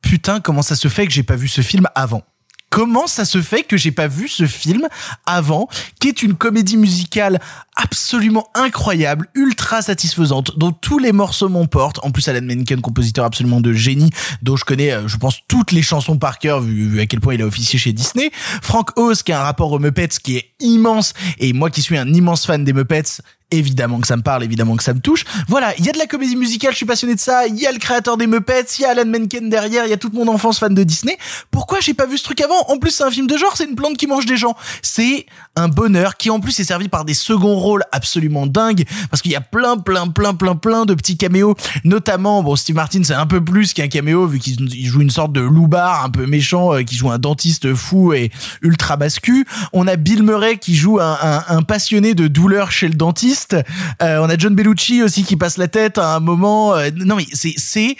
putain, 0.00 0.40
comment 0.40 0.62
ça 0.62 0.76
se 0.76 0.88
fait 0.88 1.06
que 1.06 1.12
j'ai 1.12 1.22
pas 1.22 1.36
vu 1.36 1.48
ce 1.48 1.60
film 1.60 1.88
avant? 1.94 2.22
Comment 2.70 3.08
ça 3.08 3.24
se 3.24 3.42
fait 3.42 3.64
que 3.64 3.76
j'ai 3.76 3.90
pas 3.90 4.06
vu 4.06 4.28
ce 4.28 4.46
film 4.46 4.88
avant, 5.26 5.68
qui 5.98 6.08
est 6.08 6.22
une 6.22 6.34
comédie 6.34 6.76
musicale 6.76 7.40
absolument 7.74 8.48
incroyable, 8.54 9.26
ultra 9.34 9.82
satisfaisante, 9.82 10.56
dont 10.56 10.70
tous 10.70 11.00
les 11.00 11.10
morceaux 11.10 11.48
m'emportent. 11.48 11.98
En 12.04 12.12
plus, 12.12 12.28
Alan 12.28 12.42
Menken, 12.42 12.80
compositeur 12.80 13.24
absolument 13.24 13.60
de 13.60 13.72
génie, 13.72 14.10
dont 14.42 14.56
je 14.56 14.64
connais, 14.64 14.92
euh, 14.92 15.08
je 15.08 15.16
pense, 15.16 15.40
toutes 15.48 15.72
les 15.72 15.82
chansons 15.82 16.16
par 16.16 16.38
cœur, 16.38 16.60
vu, 16.60 17.00
à 17.00 17.06
quel 17.06 17.20
point 17.20 17.34
il 17.34 17.42
a 17.42 17.46
officié 17.46 17.76
chez 17.76 17.92
Disney. 17.92 18.30
Frank 18.62 18.96
Oz, 18.96 19.24
qui 19.24 19.32
a 19.32 19.40
un 19.40 19.44
rapport 19.44 19.72
aux 19.72 19.80
Muppets 19.80 20.20
qui 20.22 20.36
est 20.36 20.52
immense, 20.60 21.12
et 21.38 21.52
moi 21.52 21.70
qui 21.70 21.82
suis 21.82 21.98
un 21.98 22.12
immense 22.14 22.46
fan 22.46 22.62
des 22.64 22.72
Muppets, 22.72 23.20
évidemment 23.50 24.00
que 24.00 24.06
ça 24.06 24.16
me 24.16 24.22
parle, 24.22 24.44
évidemment 24.44 24.76
que 24.76 24.82
ça 24.82 24.94
me 24.94 25.00
touche. 25.00 25.24
Voilà, 25.48 25.74
il 25.78 25.84
y 25.84 25.88
a 25.88 25.92
de 25.92 25.98
la 25.98 26.06
comédie 26.06 26.36
musicale, 26.36 26.72
je 26.72 26.76
suis 26.76 26.86
passionné 26.86 27.14
de 27.14 27.20
ça. 27.20 27.46
Il 27.46 27.58
y 27.58 27.66
a 27.66 27.72
le 27.72 27.78
créateur 27.78 28.16
des 28.16 28.26
Muppets, 28.26 28.66
il 28.78 28.82
y 28.82 28.84
a 28.84 28.90
Alan 28.90 29.06
Menken 29.06 29.48
derrière, 29.48 29.84
il 29.86 29.90
y 29.90 29.92
a 29.92 29.96
toute 29.96 30.14
mon 30.14 30.28
enfance 30.28 30.58
fan 30.58 30.74
de 30.74 30.82
Disney. 30.82 31.18
Pourquoi 31.50 31.80
j'ai 31.80 31.94
pas 31.94 32.06
vu 32.06 32.18
ce 32.18 32.24
truc 32.24 32.40
avant? 32.40 32.60
En 32.68 32.78
plus, 32.78 32.90
c'est 32.90 33.04
un 33.04 33.10
film 33.10 33.26
de 33.26 33.36
genre, 33.36 33.56
c'est 33.56 33.64
une 33.64 33.76
plante 33.76 33.96
qui 33.96 34.06
mange 34.06 34.26
des 34.26 34.36
gens. 34.36 34.56
C'est 34.82 35.26
un 35.56 35.68
bonheur 35.68 36.16
qui 36.16 36.30
en 36.30 36.40
plus 36.40 36.58
est 36.60 36.64
servi 36.64 36.88
par 36.88 37.04
des 37.04 37.14
seconds 37.14 37.56
rôles 37.56 37.84
absolument 37.92 38.46
dingues 38.46 38.84
parce 39.10 39.22
qu'il 39.22 39.32
y 39.32 39.36
a 39.36 39.40
plein, 39.40 39.76
plein, 39.76 40.08
plein, 40.08 40.34
plein, 40.34 40.54
plein 40.54 40.86
de 40.86 40.94
petits 40.94 41.16
caméos. 41.16 41.54
Notamment, 41.84 42.42
bon, 42.42 42.56
Steve 42.56 42.76
Martin, 42.76 43.02
c'est 43.04 43.14
un 43.14 43.26
peu 43.26 43.42
plus 43.42 43.72
qu'un 43.72 43.88
caméo 43.88 44.26
vu 44.26 44.38
qu'il 44.38 44.60
il 44.74 44.86
joue 44.86 45.00
une 45.00 45.10
sorte 45.10 45.32
de 45.32 45.40
loupard 45.40 46.04
un 46.04 46.10
peu 46.10 46.26
méchant 46.26 46.74
euh, 46.74 46.82
qui 46.82 46.94
joue 46.94 47.10
un 47.10 47.18
dentiste 47.18 47.74
fou 47.74 48.12
et 48.12 48.30
ultra 48.62 48.96
bascu. 48.96 49.46
On 49.72 49.86
a 49.86 49.96
Bill 49.96 50.22
Murray 50.22 50.58
qui 50.58 50.74
joue 50.74 51.00
un, 51.00 51.18
un, 51.20 51.44
un 51.48 51.62
passionné 51.62 52.14
de 52.14 52.28
douleur 52.28 52.72
chez 52.72 52.88
le 52.88 52.94
dentiste. 52.94 53.39
Euh, 54.02 54.18
on 54.18 54.28
a 54.28 54.36
John 54.36 54.54
Bellucci 54.54 55.02
aussi 55.02 55.24
qui 55.24 55.36
passe 55.36 55.56
la 55.56 55.68
tête 55.68 55.98
à 55.98 56.14
un 56.14 56.20
moment. 56.20 56.74
Euh, 56.74 56.90
non 56.94 57.16
mais 57.16 57.26
c'est 57.32 57.54
c'est 57.56 57.96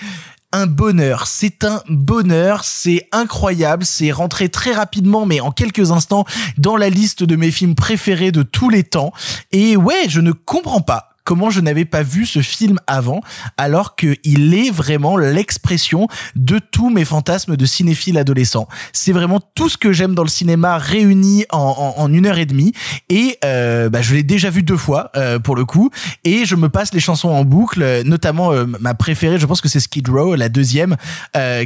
un 0.53 0.67
bonheur, 0.67 1.27
c'est 1.27 1.65
un 1.65 1.81
bonheur, 1.89 2.65
c'est 2.65 3.09
incroyable, 3.13 3.85
c'est 3.85 4.11
rentré 4.11 4.49
très 4.49 4.73
rapidement 4.73 5.25
mais 5.25 5.41
en 5.41 5.53
quelques 5.53 5.93
instants 5.93 6.25
dans 6.59 6.77
la 6.77 6.91
liste 6.91 7.23
de 7.23 7.37
mes 7.37 7.51
films 7.51 7.75
préférés 7.75 8.33
de 8.33 8.43
tous 8.43 8.69
les 8.69 8.83
temps. 8.83 9.13
Et 9.53 9.77
ouais, 9.77 10.07
je 10.09 10.21
ne 10.21 10.33
comprends 10.33 10.81
pas 10.81 11.10
comment 11.25 11.51
je 11.51 11.61
n'avais 11.61 11.85
pas 11.85 12.03
vu 12.03 12.27
ce 12.27 12.41
film 12.41 12.79
avant, 12.87 13.21
alors 13.57 13.97
qu'il 13.97 14.55
est 14.55 14.71
vraiment 14.71 15.17
l'expression 15.17 16.09
de 16.37 16.59
tous 16.59 16.91
mes 16.91 17.05
fantasmes 17.05 17.57
de 17.57 17.67
cinéphile 17.67 18.19
adolescent. 18.19 18.69
C'est 18.93 19.13
vraiment 19.13 19.41
tout 19.55 19.69
ce 19.69 19.77
que 19.77 19.93
j'aime 19.93 20.15
dans 20.15 20.23
le 20.23 20.29
cinéma 20.29 20.79
réuni 20.79 21.45
en, 21.51 22.13
une 22.13 22.27
heure 22.27 22.39
et 22.39 22.47
demie, 22.47 22.73
et 23.09 23.39
euh, 23.45 23.89
bah, 23.89 24.03
je 24.03 24.15
l'ai 24.15 24.23
déjà 24.23 24.51
vu 24.51 24.63
deux 24.63 24.77
fois 24.77 25.11
euh, 25.17 25.39
pour 25.39 25.57
le 25.57 25.65
coup, 25.65 25.91
et 26.25 26.45
je 26.45 26.57
me 26.57 26.69
passe 26.69 26.93
les 26.93 27.01
chansons 27.01 27.29
en 27.29 27.45
boucle, 27.45 28.03
notamment 28.05 28.53
euh, 28.53 28.65
ma 28.81 28.95
préférée, 28.95 29.39
je 29.39 29.47
pense 29.47 29.61
que 29.61 29.69
c'est 29.69 29.81
Skid 29.81 30.09
Row, 30.09 30.35
la 30.35 30.49
deuxième, 30.49 30.97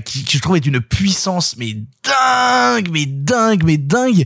qui, 0.05 0.25
qui 0.25 0.37
je 0.37 0.43
trouve 0.43 0.57
est 0.57 0.61
d'une 0.61 0.81
puissance 0.81 1.57
mais 1.59 1.77
dingue, 2.05 2.89
mais 2.91 3.07
dingue, 3.07 3.63
mais 3.65 3.77
dingue. 3.77 4.25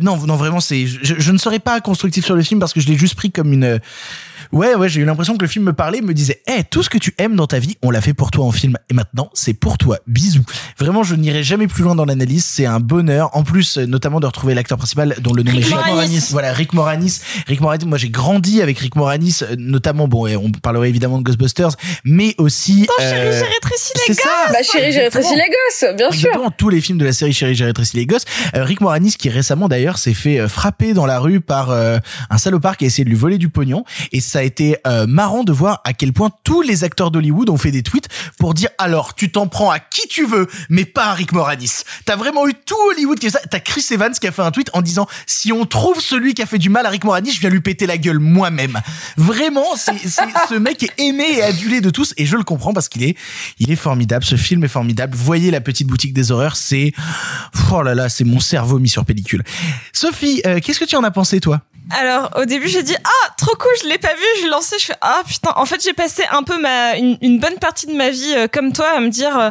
Non, 0.00 0.16
non 0.26 0.36
vraiment, 0.36 0.60
c'est, 0.60 0.86
je, 0.86 1.14
je 1.18 1.32
ne 1.32 1.38
serais 1.38 1.58
pas 1.58 1.80
constructif 1.80 2.24
sur 2.24 2.34
le 2.34 2.42
film 2.42 2.60
parce 2.60 2.72
que 2.72 2.80
je 2.80 2.86
l'ai 2.86 2.96
juste 2.96 3.14
pris 3.14 3.30
comme 3.30 3.52
une 3.52 3.80
Ouais, 4.54 4.74
ouais, 4.74 4.88
j'ai 4.88 5.00
eu 5.00 5.04
l'impression 5.04 5.36
que 5.36 5.42
le 5.42 5.48
film 5.48 5.64
me 5.64 5.72
parlait, 5.72 6.00
me 6.00 6.14
disait, 6.14 6.40
hé, 6.46 6.62
tout 6.64 6.82
ce 6.82 6.88
que 6.88 6.96
tu 6.96 7.12
aimes 7.18 7.34
dans 7.36 7.46
ta 7.46 7.58
vie, 7.58 7.76
on 7.82 7.90
l'a 7.90 8.00
fait 8.00 8.14
pour 8.14 8.30
toi 8.30 8.44
en 8.44 8.52
film, 8.52 8.78
et 8.88 8.94
maintenant, 8.94 9.28
c'est 9.34 9.52
pour 9.52 9.78
toi. 9.78 9.98
Bisous. 10.06 10.44
Vraiment, 10.78 11.02
je 11.02 11.16
n'irai 11.16 11.42
jamais 11.42 11.66
plus 11.66 11.82
loin 11.82 11.94
dans 11.94 12.04
l'analyse, 12.04 12.44
c'est 12.44 12.64
un 12.64 12.80
bonheur. 12.80 13.30
En 13.36 13.42
plus, 13.42 13.78
euh, 13.78 13.86
notamment 13.86 14.20
de 14.20 14.26
retrouver 14.26 14.54
l'acteur 14.54 14.78
principal 14.78 15.16
dont 15.20 15.32
le 15.32 15.42
nom 15.42 15.50
Rick 15.50 15.66
est 15.66 15.70
Moranis. 15.70 16.28
Voilà, 16.30 16.52
Rick 16.52 16.72
Moranis. 16.72 17.20
Rick 17.48 17.60
Moranis, 17.60 17.84
moi 17.84 17.98
j'ai 17.98 18.10
grandi 18.10 18.62
avec 18.62 18.78
Rick 18.78 18.94
Moranis, 18.94 19.40
euh, 19.42 19.56
notamment, 19.58 20.06
bon, 20.06 20.26
et 20.26 20.36
on 20.36 20.50
parlerait 20.50 20.88
évidemment 20.88 21.18
de 21.18 21.24
Ghostbusters, 21.24 21.76
mais 22.04 22.34
aussi... 22.38 22.86
Chérie, 23.00 23.18
euh, 23.18 23.32
j'ai 23.40 23.52
rétréci 23.52 23.92
les 23.94 24.14
c'est 24.14 24.22
gosses. 24.22 24.22
ça. 24.22 24.52
Bah 24.52 24.58
chérie, 24.62 24.92
j'ai 24.92 25.00
rétréci 25.00 25.34
les 25.34 25.48
gosses, 25.50 25.96
bien 25.96 26.10
sûr. 26.10 26.28
Exactement, 26.28 26.50
tous 26.50 26.68
les 26.68 26.80
films 26.80 26.84
film 26.84 26.98
de 26.98 27.04
la 27.06 27.12
série 27.12 27.32
Chérie, 27.32 27.54
j'ai 27.54 27.64
rétréci 27.64 27.96
les 27.96 28.06
gosses. 28.06 28.24
Euh, 28.54 28.62
Rick 28.62 28.80
Moranis 28.82 29.14
qui 29.18 29.30
récemment 29.30 29.68
d'ailleurs 29.68 29.98
s'est 29.98 30.14
fait 30.14 30.46
frapper 30.46 30.92
dans 30.92 31.06
la 31.06 31.18
rue 31.18 31.40
par 31.40 31.70
euh, 31.70 31.98
un 32.30 32.38
salopard 32.38 32.76
qui 32.76 32.84
a 32.84 32.86
essayé 32.86 33.04
de 33.04 33.08
lui 33.08 33.16
voler 33.16 33.38
du 33.38 33.48
pognon. 33.48 33.84
Et 34.12 34.20
ça 34.20 34.43
a 34.44 34.46
été 34.46 34.76
euh, 34.86 35.06
marrant 35.06 35.42
de 35.42 35.52
voir 35.52 35.80
à 35.84 35.94
quel 35.94 36.12
point 36.12 36.30
tous 36.44 36.60
les 36.60 36.84
acteurs 36.84 37.10
d'Hollywood 37.10 37.48
ont 37.48 37.56
fait 37.56 37.70
des 37.70 37.82
tweets 37.82 38.08
pour 38.38 38.52
dire 38.52 38.68
alors 38.76 39.14
tu 39.14 39.30
t'en 39.30 39.46
prends 39.46 39.70
à 39.70 39.78
qui 39.78 40.06
tu 40.06 40.26
veux, 40.26 40.46
mais 40.68 40.84
pas 40.84 41.06
à 41.06 41.14
Rick 41.14 41.32
Moranis. 41.32 41.82
T'as 42.04 42.16
vraiment 42.16 42.46
eu 42.46 42.52
tout 42.52 42.76
Hollywood 42.90 43.18
qui 43.18 43.26
est 43.26 43.30
ça. 43.30 43.40
T'as 43.50 43.60
Chris 43.60 43.86
Evans 43.90 44.12
qui 44.12 44.26
a 44.26 44.32
fait 44.32 44.42
un 44.42 44.50
tweet 44.50 44.70
en 44.74 44.82
disant 44.82 45.06
si 45.26 45.50
on 45.50 45.64
trouve 45.64 46.00
celui 46.00 46.34
qui 46.34 46.42
a 46.42 46.46
fait 46.46 46.58
du 46.58 46.68
mal 46.68 46.84
à 46.84 46.90
Rick 46.90 47.04
Moranis, 47.04 47.32
je 47.32 47.40
viens 47.40 47.48
lui 47.48 47.60
péter 47.60 47.86
la 47.86 47.96
gueule 47.96 48.18
moi-même. 48.18 48.80
Vraiment, 49.16 49.76
c'est 49.76 49.96
ce 50.48 50.54
mec 50.54 50.82
est 50.82 51.00
aimé 51.00 51.24
et 51.36 51.42
adulé 51.42 51.80
de 51.80 51.88
tous 51.88 52.12
et 52.18 52.26
je 52.26 52.36
le 52.36 52.44
comprends 52.44 52.74
parce 52.74 52.90
qu'il 52.90 53.02
est 53.02 53.16
il 53.58 53.70
est 53.72 53.76
formidable. 53.76 54.24
Ce 54.24 54.36
film 54.36 54.62
est 54.64 54.68
formidable. 54.68 55.16
Voyez 55.16 55.50
la 55.50 55.62
petite 55.62 55.86
boutique 55.86 56.12
des 56.12 56.30
horreurs, 56.30 56.56
c'est 56.56 56.92
oh 57.72 57.82
là 57.82 57.94
là, 57.94 58.10
c'est 58.10 58.24
mon 58.24 58.40
cerveau 58.40 58.78
mis 58.78 58.90
sur 58.90 59.06
pellicule. 59.06 59.42
Sophie, 59.94 60.42
euh, 60.44 60.60
qu'est-ce 60.60 60.80
que 60.80 60.84
tu 60.84 60.96
en 60.96 61.02
as 61.02 61.10
pensé 61.10 61.40
toi? 61.40 61.62
Alors 61.90 62.30
au 62.36 62.44
début 62.44 62.68
j'ai 62.68 62.82
dit 62.82 62.96
ah 63.04 63.34
trop 63.36 63.54
cool 63.56 63.72
je 63.82 63.88
l'ai 63.88 63.98
pas 63.98 64.14
vu 64.14 64.24
je 64.38 64.44
l'ai 64.44 64.50
lancé 64.50 64.76
je 64.78 64.86
fais 64.86 64.96
ah 65.00 65.22
putain 65.26 65.52
en 65.56 65.66
fait 65.66 65.82
j'ai 65.82 65.92
passé 65.92 66.22
un 66.30 66.42
peu 66.42 66.58
ma 66.58 66.96
une, 66.96 67.38
bonne 67.38 67.58
partie 67.58 67.86
de 67.86 67.92
ma 67.92 68.10
vie 68.10 68.34
euh, 68.34 68.48
comme 68.48 68.72
toi 68.72 68.88
à 68.90 69.00
me 69.00 69.10
dire 69.10 69.38
euh, 69.38 69.50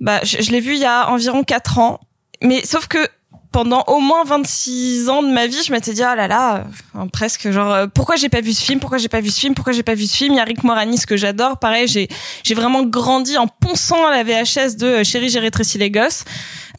bah 0.00 0.20
je, 0.22 0.40
je 0.40 0.50
l'ai 0.52 0.60
vu 0.60 0.74
il 0.74 0.80
y 0.80 0.84
a 0.84 1.10
environ 1.10 1.42
4 1.42 1.78
ans 1.78 2.00
mais 2.42 2.64
sauf 2.64 2.86
que 2.86 3.08
pendant 3.54 3.84
au 3.86 4.00
moins 4.00 4.24
26 4.24 5.08
ans 5.08 5.22
de 5.22 5.28
ma 5.28 5.46
vie, 5.46 5.62
je 5.64 5.70
m'étais 5.70 5.92
dit 5.92 6.02
ah 6.02 6.16
là 6.16 6.26
là, 6.26 6.66
euh, 6.96 7.06
presque 7.12 7.52
genre 7.52 7.72
euh, 7.72 7.86
pourquoi 7.86 8.16
j'ai 8.16 8.28
pas 8.28 8.40
vu 8.40 8.52
ce 8.52 8.60
film, 8.60 8.80
pourquoi 8.80 8.98
j'ai 8.98 9.08
pas 9.08 9.20
vu 9.20 9.30
ce 9.30 9.38
film, 9.38 9.54
pourquoi 9.54 9.72
j'ai 9.72 9.84
pas 9.84 9.94
vu 9.94 10.08
ce 10.08 10.16
film? 10.16 10.34
Il 10.34 10.40
Rick 10.40 10.64
Moranis 10.64 11.02
que 11.06 11.16
j'adore, 11.16 11.58
pareil, 11.58 11.86
j'ai 11.86 12.08
j'ai 12.42 12.54
vraiment 12.56 12.82
grandi 12.82 13.38
en 13.38 13.46
ponçant 13.46 14.10
la 14.10 14.24
VHS 14.24 14.74
de 14.76 14.86
euh, 14.86 15.04
Chérie 15.04 15.28
j'ai 15.28 15.38
rétréci 15.38 15.78
les 15.78 15.88
gosses. 15.88 16.24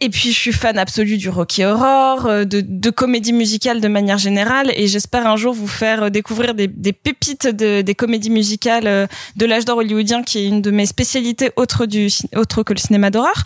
Et 0.01 0.09
puis 0.09 0.33
je 0.33 0.37
suis 0.37 0.51
fan 0.51 0.77
absolu 0.77 1.15
du 1.15 1.29
Rocky 1.29 1.63
Horror, 1.63 2.45
de, 2.45 2.59
de 2.59 2.89
comédie 2.89 3.31
musicale 3.31 3.79
de 3.79 3.87
manière 3.87 4.17
générale, 4.17 4.69
et 4.75 4.89
j'espère 4.89 5.25
un 5.25 5.37
jour 5.37 5.53
vous 5.53 5.69
faire 5.69 6.11
découvrir 6.11 6.53
des, 6.53 6.67
des 6.67 6.91
pépites 6.91 7.47
de, 7.47 7.79
des 7.79 7.95
comédies 7.95 8.29
musicales 8.29 9.07
de 9.37 9.45
l'âge 9.45 9.63
d'or 9.63 9.77
hollywoodien, 9.77 10.21
qui 10.23 10.39
est 10.39 10.47
une 10.47 10.61
de 10.61 10.69
mes 10.69 10.85
spécialités 10.85 11.51
autre 11.55 11.85
du 11.85 12.09
autre 12.35 12.63
que 12.63 12.73
le 12.73 12.79
cinéma 12.79 13.09
d'horreur. 13.09 13.41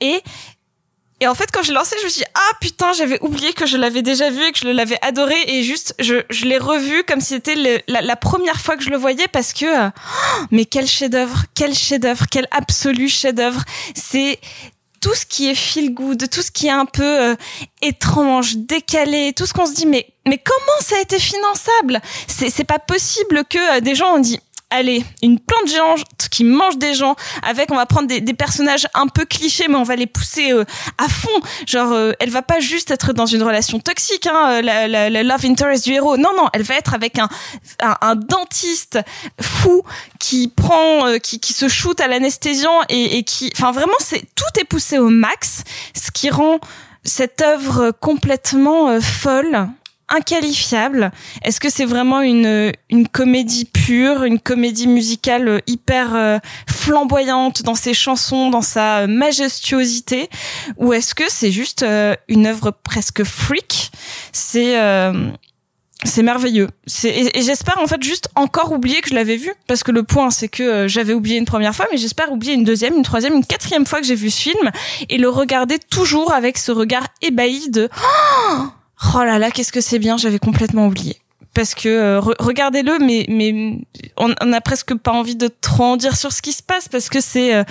Et 0.00 0.22
et 1.20 1.26
en 1.26 1.34
fait, 1.34 1.50
quand 1.52 1.62
j'ai 1.62 1.72
lancé, 1.72 1.96
je 2.00 2.04
me 2.04 2.10
suis 2.10 2.20
dit, 2.20 2.30
ah 2.34 2.52
putain, 2.60 2.92
j'avais 2.92 3.20
oublié 3.22 3.52
que 3.52 3.66
je 3.66 3.76
l'avais 3.76 4.02
déjà 4.02 4.30
vu 4.30 4.44
et 4.44 4.52
que 4.52 4.58
je 4.58 4.68
l'avais 4.68 4.98
adoré 5.02 5.34
et 5.46 5.62
juste, 5.64 5.94
je, 5.98 6.16
je 6.30 6.44
l'ai 6.44 6.58
revu 6.58 7.02
comme 7.04 7.20
si 7.20 7.34
c'était 7.34 7.82
la, 7.88 8.16
première 8.16 8.60
fois 8.60 8.76
que 8.76 8.84
je 8.84 8.90
le 8.90 8.96
voyais 8.96 9.26
parce 9.28 9.52
que, 9.52 9.86
euh, 9.86 9.88
oh, 9.88 10.44
mais 10.52 10.64
quel 10.64 10.86
chef-d'œuvre, 10.86 11.44
quel 11.54 11.74
chef-d'œuvre, 11.74 12.26
quel 12.30 12.46
absolu 12.52 13.08
chef-d'œuvre. 13.08 13.62
C'est 13.94 14.38
tout 15.00 15.14
ce 15.14 15.26
qui 15.26 15.48
est 15.48 15.54
feel 15.54 15.92
good, 15.92 16.28
tout 16.30 16.42
ce 16.42 16.50
qui 16.50 16.66
est 16.66 16.70
un 16.70 16.86
peu 16.86 17.02
euh, 17.02 17.34
étrange, 17.82 18.56
décalé, 18.56 19.32
tout 19.32 19.46
ce 19.46 19.52
qu'on 19.52 19.66
se 19.66 19.74
dit, 19.74 19.86
mais, 19.86 20.06
mais 20.26 20.38
comment 20.38 20.80
ça 20.80 20.96
a 20.96 21.00
été 21.00 21.18
finançable? 21.18 22.00
C'est 22.26 22.64
pas 22.64 22.78
possible 22.78 23.44
que 23.48 23.76
euh, 23.76 23.80
des 23.80 23.94
gens 23.94 24.14
ont 24.14 24.20
dit, 24.20 24.40
allez, 24.70 25.04
une 25.22 25.38
plante 25.38 25.68
géante 25.68 26.04
qui 26.30 26.44
mange 26.44 26.78
des 26.78 26.94
gens, 26.94 27.16
avec 27.42 27.70
on 27.70 27.76
va 27.76 27.86
prendre 27.86 28.08
des, 28.08 28.34
personnages 28.34 28.86
un 28.94 29.06
peu 29.06 29.24
clichés, 29.24 29.66
mais 29.68 29.76
on 29.76 29.82
va 29.82 29.96
les 29.96 30.06
pousser 30.06 30.52
euh, 30.52 30.64
à 30.98 31.08
fond. 31.08 31.40
Genre, 31.66 31.92
euh, 31.92 32.12
elle 32.20 32.30
va 32.30 32.42
pas 32.42 32.60
juste 32.60 32.90
être 32.90 33.12
dans 33.12 33.26
une 33.26 33.42
relation 33.42 33.80
toxique, 33.80 34.26
hein, 34.26 34.50
euh, 34.50 34.62
la, 34.62 34.86
la, 34.86 35.10
la 35.10 35.22
love 35.22 35.44
interest 35.44 35.84
du 35.84 35.92
héros. 35.92 36.16
Non, 36.16 36.30
non, 36.36 36.48
elle 36.52 36.62
va 36.62 36.76
être 36.76 36.94
avec 36.94 37.18
un, 37.18 37.28
un, 37.82 37.96
un 38.00 38.16
dentiste 38.16 38.98
fou 39.40 39.82
qui 40.18 40.48
prend, 40.48 41.06
euh, 41.06 41.18
qui, 41.18 41.40
qui 41.40 41.52
se 41.52 41.68
shoot 41.68 41.98
à 42.00 42.08
l'anesthésiant 42.08 42.82
et, 42.88 43.18
et 43.18 43.22
qui, 43.24 43.50
enfin 43.56 43.72
vraiment, 43.72 43.94
c'est 43.98 44.22
tout 44.34 44.60
est 44.60 44.64
poussé 44.64 44.98
au 44.98 45.08
max, 45.08 45.62
ce 45.94 46.10
qui 46.10 46.30
rend 46.30 46.58
cette 47.04 47.40
œuvre 47.40 47.90
complètement 47.90 48.90
euh, 48.90 49.00
folle 49.00 49.68
inqualifiable. 50.08 51.10
Est-ce 51.42 51.60
que 51.60 51.70
c'est 51.70 51.84
vraiment 51.84 52.20
une 52.20 52.72
une 52.90 53.08
comédie 53.08 53.64
pure, 53.64 54.24
une 54.24 54.40
comédie 54.40 54.86
musicale 54.86 55.62
hyper 55.66 56.14
euh, 56.14 56.38
flamboyante 56.66 57.62
dans 57.62 57.74
ses 57.74 57.94
chansons, 57.94 58.50
dans 58.50 58.62
sa 58.62 59.06
majestuosité, 59.06 60.28
ou 60.76 60.92
est-ce 60.92 61.14
que 61.14 61.24
c'est 61.28 61.50
juste 61.50 61.82
euh, 61.82 62.14
une 62.28 62.46
œuvre 62.46 62.70
presque 62.82 63.24
freak? 63.24 63.90
C'est 64.32 64.80
euh, 64.80 65.30
c'est 66.04 66.22
merveilleux. 66.22 66.68
Et, 67.04 67.38
et 67.38 67.42
j'espère 67.42 67.78
en 67.78 67.86
fait 67.86 68.02
juste 68.02 68.28
encore 68.36 68.72
oublier 68.72 69.00
que 69.00 69.08
je 69.10 69.14
l'avais 69.14 69.36
vu 69.36 69.52
parce 69.66 69.82
que 69.82 69.90
le 69.90 70.04
point 70.04 70.30
c'est 70.30 70.48
que 70.48 70.62
euh, 70.62 70.88
j'avais 70.88 71.12
oublié 71.12 71.38
une 71.38 71.44
première 71.44 71.74
fois, 71.74 71.86
mais 71.90 71.98
j'espère 71.98 72.30
oublier 72.30 72.54
une 72.54 72.64
deuxième, 72.64 72.96
une 72.96 73.02
troisième, 73.02 73.34
une 73.34 73.44
quatrième 73.44 73.84
fois 73.84 74.00
que 74.00 74.06
j'ai 74.06 74.14
vu 74.14 74.30
ce 74.30 74.40
film 74.40 74.70
et 75.08 75.18
le 75.18 75.28
regarder 75.28 75.78
toujours 75.78 76.32
avec 76.32 76.56
ce 76.56 76.70
regard 76.70 77.06
ébahi 77.20 77.70
de 77.70 77.88
oh, 77.96 78.62
oh 79.14 79.24
là 79.24 79.38
là 79.38 79.50
qu'est-ce 79.50 79.72
que 79.72 79.80
c'est 79.80 79.98
bien, 79.98 80.16
j'avais 80.16 80.38
complètement 80.38 80.86
oublié. 80.86 81.16
Parce 81.54 81.74
que 81.74 81.88
euh, 81.88 82.20
re- 82.20 82.36
regardez-le, 82.38 82.98
mais 82.98 83.26
mais 83.28 83.78
on, 84.16 84.34
on 84.40 84.52
a 84.52 84.60
presque 84.60 84.94
pas 84.94 85.12
envie 85.12 85.34
de 85.34 85.48
trop 85.60 85.84
en 85.84 85.96
dire 85.96 86.16
sur 86.16 86.32
ce 86.32 86.40
qui 86.42 86.52
se 86.52 86.62
passe 86.62 86.88
parce 86.88 87.08
que 87.08 87.20
c'est 87.20 87.54
euh, 87.54 87.64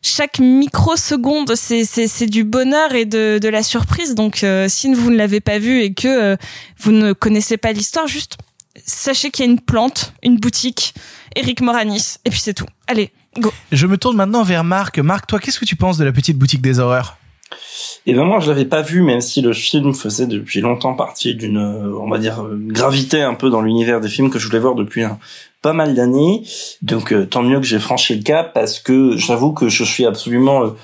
chaque 0.00 0.38
microseconde, 0.38 1.54
c'est 1.54 1.84
c'est 1.84 2.06
c'est 2.06 2.26
du 2.26 2.44
bonheur 2.44 2.94
et 2.94 3.04
de 3.04 3.38
de 3.42 3.48
la 3.48 3.62
surprise. 3.62 4.14
Donc 4.14 4.44
euh, 4.44 4.68
si 4.68 4.94
vous 4.94 5.10
ne 5.10 5.16
l'avez 5.16 5.40
pas 5.40 5.58
vu 5.58 5.80
et 5.80 5.92
que 5.92 6.08
euh, 6.08 6.36
vous 6.78 6.92
ne 6.92 7.12
connaissez 7.12 7.56
pas 7.58 7.72
l'histoire, 7.72 8.06
juste 8.06 8.38
sachez 8.86 9.30
qu'il 9.30 9.44
y 9.44 9.48
a 9.48 9.50
une 9.50 9.60
plante, 9.60 10.14
une 10.22 10.36
boutique, 10.36 10.94
Eric 11.34 11.60
Moranis, 11.60 12.16
et 12.24 12.30
puis 12.30 12.40
c'est 12.40 12.54
tout. 12.54 12.66
Allez, 12.86 13.10
go. 13.38 13.52
Je 13.72 13.86
me 13.86 13.98
tourne 13.98 14.16
maintenant 14.16 14.44
vers 14.44 14.64
Marc. 14.64 14.98
Marc, 15.00 15.26
toi, 15.26 15.40
qu'est-ce 15.40 15.58
que 15.58 15.66
tu 15.66 15.76
penses 15.76 15.98
de 15.98 16.04
la 16.04 16.12
petite 16.12 16.38
boutique 16.38 16.62
des 16.62 16.78
horreurs? 16.78 17.18
Et 18.06 18.14
ben 18.14 18.24
moi 18.24 18.40
je 18.40 18.48
l'avais 18.48 18.64
pas 18.64 18.82
vu, 18.82 19.02
même 19.02 19.20
si 19.20 19.42
le 19.42 19.52
film 19.52 19.92
faisait 19.94 20.26
depuis 20.26 20.60
longtemps 20.60 20.94
partie 20.94 21.34
d'une, 21.34 21.58
euh, 21.58 21.98
on 22.00 22.08
va 22.08 22.18
dire, 22.18 22.42
euh, 22.42 22.56
gravité 22.58 23.22
un 23.22 23.34
peu 23.34 23.50
dans 23.50 23.60
l'univers 23.60 24.00
des 24.00 24.08
films 24.08 24.30
que 24.30 24.38
je 24.38 24.46
voulais 24.46 24.58
voir 24.58 24.74
depuis 24.74 25.04
pas 25.60 25.72
mal 25.72 25.94
d'années. 25.94 26.42
Donc 26.82 27.12
euh, 27.12 27.26
tant 27.26 27.42
mieux 27.42 27.60
que 27.60 27.66
j'ai 27.66 27.78
franchi 27.78 28.16
le 28.16 28.22
cap 28.22 28.54
parce 28.54 28.80
que 28.80 29.16
j'avoue 29.16 29.52
que 29.52 29.68
je 29.68 29.84
suis 29.84 30.06
absolument 30.06 30.74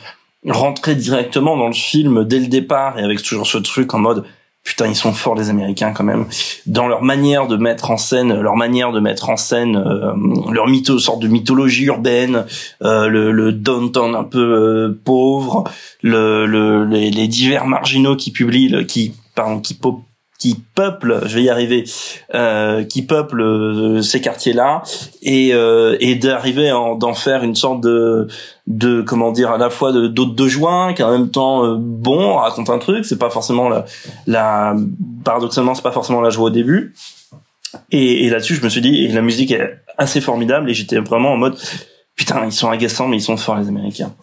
rentré 0.47 0.95
directement 0.95 1.57
dans 1.57 1.69
le 1.69 1.75
film 1.75 2.25
dès 2.25 2.41
le 2.41 2.49
départ 2.49 2.99
et 2.99 3.03
avec 3.03 3.23
toujours 3.23 3.47
ce 3.47 3.59
truc 3.59 3.95
en 3.95 3.99
mode 3.99 4.25
putain 4.65 4.87
ils 4.87 4.97
sont 4.97 5.13
forts 5.13 5.35
les 5.35 5.51
Américains 5.51 5.93
quand 5.93 6.05
même. 6.05 6.27
Dans 6.67 6.89
leur 6.89 7.03
manière 7.03 7.47
de 7.47 7.57
mettre 7.57 7.91
en 7.91 7.97
scène, 7.97 8.41
leur 8.41 8.57
manière 8.57 8.93
de 8.93 9.01
mettre 9.01 9.29
en 9.29 9.37
scène 9.37 9.77
euh, 9.77 10.15
leur 10.51 10.67
mytho, 10.67 10.99
sorte 10.99 11.21
de 11.21 11.29
mythologie 11.29 11.85
urbaine, 11.85 12.47
euh, 12.83 13.09
le, 13.09 13.31
le 13.31 13.53
downtown 13.53 14.17
un 14.17 14.25
peu 14.25 14.41
euh, 14.41 15.01
pauvre, 15.05 15.65
le, 16.03 16.47
le, 16.47 16.85
les, 16.87 17.11
les 17.11 17.29
divers 17.29 17.67
marginaux 17.67 18.17
qui 18.17 18.33
publient, 18.33 18.87
qui 18.87 19.13
pardon, 19.35 19.61
qui 19.61 19.75
pop 19.75 20.01
qui 20.45 20.63
peuplent, 20.75 21.23
je 21.25 21.37
vais 21.37 21.45
y 21.45 21.49
arriver, 21.49 21.85
euh, 22.35 22.85
qui 22.85 23.01
peuplent 23.01 23.41
euh, 23.41 24.03
ces 24.03 24.21
quartiers-là 24.21 24.83
et 25.23 25.55
euh, 25.55 25.97
et 26.01 26.17
d'arriver 26.17 26.69
d'en 26.69 27.15
faire 27.15 27.45
une 27.45 27.55
sorte 27.55 27.81
de 27.81 28.29
de 28.67 29.01
comment 29.01 29.33
dire 29.33 29.53
à 29.53 29.57
la 29.57 29.71
fois 29.71 29.91
de 29.91 30.07
d'hôte 30.07 30.35
de 30.35 30.47
joint 30.47 30.93
qui 30.93 31.03
en 31.03 31.11
même 31.11 31.31
temps 31.31 31.65
euh, 31.65 31.77
bon 31.79 32.35
raconte 32.35 32.69
un 32.69 32.77
truc. 32.77 33.07
C'est 33.07 33.19
pas 33.19 33.31
forcément 33.31 33.71
la 33.71 33.87
la 34.27 34.77
paradoxalement 35.25 35.75
c'est 35.75 35.81
pas 35.81 35.93
forcément 35.93 36.21
la 36.21 36.29
joie 36.29 36.49
au 36.49 36.51
début. 36.51 36.93
Et, 37.91 38.27
et 38.27 38.29
là-dessus 38.29 38.57
je 38.57 38.63
me 38.65 38.69
suis 38.69 38.83
dit 38.83 39.03
et 39.03 39.09
la 39.09 39.23
musique 39.23 39.51
est 39.51 39.79
assez 39.97 40.21
formidable. 40.21 40.69
Et 40.69 40.75
j'étais 40.75 40.99
vraiment 40.99 41.33
en 41.33 41.39
mode 41.39 41.57
putain 42.17 42.45
ils 42.45 42.53
sont 42.53 42.69
agaçants 42.69 43.09
mais 43.09 43.17
ils 43.17 43.23
sont 43.23 43.39
forts 43.39 43.57
les 43.57 43.69
américains 43.69 44.15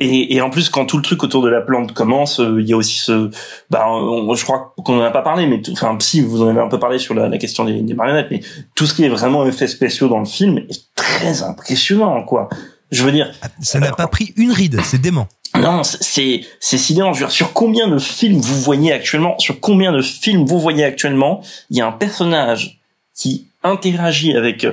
et, 0.00 0.34
et 0.34 0.40
en 0.40 0.50
plus, 0.50 0.68
quand 0.70 0.86
tout 0.86 0.96
le 0.96 1.02
truc 1.02 1.22
autour 1.22 1.42
de 1.42 1.48
la 1.48 1.60
plante 1.60 1.92
commence, 1.92 2.40
euh, 2.40 2.60
il 2.60 2.68
y 2.68 2.72
a 2.72 2.76
aussi 2.76 2.98
ce, 2.98 3.30
bah, 3.70 3.84
on- 3.88 4.34
je 4.34 4.42
crois 4.44 4.74
qu'on 4.84 4.98
en 4.98 5.02
a 5.02 5.10
pas 5.10 5.22
parlé, 5.22 5.46
mais 5.46 5.60
enfin, 5.72 5.96
si 6.00 6.20
vous 6.22 6.42
en 6.42 6.48
avez 6.48 6.60
un 6.60 6.68
peu 6.68 6.78
parlé 6.78 6.98
sur 6.98 7.14
la, 7.14 7.28
la 7.28 7.38
question 7.38 7.64
des, 7.64 7.80
des 7.82 7.94
marionnettes, 7.94 8.28
mais 8.30 8.40
tout 8.74 8.86
ce 8.86 8.94
qui 8.94 9.04
est 9.04 9.08
vraiment 9.08 9.46
effets 9.46 9.66
spéciaux 9.68 10.08
dans 10.08 10.18
le 10.20 10.24
film 10.24 10.58
est 10.58 10.84
très 10.94 11.42
impressionnant, 11.42 12.22
quoi. 12.24 12.48
Je 12.90 13.04
veux 13.04 13.12
dire, 13.12 13.30
Ça 13.62 13.78
n'a 13.78 13.92
pas 13.92 14.08
pris 14.08 14.32
une 14.36 14.50
ride, 14.50 14.80
c'est 14.82 15.00
dément. 15.00 15.28
non, 15.56 15.84
c'est- 15.84 15.98
c'est 16.02 16.40
c'est 16.58 16.78
sidérant. 16.78 17.12
Je 17.12 17.20
veux 17.20 17.26
dire, 17.26 17.30
sur 17.32 17.52
combien 17.52 17.86
de 17.88 17.98
films 17.98 18.40
vous 18.40 18.60
voyez 18.60 18.92
actuellement 18.92 19.38
Sur 19.38 19.60
combien 19.60 19.92
de 19.92 20.00
films 20.02 20.44
vous 20.44 20.58
voyez 20.58 20.82
actuellement 20.84 21.40
Il 21.70 21.76
y 21.76 21.80
a 21.82 21.86
un 21.86 21.92
personnage 21.92 22.80
qui 23.14 23.46
interagit 23.62 24.34
avec 24.36 24.66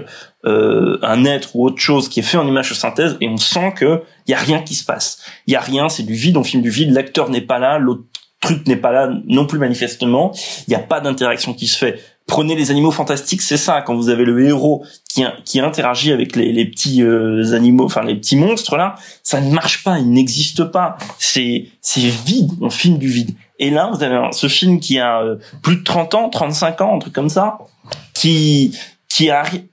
euh, 0.48 0.98
un 1.02 1.26
être 1.26 1.56
ou 1.56 1.66
autre 1.66 1.80
chose 1.80 2.08
qui 2.08 2.22
est 2.22 2.24
fait 2.24 2.38
en 2.38 2.48
image 2.48 2.70
de 2.70 2.74
synthèse 2.74 3.18
et 3.20 3.28
on 3.28 3.38
sent 3.38 3.74
que 3.76 4.02
il 4.28 4.32
y 4.32 4.34
a 4.34 4.38
rien 4.38 4.62
qui 4.62 4.76
se 4.76 4.86
passe. 4.86 5.22
Il 5.46 5.54
y 5.54 5.56
a 5.56 5.60
rien, 5.60 5.90
c'est 5.90 6.04
du 6.04 6.14
vide. 6.14 6.38
On 6.38 6.44
filme 6.44 6.64
du 6.64 6.70
vide. 6.70 6.94
L'acteur 6.94 7.30
n'est 7.30 7.42
pas 7.42 7.60
là, 7.60 7.78
l'autre 7.80 8.04
truc 8.40 8.66
n'est 8.68 8.78
pas 8.78 8.92
là 8.92 9.10
non 9.26 9.46
plus 9.46 9.60
manifestement. 9.60 10.32
Il 10.68 10.70
n'y 10.70 10.76
a 10.76 10.80
pas 10.80 11.02
d'interaction 11.02 11.54
qui 11.54 11.68
se 11.68 11.78
fait. 11.78 12.00
Prenez 12.28 12.56
les 12.56 12.72
animaux 12.72 12.92
fantastiques, 12.92 13.42
c'est 13.42 13.58
ça. 13.58 13.82
Quand 13.82 13.96
vous 13.96 14.10
avez 14.10 14.26
le 14.26 14.46
héros 14.46 14.86
qui 15.10 15.24
qui 15.46 15.60
interagit 15.60 16.12
avec 16.12 16.36
les, 16.36 16.52
les 16.52 16.66
petits 16.66 17.02
euh, 17.02 17.54
animaux, 17.54 17.86
enfin 17.86 18.04
les 18.04 18.16
petits 18.16 18.36
monstres 18.36 18.78
là, 18.78 18.96
ça 19.24 19.42
ne 19.42 19.54
marche 19.54 19.84
pas, 19.84 20.00
il 20.00 20.10
n'existe 20.12 20.66
pas. 20.66 20.98
C'est 21.20 21.68
c'est 21.82 22.02
vide, 22.02 22.52
on 22.62 22.70
filme 22.70 22.98
du 22.98 23.08
vide. 23.08 23.32
Et 23.60 23.70
là, 23.70 23.90
vous 23.92 24.04
avez 24.04 24.20
ce 24.34 24.48
film 24.48 24.80
qui 24.80 25.00
a 25.00 25.22
euh, 25.22 25.38
plus 25.62 25.78
de 25.78 25.84
30 25.84 26.16
ans, 26.16 26.30
35 26.30 26.82
ans, 26.82 26.96
un 26.96 27.00
truc 27.00 27.14
comme 27.14 27.30
ça, 27.30 27.58
qui 28.14 28.78
qui 29.10 29.30
arrive 29.30 29.64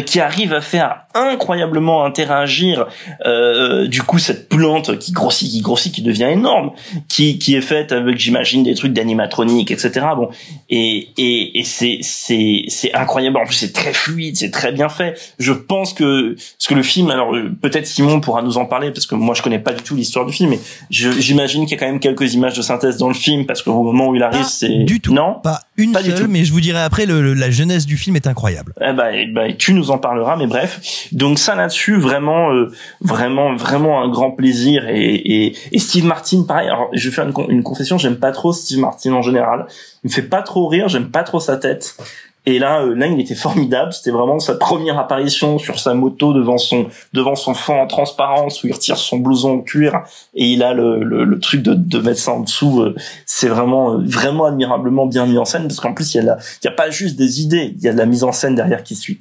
qui 0.00 0.20
arrive 0.20 0.52
à 0.54 0.60
faire 0.60 1.02
incroyablement 1.14 2.04
interagir 2.04 2.86
euh, 3.26 3.86
du 3.86 4.02
coup 4.02 4.18
cette 4.18 4.48
plante 4.48 4.98
qui 4.98 5.12
grossit 5.12 5.50
qui 5.50 5.60
grossit 5.60 5.94
qui 5.94 6.02
devient 6.02 6.30
énorme 6.32 6.70
qui 7.08 7.38
qui 7.38 7.54
est 7.54 7.60
faite 7.60 7.92
avec 7.92 8.18
j'imagine 8.18 8.62
des 8.62 8.74
trucs 8.74 8.92
d'animatronique 8.92 9.70
etc 9.70 10.06
bon 10.16 10.30
et 10.70 11.08
et 11.18 11.58
et 11.58 11.64
c'est 11.64 11.98
c'est 12.02 12.64
c'est 12.68 12.94
incroyable. 12.94 13.36
En 13.36 13.44
plus 13.44 13.54
c'est 13.54 13.72
très 13.72 13.92
fluide 13.92 14.36
c'est 14.36 14.50
très 14.50 14.72
bien 14.72 14.88
fait. 14.88 15.18
Je 15.38 15.52
pense 15.52 15.92
que 15.92 16.36
ce 16.58 16.68
que 16.68 16.74
le 16.74 16.82
film 16.82 17.10
alors 17.10 17.34
euh, 17.34 17.50
peut-être 17.60 17.86
Simon 17.86 18.20
pourra 18.20 18.42
nous 18.42 18.58
en 18.58 18.66
parler 18.66 18.90
parce 18.90 19.06
que 19.06 19.14
moi 19.14 19.34
je 19.34 19.42
connais 19.42 19.58
pas 19.58 19.72
du 19.72 19.82
tout 19.82 19.94
l'histoire 19.94 20.26
du 20.26 20.32
film 20.32 20.50
mais 20.50 20.60
j'imagine 20.90 21.66
qu'il 21.66 21.72
y 21.72 21.74
a 21.74 21.78
quand 21.78 21.90
même 21.90 22.00
quelques 22.00 22.34
images 22.34 22.56
de 22.56 22.62
synthèse 22.62 22.96
dans 22.96 23.08
le 23.08 23.14
film 23.14 23.46
parce 23.46 23.62
qu'au 23.62 23.82
moment 23.82 24.08
où 24.08 24.14
il 24.14 24.22
arrive 24.22 24.44
c'est 24.44 24.84
du 24.84 25.00
tout. 25.00 25.12
Non 25.12 25.40
Pas 25.42 25.60
une 25.82 25.92
Pas 25.92 26.02
seule, 26.02 26.28
mais 26.28 26.44
je 26.44 26.52
vous 26.52 26.60
dirai 26.60 26.80
après, 26.80 27.06
le, 27.06 27.20
le- 27.22 27.34
la 27.34 27.50
jeunesse 27.50 27.86
du 27.86 27.96
film 27.96 28.16
est 28.16 28.26
incroyable. 28.26 28.72
eh 28.80 28.92
ben, 28.92 29.10
eh 29.12 29.26
ben, 29.26 29.56
tu 29.56 29.74
nous 29.74 29.90
en 29.90 29.98
parleras, 29.98 30.36
mais 30.36 30.46
bref. 30.46 30.80
Donc 31.12 31.38
ça 31.38 31.54
là-dessus, 31.54 31.96
vraiment, 31.98 32.52
euh, 32.52 32.70
vraiment, 33.00 33.54
vraiment 33.56 34.02
un 34.02 34.08
grand 34.08 34.30
plaisir. 34.30 34.86
Et, 34.88 35.14
et, 35.14 35.56
et 35.72 35.78
Steve 35.78 36.04
Martin, 36.04 36.44
pareil. 36.46 36.68
Alors, 36.68 36.88
je 36.92 37.08
vais 37.08 37.14
faire 37.14 37.26
une, 37.26 37.34
une 37.50 37.62
confession, 37.62 37.98
j'aime 37.98 38.16
pas 38.16 38.32
trop 38.32 38.52
Steve 38.52 38.78
Martin 38.80 39.12
en 39.12 39.22
général. 39.22 39.66
Il 40.04 40.08
me 40.08 40.12
fait 40.12 40.22
pas 40.22 40.42
trop 40.42 40.68
rire, 40.68 40.88
j'aime 40.88 41.10
pas 41.10 41.22
trop 41.22 41.40
sa 41.40 41.56
tête. 41.56 41.96
Et 42.44 42.58
là, 42.58 42.80
euh, 42.82 42.94
là, 42.94 43.06
il 43.06 43.20
était 43.20 43.36
formidable. 43.36 43.92
C'était 43.92 44.10
vraiment 44.10 44.40
sa 44.40 44.54
première 44.56 44.98
apparition 44.98 45.58
sur 45.58 45.78
sa 45.78 45.94
moto 45.94 46.32
devant 46.32 46.58
son 46.58 46.86
devant 47.12 47.36
son 47.36 47.54
fond 47.54 47.80
en 47.80 47.86
transparence 47.86 48.62
où 48.62 48.66
il 48.66 48.72
retire 48.72 48.96
son 48.96 49.18
blouson 49.18 49.58
en 49.58 49.60
cuir 49.60 50.02
et 50.34 50.46
il 50.46 50.62
a 50.64 50.72
le, 50.74 51.04
le, 51.04 51.24
le 51.24 51.38
truc 51.38 51.62
de, 51.62 51.74
de 51.74 51.98
mettre 52.00 52.18
ça 52.18 52.32
en 52.32 52.40
dessous. 52.40 52.80
euh, 52.82 52.96
C'est 53.26 53.48
vraiment 53.48 53.92
euh, 53.94 53.98
vraiment 54.04 54.46
admirablement 54.46 55.06
bien 55.06 55.26
mis 55.26 55.38
en 55.38 55.44
scène 55.44 55.62
parce 55.68 55.78
qu'en 55.78 55.94
plus 55.94 56.14
il 56.14 56.18
y 56.18 56.20
a 56.20 56.24
la, 56.24 56.36
il 56.62 56.66
y 56.66 56.68
a 56.68 56.72
pas 56.72 56.90
juste 56.90 57.16
des 57.16 57.40
idées, 57.42 57.74
il 57.76 57.82
y 57.84 57.88
a 57.88 57.92
de 57.92 57.98
la 57.98 58.06
mise 58.06 58.24
en 58.24 58.32
scène 58.32 58.54
derrière 58.56 58.82
qui 58.82 58.96
suit. 58.96 59.20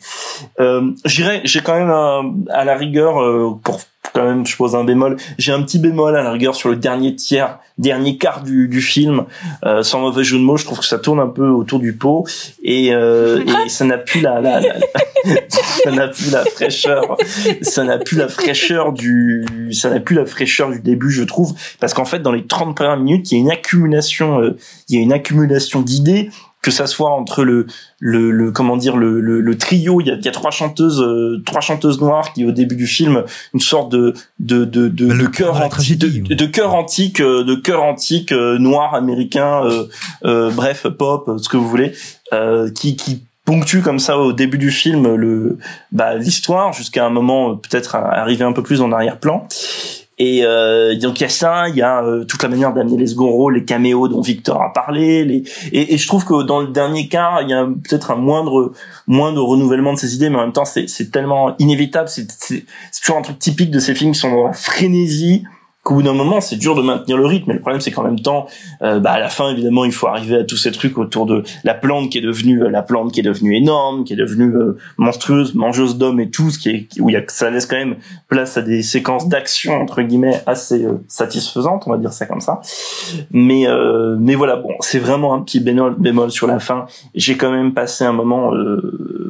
Euh, 0.59 0.91
J'irais, 1.05 1.41
j'ai 1.43 1.61
quand 1.61 1.75
même 1.75 1.89
un- 1.91 2.33
à 2.51 2.65
la 2.65 2.75
rigueur 2.75 3.15
pour 3.63 3.79
quand 4.13 4.25
même 4.25 4.45
je 4.45 4.57
pose 4.57 4.75
un 4.75 4.83
bémol. 4.83 5.17
J'ai 5.37 5.51
un 5.51 5.61
petit 5.61 5.79
bémol 5.79 6.15
à 6.15 6.23
la 6.23 6.31
rigueur 6.31 6.55
sur 6.55 6.69
le 6.69 6.75
dernier 6.75 7.15
tiers, 7.15 7.59
dernier 7.77 8.17
quart 8.17 8.43
du, 8.43 8.67
du 8.67 8.81
film. 8.81 9.25
Euh, 9.65 9.83
sans 9.83 9.99
mauvais 10.01 10.23
jeu 10.23 10.37
de 10.37 10.43
mots, 10.43 10.57
je 10.57 10.65
trouve 10.65 10.79
que 10.79 10.85
ça 10.85 10.99
tourne 10.99 11.19
un 11.19 11.27
peu 11.27 11.47
autour 11.47 11.79
du 11.79 11.93
pot 11.93 12.25
et, 12.63 12.93
euh, 12.93 13.43
et 13.65 13.69
ça 13.69 13.85
n'a 13.85 13.97
plus 13.97 14.19
la, 14.21 14.41
la, 14.41 14.59
la- 14.59 14.75
ça 15.49 15.91
n'a 15.91 16.07
plus 16.07 16.31
la 16.31 16.43
fraîcheur, 16.45 17.15
ça 17.61 17.83
n'a 17.83 17.99
plus 17.99 18.17
la 18.17 18.27
fraîcheur 18.27 18.91
du, 18.91 19.45
ça 19.71 19.89
n'a 19.89 19.99
plus 19.99 20.15
la 20.15 20.25
fraîcheur 20.25 20.71
du 20.71 20.79
début, 20.81 21.11
je 21.11 21.23
trouve, 21.23 21.53
parce 21.79 21.93
qu'en 21.93 22.05
fait 22.05 22.19
dans 22.19 22.31
les 22.31 22.45
30 22.47 22.75
premières 22.75 22.97
minutes, 22.97 23.31
il 23.31 23.35
y 23.35 23.37
a 23.37 23.41
une 23.43 23.51
accumulation, 23.51 24.41
euh, 24.41 24.57
il 24.89 24.95
y 24.95 24.99
a 24.99 25.01
une 25.01 25.13
accumulation 25.13 25.81
d'idées 25.81 26.31
que 26.61 26.71
ça 26.71 26.87
soit 26.87 27.09
entre 27.09 27.43
le 27.43 27.65
le, 27.99 28.31
le 28.31 28.51
comment 28.51 28.77
dire 28.77 28.97
le, 28.97 29.19
le, 29.19 29.41
le 29.41 29.57
trio 29.57 29.99
il 30.01 30.07
y 30.07 30.11
a, 30.11 30.15
il 30.15 30.23
y 30.23 30.27
a 30.27 30.31
trois 30.31 30.51
chanteuses 30.51 31.01
euh, 31.01 31.41
trois 31.45 31.61
chanteuses 31.61 31.99
noires 31.99 32.33
qui 32.33 32.45
au 32.45 32.51
début 32.51 32.75
du 32.75 32.87
film 32.87 33.23
une 33.53 33.59
sorte 33.59 33.91
de 33.91 34.13
de 34.39 34.65
de 34.65 34.87
de, 34.87 35.07
de 35.07 35.27
chœur 35.27 35.59
la 35.59 35.65
antique 35.65 35.97
de, 35.99 36.33
de 36.33 36.45
chœur 36.45 36.73
antique 36.73 37.19
euh, 37.19 37.43
de 37.43 37.55
chœur 37.55 37.83
antique 37.83 38.31
euh, 38.31 38.57
noir 38.57 38.93
américain 38.93 39.63
euh, 39.65 39.85
euh, 40.25 40.51
bref 40.51 40.87
pop 40.87 41.29
ce 41.37 41.49
que 41.49 41.57
vous 41.57 41.67
voulez 41.67 41.93
euh, 42.33 42.71
qui 42.71 42.95
qui 42.95 43.23
ponctue 43.43 43.81
comme 43.81 43.99
ça 43.99 44.19
au 44.19 44.33
début 44.33 44.59
du 44.59 44.69
film 44.69 45.15
le 45.15 45.57
bah 45.91 46.15
l'histoire 46.15 46.73
jusqu'à 46.73 47.05
un 47.05 47.09
moment 47.09 47.55
peut-être 47.55 47.95
arriver 47.95 48.43
un 48.43 48.53
peu 48.53 48.61
plus 48.61 48.81
en 48.81 48.91
arrière-plan 48.91 49.47
et 50.23 50.45
euh, 50.45 50.95
donc 50.97 51.19
il 51.19 51.23
y 51.23 51.25
a 51.25 51.29
ça, 51.29 51.67
il 51.67 51.75
y 51.75 51.81
a 51.81 52.03
euh, 52.03 52.25
toute 52.25 52.43
la 52.43 52.49
manière 52.49 52.73
d'amener 52.73 52.95
les 52.95 53.07
second 53.07 53.31
rôles, 53.31 53.55
les 53.55 53.65
caméos 53.65 54.07
dont 54.07 54.21
Victor 54.21 54.61
a 54.61 54.71
parlé, 54.71 55.25
les 55.25 55.43
et, 55.71 55.97
je 55.97 56.07
trouve 56.07 56.25
que 56.25 56.43
dans 56.43 56.59
le 56.59 56.67
dernier 56.67 57.07
quart, 57.07 57.41
il 57.41 57.49
y 57.49 57.53
a 57.53 57.65
peut-être 57.65 58.11
un 58.11 58.17
moindre 58.17 58.71
moindre 59.07 59.41
renouvellement 59.41 59.93
de 59.93 59.97
ces 59.97 60.13
idées, 60.13 60.29
mais 60.29 60.35
en 60.35 60.41
même 60.41 60.53
temps 60.53 60.63
c'est 60.63 61.11
tellement 61.11 61.57
inévitable, 61.57 62.07
c'est 62.07 62.27
toujours 63.01 63.17
un 63.17 63.23
truc 63.23 63.39
typique 63.39 63.71
de 63.71 63.79
ces 63.79 63.95
films 63.95 64.11
qui 64.11 64.19
sont 64.19 64.29
dans 64.29 64.45
la 64.45 64.53
frénésie 64.53 65.43
qu'au 65.83 65.95
bout 65.95 66.03
d'un 66.03 66.13
moment 66.13 66.41
c'est 66.41 66.57
dur 66.57 66.75
de 66.75 66.81
maintenir 66.81 67.17
le 67.17 67.25
rythme. 67.25 67.45
Mais 67.47 67.53
le 67.55 67.61
problème 67.61 67.81
c'est 67.81 67.91
qu'en 67.91 68.03
même 68.03 68.19
temps, 68.19 68.47
euh, 68.81 68.99
bah 68.99 69.11
à 69.13 69.19
la 69.19 69.29
fin 69.29 69.49
évidemment 69.51 69.85
il 69.85 69.91
faut 69.91 70.07
arriver 70.07 70.37
à 70.37 70.43
tous 70.43 70.57
ces 70.57 70.71
trucs 70.71 70.97
autour 70.97 71.25
de 71.25 71.43
la 71.63 71.73
plante 71.73 72.09
qui 72.09 72.17
est 72.19 72.21
devenue 72.21 72.63
euh, 72.63 72.69
la 72.69 72.81
plante 72.81 73.11
qui 73.11 73.19
est 73.19 73.23
devenue 73.23 73.55
énorme, 73.55 74.03
qui 74.03 74.13
est 74.13 74.17
devenue 74.17 74.55
euh, 74.55 74.77
monstrueuse, 74.97 75.55
mangeuse 75.55 75.97
d'hommes 75.97 76.19
et 76.19 76.29
tout, 76.29 76.49
ce 76.51 76.59
qui 76.59 76.69
est 76.69 76.87
où 76.99 77.09
il 77.09 77.13
y 77.13 77.17
a 77.17 77.23
ça 77.27 77.49
laisse 77.49 77.65
quand 77.65 77.77
même 77.77 77.95
place 78.27 78.57
à 78.57 78.61
des 78.61 78.83
séquences 78.83 79.27
d'action 79.27 79.81
entre 79.81 80.01
guillemets 80.01 80.41
assez 80.45 80.85
satisfaisantes, 81.07 81.83
on 81.87 81.91
va 81.91 81.97
dire 81.97 82.13
ça 82.13 82.25
comme 82.25 82.41
ça. 82.41 82.61
Mais 83.31 83.65
mais 84.19 84.35
voilà 84.35 84.57
bon, 84.57 84.73
c'est 84.81 84.99
vraiment 84.99 85.33
un 85.33 85.41
petit 85.41 85.59
bémol, 85.59 85.95
bémol 85.97 86.31
sur 86.31 86.47
la 86.47 86.59
fin. 86.59 86.85
J'ai 87.15 87.37
quand 87.37 87.51
même 87.51 87.73
passé 87.73 88.03
un 88.03 88.13
moment 88.13 88.51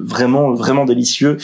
vraiment 0.04 0.52
vraiment 0.54 0.86
délicieux. 0.86 1.38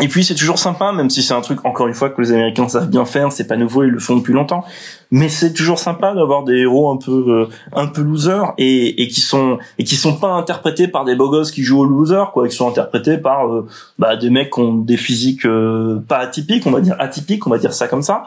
Et 0.00 0.08
puis 0.08 0.24
c'est 0.24 0.34
toujours 0.34 0.58
sympa, 0.58 0.90
même 0.92 1.10
si 1.10 1.22
c'est 1.22 1.34
un 1.34 1.42
truc 1.42 1.66
encore 1.66 1.86
une 1.86 1.92
fois 1.92 2.08
que 2.08 2.20
les 2.22 2.32
Américains 2.32 2.66
savent 2.66 2.88
bien 2.88 3.04
faire, 3.04 3.30
c'est 3.30 3.46
pas 3.46 3.58
nouveau, 3.58 3.82
ils 3.82 3.90
le 3.90 3.98
font 3.98 4.16
depuis 4.16 4.32
longtemps. 4.32 4.64
Mais 5.10 5.28
c'est 5.28 5.52
toujours 5.52 5.78
sympa 5.78 6.14
d'avoir 6.14 6.44
des 6.44 6.54
héros 6.60 6.90
un 6.90 6.96
peu 6.96 7.24
euh, 7.28 7.46
un 7.74 7.86
peu 7.86 8.00
losers 8.00 8.54
et, 8.56 9.02
et 9.02 9.08
qui 9.08 9.20
sont 9.20 9.58
et 9.78 9.84
qui 9.84 9.96
sont 9.96 10.16
pas 10.16 10.32
interprétés 10.32 10.88
par 10.88 11.04
des 11.04 11.14
beaux 11.14 11.28
gosses 11.28 11.50
qui 11.50 11.62
jouent 11.62 11.80
au 11.80 11.84
loser, 11.84 12.24
quoi, 12.32 12.48
qui 12.48 12.56
sont 12.56 12.66
interprétés 12.70 13.18
par 13.18 13.46
euh, 13.52 13.66
bah, 13.98 14.16
des 14.16 14.30
mecs 14.30 14.50
qui 14.54 14.60
ont 14.60 14.72
des 14.78 14.96
physiques 14.96 15.44
euh, 15.44 16.00
pas 16.08 16.18
atypiques, 16.20 16.66
on 16.66 16.70
va 16.70 16.80
dire 16.80 16.96
atypiques, 16.98 17.46
on 17.46 17.50
va 17.50 17.58
dire 17.58 17.74
ça 17.74 17.86
comme 17.86 18.02
ça, 18.02 18.24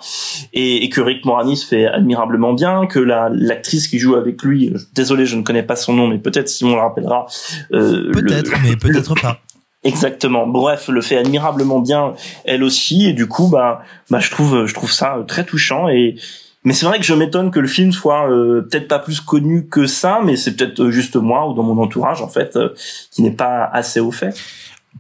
et, 0.54 0.84
et 0.86 0.90
que 0.90 1.02
Rick 1.02 1.26
Moranis 1.26 1.66
fait 1.68 1.88
admirablement 1.88 2.54
bien, 2.54 2.86
que 2.86 3.00
la 3.00 3.30
l'actrice 3.34 3.88
qui 3.88 3.98
joue 3.98 4.14
avec 4.14 4.44
lui, 4.44 4.70
euh, 4.70 4.78
désolé 4.94 5.26
je 5.26 5.36
ne 5.36 5.42
connais 5.42 5.64
pas 5.64 5.76
son 5.76 5.94
nom, 5.94 6.08
mais 6.08 6.20
peut-être 6.20 6.48
si 6.48 6.64
on 6.64 6.76
le 6.76 6.82
rappellera. 6.82 7.26
euh, 7.74 8.12
Peut-être, 8.12 8.52
mais 8.64 8.76
peut-être 8.76 9.16
pas. 9.22 9.40
Exactement. 9.86 10.48
Bref, 10.48 10.88
le 10.88 11.00
fait 11.00 11.16
admirablement 11.16 11.80
bien 11.80 12.16
elle 12.44 12.64
aussi 12.64 13.06
et 13.06 13.14
du 13.14 13.28
coup 13.28 13.48
bah 13.48 13.84
bah 14.10 14.20
je 14.20 14.32
trouve 14.32 14.66
je 14.66 14.74
trouve 14.74 14.92
ça 14.92 15.18
euh, 15.18 15.24
très 15.24 15.46
touchant 15.46 15.88
et 15.88 16.16
mais 16.64 16.74
c'est 16.74 16.88
vrai 16.88 16.98
que 16.98 17.06
je 17.06 17.14
m'étonne 17.14 17.52
que 17.52 17.60
le 17.60 17.68
film 17.68 17.92
soit 17.92 18.28
euh, 18.28 18.62
peut-être 18.64 18.88
pas 18.88 18.98
plus 18.98 19.22
connu 19.22 19.68
que 19.68 19.86
ça 19.86 20.22
mais 20.24 20.38
c'est 20.38 20.56
peut-être 20.56 20.82
euh, 20.82 20.92
juste 20.92 21.16
moi 21.16 21.48
ou 21.48 21.54
dans 21.54 21.62
mon 21.62 21.80
entourage 21.82 22.24
en 22.24 22.28
fait 22.28 22.56
euh, 22.56 22.74
qui 23.12 23.22
n'est 23.22 23.32
pas 23.32 23.70
assez 23.72 24.00
au 24.00 24.12
fait. 24.12 24.36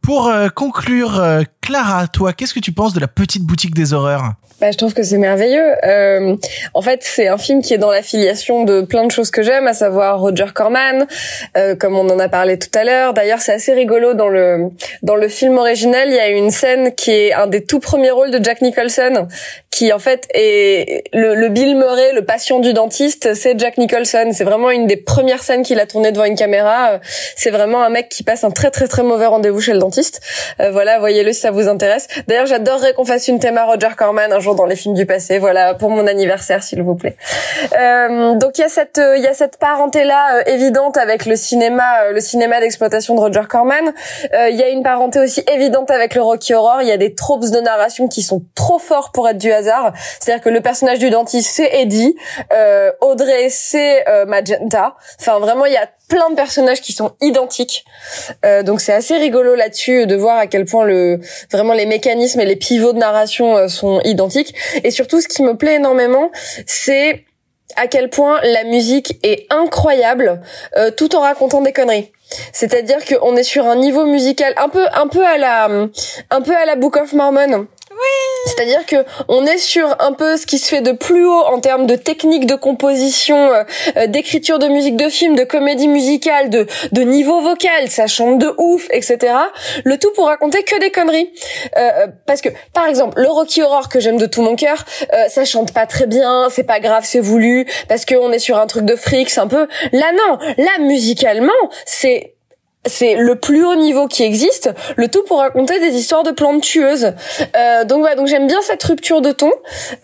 Pour 0.04 0.28
euh, 0.28 0.50
conclure, 0.50 1.20
Clara, 1.66 2.08
toi, 2.08 2.32
qu'est-ce 2.34 2.54
que 2.54 2.60
tu 2.60 2.72
penses 2.72 2.94
de 2.94 3.00
la 3.00 3.08
petite 3.08 3.42
boutique 3.42 3.74
des 3.74 3.92
horreurs 3.94 4.34
Bah, 4.62 4.70
je 4.70 4.78
trouve 4.78 4.94
que 4.94 5.02
c'est 5.02 5.18
merveilleux. 5.18 5.74
Euh, 5.84 6.36
en 6.76 6.82
fait, 6.84 7.00
c'est 7.02 7.28
un 7.28 7.40
film 7.40 7.64
qui 7.64 7.74
est 7.74 7.80
dans 7.80 7.90
l'affiliation 7.90 8.66
de 8.66 8.82
plein 8.82 9.04
de 9.04 9.12
choses 9.12 9.32
que 9.32 9.42
j'aime, 9.42 9.66
à 9.66 9.74
savoir 9.74 10.20
Roger 10.20 10.46
Corman, 10.54 11.08
euh, 11.58 11.76
comme 11.76 11.98
on 11.98 12.08
en 12.08 12.20
a 12.20 12.30
parlé 12.30 12.60
tout 12.60 12.70
à 12.78 12.84
l'heure. 12.84 13.16
D'ailleurs, 13.16 13.42
c'est 13.42 13.52
assez 13.52 13.74
rigolo 13.74 14.14
dans 14.14 14.28
le 14.30 14.70
dans 15.02 15.16
le 15.16 15.28
film 15.28 15.58
original. 15.58 16.08
Il 16.08 16.14
y 16.14 16.20
a 16.20 16.30
une 16.30 16.52
scène 16.52 16.94
qui 16.94 17.10
est 17.10 17.34
un 17.34 17.48
des 17.48 17.64
tout 17.64 17.80
premiers 17.80 18.12
rôles 18.12 18.30
de 18.30 18.44
Jack 18.44 18.62
Nicholson, 18.62 19.28
qui 19.72 19.92
en 19.92 19.98
fait 20.00 20.28
est 20.36 21.04
le, 21.14 21.34
le 21.34 21.50
Bill 21.50 21.76
Murray, 21.76 22.14
le 22.14 22.24
patient 22.24 22.60
du 22.60 22.74
dentiste. 22.74 23.34
C'est 23.34 23.60
Jack 23.60 23.80
Nicholson. 23.80 24.30
C'est 24.34 24.44
vraiment 24.44 24.70
une 24.70 24.86
des 24.86 24.98
premières 24.98 25.42
scènes 25.42 25.64
qu'il 25.64 25.80
a 25.80 25.88
tourné 25.88 26.12
devant 26.12 26.26
une 26.26 26.38
caméra. 26.38 26.92
Euh, 26.92 26.98
C'est 27.36 27.50
vraiment 27.50 27.84
un 27.84 27.90
mec 27.90 28.10
qui 28.10 28.22
passe 28.22 28.44
un 28.44 28.52
très 28.52 28.70
très 28.70 28.88
très 28.88 29.02
mauvais 29.02 29.26
rendez-vous 29.26 29.62
chez 29.62 29.74
le 29.74 29.80
dentiste. 29.80 30.22
Euh, 30.60 30.70
voilà, 30.70 31.00
voyez-le 31.00 31.34
ça 31.34 31.52
vous 31.56 31.68
intéresse. 31.68 32.08
D'ailleurs, 32.28 32.46
j'adorerais 32.46 32.94
qu'on 32.94 33.06
fasse 33.06 33.28
une 33.28 33.40
thème 33.40 33.58
à 33.58 33.66
Roger 33.66 33.90
Corman 33.98 34.32
un 34.32 34.40
jour 34.40 34.56
dans 34.56 34.66
les 34.66 34.76
films 34.76 34.96
du 34.96 35.06
passé. 35.06 35.40
Voilà, 35.40 35.74
pour 35.74 35.90
mon 35.90 36.06
anniversaire, 36.08 36.64
s'il 36.64 36.84
vous 36.84 36.96
plaît. 36.96 37.18
Euh, 37.78 38.36
donc 38.36 38.58
il 38.58 38.62
y 38.62 38.64
a 38.64 38.70
cette 38.70 38.98
euh, 38.98 39.18
il 39.18 39.24
y 39.24 39.28
a 39.28 39.34
cette 39.34 39.58
parenté 39.58 40.04
là 40.04 40.42
évidente 40.48 40.98
avec 40.98 41.26
le 41.26 41.36
cinéma 41.36 41.84
euh, 42.04 42.12
le 42.12 42.20
cinéma 42.20 42.60
d'exploitation 42.60 43.16
de 43.16 43.20
Roger 43.20 43.44
Corman. 43.50 43.94
Euh, 44.34 44.50
Il 44.50 44.56
y 44.56 44.64
a 44.64 44.70
une 44.70 44.84
parenté 44.84 45.20
aussi 45.20 45.44
évidente 45.52 45.92
avec 45.92 46.16
le 46.16 46.22
Rocky 46.22 46.54
Horror. 46.54 46.82
Il 46.82 46.88
y 46.88 46.92
a 46.92 46.98
des 46.98 47.16
tropes 47.16 47.46
de 47.46 47.60
narration 47.60 48.08
qui 48.08 48.22
sont 48.22 48.44
trop 48.56 48.80
forts 48.80 49.12
pour 49.12 49.28
être 49.28 49.38
du 49.38 49.52
hasard. 49.52 49.94
C'est-à-dire 50.20 50.44
que 50.44 50.50
le 50.50 50.62
personnage 50.62 51.00
du 51.00 51.10
dentiste 51.10 51.52
c'est 51.52 51.70
Eddie, 51.82 52.16
euh, 52.54 52.92
Audrey 53.02 53.48
c'est 53.50 54.08
euh, 54.08 54.26
Magenta. 54.26 54.96
Enfin 55.20 55.40
vraiment 55.40 55.66
il 55.66 55.74
y 55.74 55.78
a 55.78 55.88
plein 56.08 56.30
de 56.30 56.36
personnages 56.36 56.82
qui 56.82 56.94
sont 56.94 57.14
identiques. 57.22 57.86
Euh, 58.46 58.64
donc 58.64 58.82
c'est 58.82 58.94
assez 58.94 59.18
rigolo 59.18 59.56
là-dessus 59.56 60.06
de 60.06 60.16
voir 60.16 60.38
à 60.38 60.48
quel 60.48 60.66
point 60.66 60.86
le 60.86 61.20
vraiment 61.52 61.74
les 61.74 61.86
mécanismes 61.86 62.40
et 62.40 62.46
les 62.46 62.56
pivots 62.56 62.94
de 62.94 63.00
narration 63.00 63.58
euh, 63.58 63.68
sont 63.68 64.02
identiques. 64.02 64.54
Et 64.84 64.92
surtout, 64.92 65.22
ce 65.22 65.28
qui 65.28 65.44
me 65.44 65.56
plaît 65.56 65.76
énormément, 65.76 66.32
c'est 66.66 67.26
à 67.76 67.88
quel 67.88 68.10
point 68.10 68.40
la 68.44 68.64
musique 68.64 69.18
est 69.24 69.48
incroyable, 69.50 70.42
euh, 70.78 70.92
tout 70.92 71.16
en 71.16 71.22
racontant 71.22 71.62
des 71.62 71.74
conneries. 71.74 72.12
C'est-à-dire 72.54 72.98
qu'on 73.06 73.36
est 73.36 73.44
sur 73.44 73.66
un 73.66 73.76
niveau 73.76 74.06
musical 74.06 74.54
un 74.58 74.70
peu, 74.70 74.86
un 74.94 75.08
peu 75.08 75.26
à 75.26 75.38
la, 75.38 75.66
un 75.66 76.42
peu 76.42 76.56
à 76.56 76.66
la 76.66 76.76
Book 76.76 76.98
of 76.98 77.14
Mormon. 77.14 77.68
C'est-à-dire 78.46 78.86
que 78.86 79.06
on 79.28 79.46
est 79.46 79.58
sur 79.58 79.96
un 80.00 80.14
peu 80.14 80.38
ce 80.38 80.46
qui 80.46 80.60
se 80.60 80.70
fait 80.70 80.82
de 80.82 80.92
plus 80.92 81.26
haut 81.26 81.44
en 81.46 81.60
termes 81.60 81.88
de 81.88 81.96
technique 81.96 82.46
de 82.46 82.56
composition, 82.56 83.52
euh, 83.52 83.64
euh, 83.98 84.08
d'écriture 84.08 84.60
de 84.60 84.68
musique 84.68 84.96
de 84.96 85.10
film, 85.10 85.36
de 85.36 85.44
comédie 85.44 85.88
musicale, 85.88 86.50
de, 86.50 86.68
de 86.92 87.02
niveau 87.02 87.42
vocal, 87.42 87.90
ça 87.90 88.08
chante 88.08 88.40
de 88.40 88.54
ouf, 88.58 88.88
etc. 88.92 89.34
Le 89.84 89.98
tout 89.98 90.12
pour 90.14 90.28
raconter 90.28 90.64
que 90.64 90.80
des 90.80 90.92
conneries. 90.92 91.32
Euh, 91.78 92.08
parce 92.26 92.42
que, 92.42 92.50
par 92.74 92.88
exemple, 92.88 93.20
le 93.20 93.30
Rocky 93.30 93.62
Horror 93.62 93.90
que 93.90 94.00
j'aime 94.00 94.18
de 94.18 94.26
tout 94.26 94.42
mon 94.42 94.56
cœur, 94.56 94.86
euh, 95.14 95.28
ça 95.28 95.46
chante 95.46 95.74
pas 95.74 95.86
très 95.86 96.08
bien, 96.08 96.48
c'est 96.50 96.64
pas 96.64 96.80
grave, 96.80 97.04
c'est 97.06 97.20
voulu, 97.20 97.68
parce 97.88 98.06
qu'on 98.06 98.32
est 98.32 98.40
sur 98.40 98.58
un 98.58 98.68
truc 98.68 98.86
de 98.86 98.96
fric, 98.96 99.30
c'est 99.30 99.42
un 99.42 99.48
peu... 99.48 99.68
Là 99.92 100.12
non, 100.14 100.38
là 100.58 100.72
musicalement, 100.80 101.52
c'est 101.86 102.35
c'est 102.86 103.16
le 103.16 103.36
plus 103.36 103.66
haut 103.66 103.76
niveau 103.76 104.08
qui 104.08 104.24
existe, 104.24 104.70
le 104.96 105.08
tout 105.08 105.24
pour 105.28 105.40
raconter 105.40 105.80
des 105.80 105.96
histoires 105.96 106.24
de 106.24 106.32
plantes 106.32 106.62
tueuses. 106.62 107.14
Euh, 107.56 107.84
donc 107.86 108.00
voilà, 108.00 108.16
donc 108.16 108.28
j'aime 108.28 108.48
bien 108.48 108.62
cette 108.62 108.84
rupture 108.84 109.22
de 109.22 109.32
ton. 109.32 109.52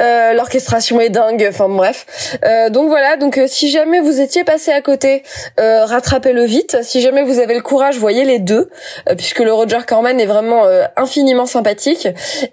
Euh, 0.01 0.33
L'orchestration 0.33 0.99
est 0.99 1.09
dingue, 1.09 1.45
enfin 1.49 1.69
bref. 1.69 2.05
Euh, 2.43 2.69
donc 2.69 2.87
voilà, 2.89 3.17
donc 3.17 3.37
euh, 3.37 3.45
si 3.47 3.69
jamais 3.69 3.99
vous 3.99 4.19
étiez 4.19 4.43
passé 4.43 4.71
à 4.71 4.81
côté, 4.81 5.23
euh, 5.59 5.85
rattrapez-le 5.85 6.43
vite. 6.43 6.77
Si 6.81 7.01
jamais 7.01 7.23
vous 7.23 7.39
avez 7.39 7.55
le 7.55 7.61
courage, 7.61 7.97
voyez 7.97 8.25
les 8.25 8.39
deux, 8.39 8.69
euh, 9.09 9.15
puisque 9.15 9.39
le 9.39 9.53
Roger 9.53 9.79
Corman 9.87 10.19
est 10.19 10.25
vraiment 10.25 10.63
infiniment 10.97 11.45
sympathique. 11.45 12.07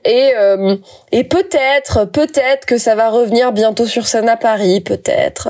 Et, 0.04 0.32
et 1.12 1.24
peut-être, 1.24 2.04
peut-être 2.04 2.66
que 2.66 2.78
ça 2.78 2.94
va 2.94 3.08
revenir 3.08 3.52
bientôt 3.52 3.86
sur 3.86 4.06
scène 4.06 4.28
à 4.28 4.36
Paris, 4.36 4.80
peut-être. 4.80 5.48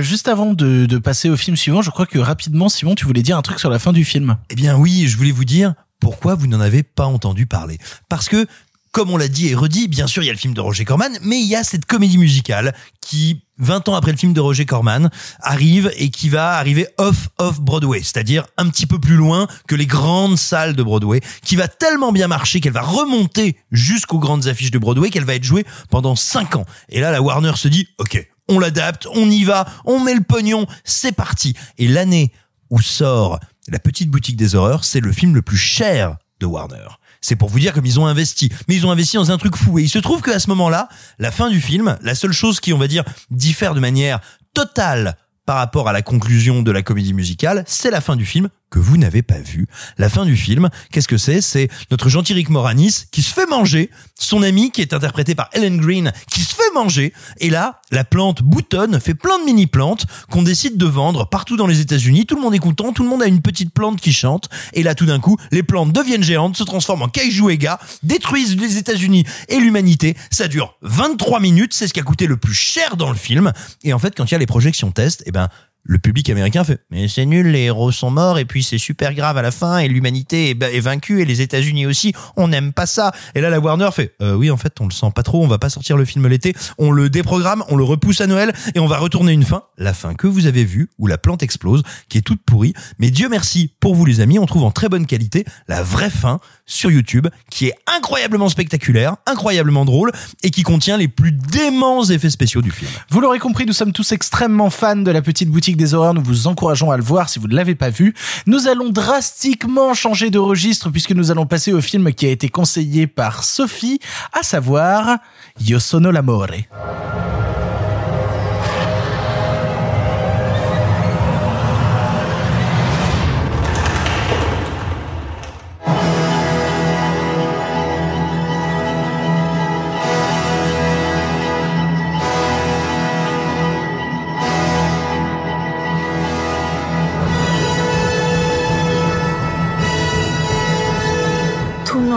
Juste 0.00 0.28
avant 0.28 0.46
de, 0.46 0.86
de 0.86 0.98
passer 0.98 1.28
au 1.28 1.36
film 1.36 1.56
suivant, 1.56 1.82
je 1.82 1.90
crois 1.90 2.06
que 2.06 2.18
rapidement, 2.18 2.68
Simon, 2.68 2.94
tu 2.94 3.04
voulais 3.04 3.22
dire 3.22 3.36
un 3.36 3.42
truc 3.42 3.58
sur 3.58 3.70
la 3.70 3.78
fin 3.78 3.92
du 3.92 3.97
film. 4.04 4.36
Eh 4.50 4.54
bien 4.54 4.76
oui, 4.76 5.06
je 5.08 5.16
voulais 5.16 5.32
vous 5.32 5.44
dire 5.44 5.74
pourquoi 6.00 6.34
vous 6.34 6.46
n'en 6.46 6.60
avez 6.60 6.82
pas 6.82 7.06
entendu 7.06 7.46
parler. 7.46 7.78
Parce 8.08 8.28
que, 8.28 8.46
comme 8.92 9.10
on 9.10 9.16
l'a 9.16 9.28
dit 9.28 9.48
et 9.48 9.54
redit, 9.54 9.88
bien 9.88 10.06
sûr, 10.06 10.22
il 10.22 10.26
y 10.26 10.30
a 10.30 10.32
le 10.32 10.38
film 10.38 10.54
de 10.54 10.60
Roger 10.60 10.84
Corman, 10.84 11.18
mais 11.22 11.40
il 11.40 11.46
y 11.46 11.56
a 11.56 11.64
cette 11.64 11.84
comédie 11.84 12.18
musicale 12.18 12.74
qui, 13.00 13.42
20 13.58 13.88
ans 13.88 13.94
après 13.94 14.12
le 14.12 14.16
film 14.16 14.32
de 14.32 14.40
Roger 14.40 14.64
Corman, 14.64 15.10
arrive 15.40 15.92
et 15.96 16.10
qui 16.10 16.28
va 16.28 16.56
arriver 16.56 16.86
off 16.98 17.28
off 17.38 17.60
Broadway, 17.60 18.00
c'est-à-dire 18.00 18.46
un 18.56 18.68
petit 18.68 18.86
peu 18.86 18.98
plus 18.98 19.16
loin 19.16 19.46
que 19.66 19.74
les 19.74 19.86
grandes 19.86 20.38
salles 20.38 20.74
de 20.74 20.82
Broadway, 20.82 21.20
qui 21.44 21.56
va 21.56 21.68
tellement 21.68 22.12
bien 22.12 22.28
marcher 22.28 22.60
qu'elle 22.60 22.72
va 22.72 22.82
remonter 22.82 23.56
jusqu'aux 23.70 24.18
grandes 24.18 24.46
affiches 24.46 24.70
de 24.70 24.78
Broadway 24.78 25.10
qu'elle 25.10 25.24
va 25.24 25.34
être 25.34 25.44
jouée 25.44 25.66
pendant 25.90 26.16
5 26.16 26.56
ans. 26.56 26.64
Et 26.88 27.00
là, 27.00 27.10
la 27.10 27.20
Warner 27.20 27.52
se 27.56 27.68
dit, 27.68 27.88
ok, 27.98 28.26
on 28.48 28.58
l'adapte, 28.58 29.06
on 29.14 29.30
y 29.30 29.44
va, 29.44 29.66
on 29.84 30.00
met 30.00 30.14
le 30.14 30.22
pognon, 30.22 30.66
c'est 30.84 31.12
parti. 31.12 31.54
Et 31.76 31.88
l'année 31.88 32.32
où 32.70 32.80
sort 32.80 33.38
La 33.70 33.78
Petite 33.78 34.10
Boutique 34.10 34.36
des 34.36 34.54
Horreurs, 34.54 34.84
c'est 34.84 35.00
le 35.00 35.12
film 35.12 35.34
le 35.34 35.42
plus 35.42 35.58
cher 35.58 36.16
de 36.40 36.46
Warner. 36.46 36.88
C'est 37.20 37.36
pour 37.36 37.50
vous 37.50 37.58
dire 37.58 37.74
comme 37.74 37.84
ils 37.84 38.00
ont 38.00 38.06
investi. 38.06 38.50
Mais 38.66 38.76
ils 38.76 38.86
ont 38.86 38.90
investi 38.90 39.16
dans 39.16 39.30
un 39.30 39.36
truc 39.36 39.56
fou. 39.56 39.78
Et 39.78 39.82
il 39.82 39.88
se 39.88 39.98
trouve 39.98 40.22
qu'à 40.22 40.38
ce 40.38 40.48
moment-là, 40.50 40.88
la 41.18 41.30
fin 41.30 41.50
du 41.50 41.60
film, 41.60 41.98
la 42.00 42.14
seule 42.14 42.32
chose 42.32 42.60
qui, 42.60 42.72
on 42.72 42.78
va 42.78 42.88
dire, 42.88 43.04
diffère 43.30 43.74
de 43.74 43.80
manière 43.80 44.20
totale 44.54 45.16
par 45.44 45.56
rapport 45.56 45.88
à 45.88 45.92
la 45.92 46.02
conclusion 46.02 46.62
de 46.62 46.70
la 46.70 46.82
comédie 46.82 47.12
musicale, 47.12 47.64
c'est 47.66 47.90
la 47.90 48.00
fin 48.00 48.16
du 48.16 48.24
film 48.24 48.48
que 48.70 48.78
vous 48.78 48.96
n'avez 48.96 49.22
pas 49.22 49.38
vu. 49.38 49.66
La 49.96 50.08
fin 50.08 50.24
du 50.24 50.36
film, 50.36 50.68
qu'est-ce 50.92 51.08
que 51.08 51.18
c'est? 51.18 51.40
C'est 51.40 51.68
notre 51.90 52.08
gentil 52.08 52.34
Rick 52.34 52.50
Moranis 52.50 53.04
qui 53.10 53.22
se 53.22 53.32
fait 53.32 53.46
manger, 53.46 53.90
son 54.18 54.42
ami 54.42 54.70
qui 54.70 54.80
est 54.80 54.92
interprété 54.92 55.34
par 55.34 55.48
Ellen 55.52 55.78
Green 55.78 56.12
qui 56.30 56.40
se 56.40 56.54
fait 56.54 56.74
manger, 56.74 57.12
et 57.38 57.50
là, 57.50 57.80
la 57.90 58.04
plante 58.04 58.42
boutonne, 58.42 59.00
fait 59.00 59.14
plein 59.14 59.38
de 59.38 59.44
mini-plantes 59.44 60.06
qu'on 60.30 60.42
décide 60.42 60.76
de 60.76 60.86
vendre 60.86 61.28
partout 61.28 61.56
dans 61.56 61.66
les 61.66 61.80
États-Unis. 61.80 62.26
Tout 62.26 62.36
le 62.36 62.42
monde 62.42 62.54
est 62.54 62.58
content, 62.58 62.92
tout 62.92 63.02
le 63.02 63.08
monde 63.08 63.22
a 63.22 63.26
une 63.26 63.40
petite 63.40 63.72
plante 63.72 64.00
qui 64.00 64.12
chante, 64.12 64.48
et 64.72 64.82
là, 64.82 64.94
tout 64.94 65.06
d'un 65.06 65.20
coup, 65.20 65.36
les 65.50 65.62
plantes 65.62 65.92
deviennent 65.92 66.22
géantes, 66.22 66.56
se 66.56 66.64
transforment 66.64 67.02
en 67.02 67.08
kaiju 67.08 67.50
Ega, 67.50 67.78
détruisent 68.02 68.56
les 68.56 68.76
États-Unis 68.76 69.24
et 69.48 69.58
l'humanité. 69.58 70.16
Ça 70.30 70.48
dure 70.48 70.76
23 70.82 71.40
minutes, 71.40 71.74
c'est 71.74 71.88
ce 71.88 71.94
qui 71.94 72.00
a 72.00 72.02
coûté 72.04 72.26
le 72.26 72.36
plus 72.36 72.54
cher 72.54 72.96
dans 72.96 73.10
le 73.10 73.16
film. 73.16 73.52
Et 73.84 73.92
en 73.92 73.98
fait, 73.98 74.14
quand 74.16 74.26
il 74.26 74.32
y 74.32 74.34
a 74.34 74.38
les 74.38 74.46
projections 74.46 74.90
test, 74.90 75.22
eh 75.26 75.32
ben, 75.32 75.48
le 75.88 75.98
public 75.98 76.28
américain 76.30 76.62
fait 76.64 76.80
mais 76.90 77.08
c'est 77.08 77.24
nul 77.24 77.48
les 77.48 77.62
héros 77.62 77.90
sont 77.90 78.10
morts 78.10 78.38
et 78.38 78.44
puis 78.44 78.62
c'est 78.62 78.78
super 78.78 79.14
grave 79.14 79.38
à 79.38 79.42
la 79.42 79.50
fin 79.50 79.78
et 79.78 79.88
l'humanité 79.88 80.50
est, 80.50 80.80
vaincue 80.80 81.22
et 81.22 81.24
les 81.24 81.40
États-Unis 81.40 81.86
aussi 81.86 82.12
on 82.36 82.48
n'aime 82.48 82.72
pas 82.72 82.86
ça. 82.86 83.10
Et 83.34 83.40
là 83.40 83.50
la 83.50 83.58
Warner 83.58 83.88
fait 83.92 84.14
euh, 84.22 84.34
oui 84.34 84.50
en 84.50 84.58
fait 84.58 84.80
on 84.80 84.84
le 84.84 84.92
sent 84.92 85.10
pas 85.14 85.22
trop 85.22 85.42
on 85.42 85.48
va 85.48 85.58
pas 85.58 85.70
sortir 85.70 85.96
le 85.96 86.04
film 86.04 86.28
l'été 86.28 86.54
on 86.76 86.90
le 86.90 87.08
déprogramme 87.08 87.64
on 87.68 87.76
le 87.76 87.84
repousse 87.84 88.20
à 88.20 88.26
Noël 88.26 88.52
et 88.74 88.78
on 88.78 88.86
va 88.86 88.98
retourner 88.98 89.32
une 89.32 89.44
fin 89.44 89.64
la 89.78 89.94
fin 89.94 90.14
que 90.14 90.26
vous 90.26 90.46
avez 90.46 90.64
vue 90.64 90.90
où 90.98 91.06
la 91.06 91.16
plante 91.16 91.42
explose 91.42 91.82
qui 92.08 92.18
est 92.18 92.22
toute 92.22 92.42
pourrie. 92.42 92.74
Mais 92.98 93.10
Dieu 93.10 93.28
merci 93.30 93.72
pour 93.80 93.94
vous 93.94 94.04
les 94.04 94.20
amis 94.20 94.38
on 94.38 94.46
trouve 94.46 94.64
en 94.64 94.70
très 94.70 94.90
bonne 94.90 95.06
qualité 95.06 95.44
la 95.68 95.82
vraie 95.82 96.10
fin 96.10 96.38
sur 96.66 96.90
YouTube 96.90 97.28
qui 97.50 97.68
est 97.68 97.74
incroyablement 97.86 98.50
spectaculaire 98.50 99.16
incroyablement 99.26 99.86
drôle 99.86 100.12
et 100.42 100.50
qui 100.50 100.62
contient 100.62 100.98
les 100.98 101.08
plus 101.08 101.32
déments 101.32 102.04
effets 102.04 102.30
spéciaux 102.30 102.60
du 102.60 102.70
film. 102.70 102.90
Vous 103.10 103.20
l'aurez 103.20 103.38
compris, 103.38 103.64
nous 103.66 103.72
sommes 103.72 103.92
tous 103.92 104.12
extrêmement 104.12 104.70
fans 104.70 104.96
de 104.96 105.10
la 105.10 105.22
petite 105.22 105.48
boutique 105.48 105.77
des 105.78 105.94
horreurs. 105.94 106.12
Nous 106.12 106.22
vous 106.22 106.46
encourageons 106.46 106.90
à 106.90 106.98
le 106.98 107.02
voir 107.02 107.30
si 107.30 107.38
vous 107.38 107.48
ne 107.48 107.54
l'avez 107.54 107.74
pas 107.74 107.88
vu. 107.88 108.14
Nous 108.46 108.68
allons 108.68 108.90
drastiquement 108.90 109.94
changer 109.94 110.28
de 110.28 110.38
registre 110.38 110.90
puisque 110.90 111.12
nous 111.12 111.30
allons 111.30 111.46
passer 111.46 111.72
au 111.72 111.80
film 111.80 112.12
qui 112.12 112.26
a 112.26 112.30
été 112.30 112.50
conseillé 112.50 113.06
par 113.06 113.44
Sophie, 113.44 114.00
à 114.38 114.42
savoir 114.42 115.18
Io 115.60 115.78
sono 115.78 116.10
l'amore. 116.10 116.66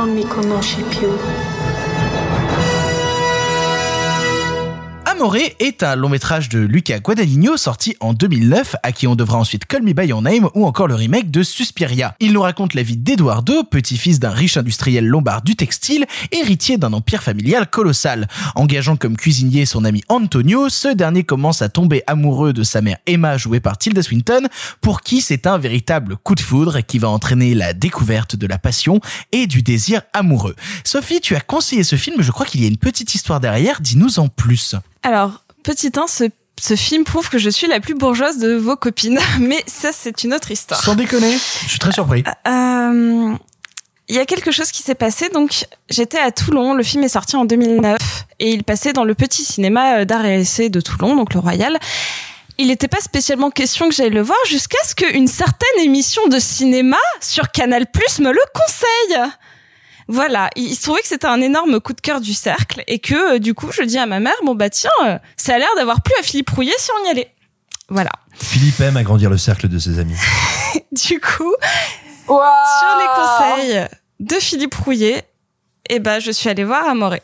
Non 0.04 0.14
mi 0.14 0.26
conosci 0.26 0.82
più. 0.82 1.31
Amore 5.22 5.36
est 5.36 5.84
un 5.84 5.96
long 5.96 6.10
métrage 6.10 6.50
de 6.50 6.58
Luca 6.58 6.98
Guadagnino 6.98 7.56
sorti 7.56 7.96
en 8.00 8.14
2009 8.14 8.76
à 8.82 8.92
qui 8.92 9.06
on 9.06 9.16
devra 9.16 9.38
ensuite 9.38 9.66
Call 9.66 9.84
Me 9.84 9.94
By 9.94 10.08
Your 10.08 10.24
Name 10.24 10.50
ou 10.56 10.66
encore 10.66 10.88
le 10.88 10.96
remake 10.96 11.30
de 11.30 11.44
Suspiria. 11.44 12.16
Il 12.20 12.34
nous 12.34 12.42
raconte 12.42 12.74
la 12.74 12.82
vie 12.82 12.98
d'Eduardo, 12.98 13.64
petit-fils 13.64 14.20
d'un 14.20 14.32
riche 14.32 14.58
industriel 14.58 15.06
lombard 15.06 15.44
du 15.44 15.56
textile, 15.56 16.08
héritier 16.32 16.80
d'un 16.80 16.94
empire 16.94 17.22
familial 17.22 17.70
colossal. 17.70 18.28
Engageant 18.56 18.96
comme 18.96 19.16
cuisinier 19.16 19.68
son 19.68 19.86
ami 19.86 20.02
Antonio, 20.10 20.70
ce 20.70 20.88
dernier 20.88 21.24
commence 21.24 21.62
à 21.62 21.70
tomber 21.70 22.02
amoureux 22.08 22.52
de 22.52 22.64
sa 22.64 22.82
mère 22.82 22.98
Emma 23.06 23.38
jouée 23.38 23.60
par 23.60 23.78
Tilda 23.78 24.02
Swinton 24.02 24.48
pour 24.82 25.02
qui 25.02 25.22
c'est 25.22 25.46
un 25.46 25.60
véritable 25.60 26.18
coup 26.18 26.34
de 26.34 26.42
foudre 26.42 26.80
qui 26.80 26.98
va 26.98 27.10
entraîner 27.10 27.54
la 27.54 27.74
découverte 27.74 28.36
de 28.36 28.48
la 28.48 28.58
passion 28.58 29.00
et 29.32 29.46
du 29.46 29.62
désir 29.62 30.02
amoureux. 30.14 30.56
Sophie, 30.84 31.22
tu 31.22 31.36
as 31.36 31.42
conseillé 31.42 31.84
ce 31.84 31.96
film, 31.96 32.24
je 32.24 32.32
crois 32.32 32.48
qu'il 32.48 32.62
y 32.62 32.66
a 32.66 32.68
une 32.68 32.78
petite 32.78 33.14
histoire 33.14 33.40
derrière, 33.40 33.82
dis-nous 33.82 34.18
en 34.18 34.28
plus. 34.28 34.76
Alors, 35.04 35.44
petit 35.64 35.92
1, 35.96 36.08
ce, 36.08 36.26
ce 36.60 36.76
film 36.76 37.04
prouve 37.04 37.30
que 37.30 37.38
je 37.38 37.50
suis 37.50 37.68
la 37.68 37.80
plus 37.80 37.96
bourgeoise 37.96 38.38
de 38.38 38.54
vos 38.56 38.76
copines, 38.76 39.20
mais 39.40 39.64
ça, 39.68 39.90
c'est 39.92 40.24
une 40.24 40.34
autre 40.34 40.52
histoire. 40.52 40.82
Sans 40.84 40.96
déconner, 40.96 41.34
je 41.64 41.70
suis 41.70 41.80
très 41.80 41.92
surpris. 41.92 42.24
Euh, 42.48 43.34
Il 44.08 44.16
y 44.16 44.20
a 44.20 44.26
quelque 44.26 44.52
chose 44.52 44.72
qui 44.72 44.84
s'est 44.84 44.96
passé. 44.96 45.30
Donc, 45.30 45.66
j'étais 45.90 46.20
à 46.20 46.32
Toulon. 46.32 46.74
Le 46.74 46.84
film 46.84 47.04
est 47.04 47.10
sorti 47.10 47.36
en 47.36 47.46
2009 47.46 47.98
et 48.40 48.52
il 48.52 48.64
passait 48.64 48.94
dans 48.94 49.04
le 49.06 49.16
petit 49.16 49.44
cinéma 49.44 50.06
d'art 50.06 50.26
et 50.26 50.42
essai 50.42 50.70
de 50.70 50.82
Toulon, 50.82 51.16
donc 51.16 51.34
le 51.34 51.40
Royal. 51.40 51.80
Il 52.58 52.68
n'était 52.68 52.90
pas 52.90 53.00
spécialement 53.00 53.50
question 53.50 53.90
que 53.90 53.96
j'aille 53.96 54.12
le 54.12 54.22
voir 54.22 54.38
jusqu'à 54.48 54.78
ce 54.86 54.94
qu'une 54.94 55.28
certaine 55.28 55.80
émission 55.84 56.28
de 56.28 56.38
cinéma 56.38 56.98
sur 57.22 57.50
Canal 57.50 57.88
Plus 57.88 58.20
me 58.20 58.32
le 58.32 58.42
conseille. 58.54 59.32
Voilà, 60.12 60.50
il 60.58 60.76
se 60.76 60.82
trouvait 60.82 61.00
que 61.00 61.08
c'était 61.08 61.28
un 61.28 61.40
énorme 61.40 61.80
coup 61.80 61.94
de 61.94 62.02
cœur 62.02 62.20
du 62.20 62.34
cercle 62.34 62.84
et 62.88 63.00
que 63.00 63.36
euh, 63.36 63.40
du 63.40 63.54
coup, 63.54 63.72
je 63.72 63.82
dis 63.84 63.98
à 63.98 64.06
ma 64.06 64.20
mère, 64.20 64.36
bon 64.44 64.56
bah 64.56 64.70
tiens, 64.70 64.92
euh, 65.06 65.18
ça 65.38 65.56
a 65.56 65.58
l'air 65.58 65.70
d'avoir 65.78 66.02
plu 66.02 66.14
à 66.20 66.22
Philippe 66.22 66.50
Rouillet 66.50 66.74
si 66.78 66.90
on 67.00 67.08
y 67.08 67.12
allait. 67.12 67.34
Voilà. 67.88 68.12
Philippe 68.34 68.82
aime 68.82 68.98
agrandir 68.98 69.30
le 69.30 69.38
cercle 69.38 69.70
de 69.70 69.80
ses 69.80 70.00
amis. 70.00 70.18
du 70.92 71.22
coup, 71.22 71.56
sur 72.28 73.00
les 73.00 73.08
conseils 73.16 73.88
de 74.20 74.36
Philippe 74.36 74.76
Rouillet, 74.76 75.24
eh 75.90 76.00
ben, 76.00 76.20
je 76.20 76.32
suis 76.32 76.50
allée 76.50 76.66
voir 76.66 76.90
Amoré. 76.90 77.22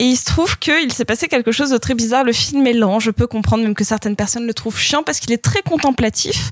Et 0.00 0.04
il 0.04 0.16
se 0.16 0.24
trouve 0.26 0.58
qu'il 0.58 0.92
s'est 0.92 1.04
passé 1.04 1.26
quelque 1.26 1.50
chose 1.50 1.70
de 1.70 1.76
très 1.76 1.94
bizarre. 1.94 2.22
Le 2.22 2.32
film 2.32 2.64
est 2.68 2.72
lent. 2.72 3.00
Je 3.00 3.10
peux 3.10 3.26
comprendre 3.26 3.64
même 3.64 3.74
que 3.74 3.82
certaines 3.82 4.14
personnes 4.14 4.46
le 4.46 4.54
trouvent 4.54 4.78
chiant 4.78 5.02
parce 5.02 5.18
qu'il 5.18 5.32
est 5.32 5.42
très 5.42 5.62
contemplatif. 5.62 6.50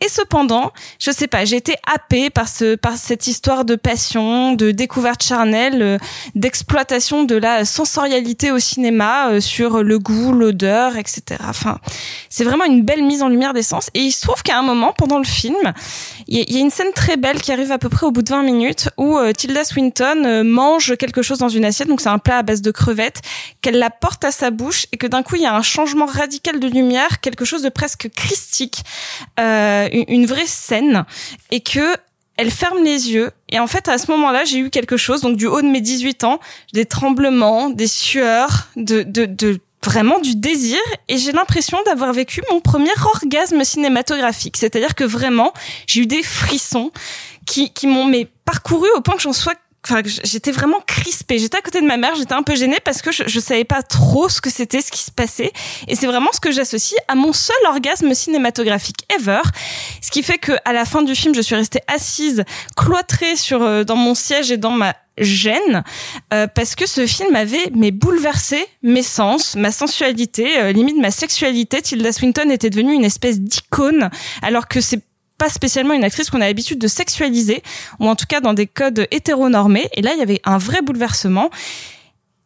Et 0.00 0.08
cependant, 0.08 0.72
je 0.98 1.12
sais 1.12 1.28
pas, 1.28 1.44
j'ai 1.44 1.54
été 1.56 1.76
happée 1.92 2.28
par 2.28 2.48
ce, 2.48 2.74
par 2.74 2.96
cette 2.96 3.28
histoire 3.28 3.64
de 3.64 3.76
passion, 3.76 4.54
de 4.54 4.72
découverte 4.72 5.22
charnelle, 5.22 5.80
euh, 5.80 5.98
d'exploitation 6.34 7.22
de 7.22 7.36
la 7.36 7.64
sensorialité 7.64 8.50
au 8.50 8.58
cinéma 8.58 9.28
euh, 9.30 9.40
sur 9.40 9.84
le 9.84 10.00
goût, 10.00 10.32
l'odeur, 10.32 10.96
etc. 10.96 11.22
Enfin, 11.48 11.78
c'est 12.28 12.42
vraiment 12.42 12.64
une 12.64 12.82
belle 12.82 13.04
mise 13.04 13.22
en 13.22 13.28
lumière 13.28 13.52
des 13.54 13.62
sens. 13.62 13.90
Et 13.94 14.00
il 14.00 14.10
se 14.10 14.22
trouve 14.22 14.42
qu'à 14.42 14.58
un 14.58 14.62
moment, 14.62 14.92
pendant 14.92 15.18
le 15.18 15.24
film, 15.24 15.54
il 16.26 16.38
y, 16.52 16.56
a- 16.56 16.60
une 16.60 16.70
scène 16.70 16.92
très 16.96 17.16
belle 17.16 17.40
qui 17.40 17.52
arrive 17.52 17.70
à 17.70 17.78
peu 17.78 17.88
près 17.88 18.06
au 18.06 18.10
bout 18.10 18.22
de 18.22 18.30
20 18.30 18.42
minutes 18.42 18.88
où 18.96 19.16
euh, 19.18 19.30
Tilda 19.32 19.62
Swinton 19.62 20.42
mange 20.44 20.96
quelque 20.96 21.22
chose 21.22 21.38
dans 21.38 21.48
une 21.48 21.64
assiette. 21.64 21.86
Donc 21.86 22.00
c'est 22.00 22.08
un 22.08 22.18
plat 22.18 22.38
à 22.38 22.42
base 22.42 22.60
de 22.60 22.71
crevettes 22.72 23.20
qu'elle 23.60 23.78
la 23.78 23.90
porte 23.90 24.24
à 24.24 24.30
sa 24.30 24.50
bouche 24.50 24.86
et 24.92 24.96
que 24.96 25.06
d'un 25.06 25.22
coup 25.22 25.36
il 25.36 25.42
y 25.42 25.46
a 25.46 25.54
un 25.54 25.62
changement 25.62 26.06
radical 26.06 26.60
de 26.60 26.68
lumière, 26.68 27.20
quelque 27.20 27.44
chose 27.44 27.62
de 27.62 27.68
presque 27.68 28.08
christique, 28.14 28.82
euh, 29.38 29.88
une, 29.92 30.04
une 30.08 30.26
vraie 30.26 30.46
scène 30.46 31.04
et 31.50 31.60
que 31.60 31.96
elle 32.38 32.50
ferme 32.50 32.82
les 32.82 33.12
yeux 33.12 33.30
et 33.50 33.58
en 33.58 33.66
fait 33.66 33.88
à 33.88 33.98
ce 33.98 34.10
moment-là 34.10 34.44
j'ai 34.44 34.58
eu 34.58 34.70
quelque 34.70 34.96
chose 34.96 35.20
donc 35.20 35.36
du 35.36 35.46
haut 35.46 35.60
de 35.60 35.68
mes 35.68 35.82
18 35.82 36.24
ans 36.24 36.40
des 36.72 36.86
tremblements 36.86 37.68
des 37.68 37.86
sueurs 37.86 38.68
de 38.76 39.02
de, 39.02 39.26
de 39.26 39.60
vraiment 39.84 40.20
du 40.20 40.36
désir 40.36 40.78
et 41.08 41.18
j'ai 41.18 41.32
l'impression 41.32 41.78
d'avoir 41.84 42.12
vécu 42.12 42.42
mon 42.50 42.60
premier 42.60 42.92
orgasme 43.14 43.64
cinématographique. 43.64 44.56
C'est-à-dire 44.56 44.94
que 44.94 45.04
vraiment, 45.04 45.52
j'ai 45.86 46.02
eu 46.02 46.06
des 46.06 46.22
frissons 46.22 46.92
qui, 47.46 47.72
qui 47.72 47.86
m'ont 47.86 48.04
mais 48.04 48.28
parcouru 48.44 48.88
au 48.96 49.00
point 49.00 49.16
que 49.16 49.22
j'en 49.22 49.32
sois 49.32 49.54
Enfin, 49.84 50.02
j'étais 50.04 50.52
vraiment 50.52 50.80
crispée. 50.86 51.38
J'étais 51.38 51.58
à 51.58 51.60
côté 51.60 51.80
de 51.80 51.86
ma 51.86 51.96
mère, 51.96 52.14
j'étais 52.14 52.34
un 52.34 52.42
peu 52.42 52.54
gênée 52.54 52.78
parce 52.84 53.02
que 53.02 53.10
je, 53.10 53.24
je 53.26 53.40
savais 53.40 53.64
pas 53.64 53.82
trop 53.82 54.28
ce 54.28 54.40
que 54.40 54.48
c'était, 54.48 54.80
ce 54.80 54.92
qui 54.92 55.02
se 55.02 55.10
passait. 55.10 55.52
Et 55.88 55.96
c'est 55.96 56.06
vraiment 56.06 56.30
ce 56.32 56.38
que 56.38 56.52
j'associe 56.52 57.00
à 57.08 57.16
mon 57.16 57.32
seul 57.32 57.56
orgasme 57.66 58.14
cinématographique 58.14 59.04
ever. 59.18 59.42
Ce 60.00 60.10
qui 60.10 60.22
fait 60.22 60.38
que 60.38 60.52
à 60.64 60.72
la 60.72 60.84
fin 60.84 61.02
du 61.02 61.14
film, 61.14 61.34
je 61.34 61.40
suis 61.40 61.56
restée 61.56 61.80
assise, 61.88 62.44
cloîtrée 62.76 63.36
sur 63.36 63.62
euh, 63.62 63.82
dans 63.82 63.96
mon 63.96 64.14
siège 64.14 64.52
et 64.52 64.56
dans 64.56 64.70
ma 64.70 64.94
gêne 65.18 65.84
euh, 66.32 66.46
parce 66.46 66.74
que 66.74 66.86
ce 66.86 67.06
film 67.06 67.34
avait 67.36 67.70
mais 67.74 67.90
bouleversé 67.90 68.64
mes 68.82 69.02
sens, 69.02 69.56
ma 69.56 69.70
sensualité, 69.70 70.58
euh, 70.60 70.72
limite 70.72 70.96
ma 70.96 71.10
sexualité. 71.10 71.82
Tilda 71.82 72.12
Swinton 72.12 72.50
était 72.50 72.70
devenue 72.70 72.94
une 72.94 73.04
espèce 73.04 73.40
d'icône 73.40 74.10
alors 74.42 74.68
que 74.68 74.80
c'est 74.80 75.00
pas 75.42 75.48
spécialement 75.48 75.94
une 75.94 76.04
actrice 76.04 76.30
qu'on 76.30 76.40
a 76.40 76.46
l'habitude 76.46 76.78
de 76.78 76.86
sexualiser, 76.86 77.64
ou 77.98 78.08
en 78.08 78.14
tout 78.14 78.26
cas 78.28 78.40
dans 78.40 78.54
des 78.54 78.68
codes 78.68 79.08
hétéronormés. 79.10 79.88
Et 79.94 80.00
là, 80.00 80.12
il 80.14 80.20
y 80.20 80.22
avait 80.22 80.40
un 80.44 80.56
vrai 80.56 80.82
bouleversement. 80.82 81.50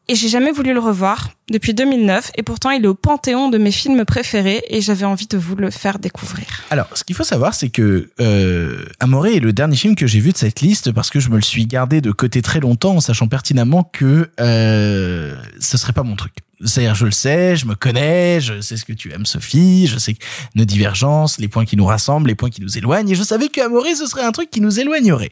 Et 0.09 0.15
j'ai 0.15 0.29
jamais 0.29 0.51
voulu 0.51 0.73
le 0.73 0.81
revoir 0.81 1.31
depuis 1.51 1.75
2009. 1.75 2.31
Et 2.37 2.43
pourtant, 2.43 2.71
il 2.71 2.83
est 2.85 2.89
au 2.89 2.95
panthéon 2.95 3.51
de 3.51 3.59
mes 3.59 3.71
films 3.71 4.07
préférés. 4.07 4.63
Et 4.71 4.81
j'avais 4.81 5.05
envie 5.05 5.27
de 5.27 5.37
vous 5.37 5.57
le 5.57 5.71
faire 5.71 5.99
découvrir. 5.99 6.47
Alors, 6.71 6.87
ce 6.95 7.05
qu'il 7.05 7.15
faut 7.15 7.25
savoir, 7.25 7.53
c'est 7.53 7.69
que 7.69 8.09
euh, 8.19 8.87
Amoré 8.99 9.37
est 9.37 9.41
le 9.41 9.53
dernier 9.53 9.77
film 9.77 9.95
que 9.95 10.07
j'ai 10.07 10.21
vu 10.21 10.33
de 10.33 10.39
cette 10.39 10.63
liste 10.63 10.91
parce 10.93 11.11
que 11.11 11.21
je 11.21 11.29
me 11.29 11.37
le 11.37 11.43
suis 11.43 11.67
gardé 11.67 12.01
de 12.01 12.13
côté 12.13 12.41
très 12.41 12.61
longtemps 12.61 12.97
en 12.97 13.01
sachant 13.01 13.29
pertinemment 13.29 13.85
que 13.93 14.31
euh, 14.41 15.37
ce 15.61 15.77
serait 15.77 15.93
pas 15.93 16.03
mon 16.03 16.17
truc. 16.17 16.46
C'est-à-dire, 16.65 16.95
je 16.95 17.05
le 17.05 17.11
sais, 17.11 17.55
je 17.57 17.67
me 17.67 17.75
connais, 17.75 18.41
je 18.41 18.61
sais 18.63 18.77
ce 18.79 18.85
que 18.87 18.95
tu 18.95 19.13
aimes, 19.13 19.27
Sophie, 19.27 19.87
je 19.87 19.99
sais 19.99 20.15
nos 20.55 20.65
divergences, 20.65 21.39
les 21.39 21.49
points 21.49 21.67
qui 21.67 21.77
nous 21.77 21.85
rassemblent, 21.85 22.29
les 22.29 22.35
points 22.35 22.49
qui 22.49 22.63
nous 22.63 22.79
éloignent, 22.79 23.11
et 23.11 23.15
je 23.15 23.23
savais 23.23 23.49
que 23.49 23.61
Amoré, 23.61 23.95
ce 23.95 24.07
serait 24.07 24.23
un 24.25 24.33
truc 24.33 24.49
qui 24.51 24.63
nous 24.63 24.81
éloignerait. 24.81 25.31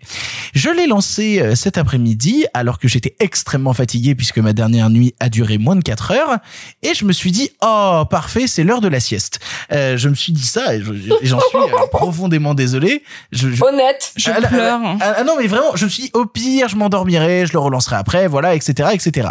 Je 0.54 0.68
l'ai 0.68 0.86
lancé 0.86 1.40
euh, 1.40 1.54
cet 1.54 1.78
après-midi, 1.78 2.44
alors 2.52 2.78
que 2.78 2.88
j'étais 2.88 3.16
extrêmement 3.20 3.72
fatigué 3.72 4.14
puisque 4.14 4.36
ma 4.38 4.52
dernière 4.52 4.90
nuit 4.90 5.14
a 5.18 5.28
duré 5.30 5.56
moins 5.56 5.76
de 5.76 5.82
4 5.82 6.10
heures, 6.10 6.38
et 6.82 6.92
je 6.94 7.04
me 7.06 7.12
suis 7.12 7.32
dit, 7.32 7.50
oh, 7.62 8.02
parfait, 8.10 8.46
c'est 8.46 8.62
l'heure 8.64 8.82
de 8.82 8.88
la 8.88 9.00
sieste. 9.00 9.40
Euh, 9.72 9.96
je 9.96 10.10
me 10.10 10.14
suis 10.14 10.32
dit 10.32 10.44
ça, 10.46 10.74
et 10.74 10.82
je- 10.82 10.92
et 10.92 11.26
j'en 11.26 11.40
suis 11.40 11.56
euh, 11.58 11.86
profondément 11.90 12.52
désolé. 12.54 13.02
Je, 13.32 13.50
je- 13.50 13.64
Honnête. 13.64 14.12
Je 14.16 14.30
ah, 14.30 14.46
pleure. 14.46 14.80
ah, 15.00 15.14
ah, 15.18 15.24
non, 15.24 15.36
mais 15.40 15.46
vraiment, 15.46 15.74
je 15.74 15.84
me 15.86 15.90
suis 15.90 16.02
dit, 16.04 16.10
au 16.12 16.26
pire, 16.26 16.68
je 16.68 16.76
m'endormirai, 16.76 17.46
je 17.46 17.52
le 17.54 17.58
relancerai 17.60 17.96
après, 17.96 18.28
voilà, 18.28 18.54
etc., 18.54 18.90
etc. 18.92 19.28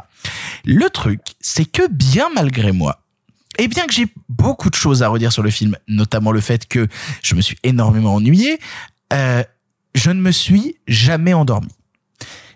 Le 0.66 0.90
truc, 0.90 1.20
c'est 1.40 1.66
que 1.66 1.83
bien 1.90 2.30
malgré 2.34 2.72
moi, 2.72 3.04
et 3.58 3.68
bien 3.68 3.86
que 3.86 3.94
j'ai 3.94 4.08
beaucoup 4.30 4.70
de 4.70 4.76
choses 4.76 5.04
à 5.04 5.08
redire 5.08 5.32
sur 5.32 5.44
le 5.44 5.52
film, 5.52 5.78
notamment 5.88 6.32
le 6.32 6.42
fait 6.42 6.68
que 6.68 6.88
je 7.22 7.36
me 7.36 7.42
suis 7.42 7.58
énormément 7.64 8.16
ennuyé, 8.16 8.60
euh, 9.12 9.44
je 9.94 10.10
ne 10.10 10.22
me 10.22 10.32
suis 10.32 10.78
jamais 10.88 11.34
endormi. 11.34 11.70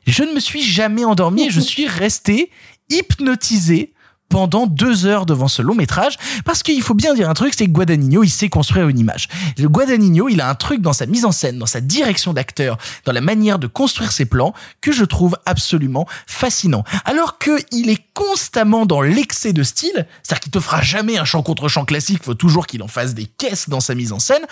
Je 0.07 0.23
ne 0.23 0.33
me 0.33 0.39
suis 0.39 0.63
jamais 0.63 1.05
endormi 1.05 1.47
et 1.47 1.49
je 1.51 1.59
suis 1.71 1.87
resté 1.87 2.49
hypnotisé 2.89 3.93
pendant 4.29 4.67
deux 4.67 5.05
heures 5.05 5.25
devant 5.25 5.47
ce 5.47 5.61
long 5.61 5.75
métrage 5.75 6.17
parce 6.45 6.63
qu'il 6.63 6.81
faut 6.81 6.93
bien 6.93 7.13
dire 7.13 7.29
un 7.29 7.33
truc 7.33 7.53
c'est 7.55 7.65
que 7.65 7.71
Guadagnino 7.71 8.23
il 8.23 8.29
sait 8.29 8.49
construire 8.49 8.87
une 8.89 8.99
image. 8.99 9.27
Le 9.57 9.69
Guadagnino 9.69 10.29
il 10.29 10.41
a 10.41 10.49
un 10.49 10.55
truc 10.55 10.81
dans 10.81 10.93
sa 10.93 11.05
mise 11.05 11.25
en 11.25 11.31
scène 11.31 11.57
dans 11.57 11.65
sa 11.65 11.81
direction 11.81 12.33
d'acteur 12.33 12.77
dans 13.05 13.11
la 13.11 13.21
manière 13.21 13.59
de 13.59 13.67
construire 13.67 14.11
ses 14.11 14.25
plans 14.25 14.53
que 14.81 14.91
je 14.91 15.05
trouve 15.05 15.37
absolument 15.45 16.07
fascinant. 16.25 16.83
Alors 17.05 17.37
que 17.37 17.57
il 17.71 17.89
est 17.89 18.03
constamment 18.13 18.85
dans 18.85 19.01
l'excès 19.01 19.53
de 19.53 19.63
style 19.63 20.07
c'est-à-dire 20.23 20.39
qu'il 20.41 20.51
te 20.51 20.59
fera 20.59 20.81
jamais 20.81 21.17
un 21.17 21.25
chant 21.25 21.43
contre 21.43 21.67
chant 21.67 21.85
classique 21.85 22.23
faut 22.23 22.33
toujours 22.33 22.67
qu'il 22.67 22.83
en 22.83 22.87
fasse 22.87 23.13
des 23.13 23.25
caisses 23.25 23.69
dans 23.69 23.79
sa 23.79 23.95
mise 23.95 24.11
en 24.11 24.19
scène 24.19 24.45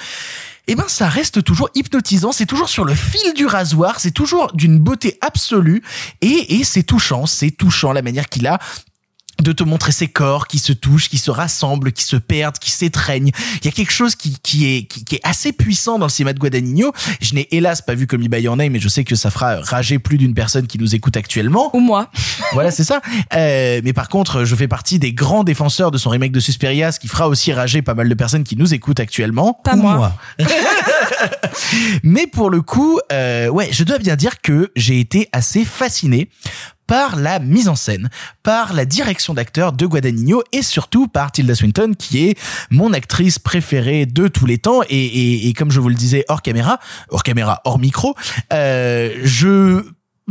eh 0.68 0.76
ben 0.76 0.86
ça 0.88 1.08
reste 1.08 1.44
toujours 1.44 1.70
hypnotisant, 1.76 2.32
c'est 2.32 2.46
toujours 2.46 2.70
sur 2.70 2.86
le 2.86 2.96
fil 2.96 3.34
du 3.36 3.46
rasoir, 3.46 4.00
c'est 4.00 4.12
toujours 4.12 4.52
d'une 4.54 4.80
beauté 4.80 5.18
absolue 5.22 5.84
et, 6.22 6.56
et 6.56 6.64
c'est 6.64 6.84
touchant, 6.84 7.26
c'est 7.26 7.52
touchant 7.52 7.94
la 7.94 8.02
manière 8.02 8.30
qu'il 8.30 8.48
a 8.48 8.60
de 9.42 9.52
te 9.52 9.64
montrer 9.64 9.92
ces 9.92 10.08
corps 10.08 10.48
qui 10.48 10.60
se 10.60 10.74
touchent, 10.74 11.10
qui 11.10 11.18
se 11.18 11.32
rassemblent, 11.32 11.92
qui 11.92 12.04
se 12.04 12.16
perdent, 12.16 12.58
qui 12.58 12.72
s'étreignent. 12.72 13.32
Il 13.62 13.66
y 13.66 13.68
a 13.68 13.72
quelque 13.72 13.92
chose 13.92 14.16
qui, 14.16 14.38
qui 14.42 14.66
est 14.66 14.84
qui, 14.84 15.04
qui 15.04 15.16
est 15.16 15.22
assez 15.24 15.52
puissant 15.52 16.00
dans 16.00 16.06
le 16.06 16.12
cinéma 16.12 16.34
de 16.34 16.40
Guadagnino. 16.40 16.94
Je 17.22 17.36
n'ai 17.36 17.48
hélas 17.52 17.82
pas 17.82 17.96
vu 17.96 18.08
comme 18.08 18.22
Me 18.22 18.28
by 18.28 18.42
Your 18.42 18.56
Name, 18.56 18.72
mais 18.72 18.80
je 18.80 18.88
sais 18.88 19.04
que 19.04 19.16
ça 19.16 19.32
fera 19.32 19.60
rager 19.62 20.00
plus 20.00 20.18
d'une 20.18 20.34
personne 20.34 20.68
qui 20.68 20.78
nous 20.78 20.96
écoute 20.96 21.18
actuellement. 21.18 21.76
Ou 21.76 21.80
moi. 21.80 22.10
Voilà, 22.54 22.72
c'est 22.72 22.84
ça. 22.84 23.02
Euh, 23.34 23.82
mais 23.84 23.92
par 23.92 24.08
contre, 24.08 24.46
je 24.46 24.56
fais 24.56 24.68
partie 24.68 25.00
des 25.00 25.14
grands 25.14 25.44
défenseurs 25.44 25.92
de 25.92 25.98
son 25.98 26.10
remake 26.10 26.32
de 26.32 26.40
Suspiria, 26.40 26.92
ce 26.92 27.00
qui 27.00 27.08
fera 27.08 27.28
aussi 27.28 27.52
rager 27.52 27.82
pas 27.82 27.94
mal 27.94 28.08
de 28.08 28.14
personnes 28.14 28.44
qui 28.44 28.56
nous 28.56 28.74
écoutent 28.74 29.00
actuellement. 29.00 29.60
Pas 29.64 29.74
Ou 29.74 29.82
moi. 29.82 30.14
mais 32.04 32.28
pour 32.28 32.50
le 32.50 32.62
coup, 32.62 33.00
euh, 33.12 33.48
ouais, 33.50 33.70
je 33.72 33.84
dois 33.84 33.98
bien 33.98 34.16
dire 34.16 34.42
que 34.42 34.72
j'ai 34.76 35.00
été 35.00 35.28
assez 35.32 35.66
fasciné 35.66 36.30
par 36.88 37.16
la 37.16 37.40
mise 37.40 37.68
en 37.68 37.76
scène, 37.76 38.10
par 38.44 38.74
la 38.74 38.86
direction 38.86 39.34
d'acteur 39.34 39.74
de 39.74 39.86
Guadagnino 39.86 40.44
et 40.52 40.62
surtout 40.62 41.08
par 41.08 41.32
Tilda 41.32 41.56
Swinton 41.56 41.94
qui 41.98 42.28
est 42.28 42.40
mon 42.70 42.94
actrice 42.94 43.40
préférée 43.40 44.06
de 44.06 44.28
tous 44.28 44.46
les 44.46 44.58
temps. 44.58 44.82
Et, 44.90 45.54
comme 45.58 45.72
je 45.72 45.80
vous 45.80 45.90
le 45.90 45.96
disais 45.96 46.26
hors 46.28 46.42
caméra, 46.42 46.80
hors 47.10 47.24
caméra, 47.24 47.62
hors 47.66 47.80
micro, 47.80 48.16
euh, 48.54 49.12
je 49.24 49.84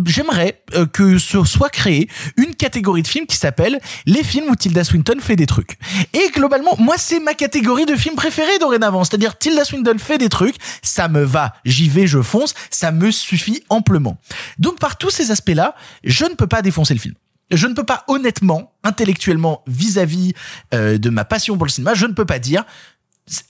J'aimerais 0.04 0.60
euh, 0.74 0.86
que 0.86 1.18
soit 1.18 1.70
créé 1.70 2.08
une 2.36 2.54
catégorie 2.54 3.02
de 3.02 3.06
films 3.06 3.26
qui 3.26 3.36
s'appelle 3.36 3.78
les 4.06 4.24
films 4.24 4.46
où 4.50 4.56
Tilda 4.56 4.82
Swinton 4.82 5.18
fait 5.20 5.36
des 5.36 5.46
trucs. 5.46 5.78
Et 6.12 6.30
globalement, 6.34 6.74
moi 6.78 6.96
c'est 6.98 7.20
ma 7.20 7.34
catégorie 7.34 7.86
de 7.86 7.94
films 7.94 8.16
préférés 8.16 8.58
dorénavant, 8.58 9.04
c'est-à-dire 9.04 9.38
Tilda 9.38 9.64
Swinton 9.64 9.98
fait 9.98 10.18
des 10.18 10.28
trucs, 10.28 10.56
ça 10.82 11.08
me 11.08 11.22
va, 11.22 11.54
j'y 11.64 11.88
vais, 11.88 12.08
je 12.08 12.20
fonce, 12.22 12.54
ça 12.70 12.90
me 12.90 13.12
suffit 13.12 13.62
amplement. 13.68 14.18
Donc 14.58 14.80
par 14.80 14.98
tous 14.98 15.10
ces 15.10 15.30
aspects-là, 15.30 15.76
je 16.02 16.24
ne 16.24 16.34
peux 16.34 16.48
pas 16.48 16.62
défoncer 16.62 16.94
le 16.94 17.00
film. 17.00 17.14
Je 17.50 17.66
ne 17.66 17.74
peux 17.74 17.84
pas 17.84 18.04
honnêtement, 18.08 18.72
intellectuellement, 18.82 19.62
vis-à-vis 19.66 20.32
euh, 20.72 20.98
de 20.98 21.10
ma 21.10 21.24
passion 21.24 21.56
pour 21.56 21.66
le 21.66 21.70
cinéma, 21.70 21.94
je 21.94 22.06
ne 22.06 22.12
peux 22.12 22.24
pas 22.24 22.38
dire 22.38 22.64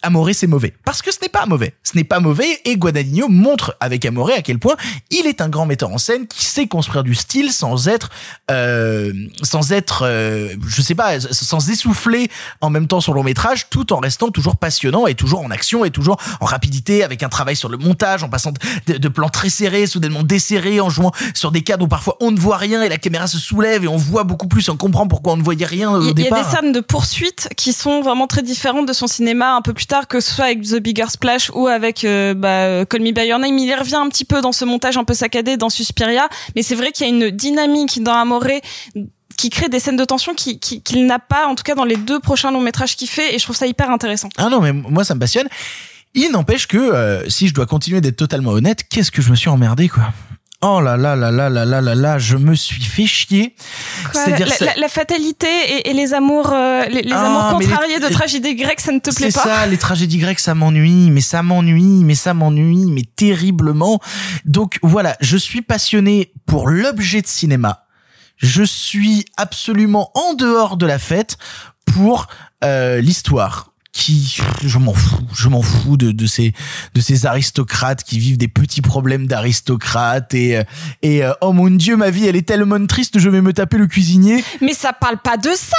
Amoré 0.02 0.34
c'est 0.34 0.46
mauvais. 0.46 0.72
Parce 0.84 1.02
que 1.02 1.12
ce 1.12 1.18
n'est 1.20 1.28
pas 1.28 1.46
mauvais. 1.46 1.74
Ce 1.82 1.96
n'est 1.96 2.04
pas 2.04 2.20
mauvais 2.20 2.60
et 2.64 2.76
Guadagnino 2.76 3.28
montre 3.28 3.76
avec 3.80 4.04
Amoré 4.06 4.34
à 4.34 4.42
quel 4.42 4.60
point 4.60 4.76
il 5.10 5.26
est 5.26 5.40
un 5.40 5.48
grand 5.48 5.66
metteur 5.66 5.90
en 5.90 5.98
scène 5.98 6.28
qui 6.28 6.44
sait 6.44 6.68
construire 6.68 7.02
du 7.02 7.14
style 7.16 7.50
sans 7.52 7.88
être 7.88 8.10
euh, 8.52 9.12
sans 9.42 9.72
être 9.72 10.02
euh, 10.06 10.54
je 10.64 10.80
sais 10.80 10.94
pas 10.94 11.18
sans 11.18 11.70
essouffler 11.70 12.30
en 12.60 12.70
même 12.70 12.86
temps 12.86 13.00
son 13.00 13.12
long 13.12 13.24
métrage 13.24 13.68
tout 13.68 13.92
en 13.92 13.98
restant 13.98 14.30
toujours 14.30 14.56
passionnant 14.58 15.08
et 15.08 15.14
toujours 15.16 15.40
en 15.42 15.50
action 15.50 15.84
et 15.84 15.90
toujours 15.90 16.18
en 16.40 16.44
rapidité 16.46 17.02
avec 17.02 17.24
un 17.24 17.28
travail 17.28 17.56
sur 17.56 17.68
le 17.68 17.76
montage 17.76 18.22
en 18.22 18.28
passant 18.28 18.52
de, 18.86 18.96
de 18.96 19.08
plans 19.08 19.28
très 19.28 19.48
serrés 19.48 19.88
soudainement 19.88 20.22
desserrés 20.22 20.80
en 20.80 20.88
jouant 20.88 21.10
sur 21.34 21.50
des 21.50 21.62
cadres 21.62 21.86
où 21.86 21.88
parfois 21.88 22.16
on 22.20 22.30
ne 22.30 22.38
voit 22.38 22.58
rien 22.58 22.80
et 22.84 22.88
la 22.88 22.98
caméra 22.98 23.26
se 23.26 23.38
soulève 23.38 23.82
et 23.82 23.88
on 23.88 23.96
voit 23.96 24.22
beaucoup 24.22 24.46
plus 24.46 24.68
et 24.68 24.70
on 24.70 24.76
comprend 24.76 25.08
pourquoi 25.08 25.32
on 25.32 25.36
ne 25.36 25.42
voyait 25.42 25.66
rien 25.66 25.90
au 25.90 26.00
Il 26.00 26.06
y, 26.06 26.10
il 26.12 26.18
y 26.20 26.20
a 26.20 26.30
départ. 26.30 26.44
des 26.44 26.56
scènes 26.56 26.72
de 26.72 26.80
poursuite 26.80 27.48
qui 27.56 27.72
sont 27.72 28.02
vraiment 28.02 28.28
très 28.28 28.42
différentes 28.42 28.86
de 28.86 28.92
son 28.92 29.08
cinéma 29.08 29.56
peu 29.64 29.72
plus 29.72 29.86
tard, 29.86 30.06
que 30.06 30.20
ce 30.20 30.32
soit 30.32 30.44
avec 30.44 30.62
The 30.62 30.76
Bigger 30.76 31.06
Splash 31.08 31.50
ou 31.54 31.66
avec 31.66 32.04
euh, 32.04 32.34
bah, 32.34 32.84
Call 32.86 33.00
Me 33.02 33.10
By 33.12 33.26
Your 33.26 33.38
Name. 33.38 33.58
Il 33.58 33.74
revient 33.74 33.96
un 33.96 34.08
petit 34.08 34.24
peu 34.24 34.40
dans 34.40 34.52
ce 34.52 34.64
montage 34.64 34.96
un 34.96 35.04
peu 35.04 35.14
saccadé 35.14 35.56
dans 35.56 35.70
Suspiria, 35.70 36.28
mais 36.54 36.62
c'est 36.62 36.74
vrai 36.74 36.92
qu'il 36.92 37.06
y 37.06 37.10
a 37.10 37.12
une 37.12 37.30
dynamique 37.30 38.02
dans 38.02 38.12
Amoré 38.14 38.60
qui 39.36 39.50
crée 39.50 39.68
des 39.68 39.80
scènes 39.80 39.96
de 39.96 40.04
tension 40.04 40.34
qui- 40.34 40.60
qui- 40.60 40.80
qu'il 40.82 41.06
n'a 41.06 41.18
pas, 41.18 41.46
en 41.48 41.54
tout 41.56 41.64
cas 41.64 41.74
dans 41.74 41.84
les 41.84 41.96
deux 41.96 42.20
prochains 42.20 42.52
longs 42.52 42.60
métrages 42.60 42.94
qu'il 42.96 43.08
fait, 43.08 43.34
et 43.34 43.38
je 43.38 43.42
trouve 43.44 43.56
ça 43.56 43.66
hyper 43.66 43.90
intéressant. 43.90 44.28
Ah 44.36 44.48
non, 44.48 44.60
mais 44.60 44.72
moi 44.72 45.02
ça 45.04 45.14
me 45.14 45.20
passionne. 45.20 45.48
Il 46.14 46.30
n'empêche 46.30 46.68
que 46.68 46.76
euh, 46.78 47.28
si 47.28 47.48
je 47.48 47.54
dois 47.54 47.66
continuer 47.66 48.00
d'être 48.00 48.16
totalement 48.16 48.52
honnête, 48.52 48.84
qu'est-ce 48.88 49.10
que 49.10 49.20
je 49.22 49.30
me 49.30 49.34
suis 49.34 49.48
emmerdé 49.48 49.88
quoi. 49.88 50.12
Oh 50.66 50.80
là 50.80 50.96
là 50.96 51.14
là 51.14 51.30
là 51.30 51.50
là 51.50 51.64
là 51.66 51.80
là 51.82 51.94
là, 51.94 52.18
je 52.18 52.36
me 52.38 52.54
suis 52.54 52.82
fait 52.82 53.04
chier. 53.04 53.54
C'est-à-dire 54.12 54.46
la, 54.60 54.66
la- 54.66 54.74
la 54.76 54.88
fatalité 54.88 55.46
et, 55.68 55.90
et 55.90 55.92
les 55.92 56.14
amours, 56.14 56.50
euh, 56.52 56.84
les, 56.86 57.02
les 57.02 57.12
Ah, 57.12 57.26
amours 57.26 57.58
les- 57.60 57.66
contrariés 57.66 58.00
de 58.00 58.08
tragédie 58.08 58.54
grecque, 58.54 58.80
ça 58.80 58.92
ne 58.92 58.98
te 58.98 59.14
plaît 59.14 59.30
C'est 59.30 59.40
pas 59.42 59.44
ça, 59.60 59.66
les 59.66 59.76
tragédies 59.76 60.16
grecques, 60.18 60.40
ça 60.40 60.54
m'ennuie, 60.54 61.10
mais 61.10 61.20
ça 61.20 61.42
m'ennuie, 61.42 62.02
mais 62.04 62.14
ça 62.14 62.32
m'ennuie, 62.32 62.86
mais 62.90 63.02
terriblement. 63.16 64.00
Donc 64.46 64.78
voilà, 64.82 65.16
je 65.20 65.36
suis 65.36 65.60
passionné 65.60 66.32
pour 66.46 66.68
l'objet 66.68 67.20
de 67.20 67.26
cinéma. 67.26 67.84
Je 68.38 68.62
suis 68.62 69.26
absolument 69.36 70.10
en 70.14 70.32
dehors 70.34 70.76
de 70.78 70.86
la 70.86 70.98
fête 70.98 71.36
pour 71.92 72.26
euh, 72.64 73.00
l'histoire 73.02 73.73
qui 73.94 74.38
je 74.64 74.76
m'en 74.78 74.92
fous 74.92 75.20
je 75.36 75.48
m'en 75.48 75.62
fous 75.62 75.96
de, 75.96 76.10
de 76.10 76.26
ces 76.26 76.52
de 76.94 77.00
ces 77.00 77.26
aristocrates 77.26 78.02
qui 78.02 78.18
vivent 78.18 78.36
des 78.38 78.48
petits 78.48 78.82
problèmes 78.82 79.28
d'aristocrates 79.28 80.34
et 80.34 80.60
et 81.02 81.24
euh, 81.24 81.32
oh 81.42 81.52
mon 81.52 81.70
dieu 81.70 81.96
ma 81.96 82.10
vie 82.10 82.26
elle 82.26 82.34
est 82.34 82.46
tellement 82.48 82.84
triste 82.86 83.20
je 83.20 83.28
vais 83.30 83.40
me 83.40 83.52
taper 83.52 83.78
le 83.78 83.86
cuisinier 83.86 84.42
Mais 84.60 84.74
ça 84.74 84.92
parle 84.92 85.18
pas 85.18 85.36
de 85.36 85.50
ça. 85.56 85.76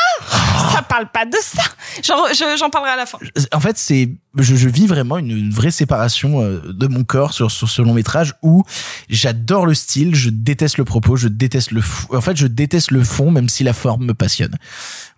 Ça 0.73 0.81
parle 0.81 1.09
pas 1.11 1.25
de 1.25 1.35
ça. 1.41 1.63
Genre, 2.03 2.27
je- 2.31 2.57
j'en 2.57 2.69
parlerai 2.69 2.93
à 2.93 2.95
la 2.95 3.05
fin. 3.05 3.17
en 3.53 3.59
fait 3.59 3.77
c'est 3.77 4.09
je, 4.37 4.55
je 4.55 4.67
vis 4.69 4.87
vraiment 4.87 5.17
une, 5.17 5.31
une 5.31 5.51
vraie 5.51 5.71
séparation 5.71 6.41
euh, 6.41 6.61
de 6.73 6.87
mon 6.87 7.03
corps 7.03 7.33
sur, 7.33 7.51
sur 7.51 7.69
ce 7.69 7.81
long 7.81 7.93
métrage 7.93 8.33
où 8.41 8.63
j'adore 9.09 9.65
le 9.65 9.73
style 9.73 10.15
je 10.15 10.29
déteste 10.29 10.77
le 10.77 10.85
propos 10.85 11.15
je 11.17 11.27
déteste 11.27 11.71
le 11.71 11.81
fou- 11.81 12.15
en 12.15 12.21
fait 12.21 12.35
je 12.37 12.47
déteste 12.47 12.91
le 12.91 13.03
fond 13.03 13.29
même 13.31 13.49
si 13.49 13.63
la 13.63 13.73
forme 13.73 14.05
me 14.05 14.13
passionne 14.13 14.55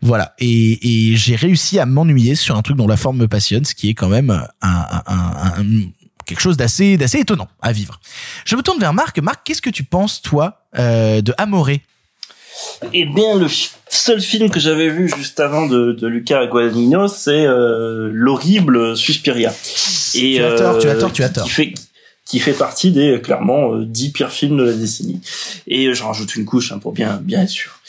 voilà 0.02 0.34
et, 0.40 1.10
et 1.12 1.16
j'ai 1.16 1.36
réussi 1.36 1.80
à 1.80 1.86
m'ennuyer 1.86 2.36
sur 2.36 2.58
un 2.58 2.62
truc 2.62 2.78
dont 2.78 2.87
la 2.88 2.98
forme 2.98 3.18
me 3.18 3.28
passionne 3.28 3.66
ce 3.66 3.74
qui 3.76 3.90
est 3.90 3.94
quand 3.94 4.10
même 4.10 4.30
un, 4.30 4.48
un, 4.62 5.04
un- 5.60 5.64
quelque 6.26 6.42
chose 6.42 6.58
d'assez 6.58 6.98
d'assez 6.98 7.20
étonnant 7.20 7.48
à 7.62 7.72
vivre 7.72 8.00
je 8.46 8.56
me 8.56 8.62
tourne 8.62 8.80
vers 8.80 8.94
Marc 8.94 9.20
Marc 9.20 9.42
qu'est-ce 9.46 9.62
que 9.62 9.70
tu 9.70 9.84
penses 9.84 10.22
toi 10.22 10.66
euh, 10.78 11.22
de 11.22 11.34
Amoré? 11.38 11.82
Eh 12.92 13.06
bien, 13.06 13.36
le 13.36 13.46
seul 13.88 14.20
film 14.20 14.50
que 14.50 14.60
j'avais 14.60 14.90
vu 14.90 15.08
juste 15.16 15.40
avant 15.40 15.68
de, 15.68 15.92
de 15.92 16.08
Luca 16.08 16.44
Guadagnino, 16.48 17.08
c'est 17.08 17.46
euh, 17.46 18.10
l'horrible 18.12 18.98
Suspiria. 18.98 19.54
Et, 20.16 20.38
Tu 20.38 20.44
as 20.44 20.56
tort, 20.58 20.78
tu 20.80 20.90
as 20.90 20.96
tort, 20.96 21.10
qui- 21.12 21.16
tu 21.18 21.24
as 21.24 21.30
tort. 21.30 21.44
Qui 21.46 21.52
fait, 21.52 21.74
qui 22.28 22.40
fait 22.40 22.54
partie 22.54 22.92
des 22.92 23.14
euh, 23.14 23.20
clairement 23.20 23.74
euh, 23.74 23.86
10 23.86 24.12
pires 24.12 24.32
films 24.32 24.58
de 24.58 24.64
la 24.64 24.74
décennie. 24.74 25.22
Et 25.66 25.88
euh, 25.88 25.94
j'en 25.94 26.08
rajoute 26.08 26.36
une 26.36 26.46
couche 26.46 26.72
hein, 26.72 26.80
pour 26.80 26.92
bien 26.92 27.20
bien 27.24 27.42
être 27.42 27.50
sûr. 27.50 27.80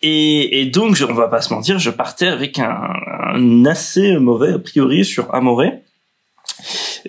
Et, 0.00 0.60
et 0.60 0.66
donc, 0.66 0.96
je, 0.96 1.04
on 1.04 1.12
va 1.12 1.28
pas 1.28 1.42
se 1.42 1.52
mentir, 1.52 1.78
je 1.78 1.90
partais 1.90 2.26
avec 2.26 2.58
un, 2.58 2.88
un 3.34 3.66
assez 3.66 4.16
mauvais 4.16 4.54
a 4.54 4.58
priori 4.58 5.04
sur 5.04 5.32
Amoré. 5.34 5.82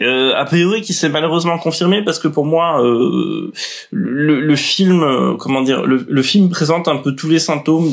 Euh, 0.01 0.33
a 0.35 0.45
priori 0.45 0.81
qui 0.81 0.93
s'est 0.93 1.09
malheureusement 1.09 1.59
confirmé 1.59 2.01
parce 2.03 2.17
que 2.17 2.27
pour 2.27 2.43
moi 2.43 2.83
euh, 2.83 3.51
le, 3.91 4.41
le 4.41 4.55
film 4.55 5.37
comment 5.37 5.61
dire 5.61 5.85
le, 5.85 6.03
le 6.09 6.23
film 6.23 6.49
présente 6.49 6.87
un 6.87 6.95
peu 6.95 7.13
tous 7.13 7.29
les 7.29 7.37
symptômes 7.37 7.91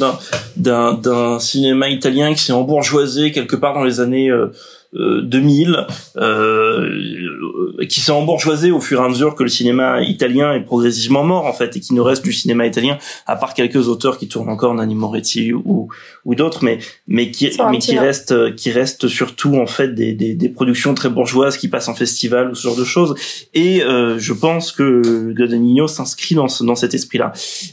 d'un 0.56 0.94
d'un 0.94 1.38
cinéma 1.38 1.90
italien 1.90 2.32
qui 2.32 2.42
s'est 2.44 2.54
embourgeoisé 2.54 3.30
quelque 3.32 3.56
part 3.56 3.74
dans 3.74 3.84
les 3.84 4.00
années 4.00 4.30
2000 4.92 5.86
euh, 6.16 6.88
qui 7.88 8.00
s'est 8.00 8.10
embourgeoisé 8.10 8.70
au 8.72 8.80
fur 8.80 9.00
et 9.00 9.04
à 9.04 9.08
mesure 9.08 9.36
que 9.36 9.44
le 9.44 9.48
cinéma 9.48 10.02
italien 10.02 10.52
est 10.52 10.62
progressivement 10.62 11.22
mort 11.22 11.46
en 11.46 11.52
fait 11.52 11.76
et 11.76 11.80
qui 11.80 11.94
ne 11.94 12.00
reste 12.00 12.24
du 12.24 12.32
cinéma 12.32 12.66
italien 12.66 12.98
à 13.26 13.36
part 13.36 13.54
quelques 13.54 13.88
auteurs 13.88 14.18
qui 14.18 14.26
tournent 14.26 14.48
encore 14.48 14.74
Nanni 14.74 14.96
Moretti 14.96 15.52
ou 15.52 15.88
ou 16.24 16.34
d'autres 16.34 16.64
mais 16.64 16.78
mais 17.06 17.30
qui 17.30 17.50
mais 17.70 17.78
qui 17.78 17.98
reste 17.98 18.32
euh, 18.32 18.52
qui 18.52 18.72
reste 18.72 19.06
surtout 19.06 19.56
en 19.56 19.66
fait 19.66 19.94
des, 19.94 20.12
des 20.12 20.34
des 20.34 20.48
productions 20.48 20.94
très 20.94 21.08
bourgeoises 21.08 21.56
qui 21.56 21.68
passent 21.68 21.88
en 21.88 21.94
festival 21.94 22.50
ou 22.50 22.54
ce 22.54 22.62
genre 22.62 22.76
de 22.76 22.84
choses. 22.84 23.14
Et 23.54 23.82
euh, 23.82 24.18
je 24.18 24.32
pense 24.32 24.72
que 24.72 25.32
Guadagnino 25.32 25.86
s'inscrit 25.86 26.34
dans 26.34 26.48
ce, 26.48 26.64
dans 26.64 26.74
cet 26.74 26.94
esprit-là. 26.94 27.32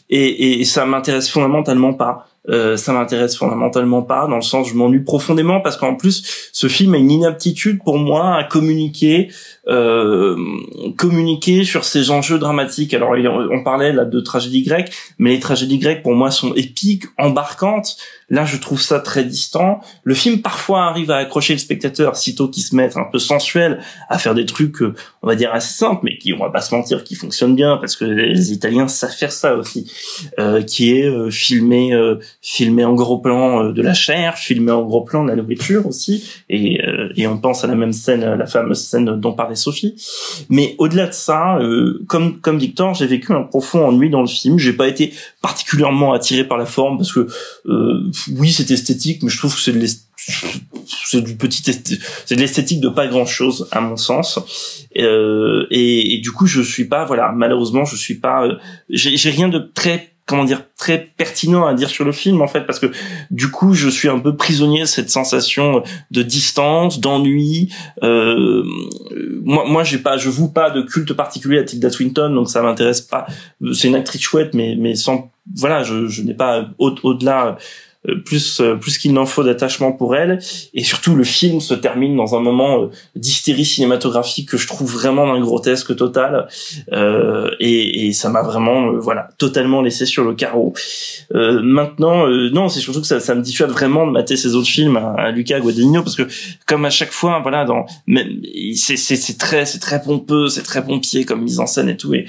Et, 0.09 0.59
et 0.59 0.65
ça 0.65 0.85
m'intéresse 0.85 1.29
fondamentalement 1.29 1.93
pas 1.93 2.27
euh, 2.49 2.77
ça 2.77 2.93
m'intéresse 2.93 3.35
fondamentalement 3.35 4.03
pas 4.03 4.25
dans 4.27 4.38
le 4.38 4.41
sens 4.41 4.69
je 4.69 4.74
m'ennuie 4.74 5.03
profondément 5.03 5.59
parce 5.59 5.75
qu'en 5.75 5.95
plus 5.95 6.49
ce 6.53 6.67
film 6.67 6.93
a 6.93 6.98
une 6.98 7.11
inaptitude 7.11 7.83
pour 7.83 7.98
moi 7.98 8.35
à 8.35 8.43
communiquer 8.45 9.30
euh, 9.67 10.38
communiquer 10.98 11.66
sur 11.66 11.83
ces 11.83 12.09
enjeux 12.09 12.40
dramatiques. 12.40 12.93
Alors 12.93 13.11
on 13.51 13.64
parlait 13.64 13.91
là 13.91 14.06
de 14.06 14.19
tragédie 14.22 14.64
grecque 14.64 14.91
mais 15.17 15.32
les 15.32 15.40
tragédies 15.40 15.77
grecques 15.77 16.03
pour 16.03 16.16
moi 16.16 16.32
sont 16.32 16.53
épiques 16.53 17.03
embarquantes 17.17 17.98
là 18.30 18.45
je 18.45 18.57
trouve 18.57 18.81
ça 18.81 18.99
très 18.99 19.23
distant. 19.23 19.80
Le 20.03 20.14
film 20.14 20.41
parfois 20.41 20.85
arrive 20.85 21.11
à 21.11 21.17
accrocher 21.17 21.53
le 21.53 21.59
spectateur 21.59 22.15
sitôt 22.15 22.47
qu'il 22.47 22.64
se 22.64 22.75
met 22.75 22.89
un 22.97 23.06
peu 23.11 23.19
sensuel 23.19 23.80
à 24.09 24.17
faire 24.17 24.35
des 24.35 24.45
trucs 24.45 24.81
euh, 24.81 24.93
on 25.22 25.27
va 25.27 25.35
dire 25.35 25.53
assez 25.53 25.73
simples 25.73 26.01
mais 26.03 26.17
qui 26.17 26.33
on 26.33 26.39
va 26.39 26.49
pas 26.49 26.61
se 26.61 26.73
mentir 26.73 27.03
qui 27.03 27.15
fonctionnent 27.15 27.56
bien 27.56 27.77
parce 27.77 27.95
que 27.95 28.06
les 28.06 28.51
Italiens 28.51 28.88
savent 28.88 29.11
faire 29.11 29.31
ça 29.31 29.56
aussi. 29.56 29.91
Euh, 30.39 30.61
qui 30.61 30.91
est 30.91 31.07
euh, 31.07 31.30
filmé 31.30 31.93
euh, 31.93 32.15
filmé 32.41 32.83
en 32.83 32.93
gros 32.93 33.19
plan 33.19 33.64
euh, 33.64 33.72
de 33.72 33.81
la 33.81 33.93
chair 33.93 34.38
filmé 34.38 34.72
en 34.72 34.83
gros 34.83 35.01
plan 35.01 35.23
de 35.23 35.30
la 35.30 35.35
nourriture 35.35 35.85
aussi 35.88 36.30
et 36.49 36.83
euh, 36.85 37.09
et 37.15 37.27
on 37.27 37.38
pense 37.38 37.64
à 37.64 37.67
la 37.67 37.75
même 37.75 37.93
scène 37.93 38.25
la 38.25 38.45
fameuse 38.45 38.81
scène 38.83 39.19
dont 39.19 39.33
parlait 39.33 39.56
Sophie. 39.56 39.95
Mais 40.49 40.75
au-delà 40.77 41.07
de 41.07 41.14
ça 41.14 41.59
comme 42.07 42.39
comme 42.41 42.57
Victor 42.57 42.93
j'ai 42.93 43.07
vécu 43.07 43.33
un 43.33 43.43
profond 43.43 43.88
ennui 43.88 44.09
dans 44.09 44.22
le 44.22 44.27
film. 44.27 44.57
J'ai 44.57 44.73
pas 44.73 44.88
été 44.88 45.14
particulièrement 45.41 46.14
attiré 46.14 46.43
par 46.43 46.57
la 46.57 46.65
forme 46.65 46.97
parce 46.97 47.11
que 47.11 47.27
euh, 47.67 48.11
oui 48.35 48.51
c'est 48.51 48.71
esthétique 48.71 49.23
mais 49.23 49.29
je 49.29 49.37
trouve 49.37 49.53
que 49.55 49.61
c'est 49.61 49.73
de 49.73 49.79
c'est 51.05 51.21
du 51.21 51.35
petit 51.35 51.63
c'est 51.63 52.35
de 52.35 52.39
l'esthétique 52.39 52.81
de 52.81 52.89
pas 52.89 53.07
grand 53.07 53.25
chose 53.25 53.67
à 53.71 53.81
mon 53.81 53.97
sens. 53.97 54.39
Euh, 54.97 55.67
et, 55.69 56.19
du 56.21 56.31
coup 56.31 56.47
je 56.47 56.61
suis 56.61 56.85
pas 56.85 57.05
voilà 57.05 57.31
malheureusement 57.31 57.85
je 57.85 57.95
suis 57.95 58.15
pas 58.15 58.45
euh, 58.45 58.55
j'ai 58.89 59.29
rien 59.29 59.47
de 59.47 59.59
très 59.59 60.13
comment 60.25 60.43
dire 60.43 60.63
très 60.77 60.99
pertinent 61.17 61.65
à 61.65 61.73
dire 61.73 61.89
sur 61.89 62.03
le 62.03 62.11
film 62.11 62.41
en 62.41 62.47
fait 62.47 62.61
parce 62.61 62.79
que 62.79 62.87
du 63.31 63.49
coup 63.49 63.73
je 63.73 63.87
suis 63.87 64.09
un 64.09 64.19
peu 64.19 64.35
prisonnier 64.35 64.81
de 64.81 64.85
cette 64.85 65.09
sensation 65.09 65.83
de 66.11 66.23
distance 66.23 66.99
d'ennui. 66.99 67.73
Euh, 68.03 68.63
moi 69.43 69.65
moi 69.67 69.83
j'ai 69.83 69.99
pas 69.99 70.17
je 70.17 70.29
voue 70.29 70.49
pas 70.51 70.69
de 70.69 70.81
culte 70.81 71.13
particulier 71.13 71.59
à 71.59 71.63
Tilda 71.63 71.89
Swinton 71.89 72.33
donc 72.33 72.49
ça 72.49 72.61
m'intéresse 72.61 73.01
pas. 73.01 73.27
C'est 73.73 73.87
une 73.87 73.95
actrice 73.95 74.21
chouette 74.21 74.53
mais 74.53 74.75
mais 74.77 74.95
sans 74.95 75.31
voilà 75.55 75.83
je, 75.83 76.07
je 76.07 76.21
n'ai 76.23 76.33
pas 76.33 76.69
au 76.77 76.93
au-delà 77.03 77.47
euh, 77.47 77.53
plus 78.15 78.61
euh, 78.61 78.75
plus 78.75 78.97
qu'il 78.97 79.13
n'en 79.13 79.25
faut 79.25 79.43
d'attachement 79.43 79.91
pour 79.91 80.15
elle. 80.15 80.39
Et 80.73 80.83
surtout 80.83 81.15
le 81.15 81.23
film 81.23 81.59
se 81.61 81.73
termine 81.73 82.15
dans 82.15 82.35
un 82.35 82.39
moment 82.39 82.83
euh, 82.83 82.87
d'hystérie 83.15 83.65
cinématographique 83.65 84.49
que 84.49 84.57
je 84.57 84.67
trouve 84.67 84.91
vraiment 84.91 85.27
d'un 85.27 85.39
grotesque 85.39 85.95
total. 85.95 86.47
Euh, 86.93 87.49
et, 87.59 88.07
et 88.07 88.13
ça 88.13 88.29
m'a 88.29 88.41
vraiment 88.41 88.87
euh, 88.87 88.99
voilà 88.99 89.29
totalement 89.37 89.81
laissé 89.81 90.05
sur 90.05 90.23
le 90.23 90.33
carreau. 90.33 90.73
Euh, 91.35 91.61
maintenant 91.61 92.27
euh, 92.27 92.49
non 92.51 92.69
c'est 92.69 92.79
surtout 92.79 93.01
que 93.01 93.07
ça, 93.07 93.19
ça 93.19 93.35
me 93.35 93.41
dissuade 93.41 93.69
vraiment 93.69 94.07
de 94.07 94.11
mater 94.11 94.37
ces 94.37 94.55
autres 94.55 94.67
films 94.67 94.97
à, 94.97 95.13
à 95.13 95.31
Luca 95.31 95.59
Guadagnino 95.59 96.03
parce 96.03 96.15
que 96.15 96.27
comme 96.65 96.85
à 96.85 96.89
chaque 96.89 97.11
fois 97.11 97.39
voilà 97.41 97.65
dans 97.65 97.85
c'est 98.75 98.97
c'est 98.97 99.37
très 99.37 99.65
c'est 99.65 99.79
très 99.79 100.01
pompeux 100.01 100.47
c'est 100.49 100.63
très 100.63 100.83
pompier 100.83 101.25
comme 101.25 101.41
mise 101.41 101.59
en 101.59 101.67
scène 101.67 101.89
et 101.89 101.97
tout. 101.97 102.13
Et 102.13 102.25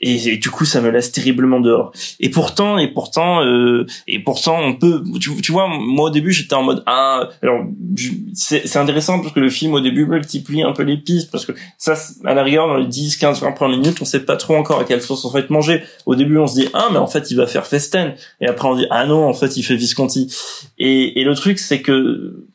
et, 0.00 0.36
du 0.38 0.50
coup 0.50 0.64
ça 0.64 0.80
me 0.80 0.90
laisse 0.90 1.12
terriblement 1.12 1.60
dehors. 1.60 1.92
Et 2.20 2.30
pourtant 2.30 2.78
et 2.78 2.88
pourtant 2.88 3.44
euh, 3.44 3.86
et 4.06 4.18
pourtant 4.18 4.58
on 4.60 4.74
peut 4.74 5.02
tu, 5.20 5.52
vois 5.52 5.68
moi 5.68 6.06
au 6.06 6.10
début 6.10 6.32
j'étais 6.32 6.54
en 6.54 6.62
mode 6.62 6.82
ah 6.86 7.28
alors 7.42 7.64
c'est 8.34 8.76
intéressant 8.76 9.20
parce 9.20 9.32
que 9.32 9.40
le 9.40 9.50
film 9.50 9.74
au 9.74 9.80
début 9.80 10.06
multiplie 10.06 10.62
un 10.62 10.72
peu 10.72 10.82
les 10.82 10.96
pistes 10.96 11.30
parce 11.30 11.44
que 11.44 11.52
ça 11.76 11.94
à 12.24 12.34
la 12.34 12.42
rigueur 12.42 12.66
dans 12.66 12.76
les 12.76 12.86
10 12.86 13.16
15 13.16 13.40
20 13.42 13.52
premières 13.52 13.78
minutes 13.78 13.98
on 14.00 14.04
sait 14.04 14.20
pas 14.20 14.36
trop 14.36 14.56
encore 14.56 14.80
à 14.80 14.84
quelle 14.84 15.02
sauce 15.02 15.24
on 15.24 15.30
va 15.30 15.40
être 15.40 15.50
mangé. 15.50 15.82
Au 16.06 16.14
début 16.14 16.38
on 16.38 16.46
se 16.46 16.54
dit 16.54 16.68
ah 16.72 16.88
mais 16.92 16.98
en 16.98 17.06
fait 17.06 17.30
il 17.30 17.36
va 17.36 17.46
faire 17.46 17.66
Festen. 17.66 18.14
Et 18.40 18.46
après 18.46 18.68
on 18.68 18.76
dit 18.76 18.86
ah 18.90 19.06
non 19.06 19.26
en 19.26 19.34
fait 19.34 19.56
il 19.56 19.62
fait 19.62 19.76
Visconti. 19.76 20.34
Et, 20.78 21.20
et 21.20 21.24
le 21.24 21.34
truc 21.34 21.58
c'est 21.58 21.82
que 21.82 22.46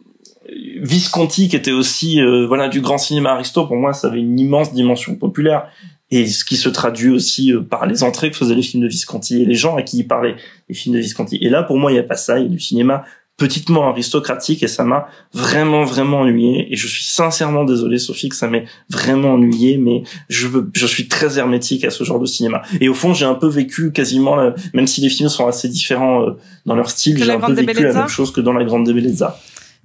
Visconti 0.77 1.48
qui 1.48 1.56
était 1.56 1.72
aussi 1.72 2.22
euh, 2.22 2.45
voilà 2.48 2.69
du 2.69 2.82
grand 2.82 2.98
cinéma 2.98 3.32
aristo 3.32 3.65
pour 3.65 3.75
moi 3.75 3.93
ça 3.93 4.07
avait 4.07 4.19
une 4.19 4.40
immense 4.40 4.74
dimension 4.74 5.15
populaire 5.15 5.67
et 6.11 6.27
ce 6.27 6.45
qui 6.45 6.56
se 6.58 6.69
traduit 6.69 7.09
aussi 7.09 7.51
euh, 7.53 7.61
par 7.61 7.85
les 7.85 8.03
entrées 8.03 8.30
que 8.32 8.38
faisaient 8.38 8.56
les 8.56 8.61
films 8.61 8.84
de 8.84 8.88
Visconti 8.88 9.42
et 9.42 9.45
les 9.45 9.56
gens 9.56 9.75
à 9.75 9.82
qui 9.82 9.98
ils 10.00 10.08
parlaient 10.08 10.35
les 10.69 10.75
films 10.75 10.95
de 10.95 11.00
Visconti. 11.01 11.38
Et 11.42 11.50
là 11.50 11.64
pour 11.64 11.77
moi 11.77 11.92
il 11.92 11.95
y 11.95 12.00
a 12.00 12.03
pas 12.03 12.16
ça 12.16 12.38
il 12.40 12.43
y 12.43 12.45
a 12.45 12.50
du 12.50 12.59
cinéma 12.59 13.03
petitement 13.38 13.90
aristocratique 13.90 14.64
et 14.64 14.67
ça 14.67 14.85
m'a 14.85 15.08
vraiment 15.34 15.84
vraiment 15.84 16.22
ennuyé. 16.22 16.72
Et 16.72 16.77
je 16.77 16.88
suis 16.88 17.03
sincèrement 17.03 17.66
désolé 17.66 17.98
Sophie 17.98 18.30
que 18.30 18.35
ça 18.35 18.48
m'ait 18.48 18.66
vraiment 18.90 19.34
ennuyé 19.34 19.77
mais 19.77 20.03
je 20.30 20.48
veux, 20.48 20.69
je 20.74 20.85
suis 20.85 21.08
très 21.09 21.38
hermétique 21.38 21.84
à 21.84 21.90
ce 21.90 22.03
genre 22.03 22.19
de 22.19 22.25
cinéma. 22.27 22.61
Et 22.80 22.88
au 22.88 22.93
fond 22.93 23.14
j'ai 23.14 23.25
un 23.25 23.35
peu 23.35 23.48
vécu 23.48 23.92
quasiment 23.92 24.35
la- 24.35 24.53
même 24.74 24.88
si 24.88 25.01
les 25.01 25.09
films 25.09 25.30
sont 25.30 25.48
assez 25.48 25.67
différents 25.67 26.22
euh, 26.27 26.32
dans 26.66 26.75
leur 26.75 26.90
style 26.90 27.17
j'ai 27.22 27.32
un 27.32 27.40
peu 27.40 27.53
vécu 27.53 27.84
la 27.84 27.93
même 27.93 28.08
chose 28.08 28.32
que 28.32 28.42
dans 28.42 28.53
la 28.53 28.64
grande 28.64 28.90
Bellezza 28.90 29.38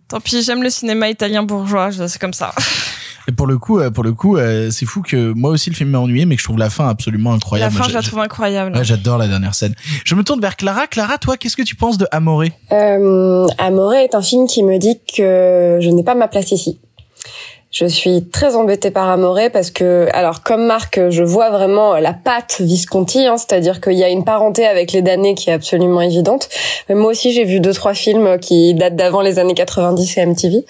Tant 0.09 0.19
pis, 0.21 0.43
j'aime 0.43 0.65
le 0.65 0.71
cinéma 0.71 1.09
italien 1.09 1.45
bourgeois, 1.45 1.91
c'est 1.93 2.21
comme 2.21 2.33
ça. 2.33 2.53
et 3.29 3.33
pour 3.33 3.47
le 3.47 3.59
coup 3.59 3.79
euh, 3.79 3.91
pour 3.91 4.05
le 4.05 4.13
coup 4.13 4.37
euh, 4.37 4.71
c'est 4.71 4.87
fou 4.87 5.03
que 5.03 5.33
moi 5.33 5.51
aussi 5.51 5.71
le 5.71 5.77
film 5.77 5.91
m'a 5.91 5.99
ennuyé 5.99 6.27
mais 6.27 6.37
que 6.37 6.41
je 6.41 6.47
trouve 6.47 6.59
la 6.59 6.71
fin 6.71 6.89
absolument 6.89 7.31
La 7.31 7.37
incroyable 7.37 7.73
fin, 7.73 7.79
Moi, 7.81 7.89
je 7.89 7.95
la 7.95 8.03
trouve 8.03 8.19
incroyable. 8.21 8.77
Ouais, 8.77 8.85
j'adore 8.85 9.19
la 9.19 9.29
dernière 9.29 9.55
scène. 9.55 9.75
Je 10.05 10.15
me 10.15 10.23
tourne 10.23 10.41
vers 10.41 10.57
Clara. 10.57 10.87
Clara, 10.87 11.19
toi, 11.19 11.37
qu'est-ce 11.37 11.57
que 11.57 11.63
tu 11.63 11.77
penses 11.77 11.99
de 11.99 12.07
Amoré? 12.11 12.53
Euh, 12.73 13.47
Amore 13.59 13.95
est 13.95 14.15
un 14.15 14.23
film 14.23 14.47
qui 14.47 14.63
me 14.63 14.79
dit 14.79 15.01
que 15.17 15.79
je 15.81 15.91
n'ai 15.91 16.05
pas 16.05 16.15
ma 16.15 16.29
place 16.29 16.53
ici. 16.53 16.79
Je 17.71 17.87
suis 17.87 18.25
très 18.25 18.57
embêtée 18.57 18.91
par 18.91 19.09
Amoré 19.09 19.49
parce 19.49 19.71
que, 19.71 20.09
alors 20.13 20.43
comme 20.43 20.67
Marc, 20.67 20.99
je 21.11 21.23
vois 21.23 21.51
vraiment 21.51 21.95
la 21.99 22.13
patte 22.13 22.61
Visconti, 22.61 23.27
hein, 23.27 23.37
c'est-à-dire 23.37 23.81
qu'il 23.81 23.93
y 23.93 24.03
a 24.03 24.09
une 24.09 24.25
parenté 24.25 24.67
avec 24.67 24.91
les 24.91 25.03
damnés 25.03 25.37
qui 25.37 25.51
est 25.51 25.53
absolument 25.53 26.01
évidente. 26.01 26.49
Mais 26.89 26.97
moi 26.97 27.13
aussi, 27.13 27.33
j'ai 27.33 27.45
vu 27.45 27.61
deux 27.61 27.73
trois 27.73 27.95
films 27.95 28.41
qui 28.41 28.75
datent 28.75 28.97
d'avant 28.97 29.21
les 29.21 29.39
années 29.39 29.55
90 29.55 30.19
et 30.19 30.27
MTV, 30.27 30.65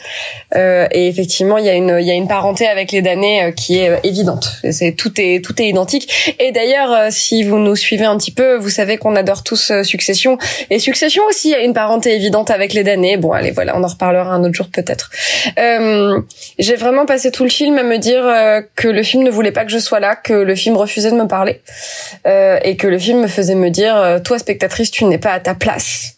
euh, 0.57 0.89
et 0.91 1.09
effectivement, 1.09 1.57
il 1.57 1.65
y 1.65 1.71
a 1.71 1.75
une 1.75 1.97
il 2.01 2.07
y 2.07 2.11
a 2.11 2.15
une 2.15 2.29
parenté 2.29 2.67
avec 2.67 2.93
les 2.93 3.01
damnés 3.01 3.45
euh, 3.45 3.51
qui 3.51 3.79
est 3.79 3.89
euh, 3.89 3.97
évidente. 4.05 4.51
C'est 4.71 4.93
tout 4.93 5.19
est 5.19 5.43
tout 5.43 5.61
est 5.63 5.69
identique. 5.69 6.37
Et 6.39 6.53
d'ailleurs, 6.53 6.93
euh, 6.93 7.09
si 7.09 7.45
vous 7.45 7.57
nous 7.57 7.77
suivez 7.77 8.05
un 8.05 8.19
petit 8.19 8.31
peu, 8.31 8.57
vous 8.57 8.69
savez 8.69 8.99
qu'on 8.99 9.17
adore 9.17 9.43
tous 9.43 9.73
Succession, 9.85 10.37
et 10.69 10.79
Succession 10.79 11.23
aussi 11.31 11.55
a 11.55 11.61
une 11.61 11.73
parenté 11.73 12.15
évidente 12.15 12.51
avec 12.51 12.75
les 12.75 12.85
damnés. 12.85 13.17
Bon, 13.17 13.33
allez, 13.33 13.53
voilà, 13.53 13.75
on 13.79 13.83
en 13.83 13.89
reparlera 13.89 14.31
un 14.35 14.45
autre 14.45 14.55
jour 14.55 14.67
peut-être. 14.71 15.11
J'ai 16.59 16.77
vraiment 16.77 16.90
passé 17.07 17.31
tout 17.31 17.43
le 17.43 17.51
film 17.51 17.79
à 17.79 17.83
me 17.83 17.99
dire 17.99 18.27
euh, 18.27 18.61
que 18.77 18.89
le 18.89 19.03
film 19.03 19.23
ne 19.23 19.31
voulait 19.31 19.53
pas 19.53 19.65
que 19.65 19.71
je 19.71 19.79
sois 19.79 20.01
là, 20.01 20.17
que 20.17 20.33
le 20.33 20.55
film 20.55 20.77
refusait 20.77 21.11
de 21.11 21.17
me 21.17 21.27
parler, 21.27 21.61
euh, 22.27 22.59
et 22.63 22.77
que 22.77 22.87
le 22.87 22.99
film 22.99 23.21
me 23.23 23.27
faisait 23.27 23.55
me 23.55 23.71
dire 23.71 23.97
euh, 23.97 24.19
toi 24.19 24.39
spectatrice 24.39 24.91
tu 24.91 25.05
n'es 25.05 25.19
pas 25.19 25.33
à 25.33 25.41
ta 25.41 25.55
place. 25.55 26.17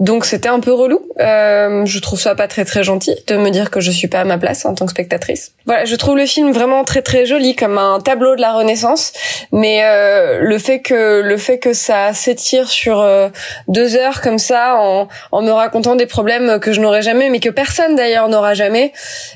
Donc 0.00 0.24
c'était 0.24 0.48
un 0.48 0.60
peu 0.60 0.72
relou. 0.72 1.00
Euh, 1.20 1.84
je 1.86 1.98
trouve 1.98 2.20
ça 2.20 2.34
pas 2.34 2.48
très 2.48 2.64
très 2.64 2.82
gentil 2.82 3.14
de 3.26 3.36
me 3.36 3.50
dire 3.50 3.70
que 3.70 3.80
je 3.80 3.90
suis 3.90 4.08
pas 4.08 4.20
à 4.20 4.24
ma 4.24 4.38
place 4.38 4.64
en 4.64 4.74
tant 4.74 4.86
que 4.86 4.92
spectatrice. 4.92 5.52
Voilà, 5.66 5.84
je 5.84 5.96
trouve 5.96 6.16
le 6.16 6.26
film 6.26 6.52
vraiment 6.52 6.84
très 6.84 7.02
très 7.02 7.26
joli 7.26 7.56
comme 7.56 7.78
un 7.78 8.00
tableau 8.00 8.36
de 8.36 8.40
la 8.40 8.52
Renaissance, 8.52 9.12
mais 9.52 9.80
euh, 9.84 10.38
le 10.40 10.58
fait 10.58 10.80
que 10.80 11.20
le 11.20 11.36
fait 11.36 11.58
que 11.58 11.72
ça 11.72 12.12
s'étire 12.12 12.68
sur 12.68 13.00
euh, 13.00 13.28
deux 13.68 13.96
heures 13.96 14.20
comme 14.20 14.38
ça 14.38 14.76
en, 14.78 15.08
en 15.32 15.42
me 15.42 15.50
racontant 15.50 15.96
des 15.96 16.06
problèmes 16.06 16.60
que 16.60 16.72
je 16.72 16.80
n'aurais 16.80 17.02
jamais, 17.02 17.28
mais 17.30 17.40
que 17.40 17.50
personne 17.50 17.96
d'ailleurs 17.96 18.28
n'aura 18.28 18.54
jamais. 18.54 18.92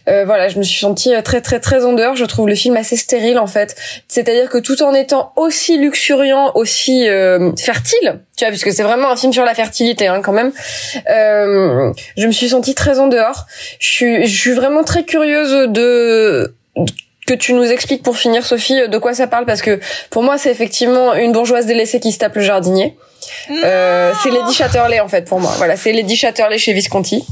euh, 0.08 0.24
voilà, 0.24 0.48
je 0.48 0.58
me 0.58 0.62
suis 0.62 0.78
sentie 0.78 1.12
très 1.24 1.40
très 1.40 1.60
très 1.60 1.84
en 1.84 1.92
dehors. 1.92 2.16
Je 2.16 2.24
trouve 2.24 2.48
le 2.48 2.54
film 2.54 2.76
assez 2.76 2.96
stérile 2.96 3.38
en 3.38 3.46
fait. 3.46 3.76
C'est-à-dire 4.08 4.48
que 4.48 4.58
tout 4.58 4.82
en 4.82 4.94
étant 4.94 5.32
aussi 5.36 5.78
luxuriant, 5.78 6.52
aussi 6.54 7.08
euh, 7.08 7.52
fertile, 7.56 8.20
tu 8.36 8.44
vois, 8.44 8.50
puisque 8.50 8.72
c'est 8.72 8.82
vraiment 8.82 9.10
un 9.10 9.16
film 9.16 9.32
sur 9.32 9.44
la 9.44 9.54
fertilité 9.54 10.06
hein, 10.06 10.20
quand 10.22 10.32
même. 10.32 10.39
Euh, 11.08 11.92
je 12.16 12.26
me 12.26 12.32
suis 12.32 12.48
sentie 12.50 12.74
très 12.74 12.98
en 12.98 13.06
dehors. 13.06 13.46
Je 13.78 13.86
suis, 13.86 14.26
je 14.26 14.40
suis 14.40 14.52
vraiment 14.52 14.84
très 14.84 15.04
curieuse 15.04 15.68
de 15.68 16.54
que 17.26 17.34
tu 17.34 17.52
nous 17.52 17.70
expliques 17.70 18.02
pour 18.02 18.16
finir, 18.16 18.44
Sophie, 18.44 18.88
de 18.88 18.98
quoi 18.98 19.14
ça 19.14 19.28
parle, 19.28 19.46
parce 19.46 19.62
que 19.62 19.78
pour 20.10 20.24
moi, 20.24 20.36
c'est 20.36 20.50
effectivement 20.50 21.14
une 21.14 21.30
bourgeoise 21.30 21.64
délaissée 21.64 22.00
qui 22.00 22.10
se 22.10 22.18
tape 22.18 22.34
le 22.34 22.42
jardinier. 22.42 22.96
Euh, 23.64 24.12
c'est 24.22 24.30
Lady 24.30 24.52
Chatterley 24.52 25.00
en 25.00 25.08
fait 25.08 25.28
pour 25.28 25.40
moi. 25.40 25.52
Voilà, 25.56 25.76
c'est 25.76 25.92
Lady 25.92 26.16
Chatterley 26.16 26.58
chez 26.58 26.72
Visconti. 26.72 27.24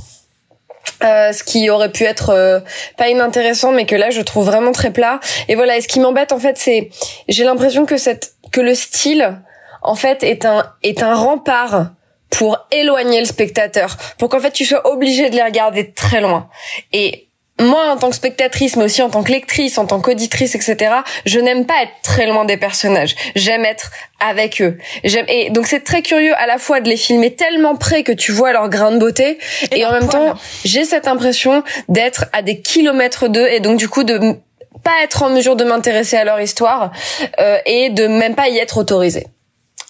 Euh, 1.04 1.32
ce 1.32 1.44
qui 1.44 1.70
aurait 1.70 1.92
pu 1.92 2.04
être 2.04 2.30
euh, 2.30 2.58
pas 2.96 3.08
inintéressant 3.08 3.70
mais 3.70 3.86
que 3.86 3.94
là 3.94 4.10
je 4.10 4.20
trouve 4.20 4.46
vraiment 4.46 4.72
très 4.72 4.90
plat 4.90 5.20
et 5.46 5.54
voilà 5.54 5.76
et 5.76 5.80
ce 5.80 5.86
qui 5.86 6.00
m'embête 6.00 6.32
en 6.32 6.40
fait 6.40 6.58
c'est 6.58 6.90
j'ai 7.28 7.44
l'impression 7.44 7.86
que 7.86 7.96
cette 7.96 8.32
que 8.50 8.60
le 8.60 8.74
style 8.74 9.38
en 9.82 9.94
fait 9.94 10.24
est 10.24 10.44
un 10.44 10.64
est 10.82 11.04
un 11.04 11.14
rempart 11.14 11.90
pour 12.30 12.58
éloigner 12.70 13.20
le 13.20 13.26
spectateur 13.26 13.96
pour 14.18 14.28
qu'en 14.28 14.40
fait 14.40 14.52
tu 14.52 14.64
sois 14.64 14.86
obligé 14.90 15.30
de 15.30 15.36
les 15.36 15.42
regarder 15.42 15.84
de 15.84 15.94
très 15.94 16.20
loin 16.20 16.48
et 16.92 17.28
moi, 17.60 17.90
en 17.90 17.96
tant 17.96 18.10
que 18.10 18.16
spectatrice, 18.16 18.76
mais 18.76 18.84
aussi 18.84 19.02
en 19.02 19.10
tant 19.10 19.22
que 19.22 19.32
lectrice, 19.32 19.78
en 19.78 19.86
tant 19.86 20.00
qu'auditrice, 20.00 20.54
etc., 20.54 20.94
je 21.26 21.40
n'aime 21.40 21.66
pas 21.66 21.82
être 21.82 21.92
très 22.02 22.26
loin 22.26 22.44
des 22.44 22.56
personnages. 22.56 23.16
J'aime 23.34 23.64
être 23.64 23.90
avec 24.20 24.62
eux. 24.62 24.78
J'aime 25.04 25.24
et 25.28 25.50
donc 25.50 25.66
c'est 25.66 25.82
très 25.82 26.02
curieux 26.02 26.34
à 26.36 26.46
la 26.46 26.58
fois 26.58 26.80
de 26.80 26.88
les 26.88 26.96
filmer 26.96 27.34
tellement 27.34 27.76
près 27.76 28.04
que 28.04 28.12
tu 28.12 28.32
vois 28.32 28.52
leur 28.52 28.68
grain 28.68 28.92
de 28.92 28.98
beauté, 28.98 29.38
et, 29.72 29.84
en 29.84 29.92
même 29.92 30.08
temps, 30.08 30.34
j'ai 30.64 30.84
cette 30.84 31.08
impression 31.08 31.64
d'être 31.88 32.26
à 32.32 32.42
des 32.42 32.60
kilomètres 32.60 33.28
d'eux, 33.28 33.48
et 33.48 33.60
donc 33.60 33.78
du 33.78 33.88
coup 33.88 34.04
de 34.04 34.36
pas 34.84 35.02
être 35.02 35.24
en 35.24 35.30
mesure 35.30 35.56
de 35.56 35.64
m'intéresser 35.64 36.16
à 36.16 36.24
leur 36.24 36.40
histoire 36.40 36.92
euh, 37.40 37.58
et 37.66 37.90
de 37.90 38.06
même 38.06 38.36
pas 38.36 38.48
y 38.48 38.58
être 38.58 38.78
autorisée. 38.78 39.26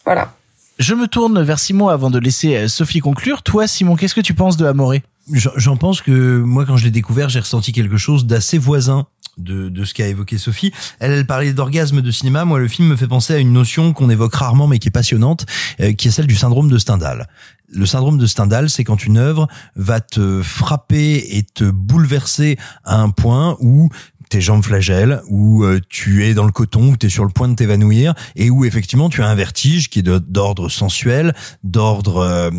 Voilà. 0.07 0.28
Je 0.78 0.94
me 0.94 1.08
tourne 1.08 1.42
vers 1.42 1.58
Simon 1.58 1.89
avant 1.89 2.08
de 2.08 2.20
laisser 2.20 2.57
euh, 2.57 2.68
Sophie 2.68 3.00
conclure. 3.00 3.42
Toi, 3.42 3.66
Simon, 3.66 3.97
qu'est-ce 3.97 4.15
que 4.15 4.20
tu 4.20 4.32
penses 4.32 4.57
de 4.57 4.65
Amoré? 4.65 5.02
J'en 5.32 5.76
pense 5.76 6.00
que 6.00 6.39
moi, 6.39 6.65
quand 6.65 6.76
je 6.76 6.84
l'ai 6.84 6.92
découvert, 6.92 7.28
j'ai 7.28 7.40
ressenti 7.40 7.73
quelque 7.73 7.97
chose 7.97 8.26
d'assez 8.26 8.58
voisin 8.58 9.07
de, 9.39 9.68
de 9.68 9.84
ce 9.84 9.92
qu'a 9.92 10.07
évoqué 10.07 10.39
Sophie. 10.39 10.73
Elle, 11.00 11.10
elle 11.10 11.26
parlait 11.26 11.52
d'orgasme 11.52 12.00
de 12.00 12.10
cinéma. 12.12 12.44
Moi, 12.44 12.60
le 12.60 12.68
film 12.68 12.89
me 12.89 12.97
fait 12.97 13.08
penser 13.08 13.34
à 13.34 13.39
une 13.39 13.52
notion 13.52 13.92
qu'on 13.92 14.08
évoque 14.08 14.34
rarement, 14.34 14.68
mais 14.68 14.78
qui 14.78 14.89
est 14.89 14.92
passionnante, 14.92 15.47
euh, 15.81 15.92
qui 15.92 16.08
est 16.08 16.10
celle 16.12 16.28
du 16.28 16.36
syndrome 16.36 16.70
de 16.70 16.78
Stendhal. 16.78 17.28
Le 17.70 17.84
syndrome 17.84 18.16
de 18.16 18.26
Stendhal, 18.26 18.70
c'est 18.70 18.84
quand 18.84 19.05
une 19.05 19.18
œuvre 19.18 19.48
va 19.74 20.00
te 20.00 20.42
frapper 20.42 21.36
et 21.36 21.42
te 21.42 21.65
bouleverser 21.65 22.57
à 22.84 23.00
un 23.00 23.10
point 23.10 23.57
où 23.60 23.90
tes 24.28 24.40
jambes 24.40 24.65
flagellent, 24.65 25.23
où 25.28 25.65
euh, 25.65 25.81
tu 25.89 26.24
es 26.24 26.34
dans 26.34 26.44
le 26.44 26.52
coton, 26.52 26.92
où 26.92 26.97
tu 26.97 27.07
es 27.07 27.08
sur 27.08 27.24
le 27.24 27.31
point 27.31 27.48
de 27.48 27.55
t'évanouir, 27.55 28.15
et 28.36 28.50
où 28.50 28.65
effectivement 28.65 29.08
tu 29.08 29.23
as 29.23 29.28
un 29.28 29.34
vertige 29.34 29.90
qui 29.90 30.00
est 30.00 30.02
d'ordre 30.02 30.68
sensuel, 30.68 31.34
d'ordre 31.65 32.18
euh, 32.18 32.50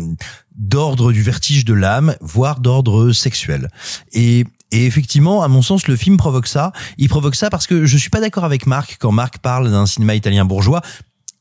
d'ordre 0.56 1.12
du 1.12 1.22
vertige 1.22 1.64
de 1.64 1.74
l'âme, 1.74 2.16
voire 2.20 2.60
d'ordre 2.60 3.12
sexuel. 3.12 3.68
Et 4.12 4.44
et 4.72 4.86
effectivement, 4.86 5.42
à 5.42 5.48
mon 5.48 5.62
sens, 5.62 5.88
le 5.88 5.96
film 5.96 6.16
provoque 6.16 6.46
ça. 6.46 6.72
Il 6.96 7.08
provoque 7.08 7.34
ça 7.34 7.50
parce 7.50 7.66
que 7.66 7.86
je 7.86 7.96
suis 7.96 8.10
pas 8.10 8.20
d'accord 8.20 8.44
avec 8.44 8.66
Marc 8.66 8.98
quand 9.00 9.10
Marc 9.10 9.38
parle 9.38 9.70
d'un 9.70 9.86
cinéma 9.86 10.14
italien 10.14 10.44
bourgeois. 10.44 10.80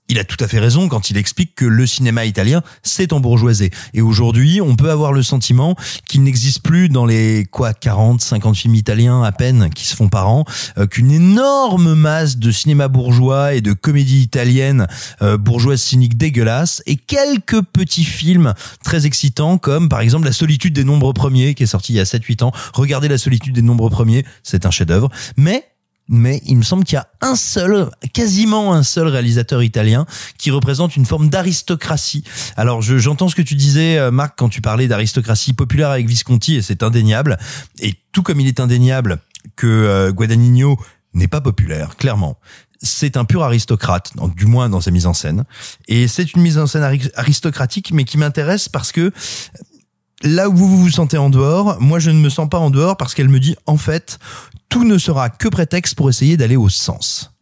Il 0.09 0.17
a 0.17 0.23
tout 0.23 0.43
à 0.43 0.47
fait 0.47 0.57
raison 0.57 0.87
quand 0.87 1.11
il 1.11 1.17
explique 1.17 1.53
que 1.53 1.65
le 1.65 1.85
cinéma 1.85 2.25
italien 2.25 2.63
s'est 2.81 3.13
embourgeoisé. 3.13 3.69
Et 3.93 4.01
aujourd'hui, 4.01 4.59
on 4.59 4.75
peut 4.75 4.89
avoir 4.89 5.13
le 5.13 5.21
sentiment 5.21 5.75
qu'il 6.07 6.23
n'existe 6.23 6.63
plus 6.63 6.89
dans 6.89 7.05
les, 7.05 7.45
quoi, 7.51 7.73
40, 7.73 8.19
50 8.19 8.57
films 8.57 8.73
italiens 8.73 9.21
à 9.21 9.31
peine 9.31 9.69
qui 9.69 9.85
se 9.85 9.95
font 9.95 10.09
par 10.09 10.27
an, 10.27 10.45
euh, 10.79 10.87
qu'une 10.87 11.11
énorme 11.11 11.93
masse 11.93 12.37
de 12.37 12.49
cinéma 12.51 12.87
bourgeois 12.87 13.53
et 13.53 13.61
de 13.61 13.73
comédie 13.73 14.21
italienne 14.21 14.87
euh, 15.21 15.37
bourgeoise 15.37 15.79
cynique 15.79 16.17
dégueulasse 16.17 16.81
et 16.87 16.95
quelques 16.95 17.61
petits 17.61 18.03
films 18.03 18.55
très 18.83 19.05
excitants 19.05 19.59
comme 19.59 19.89
par 19.89 20.01
exemple 20.01 20.25
La 20.25 20.33
solitude 20.33 20.73
des 20.73 20.83
nombres 20.83 21.13
premiers 21.13 21.53
qui 21.53 21.63
est 21.63 21.67
sorti 21.67 21.93
il 21.93 21.97
y 21.97 21.99
a 21.99 22.03
7-8 22.03 22.43
ans. 22.43 22.51
Regardez 22.73 23.07
La 23.07 23.19
solitude 23.19 23.53
des 23.53 23.61
nombres 23.61 23.89
premiers, 23.89 24.25
c'est 24.41 24.65
un 24.65 24.71
chef-d'œuvre. 24.71 25.09
Mais 25.37 25.65
mais 26.09 26.41
il 26.45 26.57
me 26.57 26.63
semble 26.63 26.83
qu'il 26.83 26.95
y 26.95 26.97
a 26.97 27.07
un 27.21 27.35
seul, 27.35 27.89
quasiment 28.13 28.73
un 28.73 28.83
seul 28.83 29.07
réalisateur 29.07 29.63
italien 29.63 30.05
qui 30.37 30.51
représente 30.51 30.95
une 30.95 31.05
forme 31.05 31.29
d'aristocratie. 31.29 32.23
Alors 32.57 32.81
je- 32.81 32.97
j'entends 32.97 33.29
ce 33.29 33.35
que 33.35 33.41
tu 33.43 33.55
disais, 33.55 33.97
euh, 33.97 34.11
Marc, 34.11 34.33
quand 34.37 34.49
tu 34.49 34.59
parlais 34.61 34.87
d'aristocratie 34.87 35.53
populaire 35.53 35.89
avec 35.91 36.07
Visconti, 36.07 36.55
et 36.55 36.61
c'est 36.61 36.83
indéniable. 36.83 37.37
Et 37.79 37.93
tout 38.11 38.23
comme 38.23 38.39
il 38.39 38.47
est 38.47 38.59
indéniable 38.59 39.19
que 39.55 39.67
euh, 39.67 40.11
Guadagnino 40.11 40.77
n'est 41.13 41.27
pas 41.27 41.41
populaire, 41.41 41.95
clairement. 41.95 42.37
C'est 42.81 43.17
un 43.17 43.25
pur 43.25 43.43
aristocrate, 43.43 44.13
du 44.37 44.45
moins 44.45 44.69
dans 44.69 44.79
sa 44.79 44.89
mise 44.91 45.05
en 45.05 45.13
scène. 45.13 45.43
Et 45.89 46.07
c'est 46.07 46.33
une 46.33 46.41
mise 46.41 46.57
en 46.57 46.65
scène 46.65 46.83
ari- 46.83 47.11
aristocratique, 47.15 47.91
mais 47.91 48.05
qui 48.05 48.17
m'intéresse 48.17 48.69
parce 48.69 48.93
que 48.93 49.11
là 50.23 50.49
où 50.49 50.55
vous 50.55 50.77
vous 50.77 50.89
sentez 50.89 51.17
en 51.17 51.29
dehors, 51.29 51.79
moi 51.79 51.99
je 51.99 52.11
ne 52.11 52.19
me 52.19 52.29
sens 52.29 52.49
pas 52.49 52.59
en 52.59 52.69
dehors 52.69 52.97
parce 52.97 53.13
qu'elle 53.13 53.29
me 53.29 53.39
dit 53.39 53.55
en 53.65 53.77
fait, 53.77 54.19
tout 54.69 54.83
ne 54.83 54.97
sera 54.97 55.29
que 55.29 55.47
prétexte 55.47 55.95
pour 55.95 56.09
essayer 56.09 56.37
d'aller 56.37 56.55
au 56.55 56.69
sens, 56.69 57.33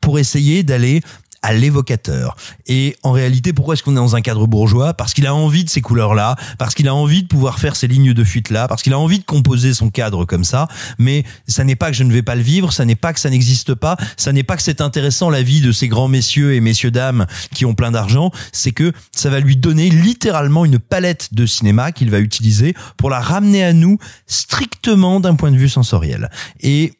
pour 0.00 0.18
essayer 0.18 0.62
d'aller 0.62 1.02
à 1.42 1.52
l'évocateur. 1.52 2.36
Et 2.66 2.96
en 3.02 3.12
réalité, 3.12 3.52
pourquoi 3.52 3.74
est-ce 3.74 3.82
qu'on 3.82 3.92
est 3.92 3.96
dans 3.96 4.16
un 4.16 4.20
cadre 4.20 4.46
bourgeois? 4.46 4.94
Parce 4.94 5.14
qu'il 5.14 5.26
a 5.26 5.34
envie 5.34 5.64
de 5.64 5.70
ces 5.70 5.80
couleurs-là, 5.80 6.36
parce 6.58 6.74
qu'il 6.74 6.88
a 6.88 6.94
envie 6.94 7.22
de 7.22 7.28
pouvoir 7.28 7.58
faire 7.58 7.76
ces 7.76 7.86
lignes 7.86 8.14
de 8.14 8.24
fuite-là, 8.24 8.68
parce 8.68 8.82
qu'il 8.82 8.92
a 8.92 8.98
envie 8.98 9.18
de 9.18 9.24
composer 9.24 9.74
son 9.74 9.90
cadre 9.90 10.24
comme 10.24 10.44
ça. 10.44 10.68
Mais 10.98 11.24
ça 11.46 11.64
n'est 11.64 11.76
pas 11.76 11.90
que 11.90 11.96
je 11.96 12.02
ne 12.02 12.12
vais 12.12 12.22
pas 12.22 12.34
le 12.34 12.42
vivre, 12.42 12.72
ça 12.72 12.84
n'est 12.84 12.96
pas 12.96 13.12
que 13.12 13.20
ça 13.20 13.30
n'existe 13.30 13.74
pas, 13.74 13.96
ça 14.16 14.32
n'est 14.32 14.42
pas 14.42 14.56
que 14.56 14.62
c'est 14.62 14.80
intéressant 14.80 15.30
la 15.30 15.42
vie 15.42 15.60
de 15.60 15.72
ces 15.72 15.88
grands 15.88 16.08
messieurs 16.08 16.54
et 16.54 16.60
messieurs 16.60 16.90
dames 16.90 17.26
qui 17.54 17.64
ont 17.64 17.74
plein 17.74 17.90
d'argent, 17.90 18.30
c'est 18.52 18.72
que 18.72 18.92
ça 19.12 19.30
va 19.30 19.40
lui 19.40 19.56
donner 19.56 19.90
littéralement 19.90 20.64
une 20.64 20.78
palette 20.78 21.34
de 21.34 21.46
cinéma 21.46 21.92
qu'il 21.92 22.10
va 22.10 22.18
utiliser 22.18 22.74
pour 22.96 23.10
la 23.10 23.20
ramener 23.20 23.64
à 23.64 23.72
nous 23.72 23.98
strictement 24.26 25.20
d'un 25.20 25.34
point 25.34 25.50
de 25.50 25.56
vue 25.56 25.68
sensoriel. 25.68 26.30
Et 26.60 26.94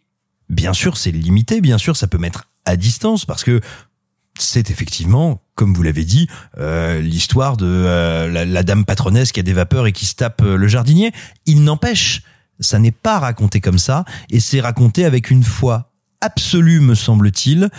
bien 0.48 0.73
sûr, 0.73 0.97
c'est 0.97 1.12
limité, 1.12 1.60
bien 1.60 1.78
sûr, 1.78 1.97
ça 1.97 2.06
peut 2.06 2.18
mettre 2.18 2.48
à 2.65 2.76
distance 2.76 3.24
parce 3.24 3.44
que 3.44 3.60
c'est 4.39 4.70
effectivement, 4.70 5.42
comme 5.55 5.74
vous 5.74 5.82
l'avez 5.82 6.05
dit, 6.05 6.28
euh, 6.58 7.00
l'histoire 7.00 7.56
de 7.56 7.66
euh, 7.66 8.28
la, 8.28 8.44
la 8.44 8.62
dame 8.62 8.84
patronesse 8.84 9.32
qui 9.32 9.40
a 9.40 9.42
des 9.42 9.52
vapeurs 9.52 9.86
et 9.86 9.92
qui 9.92 10.06
se 10.06 10.15
tape 10.15 10.42
euh, 10.42 10.56
le 10.56 10.68
jardinier. 10.68 11.12
Il 11.47 11.65
n'empêche, 11.65 12.23
ça 12.60 12.78
n'est 12.78 12.92
pas 12.92 13.18
raconté 13.18 13.60
comme 13.60 13.78
ça, 13.78 14.05
et 14.31 14.40
c'est 14.40 14.60
raconté 14.60 15.05
avec 15.05 15.31
une 15.31 15.44
foi 15.44 15.92
absolue, 16.20 16.81
me 16.81 16.94
semble-t-il, 16.94 17.70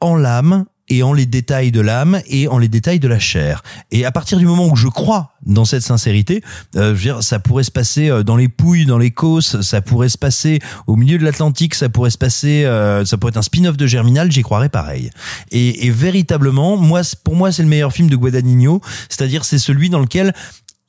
en 0.00 0.16
l'âme 0.16 0.64
et 0.88 1.02
en 1.02 1.12
les 1.12 1.26
détails 1.26 1.72
de 1.72 1.80
l'âme 1.80 2.20
et 2.26 2.48
en 2.48 2.58
les 2.58 2.68
détails 2.68 3.00
de 3.00 3.08
la 3.08 3.18
chair. 3.18 3.62
Et 3.90 4.04
à 4.04 4.12
partir 4.12 4.38
du 4.38 4.46
moment 4.46 4.66
où 4.66 4.76
je 4.76 4.88
crois 4.88 5.32
dans 5.46 5.64
cette 5.64 5.82
sincérité, 5.82 6.42
euh, 6.76 6.88
je 6.88 6.92
veux 6.92 7.00
dire, 7.00 7.22
ça 7.22 7.38
pourrait 7.38 7.64
se 7.64 7.70
passer 7.70 8.10
euh, 8.10 8.22
dans 8.22 8.36
les 8.36 8.48
Pouilles, 8.48 8.86
dans 8.86 8.98
les 8.98 9.10
Causses, 9.10 9.60
ça 9.62 9.80
pourrait 9.80 10.08
se 10.08 10.18
passer 10.18 10.58
au 10.86 10.96
milieu 10.96 11.18
de 11.18 11.24
l'Atlantique, 11.24 11.74
ça 11.74 11.88
pourrait 11.88 12.10
se 12.10 12.18
passer, 12.18 12.64
euh, 12.64 13.04
ça 13.04 13.16
pourrait 13.16 13.30
être 13.30 13.38
un 13.38 13.42
spin-off 13.42 13.76
de 13.76 13.86
Germinal, 13.86 14.30
j'y 14.30 14.42
croirais 14.42 14.68
pareil. 14.68 15.10
Et, 15.50 15.86
et 15.86 15.90
véritablement, 15.90 16.76
moi, 16.76 17.00
pour 17.24 17.34
moi, 17.34 17.50
c'est 17.52 17.62
le 17.62 17.68
meilleur 17.68 17.92
film 17.92 18.10
de 18.10 18.16
Guadagnino, 18.16 18.80
c'est-à-dire 19.08 19.44
c'est 19.44 19.58
celui 19.58 19.90
dans 19.90 20.00
lequel 20.00 20.34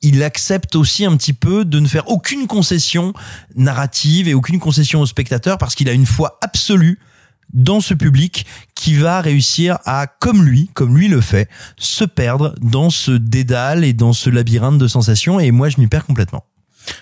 il 0.02 0.22
accepte 0.22 0.76
aussi 0.76 1.04
un 1.04 1.16
petit 1.16 1.32
peu 1.32 1.64
de 1.64 1.80
ne 1.80 1.88
faire 1.88 2.08
aucune 2.08 2.46
concession 2.46 3.12
narrative 3.54 4.28
et 4.28 4.34
aucune 4.34 4.60
concession 4.60 5.00
au 5.00 5.06
spectateur 5.06 5.58
parce 5.58 5.74
qu'il 5.74 5.88
a 5.88 5.92
une 5.92 6.06
foi 6.06 6.38
absolue 6.42 6.98
dans 7.52 7.80
ce 7.80 7.94
public 7.94 8.46
qui 8.74 8.94
va 8.94 9.20
réussir 9.20 9.78
à, 9.84 10.06
comme 10.06 10.44
lui, 10.44 10.70
comme 10.74 10.96
lui 10.96 11.08
le 11.08 11.20
fait, 11.20 11.48
se 11.76 12.04
perdre 12.04 12.54
dans 12.60 12.90
ce 12.90 13.12
dédale 13.12 13.84
et 13.84 13.92
dans 13.92 14.12
ce 14.12 14.30
labyrinthe 14.30 14.78
de 14.78 14.88
sensations. 14.88 15.40
Et 15.40 15.50
moi, 15.50 15.68
je 15.68 15.80
m'y 15.80 15.86
perds 15.86 16.06
complètement. 16.06 16.44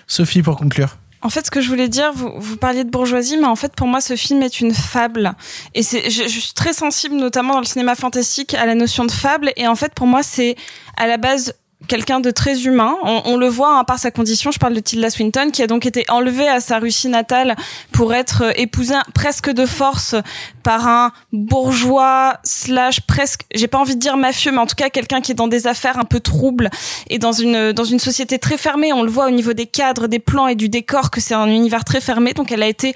Sophie, 0.07 0.41
pour 0.41 0.57
conclure. 0.57 0.97
En 1.21 1.29
fait, 1.29 1.47
ce 1.47 1.51
que 1.51 1.59
je 1.59 1.69
voulais 1.69 1.89
dire, 1.89 2.11
vous, 2.13 2.31
vous 2.37 2.55
parliez 2.55 2.83
de 2.83 2.91
bourgeoisie, 2.91 3.37
mais 3.37 3.47
en 3.47 3.55
fait, 3.55 3.73
pour 3.73 3.87
moi, 3.87 3.99
ce 3.99 4.15
film 4.15 4.43
est 4.43 4.61
une 4.61 4.73
fable. 4.73 5.33
Et 5.73 5.81
c'est, 5.81 6.09
je, 6.11 6.23
je 6.23 6.39
suis 6.39 6.53
très 6.53 6.73
sensible, 6.73 7.15
notamment 7.15 7.53
dans 7.55 7.61
le 7.61 7.65
cinéma 7.65 7.95
fantastique, 7.95 8.53
à 8.53 8.65
la 8.67 8.75
notion 8.75 9.05
de 9.05 9.11
fable. 9.11 9.51
Et 9.55 9.67
en 9.67 9.75
fait, 9.75 9.93
pour 9.95 10.05
moi, 10.05 10.21
c'est 10.21 10.55
à 10.97 11.07
la 11.07 11.17
base 11.17 11.55
quelqu'un 11.87 12.19
de 12.19 12.31
très 12.31 12.63
humain. 12.63 12.95
On, 13.03 13.21
on 13.25 13.37
le 13.37 13.47
voit 13.47 13.77
hein, 13.77 13.83
par 13.83 13.99
sa 13.99 14.11
condition. 14.11 14.51
Je 14.51 14.59
parle 14.59 14.73
de 14.73 14.79
Tilda 14.79 15.09
Swinton 15.09 15.51
qui 15.51 15.61
a 15.61 15.67
donc 15.67 15.85
été 15.85 16.05
enlevée 16.09 16.47
à 16.47 16.59
sa 16.59 16.79
Russie 16.79 17.09
natale 17.09 17.55
pour 17.91 18.13
être 18.13 18.43
euh, 18.43 18.51
épousée 18.55 18.95
presque 19.13 19.49
de 19.51 19.65
force 19.65 20.15
par 20.63 20.87
un 20.87 21.11
bourgeois 21.31 22.37
slash 22.43 23.01
presque, 23.01 23.41
j'ai 23.53 23.67
pas 23.67 23.77
envie 23.77 23.95
de 23.95 23.99
dire 23.99 24.17
mafieux, 24.17 24.51
mais 24.51 24.57
en 24.57 24.65
tout 24.65 24.75
cas 24.75 24.89
quelqu'un 24.89 25.21
qui 25.21 25.31
est 25.31 25.35
dans 25.35 25.47
des 25.47 25.67
affaires 25.67 25.99
un 25.99 26.05
peu 26.05 26.19
troubles 26.19 26.69
et 27.09 27.19
dans 27.19 27.31
une 27.31 27.71
dans 27.71 27.83
une 27.83 27.99
société 27.99 28.39
très 28.39 28.57
fermée. 28.57 28.93
On 28.93 29.03
le 29.03 29.11
voit 29.11 29.27
au 29.27 29.31
niveau 29.31 29.53
des 29.53 29.67
cadres, 29.67 30.07
des 30.07 30.19
plans 30.19 30.47
et 30.47 30.55
du 30.55 30.69
décor 30.69 31.11
que 31.11 31.21
c'est 31.21 31.35
un 31.35 31.47
univers 31.47 31.83
très 31.83 32.01
fermé. 32.01 32.33
Donc 32.33 32.51
elle 32.51 32.63
a 32.63 32.67
été 32.67 32.93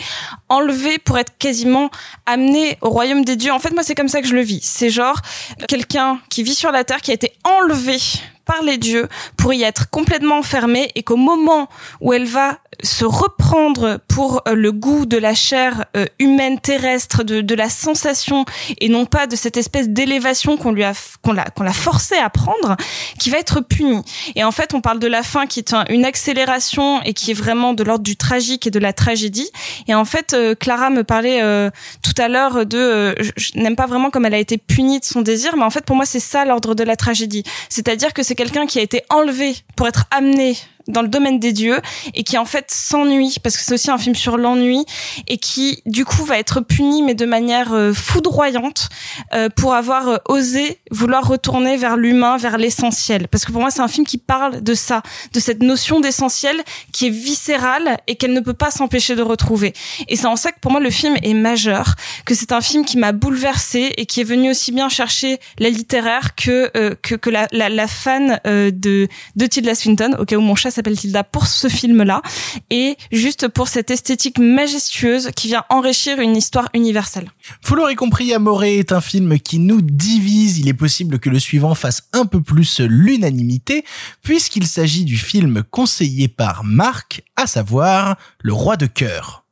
enlevée 0.47 0.97
pour 0.97 1.17
être 1.17 1.37
quasiment 1.37 1.89
amenée 2.25 2.77
au 2.81 2.89
royaume 2.89 3.23
des 3.23 3.35
dieux. 3.35 3.51
En 3.51 3.59
fait, 3.59 3.71
moi 3.71 3.83
c'est 3.83 3.95
comme 3.95 4.07
ça 4.07 4.21
que 4.21 4.27
je 4.27 4.35
le 4.35 4.41
vis. 4.41 4.61
C'est 4.63 4.89
genre 4.89 5.19
quelqu'un 5.67 6.19
qui 6.29 6.43
vit 6.43 6.55
sur 6.55 6.71
la 6.71 6.83
terre 6.83 7.01
qui 7.01 7.11
a 7.11 7.13
été 7.13 7.33
enlevé 7.43 7.97
par 8.49 8.63
les 8.63 8.77
dieux 8.77 9.07
pour 9.37 9.53
y 9.53 9.61
être 9.63 9.89
complètement 9.91 10.39
enfermée 10.39 10.89
et 10.95 11.03
qu'au 11.03 11.17
moment 11.17 11.67
où 12.01 12.13
elle 12.13 12.25
va 12.25 12.57
se 12.81 13.05
reprendre 13.05 13.99
pour 14.07 14.41
euh, 14.47 14.55
le 14.55 14.71
goût 14.71 15.05
de 15.05 15.17
la 15.17 15.35
chair 15.35 15.85
euh, 15.95 16.05
humaine 16.17 16.59
terrestre, 16.59 17.23
de, 17.23 17.41
de 17.41 17.55
la 17.55 17.69
sensation 17.69 18.45
et 18.79 18.89
non 18.89 19.05
pas 19.05 19.27
de 19.27 19.35
cette 19.35 19.57
espèce 19.57 19.89
d'élévation 19.89 20.57
qu'on 20.57 20.71
lui 20.71 20.83
a 20.83 20.93
qu'on 21.21 21.33
l'a 21.33 21.45
qu'on 21.55 21.63
l'a 21.63 21.73
forcé 21.73 22.15
à 22.15 22.29
prendre, 22.29 22.75
qui 23.19 23.29
va 23.29 23.37
être 23.37 23.59
punie. 23.61 24.01
Et 24.35 24.43
en 24.43 24.51
fait, 24.51 24.73
on 24.73 24.81
parle 24.81 24.99
de 24.99 25.07
la 25.07 25.23
fin 25.23 25.45
qui 25.45 25.59
est 25.59 25.73
un- 25.73 25.85
une 25.89 26.05
accélération 26.05 27.01
et 27.03 27.13
qui 27.13 27.31
est 27.31 27.39
vraiment 27.45 27.73
de 27.73 27.83
l'ordre 27.83 28.03
du 28.03 28.15
tragique 28.17 28.65
et 28.67 28.71
de 28.71 28.79
la 28.79 28.93
tragédie. 28.93 29.49
Et 29.87 29.93
en 29.93 30.05
fait, 30.05 30.33
euh, 30.33 30.55
Clara 30.55 30.89
me 30.89 31.03
parlait 31.03 31.41
euh, 31.43 31.69
tout 32.01 32.19
à 32.19 32.27
l'heure 32.29 32.65
de, 32.65 32.77
euh, 32.77 33.13
je 33.37 33.51
n'aime 33.59 33.75
pas 33.75 33.85
vraiment 33.87 34.09
comme 34.09 34.25
elle 34.25 34.33
a 34.33 34.39
été 34.39 34.57
punie 34.57 34.99
de 34.99 35.05
son 35.05 35.21
désir, 35.21 35.55
mais 35.57 35.63
en 35.63 35.69
fait 35.69 35.85
pour 35.85 35.95
moi 35.95 36.05
c'est 36.05 36.19
ça 36.19 36.45
l'ordre 36.45 36.73
de 36.75 36.83
la 36.83 36.95
tragédie. 36.95 37.43
C'est-à-dire 37.69 38.13
que 38.13 38.23
c'est 38.23 38.35
quelqu'un 38.39 38.67
qui 38.67 38.79
a 38.79 38.81
été 38.81 39.03
enlevé 39.09 39.53
pour 39.75 39.85
être 39.85 40.05
amené 40.11 40.55
dans 40.89 41.01
le 41.01 41.07
domaine 41.07 41.39
des 41.39 41.53
dieux 41.53 41.79
et 42.13 42.23
qui 42.23 42.37
en 42.37 42.45
fait 42.45 42.65
s'ennuie 42.69 43.37
parce 43.41 43.57
que 43.57 43.63
c'est 43.63 43.73
aussi 43.73 43.91
un 43.91 43.97
film 43.97 44.15
sur 44.15 44.37
l'ennui 44.37 44.85
et 45.27 45.37
qui 45.37 45.81
du 45.85 46.05
coup 46.05 46.23
va 46.23 46.37
être 46.37 46.61
puni 46.61 47.01
mais 47.03 47.15
de 47.15 47.25
manière 47.25 47.73
euh, 47.73 47.93
foudroyante 47.93 48.89
euh, 49.33 49.49
pour 49.49 49.73
avoir 49.73 50.07
euh, 50.07 50.17
osé 50.27 50.79
vouloir 50.91 51.27
retourner 51.27 51.77
vers 51.77 51.97
l'humain, 51.97 52.37
vers 52.37 52.57
l'essentiel 52.57 53.27
parce 53.27 53.45
que 53.45 53.51
pour 53.51 53.61
moi 53.61 53.71
c'est 53.71 53.81
un 53.81 53.87
film 53.87 54.05
qui 54.05 54.17
parle 54.17 54.61
de 54.61 54.73
ça, 54.73 55.01
de 55.33 55.39
cette 55.39 55.61
notion 55.61 55.99
d'essentiel 55.99 56.61
qui 56.91 57.07
est 57.07 57.11
viscérale 57.11 57.97
et 58.07 58.15
qu'elle 58.15 58.33
ne 58.33 58.39
peut 58.39 58.53
pas 58.53 58.71
s'empêcher 58.71 59.15
de 59.15 59.21
retrouver. 59.21 59.73
Et 60.07 60.15
c'est 60.15 60.27
en 60.27 60.35
ça 60.35 60.51
que 60.51 60.59
pour 60.59 60.71
moi 60.71 60.79
le 60.79 60.89
film 60.89 61.15
est 61.21 61.33
majeur, 61.33 61.95
que 62.25 62.35
c'est 62.35 62.51
un 62.51 62.61
film 62.61 62.85
qui 62.85 62.97
m'a 62.97 63.11
bouleversée 63.11 63.93
et 63.97 64.05
qui 64.05 64.21
est 64.21 64.23
venu 64.23 64.51
aussi 64.51 64.71
bien 64.71 64.89
chercher 64.89 65.39
la 65.57 65.69
littéraire 65.69 66.35
que 66.35 66.71
euh, 66.75 66.95
que, 67.01 67.15
que 67.15 67.29
la, 67.29 67.47
la, 67.51 67.69
la 67.69 67.87
fan 67.87 68.39
euh, 68.47 68.71
de 68.71 69.07
de 69.35 69.45
Tilda 69.45 69.75
Swinton, 69.75 70.15
au 70.19 70.25
cas 70.25 70.35
où 70.35 70.41
mon 70.41 70.55
chat 70.55 70.71
s'appelle 70.79 70.97
Tilda 70.97 71.23
pour 71.23 71.47
ce 71.47 71.67
film-là, 71.67 72.21
et 72.69 72.95
juste 73.11 73.47
pour 73.49 73.67
cette 73.67 73.91
esthétique 73.91 74.39
majestueuse 74.39 75.31
qui 75.35 75.47
vient 75.47 75.65
enrichir 75.69 76.19
une 76.19 76.37
histoire 76.37 76.69
universelle. 76.73 77.29
Vous 77.65 77.75
l'aurez 77.75 77.95
compris, 77.95 78.33
Amoré 78.33 78.79
est 78.79 78.93
un 78.93 79.01
film 79.01 79.39
qui 79.39 79.59
nous 79.59 79.81
divise. 79.81 80.57
Il 80.59 80.69
est 80.69 80.73
possible 80.73 81.19
que 81.19 81.29
le 81.29 81.39
suivant 81.39 81.75
fasse 81.75 82.03
un 82.13 82.25
peu 82.25 82.41
plus 82.41 82.79
l'unanimité, 82.79 83.83
puisqu'il 84.23 84.67
s'agit 84.67 85.03
du 85.03 85.17
film 85.17 85.63
conseillé 85.69 86.27
par 86.29 86.63
Marc, 86.63 87.23
à 87.35 87.45
savoir 87.45 88.15
Le 88.41 88.53
Roi 88.53 88.77
de 88.77 88.85
cœur. 88.85 89.45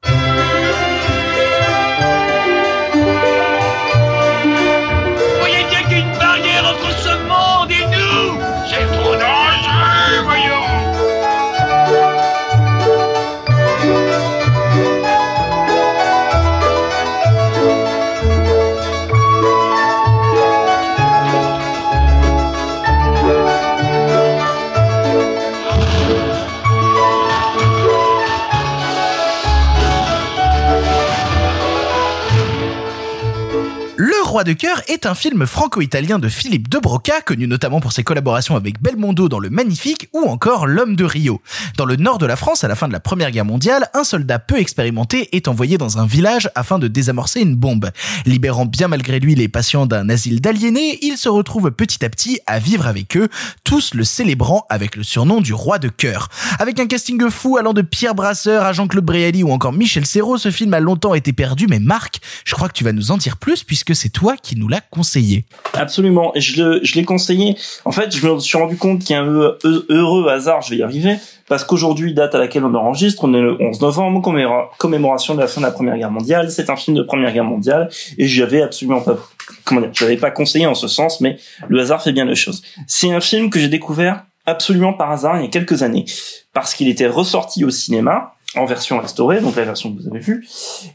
Roi 34.37 34.43
de 34.43 34.53
cœur 34.53 34.83
est 34.87 35.07
un 35.07 35.15
film 35.15 35.47
franco-italien 35.47 36.19
de 36.19 36.29
Philippe 36.29 36.69
de 36.69 36.77
Broca, 36.77 37.21
connu 37.21 37.47
notamment 37.47 37.79
pour 37.79 37.91
ses 37.91 38.03
collaborations 38.03 38.55
avec 38.55 38.79
Belmondo 38.79 39.29
dans 39.29 39.39
Le 39.39 39.49
Magnifique 39.49 40.09
ou 40.13 40.25
encore 40.25 40.67
L'Homme 40.67 40.95
de 40.95 41.05
Rio. 41.05 41.41
Dans 41.75 41.85
le 41.85 41.95
nord 41.95 42.19
de 42.19 42.27
la 42.27 42.35
France, 42.35 42.63
à 42.63 42.67
la 42.67 42.75
fin 42.75 42.87
de 42.87 42.93
la 42.93 42.99
Première 42.99 43.31
Guerre 43.31 43.45
mondiale, 43.45 43.89
un 43.95 44.03
soldat 44.03 44.37
peu 44.37 44.59
expérimenté 44.59 45.35
est 45.35 45.47
envoyé 45.47 45.79
dans 45.79 45.97
un 45.97 46.05
village 46.05 46.51
afin 46.53 46.77
de 46.77 46.87
désamorcer 46.87 47.41
une 47.41 47.55
bombe. 47.55 47.89
Libérant 48.27 48.67
bien 48.67 48.87
malgré 48.87 49.19
lui 49.19 49.33
les 49.33 49.47
patients 49.47 49.87
d'un 49.87 50.07
asile 50.07 50.39
d'aliénés, 50.39 50.99
il 51.01 51.17
se 51.17 51.29
retrouve 51.29 51.71
petit 51.71 52.05
à 52.05 52.09
petit 52.09 52.39
à 52.45 52.59
vivre 52.59 52.85
avec 52.85 53.17
eux, 53.17 53.29
tous 53.63 53.95
le 53.95 54.03
célébrant 54.03 54.67
avec 54.69 54.95
le 54.95 55.01
surnom 55.01 55.41
du 55.41 55.55
Roi 55.55 55.79
de 55.79 55.89
cœur. 55.89 56.29
Avec 56.59 56.79
un 56.79 56.85
casting 56.85 57.27
fou 57.31 57.57
allant 57.57 57.73
de 57.73 57.81
Pierre 57.81 58.13
Brasseur 58.13 58.65
à 58.65 58.71
Jean-Claude 58.73 59.03
Brialy 59.03 59.41
ou 59.41 59.49
encore 59.49 59.73
Michel 59.73 60.05
Serrault, 60.05 60.37
ce 60.37 60.51
film 60.51 60.75
a 60.75 60.79
longtemps 60.79 61.15
été 61.15 61.33
perdu, 61.33 61.65
mais 61.67 61.79
Marc, 61.79 62.19
je 62.45 62.53
crois 62.53 62.67
que 62.67 62.73
tu 62.73 62.83
vas 62.83 62.93
nous 62.93 63.09
en 63.09 63.17
dire 63.17 63.37
plus 63.37 63.63
puisque 63.63 63.95
c'est 63.95 64.09
toi 64.09 64.26
qui 64.35 64.57
nous 64.57 64.67
l'as 64.67 64.81
conseillé. 64.81 65.45
Absolument. 65.73 66.31
Je 66.35 66.79
je 66.83 66.95
l'ai 66.95 67.05
conseillé. 67.05 67.55
En 67.85 67.91
fait, 67.91 68.13
je 68.15 68.27
me 68.27 68.39
suis 68.39 68.57
rendu 68.57 68.75
compte 68.75 68.99
qu'il 68.99 69.15
y 69.15 69.19
a 69.19 69.21
un 69.21 69.27
heu- 69.27 69.57
heu- 69.63 69.85
heureux 69.89 70.27
hasard, 70.27 70.61
je 70.61 70.71
vais 70.71 70.77
y 70.77 70.83
arriver, 70.83 71.15
parce 71.47 71.63
qu'aujourd'hui, 71.63 72.13
date 72.13 72.35
à 72.35 72.39
laquelle 72.39 72.65
on 72.65 72.73
enregistre, 72.75 73.23
on 73.23 73.33
est 73.33 73.39
le 73.41 73.55
11 73.61 73.79
novembre, 73.79 74.21
commémora- 74.21 74.69
commémoration 74.77 75.35
de 75.35 75.39
la 75.39 75.47
fin 75.47 75.61
de 75.61 75.65
la 75.65 75.71
Première 75.71 75.97
Guerre 75.97 76.11
mondiale. 76.11 76.51
C'est 76.51 76.69
un 76.69 76.75
film 76.75 76.97
de 76.97 77.03
Première 77.03 77.31
Guerre 77.31 77.43
mondiale, 77.45 77.89
et 78.17 78.27
j'avais 78.27 78.61
absolument 78.61 79.01
pas, 79.01 79.17
comment 79.63 79.81
dire, 79.81 79.91
je 79.93 80.03
l'avais 80.03 80.17
pas 80.17 80.31
conseillé 80.31 80.65
en 80.67 80.75
ce 80.75 80.87
sens, 80.87 81.21
mais 81.21 81.37
le 81.69 81.79
hasard 81.79 82.01
fait 82.03 82.11
bien 82.11 82.25
les 82.25 82.35
choses. 82.35 82.63
C'est 82.87 83.11
un 83.11 83.21
film 83.21 83.49
que 83.49 83.59
j'ai 83.59 83.69
découvert 83.69 84.23
absolument 84.45 84.93
par 84.93 85.11
hasard 85.11 85.37
il 85.39 85.43
y 85.43 85.45
a 85.45 85.49
quelques 85.49 85.83
années, 85.83 86.05
parce 86.53 86.73
qu'il 86.73 86.87
était 86.87 87.07
ressorti 87.07 87.63
au 87.65 87.69
cinéma, 87.69 88.33
en 88.55 88.65
version 88.65 88.99
restaurée, 88.99 89.41
donc 89.41 89.57
la 89.57 89.65
version 89.65 89.93
que 89.93 90.01
vous 90.01 90.07
avez 90.07 90.19
vue, 90.19 90.47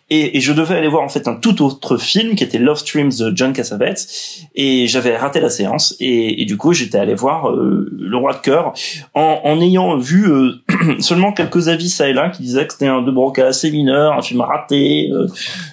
et, 0.09 0.39
et 0.39 0.41
je 0.41 0.53
devais 0.53 0.75
aller 0.75 0.89
voir 0.89 1.03
en 1.03 1.09
fait 1.09 1.29
un 1.29 1.35
tout 1.35 1.63
autre 1.63 1.99
film 1.99 2.35
qui 2.35 2.45
était 2.45 2.59
Love 2.59 2.79
Streams 2.79 3.13
de 3.19 3.33
John 3.37 3.53
Cassavetes, 3.53 4.09
et 4.55 4.87
j'avais 4.87 5.17
raté 5.17 5.41
la 5.41 5.51
séance, 5.51 5.95
et, 6.01 6.41
et 6.43 6.45
du 6.47 6.57
coup 6.57 6.73
j'étais 6.73 6.99
allé 6.99 7.15
voir 7.15 7.51
euh, 7.51 7.91
Le 7.93 8.17
Roi 8.17 8.33
de 8.33 8.39
cœur 8.39 8.73
en, 9.15 9.41
en 9.45 9.61
ayant 9.61 9.99
vu 9.99 10.31
euh, 10.31 10.63
seulement 11.01 11.33
quelques 11.33 11.69
avis 11.69 11.91
ça 11.91 12.09
et 12.09 12.15
là 12.15 12.31
qui 12.31 12.43
disaient 12.43 12.67
que 12.67 12.73
c'était 12.73 12.87
un 12.87 13.03
De 13.03 13.11
Broca 13.11 13.47
assez 13.47 13.71
mineur, 13.71 14.15
un 14.15 14.23
film 14.23 14.41
raté, 14.41 15.11
euh, 15.13 15.27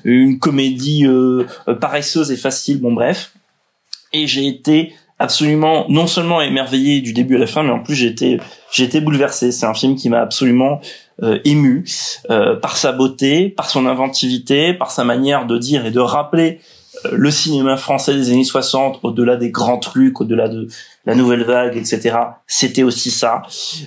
une 0.03 0.37
comédie 0.37 1.07
euh, 1.07 1.45
paresseuse 1.79 2.29
et 2.31 2.37
facile, 2.37 2.81
bon 2.81 2.91
bref, 2.91 3.31
et 4.11 4.27
j'ai 4.27 4.47
été 4.47 4.93
absolument 5.17 5.85
non 5.89 6.07
seulement 6.07 6.41
émerveillé 6.41 7.01
du 7.01 7.13
début 7.13 7.35
à 7.35 7.39
la 7.39 7.47
fin, 7.47 7.63
mais 7.63 7.71
en 7.71 7.79
plus 7.79 7.95
j'ai 7.95 8.07
été 8.07 8.39
j'ai 8.71 8.83
été 8.83 9.01
bouleversé. 9.01 9.51
C'est 9.51 9.65
un 9.65 9.73
film 9.73 9.95
qui 9.95 10.09
m'a 10.09 10.21
absolument 10.21 10.79
ému 11.43 11.85
euh, 12.29 12.55
par 12.55 12.77
sa 12.77 12.91
beauté, 12.91 13.49
par 13.49 13.69
son 13.69 13.85
inventivité, 13.85 14.73
par 14.73 14.91
sa 14.91 15.03
manière 15.03 15.45
de 15.45 15.57
dire 15.57 15.85
et 15.85 15.91
de 15.91 15.99
rappeler 15.99 16.59
euh, 16.59 16.78
le 17.11 17.31
cinéma 17.31 17.77
français 17.77 18.13
des 18.13 18.31
années 18.31 18.43
60, 18.43 18.99
au-delà 19.03 19.35
des 19.35 19.51
grands 19.51 19.77
trucs, 19.77 20.19
au-delà 20.21 20.49
de 20.49 20.67
la 21.05 21.15
nouvelle 21.15 21.43
vague, 21.43 21.77
etc. 21.77 22.17
C'était 22.47 22.83
aussi 22.83 23.11
ça, 23.11 23.41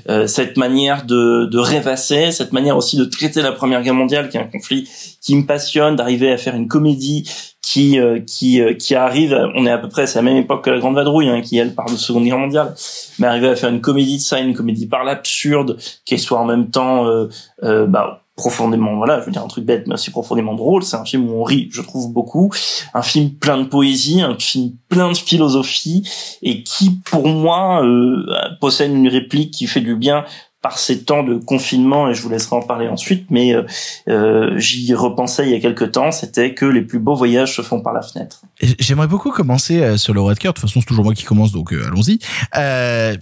Euh, 0.09 0.27
cette 0.27 0.57
manière 0.57 1.05
de, 1.05 1.47
de 1.51 1.59
rêvasser, 1.59 2.33
cette 2.33 2.53
manière 2.53 2.77
aussi 2.77 2.97
de 2.97 3.05
traiter 3.05 3.43
la 3.43 3.53
Première 3.53 3.83
Guerre 3.83 3.95
mondiale, 3.95 4.29
qui 4.29 4.37
est 4.37 4.41
un 4.41 4.45
conflit 4.45 4.89
qui 5.21 5.37
me 5.37 5.45
passionne, 5.47 5.97
d'arriver 5.97 6.33
à 6.33 6.37
faire 6.37 6.55
une 6.55 6.69
comédie 6.69 7.29
qui 7.63 7.99
euh, 7.99 8.19
qui 8.21 8.61
euh, 8.61 8.75
qui 8.75 8.95
arrive, 8.95 9.39
on 9.55 9.65
est 9.67 9.71
à 9.71 9.79
peu 9.79 9.89
près 9.89 10.07
c'est 10.07 10.19
la 10.19 10.23
même 10.23 10.37
époque 10.37 10.65
que 10.65 10.71
la 10.71 10.79
Grande 10.79 10.97
Vadrouille, 10.97 11.29
hein, 11.29 11.41
qui 11.41 11.57
elle 11.59 11.75
parle 11.75 11.93
de 11.93 11.97
Seconde 11.97 12.25
Guerre 12.25 12.39
mondiale, 12.39 12.75
mais 13.19 13.29
arriver 13.29 13.49
à 13.49 13.57
faire 13.57 13.71
une 13.71 13.81
comédie 13.81 14.17
de 14.17 14.23
ça, 14.23 14.41
une 14.41 14.55
comédie 14.55 14.87
par 14.87 15.05
l'absurde, 15.05 15.79
qui 16.05 16.19
soit 16.19 16.39
en 16.39 16.45
même 16.45 16.71
temps 16.71 17.07
euh, 17.07 17.29
euh, 17.63 17.87
bah, 17.87 18.22
profondément, 18.43 18.97
voilà, 18.97 19.21
je 19.21 19.27
veux 19.27 19.31
dire 19.31 19.45
un 19.45 19.47
truc 19.47 19.65
bête, 19.65 19.87
mais 19.87 19.95
aussi 19.95 20.11
profondément 20.11 20.55
drôle. 20.55 20.83
C'est 20.83 20.97
un 20.97 21.05
film 21.05 21.31
où 21.31 21.41
on 21.41 21.45
rit, 21.45 21.69
je 21.71 21.81
trouve 21.81 22.13
beaucoup. 22.13 22.51
Un 22.93 23.03
film 23.03 23.31
plein 23.31 23.59
de 23.59 23.69
poésie, 23.69 24.21
un 24.21 24.37
film 24.37 24.73
plein 24.89 25.13
de 25.13 25.17
philosophie 25.17 26.03
et 26.43 26.65
qui, 26.65 26.91
pour 27.05 27.29
moi, 27.29 27.85
euh, 27.85 28.27
possède 28.61 28.91
une 28.91 29.07
réplique 29.07 29.53
qui 29.53 29.69
fait 29.69 29.81
du 29.81 29.95
bien 29.95 30.25
par 30.61 30.79
ces 30.79 31.05
temps 31.05 31.25
de 31.25 31.37
confinement, 31.37 32.09
et 32.09 32.15
je 32.15 32.23
vous 32.23 32.31
laisserai 32.31 32.57
en 32.57 32.63
parler 32.63 32.89
ensuite, 32.89 33.27
mais 33.31 33.53
euh, 33.53 33.63
euh, 34.09 34.59
j'y 34.59 34.95
repensais 34.95 35.45
il 35.45 35.51
y 35.51 35.57
a 35.57 35.61
quelques 35.61 35.91
temps, 35.93 36.13
c'était 36.13 36.55
que 36.55 36.65
les 36.65 36.83
plus 36.83 37.01
beaux 37.01 37.17
voyages 37.17 37.57
se 37.57 37.63
font 37.63 37.81
par 37.81 37.93
la 37.93 38.03
fenêtre. 38.03 38.43
J'aimerais 38.79 39.09
beaucoup 39.09 39.31
commencer 39.31 39.83
euh, 39.83 39.97
sur 39.97 40.15
le 40.15 40.21
de 40.23 40.39
cœur. 40.39 40.53
De 40.53 40.61
toute 40.61 40.69
façon, 40.69 40.81
c'est 40.81 40.87
toujours 40.87 41.05
moi 41.05 41.15
qui 41.15 41.25
commence, 41.25 41.51
donc 41.51 41.73
allons-y. 41.73 42.19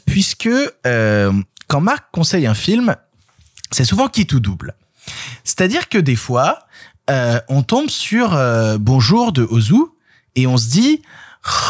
Puisque 0.06 0.50
quand 1.66 1.80
Marc 1.80 2.04
conseille 2.12 2.46
un 2.46 2.54
film, 2.54 2.94
c'est 3.70 3.84
souvent 3.84 4.08
qui 4.08 4.26
tout 4.26 4.40
double. 4.40 4.74
C'est-à-dire 5.44 5.88
que 5.88 5.98
des 5.98 6.16
fois, 6.16 6.60
euh, 7.10 7.40
on 7.48 7.62
tombe 7.62 7.90
sur 7.90 8.34
euh, 8.34 8.78
Bonjour 8.78 9.32
de 9.32 9.42
Ozu 9.42 9.86
et 10.36 10.46
on 10.46 10.56
se 10.56 10.68
dit 10.68 11.02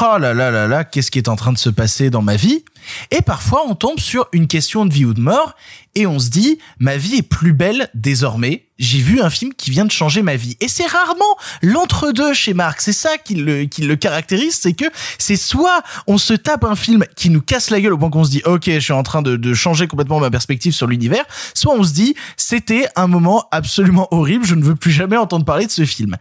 oh 0.02 0.18
là 0.18 0.34
là 0.34 0.50
là 0.50 0.66
là, 0.66 0.84
qu'est-ce 0.84 1.10
qui 1.10 1.18
est 1.18 1.28
en 1.28 1.36
train 1.36 1.52
de 1.52 1.58
se 1.58 1.70
passer 1.70 2.10
dans 2.10 2.22
ma 2.22 2.36
vie 2.36 2.64
Et 3.10 3.22
parfois, 3.22 3.64
on 3.68 3.74
tombe 3.74 4.00
sur 4.00 4.28
une 4.32 4.46
question 4.46 4.86
de 4.86 4.92
vie 4.92 5.04
ou 5.04 5.14
de 5.14 5.20
mort 5.20 5.54
et 5.94 6.06
on 6.06 6.18
se 6.18 6.30
dit 6.30 6.58
ma 6.78 6.96
vie 6.96 7.16
est 7.16 7.22
plus 7.22 7.52
belle 7.52 7.88
désormais. 7.94 8.66
J'ai 8.78 9.00
vu 9.00 9.20
un 9.20 9.28
film 9.28 9.52
qui 9.52 9.70
vient 9.70 9.84
de 9.84 9.90
changer 9.90 10.22
ma 10.22 10.36
vie. 10.36 10.56
Et 10.60 10.68
c'est 10.68 10.86
rarement 10.86 11.36
l'entre-deux 11.60 12.32
chez 12.32 12.54
Marc. 12.54 12.80
C'est 12.80 12.94
ça 12.94 13.18
qui 13.18 13.34
le, 13.34 13.64
qui 13.64 13.82
le 13.82 13.94
caractérise, 13.94 14.58
c'est 14.58 14.72
que 14.72 14.86
c'est 15.18 15.36
soit 15.36 15.82
on 16.06 16.16
se 16.16 16.32
tape 16.32 16.64
un 16.64 16.76
film 16.76 17.04
qui 17.14 17.28
nous 17.28 17.42
casse 17.42 17.68
la 17.68 17.80
gueule 17.80 17.92
au 17.92 17.98
point 17.98 18.08
qu'on 18.08 18.24
se 18.24 18.30
dit 18.30 18.40
ok, 18.46 18.64
je 18.66 18.78
suis 18.78 18.92
en 18.92 19.02
train 19.02 19.20
de, 19.20 19.36
de 19.36 19.54
changer 19.54 19.86
complètement 19.86 20.18
ma 20.18 20.30
perspective 20.30 20.72
sur 20.72 20.86
l'univers, 20.86 21.24
soit 21.52 21.74
on 21.74 21.82
se 21.82 21.92
dit 21.92 22.14
c'était 22.38 22.88
un 22.96 23.06
moment 23.06 23.48
absolument 23.50 24.08
horrible, 24.12 24.46
je 24.46 24.54
ne 24.54 24.62
veux 24.62 24.76
plus 24.76 24.92
jamais 24.92 25.18
entendre 25.18 25.44
parler 25.44 25.66
de 25.66 25.72
ce 25.72 25.84
film. 25.84 26.16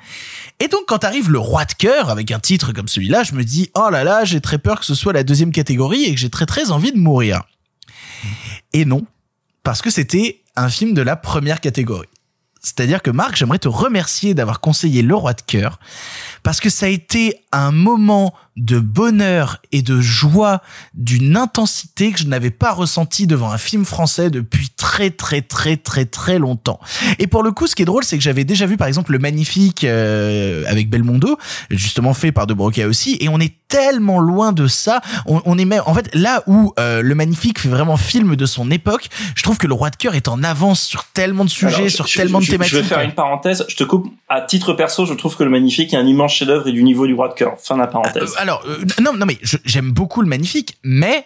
Et 0.60 0.68
donc 0.68 0.82
quand 0.88 1.06
arrive 1.06 1.32
le 1.32 1.40
roi 1.40 1.64
de 1.64 1.74
cœur 1.74 2.10
avec 2.10 2.32
un 2.32 2.40
titre 2.40 2.74
comme 2.74 2.90
celui-là, 2.90 3.24
je 3.24 3.36
me 3.36 3.46
dis 3.46 3.70
oh 3.76 3.90
là 3.90 4.04
là, 4.04 4.26
j'ai 4.26 4.42
très 4.42 4.58
peur 4.58 4.82
que 4.82 4.86
ce 4.86 4.96
soit 4.96 5.14
la 5.14 5.24
deuxième 5.24 5.54
catégorie 5.54 6.04
et 6.04 6.14
que 6.14 6.20
j'ai 6.20 6.30
très 6.30 6.46
très 6.50 6.72
envie 6.72 6.92
de 6.92 6.98
mourir. 6.98 7.44
Et 8.74 8.84
non, 8.84 9.06
parce 9.62 9.84
que 9.84 9.92
c'était 9.92 10.42
un 10.56 10.68
film 10.68 10.94
de 10.96 11.04
la 11.04 11.16
première 11.16 11.62
catégorie. 11.62 12.10
C'est-à-dire 12.60 13.04
que 13.04 13.12
Marc, 13.12 13.36
j'aimerais 13.38 13.60
te 13.60 13.68
remercier 13.68 14.34
d'avoir 14.34 14.60
conseillé 14.60 15.04
Le 15.04 15.16
Roi 15.16 15.34
de 15.34 15.42
cœur, 15.42 15.80
parce 16.42 16.60
que 16.60 16.70
ça 16.70 16.88
a 16.88 16.90
été 16.90 17.40
un 17.52 17.72
moment 17.72 18.34
de 18.60 18.80
bonheur 18.80 19.62
et 19.72 19.82
de 19.82 20.00
joie 20.02 20.62
d'une 20.94 21.38
intensité 21.38 22.12
que 22.12 22.20
je 22.20 22.28
n'avais 22.28 22.52
pas 22.52 22.72
ressenti 22.74 23.26
devant 23.26 23.52
un 23.52 23.58
film 23.58 23.86
français 23.86 24.30
depuis 24.30 24.70
très 24.76 25.10
très 25.10 25.42
très 25.42 25.78
très 25.78 26.06
très 26.06 26.40
longtemps. 26.40 26.80
Et 27.20 27.28
pour 27.28 27.42
le 27.42 27.52
coup, 27.52 27.68
ce 27.68 27.76
qui 27.76 27.82
est 27.82 27.86
drôle, 27.86 28.04
c'est 28.04 28.18
que 28.18 28.24
j'avais 28.24 28.44
déjà 28.44 28.66
vu 28.66 28.78
par 28.78 28.88
exemple 28.88 29.12
Le 29.14 29.20
Magnifique 29.20 29.84
euh, 29.84 30.64
avec 30.68 30.90
Belmondo, 30.90 31.38
justement 31.70 32.14
fait 32.14 32.32
par 32.32 32.48
De 32.48 32.54
Broca 32.54 32.86
aussi, 32.88 33.18
et 33.22 33.30
on 33.30 33.40
est 33.40 33.54
tellement 33.70 34.20
loin 34.20 34.52
de 34.52 34.68
ça. 34.68 35.00
On, 35.28 35.42
on 35.46 35.58
est 35.58 35.66
même, 35.66 35.84
en 35.86 35.94
fait, 35.94 36.10
là 36.16 36.42
où 36.48 36.74
euh, 36.80 37.02
Le 37.04 37.16
Magnifique 37.16 37.60
fait 37.60 37.70
vraiment 37.70 37.98
film 37.98 38.36
de 38.36 38.46
son 38.46 38.72
époque, 38.72 39.10
je 39.36 39.44
trouve 39.44 39.58
que 39.58 39.68
Le 39.68 39.74
Roi 39.76 39.90
de 39.92 39.96
cœur 39.96 40.16
est 40.16 40.28
en 40.28 40.42
avance 40.44 40.82
sur 40.82 41.06
tellement 41.06 41.46
de 41.46 41.50
sujets, 41.52 41.76
Alors, 41.76 41.90
sur 41.92 42.08
je- 42.08 42.18
tellement 42.18 42.40
je- 42.42 42.48
de 42.48 42.52
thématiques. 42.52 42.74
Je 42.74 42.80
vais 42.80 42.84
faire 42.88 43.02
une 43.02 43.14
parenthèse. 43.14 43.66
Je 43.70 43.76
te 43.76 43.84
coupe. 43.84 44.12
À 44.28 44.42
titre 44.42 44.74
perso, 44.74 45.06
je 45.06 45.14
trouve 45.14 45.36
que 45.38 45.44
le 45.44 45.50
magnifique 45.50 45.94
est 45.94 45.98
un 45.98 46.06
immense 46.06 46.34
chef-d'œuvre 46.34 46.68
et 46.68 46.72
du 46.72 46.84
niveau 46.84 47.06
du 47.08 47.14
roi 47.14 47.30
de 47.30 47.34
cœur. 47.36 47.54
Fin 47.62 47.76
de 47.76 47.82
la 47.82 47.88
parenthèse. 47.88 48.34
Euh, 48.40 48.42
alors, 48.50 48.64
euh, 48.66 48.84
non, 49.00 49.14
non, 49.14 49.28
mais 49.28 49.38
j'aime 49.64 49.92
beaucoup 49.92 50.22
le 50.22 50.28
magnifique, 50.28 50.80
mais 50.84 51.24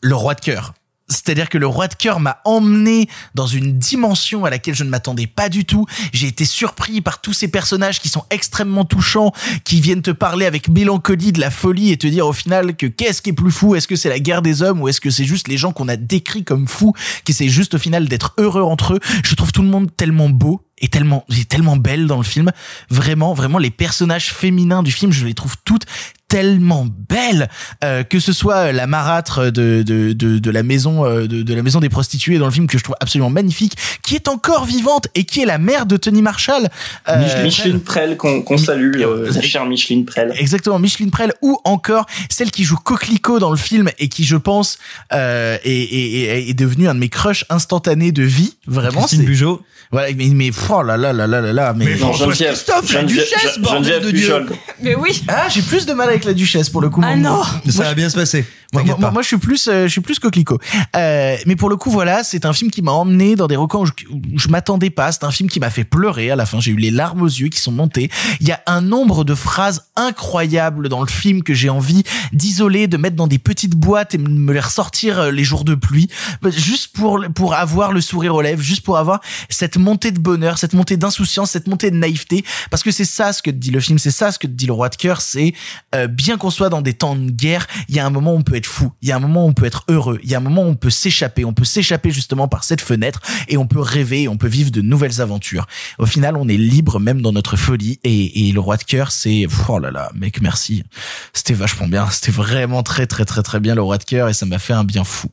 le 0.00 0.16
roi 0.16 0.34
de 0.34 0.40
cœur. 0.40 0.74
C'est-à-dire 1.06 1.48
que 1.48 1.58
le 1.58 1.66
roi 1.66 1.86
de 1.86 1.94
cœur 1.94 2.18
m'a 2.18 2.40
emmené 2.44 3.08
dans 3.34 3.46
une 3.46 3.78
dimension 3.78 4.44
à 4.44 4.50
laquelle 4.50 4.74
je 4.74 4.82
ne 4.82 4.90
m'attendais 4.90 5.26
pas 5.28 5.48
du 5.48 5.64
tout. 5.64 5.86
J'ai 6.12 6.28
été 6.28 6.44
surpris 6.44 7.00
par 7.00 7.20
tous 7.20 7.32
ces 7.32 7.48
personnages 7.48 8.00
qui 8.00 8.08
sont 8.08 8.24
extrêmement 8.30 8.84
touchants, 8.84 9.32
qui 9.64 9.80
viennent 9.80 10.02
te 10.02 10.10
parler 10.10 10.46
avec 10.46 10.68
mélancolie 10.68 11.32
de 11.32 11.40
la 11.40 11.50
folie 11.50 11.90
et 11.90 11.96
te 11.96 12.06
dire 12.06 12.26
au 12.26 12.32
final 12.32 12.76
que 12.76 12.86
qu'est-ce 12.86 13.22
qui 13.22 13.30
est 13.30 13.34
plus 13.34 13.50
fou? 13.50 13.74
Est-ce 13.74 13.88
que 13.88 13.96
c'est 13.96 14.08
la 14.08 14.20
guerre 14.20 14.42
des 14.42 14.62
hommes 14.62 14.80
ou 14.80 14.88
est-ce 14.88 15.00
que 15.00 15.10
c'est 15.10 15.24
juste 15.24 15.48
les 15.48 15.56
gens 15.56 15.72
qu'on 15.72 15.88
a 15.88 15.96
décrits 15.96 16.44
comme 16.44 16.68
fous, 16.68 16.94
qui 17.24 17.32
essaient 17.32 17.48
juste 17.48 17.74
au 17.74 17.78
final 17.78 18.08
d'être 18.08 18.34
heureux 18.38 18.62
entre 18.62 18.94
eux? 18.94 19.00
Je 19.24 19.34
trouve 19.34 19.52
tout 19.52 19.62
le 19.62 19.68
monde 19.68 19.90
tellement 19.96 20.30
beau 20.30 20.62
et 20.80 20.88
tellement, 20.88 21.24
et 21.36 21.44
tellement 21.44 21.76
belle 21.76 22.06
dans 22.06 22.18
le 22.18 22.24
film. 22.24 22.50
Vraiment, 22.88 23.34
vraiment, 23.34 23.58
les 23.58 23.70
personnages 23.70 24.32
féminins 24.32 24.82
du 24.82 24.92
film, 24.92 25.12
je 25.12 25.26
les 25.26 25.34
trouve 25.34 25.56
toutes 25.64 25.86
tellement 26.30 26.86
belles 27.08 27.48
euh, 27.84 28.04
que 28.04 28.20
ce 28.20 28.32
soit 28.32 28.70
la 28.72 28.86
marâtre 28.86 29.50
de 29.50 29.82
de 29.82 30.12
de, 30.12 30.38
de 30.38 30.50
la 30.50 30.62
maison 30.62 31.04
euh, 31.04 31.26
de, 31.26 31.42
de 31.42 31.54
la 31.54 31.62
maison 31.62 31.80
des 31.80 31.88
prostituées 31.88 32.38
dans 32.38 32.46
le 32.46 32.52
film 32.52 32.68
que 32.68 32.78
je 32.78 32.84
trouve 32.84 32.94
absolument 33.00 33.30
magnifique 33.30 33.76
qui 34.02 34.14
est 34.14 34.28
encore 34.28 34.64
vivante 34.64 35.08
et 35.16 35.24
qui 35.24 35.40
est 35.42 35.44
la 35.46 35.58
mère 35.58 35.86
de 35.86 35.96
Tony 35.96 36.22
Marshall 36.22 36.68
euh, 37.08 37.16
Mich- 37.16 37.42
Micheline 37.42 37.80
Prel, 37.80 38.16
qu'on 38.16 38.42
qu'on 38.42 38.56
salue, 38.58 38.92
euh, 39.02 39.28
la 39.34 39.42
chère 39.42 39.66
Micheline 39.66 40.04
Prel. 40.04 40.32
Exactement, 40.38 40.78
Micheline 40.78 41.10
Prel 41.10 41.32
ou 41.42 41.58
encore 41.64 42.06
celle 42.30 42.50
qui 42.52 42.62
joue 42.64 42.76
Coquelicot 42.76 43.40
dans 43.40 43.50
le 43.50 43.56
film 43.56 43.90
et 43.98 44.08
qui, 44.08 44.22
je 44.24 44.36
pense, 44.36 44.78
euh, 45.12 45.58
est, 45.64 45.70
est, 45.70 46.48
est, 46.48 46.54
devenue 46.54 46.88
un 46.88 46.94
de 46.94 47.00
mes 47.00 47.08
crushs 47.08 47.44
instantanés 47.50 48.12
de 48.12 48.22
vie. 48.22 48.54
Vraiment, 48.66 49.00
Christine 49.00 49.20
c'est- 49.20 49.26
Bugeaud. 49.26 49.62
Voilà, 49.92 50.08
mais, 50.16 50.26
mais 50.28 50.50
oh 50.70 50.82
là 50.84 50.96
là 50.96 51.12
là 51.12 51.26
là 51.26 51.40
là 51.40 51.52
là, 51.52 51.74
mais, 51.76 51.84
Mais 51.86 51.90
Non, 51.96 52.12
François 52.12 52.26
Geneviève- 52.28 52.52
Christophe, 52.52 52.92
la 52.92 53.00
Geneviève- 53.00 53.24
duchesse, 53.24 53.54
Gen- 53.56 53.62
bordel 53.62 54.00
de 54.02 54.10
Dieu. 54.12 54.46
Mais 54.82 54.94
oui. 54.94 55.20
Ah, 55.26 55.48
j'ai 55.48 55.62
plus 55.62 55.84
de 55.84 55.92
mal 55.94 56.08
avec 56.08 56.19
la 56.24 56.34
duchesse 56.34 56.68
pour 56.68 56.80
le 56.80 56.90
coup. 56.90 57.00
Ah 57.04 57.16
Moi, 57.16 57.30
non. 57.30 57.42
Ça 57.68 57.84
va 57.84 57.94
bien 57.94 58.08
se 58.08 58.16
passer. 58.16 58.44
moi, 58.72 59.22
je 59.22 59.26
suis 59.26 59.38
plus, 59.38 59.68
euh, 59.68 59.84
je 59.84 59.88
suis 59.92 60.00
plus 60.00 60.18
coquelicot. 60.18 60.58
Euh, 60.96 61.36
mais 61.46 61.56
pour 61.56 61.68
le 61.68 61.76
coup, 61.76 61.90
voilà, 61.90 62.22
c'est 62.24 62.44
un 62.44 62.52
film 62.52 62.70
qui 62.70 62.82
m'a 62.82 62.92
emmené 62.92 63.36
dans 63.36 63.46
des 63.46 63.56
recoins 63.56 63.80
où 63.80 63.86
je, 63.86 63.92
je 64.36 64.48
m'attendais 64.48 64.90
pas. 64.90 65.12
C'est 65.12 65.24
un 65.24 65.30
film 65.30 65.48
qui 65.48 65.60
m'a 65.60 65.70
fait 65.70 65.84
pleurer 65.84 66.30
à 66.30 66.36
la 66.36 66.46
fin. 66.46 66.60
J'ai 66.60 66.72
eu 66.72 66.76
les 66.76 66.90
larmes 66.90 67.22
aux 67.22 67.26
yeux 67.26 67.48
qui 67.48 67.60
sont 67.60 67.72
montées. 67.72 68.10
Il 68.40 68.48
y 68.48 68.52
a 68.52 68.60
un 68.66 68.80
nombre 68.80 69.24
de 69.24 69.34
phrases 69.34 69.86
incroyables 69.96 70.88
dans 70.88 71.00
le 71.00 71.08
film 71.08 71.42
que 71.42 71.54
j'ai 71.54 71.68
envie 71.68 72.04
d'isoler, 72.32 72.86
de 72.86 72.96
mettre 72.96 73.16
dans 73.16 73.26
des 73.26 73.38
petites 73.38 73.74
boîtes 73.74 74.14
et 74.14 74.18
de 74.18 74.28
me 74.28 74.52
les 74.52 74.60
ressortir 74.60 75.18
euh, 75.18 75.30
les 75.30 75.44
jours 75.44 75.64
de 75.64 75.74
pluie, 75.74 76.08
Bah, 76.42 76.50
juste 76.50 76.92
pour 76.94 77.20
pour 77.34 77.54
avoir 77.54 77.92
le 77.92 78.00
sourire 78.00 78.34
aux 78.34 78.42
lèvres, 78.42 78.62
juste 78.62 78.82
pour 78.82 78.98
avoir 78.98 79.20
cette 79.48 79.76
montée 79.76 80.10
de 80.10 80.20
bonheur, 80.20 80.58
cette 80.58 80.74
montée 80.74 80.96
d'insouciance, 80.96 81.50
cette 81.50 81.66
montée 81.66 81.90
de 81.90 81.96
naïveté. 81.96 82.44
Parce 82.70 82.82
que 82.82 82.90
c'est 82.90 83.04
ça 83.04 83.32
ce 83.32 83.42
que 83.42 83.50
te 83.50 83.56
dit 83.56 83.70
le 83.70 83.80
film, 83.80 83.98
c'est 83.98 84.10
ça 84.10 84.32
ce 84.32 84.38
que 84.38 84.46
te 84.46 84.52
dit 84.52 84.66
le 84.66 84.72
roi 84.72 84.88
de 84.88 84.96
cœur. 84.96 85.20
C'est 85.20 85.54
euh, 85.94 86.06
bien 86.10 86.36
qu'on 86.36 86.50
soit 86.50 86.68
dans 86.68 86.82
des 86.82 86.94
temps 86.94 87.16
de 87.16 87.30
guerre, 87.30 87.66
il 87.88 87.94
y 87.94 88.00
a 88.00 88.06
un 88.06 88.10
moment 88.10 88.34
où 88.34 88.38
on 88.38 88.42
peut 88.42 88.56
être 88.56 88.66
fou, 88.66 88.92
il 89.02 89.08
y 89.08 89.12
a 89.12 89.16
un 89.16 89.20
moment 89.20 89.44
où 89.44 89.48
on 89.48 89.52
peut 89.52 89.66
être 89.66 89.84
heureux, 89.88 90.20
il 90.22 90.30
y 90.30 90.34
a 90.34 90.38
un 90.38 90.42
moment 90.42 90.62
où 90.62 90.68
on 90.68 90.74
peut 90.74 90.90
s'échapper, 90.90 91.44
on 91.44 91.52
peut 91.52 91.64
s'échapper 91.64 92.10
justement 92.10 92.48
par 92.48 92.64
cette 92.64 92.80
fenêtre 92.80 93.20
et 93.48 93.56
on 93.56 93.66
peut 93.66 93.80
rêver, 93.80 94.28
on 94.28 94.36
peut 94.36 94.48
vivre 94.48 94.70
de 94.70 94.80
nouvelles 94.80 95.20
aventures. 95.20 95.66
Au 95.98 96.06
final, 96.06 96.36
on 96.36 96.48
est 96.48 96.56
libre 96.56 97.00
même 97.00 97.22
dans 97.22 97.32
notre 97.32 97.56
folie 97.56 98.00
et, 98.04 98.48
et 98.48 98.52
le 98.52 98.60
roi 98.60 98.76
de 98.76 98.84
cœur, 98.84 99.12
c'est 99.12 99.46
oh 99.68 99.78
là 99.78 99.90
là, 99.90 100.10
mec, 100.14 100.40
merci, 100.40 100.84
c'était 101.32 101.54
vachement 101.54 101.88
bien, 101.88 102.08
c'était 102.10 102.32
vraiment 102.32 102.82
très 102.82 103.06
très 103.06 103.24
très 103.24 103.42
très 103.42 103.60
bien 103.60 103.74
le 103.74 103.82
roi 103.82 103.98
de 103.98 104.04
cœur 104.04 104.28
et 104.28 104.34
ça 104.34 104.46
m'a 104.46 104.58
fait 104.58 104.72
un 104.72 104.84
bien 104.84 105.04
fou. 105.04 105.28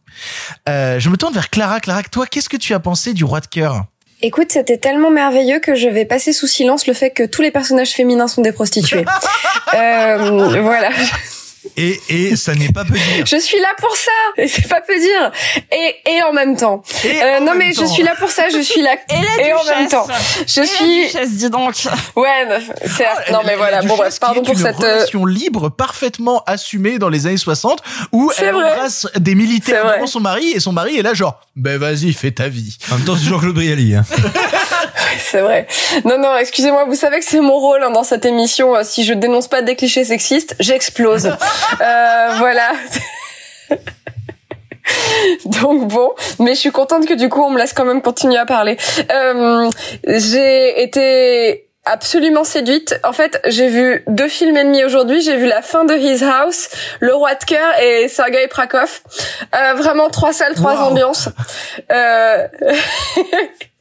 Euh, 0.70 1.00
je 1.00 1.10
me 1.10 1.18
tourne 1.18 1.34
vers 1.34 1.50
Clara. 1.50 1.80
Clara, 1.80 2.04
toi, 2.04 2.28
qu'est-ce 2.28 2.50
que 2.50 2.58
tu 2.58 2.74
as 2.74 2.80
pensé 2.80 3.14
du 3.14 3.24
roi 3.24 3.40
de 3.40 3.48
cœur? 3.48 3.86
Écoute, 4.24 4.52
c'était 4.52 4.78
tellement 4.78 5.12
merveilleux 5.12 5.60
que 5.60 5.76
je 5.76 5.88
vais 5.88 6.06
passer 6.06 6.34
sous 6.34 6.48
silence 6.48 6.88
le 6.88 6.94
fait 6.94 7.12
que 7.12 7.24
tous 7.24 7.44
les 7.44 7.52
personnages 7.52 7.92
féminins 7.92 8.28
sont 8.28 8.42
des 8.42 8.52
prostituées. 8.52 9.06
euh, 9.76 10.60
voilà. 10.62 10.90
Et, 11.76 12.00
et 12.10 12.36
ça 12.36 12.56
n'est 12.56 12.70
pas 12.72 12.86
peu 12.86 12.94
dire. 12.94 13.26
Je 13.26 13.38
suis 13.38 13.60
là 13.60 13.70
pour 13.80 13.96
ça. 13.96 14.12
Et 14.38 14.48
c'est 14.48 14.68
pas 14.68 14.82
peu 14.82 14.98
dire. 15.00 15.32
Et, 15.72 15.96
et 16.12 16.24
en 16.24 16.34
même 16.34 16.56
temps. 16.56 16.84
Euh, 17.06 17.40
non 17.42 17.54
mais 17.56 17.74
je 17.74 17.86
suis 17.86 18.04
là 18.04 18.14
pour 18.20 18.30
ça. 18.30 18.50
Je 18.50 18.60
suis 18.60 18.82
là. 18.82 18.96
Et 19.10 19.14
la 19.42 19.48
et 19.48 19.54
en 19.54 19.64
même 19.66 19.88
temps. 19.90 20.08
Je 20.48 20.60
Et 20.60 20.64
la 20.64 20.68
suis. 20.68 21.06
duchesse, 21.06 21.32
dis 21.32 21.50
donc. 21.50 21.76
Ouais. 22.16 22.46
bah, 22.48 22.60
certes. 22.86 23.32
non 23.32 23.40
mais 23.44 23.52
La- 23.52 23.58
voilà. 23.58 23.82
la 23.82 23.88
Bon 23.88 23.96
bref. 23.98 24.20
Pardon 24.20 24.42
pour 24.44 24.54
une 24.54 24.60
cette. 24.60 24.82
euh, 24.84 24.96
relation 24.96 25.26
libre 25.26 25.70
parfaitement 25.70 26.44
assumée 26.46 26.98
dans 27.00 27.10
les 27.10 27.28
années 27.28 27.38
60 27.38 27.82
où 28.12 28.32
C'est 28.36 28.46
elle 28.46 28.54
vrai. 28.54 28.72
embrasse 28.72 29.08
des 29.18 29.36
militaires 29.36 29.82
C'est 29.82 29.88
vrai. 29.88 29.96
devant 29.98 30.08
son 30.08 30.20
mari 30.20 30.52
et 30.52 30.60
son 30.60 30.72
mari 30.72 30.98
est 30.98 31.02
là 31.04 31.14
genre 31.14 31.40
ben 31.56 31.78
vas-y 31.80 32.14
fais 32.14 32.32
ta 32.32 32.48
vie. 32.50 32.78
En 32.92 32.96
même 32.96 33.06
temps, 33.06 33.16
c'est 33.16 33.26
Jean-Claude 33.26 33.56
Brialy. 33.56 33.96
Hein. 33.96 34.06
C'est 35.20 35.42
vrai. 35.42 35.68
Non, 36.06 36.18
non, 36.20 36.38
excusez-moi, 36.38 36.86
vous 36.86 36.96
savez 36.96 37.20
que 37.20 37.26
c'est 37.26 37.40
mon 37.42 37.58
rôle 37.58 37.84
hein, 37.84 37.90
dans 37.92 38.04
cette 38.04 38.26
émission. 38.26 38.76
euh, 38.76 38.84
Si 38.84 39.04
je 39.04 39.14
dénonce 39.14 39.48
pas 39.48 39.62
des 39.62 39.76
clichés 39.76 40.04
sexistes, 40.06 40.56
j'explose. 40.60 41.26
euh, 41.82 42.28
voilà. 42.38 42.72
Donc 45.46 45.88
bon, 45.88 46.14
mais 46.40 46.54
je 46.56 46.60
suis 46.60 46.72
contente 46.72 47.06
que 47.06 47.14
du 47.14 47.30
coup 47.30 47.42
on 47.44 47.50
me 47.50 47.58
laisse 47.60 47.74
quand 47.74 47.86
même 47.86 48.02
continuer 48.02 48.38
à 48.38 48.46
parler. 48.46 48.78
Euh, 49.12 49.70
j'ai 50.08 50.82
été 50.82 51.68
absolument 51.86 52.44
séduite. 52.44 53.00
En 53.04 53.14
fait, 53.14 53.42
j'ai 53.46 53.68
vu 53.70 54.04
deux 54.08 54.28
films 54.28 54.58
et 54.58 54.64
demi 54.64 54.84
aujourd'hui. 54.84 55.22
J'ai 55.22 55.36
vu 55.38 55.46
la 55.46 55.62
fin 55.62 55.86
de 55.86 55.94
His 55.96 56.24
House, 56.24 56.70
Le 57.00 57.14
Roi 57.14 57.36
de 57.36 57.44
cœur 57.46 57.80
et 57.82 58.08
Sergei 58.08 58.48
Prakov. 58.48 59.02
Euh, 59.56 59.74
vraiment 59.76 60.10
trois 60.10 60.34
salles, 60.34 60.56
trois 60.56 60.74
Wow. 60.76 60.88
ambiances. 60.92 61.30
Euh, 61.92 62.48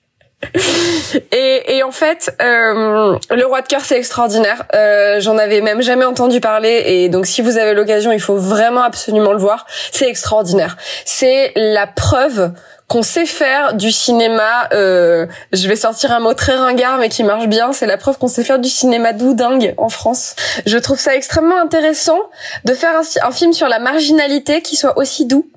Et, 1.33 1.77
et 1.77 1.83
en 1.83 1.91
fait, 1.91 2.35
euh, 2.43 3.19
le 3.31 3.47
roi 3.47 3.63
de 3.63 3.67
cœur 3.69 3.81
c'est 3.83 3.97
extraordinaire. 3.97 4.65
Euh, 4.75 5.21
J'en 5.21 5.39
avais 5.39 5.61
même 5.61 5.83
jamais 5.83 6.05
entendu 6.05 6.41
parler 6.41 6.83
et 6.87 7.09
donc 7.09 7.27
si 7.27 7.43
vous 7.43 7.59
avez 7.59 7.75
l'occasion, 7.75 8.13
il 8.13 8.21
faut 8.21 8.37
vraiment 8.37 8.83
absolument 8.83 9.33
le 9.33 9.39
voir. 9.39 9.67
C'est 9.93 10.09
extraordinaire. 10.09 10.77
C'est 11.05 11.53
la 11.57 11.87
preuve 11.87 12.53
qu'on 12.87 13.03
sait 13.03 13.27
faire 13.27 13.75
du 13.75 13.91
cinéma. 13.91 14.69
Euh, 14.73 15.27
je 15.53 15.67
vais 15.69 15.77
sortir 15.77 16.13
un 16.13 16.21
mot 16.21 16.35
très 16.35 16.55
ringard 16.55 16.99
mais 16.99 17.09
qui 17.09 17.25
marche 17.25 17.47
bien. 17.47 17.73
C'est 17.73 17.87
la 17.87 17.97
preuve 17.97 18.19
qu'on 18.19 18.29
sait 18.29 18.45
faire 18.45 18.59
du 18.59 18.69
cinéma 18.69 19.13
doudingue 19.13 19.75
en 19.79 19.89
France. 19.89 20.37
Je 20.67 20.77
trouve 20.79 20.99
ça 20.99 21.17
extrêmement 21.17 21.61
intéressant 21.61 22.19
de 22.65 22.75
faire 22.75 22.93
un, 22.95 23.27
un 23.27 23.31
film 23.33 23.53
sur 23.53 23.69
la 23.69 23.79
marginalité 23.79 24.61
qui 24.63 24.77
soit 24.77 24.99
aussi 24.99 25.27
doux. 25.27 25.49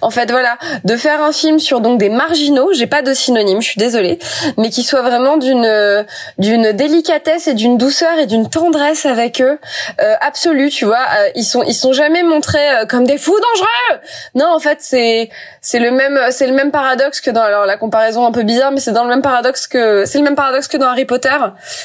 En 0.00 0.10
fait, 0.10 0.30
voilà, 0.30 0.58
de 0.84 0.96
faire 0.96 1.22
un 1.22 1.32
film 1.32 1.58
sur 1.58 1.80
donc 1.80 1.98
des 1.98 2.08
marginaux, 2.08 2.72
j'ai 2.72 2.86
pas 2.86 3.02
de 3.02 3.14
synonyme, 3.14 3.60
je 3.60 3.68
suis 3.68 3.78
désolée, 3.78 4.18
mais 4.56 4.70
qui 4.70 4.82
soit 4.82 5.02
vraiment 5.02 5.36
d'une 5.36 6.04
d'une 6.38 6.72
délicatesse 6.72 7.46
et 7.48 7.54
d'une 7.54 7.78
douceur 7.78 8.18
et 8.18 8.26
d'une 8.26 8.48
tendresse 8.48 9.06
avec 9.06 9.40
eux 9.40 9.58
euh, 10.00 10.14
absolue, 10.20 10.70
tu 10.70 10.84
vois. 10.84 11.04
Euh, 11.18 11.28
ils 11.34 11.44
sont 11.44 11.62
ils 11.62 11.74
sont 11.74 11.92
jamais 11.92 12.22
montrés 12.22 12.70
euh, 12.70 12.86
comme 12.86 13.04
des 13.06 13.18
fous 13.18 13.38
dangereux. 13.38 14.00
Non, 14.34 14.54
en 14.54 14.58
fait, 14.58 14.78
c'est 14.80 15.30
c'est 15.60 15.78
le 15.78 15.90
même 15.90 16.18
c'est 16.30 16.46
le 16.46 16.52
même 16.52 16.70
paradoxe 16.70 17.20
que 17.20 17.30
dans 17.30 17.42
alors 17.42 17.66
la 17.66 17.76
comparaison 17.76 18.26
un 18.26 18.32
peu 18.32 18.42
bizarre, 18.42 18.72
mais 18.72 18.80
c'est 18.80 18.92
dans 18.92 19.04
le 19.04 19.10
même 19.10 19.22
paradoxe 19.22 19.66
que 19.66 20.04
c'est 20.04 20.18
le 20.18 20.24
même 20.24 20.36
paradoxe 20.36 20.68
que 20.68 20.76
dans 20.76 20.86
Harry 20.86 21.04
Potter, 21.04 21.36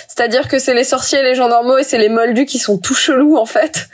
c'est-à-dire 0.08 0.48
que 0.48 0.60
c'est 0.60 0.74
les 0.74 0.84
sorciers, 0.84 1.24
les 1.24 1.36
gens 1.36 1.50
normaux 1.50 1.78
et 1.78 1.84
c'est 1.84 1.98
les 1.98 2.10
moldus 2.10 2.46
qui 2.46 2.60
sont 2.60 2.78
tout 2.78 2.94
chelous 2.94 3.38
en 3.38 3.46
fait, 3.46 3.88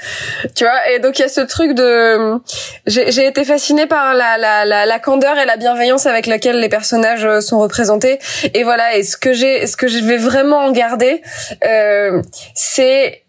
tu 0.55 0.63
vois. 0.63 0.89
Et 0.91 0.99
donc 0.99 1.19
il 1.19 1.23
y 1.23 1.25
a 1.25 1.29
ce 1.29 1.41
truc 1.41 1.73
de 1.73 2.39
j'ai 2.85 3.11
j'ai 3.11 3.25
été 3.25 3.43
fascinée 3.43 3.86
par 3.87 4.13
la, 4.13 4.37
la, 4.37 4.85
la, 4.85 4.99
candeur 4.99 5.37
et 5.37 5.45
la 5.45 5.57
bienveillance 5.57 6.05
avec 6.05 6.25
laquelle 6.25 6.59
les 6.59 6.69
personnages 6.69 7.25
euh, 7.25 7.41
sont 7.41 7.59
représentés. 7.59 8.19
Et 8.53 8.63
voilà, 8.63 8.95
et 8.95 9.03
ce 9.03 9.17
que 9.17 9.33
j'ai, 9.33 9.65
ce 9.67 9.75
que 9.77 9.87
je 9.87 9.99
vais 9.99 10.17
vraiment 10.17 10.59
en 10.59 10.71
garder, 10.71 11.21
euh, 11.65 12.21
c'est 12.53 13.23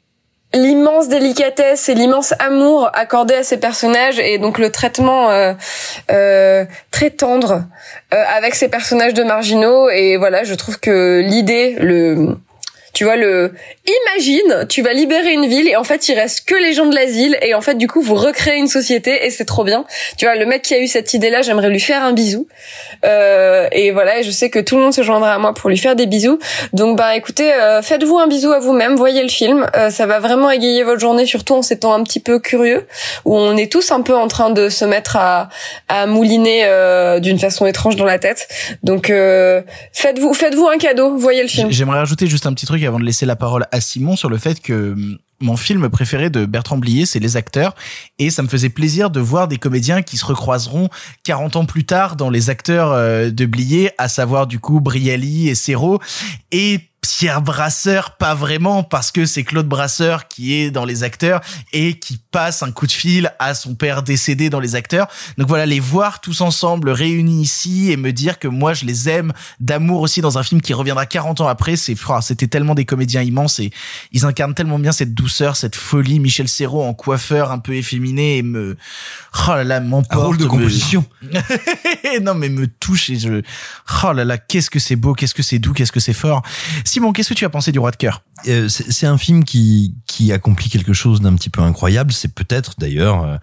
l'immense 0.55 1.09
délicatesse 1.09 1.89
et 1.89 1.95
l'immense 1.95 2.33
amour 2.39 2.91
accordé 2.95 3.35
à 3.35 3.43
ces 3.43 3.59
personnages 3.59 4.19
et 4.19 4.39
donc 4.39 4.59
le 4.59 4.71
traitement 4.71 5.31
euh, 5.31 5.53
euh, 6.11 6.65
très 6.91 7.11
tendre 7.11 7.65
euh, 8.15 8.25
avec 8.35 8.55
ces 8.55 8.69
personnages 8.69 9.13
de 9.13 9.23
marginaux 9.23 9.91
et 9.91 10.17
voilà 10.17 10.45
je 10.45 10.55
trouve 10.55 10.81
que 10.81 11.21
l'idée 11.21 11.77
le 11.79 12.39
tu 12.99 13.05
vois 13.05 13.15
le 13.15 13.53
imagine, 13.87 14.67
tu 14.69 14.83
vas 14.83 14.93
libérer 14.93 15.33
une 15.33 15.47
ville 15.47 15.69
et 15.69 15.77
en 15.77 15.85
fait 15.85 16.09
il 16.09 16.15
reste 16.15 16.49
que 16.49 16.57
les 16.57 16.73
gens 16.73 16.87
de 16.87 16.97
l'asile 16.97 17.39
et 17.43 17.55
en 17.55 17.61
fait 17.61 17.77
du 17.77 17.87
coup 17.87 18.03
vous 18.03 18.17
recréez 18.17 18.57
une 18.57 18.67
société 18.67 19.25
et 19.25 19.31
c'est 19.31 19.45
trop 19.45 19.63
bien. 19.63 19.85
Tu 20.17 20.25
vois 20.25 20.35
le 20.35 20.45
mec 20.47 20.63
qui 20.63 20.75
a 20.75 20.81
eu 20.81 20.89
cette 20.89 21.15
idée 21.15 21.31
là, 21.31 21.41
j'aimerais 21.41 21.71
lui 21.71 21.79
faire 21.79 22.03
un 22.03 22.13
bisou. 22.13 22.49
Euh, 23.05 23.69
et 23.71 23.93
voilà, 23.93 24.19
et 24.19 24.25
je 24.25 24.33
sais 24.33 24.51
que 24.51 24.59
tout 24.59 24.75
le 24.75 24.83
monde 24.83 24.93
se 24.93 25.03
joindra 25.03 25.33
à 25.33 25.39
moi 25.39 25.55
pour 25.55 25.71
lui 25.71 25.79
faire 25.79 25.95
des 25.95 26.07
bisous. 26.07 26.41
Donc 26.73 26.99
bah 26.99 27.15
écoutez, 27.15 27.53
euh, 27.53 27.83
faites-vous 27.83 28.19
un 28.19 28.27
bisou 28.27 28.51
à 28.51 28.59
vous-même, 28.59 28.97
voyez 28.97 29.23
le 29.23 29.29
film, 29.29 29.71
euh, 29.77 29.91
ça 29.91 30.07
va 30.07 30.19
vraiment 30.19 30.51
égayer 30.51 30.83
votre 30.83 30.99
journée 30.99 31.25
surtout 31.25 31.55
en 31.55 31.61
temps 31.61 31.95
un 31.95 32.03
petit 32.03 32.19
peu 32.19 32.41
curieux 32.41 32.85
où 33.25 33.37
on 33.37 33.57
est 33.57 33.71
tous 33.71 33.93
un 33.93 34.01
peu 34.01 34.17
en 34.17 34.27
train 34.27 34.51
de 34.51 34.69
se 34.69 34.85
mettre 34.85 35.15
à 35.15 35.51
à 35.87 36.07
mouliner 36.07 36.63
euh, 36.65 37.21
d'une 37.21 37.39
façon 37.39 37.65
étrange 37.65 37.95
dans 37.95 38.05
la 38.05 38.19
tête. 38.19 38.49
Donc 38.83 39.09
euh, 39.09 39.63
faites-vous 39.93 40.35
faites-vous 40.35 40.67
un 40.67 40.79
cadeau, 40.79 41.17
voyez 41.17 41.43
le 41.43 41.49
film. 41.49 41.71
J'aimerais 41.71 41.99
rajouter 41.99 42.27
juste 42.27 42.45
un 42.47 42.53
petit 42.55 42.67
truc 42.67 42.83
avant 42.89 42.99
de 42.99 43.05
laisser 43.05 43.27
la 43.27 43.37
parole 43.37 43.67
à 43.71 43.81
Simon 43.81 44.17
sur 44.17 44.29
le 44.29 44.39
fait 44.39 44.61
que 44.61 44.93
hum, 44.93 45.19
mon 45.41 45.57
film 45.57 45.89
préféré 45.89 46.31
de 46.31 46.47
Bertrand 46.47 46.79
Blier, 46.79 47.07
c'est 47.07 47.21
Les 47.21 47.37
Acteurs, 47.37 47.75
et 48.19 48.31
ça 48.31 48.43
me 48.43 48.49
faisait 48.49 48.69
plaisir 48.69 49.11
de 49.11 49.21
voir 49.21 49.49
des 49.49 49.59
comédiens 49.59 50.03
qui 50.03 50.17
se 50.17 50.25
recroiseront 50.25 50.89
40 51.25 51.57
ans 51.57 51.65
plus 51.65 51.85
tard 51.85 52.17
dans 52.17 52.31
les 52.31 52.51
acteurs 52.51 52.93
euh, 52.93 53.31
de 53.31 53.47
Blier, 53.47 53.91
à 53.99 54.09
savoir 54.09 54.47
du 54.47 54.59
coup 54.59 54.81
Brialy 54.81 55.49
et 55.49 55.55
Serrault, 55.55 56.01
et 56.51 56.89
Pierre 57.19 57.43
Brasseur, 57.43 58.17
pas 58.17 58.35
vraiment, 58.35 58.85
parce 58.85 59.11
que 59.11 59.27
c'est 59.27 59.43
Claude 59.43 59.67
Brasseur 59.67 60.29
qui 60.29 60.55
est 60.55 60.71
dans 60.71 60.85
les 60.85 61.03
acteurs 61.03 61.41
et 61.73 61.99
qui 61.99 62.21
passe 62.31 62.63
un 62.63 62.71
coup 62.71 62.87
de 62.87 62.93
fil 62.93 63.33
à 63.41 63.55
son 63.55 63.75
père 63.75 64.05
décédé 64.05 64.51
dans 64.51 64.61
les 64.61 64.75
acteurs. 64.77 65.09
Donc 65.37 65.49
voilà, 65.49 65.67
les 65.67 65.81
voir 65.81 66.21
tous 66.21 66.43
ensemble 66.43 66.91
réunis 66.91 67.43
ici 67.43 67.91
et 67.91 67.97
me 67.97 68.13
dire 68.13 68.39
que 68.39 68.47
moi 68.47 68.73
je 68.73 68.85
les 68.85 69.09
aime 69.09 69.33
d'amour 69.59 70.01
aussi 70.01 70.21
dans 70.21 70.39
un 70.39 70.43
film 70.43 70.61
qui 70.61 70.73
reviendra 70.75 71.07
40 71.07 71.41
ans 71.41 71.49
après, 71.49 71.75
c'est, 71.75 71.97
c'était 72.21 72.47
tellement 72.47 72.75
des 72.75 72.85
comédiens 72.85 73.23
immenses 73.23 73.59
et 73.59 73.73
ils 74.13 74.25
incarnent 74.25 74.55
tellement 74.55 74.79
bien 74.79 74.93
cette 74.93 75.15
douceur, 75.15 75.28
cette 75.57 75.77
folie. 75.77 76.21
Michel 76.21 76.49
Serrault 76.49 76.83
en 76.85 76.95
coiffeur 76.95 77.51
un 77.53 77.59
peu 77.59 77.75
efféminé 77.75 78.39
et 78.39 78.43
me, 78.43 78.77
oh 79.47 79.51
là 79.51 79.65
là, 79.65 79.81
m'emporte. 79.81 80.21
Un 80.23 80.25
rôle 80.27 80.37
de 80.39 80.45
me- 80.45 80.49
composition. 80.49 81.05
non 82.23 82.35
mais 82.35 82.49
me 82.49 82.67
touche 82.67 83.11
et 83.11 83.19
je, 83.19 83.43
oh 84.05 84.13
là 84.13 84.25
là, 84.25 84.39
qu'est-ce 84.39 84.71
que 84.71 84.79
c'est 84.79 84.97
beau, 84.97 85.15
qu'est-ce 85.15 85.35
que 85.35 85.43
c'est 85.43 85.59
doux, 85.59 85.73
qu'est-ce 85.73 85.93
que 85.93 86.01
c'est 86.01 86.13
fort. 86.13 86.43
Simon, 86.85 87.13
qu'est-ce 87.13 87.31
que 87.31 87.35
tu 87.35 87.45
as 87.45 87.51
pensé 87.51 87.73
du 87.73 87.79
Roi 87.79 87.91
de 87.91 87.97
cœur? 87.97 88.23
Euh, 88.47 88.69
c'est 88.69 89.07
un 89.07 89.19
film 89.19 89.45
qui 89.45 89.95
qui 90.07 90.33
accomplit 90.33 90.69
quelque 90.69 90.93
chose 90.93 91.21
d'un 91.21 91.35
petit 91.35 91.51
peu 91.51 91.61
incroyable. 91.61 92.13
C'est 92.13 92.33
peut-être 92.33 92.75
d'ailleurs 92.79 93.25
euh, 93.25 93.37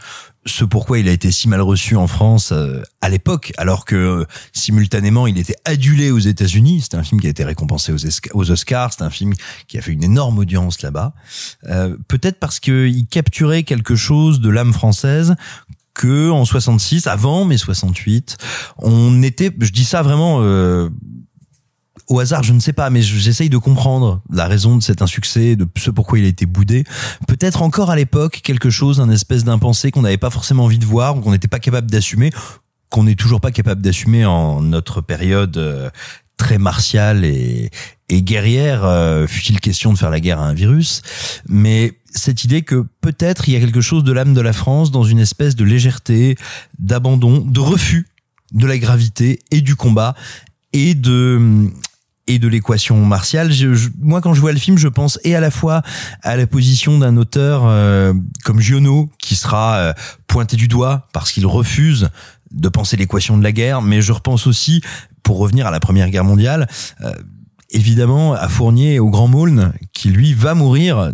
ce 0.45 0.63
pourquoi 0.63 0.99
il 0.99 1.07
a 1.07 1.11
été 1.11 1.31
si 1.31 1.47
mal 1.49 1.61
reçu 1.61 1.95
en 1.95 2.07
France 2.07 2.51
euh, 2.51 2.81
à 3.01 3.09
l'époque, 3.09 3.51
alors 3.57 3.85
que 3.85 3.95
euh, 3.95 4.25
simultanément 4.53 5.27
il 5.27 5.37
était 5.37 5.55
adulé 5.65 6.11
aux 6.11 6.19
États-Unis. 6.19 6.81
C'était 6.81 6.97
un 6.97 7.03
film 7.03 7.19
qui 7.19 7.27
a 7.27 7.29
été 7.31 7.43
récompensé 7.43 7.91
aux, 8.33 8.51
Oscars. 8.51 8.93
C'est 8.93 9.03
un 9.03 9.09
film 9.09 9.33
qui 9.67 9.77
a 9.77 9.81
fait 9.81 9.91
une 9.91 10.03
énorme 10.03 10.37
audience 10.37 10.81
là-bas. 10.81 11.13
Euh, 11.67 11.97
peut-être 12.07 12.39
parce 12.39 12.59
que 12.59 12.87
il 12.87 13.07
capturait 13.07 13.63
quelque 13.63 13.95
chose 13.95 14.39
de 14.39 14.49
l'âme 14.49 14.73
française 14.73 15.35
que 15.95 16.29
en 16.29 16.45
66, 16.45 17.07
avant 17.07 17.45
mai 17.45 17.57
68, 17.57 18.37
on 18.77 19.23
était, 19.23 19.51
je 19.59 19.71
dis 19.71 19.85
ça 19.85 20.03
vraiment 20.03 20.39
euh, 20.41 20.89
au 22.07 22.19
hasard, 22.19 22.43
je 22.43 22.53
ne 22.53 22.59
sais 22.59 22.73
pas, 22.73 22.89
mais 22.89 23.01
je- 23.01 23.17
j'essaye 23.17 23.49
de 23.49 23.57
comprendre 23.57 24.21
la 24.31 24.45
raison 24.47 24.77
de 24.77 24.83
cet 24.83 25.01
insuccès, 25.01 25.55
de 25.55 25.67
ce 25.77 25.89
pourquoi 25.89 26.19
il 26.19 26.25
a 26.25 26.27
été 26.27 26.45
boudé. 26.45 26.83
Peut-être 27.27 27.61
encore 27.61 27.89
à 27.89 27.95
l'époque 27.95 28.41
quelque 28.43 28.69
chose, 28.69 28.99
un 29.01 29.09
espèce 29.09 29.43
d'impensé 29.43 29.91
qu'on 29.91 30.03
n'avait 30.03 30.17
pas 30.17 30.29
forcément 30.29 30.65
envie 30.65 30.77
de 30.79 30.85
voir, 30.85 31.15
qu'on 31.19 31.31
n'était 31.31 31.47
pas 31.47 31.59
capable 31.59 31.89
d'assumer, 31.89 32.31
qu'on 32.89 33.03
n'est 33.05 33.15
toujours 33.15 33.41
pas 33.41 33.51
capable 33.51 33.81
d'assumer 33.81 34.25
en 34.25 34.61
notre 34.61 35.01
période 35.01 35.57
euh, 35.57 35.89
très 36.37 36.57
martiale 36.57 37.25
et, 37.25 37.71
et 38.09 38.21
guerrière, 38.21 38.83
euh, 38.85 39.25
fut-il 39.25 39.59
question 39.59 39.91
de 39.91 39.97
faire 39.97 40.09
la 40.11 40.19
guerre 40.19 40.39
à 40.39 40.45
un 40.47 40.53
virus. 40.53 41.01
Mais 41.49 41.93
cette 42.13 42.43
idée 42.43 42.61
que 42.61 42.85
peut-être 43.01 43.49
il 43.49 43.53
y 43.53 43.57
a 43.57 43.59
quelque 43.59 43.81
chose 43.81 44.03
de 44.03 44.11
l'âme 44.11 44.33
de 44.33 44.41
la 44.41 44.53
France 44.53 44.91
dans 44.91 45.03
une 45.03 45.19
espèce 45.19 45.55
de 45.55 45.63
légèreté, 45.63 46.37
d'abandon, 46.77 47.39
de 47.39 47.59
refus 47.59 48.07
de 48.53 48.67
la 48.67 48.77
gravité 48.77 49.39
et 49.51 49.61
du 49.61 49.75
combat 49.75 50.13
et 50.71 50.93
de 50.93 51.69
et 52.27 52.39
de 52.39 52.47
l'équation 52.47 53.03
martiale. 53.05 53.51
Je- 53.51 53.73
je- 53.75 53.89
moi, 54.01 54.21
quand 54.21 54.33
je 54.33 54.41
vois 54.41 54.51
le 54.51 54.57
film, 54.59 54.77
je 54.77 54.87
pense 54.87 55.19
et 55.23 55.35
à 55.35 55.39
la 55.39 55.51
fois 55.51 55.81
à 56.23 56.35
la 56.35 56.47
position 56.47 56.97
d'un 56.99 57.17
auteur 57.17 57.63
euh, 57.65 58.13
comme 58.43 58.59
Giono, 58.59 59.09
qui 59.19 59.35
sera 59.35 59.75
euh, 59.75 59.93
pointé 60.27 60.55
du 60.57 60.67
doigt 60.67 61.07
parce 61.13 61.31
qu'il 61.31 61.45
refuse 61.45 62.09
de 62.51 62.69
penser 62.69 62.97
l'équation 62.97 63.37
de 63.37 63.43
la 63.43 63.51
guerre, 63.51 63.81
mais 63.81 64.01
je 64.01 64.11
repense 64.11 64.47
aussi, 64.47 64.81
pour 65.23 65.37
revenir 65.39 65.67
à 65.67 65.71
la 65.71 65.79
Première 65.79 66.09
Guerre 66.09 66.23
mondiale, 66.23 66.67
euh, 67.01 67.11
évidemment 67.71 68.33
à 68.33 68.47
Fournier 68.47 68.95
et 68.95 68.99
au 68.99 69.09
Grand 69.09 69.27
Maulne, 69.27 69.73
qui 69.93 70.09
lui 70.09 70.33
va 70.33 70.53
mourir 70.55 71.11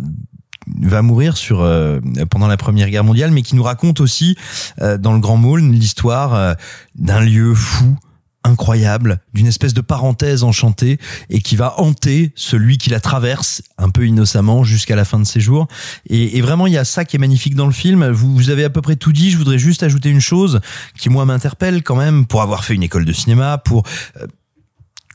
va 0.80 1.02
mourir 1.02 1.36
sur 1.36 1.60
euh, 1.60 1.98
pendant 2.30 2.46
la 2.46 2.56
Première 2.56 2.88
Guerre 2.88 3.02
mondiale, 3.04 3.32
mais 3.32 3.42
qui 3.42 3.56
nous 3.56 3.64
raconte 3.64 4.00
aussi 4.00 4.36
euh, 4.80 4.96
dans 4.96 5.12
le 5.12 5.18
Grand 5.18 5.36
Maulne 5.36 5.72
l'histoire 5.72 6.34
euh, 6.34 6.54
d'un 6.94 7.20
lieu 7.20 7.52
fou, 7.54 7.96
incroyable, 8.44 9.20
d'une 9.34 9.46
espèce 9.46 9.74
de 9.74 9.80
parenthèse 9.80 10.42
enchantée 10.42 10.98
et 11.30 11.40
qui 11.40 11.56
va 11.56 11.78
hanter 11.78 12.32
celui 12.34 12.78
qui 12.78 12.90
la 12.90 13.00
traverse 13.00 13.62
un 13.78 13.90
peu 13.90 14.06
innocemment 14.06 14.64
jusqu'à 14.64 14.96
la 14.96 15.04
fin 15.04 15.18
de 15.18 15.24
ses 15.24 15.40
jours. 15.40 15.68
Et, 16.08 16.40
vraiment, 16.40 16.66
il 16.66 16.72
y 16.72 16.78
a 16.78 16.84
ça 16.84 17.04
qui 17.04 17.16
est 17.16 17.18
magnifique 17.18 17.54
dans 17.54 17.66
le 17.66 17.72
film. 17.72 18.08
Vous, 18.10 18.34
vous 18.34 18.50
avez 18.50 18.64
à 18.64 18.70
peu 18.70 18.82
près 18.82 18.96
tout 18.96 19.12
dit. 19.12 19.30
Je 19.30 19.38
voudrais 19.38 19.58
juste 19.58 19.82
ajouter 19.82 20.10
une 20.10 20.20
chose 20.20 20.60
qui 20.98 21.08
moi 21.08 21.24
m'interpelle 21.24 21.82
quand 21.82 21.96
même 21.96 22.26
pour 22.26 22.42
avoir 22.42 22.64
fait 22.64 22.74
une 22.74 22.82
école 22.82 23.04
de 23.04 23.12
cinéma, 23.12 23.58
pour 23.58 23.84
euh, 24.20 24.26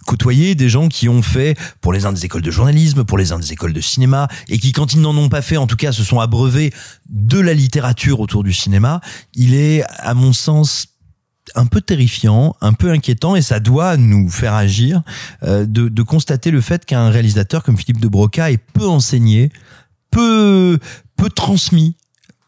côtoyer 0.06 0.56
des 0.56 0.70
gens 0.70 0.88
qui 0.88 1.10
ont 1.10 1.22
fait 1.22 1.58
pour 1.82 1.94
les 1.94 2.06
uns 2.06 2.14
des 2.14 2.26
écoles 2.26 2.42
de 2.42 2.50
journalisme, 2.50 3.04
pour 3.04 3.18
les 3.18 3.34
uns 3.34 3.40
des 3.40 3.52
écoles 3.52 3.74
de 3.74 3.82
cinéma, 3.82 4.28
et 4.48 4.58
qui, 4.58 4.72
quand 4.72 4.94
ils 4.94 5.02
n'en 5.02 5.16
ont 5.16 5.30
pas 5.30 5.42
fait, 5.42 5.58
en 5.58 5.68
tout 5.68 5.76
cas, 5.76 5.92
se 5.92 6.04
sont 6.04 6.20
abreuvés 6.20 6.74
de 7.10 7.40
la 7.40 7.54
littérature 7.54 8.20
autour 8.20 8.44
du 8.44 8.54
cinéma. 8.54 9.02
Il 9.36 9.54
est, 9.54 9.84
à 10.00 10.14
mon 10.14 10.34
sens, 10.34 10.97
un 11.56 11.66
peu 11.66 11.82
terrifiant, 11.82 12.56
un 12.62 12.74
peu 12.74 12.92
inquiétant, 12.92 13.36
et 13.36 13.42
ça 13.42 13.60
doit 13.60 13.98
nous 13.98 14.30
faire 14.30 14.54
agir 14.54 15.02
euh, 15.44 15.66
de, 15.66 15.90
de 15.90 16.02
constater 16.04 16.52
le 16.52 16.62
fait 16.62 16.86
qu'un 16.86 17.10
réalisateur 17.10 17.64
comme 17.64 17.78
Philippe 17.78 18.02
de 18.02 18.08
Broca 18.08 18.52
est 18.52 18.58
peu 18.58 18.88
enseigné, 18.88 19.52
peu 20.12 20.80
peu 21.16 21.30
transmis 21.30 21.96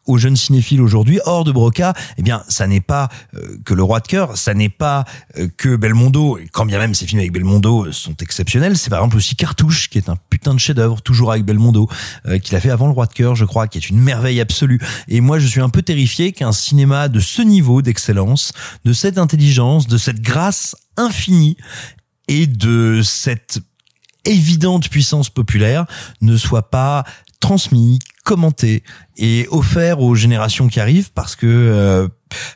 aux 0.09 0.17
jeunes 0.17 0.35
cinéphiles 0.35 0.81
aujourd'hui. 0.81 1.19
Hors 1.25 1.43
de 1.43 1.51
Broca, 1.51 1.93
eh 2.17 2.23
bien, 2.23 2.43
ça 2.49 2.67
n'est 2.67 2.81
pas 2.81 3.09
euh, 3.35 3.57
que 3.63 3.73
Le 3.73 3.83
Roi 3.83 3.99
de 3.99 4.07
cœur, 4.07 4.37
ça 4.37 4.53
n'est 4.53 4.69
pas 4.69 5.05
euh, 5.37 5.47
que 5.55 5.75
Belmondo, 5.75 6.39
quand 6.51 6.65
bien 6.65 6.79
même 6.79 6.93
ces 6.93 7.05
films 7.05 7.19
avec 7.19 7.31
Belmondo 7.31 7.85
euh, 7.85 7.91
sont 7.91 8.15
exceptionnels, 8.21 8.77
c'est 8.77 8.89
par 8.89 8.99
exemple 8.99 9.17
aussi 9.17 9.35
Cartouche, 9.35 9.89
qui 9.89 9.99
est 9.99 10.09
un 10.09 10.17
putain 10.29 10.53
de 10.53 10.59
chef-d'œuvre, 10.59 11.01
toujours 11.01 11.31
avec 11.31 11.45
Belmondo, 11.45 11.87
qu'il 12.43 12.55
a 12.55 12.59
fait 12.59 12.71
avant 12.71 12.87
Le 12.87 12.93
Roi 12.93 13.05
de 13.05 13.13
cœur, 13.13 13.35
je 13.35 13.45
crois, 13.45 13.67
qui 13.67 13.77
est 13.77 13.89
une 13.89 13.99
merveille 13.99 14.41
absolue. 14.41 14.79
Et 15.07 15.21
moi, 15.21 15.39
je 15.39 15.47
suis 15.47 15.61
un 15.61 15.69
peu 15.69 15.81
terrifié 15.81 16.31
qu'un 16.31 16.51
cinéma 16.51 17.07
de 17.07 17.19
ce 17.19 17.41
niveau 17.41 17.81
d'excellence, 17.81 18.51
de 18.85 18.93
cette 18.93 19.17
intelligence, 19.17 19.87
de 19.87 19.97
cette 19.97 20.21
grâce 20.21 20.75
infinie, 20.97 21.55
et 22.29 22.45
de 22.45 23.01
cette 23.03 23.59
évidente 24.23 24.89
puissance 24.89 25.29
populaire 25.29 25.85
ne 26.21 26.37
soit 26.37 26.69
pas 26.69 27.03
transmis, 27.39 27.99
commenté 28.29 28.83
et 29.17 29.47
offert 29.49 30.01
aux 30.01 30.13
générations 30.13 30.67
qui 30.67 30.79
arrivent 30.79 31.11
parce 31.15 31.35
que 31.35 31.47
euh, 31.47 32.07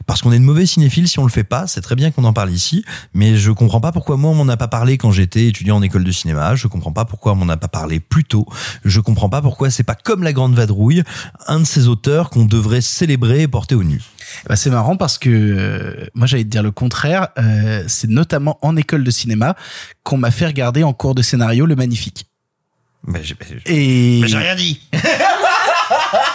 parce 0.05 0.21
qu'on 0.21 0.31
est 0.31 0.37
de 0.37 0.43
mauvais 0.43 0.67
cinéphiles 0.67 1.07
si 1.07 1.17
on 1.17 1.23
le 1.23 1.31
fait 1.31 1.43
pas. 1.43 1.65
C'est 1.65 1.81
très 1.81 1.95
bien 1.95 2.11
qu'on 2.11 2.25
en 2.25 2.31
parle 2.31 2.51
ici, 2.51 2.85
mais 3.15 3.37
je 3.37 3.49
comprends 3.49 3.81
pas 3.81 3.91
pourquoi 3.91 4.15
moi 4.15 4.29
on 4.29 4.35
m'en 4.35 4.47
a 4.49 4.55
pas 4.55 4.67
parlé 4.67 4.99
quand 4.99 5.11
j'étais 5.11 5.47
étudiant 5.47 5.77
en 5.77 5.81
école 5.81 6.03
de 6.03 6.11
cinéma. 6.11 6.53
Je 6.53 6.67
comprends 6.67 6.91
pas 6.91 7.05
pourquoi 7.05 7.31
on 7.31 7.37
m'en 7.37 7.49
a 7.49 7.57
pas 7.57 7.69
parlé 7.69 7.99
plus 7.99 8.23
tôt. 8.23 8.45
Je 8.85 8.99
comprends 8.99 9.29
pas 9.29 9.41
pourquoi 9.41 9.71
c'est 9.71 9.81
pas 9.83 9.95
comme 9.95 10.21
La 10.21 10.31
Grande 10.31 10.53
Vadrouille, 10.53 11.01
un 11.47 11.61
de 11.61 11.65
ces 11.65 11.87
auteurs 11.87 12.29
qu'on 12.29 12.45
devrait 12.45 12.81
célébrer 12.81 13.41
et 13.41 13.47
porter 13.47 13.73
au 13.73 13.83
nu. 13.83 13.99
Bah 14.47 14.55
c'est 14.55 14.69
marrant 14.69 14.95
parce 14.95 15.17
que 15.17 15.31
euh, 15.31 16.05
moi 16.13 16.27
j'allais 16.27 16.43
te 16.43 16.49
dire 16.49 16.61
le 16.61 16.69
contraire. 16.69 17.29
Euh, 17.39 17.83
c'est 17.87 18.11
notamment 18.11 18.59
en 18.61 18.75
école 18.77 19.03
de 19.03 19.09
cinéma 19.09 19.55
qu'on 20.03 20.17
m'a 20.17 20.29
fait 20.29 20.45
regarder 20.45 20.83
en 20.83 20.93
cours 20.93 21.15
de 21.15 21.23
scénario 21.23 21.65
Le 21.65 21.75
Magnifique. 21.75 22.27
Mais 23.05 23.23
j'ai, 23.23 23.35
Et 23.65 24.19
mais 24.21 24.27
j'ai 24.27 24.37
rien 24.37 24.55
dit. 24.55 24.79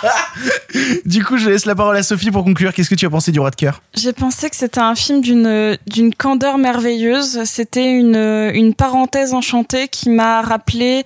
du 1.05 1.25
coup, 1.25 1.37
je 1.37 1.51
laisse 1.51 1.67
la 1.67 1.75
parole 1.75 1.97
à 1.97 2.03
Sophie 2.03 2.31
pour 2.31 2.45
conclure. 2.45 2.73
Qu'est-ce 2.73 2.91
que 2.91 2.95
tu 2.95 3.07
as 3.07 3.11
pensé 3.11 3.33
du 3.33 3.41
Roi 3.41 3.51
de 3.51 3.57
cœur? 3.57 3.83
J'ai 3.95 4.13
pensé 4.13 4.51
que 4.51 4.57
c'était 4.57 4.81
un 4.81 4.95
film 4.95 5.21
d'une 5.21 5.77
d'une 5.87 6.15
candeur 6.15 6.59
merveilleuse. 6.59 7.45
C'était 7.45 7.91
une 7.91 8.17
une 8.17 8.75
parenthèse 8.75 9.35
enchantée 9.35 9.89
qui 9.89 10.11
m'a 10.11 10.43
rappelé 10.43 11.05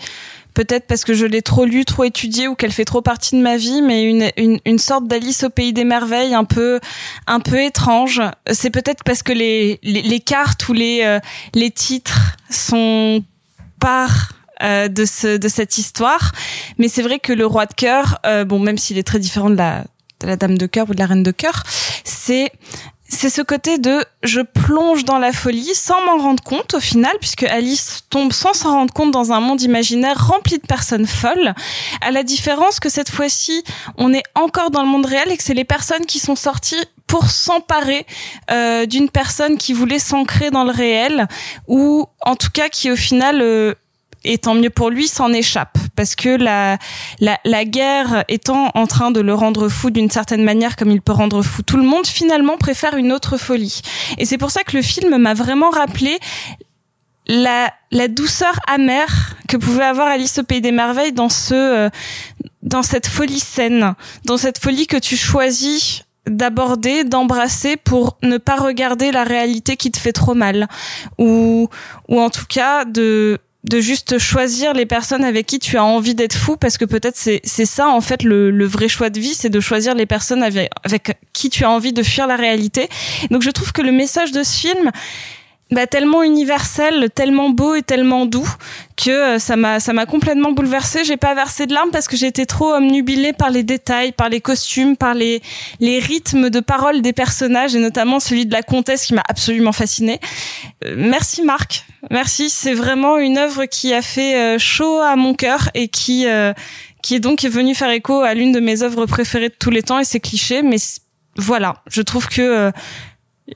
peut-être 0.55 0.87
parce 0.87 1.05
que 1.05 1.15
je 1.15 1.27
l'ai 1.27 1.43
trop 1.43 1.65
lu, 1.65 1.85
trop 1.85 2.05
étudié 2.05 2.49
ou 2.49 2.55
qu'elle 2.55 2.73
fait 2.73 2.85
trop 2.85 3.03
partie 3.03 3.37
de 3.37 3.43
ma 3.43 3.57
vie, 3.57 3.83
mais 3.83 4.05
une, 4.05 4.31
une, 4.37 4.59
une 4.65 4.79
sorte 4.79 5.07
d'Alice 5.07 5.45
au 5.45 5.51
pays 5.51 5.73
des 5.73 5.85
merveilles 5.85 6.35
un 6.35 6.45
peu, 6.45 6.81
un 7.27 7.41
peu 7.41 7.63
étrange. 7.63 8.21
C'est 8.51 8.71
peut-être 8.71 9.05
parce 9.05 9.23
que 9.23 9.33
les, 9.33 9.79
les, 9.83 10.03
les 10.03 10.21
cartes 10.21 10.69
ou 10.69 10.73
les, 10.73 11.01
euh, 11.05 11.21
les 11.55 11.71
titres 11.71 12.37
sont 12.51 13.25
par 13.81 14.33
euh, 14.63 14.89
de 14.89 15.05
ce 15.05 15.37
de 15.37 15.49
cette 15.49 15.79
histoire. 15.79 16.33
Mais 16.79 16.89
c'est 16.89 17.03
vrai 17.03 17.19
que 17.19 17.33
le 17.33 17.47
roi 17.47 17.67
de 17.67 17.75
cœur 17.75 18.19
euh, 18.27 18.45
bon 18.45 18.59
même 18.59 18.79
s'il 18.79 18.99
est 18.99 19.07
très 19.07 19.19
différent 19.19 19.51
de 19.51 19.57
la 19.57 19.85
de 20.21 20.27
la 20.27 20.37
dame 20.37 20.57
de 20.57 20.67
cœur 20.67 20.89
ou 20.91 20.95
de 20.95 21.01
la 21.01 21.07
reine 21.07 21.23
de 21.23 21.33
cœur 21.33 21.63
c'est 22.05 22.53
c'est 23.09 23.29
ce 23.29 23.43
côté 23.43 23.77
de 23.77 24.05
je 24.23 24.41
plonge 24.41 25.05
dans 25.05 25.19
la 25.19 25.33
folie 25.33 25.75
sans 25.75 26.01
m'en 26.07 26.17
rendre 26.17 26.43
compte 26.43 26.75
au 26.75 26.81
final 26.81 27.13
puisque 27.21 27.43
Alice 27.43 28.05
tombe 28.09 28.33
sans 28.33 28.55
s'en 28.55 28.73
rendre 28.73 28.93
compte 28.95 29.11
dans 29.11 29.33
un 29.33 29.41
monde 29.41 29.61
imaginaire 29.61 30.29
rempli 30.29 30.59
de 30.59 30.67
personnes 30.67 31.07
folles 31.07 31.55
à 32.01 32.11
la 32.11 32.23
différence 32.23 32.81
que 32.81 32.89
cette 32.89 33.11
fois-ci 33.11 33.63
on 33.99 34.15
est 34.15 34.23
encore 34.35 34.71
dans 34.71 34.83
le 34.83 34.89
monde 34.89 35.07
réel 35.07 35.31
et 35.31 35.37
que 35.37 35.43
c'est 35.43 35.55
les 35.55 35.65
personnes 35.65 36.07
qui 36.07 36.21
sont 36.21 36.37
sorties 36.37 36.83
pour 37.07 37.29
s'emparer 37.29 38.07
euh, 38.51 38.87
d'une 38.87 39.11
personne 39.11 39.59
qui 39.59 39.75
voulait 39.75 39.99
s'ancrer 39.99 40.51
dans 40.51 40.65
le 40.65 40.73
réel 40.73 41.29
ou 41.69 42.07
en 42.23 42.37
tout 42.37 42.51
cas 42.53 42.71
qui 42.71 42.91
au 42.91 42.97
final 42.97 43.43
euh, 43.43 43.75
et 44.25 44.39
tant 44.39 44.55
mieux 44.55 44.71
pour 44.71 44.91
lui, 44.91 45.09
s'en 45.09 45.33
échappe 45.33 45.79
parce 45.97 46.15
que 46.15 46.31
la, 46.31 46.79
la 47.21 47.39
la 47.45 47.65
guerre 47.65 48.25
étant 48.29 48.71
en 48.75 48.87
train 48.87 49.11
de 49.11 49.21
le 49.21 49.35
rendre 49.35 49.69
fou 49.69 49.91
d'une 49.91 50.11
certaine 50.11 50.45
manière, 50.45 50.77
comme 50.77 50.91
il 50.91 51.01
peut 51.01 51.13
rendre 51.13 51.43
fou 51.43 51.63
tout 51.63 51.77
le 51.77 51.83
monde, 51.83 52.07
finalement 52.07 52.57
préfère 52.57 52.97
une 52.97 53.13
autre 53.13 53.37
folie. 53.37 53.83
Et 54.19 54.25
c'est 54.25 54.39
pour 54.39 54.51
ça 54.51 54.63
que 54.65 54.77
le 54.77 54.83
film 54.83 55.17
m'a 55.17 55.35
vraiment 55.35 55.71
rappelé 55.71 56.19
la 57.27 57.73
la 57.91 58.09
douceur 58.09 58.59
amère 58.67 59.37
que 59.49 59.57
pouvait 59.57 59.85
avoir 59.85 60.09
Alice 60.09 60.39
au 60.39 60.43
pays 60.43 60.61
des 60.61 60.73
merveilles 60.73 61.13
dans 61.13 61.29
ce 61.29 61.55
euh, 61.55 61.91
dans 62.63 62.83
cette 62.83 63.07
folie 63.07 63.41
saine, 63.41 63.95
dans 64.25 64.37
cette 64.37 64.59
folie 64.59 64.87
que 64.87 64.97
tu 64.97 65.17
choisis 65.17 66.05
d'aborder, 66.27 67.05
d'embrasser 67.05 67.77
pour 67.77 68.17
ne 68.23 68.39
pas 68.39 68.57
regarder 68.57 69.11
la 69.11 69.25
réalité 69.25 69.77
qui 69.77 69.91
te 69.91 69.99
fait 69.99 70.13
trop 70.13 70.35
mal 70.35 70.69
ou 71.19 71.69
ou 72.09 72.21
en 72.21 72.31
tout 72.31 72.47
cas 72.49 72.85
de 72.85 73.39
de 73.65 73.81
juste 73.81 74.19
choisir 74.19 74.73
les 74.75 74.87
personnes 74.87 75.25
avec 75.25 75.47
qui 75.47 75.59
tu 75.59 75.77
as 75.77 75.85
envie 75.85 76.15
d'être 76.15 76.37
fou 76.37 76.57
parce 76.57 76.79
que 76.79 76.85
peut-être 76.85 77.17
c'est 77.17 77.41
c'est 77.45 77.67
ça 77.67 77.89
en 77.89 78.01
fait 78.01 78.25
le, 78.25 78.51
le 78.51 78.65
vrai 78.65 78.89
choix 78.89 79.09
de 79.09 79.21
vie 79.21 79.35
c'est 79.35 79.51
de 79.51 79.61
choisir 79.61 79.95
les 79.95 80.07
personnes 80.07 80.43
avec, 80.43 80.71
qui 81.33 81.49
tu 81.49 81.65
as 81.65 81.71
envie 81.71 81.93
de 81.93 82.03
fuir 82.03 82.27
la 82.27 82.37
réalité 82.37 82.89
donc 83.31 83.43
je 83.43 83.51
trouve 83.51 83.73
que 83.73 83.83
le 83.83 83.93
message 83.93 84.33
de 84.33 84.43
ce 84.43 84.53
film 84.53 84.91
bah, 85.73 85.87
tellement 85.87 86.23
universel, 86.23 87.09
tellement 87.15 87.49
beau 87.49 87.75
et 87.75 87.83
tellement 87.83 88.27
doux 88.27 88.47
que 88.95 89.11
euh, 89.11 89.39
ça 89.39 89.57
m'a 89.57 89.81
ça 89.81 89.95
m'a 89.95 90.05
complètement 90.05 90.53
bouleversée. 90.53 91.03
J'ai 91.03 91.17
pas 91.17 91.35
versé 91.35 91.67
de 91.67 91.73
larmes 91.73 91.91
parce 91.91 92.09
que 92.09 92.17
j'étais 92.17 92.45
trop 92.45 92.75
omnubilée 92.75 93.33
par 93.33 93.49
les 93.49 93.63
détails, 93.63 94.13
par 94.13 94.29
les 94.29 94.43
costumes, 94.43 94.99
par 94.99 95.15
les 95.15 95.41
les 95.81 95.99
rythmes 95.99 96.51
de 96.51 96.61
parole 96.61 97.01
des 97.01 97.15
personnages 97.15 97.75
et 97.75 97.79
notamment 97.79 98.21
celui 98.21 98.45
de 98.45 98.53
la 98.53 98.63
comtesse 98.63 99.07
qui 99.07 99.15
m'a 99.15 99.23
absolument 99.27 99.73
fascinée. 99.73 100.21
Euh, 100.85 100.95
merci 100.99 101.43
Marc, 101.43 101.87
merci. 102.11 102.51
C'est 102.51 102.75
vraiment 102.75 103.19
une 103.19 103.39
œuvre 103.39 103.65
qui 103.67 103.93
a 103.93 104.03
fait 104.03 104.37
euh, 104.37 104.59
chaud 104.59 104.99
à 104.99 105.17
mon 105.17 105.35
cœur 105.35 105.71
et 105.75 105.89
qui 105.89 106.27
euh, 106.27 106.53
qui 107.03 107.15
est 107.15 107.21
donc 107.21 107.43
venu 107.43 107.75
faire 107.75 107.91
écho 107.91 108.21
à 108.21 108.35
l'une 108.35 108.53
de 108.53 108.61
mes 108.61 108.83
œuvres 108.83 109.07
préférées 109.07 109.49
de 109.49 109.55
tous 109.59 109.71
les 109.71 109.83
temps 109.83 109.99
et 109.99 110.05
c'est 110.05 110.21
cliché, 110.21 110.63
mais 110.63 110.77
voilà, 111.37 111.83
je 111.91 112.03
trouve 112.03 112.29
que 112.29 112.43
euh, 112.43 112.71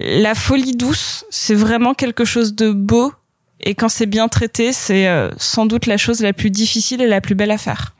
la 0.00 0.34
folie 0.34 0.72
douce, 0.72 1.24
c'est 1.30 1.54
vraiment 1.54 1.94
quelque 1.94 2.24
chose 2.24 2.54
de 2.54 2.70
beau. 2.70 3.12
Et 3.60 3.74
quand 3.74 3.88
c'est 3.88 4.06
bien 4.06 4.28
traité, 4.28 4.72
c'est 4.72 5.08
sans 5.38 5.64
doute 5.64 5.86
la 5.86 5.96
chose 5.96 6.20
la 6.20 6.32
plus 6.32 6.50
difficile 6.50 7.00
et 7.00 7.06
la 7.06 7.22
plus 7.22 7.34
belle 7.34 7.50
à 7.50 7.56
faire. 7.56 7.94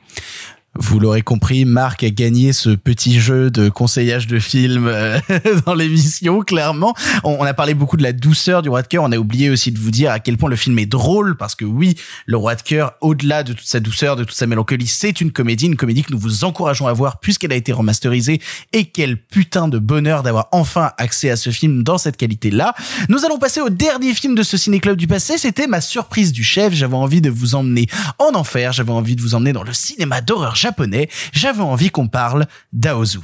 Vous 0.78 1.00
l'aurez 1.00 1.22
compris, 1.22 1.64
Marc 1.64 2.02
a 2.04 2.10
gagné 2.10 2.52
ce 2.52 2.70
petit 2.70 3.18
jeu 3.18 3.50
de 3.50 3.68
conseillage 3.68 4.26
de 4.26 4.38
films 4.38 4.86
euh, 4.88 5.18
dans 5.66 5.74
l'émission, 5.74 6.40
clairement. 6.40 6.94
On, 7.24 7.42
a 7.42 7.54
parlé 7.54 7.74
beaucoup 7.74 7.96
de 7.96 8.02
la 8.02 8.12
douceur 8.12 8.62
du 8.62 8.68
Roi 8.68 8.82
de 8.82 8.86
cœur. 8.86 9.02
On 9.04 9.12
a 9.12 9.16
oublié 9.16 9.50
aussi 9.50 9.72
de 9.72 9.78
vous 9.78 9.90
dire 9.90 10.10
à 10.10 10.20
quel 10.20 10.36
point 10.36 10.50
le 10.50 10.56
film 10.56 10.78
est 10.78 10.86
drôle, 10.86 11.36
parce 11.36 11.54
que 11.54 11.64
oui, 11.64 11.96
le 12.26 12.36
Roi 12.36 12.54
de 12.54 12.62
cœur, 12.62 12.94
au-delà 13.00 13.42
de 13.42 13.52
toute 13.52 13.66
sa 13.66 13.80
douceur, 13.80 14.16
de 14.16 14.24
toute 14.24 14.36
sa 14.36 14.46
mélancolie, 14.46 14.86
c'est 14.86 15.20
une 15.20 15.32
comédie, 15.32 15.66
une 15.66 15.76
comédie 15.76 16.02
que 16.02 16.12
nous 16.12 16.18
vous 16.18 16.44
encourageons 16.44 16.86
à 16.86 16.92
voir 16.92 17.20
puisqu'elle 17.20 17.52
a 17.52 17.56
été 17.56 17.72
remasterisée. 17.72 18.40
Et 18.72 18.84
quel 18.84 19.16
putain 19.16 19.68
de 19.68 19.78
bonheur 19.78 20.22
d'avoir 20.22 20.48
enfin 20.52 20.92
accès 20.98 21.30
à 21.30 21.36
ce 21.36 21.50
film 21.50 21.82
dans 21.82 21.98
cette 21.98 22.16
qualité-là. 22.16 22.74
Nous 23.08 23.24
allons 23.24 23.38
passer 23.38 23.60
au 23.60 23.70
dernier 23.70 24.14
film 24.14 24.34
de 24.34 24.42
ce 24.42 24.56
ciné-club 24.56 24.96
du 24.96 25.06
passé. 25.06 25.38
C'était 25.38 25.66
ma 25.66 25.80
surprise 25.80 26.32
du 26.32 26.44
chef. 26.44 26.74
J'avais 26.74 26.96
envie 26.96 27.20
de 27.20 27.30
vous 27.30 27.54
emmener 27.54 27.86
en 28.18 28.34
enfer. 28.34 28.72
J'avais 28.72 28.92
envie 28.92 29.16
de 29.16 29.22
vous 29.22 29.34
emmener 29.34 29.52
dans 29.52 29.62
le 29.62 29.72
cinéma 29.72 30.20
d'horreur 30.20 30.56
japonais. 30.66 31.08
J'avais 31.32 31.62
envie 31.62 31.90
qu'on 31.90 32.08
parle 32.08 32.46
d'Aozu. 32.72 33.20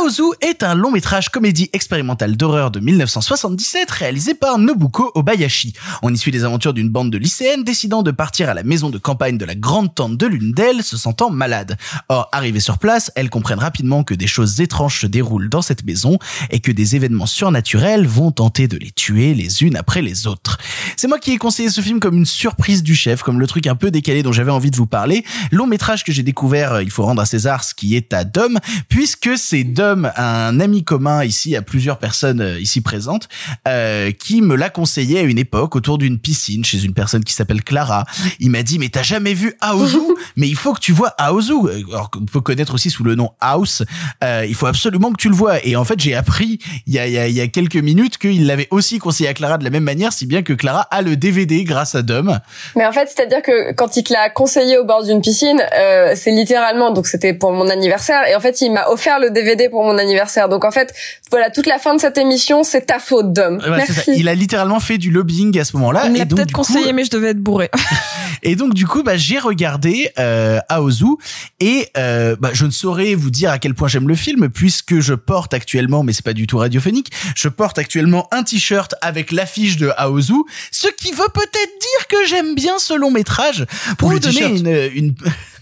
Aozu 0.00 0.22
est 0.40 0.62
un 0.62 0.74
long 0.74 0.90
métrage 0.90 1.28
comédie 1.28 1.70
expérimentale 1.72 2.36
d'horreur 2.36 2.70
de 2.70 2.80
1977 2.80 3.90
réalisé 3.90 4.34
par 4.34 4.58
Nobuko 4.58 5.12
Obayashi. 5.14 5.72
On 6.02 6.12
y 6.12 6.18
suit 6.18 6.32
les 6.32 6.44
aventures 6.44 6.74
d'une 6.74 6.88
bande 6.88 7.10
de 7.10 7.18
lycéennes 7.18 7.64
décidant 7.64 8.02
de 8.02 8.10
partir 8.10 8.48
à 8.48 8.54
la 8.54 8.62
maison 8.62 8.90
de 8.90 8.98
campagne 8.98 9.38
de 9.38 9.44
la 9.44 9.54
grande 9.54 9.94
tante 9.94 10.16
de 10.16 10.26
l'une 10.26 10.52
d'elles 10.52 10.82
se 10.82 10.96
sentant 10.96 11.30
malade. 11.30 11.76
Or, 12.08 12.28
arrivées 12.32 12.60
sur 12.60 12.78
place, 12.78 13.10
elles 13.14 13.30
comprennent 13.30 13.58
rapidement 13.58 14.04
que 14.04 14.14
des 14.14 14.26
choses 14.26 14.60
étranges 14.60 15.00
se 15.00 15.06
déroulent 15.06 15.48
dans 15.48 15.62
cette 15.62 15.84
maison 15.84 16.18
et 16.50 16.60
que 16.60 16.72
des 16.72 16.96
événements 16.96 17.26
surnaturels 17.26 18.06
vont 18.06 18.32
tenter 18.32 18.68
de 18.68 18.76
les 18.76 18.90
tuer 18.90 19.34
les 19.34 19.62
unes 19.62 19.76
après 19.76 20.02
les 20.02 20.26
autres. 20.26 20.58
C'est 20.96 21.08
moi 21.08 21.18
qui 21.18 21.32
ai 21.32 21.38
conseillé 21.38 21.70
ce 21.70 21.80
film 21.80 22.00
comme 22.00 22.16
une 22.16 22.26
surprise 22.26 22.82
du 22.82 22.94
chef, 22.94 23.22
comme 23.22 23.40
le 23.40 23.46
truc 23.46 23.66
un 23.66 23.76
peu 23.76 23.90
décalé 23.90 24.22
dont 24.22 24.32
j'avais 24.32 24.50
envie 24.50 24.70
de 24.70 24.76
vous 24.76 24.86
parler. 24.86 25.24
Long 25.52 25.66
métrage 25.66 26.04
que 26.04 26.12
j'ai 26.12 26.22
découvert, 26.22 26.74
euh, 26.74 26.82
il 26.82 26.90
faut 26.90 27.04
rendre 27.04 27.22
à 27.22 27.26
César 27.26 27.64
ce 27.64 27.74
qui 27.74 27.96
est 27.96 28.12
à 28.12 28.24
Dom, 28.24 28.58
puisque 28.88 29.38
c'est 29.38 29.64
Dom, 29.64 29.85
un 30.16 30.60
ami 30.60 30.84
commun 30.84 31.24
ici 31.24 31.56
à 31.56 31.62
plusieurs 31.62 31.98
personnes 31.98 32.40
euh, 32.40 32.60
ici 32.60 32.80
présentes, 32.80 33.28
euh, 33.68 34.10
qui 34.12 34.42
me 34.42 34.56
l'a 34.56 34.70
conseillé 34.70 35.20
à 35.20 35.22
une 35.22 35.38
époque 35.38 35.76
autour 35.76 35.98
d'une 35.98 36.18
piscine 36.18 36.64
chez 36.64 36.82
une 36.84 36.94
personne 36.94 37.24
qui 37.24 37.32
s'appelle 37.32 37.62
Clara. 37.62 38.04
Il 38.40 38.50
m'a 38.50 38.62
dit 38.62 38.78
mais 38.78 38.88
t'as 38.88 39.02
jamais 39.02 39.34
vu 39.34 39.54
Aozu 39.60 39.98
Mais 40.36 40.48
il 40.48 40.56
faut 40.56 40.72
que 40.72 40.80
tu 40.80 40.92
vois 40.92 41.14
Aozu, 41.18 41.54
alors 41.90 42.10
qu'on 42.10 42.24
peut 42.24 42.40
connaître 42.40 42.74
aussi 42.74 42.90
sous 42.90 43.04
le 43.04 43.14
nom 43.14 43.30
House. 43.40 43.82
Euh, 44.24 44.44
il 44.48 44.54
faut 44.54 44.66
absolument 44.66 45.10
que 45.12 45.20
tu 45.20 45.28
le 45.28 45.34
vois. 45.34 45.64
Et 45.64 45.76
en 45.76 45.84
fait 45.84 46.00
j'ai 46.00 46.14
appris 46.14 46.58
il 46.86 46.94
y 46.94 46.98
a, 46.98 47.06
il 47.06 47.12
y 47.12 47.18
a, 47.18 47.28
il 47.28 47.34
y 47.34 47.40
a 47.40 47.48
quelques 47.48 47.76
minutes 47.76 48.18
qu'il 48.18 48.46
l'avait 48.46 48.68
aussi 48.70 48.98
conseillé 48.98 49.28
à 49.28 49.34
Clara 49.34 49.58
de 49.58 49.64
la 49.64 49.70
même 49.70 49.84
manière, 49.84 50.12
si 50.12 50.26
bien 50.26 50.42
que 50.42 50.52
Clara 50.52 50.82
a 50.90 51.02
le 51.02 51.16
DVD 51.16 51.64
grâce 51.64 51.94
à 51.94 52.02
Dom. 52.02 52.38
Mais 52.74 52.86
en 52.86 52.92
fait, 52.92 53.08
c'est-à-dire 53.08 53.42
que 53.42 53.72
quand 53.72 53.96
il 53.96 54.04
te 54.04 54.12
l'a 54.12 54.30
conseillé 54.30 54.78
au 54.78 54.84
bord 54.84 55.04
d'une 55.04 55.20
piscine, 55.20 55.62
euh, 55.78 56.12
c'est 56.14 56.30
littéralement, 56.30 56.92
donc 56.92 57.06
c'était 57.06 57.34
pour 57.34 57.52
mon 57.52 57.68
anniversaire, 57.68 58.26
et 58.26 58.34
en 58.34 58.40
fait, 58.40 58.60
il 58.60 58.72
m'a 58.72 58.88
offert 58.88 59.18
le 59.18 59.30
DVD 59.30 59.68
pour 59.68 59.75
mon 59.84 59.98
anniversaire. 59.98 60.48
Donc 60.48 60.64
en 60.64 60.70
fait, 60.70 60.94
voilà, 61.30 61.50
toute 61.50 61.66
la 61.66 61.78
fin 61.78 61.94
de 61.94 62.00
cette 62.00 62.18
émission, 62.18 62.64
c'est 62.64 62.86
ta 62.86 62.98
faute, 62.98 63.32
Dom. 63.32 63.60
Merci. 63.68 64.12
Il 64.16 64.28
a 64.28 64.34
littéralement 64.34 64.80
fait 64.80 64.98
du 64.98 65.10
lobbying 65.10 65.58
à 65.58 65.64
ce 65.64 65.76
moment-là. 65.76 66.06
Il 66.06 66.12
donc, 66.12 66.28
peut-être 66.28 66.48
du 66.48 66.54
coup, 66.54 66.62
conseillé, 66.62 66.92
mais 66.92 67.04
je 67.04 67.10
devais 67.10 67.30
être 67.30 67.40
bourré. 67.40 67.70
Et 68.42 68.54
donc 68.56 68.74
du 68.74 68.86
coup, 68.86 69.02
bah, 69.02 69.16
j'ai 69.16 69.38
regardé 69.38 70.10
euh, 70.18 70.60
Aozu 70.68 71.16
et 71.60 71.88
euh, 71.96 72.36
bah, 72.38 72.50
je 72.52 72.66
ne 72.66 72.70
saurais 72.70 73.14
vous 73.14 73.30
dire 73.30 73.50
à 73.50 73.58
quel 73.58 73.74
point 73.74 73.88
j'aime 73.88 74.08
le 74.08 74.14
film 74.14 74.48
puisque 74.48 75.00
je 75.00 75.14
porte 75.14 75.54
actuellement, 75.54 76.02
mais 76.02 76.12
c'est 76.12 76.24
pas 76.24 76.32
du 76.32 76.46
tout 76.46 76.58
radiophonique, 76.58 77.10
je 77.34 77.48
porte 77.48 77.78
actuellement 77.78 78.28
un 78.30 78.42
t-shirt 78.42 78.94
avec 79.00 79.32
l'affiche 79.32 79.76
de 79.76 79.90
Aozu, 79.96 80.34
ce 80.70 80.88
qui 80.88 81.10
veut 81.10 81.28
peut-être 81.32 81.52
dire 81.52 82.06
que 82.08 82.26
j'aime 82.26 82.54
bien 82.54 82.78
ce 82.78 82.94
long 82.94 83.10
métrage. 83.10 83.66
Pour 83.98 84.08
Ou 84.08 84.12
vous 84.12 84.18
donner 84.20 84.44
une, 84.44 84.90
une 84.94 85.14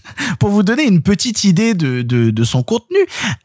pour 0.39 0.49
vous 0.49 0.63
donner 0.63 0.83
une 0.83 1.01
petite 1.01 1.43
idée 1.43 1.73
de, 1.73 2.01
de, 2.01 2.29
de 2.29 2.43
son 2.43 2.63
contenu, 2.63 2.97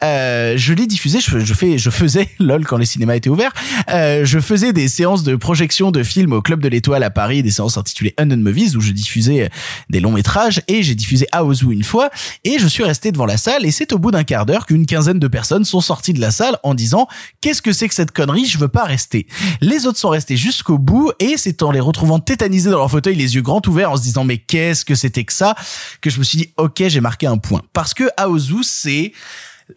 euh, 0.03 0.55
je 0.57 0.73
l'ai 0.73 0.87
diffusé. 0.87 1.21
Je, 1.21 1.55
fais, 1.55 1.79
je 1.79 1.91
faisais 1.91 2.29
lol 2.39 2.67
quand 2.67 2.77
les 2.77 2.87
cinémas 2.87 3.15
étaient 3.15 3.31
ouverts. 3.31 3.53
Euh, 3.91 4.25
je 4.25 4.39
faisais 4.39 4.73
des 4.73 4.89
séances 4.89 5.23
de 5.23 5.37
projection 5.37 5.91
de 5.91 6.03
films 6.03 6.33
au 6.33 6.43
Club 6.43 6.61
de 6.63 6.69
l'Étoile 6.69 7.03
à 7.03 7.11
Paris, 7.11 7.43
des 7.43 7.51
séances 7.51 7.77
intitulées 7.77 8.15
Unknown 8.19 8.41
Movies 8.41 8.77
où 8.77 8.81
je 8.81 8.93
diffusais 8.93 9.51
des 9.89 10.01
longs 10.01 10.13
métrages 10.13 10.63
et 10.69 10.83
j'ai 10.83 10.95
diffusé 10.95 11.27
Aozu 11.33 11.73
une 11.73 11.85
fois 11.85 12.11
et 12.45 12.59
je 12.59 12.67
suis 12.67 12.85
resté 12.85 13.13
devant 13.13 13.27
la 13.27 13.37
salle 13.37 13.65
et 13.65 13.71
c'est 13.71 13.93
au 13.93 13.99
bout 13.99 14.11
d'un 14.11 14.25
quart 14.25 14.47
d'heure 14.47 14.67
qu'une 14.67 14.87
quinzaine 14.87 15.19
de 15.19 15.29
personnes 15.29 15.65
sont 15.65 15.81
sorties 15.81 16.13
de 16.13 16.21
la 16.21 16.31
salle 16.31 16.59
en 16.63 16.75
disant 16.75 17.09
qu'est-ce 17.41 17.63
que 17.63 17.73
c'est 17.73 17.89
que 17.89 17.95
cette 17.95 18.13
connerie, 18.13 18.47
je 18.47 18.59
veux 18.59 18.69
pas 18.69 18.85
rester. 18.85 19.27
Les 19.61 19.87
autres 19.87 19.99
sont 19.99 20.09
restés 20.09 20.37
jusqu'au 20.37 20.79
bout 20.79 21.13
et 21.19 21.37
c'est 21.37 21.63
en 21.63 21.71
les 21.71 21.81
retrouvant 21.81 22.21
tétanisés 22.21 22.71
dans 22.71 22.79
leur 22.79 22.91
fauteuil, 22.91 23.17
les 23.17 23.35
yeux 23.35 23.43
grands 23.43 23.63
ouverts 23.67 23.93
en 23.93 23.97
se 23.97 24.03
disant 24.03 24.25
mais 24.25 24.39
qu'est-ce 24.39 24.85
que 24.85 24.95
c'était 24.95 25.25
que 25.25 25.33
ça? 25.33 25.55
Que 26.01 26.11
je 26.11 26.19
me 26.19 26.25
suis 26.25 26.39
dit 26.39 26.50
ok 26.57 26.85
j'ai 26.89 27.01
marqué 27.01 27.27
un 27.27 27.39
point. 27.39 27.63
Parce 27.73 27.95
que 27.95 28.05
Aozu 28.17 28.63
c'est 28.63 29.13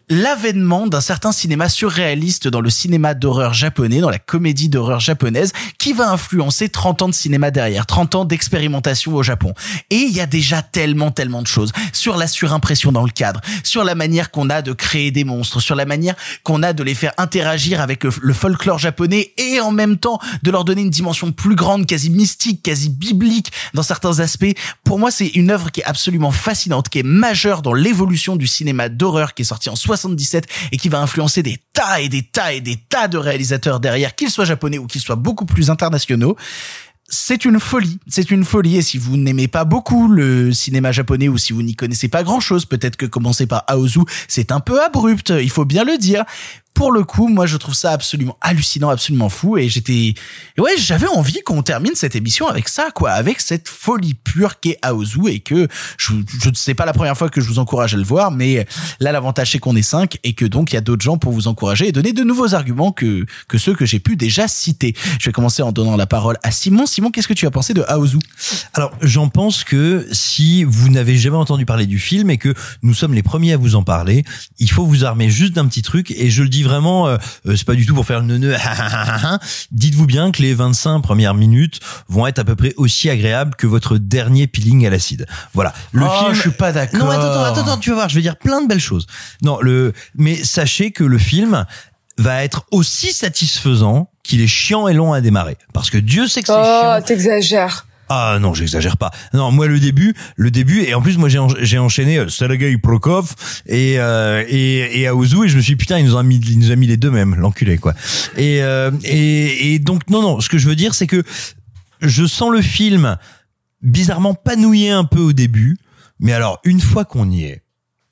l'avènement 0.08 0.86
d'un 0.86 1.00
certain 1.00 1.32
cinéma 1.32 1.68
surréaliste 1.68 2.48
dans 2.48 2.60
le 2.60 2.70
cinéma 2.70 3.14
d'horreur 3.14 3.54
japonais, 3.54 4.00
dans 4.00 4.10
la 4.10 4.18
comédie 4.18 4.68
d'horreur 4.68 5.00
japonaise, 5.00 5.52
qui 5.78 5.92
va 5.92 6.10
influencer 6.10 6.68
30 6.68 7.02
ans 7.02 7.08
de 7.08 7.14
cinéma 7.14 7.50
derrière, 7.50 7.86
30 7.86 8.14
ans 8.14 8.24
d'expérimentation 8.24 9.14
au 9.14 9.22
Japon. 9.22 9.54
Et 9.90 9.96
il 9.96 10.12
y 10.12 10.20
a 10.20 10.26
déjà 10.26 10.62
tellement, 10.62 11.10
tellement 11.10 11.42
de 11.42 11.46
choses 11.46 11.72
sur 11.92 12.16
la 12.16 12.26
surimpression 12.26 12.92
dans 12.92 13.04
le 13.04 13.10
cadre, 13.10 13.40
sur 13.62 13.84
la 13.84 13.94
manière 13.94 14.30
qu'on 14.30 14.50
a 14.50 14.62
de 14.62 14.72
créer 14.72 15.10
des 15.10 15.24
monstres, 15.24 15.60
sur 15.60 15.74
la 15.74 15.84
manière 15.84 16.14
qu'on 16.42 16.62
a 16.62 16.72
de 16.72 16.82
les 16.82 16.94
faire 16.94 17.12
interagir 17.18 17.80
avec 17.80 18.04
le, 18.04 18.32
folklore 18.32 18.78
japonais 18.78 19.32
et 19.38 19.60
en 19.60 19.70
même 19.70 19.96
temps 19.96 20.18
de 20.42 20.50
leur 20.50 20.64
donner 20.64 20.82
une 20.82 20.90
dimension 20.90 21.32
plus 21.32 21.54
grande, 21.54 21.86
quasi 21.86 22.10
mystique, 22.10 22.62
quasi 22.62 22.88
biblique 22.88 23.52
dans 23.74 23.82
certains 23.82 24.20
aspects. 24.20 24.54
Pour 24.84 24.98
moi, 24.98 25.10
c'est 25.10 25.28
une 25.28 25.50
œuvre 25.50 25.70
qui 25.70 25.80
est 25.80 25.84
absolument 25.84 26.30
fascinante, 26.30 26.88
qui 26.88 26.98
est 26.98 27.04
majeure 27.04 27.62
dans 27.62 27.72
l'évolution 27.72 28.36
du 28.36 28.46
cinéma 28.46 28.88
d'horreur 28.88 29.34
qui 29.34 29.42
est 29.42 29.46
sorti 29.46 29.70
en 29.70 29.76
77 29.84 30.46
et 30.72 30.76
qui 30.76 30.88
va 30.88 31.00
influencer 31.00 31.42
des 31.42 31.58
tas 31.72 32.00
et 32.00 32.08
des 32.08 32.22
tas 32.22 32.52
et 32.52 32.60
des 32.60 32.76
tas 32.76 33.08
de 33.08 33.18
réalisateurs 33.18 33.80
derrière, 33.80 34.14
qu'ils 34.14 34.30
soient 34.30 34.44
japonais 34.44 34.78
ou 34.78 34.86
qu'ils 34.86 35.00
soient 35.00 35.16
beaucoup 35.16 35.46
plus 35.46 35.70
internationaux. 35.70 36.36
C'est 37.06 37.44
une 37.44 37.60
folie, 37.60 37.98
c'est 38.08 38.30
une 38.30 38.44
folie. 38.44 38.78
Et 38.78 38.82
si 38.82 38.96
vous 38.96 39.16
n'aimez 39.16 39.46
pas 39.46 39.64
beaucoup 39.64 40.08
le 40.08 40.52
cinéma 40.52 40.90
japonais 40.90 41.28
ou 41.28 41.36
si 41.36 41.52
vous 41.52 41.62
n'y 41.62 41.74
connaissez 41.74 42.08
pas 42.08 42.22
grand 42.22 42.40
chose, 42.40 42.64
peut-être 42.64 42.96
que 42.96 43.04
commencer 43.04 43.46
par 43.46 43.64
Aozu, 43.68 44.00
c'est 44.26 44.50
un 44.50 44.60
peu 44.60 44.82
abrupt, 44.82 45.30
il 45.30 45.50
faut 45.50 45.66
bien 45.66 45.84
le 45.84 45.98
dire. 45.98 46.24
Pour 46.74 46.90
le 46.92 47.04
coup, 47.04 47.28
moi, 47.28 47.46
je 47.46 47.56
trouve 47.56 47.74
ça 47.74 47.92
absolument 47.92 48.36
hallucinant, 48.40 48.90
absolument 48.90 49.28
fou. 49.28 49.56
Et 49.56 49.68
j'étais, 49.68 50.14
ouais, 50.58 50.72
j'avais 50.76 51.06
envie 51.06 51.40
qu'on 51.44 51.62
termine 51.62 51.94
cette 51.94 52.16
émission 52.16 52.48
avec 52.48 52.68
ça, 52.68 52.90
quoi, 52.92 53.12
avec 53.12 53.40
cette 53.40 53.68
folie 53.68 54.14
pure 54.14 54.60
qu'est 54.60 54.78
Aozu 54.82 55.28
et 55.28 55.40
que 55.40 55.68
je, 55.98 56.12
je 56.42 56.48
ne 56.50 56.54
sais 56.54 56.74
pas 56.74 56.84
la 56.84 56.92
première 56.92 57.16
fois 57.16 57.28
que 57.28 57.40
je 57.40 57.48
vous 57.48 57.58
encourage 57.60 57.94
à 57.94 57.96
le 57.96 58.02
voir, 58.02 58.30
mais 58.30 58.66
là, 59.00 59.12
l'avantage 59.12 59.52
c'est 59.52 59.58
qu'on 59.58 59.76
est 59.76 59.82
cinq 59.82 60.18
et 60.24 60.32
que 60.32 60.44
donc 60.44 60.72
il 60.72 60.74
y 60.74 60.78
a 60.78 60.80
d'autres 60.80 61.04
gens 61.04 61.16
pour 61.16 61.32
vous 61.32 61.46
encourager 61.46 61.88
et 61.88 61.92
donner 61.92 62.12
de 62.12 62.24
nouveaux 62.24 62.54
arguments 62.54 62.92
que, 62.92 63.24
que 63.48 63.56
ceux 63.56 63.74
que 63.74 63.86
j'ai 63.86 64.00
pu 64.00 64.16
déjà 64.16 64.48
citer. 64.48 64.94
Je 65.20 65.26
vais 65.26 65.32
commencer 65.32 65.62
en 65.62 65.70
donnant 65.70 65.96
la 65.96 66.06
parole 66.06 66.38
à 66.42 66.50
Simon. 66.50 66.86
Simon, 66.86 67.10
qu'est-ce 67.10 67.28
que 67.28 67.34
tu 67.34 67.46
as 67.46 67.50
pensé 67.50 67.72
de 67.72 67.82
Aozu? 67.86 68.18
Alors, 68.74 68.92
j'en 69.00 69.28
pense 69.28 69.62
que 69.62 70.06
si 70.10 70.64
vous 70.64 70.88
n'avez 70.88 71.16
jamais 71.16 71.36
entendu 71.36 71.66
parler 71.66 71.86
du 71.86 72.00
film 72.00 72.30
et 72.30 72.38
que 72.38 72.52
nous 72.82 72.94
sommes 72.94 73.14
les 73.14 73.22
premiers 73.22 73.52
à 73.52 73.56
vous 73.56 73.76
en 73.76 73.84
parler, 73.84 74.24
il 74.58 74.70
faut 74.70 74.84
vous 74.84 75.04
armer 75.04 75.30
juste 75.30 75.52
d'un 75.52 75.66
petit 75.66 75.82
truc 75.82 76.10
et 76.10 76.30
je 76.30 76.42
le 76.42 76.48
dis 76.48 76.63
vraiment, 76.64 77.06
euh, 77.08 77.16
euh, 77.46 77.54
c'est 77.56 77.64
pas 77.66 77.74
du 77.74 77.86
tout 77.86 77.94
pour 77.94 78.06
faire 78.06 78.20
le 78.20 78.26
neuneu. 78.26 78.54
Dites-vous 79.70 80.06
bien 80.06 80.30
que 80.32 80.42
les 80.42 80.54
25 80.54 81.00
premières 81.00 81.34
minutes 81.34 81.80
vont 82.08 82.26
être 82.26 82.38
à 82.38 82.44
peu 82.44 82.56
près 82.56 82.74
aussi 82.76 83.10
agréables 83.10 83.54
que 83.56 83.66
votre 83.66 83.98
dernier 83.98 84.46
peeling 84.46 84.86
à 84.86 84.90
l'acide. 84.90 85.26
Voilà. 85.52 85.72
Le 85.92 86.04
Oh, 86.06 86.18
film. 86.24 86.34
je 86.34 86.40
suis 86.40 86.50
pas 86.50 86.72
d'accord. 86.72 86.98
Non, 87.00 87.10
attends, 87.10 87.42
attends, 87.44 87.62
attends, 87.62 87.78
tu 87.78 87.90
vas 87.90 87.96
voir, 87.96 88.08
je 88.08 88.14
vais 88.16 88.22
dire 88.22 88.36
plein 88.36 88.60
de 88.62 88.68
belles 88.68 88.80
choses. 88.80 89.06
Non, 89.42 89.58
le, 89.60 89.92
mais 90.16 90.42
sachez 90.42 90.90
que 90.90 91.04
le 91.04 91.18
film 91.18 91.64
va 92.18 92.44
être 92.44 92.64
aussi 92.70 93.12
satisfaisant 93.12 94.10
qu'il 94.22 94.40
est 94.40 94.46
chiant 94.46 94.86
et 94.88 94.94
long 94.94 95.12
à 95.12 95.20
démarrer. 95.20 95.56
Parce 95.72 95.90
que 95.90 95.98
Dieu 95.98 96.28
sait 96.28 96.42
que 96.42 96.46
c'est 96.48 96.54
Oh, 96.56 96.62
chiant. 96.96 97.02
t'exagères. 97.02 97.86
Ah 98.08 98.38
non, 98.40 98.52
j'exagère 98.52 98.96
pas. 98.98 99.10
Non, 99.32 99.50
moi 99.50 99.66
le 99.66 99.80
début, 99.80 100.14
le 100.36 100.50
début, 100.50 100.82
et 100.82 100.94
en 100.94 101.00
plus 101.00 101.16
moi 101.16 101.28
j'ai 101.28 101.38
en- 101.38 101.48
j'ai 101.60 101.78
enchaîné 101.78 102.18
euh, 102.18 102.28
Sergei 102.28 102.76
Prokov 102.76 103.34
et 103.66 103.98
euh, 103.98 104.44
et 104.46 105.00
et 105.00 105.06
Aozu 105.06 105.44
et 105.44 105.48
je 105.48 105.56
me 105.56 105.62
suis 105.62 105.72
dit, 105.72 105.76
putain 105.76 105.98
il 105.98 106.04
nous 106.04 106.16
a 106.16 106.22
mis 106.22 106.36
il 106.38 106.58
nous 106.58 106.70
a 106.70 106.76
mis 106.76 106.86
les 106.86 106.96
deux 106.98 107.10
mêmes, 107.10 107.34
l'enculé 107.34 107.78
quoi. 107.78 107.94
Et 108.36 108.62
euh, 108.62 108.90
et 109.04 109.74
et 109.74 109.78
donc 109.78 110.08
non 110.10 110.20
non, 110.20 110.40
ce 110.40 110.48
que 110.50 110.58
je 110.58 110.68
veux 110.68 110.76
dire 110.76 110.94
c'est 110.94 111.06
que 111.06 111.22
je 112.02 112.26
sens 112.26 112.50
le 112.52 112.60
film 112.60 113.16
bizarrement 113.80 114.34
panouiller 114.34 114.90
un 114.90 115.04
peu 115.04 115.20
au 115.20 115.32
début, 115.32 115.78
mais 116.18 116.32
alors 116.32 116.60
une 116.64 116.80
fois 116.80 117.04
qu'on 117.06 117.30
y 117.30 117.44
est, 117.44 117.62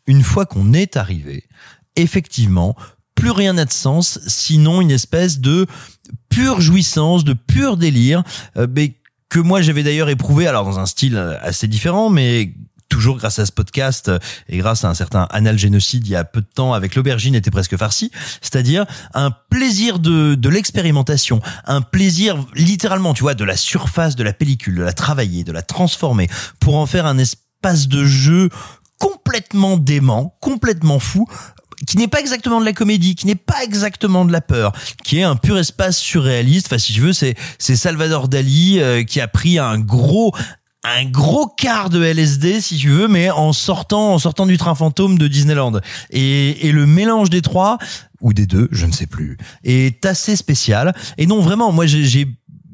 une 0.06 0.22
fois 0.22 0.46
qu'on 0.46 0.72
est 0.72 0.96
arrivé, 0.96 1.44
effectivement, 1.96 2.76
plus 3.14 3.30
rien 3.30 3.52
n'a 3.52 3.66
de 3.66 3.72
sens, 3.72 4.18
sinon 4.26 4.80
une 4.80 4.90
espèce 4.90 5.38
de 5.40 5.66
pure 6.30 6.60
jouissance, 6.62 7.24
de 7.24 7.34
pur 7.34 7.76
délire, 7.76 8.22
euh, 8.56 8.66
mais 8.74 8.94
que 9.32 9.38
moi 9.40 9.62
j'avais 9.62 9.82
d'ailleurs 9.82 10.10
éprouvé, 10.10 10.46
alors 10.46 10.66
dans 10.66 10.78
un 10.78 10.84
style 10.84 11.16
euh, 11.16 11.38
assez 11.40 11.66
différent, 11.66 12.10
mais 12.10 12.52
toujours 12.90 13.16
grâce 13.16 13.38
à 13.38 13.46
ce 13.46 13.52
podcast 13.52 14.10
euh, 14.10 14.18
et 14.50 14.58
grâce 14.58 14.84
à 14.84 14.90
un 14.90 14.94
certain 14.94 15.26
anal 15.30 15.58
génocide 15.58 16.06
il 16.06 16.10
y 16.10 16.16
a 16.16 16.22
peu 16.22 16.42
de 16.42 16.46
temps 16.54 16.74
avec 16.74 16.94
l'aubergine 16.96 17.34
était 17.34 17.50
presque 17.50 17.78
farci, 17.78 18.10
c'est-à-dire 18.42 18.84
un 19.14 19.30
plaisir 19.30 20.00
de, 20.00 20.34
de 20.34 20.48
l'expérimentation, 20.50 21.40
un 21.64 21.80
plaisir 21.80 22.44
littéralement, 22.54 23.14
tu 23.14 23.22
vois, 23.22 23.32
de 23.32 23.44
la 23.44 23.56
surface 23.56 24.16
de 24.16 24.22
la 24.22 24.34
pellicule, 24.34 24.74
de 24.74 24.82
la 24.82 24.92
travailler, 24.92 25.44
de 25.44 25.52
la 25.52 25.62
transformer 25.62 26.28
pour 26.60 26.76
en 26.76 26.84
faire 26.84 27.06
un 27.06 27.16
espace 27.16 27.88
de 27.88 28.04
jeu 28.04 28.50
complètement 28.98 29.78
dément, 29.78 30.36
complètement 30.42 30.98
fou, 30.98 31.26
qui 31.86 31.96
n'est 31.96 32.08
pas 32.08 32.20
exactement 32.20 32.60
de 32.60 32.64
la 32.64 32.72
comédie, 32.72 33.14
qui 33.14 33.26
n'est 33.26 33.34
pas 33.34 33.62
exactement 33.62 34.24
de 34.24 34.32
la 34.32 34.40
peur, 34.40 34.72
qui 35.04 35.18
est 35.18 35.22
un 35.22 35.36
pur 35.36 35.58
espace 35.58 35.98
surréaliste. 35.98 36.66
Enfin, 36.66 36.78
si 36.78 36.92
tu 36.92 37.00
veux, 37.00 37.12
c'est 37.12 37.34
c'est 37.58 37.76
Salvador 37.76 38.28
Dali 38.28 38.80
euh, 38.80 39.04
qui 39.04 39.20
a 39.20 39.28
pris 39.28 39.58
un 39.58 39.78
gros 39.78 40.32
un 40.84 41.04
gros 41.04 41.46
quart 41.46 41.90
de 41.90 42.02
LSD 42.02 42.60
si 42.60 42.76
tu 42.76 42.88
veux 42.88 43.06
mais 43.06 43.30
en 43.30 43.52
sortant 43.52 44.14
en 44.14 44.18
sortant 44.18 44.46
du 44.46 44.58
train 44.58 44.74
fantôme 44.74 45.16
de 45.16 45.28
Disneyland 45.28 45.78
et, 46.10 46.66
et 46.66 46.72
le 46.72 46.86
mélange 46.86 47.30
des 47.30 47.40
trois 47.40 47.78
ou 48.20 48.32
des 48.32 48.46
deux 48.46 48.68
je 48.72 48.86
ne 48.86 48.90
sais 48.90 49.06
plus 49.06 49.36
est 49.62 50.04
assez 50.04 50.34
spécial 50.34 50.92
et 51.18 51.26
non 51.26 51.40
vraiment 51.40 51.70
moi 51.70 51.86
j'ai 51.86 52.26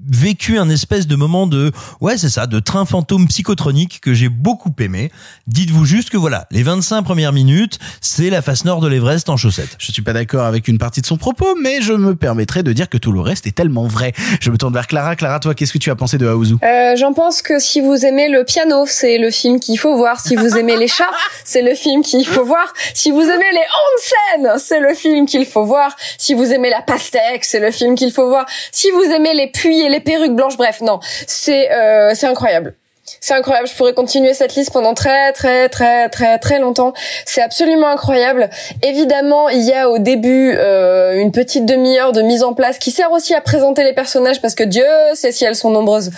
vécu 0.09 0.59
un 0.59 0.69
espèce 0.71 1.07
de 1.07 1.17
moment 1.17 1.47
de 1.47 1.71
ouais 2.01 2.17
c'est 2.19 2.29
ça 2.29 2.47
de 2.47 2.59
train 2.61 2.85
fantôme 2.85 3.29
psychotronique 3.29 4.01
que 4.01 4.15
j'ai 4.15 4.29
beaucoup 4.29 4.73
aimé 4.81 5.11
dites-vous 5.47 5.85
juste 5.85 6.11
que 6.11 6.17
voilà 6.17 6.47
les 6.51 6.63
25 6.63 7.03
premières 7.03 7.33
minutes 7.33 7.79
c'est 8.01 8.31
la 8.31 8.43
face 8.43 8.65
nord 8.65 8.81
de 8.81 8.89
l'Everest 8.89 9.29
en 9.29 9.37
chaussettes 9.37 9.77
Je 9.79 9.93
suis 9.93 10.03
pas 10.03 10.13
d'accord 10.13 10.45
avec 10.45 10.69
une 10.69 10.79
partie 10.79 11.01
de 11.01 11.07
son 11.07 11.17
propos, 11.17 11.55
mais 11.61 11.81
je 11.83 11.93
me 11.93 12.15
permettrai 12.15 12.63
de 12.63 12.73
dire 12.73 12.89
que 12.89 12.97
tout 12.99 13.13
le 13.13 13.21
reste 13.21 13.47
est 13.47 13.55
tellement 13.55 13.87
vrai. 13.87 14.13
Je 14.41 14.51
me 14.51 14.57
tourne 14.57 14.73
vers 14.73 14.87
Clara. 14.87 15.17
Clara, 15.17 15.41
toi, 15.41 15.55
qu'est-ce 15.55 15.73
que 15.73 15.79
tu 15.79 15.91
as 15.91 15.97
pensé 15.97 16.19
de 16.19 16.27
Aozu 16.27 16.57
Euh, 16.63 16.97
J'en 16.97 17.13
pense 17.13 17.43
que 17.43 17.59
si 17.59 17.81
vous 17.81 18.05
aimez 18.05 18.29
le 18.29 18.45
piano, 18.45 18.85
c'est 18.87 19.19
le 19.19 19.31
film 19.31 19.61
qu'il 19.61 19.79
faut 19.79 19.97
voir. 19.97 20.21
Si 20.21 20.37
vous 20.37 20.57
aimez 20.57 20.77
les 20.77 20.89
chats, 20.89 21.11
c'est 21.45 21.63
le 21.63 21.75
film 21.75 22.03
qu'il 22.03 22.27
faut 22.27 22.45
voir. 22.45 22.73
Si 22.95 23.11
vous 23.11 23.21
aimez 23.23 23.51
les 23.53 24.45
onsen, 24.45 24.59
c'est 24.59 24.81
le 24.81 24.95
film 24.95 25.27
qu'il 25.27 25.47
faut 25.47 25.65
voir. 25.65 25.95
Si 26.19 26.35
vous 26.35 26.45
aimez 26.53 26.71
la 26.71 26.83
pastèque, 26.83 27.45
c'est 27.45 27.61
le 27.61 27.71
film 27.71 27.95
qu'il 27.95 28.13
faut 28.13 28.29
voir. 28.29 28.47
Si 28.73 28.91
vous 28.91 29.03
aimez 29.03 29.35
les 29.35 29.49
puits 29.49 29.81
et 29.81 29.89
les 29.89 29.98
perruques 30.01 30.35
blanches, 30.35 30.57
bref, 30.57 30.81
non, 30.81 31.01
c'est 31.27 31.71
euh, 31.73 32.13
c'est 32.15 32.27
incroyable. 32.27 32.75
C'est 33.21 33.35
incroyable, 33.35 33.69
je 33.69 33.75
pourrais 33.75 33.95
continuer 33.95 34.35
cette 34.35 34.55
liste 34.55 34.73
pendant 34.73 34.95
très 34.95 35.33
très 35.33 35.69
très 35.69 36.09
très 36.09 36.39
très 36.39 36.59
longtemps. 36.59 36.93
C'est 37.25 37.43
absolument 37.43 37.89
incroyable. 37.89 38.51
Évidemment, 38.83 39.49
il 39.49 39.63
y 39.63 39.73
a 39.73 39.89
au 39.89 39.99
début 39.99 40.55
euh, 40.57 41.21
une 41.21 41.33
petite 41.33 41.67
demi-heure 41.67 42.13
de 42.13 42.23
mise 42.23 42.43
en 42.43 42.55
place 42.55 42.79
qui 42.79 42.91
sert 42.91 43.11
aussi 43.13 43.35
à 43.35 43.41
présenter 43.41 43.85
les 43.85 43.93
personnages 43.93 44.41
parce 44.41 44.55
que 44.55 44.65
Dieu 44.65 44.85
sait 45.15 45.33
si 45.33 45.45
elles 45.45 45.57
sont 45.57 45.71
nombreuses. 45.71 46.11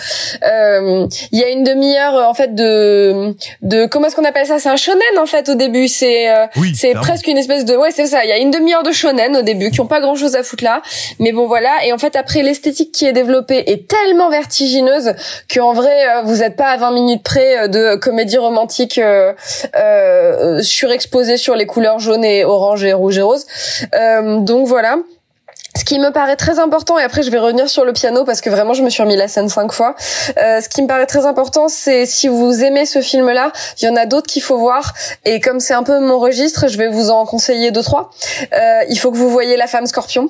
Euh, 0.43 1.07
Il 1.31 1.39
y 1.39 1.43
a 1.43 1.49
une 1.49 1.63
demi-heure 1.63 2.27
en 2.27 2.33
fait 2.33 2.53
de 2.55 3.33
de 3.61 3.85
comment 3.85 4.07
est-ce 4.07 4.15
qu'on 4.15 4.25
appelle 4.25 4.45
ça? 4.45 4.59
C'est 4.59 4.69
un 4.69 4.75
shonen 4.75 5.17
en 5.19 5.25
fait 5.25 5.49
au 5.49 5.55
début. 5.55 5.87
C'est 5.87 6.29
euh, 6.29 6.45
Oui, 6.57 6.73
c'est 6.75 6.93
presque 6.93 7.27
une 7.27 7.37
espèce 7.37 7.65
de 7.65 7.75
ouais 7.75 7.91
c'est 7.91 8.07
ça. 8.07 8.23
Il 8.23 8.29
y 8.29 8.33
a 8.33 8.37
une 8.37 8.51
demi-heure 8.51 8.83
de 8.83 8.91
shonen 8.91 9.35
au 9.37 9.41
début 9.41 9.71
qui 9.71 9.81
ont 9.81 9.87
pas 9.87 10.01
grand 10.01 10.15
chose 10.15 10.35
à 10.35 10.43
foutre 10.43 10.63
là, 10.63 10.81
mais 11.19 11.31
bon 11.31 11.47
voilà. 11.47 11.71
Et 11.85 11.93
en 11.93 11.97
fait 11.97 12.15
après 12.15 12.41
l'esthétique 12.41 12.91
qui 12.91 13.05
est 13.05 13.13
développée 13.13 13.63
est 13.71 13.87
tellement 13.87 14.29
vertigineuse 14.29 15.13
qu'en 15.53 15.73
vrai 15.73 16.07
euh, 16.09 16.21
vous 16.23 16.43
êtes 16.43 16.55
pas 16.55 16.69
20 16.81 16.91
minutes 16.91 17.23
près 17.23 17.57
euh, 17.57 17.67
de 17.67 17.95
comédie 17.95 18.37
romantique 18.37 18.97
euh, 18.97 19.33
euh, 19.75 20.61
surexposée 20.61 21.37
sur 21.37 21.55
les 21.55 21.67
couleurs 21.67 21.99
jaune 21.99 22.25
et 22.25 22.43
orange 22.43 22.83
et 22.83 22.93
rouge 22.93 23.17
et 23.17 23.21
rose. 23.21 23.45
Euh, 23.93 24.39
donc 24.39 24.67
voilà. 24.67 24.97
Ce 25.75 25.85
qui 25.85 25.99
me 25.99 26.11
paraît 26.11 26.35
très 26.35 26.59
important, 26.59 26.99
et 26.99 27.03
après 27.03 27.23
je 27.23 27.31
vais 27.31 27.37
revenir 27.37 27.69
sur 27.69 27.85
le 27.85 27.93
piano 27.93 28.25
parce 28.25 28.41
que 28.41 28.49
vraiment 28.49 28.73
je 28.73 28.83
me 28.83 28.89
suis 28.89 29.01
remis 29.01 29.15
la 29.15 29.27
scène 29.27 29.47
cinq 29.47 29.71
fois. 29.71 29.95
Euh, 30.37 30.59
ce 30.59 30.67
qui 30.67 30.81
me 30.81 30.87
paraît 30.87 31.05
très 31.05 31.25
important, 31.25 31.69
c'est 31.69 32.05
si 32.05 32.27
vous 32.27 32.63
aimez 32.63 32.85
ce 32.85 33.01
film-là, 33.01 33.51
il 33.81 33.85
y 33.85 33.89
en 33.89 33.95
a 33.95 34.05
d'autres 34.05 34.27
qu'il 34.27 34.41
faut 34.41 34.57
voir. 34.57 34.93
Et 35.23 35.39
comme 35.39 35.59
c'est 35.59 35.73
un 35.73 35.83
peu 35.83 35.99
mon 35.99 36.19
registre, 36.19 36.67
je 36.67 36.77
vais 36.77 36.89
vous 36.89 37.09
en 37.09 37.25
conseiller 37.25 37.71
deux 37.71 37.83
trois. 37.83 38.09
Euh, 38.53 38.81
il 38.89 38.99
faut 38.99 39.11
que 39.11 39.17
vous 39.17 39.29
voyez 39.29 39.55
La 39.55 39.67
Femme 39.67 39.85
Scorpion. 39.85 40.29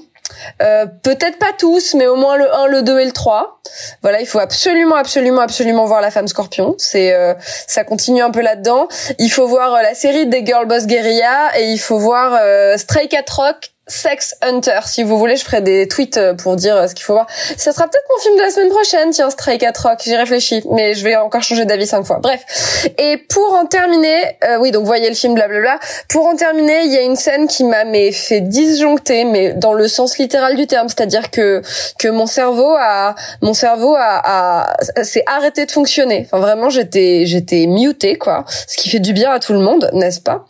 Euh, 0.62 0.86
peut-être 1.04 1.38
pas 1.40 1.54
tous, 1.58 1.94
mais 1.96 2.08
au 2.08 2.16
moins 2.16 2.38
le 2.38 2.54
1, 2.54 2.68
le 2.68 2.82
2 2.82 3.00
et 3.00 3.06
le 3.06 3.12
3. 3.12 3.62
Voilà, 4.02 4.22
il 4.22 4.28
faut 4.28 4.40
absolument, 4.40 4.96
absolument, 4.96 5.42
absolument 5.42 5.86
voir 5.86 6.02
La 6.02 6.12
Femme 6.12 6.28
Scorpion. 6.28 6.76
C'est, 6.78 7.14
euh, 7.14 7.34
ça 7.68 7.84
continue 7.84 8.22
un 8.22 8.32
peu 8.32 8.42
là-dedans. 8.42 8.88
Il 9.20 9.30
faut 9.30 9.48
voir 9.48 9.74
euh, 9.74 9.82
la 9.82 9.94
série 9.94 10.28
des 10.28 10.46
Girl 10.46 10.66
Boss 10.68 10.86
Guerilla 10.86 11.58
et 11.58 11.72
il 11.72 11.80
faut 11.80 11.98
voir 11.98 12.38
euh, 12.42 12.78
Stray 12.78 13.08
Cat 13.08 13.26
Rock 13.30 13.72
Sex 13.92 14.36
Hunter. 14.42 14.80
Si 14.86 15.04
vous 15.04 15.18
voulez, 15.18 15.36
je 15.36 15.44
ferai 15.44 15.62
des 15.62 15.88
tweets 15.88 16.18
euh, 16.18 16.34
pour 16.34 16.56
dire 16.56 16.76
euh, 16.78 16.88
ce 16.88 16.96
qu'il 16.96 17.04
faut 17.04 17.14
voir. 17.14 17.28
Ça 17.58 17.72
sera 17.74 17.88
peut-être 17.88 18.06
mon 18.10 18.22
film 18.24 18.38
de 18.38 18.42
la 18.42 18.50
semaine 18.50 18.70
prochaine, 18.70 19.10
tiens, 19.12 19.30
Stray 19.30 19.58
Cat 19.58 19.74
Rock. 19.84 20.00
J'y 20.04 20.16
réfléchis, 20.16 20.64
mais 20.72 20.94
je 20.94 21.04
vais 21.04 21.18
encore 21.18 21.44
changer 21.44 21.66
d'avis 21.66 21.88
cinq 21.88 22.04
fois. 22.04 22.20
Bref. 22.22 22.88
Et 22.98 23.18
pour 23.18 23.54
en 23.54 23.66
terminer, 23.66 24.38
euh, 24.46 24.58
oui, 24.60 24.72
donc 24.72 24.86
voyez 24.86 25.10
le 25.10 25.16
film, 25.16 25.36
blablabla. 25.36 25.78
Pour 26.08 26.26
en 26.26 26.36
terminer, 26.36 26.84
il 26.86 26.94
y 26.94 26.98
a 26.98 27.02
une 27.02 27.18
scène 27.18 27.48
qui 27.48 27.64
m'a 27.66 27.84
mais 27.84 28.12
fait 28.12 28.42
disjoncter, 28.42 29.26
mais 29.26 29.54
dans 29.54 29.74
le 29.74 29.88
sens 29.88 30.18
littéral 30.18 30.56
du 30.56 30.68
terme, 30.68 30.88
c'est-à-dire 30.88 31.30
que 31.30 31.62
que 32.00 32.08
mon 32.08 32.26
cerveau 32.26 32.76
a 32.80 33.16
mon 33.42 33.54
cerveau 33.54 33.96
a, 33.98 34.22
a 34.24 35.04
s'est 35.04 35.24
arrêté 35.28 35.66
de 35.66 35.72
fonctionner. 35.72 36.24
Enfin 36.26 36.40
vraiment, 36.40 36.70
j'étais 36.70 37.26
j'étais 37.26 37.66
muté 37.68 38.18
quoi, 38.18 38.46
ce 38.68 38.78
qui 38.78 38.90
fait 38.90 39.00
du 39.00 39.14
bien 39.14 39.32
à 39.32 39.40
tout 39.40 39.54
le 39.54 39.60
monde, 39.60 39.90
n'est-ce 39.94 40.22
pas? 40.22 40.46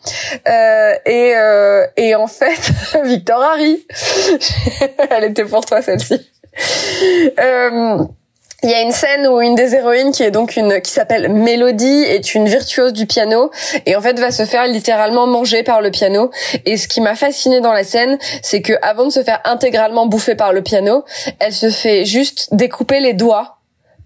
Euh, 0.47 0.93
Et 1.05 1.33
euh, 1.35 1.87
et 1.97 2.15
en 2.15 2.27
fait, 2.27 2.71
Victor 3.03 3.30
Harry, 3.39 3.85
elle 5.09 5.25
était 5.25 5.45
pour 5.45 5.65
toi 5.65 5.81
celle-ci. 5.81 6.19
Euh, 7.39 7.97
il 8.63 8.69
y 8.69 8.73
a 8.73 8.81
une 8.81 8.91
scène 8.91 9.25
où 9.25 9.41
une 9.41 9.55
des 9.55 9.73
héroïnes 9.73 10.11
qui 10.11 10.21
est 10.21 10.29
donc 10.29 10.55
une 10.55 10.81
qui 10.81 10.91
s'appelle 10.91 11.29
Mélodie 11.29 12.03
est 12.03 12.35
une 12.35 12.47
virtuose 12.47 12.93
du 12.93 13.07
piano 13.07 13.49
et 13.87 13.95
en 13.95 14.01
fait 14.01 14.19
va 14.19 14.29
se 14.29 14.45
faire 14.45 14.67
littéralement 14.67 15.25
manger 15.25 15.63
par 15.63 15.81
le 15.81 15.89
piano 15.89 16.29
et 16.65 16.77
ce 16.77 16.87
qui 16.87 17.01
m'a 17.01 17.15
fasciné 17.15 17.59
dans 17.59 17.73
la 17.73 17.83
scène 17.83 18.19
c'est 18.43 18.61
que 18.61 18.73
avant 18.83 19.05
de 19.05 19.11
se 19.11 19.23
faire 19.23 19.41
intégralement 19.45 20.05
bouffer 20.05 20.35
par 20.35 20.53
le 20.53 20.61
piano 20.61 21.03
elle 21.39 21.53
se 21.53 21.71
fait 21.71 22.05
juste 22.05 22.49
découper 22.51 22.99
les 22.99 23.13
doigts 23.13 23.60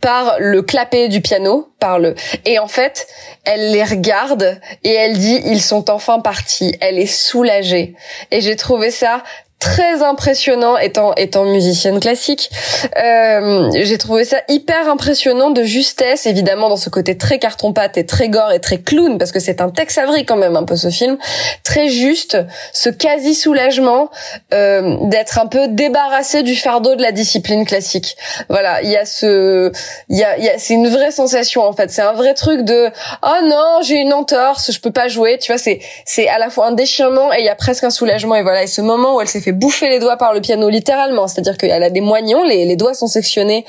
par 0.05 0.35
le 0.37 0.61
clapet 0.61 1.07
du 1.07 1.19
piano, 1.19 1.73
par 1.79 1.97
le 1.97 2.13
et 2.45 2.59
en 2.59 2.67
fait, 2.67 3.07
elle 3.43 3.71
les 3.71 3.83
regarde 3.83 4.59
et 4.83 4.91
elle 4.91 5.17
dit 5.17 5.41
ils 5.45 5.63
sont 5.63 5.89
enfin 5.89 6.19
partis. 6.19 6.75
Elle 6.79 6.99
est 6.99 7.07
soulagée 7.07 7.95
et 8.29 8.39
j'ai 8.39 8.55
trouvé 8.55 8.91
ça 8.91 9.23
très 9.59 10.03
impressionnant 10.03 10.77
étant 10.77 11.13
étant 11.15 11.45
musicienne 11.45 11.99
classique. 11.99 12.49
Euh, 12.97 13.69
j'ai 13.73 13.97
trouvé 13.97 14.25
ça 14.25 14.37
hyper 14.47 14.89
impressionnant 14.89 15.49
de 15.49 15.63
justesse, 15.63 16.25
évidemment 16.25 16.69
dans 16.69 16.77
ce 16.77 16.89
côté 16.89 17.17
très 17.17 17.39
carton 17.39 17.73
pâte 17.73 17.97
et 17.97 18.05
très 18.05 18.29
gore 18.29 18.51
et 18.51 18.59
très 18.59 18.79
clown 18.79 19.17
parce 19.17 19.31
que 19.31 19.39
c'est 19.39 19.61
un 19.61 19.69
Tex 19.69 19.97
Avery 19.97 20.25
quand 20.25 20.35
même 20.35 20.55
un 20.55 20.63
peu 20.63 20.75
ce 20.75 20.89
film, 20.89 21.17
très 21.63 21.89
juste, 21.89 22.37
ce 22.73 22.89
quasi 22.89 23.33
soulagement 23.33 24.09
euh, 24.53 24.97
d'être 25.03 25.39
un 25.39 25.47
peu 25.47 25.67
débarrassé 25.69 26.43
du 26.43 26.55
fardeau 26.55 26.95
de 26.95 27.01
la 27.01 27.11
discipline 27.11 27.65
classique. 27.65 28.17
Voilà, 28.49 28.81
il 28.81 28.89
y 28.89 28.97
a 28.97 29.05
ce, 29.05 29.71
il 30.09 30.17
y 30.17 30.23
a, 30.23 30.37
y 30.37 30.49
a 30.49 30.59
c'est 30.59 30.73
une 30.73 30.89
vraie 30.89 31.11
sensation 31.11 31.63
en 31.63 31.73
fait, 31.73 31.89
c'est 31.91 32.01
un 32.01 32.13
vrai 32.13 32.33
truc 32.33 32.61
de 32.61 32.89
oh 33.23 33.45
non 33.45 33.79
j'ai 33.83 33.95
une 33.95 34.13
entorse, 34.13 34.71
je 34.71 34.79
peux 34.81 34.91
pas 34.91 35.07
jouer, 35.07 35.37
tu 35.39 35.51
vois 35.51 35.59
c'est 35.59 35.79
c'est 36.05 36.27
à 36.27 36.39
la 36.39 36.49
fois 36.49 36.67
un 36.67 36.73
déchirement 36.73 37.33
et 37.33 37.39
il 37.39 37.45
y 37.45 37.49
a 37.49 37.55
presque 37.55 37.85
un 37.85 37.89
soulagement 37.89 38.35
et 38.35 38.43
voilà 38.43 38.63
et 38.63 38.67
ce 38.67 38.81
moment 38.81 39.15
où 39.15 39.21
elle 39.21 39.27
s'est 39.27 39.44
fait 39.45 39.51
bouffer 39.51 39.89
les 39.89 39.99
doigts 39.99 40.17
par 40.17 40.33
le 40.33 40.41
piano 40.41 40.69
littéralement, 40.69 41.27
c'est-à-dire 41.27 41.57
qu'elle 41.57 41.83
a 41.83 41.89
des 41.89 42.01
moignons, 42.01 42.43
les, 42.43 42.65
les 42.65 42.75
doigts 42.75 42.93
sont 42.93 43.07
sectionnés 43.07 43.65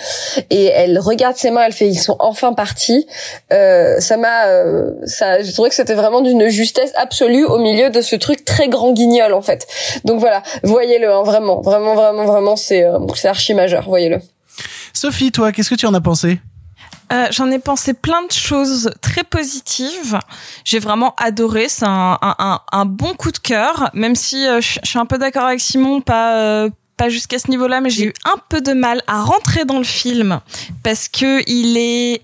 et 0.51 0.67
elle 0.67 0.99
regarde 0.99 1.37
ses 1.37 1.51
mains, 1.51 1.65
elle 1.67 1.73
fait 1.73 1.89
ils 1.89 1.99
sont 1.99 2.17
enfin 2.19 2.53
partis. 2.53 3.07
Euh, 3.53 4.01
ça 4.01 4.17
m'a, 4.17 4.47
euh, 4.47 4.91
ça, 5.05 5.43
j'ai 5.43 5.53
trouvé 5.53 5.69
que 5.69 5.75
c'était 5.75 5.95
vraiment 5.95 6.21
d'une 6.21 6.49
justesse 6.49 6.93
absolue 6.97 7.45
au 7.45 7.59
milieu 7.59 7.91
de 7.91 8.01
ce 8.01 8.17
truc 8.17 8.45
très 8.45 8.69
grand 8.69 8.93
guignol 8.93 9.33
en 9.33 9.43
fait. 9.43 9.67
Donc 10.05 10.21
voilà, 10.21 10.43
voyez-le, 10.63 11.13
hein, 11.13 11.23
vraiment, 11.23 11.61
vraiment, 11.61 11.95
vraiment, 11.95 12.25
vraiment, 12.25 12.57
c'est 12.57 12.85
euh, 12.85 12.99
c'est 13.15 13.29
archi 13.29 13.55
majeur, 13.55 13.85
voyez-le. 13.89 14.21
Sophie, 14.93 15.31
toi, 15.31 15.53
qu'est-ce 15.53 15.71
que 15.71 15.75
tu 15.75 15.87
en 15.87 15.95
as 15.95 16.01
pensé? 16.01 16.39
Euh, 17.12 17.28
J'en 17.31 17.51
ai 17.51 17.59
pensé 17.59 17.94
plein 17.94 18.23
de 18.26 18.33
choses 18.33 18.91
très 19.01 19.23
positives. 19.25 20.18
J'ai 20.65 20.78
vraiment 20.78 21.15
adoré. 21.17 21.68
C'est 21.68 21.86
un, 21.86 22.18
un, 22.20 22.35
un, 22.39 22.60
un 22.73 22.85
bon 22.85 23.15
coup 23.15 23.31
de 23.31 23.39
cœur, 23.39 23.91
même 23.94 24.15
si 24.15 24.47
euh, 24.47 24.60
je 24.60 24.78
je 24.83 24.89
suis 24.91 24.99
un 24.99 25.07
peu 25.07 25.18
d'accord 25.18 25.44
avec 25.44 25.60
Simon, 25.60 26.01
pas 26.01 26.36
euh, 26.39 26.70
pas 26.97 27.09
jusqu'à 27.09 27.39
ce 27.39 27.51
niveau-là, 27.51 27.81
mais 27.81 27.91
j'ai 27.91 28.07
eu 28.07 28.12
un 28.25 28.36
peu 28.49 28.60
de 28.60 28.73
mal 28.73 29.02
à 29.07 29.23
rentrer 29.23 29.65
dans 29.65 29.78
le 29.78 29.85
film 29.85 30.41
parce 30.83 31.09
que 31.09 31.43
il 31.49 31.76
est 31.76 32.23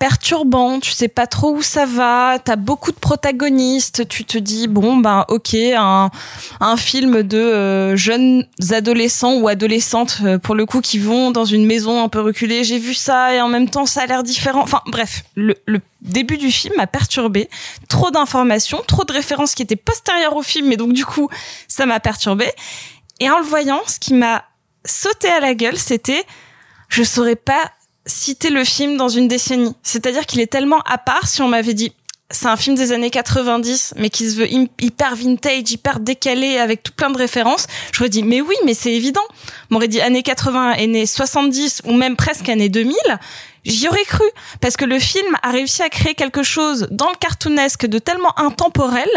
perturbant, 0.00 0.80
tu 0.80 0.92
sais 0.92 1.08
pas 1.08 1.26
trop 1.26 1.54
où 1.54 1.60
ça 1.60 1.84
va, 1.84 2.38
t'as 2.42 2.56
beaucoup 2.56 2.90
de 2.90 2.96
protagonistes, 2.96 4.08
tu 4.08 4.24
te 4.24 4.38
dis 4.38 4.66
bon 4.66 4.96
ben 4.96 5.26
ok 5.28 5.54
un 5.54 6.10
un 6.58 6.76
film 6.78 7.22
de 7.22 7.36
euh, 7.36 7.96
jeunes 7.96 8.46
adolescents 8.70 9.34
ou 9.34 9.46
adolescentes 9.46 10.20
euh, 10.24 10.38
pour 10.38 10.54
le 10.54 10.64
coup 10.64 10.80
qui 10.80 10.98
vont 10.98 11.30
dans 11.30 11.44
une 11.44 11.66
maison 11.66 12.02
un 12.02 12.08
peu 12.08 12.20
reculée, 12.20 12.64
j'ai 12.64 12.78
vu 12.78 12.94
ça 12.94 13.34
et 13.34 13.42
en 13.42 13.48
même 13.48 13.68
temps 13.68 13.84
ça 13.84 14.00
a 14.00 14.06
l'air 14.06 14.22
différent. 14.22 14.62
Enfin 14.62 14.80
bref, 14.86 15.22
le, 15.34 15.54
le 15.66 15.80
début 16.00 16.38
du 16.38 16.50
film 16.50 16.74
m'a 16.78 16.86
perturbé, 16.86 17.50
trop 17.90 18.10
d'informations, 18.10 18.82
trop 18.86 19.04
de 19.04 19.12
références 19.12 19.54
qui 19.54 19.62
étaient 19.62 19.76
postérieures 19.76 20.34
au 20.34 20.42
film 20.42 20.72
et 20.72 20.78
donc 20.78 20.94
du 20.94 21.04
coup 21.04 21.28
ça 21.68 21.84
m'a 21.84 22.00
perturbé. 22.00 22.50
Et 23.20 23.28
en 23.28 23.38
le 23.38 23.44
voyant, 23.44 23.82
ce 23.86 24.00
qui 24.00 24.14
m'a 24.14 24.44
sauté 24.86 25.28
à 25.28 25.40
la 25.40 25.52
gueule, 25.52 25.76
c'était 25.76 26.24
je 26.88 27.02
saurais 27.02 27.36
pas 27.36 27.70
citer 28.06 28.50
le 28.50 28.64
film 28.64 28.96
dans 28.96 29.08
une 29.08 29.28
décennie. 29.28 29.74
C'est-à-dire 29.82 30.26
qu'il 30.26 30.40
est 30.40 30.50
tellement 30.50 30.80
à 30.80 30.98
part 30.98 31.26
si 31.28 31.42
on 31.42 31.48
m'avait 31.48 31.74
dit 31.74 31.92
c'est 32.32 32.46
un 32.46 32.56
film 32.56 32.76
des 32.76 32.92
années 32.92 33.10
90 33.10 33.94
mais 33.96 34.08
qui 34.08 34.30
se 34.30 34.36
veut 34.36 34.46
hy- 34.48 34.70
hyper 34.80 35.16
vintage, 35.16 35.70
hyper 35.72 35.98
décalé 35.98 36.58
avec 36.58 36.82
tout 36.84 36.92
plein 36.92 37.10
de 37.10 37.18
références, 37.18 37.66
j'aurais 37.92 38.08
dit 38.08 38.22
mais 38.22 38.40
oui, 38.40 38.54
mais 38.64 38.74
c'est 38.74 38.92
évident. 38.92 39.24
M'aurait 39.68 39.88
dit 39.88 40.00
années 40.00 40.22
80 40.22 40.74
et 40.74 40.84
années 40.84 41.06
70 41.06 41.82
ou 41.86 41.92
même 41.92 42.14
presque 42.16 42.48
années 42.48 42.68
2000, 42.68 42.94
j'y 43.64 43.88
aurais 43.88 44.04
cru 44.04 44.24
parce 44.60 44.76
que 44.76 44.84
le 44.84 44.98
film 45.00 45.36
a 45.42 45.50
réussi 45.50 45.82
à 45.82 45.88
créer 45.88 46.14
quelque 46.14 46.42
chose 46.44 46.86
dans 46.92 47.10
le 47.10 47.16
cartoonesque 47.16 47.86
de 47.86 47.98
tellement 47.98 48.38
intemporel 48.38 49.08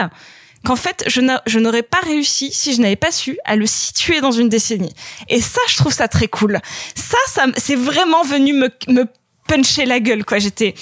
qu'en 0.66 0.76
fait, 0.76 1.04
je 1.08 1.22
n'a- 1.22 1.42
je 1.46 1.60
n'aurais 1.60 1.84
pas 1.84 2.00
réussi 2.04 2.52
si 2.54 2.74
je 2.74 2.82
n'avais 2.82 2.96
pas 2.96 3.12
su 3.12 3.38
à 3.46 3.56
le 3.56 3.66
situer 3.66 4.22
dans 4.22 4.32
une 4.32 4.50
décennie. 4.50 4.94
Et 5.30 5.42
ça, 5.42 5.62
je 5.68 5.76
trouve 5.78 5.94
ça 5.94 6.08
très 6.08 6.28
cool. 6.28 6.60
Ça, 6.96 7.18
ça, 7.28 7.46
c'est 7.58 7.76
vraiment 7.76 8.24
venu 8.24 8.54
me, 8.54 8.70
me 8.88 9.06
puncher 9.46 9.84
la 9.86 10.00
gueule, 10.00 10.24
quoi. 10.24 10.40
J'étais, 10.40 10.74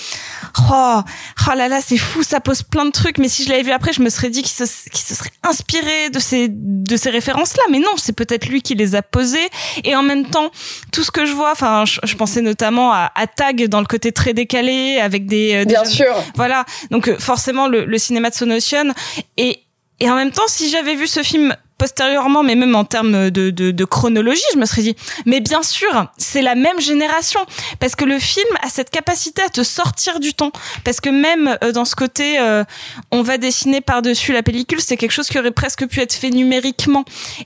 oh, 0.72 1.00
oh 1.02 1.52
là 1.56 1.68
là, 1.68 1.80
c'est 1.84 1.98
fou, 1.98 2.22
ça 2.22 2.40
pose 2.40 2.62
plein 2.62 2.86
de 2.86 2.92
trucs. 2.92 3.18
Mais 3.18 3.28
si 3.28 3.44
je 3.44 3.50
l'avais 3.50 3.64
vu 3.64 3.72
après, 3.72 3.92
je 3.92 4.02
me 4.04 4.10
serais 4.12 4.30
dit 4.30 4.44
qu'il 4.44 4.52
se, 4.52 4.66
se 4.72 5.16
serait 5.16 5.32
inspiré 5.42 6.12
de 6.12 6.20
ces, 6.20 6.48
de 6.50 6.96
ces 6.96 7.10
références-là. 7.10 7.64
Mais 7.72 7.80
non, 7.80 7.90
c'est 7.98 8.14
peut-être 8.14 8.46
lui 8.48 8.62
qui 8.62 8.76
les 8.76 8.94
a 8.94 9.02
posées. 9.02 9.50
Et 9.84 9.96
en 9.96 10.04
même 10.04 10.28
temps, 10.30 10.52
tout 10.92 11.04
ce 11.04 11.10
que 11.10 11.26
je 11.26 11.34
vois, 11.34 11.52
enfin, 11.52 11.86
je, 11.86 12.00
je 12.04 12.16
pensais 12.16 12.42
notamment 12.42 12.92
à, 12.94 13.12
à 13.16 13.26
Tag 13.26 13.66
dans 13.68 13.80
le 13.80 13.88
côté 13.88 14.12
très 14.12 14.34
décalé, 14.36 15.00
avec 15.00 15.26
des, 15.26 15.56
euh, 15.56 15.66
des 15.66 15.74
Bien 15.74 15.84
jeunes- 15.84 15.94
sûr. 15.94 16.24
voilà. 16.36 16.66
Donc 16.92 17.08
euh, 17.08 17.18
forcément 17.18 17.68
le, 17.68 17.86
le 17.86 17.98
cinéma 17.98 18.30
de 18.30 18.36
Sonotion 18.36 18.94
et 19.38 19.60
et 20.02 20.10
en 20.10 20.16
même 20.16 20.32
temps 20.32 20.48
si 20.48 20.70
j'avais 20.70 20.96
vu 20.96 21.06
ce 21.06 21.22
film 21.22 21.56
postérieurement 21.78 22.42
mais 22.42 22.56
même 22.56 22.76
en 22.76 22.84
termes 22.86 23.30
de, 23.30 23.86
chronologie 23.86 24.42
je 24.54 24.58
me 24.58 24.66
serais 24.66 24.82
dit 24.82 24.96
mais 25.28 25.40
bien 25.40 25.62
sûr 25.62 26.08
c'est 26.18 26.42
la 26.42 26.56
même 26.56 26.82
génération. 26.82 27.40
Parce 27.80 27.96
que 27.96 28.04
le 28.04 28.18
film 28.18 28.50
a 28.64 28.70
cette 28.70 28.90
capacité 28.90 29.44
à 29.44 29.50
te 29.50 29.64
sortir 29.64 30.20
du 30.20 30.34
temps. 30.34 30.52
Parce 30.84 31.00
que 31.00 31.10
même 31.10 31.56
euh, 31.64 31.72
dans 31.72 31.86
ce 31.86 31.96
côté 31.96 32.40
euh, 32.40 32.64
on 33.12 33.22
va 33.22 33.38
dessiner 33.38 33.80
par 33.80 34.02
dessus 34.02 34.34
la 34.34 34.42
pellicule 34.44 34.82
c'est 34.82 34.98
quelque 34.98 35.12
chose 35.12 35.28
qui 35.28 35.38
aurait 35.38 35.52
presque 35.52 35.88
pu 35.88 36.00
être 36.00 36.14
fait 36.14 36.32
numériquement. 36.32 37.06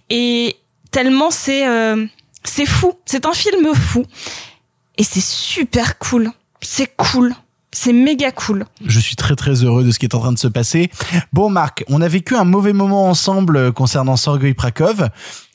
Et 0.09 0.55
tellement 0.91 1.31
c'est 1.31 1.67
euh, 1.67 2.05
c'est 2.45 2.65
fou. 2.65 2.93
C'est 3.05 3.25
un 3.25 3.33
film 3.33 3.75
fou. 3.75 4.05
Et 4.97 5.03
c'est 5.03 5.23
super 5.23 5.97
cool. 5.99 6.31
C'est 6.61 6.95
cool 6.95 7.35
c'est 7.75 7.93
méga 7.93 8.31
cool 8.31 8.65
Je 8.85 8.99
suis 8.99 9.15
très 9.15 9.35
très 9.35 9.63
heureux 9.63 9.83
de 9.83 9.91
ce 9.91 9.99
qui 9.99 10.05
est 10.05 10.15
en 10.15 10.19
train 10.19 10.31
de 10.31 10.39
se 10.39 10.47
passer. 10.47 10.89
Bon 11.33 11.49
Marc, 11.49 11.83
on 11.89 12.01
a 12.01 12.07
vécu 12.07 12.35
un 12.35 12.45
mauvais 12.45 12.73
moment 12.73 13.09
ensemble 13.09 13.57
euh, 13.57 13.71
concernant 13.71 14.15
Sorgoy 14.15 14.53
Prakov. 14.53 15.09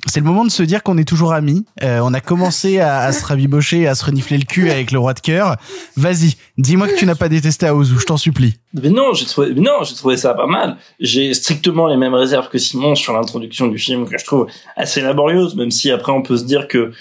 C'est 0.06 0.20
le 0.20 0.26
moment 0.26 0.44
de 0.44 0.50
se 0.50 0.62
dire 0.62 0.82
qu'on 0.82 0.98
est 0.98 1.04
toujours 1.04 1.32
amis. 1.32 1.64
Euh, 1.82 2.00
on 2.02 2.12
a 2.12 2.20
commencé 2.20 2.78
à, 2.78 2.98
à 3.00 3.12
se 3.12 3.24
rabibocher, 3.24 3.88
à 3.88 3.94
se 3.94 4.04
renifler 4.04 4.36
le 4.38 4.44
cul 4.44 4.70
avec 4.70 4.92
le 4.92 4.98
roi 4.98 5.14
de 5.14 5.20
cœur. 5.20 5.56
Vas-y, 5.96 6.36
dis-moi 6.58 6.88
que 6.88 6.96
tu 6.96 7.06
n'as 7.06 7.14
pas 7.14 7.28
détesté 7.28 7.66
Aouzou, 7.66 7.98
je 7.98 8.06
t'en 8.06 8.16
supplie. 8.16 8.56
Mais 8.74 8.90
non, 8.90 9.14
j'ai 9.14 9.24
trouvé, 9.26 9.52
mais 9.54 9.62
non, 9.62 9.82
j'ai 9.82 9.94
trouvé 9.94 10.16
ça 10.16 10.34
pas 10.34 10.46
mal. 10.46 10.76
J'ai 11.00 11.32
strictement 11.34 11.86
les 11.86 11.96
mêmes 11.96 12.14
réserves 12.14 12.48
que 12.48 12.58
Simon 12.58 12.94
sur 12.94 13.14
l'introduction 13.14 13.66
du 13.66 13.78
film 13.78 14.06
que 14.06 14.18
je 14.18 14.24
trouve 14.24 14.46
assez 14.76 15.00
laborieuse, 15.00 15.54
même 15.56 15.70
si 15.70 15.90
après 15.90 16.12
on 16.12 16.22
peut 16.22 16.36
se 16.36 16.44
dire 16.44 16.68
que 16.68 16.92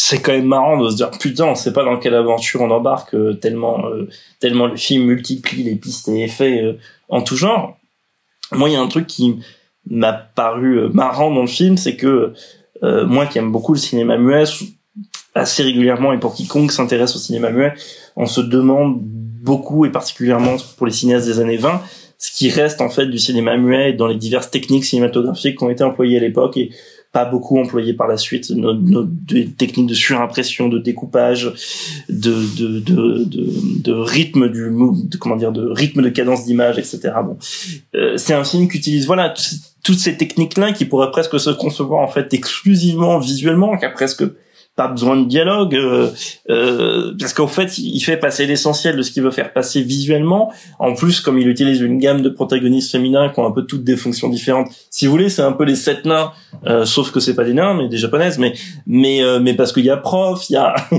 c'est 0.00 0.22
quand 0.22 0.30
même 0.30 0.46
marrant 0.46 0.80
de 0.80 0.90
se 0.90 0.94
dire 0.94 1.10
putain, 1.10 1.46
on 1.46 1.56
sait 1.56 1.72
pas 1.72 1.84
dans 1.84 1.96
quelle 1.98 2.14
aventure 2.14 2.60
on 2.60 2.70
embarque 2.70 3.14
euh, 3.14 3.34
tellement 3.34 3.84
euh, 3.88 4.08
tellement 4.38 4.68
le 4.68 4.76
film 4.76 5.06
multiplie 5.06 5.64
les 5.64 5.74
pistes 5.74 6.08
et 6.08 6.22
effets 6.22 6.62
euh, 6.62 6.78
en 7.08 7.20
tout 7.20 7.36
genre. 7.36 7.76
Moi, 8.52 8.68
il 8.68 8.74
y 8.74 8.76
a 8.76 8.80
un 8.80 8.86
truc 8.86 9.08
qui 9.08 9.40
m'a 9.90 10.12
paru 10.12 10.88
marrant 10.92 11.34
dans 11.34 11.40
le 11.40 11.48
film, 11.48 11.76
c'est 11.76 11.96
que 11.96 12.32
moi 12.80 13.26
qui 13.26 13.38
aime 13.38 13.50
beaucoup 13.50 13.74
le 13.74 13.78
cinéma 13.78 14.16
muet, 14.16 14.44
assez 15.34 15.64
régulièrement 15.64 16.12
et 16.12 16.18
pour 16.18 16.34
quiconque 16.34 16.70
s'intéresse 16.70 17.16
au 17.16 17.18
cinéma 17.18 17.50
muet, 17.50 17.74
on 18.14 18.26
se 18.26 18.40
demande 18.40 19.00
beaucoup 19.00 19.84
et 19.84 19.90
particulièrement 19.90 20.56
pour 20.76 20.86
les 20.86 20.92
cinéastes 20.92 21.26
des 21.26 21.40
années 21.40 21.56
20 21.56 21.82
ce 22.18 22.32
qui 22.32 22.50
reste 22.50 22.80
en 22.80 22.90
fait 22.90 23.06
du 23.06 23.18
cinéma 23.18 23.56
muet 23.56 23.92
dans 23.92 24.08
les 24.08 24.16
diverses 24.16 24.50
techniques 24.50 24.84
cinématographiques 24.84 25.58
qui 25.58 25.64
ont 25.64 25.70
été 25.70 25.84
employées 25.84 26.18
à 26.18 26.20
l'époque 26.20 26.56
et 26.56 26.70
pas 27.12 27.24
beaucoup 27.24 27.58
employées 27.58 27.94
par 27.94 28.06
la 28.06 28.16
suite. 28.16 28.50
Nos, 28.50 28.74
nos 28.74 29.08
techniques 29.56 29.86
de 29.86 29.94
surimpression 29.94 30.68
de 30.68 30.78
découpage 30.78 31.52
de 32.08 32.34
de 32.56 32.80
de 32.80 33.24
de, 33.82 33.92
rythme 33.92 34.48
du 34.48 34.70
de, 34.70 35.16
comment 35.16 35.36
dire 35.36 35.52
de 35.52 35.66
rythme 35.66 36.02
de 36.02 36.10
cadence 36.10 36.44
d'image 36.44 36.78
etc 36.78 37.12
bon. 37.24 37.38
Euh, 37.94 38.16
c'est 38.16 38.34
un 38.34 38.44
film 38.44 38.68
qui 38.68 38.78
utilise 38.78 39.06
voilà 39.06 39.32
toutes 39.82 39.98
ces 39.98 40.16
techniques 40.16 40.58
là 40.58 40.72
qui 40.72 40.84
pourraient 40.84 41.10
presque 41.10 41.40
se 41.40 41.50
concevoir 41.50 42.02
en 42.02 42.08
fait 42.08 42.34
exclusivement 42.34 43.18
visuellement 43.18 43.76
qui 43.78 43.86
presque 43.94 44.24
pas 44.78 44.86
besoin 44.86 45.16
de 45.16 45.26
dialogue 45.26 45.74
euh, 45.74 46.08
euh, 46.50 47.12
parce 47.18 47.32
qu'en 47.32 47.48
fait 47.48 47.78
il 47.78 47.98
fait 47.98 48.16
passer 48.16 48.46
l'essentiel 48.46 48.96
de 48.96 49.02
ce 49.02 49.10
qu'il 49.10 49.24
veut 49.24 49.32
faire 49.32 49.52
passer 49.52 49.82
visuellement 49.82 50.52
en 50.78 50.94
plus 50.94 51.20
comme 51.20 51.36
il 51.36 51.48
utilise 51.48 51.80
une 51.80 51.98
gamme 51.98 52.22
de 52.22 52.28
protagonistes 52.28 52.92
féminins 52.92 53.28
qui 53.28 53.40
ont 53.40 53.46
un 53.46 53.50
peu 53.50 53.64
toutes 53.64 53.82
des 53.82 53.96
fonctions 53.96 54.28
différentes 54.28 54.68
si 54.88 55.06
vous 55.06 55.10
voulez 55.10 55.30
c'est 55.30 55.42
un 55.42 55.50
peu 55.50 55.64
les 55.64 55.74
sept 55.74 56.04
nains 56.04 56.30
euh, 56.66 56.84
sauf 56.84 57.10
que 57.10 57.18
c'est 57.18 57.34
pas 57.34 57.42
des 57.42 57.54
nains 57.54 57.74
mais 57.74 57.88
des 57.88 57.96
japonaises 57.96 58.38
mais 58.38 58.52
mais 58.86 59.20
euh, 59.20 59.40
mais 59.40 59.54
parce 59.54 59.72
qu'il 59.72 59.84
y 59.84 59.90
a 59.90 59.96
prof 59.96 60.48
il 60.48 60.52
y 60.52 60.56
a 60.56 60.76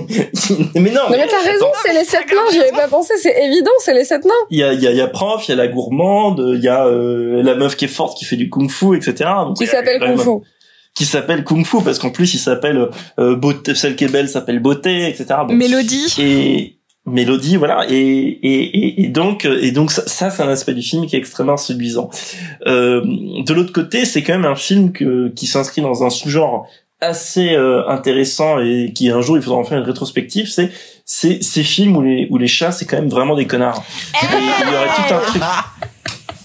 mais 0.75 0.91
non 0.91 1.01
Non 1.09 1.11
mais 1.11 1.27
t'as 1.27 1.49
raison, 1.49 1.67
c'est 1.85 1.93
les 1.93 2.03
sept 2.03 2.27
nains, 2.33 2.51
j'y 2.51 2.59
avais 2.59 2.71
pas 2.71 2.89
pensé, 2.89 3.13
c'est 3.21 3.45
évident, 3.45 3.71
c'est 3.79 3.93
les 3.93 4.03
sept 4.03 4.25
nains. 4.25 4.33
il 4.49 4.59
y 4.59 4.63
a, 4.63 4.73
il 4.73 4.81
y 4.81 4.87
a, 4.87 4.91
y 4.91 5.01
a 5.01 5.07
prof, 5.07 5.47
il 5.47 5.51
y 5.51 5.53
a 5.53 5.57
la 5.57 5.67
gourmande, 5.69 6.53
il 6.55 6.61
y 6.61 6.67
a 6.67 6.85
euh, 6.85 7.41
la 7.43 7.55
meuf 7.55 7.77
qui 7.77 7.85
est 7.85 7.89
forte 7.89 8.17
qui 8.17 8.25
fait 8.25 8.35
du 8.35 8.49
kung-fu, 8.49 8.97
etc. 8.97 9.29
Donc, 9.45 9.57
Qui 9.57 9.67
s'appelle 9.67 9.99
Kung 9.99 10.17
Fu. 10.17 10.45
Qui 10.95 11.05
s'appelle 11.05 11.43
kung-fu 11.43 11.81
parce 11.83 11.97
qu'en 11.97 12.09
plus 12.09 12.33
il 12.33 12.39
s'appelle 12.39 12.89
euh, 13.19 13.35
beauté, 13.35 13.73
celle 13.75 13.95
qui 13.95 14.03
est 14.03 14.11
belle 14.11 14.27
s'appelle 14.27 14.59
beauté, 14.59 15.07
etc. 15.07 15.27
Bon. 15.47 15.53
Mélodie. 15.53 16.13
Et 16.19 16.79
Mélodie, 17.05 17.55
voilà. 17.55 17.85
Et, 17.89 17.95
et, 17.95 18.63
et, 18.63 19.03
et 19.03 19.07
donc, 19.07 19.45
et 19.45 19.71
donc 19.71 19.91
ça, 19.91 20.05
ça, 20.07 20.29
c'est 20.29 20.43
un 20.43 20.49
aspect 20.49 20.73
du 20.73 20.81
film 20.81 21.05
qui 21.05 21.15
est 21.15 21.19
extrêmement 21.19 21.57
séduisant. 21.57 22.09
Euh, 22.67 23.01
de 23.05 23.53
l'autre 23.53 23.71
côté, 23.71 24.05
c'est 24.05 24.23
quand 24.23 24.33
même 24.33 24.45
un 24.45 24.55
film 24.55 24.91
que, 24.91 25.29
qui 25.29 25.47
s'inscrit 25.47 25.81
dans 25.81 26.03
un 26.03 26.09
sous-genre 26.09 26.67
assez 27.01 27.53
euh, 27.53 27.87
intéressant 27.87 28.59
et 28.59 28.91
qui 28.93 29.09
un 29.09 29.21
jour 29.21 29.37
il 29.37 29.43
faudra 29.43 29.59
en 29.59 29.63
faire 29.63 29.77
une 29.77 29.85
rétrospective. 29.85 30.49
C'est 30.49 30.71
c'est 31.05 31.41
ces 31.41 31.63
films 31.63 31.95
où 31.95 32.01
les 32.01 32.27
où 32.29 32.37
les 32.37 32.47
chats 32.47 32.71
c'est 32.71 32.85
quand 32.85 32.97
même 32.97 33.09
vraiment 33.09 33.35
des 33.35 33.47
connards. 33.47 33.83
Et 34.21 34.25
il 34.25 34.71
y 34.71 34.75
aurait 34.75 34.87
tout 34.87 35.13
un 35.13 35.19
truc. 35.19 35.41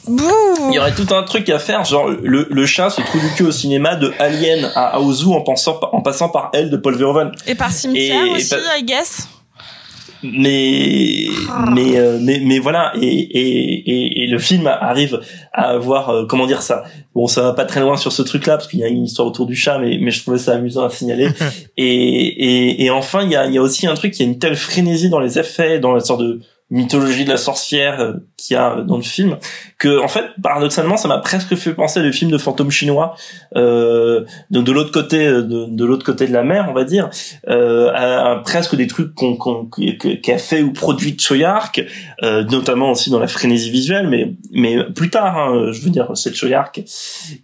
Il 0.07 0.75
y 0.75 0.79
aurait 0.79 0.95
tout 0.95 1.07
un 1.15 1.23
truc 1.23 1.49
à 1.49 1.59
faire, 1.59 1.85
genre 1.85 2.09
le, 2.09 2.47
le 2.51 2.67
chat 2.67 2.91
se 2.91 3.01
trouve 3.01 3.21
du 3.23 3.35
cul 3.35 3.45
au 3.45 3.53
cinéma 3.53 3.97
de 3.97 4.13
Alien 4.19 4.71
à 4.75 4.97
Aozu 4.97 5.27
en, 5.29 5.41
pensant, 5.43 5.79
en 5.93 6.03
passant 6.03 6.29
par 6.29 6.51
Elle 6.53 6.71
de 6.71 6.77
Paul 6.77 6.95
Verhoeven. 6.97 7.33
Et 7.47 7.55
par 7.55 7.71
cimetière 7.71 8.25
Et- 8.27 8.31
aussi, 8.31 8.51
bah- 8.51 8.79
I 8.79 8.85
guess. 8.85 9.29
mais 10.23 11.27
mais 11.73 11.99
euh, 11.99 12.19
mais 12.21 12.41
mais 12.43 12.59
voilà 12.59 12.93
et, 12.99 13.07
et 13.07 13.91
et 13.91 14.23
et 14.23 14.27
le 14.27 14.39
film 14.39 14.67
arrive 14.67 15.21
à 15.53 15.71
avoir 15.71 16.09
euh, 16.11 16.25
comment 16.27 16.47
dire 16.47 16.63
ça? 16.63 16.85
Bon 17.15 17.27
ça 17.27 17.43
va 17.43 17.53
pas 17.53 17.67
très 17.67 17.81
loin 17.81 17.97
sur 17.99 18.11
ce 18.11 18.23
truc 18.23 18.47
là 18.47 18.57
parce 18.57 18.69
qu'il 18.69 18.81
y 18.81 18.85
a 18.85 18.89
une 18.89 19.05
histoire 19.05 19.29
autour 19.29 19.45
du 19.47 19.55
chat 19.55 19.79
mais 19.79 19.99
mais 20.01 20.11
je 20.11 20.23
trouvais 20.23 20.39
ça 20.39 20.53
amusant 20.55 20.85
à 20.85 20.89
signaler 20.91 21.29
et 21.77 21.85
et 21.85 22.85
et 22.85 22.91
enfin 22.91 23.23
il 23.23 23.31
y 23.33 23.37
a 23.37 23.45
il 23.47 23.53
y 23.53 23.59
a 23.59 23.63
aussi 23.63 23.87
un 23.87 23.95
truc 23.95 24.19
il 24.19 24.23
y 24.23 24.27
a 24.27 24.33
une 24.33 24.39
telle 24.39 24.57
frénésie 24.57 25.11
dans 25.11 25.21
les 25.21 25.39
effets 25.39 25.79
dans 25.79 25.93
la 25.93 26.01
sorte 26.01 26.21
de 26.21 26.41
mythologie 26.75 27.25
de 27.25 27.31
la 27.31 27.37
sorcière 27.37 28.01
euh, 28.01 28.13
qu'il 28.37 28.55
y 28.55 28.57
a 28.59 28.83
dans 28.83 28.97
le 28.97 29.03
film 29.03 29.39
que 29.79 30.03
en 30.03 30.09
fait 30.09 30.25
paradoxalement 30.43 30.97
ça 30.97 31.09
m'a 31.09 31.19
presque 31.19 31.55
fait 31.55 31.73
penser 31.73 32.01
à 32.01 32.03
des 32.03 32.13
films 32.13 32.31
de 32.31 32.39
fantômes 32.39 32.71
chinois 32.71 33.15
euh, 33.57 34.25
de, 34.51 34.61
de 34.61 34.73
l'autre 34.73 34.91
côté 34.91 35.27
euh, 35.27 35.43
de, 35.43 35.67
de 35.67 35.85
l'autre 35.85 36.05
côté 36.05 36.27
de 36.27 36.33
la 36.33 36.43
mer 36.43 36.67
on 36.69 36.73
va 36.73 36.85
dire 36.85 37.09
euh, 37.49 37.91
à, 37.95 38.43
presque 38.45 38.75
des 38.77 38.87
trucs 38.87 39.15
qu'on 39.15 39.37
que- 39.37 40.15
qu'a 40.17 40.39
fait 40.39 40.63
ou 40.63 40.73
produit 40.73 41.17
Choyark 41.19 41.83
euh, 42.23 42.45
notamment 42.45 42.91
aussi 42.91 43.09
dans 43.11 43.21
la 43.21 43.29
frénésie 43.29 43.71
visuelle 43.71 44.09
mais 44.09 44.35
mais 44.53 44.85
plus 44.93 45.11
tard 45.11 45.39
hein, 45.39 45.71
je 45.73 45.81
veux 45.81 45.91
dire 45.91 46.11
c'est 46.15 46.35
Choyark. 46.35 46.83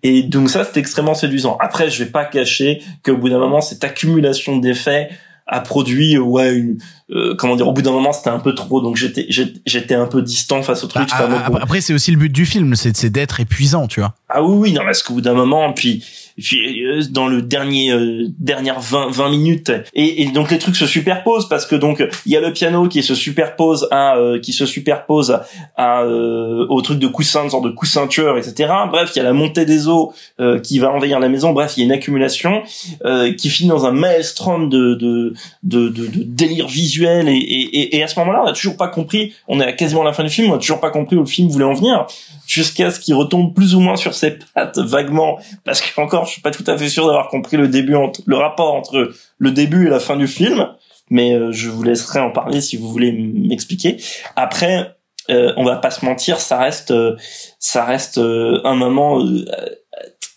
Et 0.02 0.22
donc 0.22 0.50
ça 0.50 0.64
c'est 0.64 0.80
extrêmement 0.80 1.14
séduisant. 1.14 1.56
Après 1.60 1.88
je 1.88 2.02
vais 2.02 2.10
pas 2.10 2.24
cacher 2.24 2.82
qu'au 3.04 3.16
bout 3.16 3.28
d'un 3.28 3.38
moment 3.38 3.60
cette 3.60 3.84
accumulation 3.84 4.56
d'effets 4.56 5.08
a 5.46 5.60
produit 5.60 6.16
euh, 6.16 6.20
ouais 6.20 6.54
une, 6.54 6.78
euh, 7.12 7.34
comment 7.36 7.56
dire 7.56 7.68
au 7.68 7.72
bout 7.72 7.82
d'un 7.82 7.92
moment 7.92 8.12
c'était 8.12 8.30
un 8.30 8.38
peu 8.38 8.54
trop 8.54 8.80
donc 8.80 8.96
j'étais 8.96 9.26
j'étais 9.66 9.94
un 9.94 10.06
peu 10.06 10.22
distant 10.22 10.62
face 10.62 10.84
au 10.84 10.86
truc 10.86 11.08
Bah, 11.08 11.16
après, 11.18 11.50
bon, 11.50 11.56
après, 11.56 11.80
c'est 11.80 11.92
aussi 11.94 12.10
le 12.10 12.16
but 12.16 12.30
du 12.32 12.46
film, 12.46 12.74
c'est 12.74 12.96
c'est 12.96 13.10
d'être 13.10 13.40
épuisant, 13.40 13.86
tu 13.86 14.00
vois. 14.00 14.14
ah 14.28 14.42
oui, 14.42 14.56
oui, 14.56 14.72
non, 14.72 14.82
parce 14.84 15.02
qu'au 15.02 15.14
bout 15.14 15.20
d'un 15.20 15.34
moment, 15.34 15.72
puis, 15.72 16.04
puis 16.38 16.84
euh, 16.84 17.02
dans 17.10 17.26
le 17.26 17.42
dernier 17.42 17.92
euh, 17.92 18.26
dernière 18.38 18.80
20 18.80 19.10
20 19.10 19.28
minutes, 19.30 19.72
et, 19.94 20.22
et 20.22 20.26
donc 20.30 20.50
les 20.50 20.58
trucs 20.58 20.76
se 20.76 20.86
superposent 20.86 21.48
parce 21.48 21.66
que 21.66 21.74
donc 21.76 22.02
il 22.26 22.32
y 22.32 22.36
a 22.36 22.40
le 22.40 22.52
piano 22.52 22.86
qui 22.88 23.02
se 23.02 23.14
superpose 23.14 23.88
à 23.90 24.16
euh, 24.16 24.38
qui 24.38 24.52
se 24.52 24.66
superpose 24.66 25.40
à 25.76 26.02
euh, 26.02 26.66
au 26.68 26.80
truc 26.82 26.98
de 26.98 27.08
coussin, 27.08 27.44
une 27.44 27.50
sorte 27.50 27.64
de 27.64 27.70
coussin 27.70 28.06
tueur, 28.06 28.38
etc. 28.38 28.72
Bref, 28.90 29.10
il 29.14 29.18
y 29.18 29.20
a 29.20 29.24
la 29.24 29.32
montée 29.32 29.64
des 29.64 29.88
eaux 29.88 30.12
euh, 30.40 30.60
qui 30.60 30.78
va 30.78 30.90
envahir 30.90 31.18
la 31.18 31.28
maison. 31.28 31.52
Bref, 31.52 31.74
il 31.76 31.80
y 31.80 31.82
a 31.82 31.86
une 31.86 31.92
accumulation 31.92 32.62
euh, 33.04 33.32
qui 33.34 33.50
finit 33.50 33.68
dans 33.68 33.84
un 33.86 33.92
maelstrom 33.92 34.68
de 34.68 34.94
de 34.94 35.34
de, 35.62 35.88
de, 35.88 36.06
de 36.06 36.22
délire 36.22 36.68
visuel 36.68 36.99
et, 37.06 38.02
à 38.02 38.08
ce 38.08 38.18
moment-là, 38.20 38.42
on 38.42 38.46
n'a 38.46 38.52
toujours 38.52 38.76
pas 38.76 38.88
compris. 38.88 39.34
On 39.48 39.60
est 39.60 39.64
à 39.64 39.72
quasiment 39.72 40.02
la 40.02 40.12
fin 40.12 40.24
du 40.24 40.30
film, 40.30 40.48
on 40.48 40.54
n'a 40.54 40.58
toujours 40.58 40.80
pas 40.80 40.90
compris 40.90 41.16
où 41.16 41.20
le 41.20 41.26
film 41.26 41.48
voulait 41.48 41.64
en 41.64 41.74
venir 41.74 42.06
jusqu'à 42.46 42.90
ce 42.90 42.98
qu'il 42.98 43.14
retombe 43.14 43.54
plus 43.54 43.74
ou 43.74 43.80
moins 43.80 43.96
sur 43.96 44.14
ses 44.14 44.38
pattes 44.54 44.78
vaguement 44.78 45.38
parce 45.64 45.80
que 45.80 46.00
encore 46.00 46.26
je 46.26 46.32
suis 46.32 46.40
pas 46.40 46.50
tout 46.50 46.64
à 46.66 46.76
fait 46.76 46.88
sûr 46.88 47.06
d'avoir 47.06 47.28
compris 47.28 47.56
le 47.56 47.68
début 47.68 47.94
entre 47.94 48.22
le 48.26 48.36
rapport 48.36 48.74
entre 48.74 49.12
le 49.38 49.50
début 49.52 49.86
et 49.86 49.90
la 49.90 50.00
fin 50.00 50.16
du 50.16 50.26
film 50.26 50.68
mais 51.10 51.34
euh, 51.34 51.52
je 51.52 51.68
vous 51.68 51.84
laisserai 51.84 52.18
en 52.18 52.30
parler 52.30 52.60
si 52.60 52.76
vous 52.76 52.90
voulez 52.90 53.12
m'expliquer 53.12 53.98
après 54.34 54.96
euh, 55.30 55.52
on 55.56 55.64
va 55.64 55.76
pas 55.76 55.90
se 55.90 56.04
mentir 56.04 56.40
ça 56.40 56.58
reste 56.58 56.90
euh, 56.90 57.16
ça 57.58 57.84
reste 57.84 58.18
euh, 58.18 58.60
un 58.64 58.74
moment 58.74 59.24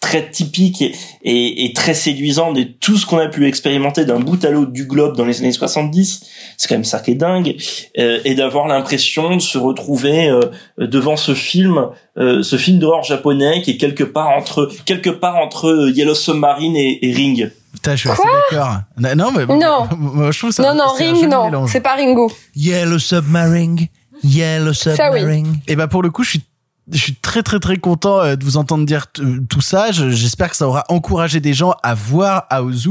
très 0.04 0.30
typique 0.30 0.82
et, 0.82 0.94
et, 1.24 1.64
et 1.66 1.72
très 1.74 1.94
séduisant 1.94 2.52
de 2.52 2.64
tout 2.64 2.98
ce 2.98 3.06
qu'on 3.06 3.20
a 3.20 3.30
pu 3.30 3.48
expérimenter 3.48 4.04
d'un 4.04 4.20
bout 4.20 4.44
à 4.44 4.50
l'autre 4.50 4.74
du 4.74 4.86
globe 4.86 5.16
dans 5.16 5.24
les 5.24 5.40
années 5.40 5.54
70 5.54 6.26
c'est 6.58 6.68
quand 6.68 6.76
même 6.76 6.84
ça 6.84 7.00
qui 7.00 7.12
est 7.12 7.16
dingue 7.16 7.56
euh, 7.98 8.20
et 8.26 8.36
d'avoir 8.36 8.68
l'impression 8.68 9.38
de 9.38 9.42
se 9.42 9.58
retrouver 9.58 10.28
euh, 10.30 10.42
devant 10.78 11.16
ce 11.16 11.34
film 11.34 11.88
euh, 12.18 12.44
ce 12.44 12.58
film 12.58 12.80
d'horreur 12.80 13.04
japonais 13.04 13.62
qui 13.62 13.72
est 13.72 13.78
quelque 13.78 14.04
part 14.04 14.32
entre 14.38 14.70
quelque 14.84 15.10
part 15.10 15.38
entre 15.38 15.70
euh, 15.70 15.92
Yellow 15.92 16.16
Submarine 16.16 16.76
et, 16.76 17.00
et 17.08 17.14
Ring 17.14 17.50
Putain, 17.72 17.96
je 17.96 18.02
suis 18.02 18.10
assez 18.10 18.22
d'accord. 18.52 18.82
Non, 19.00 19.16
non, 19.16 19.32
mais 19.32 19.46
Non. 19.48 19.88
moi, 19.98 20.32
je 20.32 20.38
trouve 20.38 20.52
ça. 20.52 20.62
Non, 20.62 20.76
non, 20.76 20.94
Ring, 20.94 21.28
non, 21.28 21.66
c'est 21.66 21.82
pas 21.82 21.96
Ringo. 21.96 22.32
Yellow 22.56 23.00
Submarine, 23.00 23.88
Yellow 24.24 24.74
Ça, 24.74 24.92
oui. 25.12 25.20
Submarine. 25.20 25.60
Et 25.68 25.76
bah 25.76 25.88
pour 25.88 26.04
le 26.04 26.12
coup, 26.12 26.24
je 26.24 26.30
suis 26.30 26.44
je 26.92 26.98
suis 26.98 27.16
très 27.16 27.44
très 27.44 27.60
très 27.60 27.78
content 27.78 28.20
euh, 28.22 28.36
de 28.36 28.44
vous 28.44 28.58
entendre 28.58 28.86
dire 28.86 29.12
t- 29.12 29.22
tout 29.50 29.62
ça. 29.62 29.92
Je- 29.92 30.10
J'espère 30.10 30.50
que 30.50 30.56
ça 30.58 30.68
aura 30.68 30.84
encouragé 30.90 31.40
des 31.40 31.54
gens 31.54 31.74
à 31.84 31.94
voir 31.94 32.46
Aozu. 32.50 32.90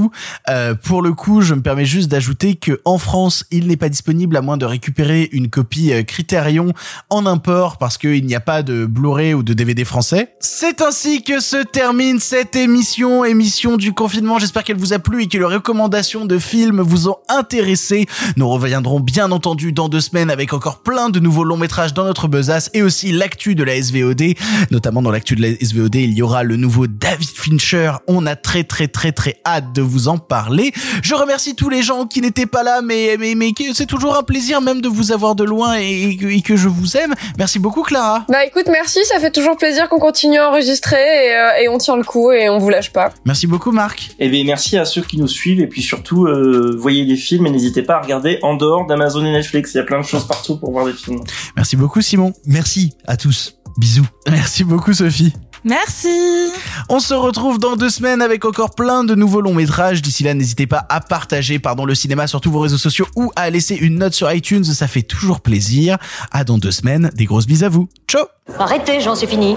Euh, 0.48 0.74
pour 0.74 1.02
le 1.02 1.12
coup, 1.12 1.40
je 1.42 1.54
me 1.54 1.60
permets 1.62 1.84
juste 1.84 2.08
d'ajouter 2.10 2.54
que 2.54 2.80
en 2.84 2.96
France, 2.98 3.44
il 3.50 3.66
n'est 3.66 3.76
pas 3.76 3.88
disponible 3.88 4.36
à 4.36 4.40
moins 4.42 4.56
de 4.56 4.64
récupérer 4.64 5.28
une 5.32 5.50
copie 5.50 5.92
euh, 5.92 6.02
Criterion 6.02 6.72
en 7.10 7.26
import 7.26 7.76
parce 7.78 7.98
qu'il 7.98 8.24
n'y 8.24 8.34
a 8.34 8.40
pas 8.40 8.62
de 8.62 8.86
Blu-ray 8.86 9.34
ou 9.34 9.42
de 9.42 9.52
DVD 9.52 9.84
français. 9.84 10.34
C'est 10.40 10.80
ainsi 10.80 11.22
que 11.22 11.40
se 11.40 11.62
termine 11.62 12.18
cette 12.18 12.56
émission, 12.56 13.24
émission 13.24 13.76
du 13.76 13.92
confinement. 13.92 14.38
J'espère 14.38 14.64
qu'elle 14.64 14.78
vous 14.78 14.92
a 14.94 14.98
plu 14.98 15.22
et 15.24 15.28
que 15.28 15.36
les 15.38 15.44
recommandations 15.44 16.24
de 16.24 16.38
films 16.38 16.80
vous 16.80 17.08
ont 17.08 17.16
intéressé. 17.28 18.06
Nous 18.36 18.48
reviendrons 18.48 19.00
bien 19.00 19.30
entendu 19.32 19.72
dans 19.72 19.88
deux 19.88 20.00
semaines 20.00 20.30
avec 20.30 20.52
encore 20.54 20.82
plein 20.82 21.10
de 21.10 21.20
nouveaux 21.20 21.44
longs 21.44 21.56
métrages 21.58 21.92
dans 21.94 22.04
notre 22.04 22.28
besace 22.28 22.70
et 22.74 22.82
aussi 22.82 23.12
l'actu 23.12 23.54
de 23.54 23.62
la 23.64 23.81
SVOD. 23.82 24.34
Notamment 24.70 25.02
dans 25.02 25.10
l'actu 25.10 25.34
de 25.36 25.42
la 25.42 25.48
SVOD, 25.60 25.94
il 25.96 26.12
y 26.14 26.22
aura 26.22 26.42
le 26.42 26.56
nouveau 26.56 26.86
David 26.86 27.28
Fincher. 27.28 27.92
On 28.06 28.26
a 28.26 28.36
très 28.36 28.64
très 28.64 28.88
très 28.88 29.12
très 29.12 29.36
hâte 29.46 29.72
de 29.74 29.82
vous 29.82 30.08
en 30.08 30.18
parler. 30.18 30.72
Je 31.02 31.14
remercie 31.14 31.54
tous 31.54 31.68
les 31.68 31.82
gens 31.82 32.06
qui 32.06 32.20
n'étaient 32.20 32.46
pas 32.46 32.62
là, 32.62 32.80
mais 32.82 33.16
mais 33.18 33.34
mais 33.34 33.52
c'est 33.74 33.86
toujours 33.86 34.16
un 34.16 34.22
plaisir 34.22 34.60
même 34.60 34.80
de 34.80 34.88
vous 34.88 35.12
avoir 35.12 35.34
de 35.34 35.44
loin 35.44 35.78
et, 35.78 36.10
et 36.10 36.16
que- 36.16 36.26
et 36.26 36.40
que 36.42 36.56
je 36.56 36.68
vous 36.68 36.96
aime. 36.96 37.14
Merci 37.38 37.58
beaucoup 37.58 37.82
Clara. 37.82 38.24
Bah 38.28 38.44
écoute, 38.44 38.66
merci, 38.70 38.98
ça 39.04 39.18
fait 39.20 39.30
toujours 39.30 39.56
plaisir 39.56 39.88
qu'on 39.88 39.98
continue 39.98 40.38
à 40.38 40.48
enregistrer 40.50 40.96
et, 40.96 41.34
euh, 41.34 41.62
et 41.64 41.68
on 41.68 41.78
tient 41.78 41.96
le 41.96 42.04
coup 42.04 42.30
et 42.32 42.48
on 42.48 42.58
vous 42.58 42.68
lâche 42.70 42.92
pas. 42.92 43.12
Merci 43.24 43.46
beaucoup 43.46 43.72
Marc. 43.72 44.10
et 44.18 44.28
bien 44.28 44.44
merci 44.44 44.76
à 44.78 44.84
ceux 44.84 45.02
qui 45.02 45.18
nous 45.18 45.28
suivent 45.28 45.60
et 45.60 45.66
puis 45.66 45.82
surtout 45.82 46.26
euh, 46.26 46.76
voyez 46.78 47.04
des 47.04 47.16
films 47.16 47.46
et 47.46 47.50
n'hésitez 47.50 47.82
pas 47.82 47.96
à 47.96 48.00
regarder 48.02 48.38
en 48.42 48.54
dehors 48.56 48.86
d'Amazon 48.86 49.24
et 49.24 49.32
Netflix 49.32 49.72
il 49.74 49.78
y 49.78 49.80
a 49.80 49.84
plein 49.84 50.00
de 50.00 50.04
choses 50.06 50.26
partout 50.26 50.56
pour 50.56 50.72
voir 50.72 50.86
des 50.86 50.92
films 50.92 51.20
Merci 51.56 51.76
beaucoup 51.76 52.00
Simon. 52.00 52.32
Merci 52.46 52.92
à 53.06 53.16
tous. 53.16 53.61
Bisous. 53.76 54.06
Merci 54.30 54.64
beaucoup 54.64 54.92
Sophie. 54.92 55.32
Merci. 55.64 56.50
On 56.88 56.98
se 56.98 57.14
retrouve 57.14 57.58
dans 57.58 57.76
deux 57.76 57.88
semaines 57.88 58.20
avec 58.20 58.44
encore 58.44 58.74
plein 58.74 59.04
de 59.04 59.14
nouveaux 59.14 59.40
longs 59.40 59.54
métrages. 59.54 60.02
D'ici 60.02 60.24
là, 60.24 60.34
n'hésitez 60.34 60.66
pas 60.66 60.84
à 60.88 61.00
partager 61.00 61.60
pardon, 61.60 61.84
le 61.84 61.94
cinéma 61.94 62.26
sur 62.26 62.40
tous 62.40 62.50
vos 62.50 62.60
réseaux 62.60 62.78
sociaux 62.78 63.06
ou 63.14 63.30
à 63.36 63.48
laisser 63.48 63.76
une 63.76 63.98
note 63.98 64.14
sur 64.14 64.32
iTunes. 64.32 64.64
Ça 64.64 64.88
fait 64.88 65.02
toujours 65.02 65.40
plaisir. 65.40 65.98
À 66.32 66.42
dans 66.42 66.58
deux 66.58 66.72
semaines. 66.72 67.10
Des 67.14 67.26
grosses 67.26 67.46
bises 67.46 67.62
à 67.62 67.68
vous. 67.68 67.88
Ciao 68.08 68.24
Arrêtez, 68.58 69.00
j'en 69.00 69.14
suis 69.14 69.28
fini. 69.28 69.56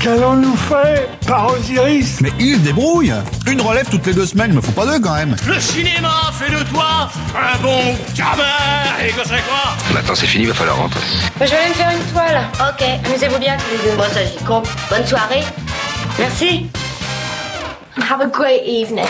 Qu'allons-nous 0.00 0.56
faire? 0.56 1.17
Par 1.28 1.52
Osiris 1.52 2.20
Mais 2.20 2.32
il 2.40 2.54
se 2.56 2.60
débrouille 2.60 3.12
Une 3.46 3.60
relève 3.60 3.86
toutes 3.88 4.06
les 4.06 4.14
deux 4.14 4.26
semaines, 4.26 4.52
me 4.52 4.60
faut 4.60 4.72
pas 4.72 4.86
deux 4.86 4.98
quand 4.98 5.14
même 5.14 5.36
Le 5.46 5.60
cinéma 5.60 6.32
fait 6.32 6.50
de 6.50 6.62
toi 6.64 7.10
un 7.36 7.58
bon 7.58 7.96
gamin 8.14 9.06
Et 9.06 9.10
que 9.10 9.22
c'est 9.22 9.44
quoi? 9.46 9.76
Maintenant 9.92 10.14
c'est 10.14 10.26
fini, 10.26 10.46
va 10.46 10.54
falloir 10.54 10.78
rentrer. 10.78 11.00
Moi, 11.36 11.46
je 11.46 11.50
vais 11.50 11.56
aller 11.58 11.68
me 11.68 11.74
faire 11.74 11.90
une 11.90 12.12
toile. 12.12 12.40
Ok, 12.60 12.84
amusez-vous 13.06 13.38
bien 13.38 13.56
tous 13.56 13.70
les 13.84 13.90
deux. 13.90 13.96
Moi, 13.96 14.06
ça, 14.08 14.20
j'y 14.24 14.44
compte. 14.44 14.68
Bonne 14.90 15.06
soirée. 15.06 15.44
Merci. 16.18 16.66
Have 17.96 18.20
a 18.20 18.26
great 18.26 18.62
evening. 18.66 19.06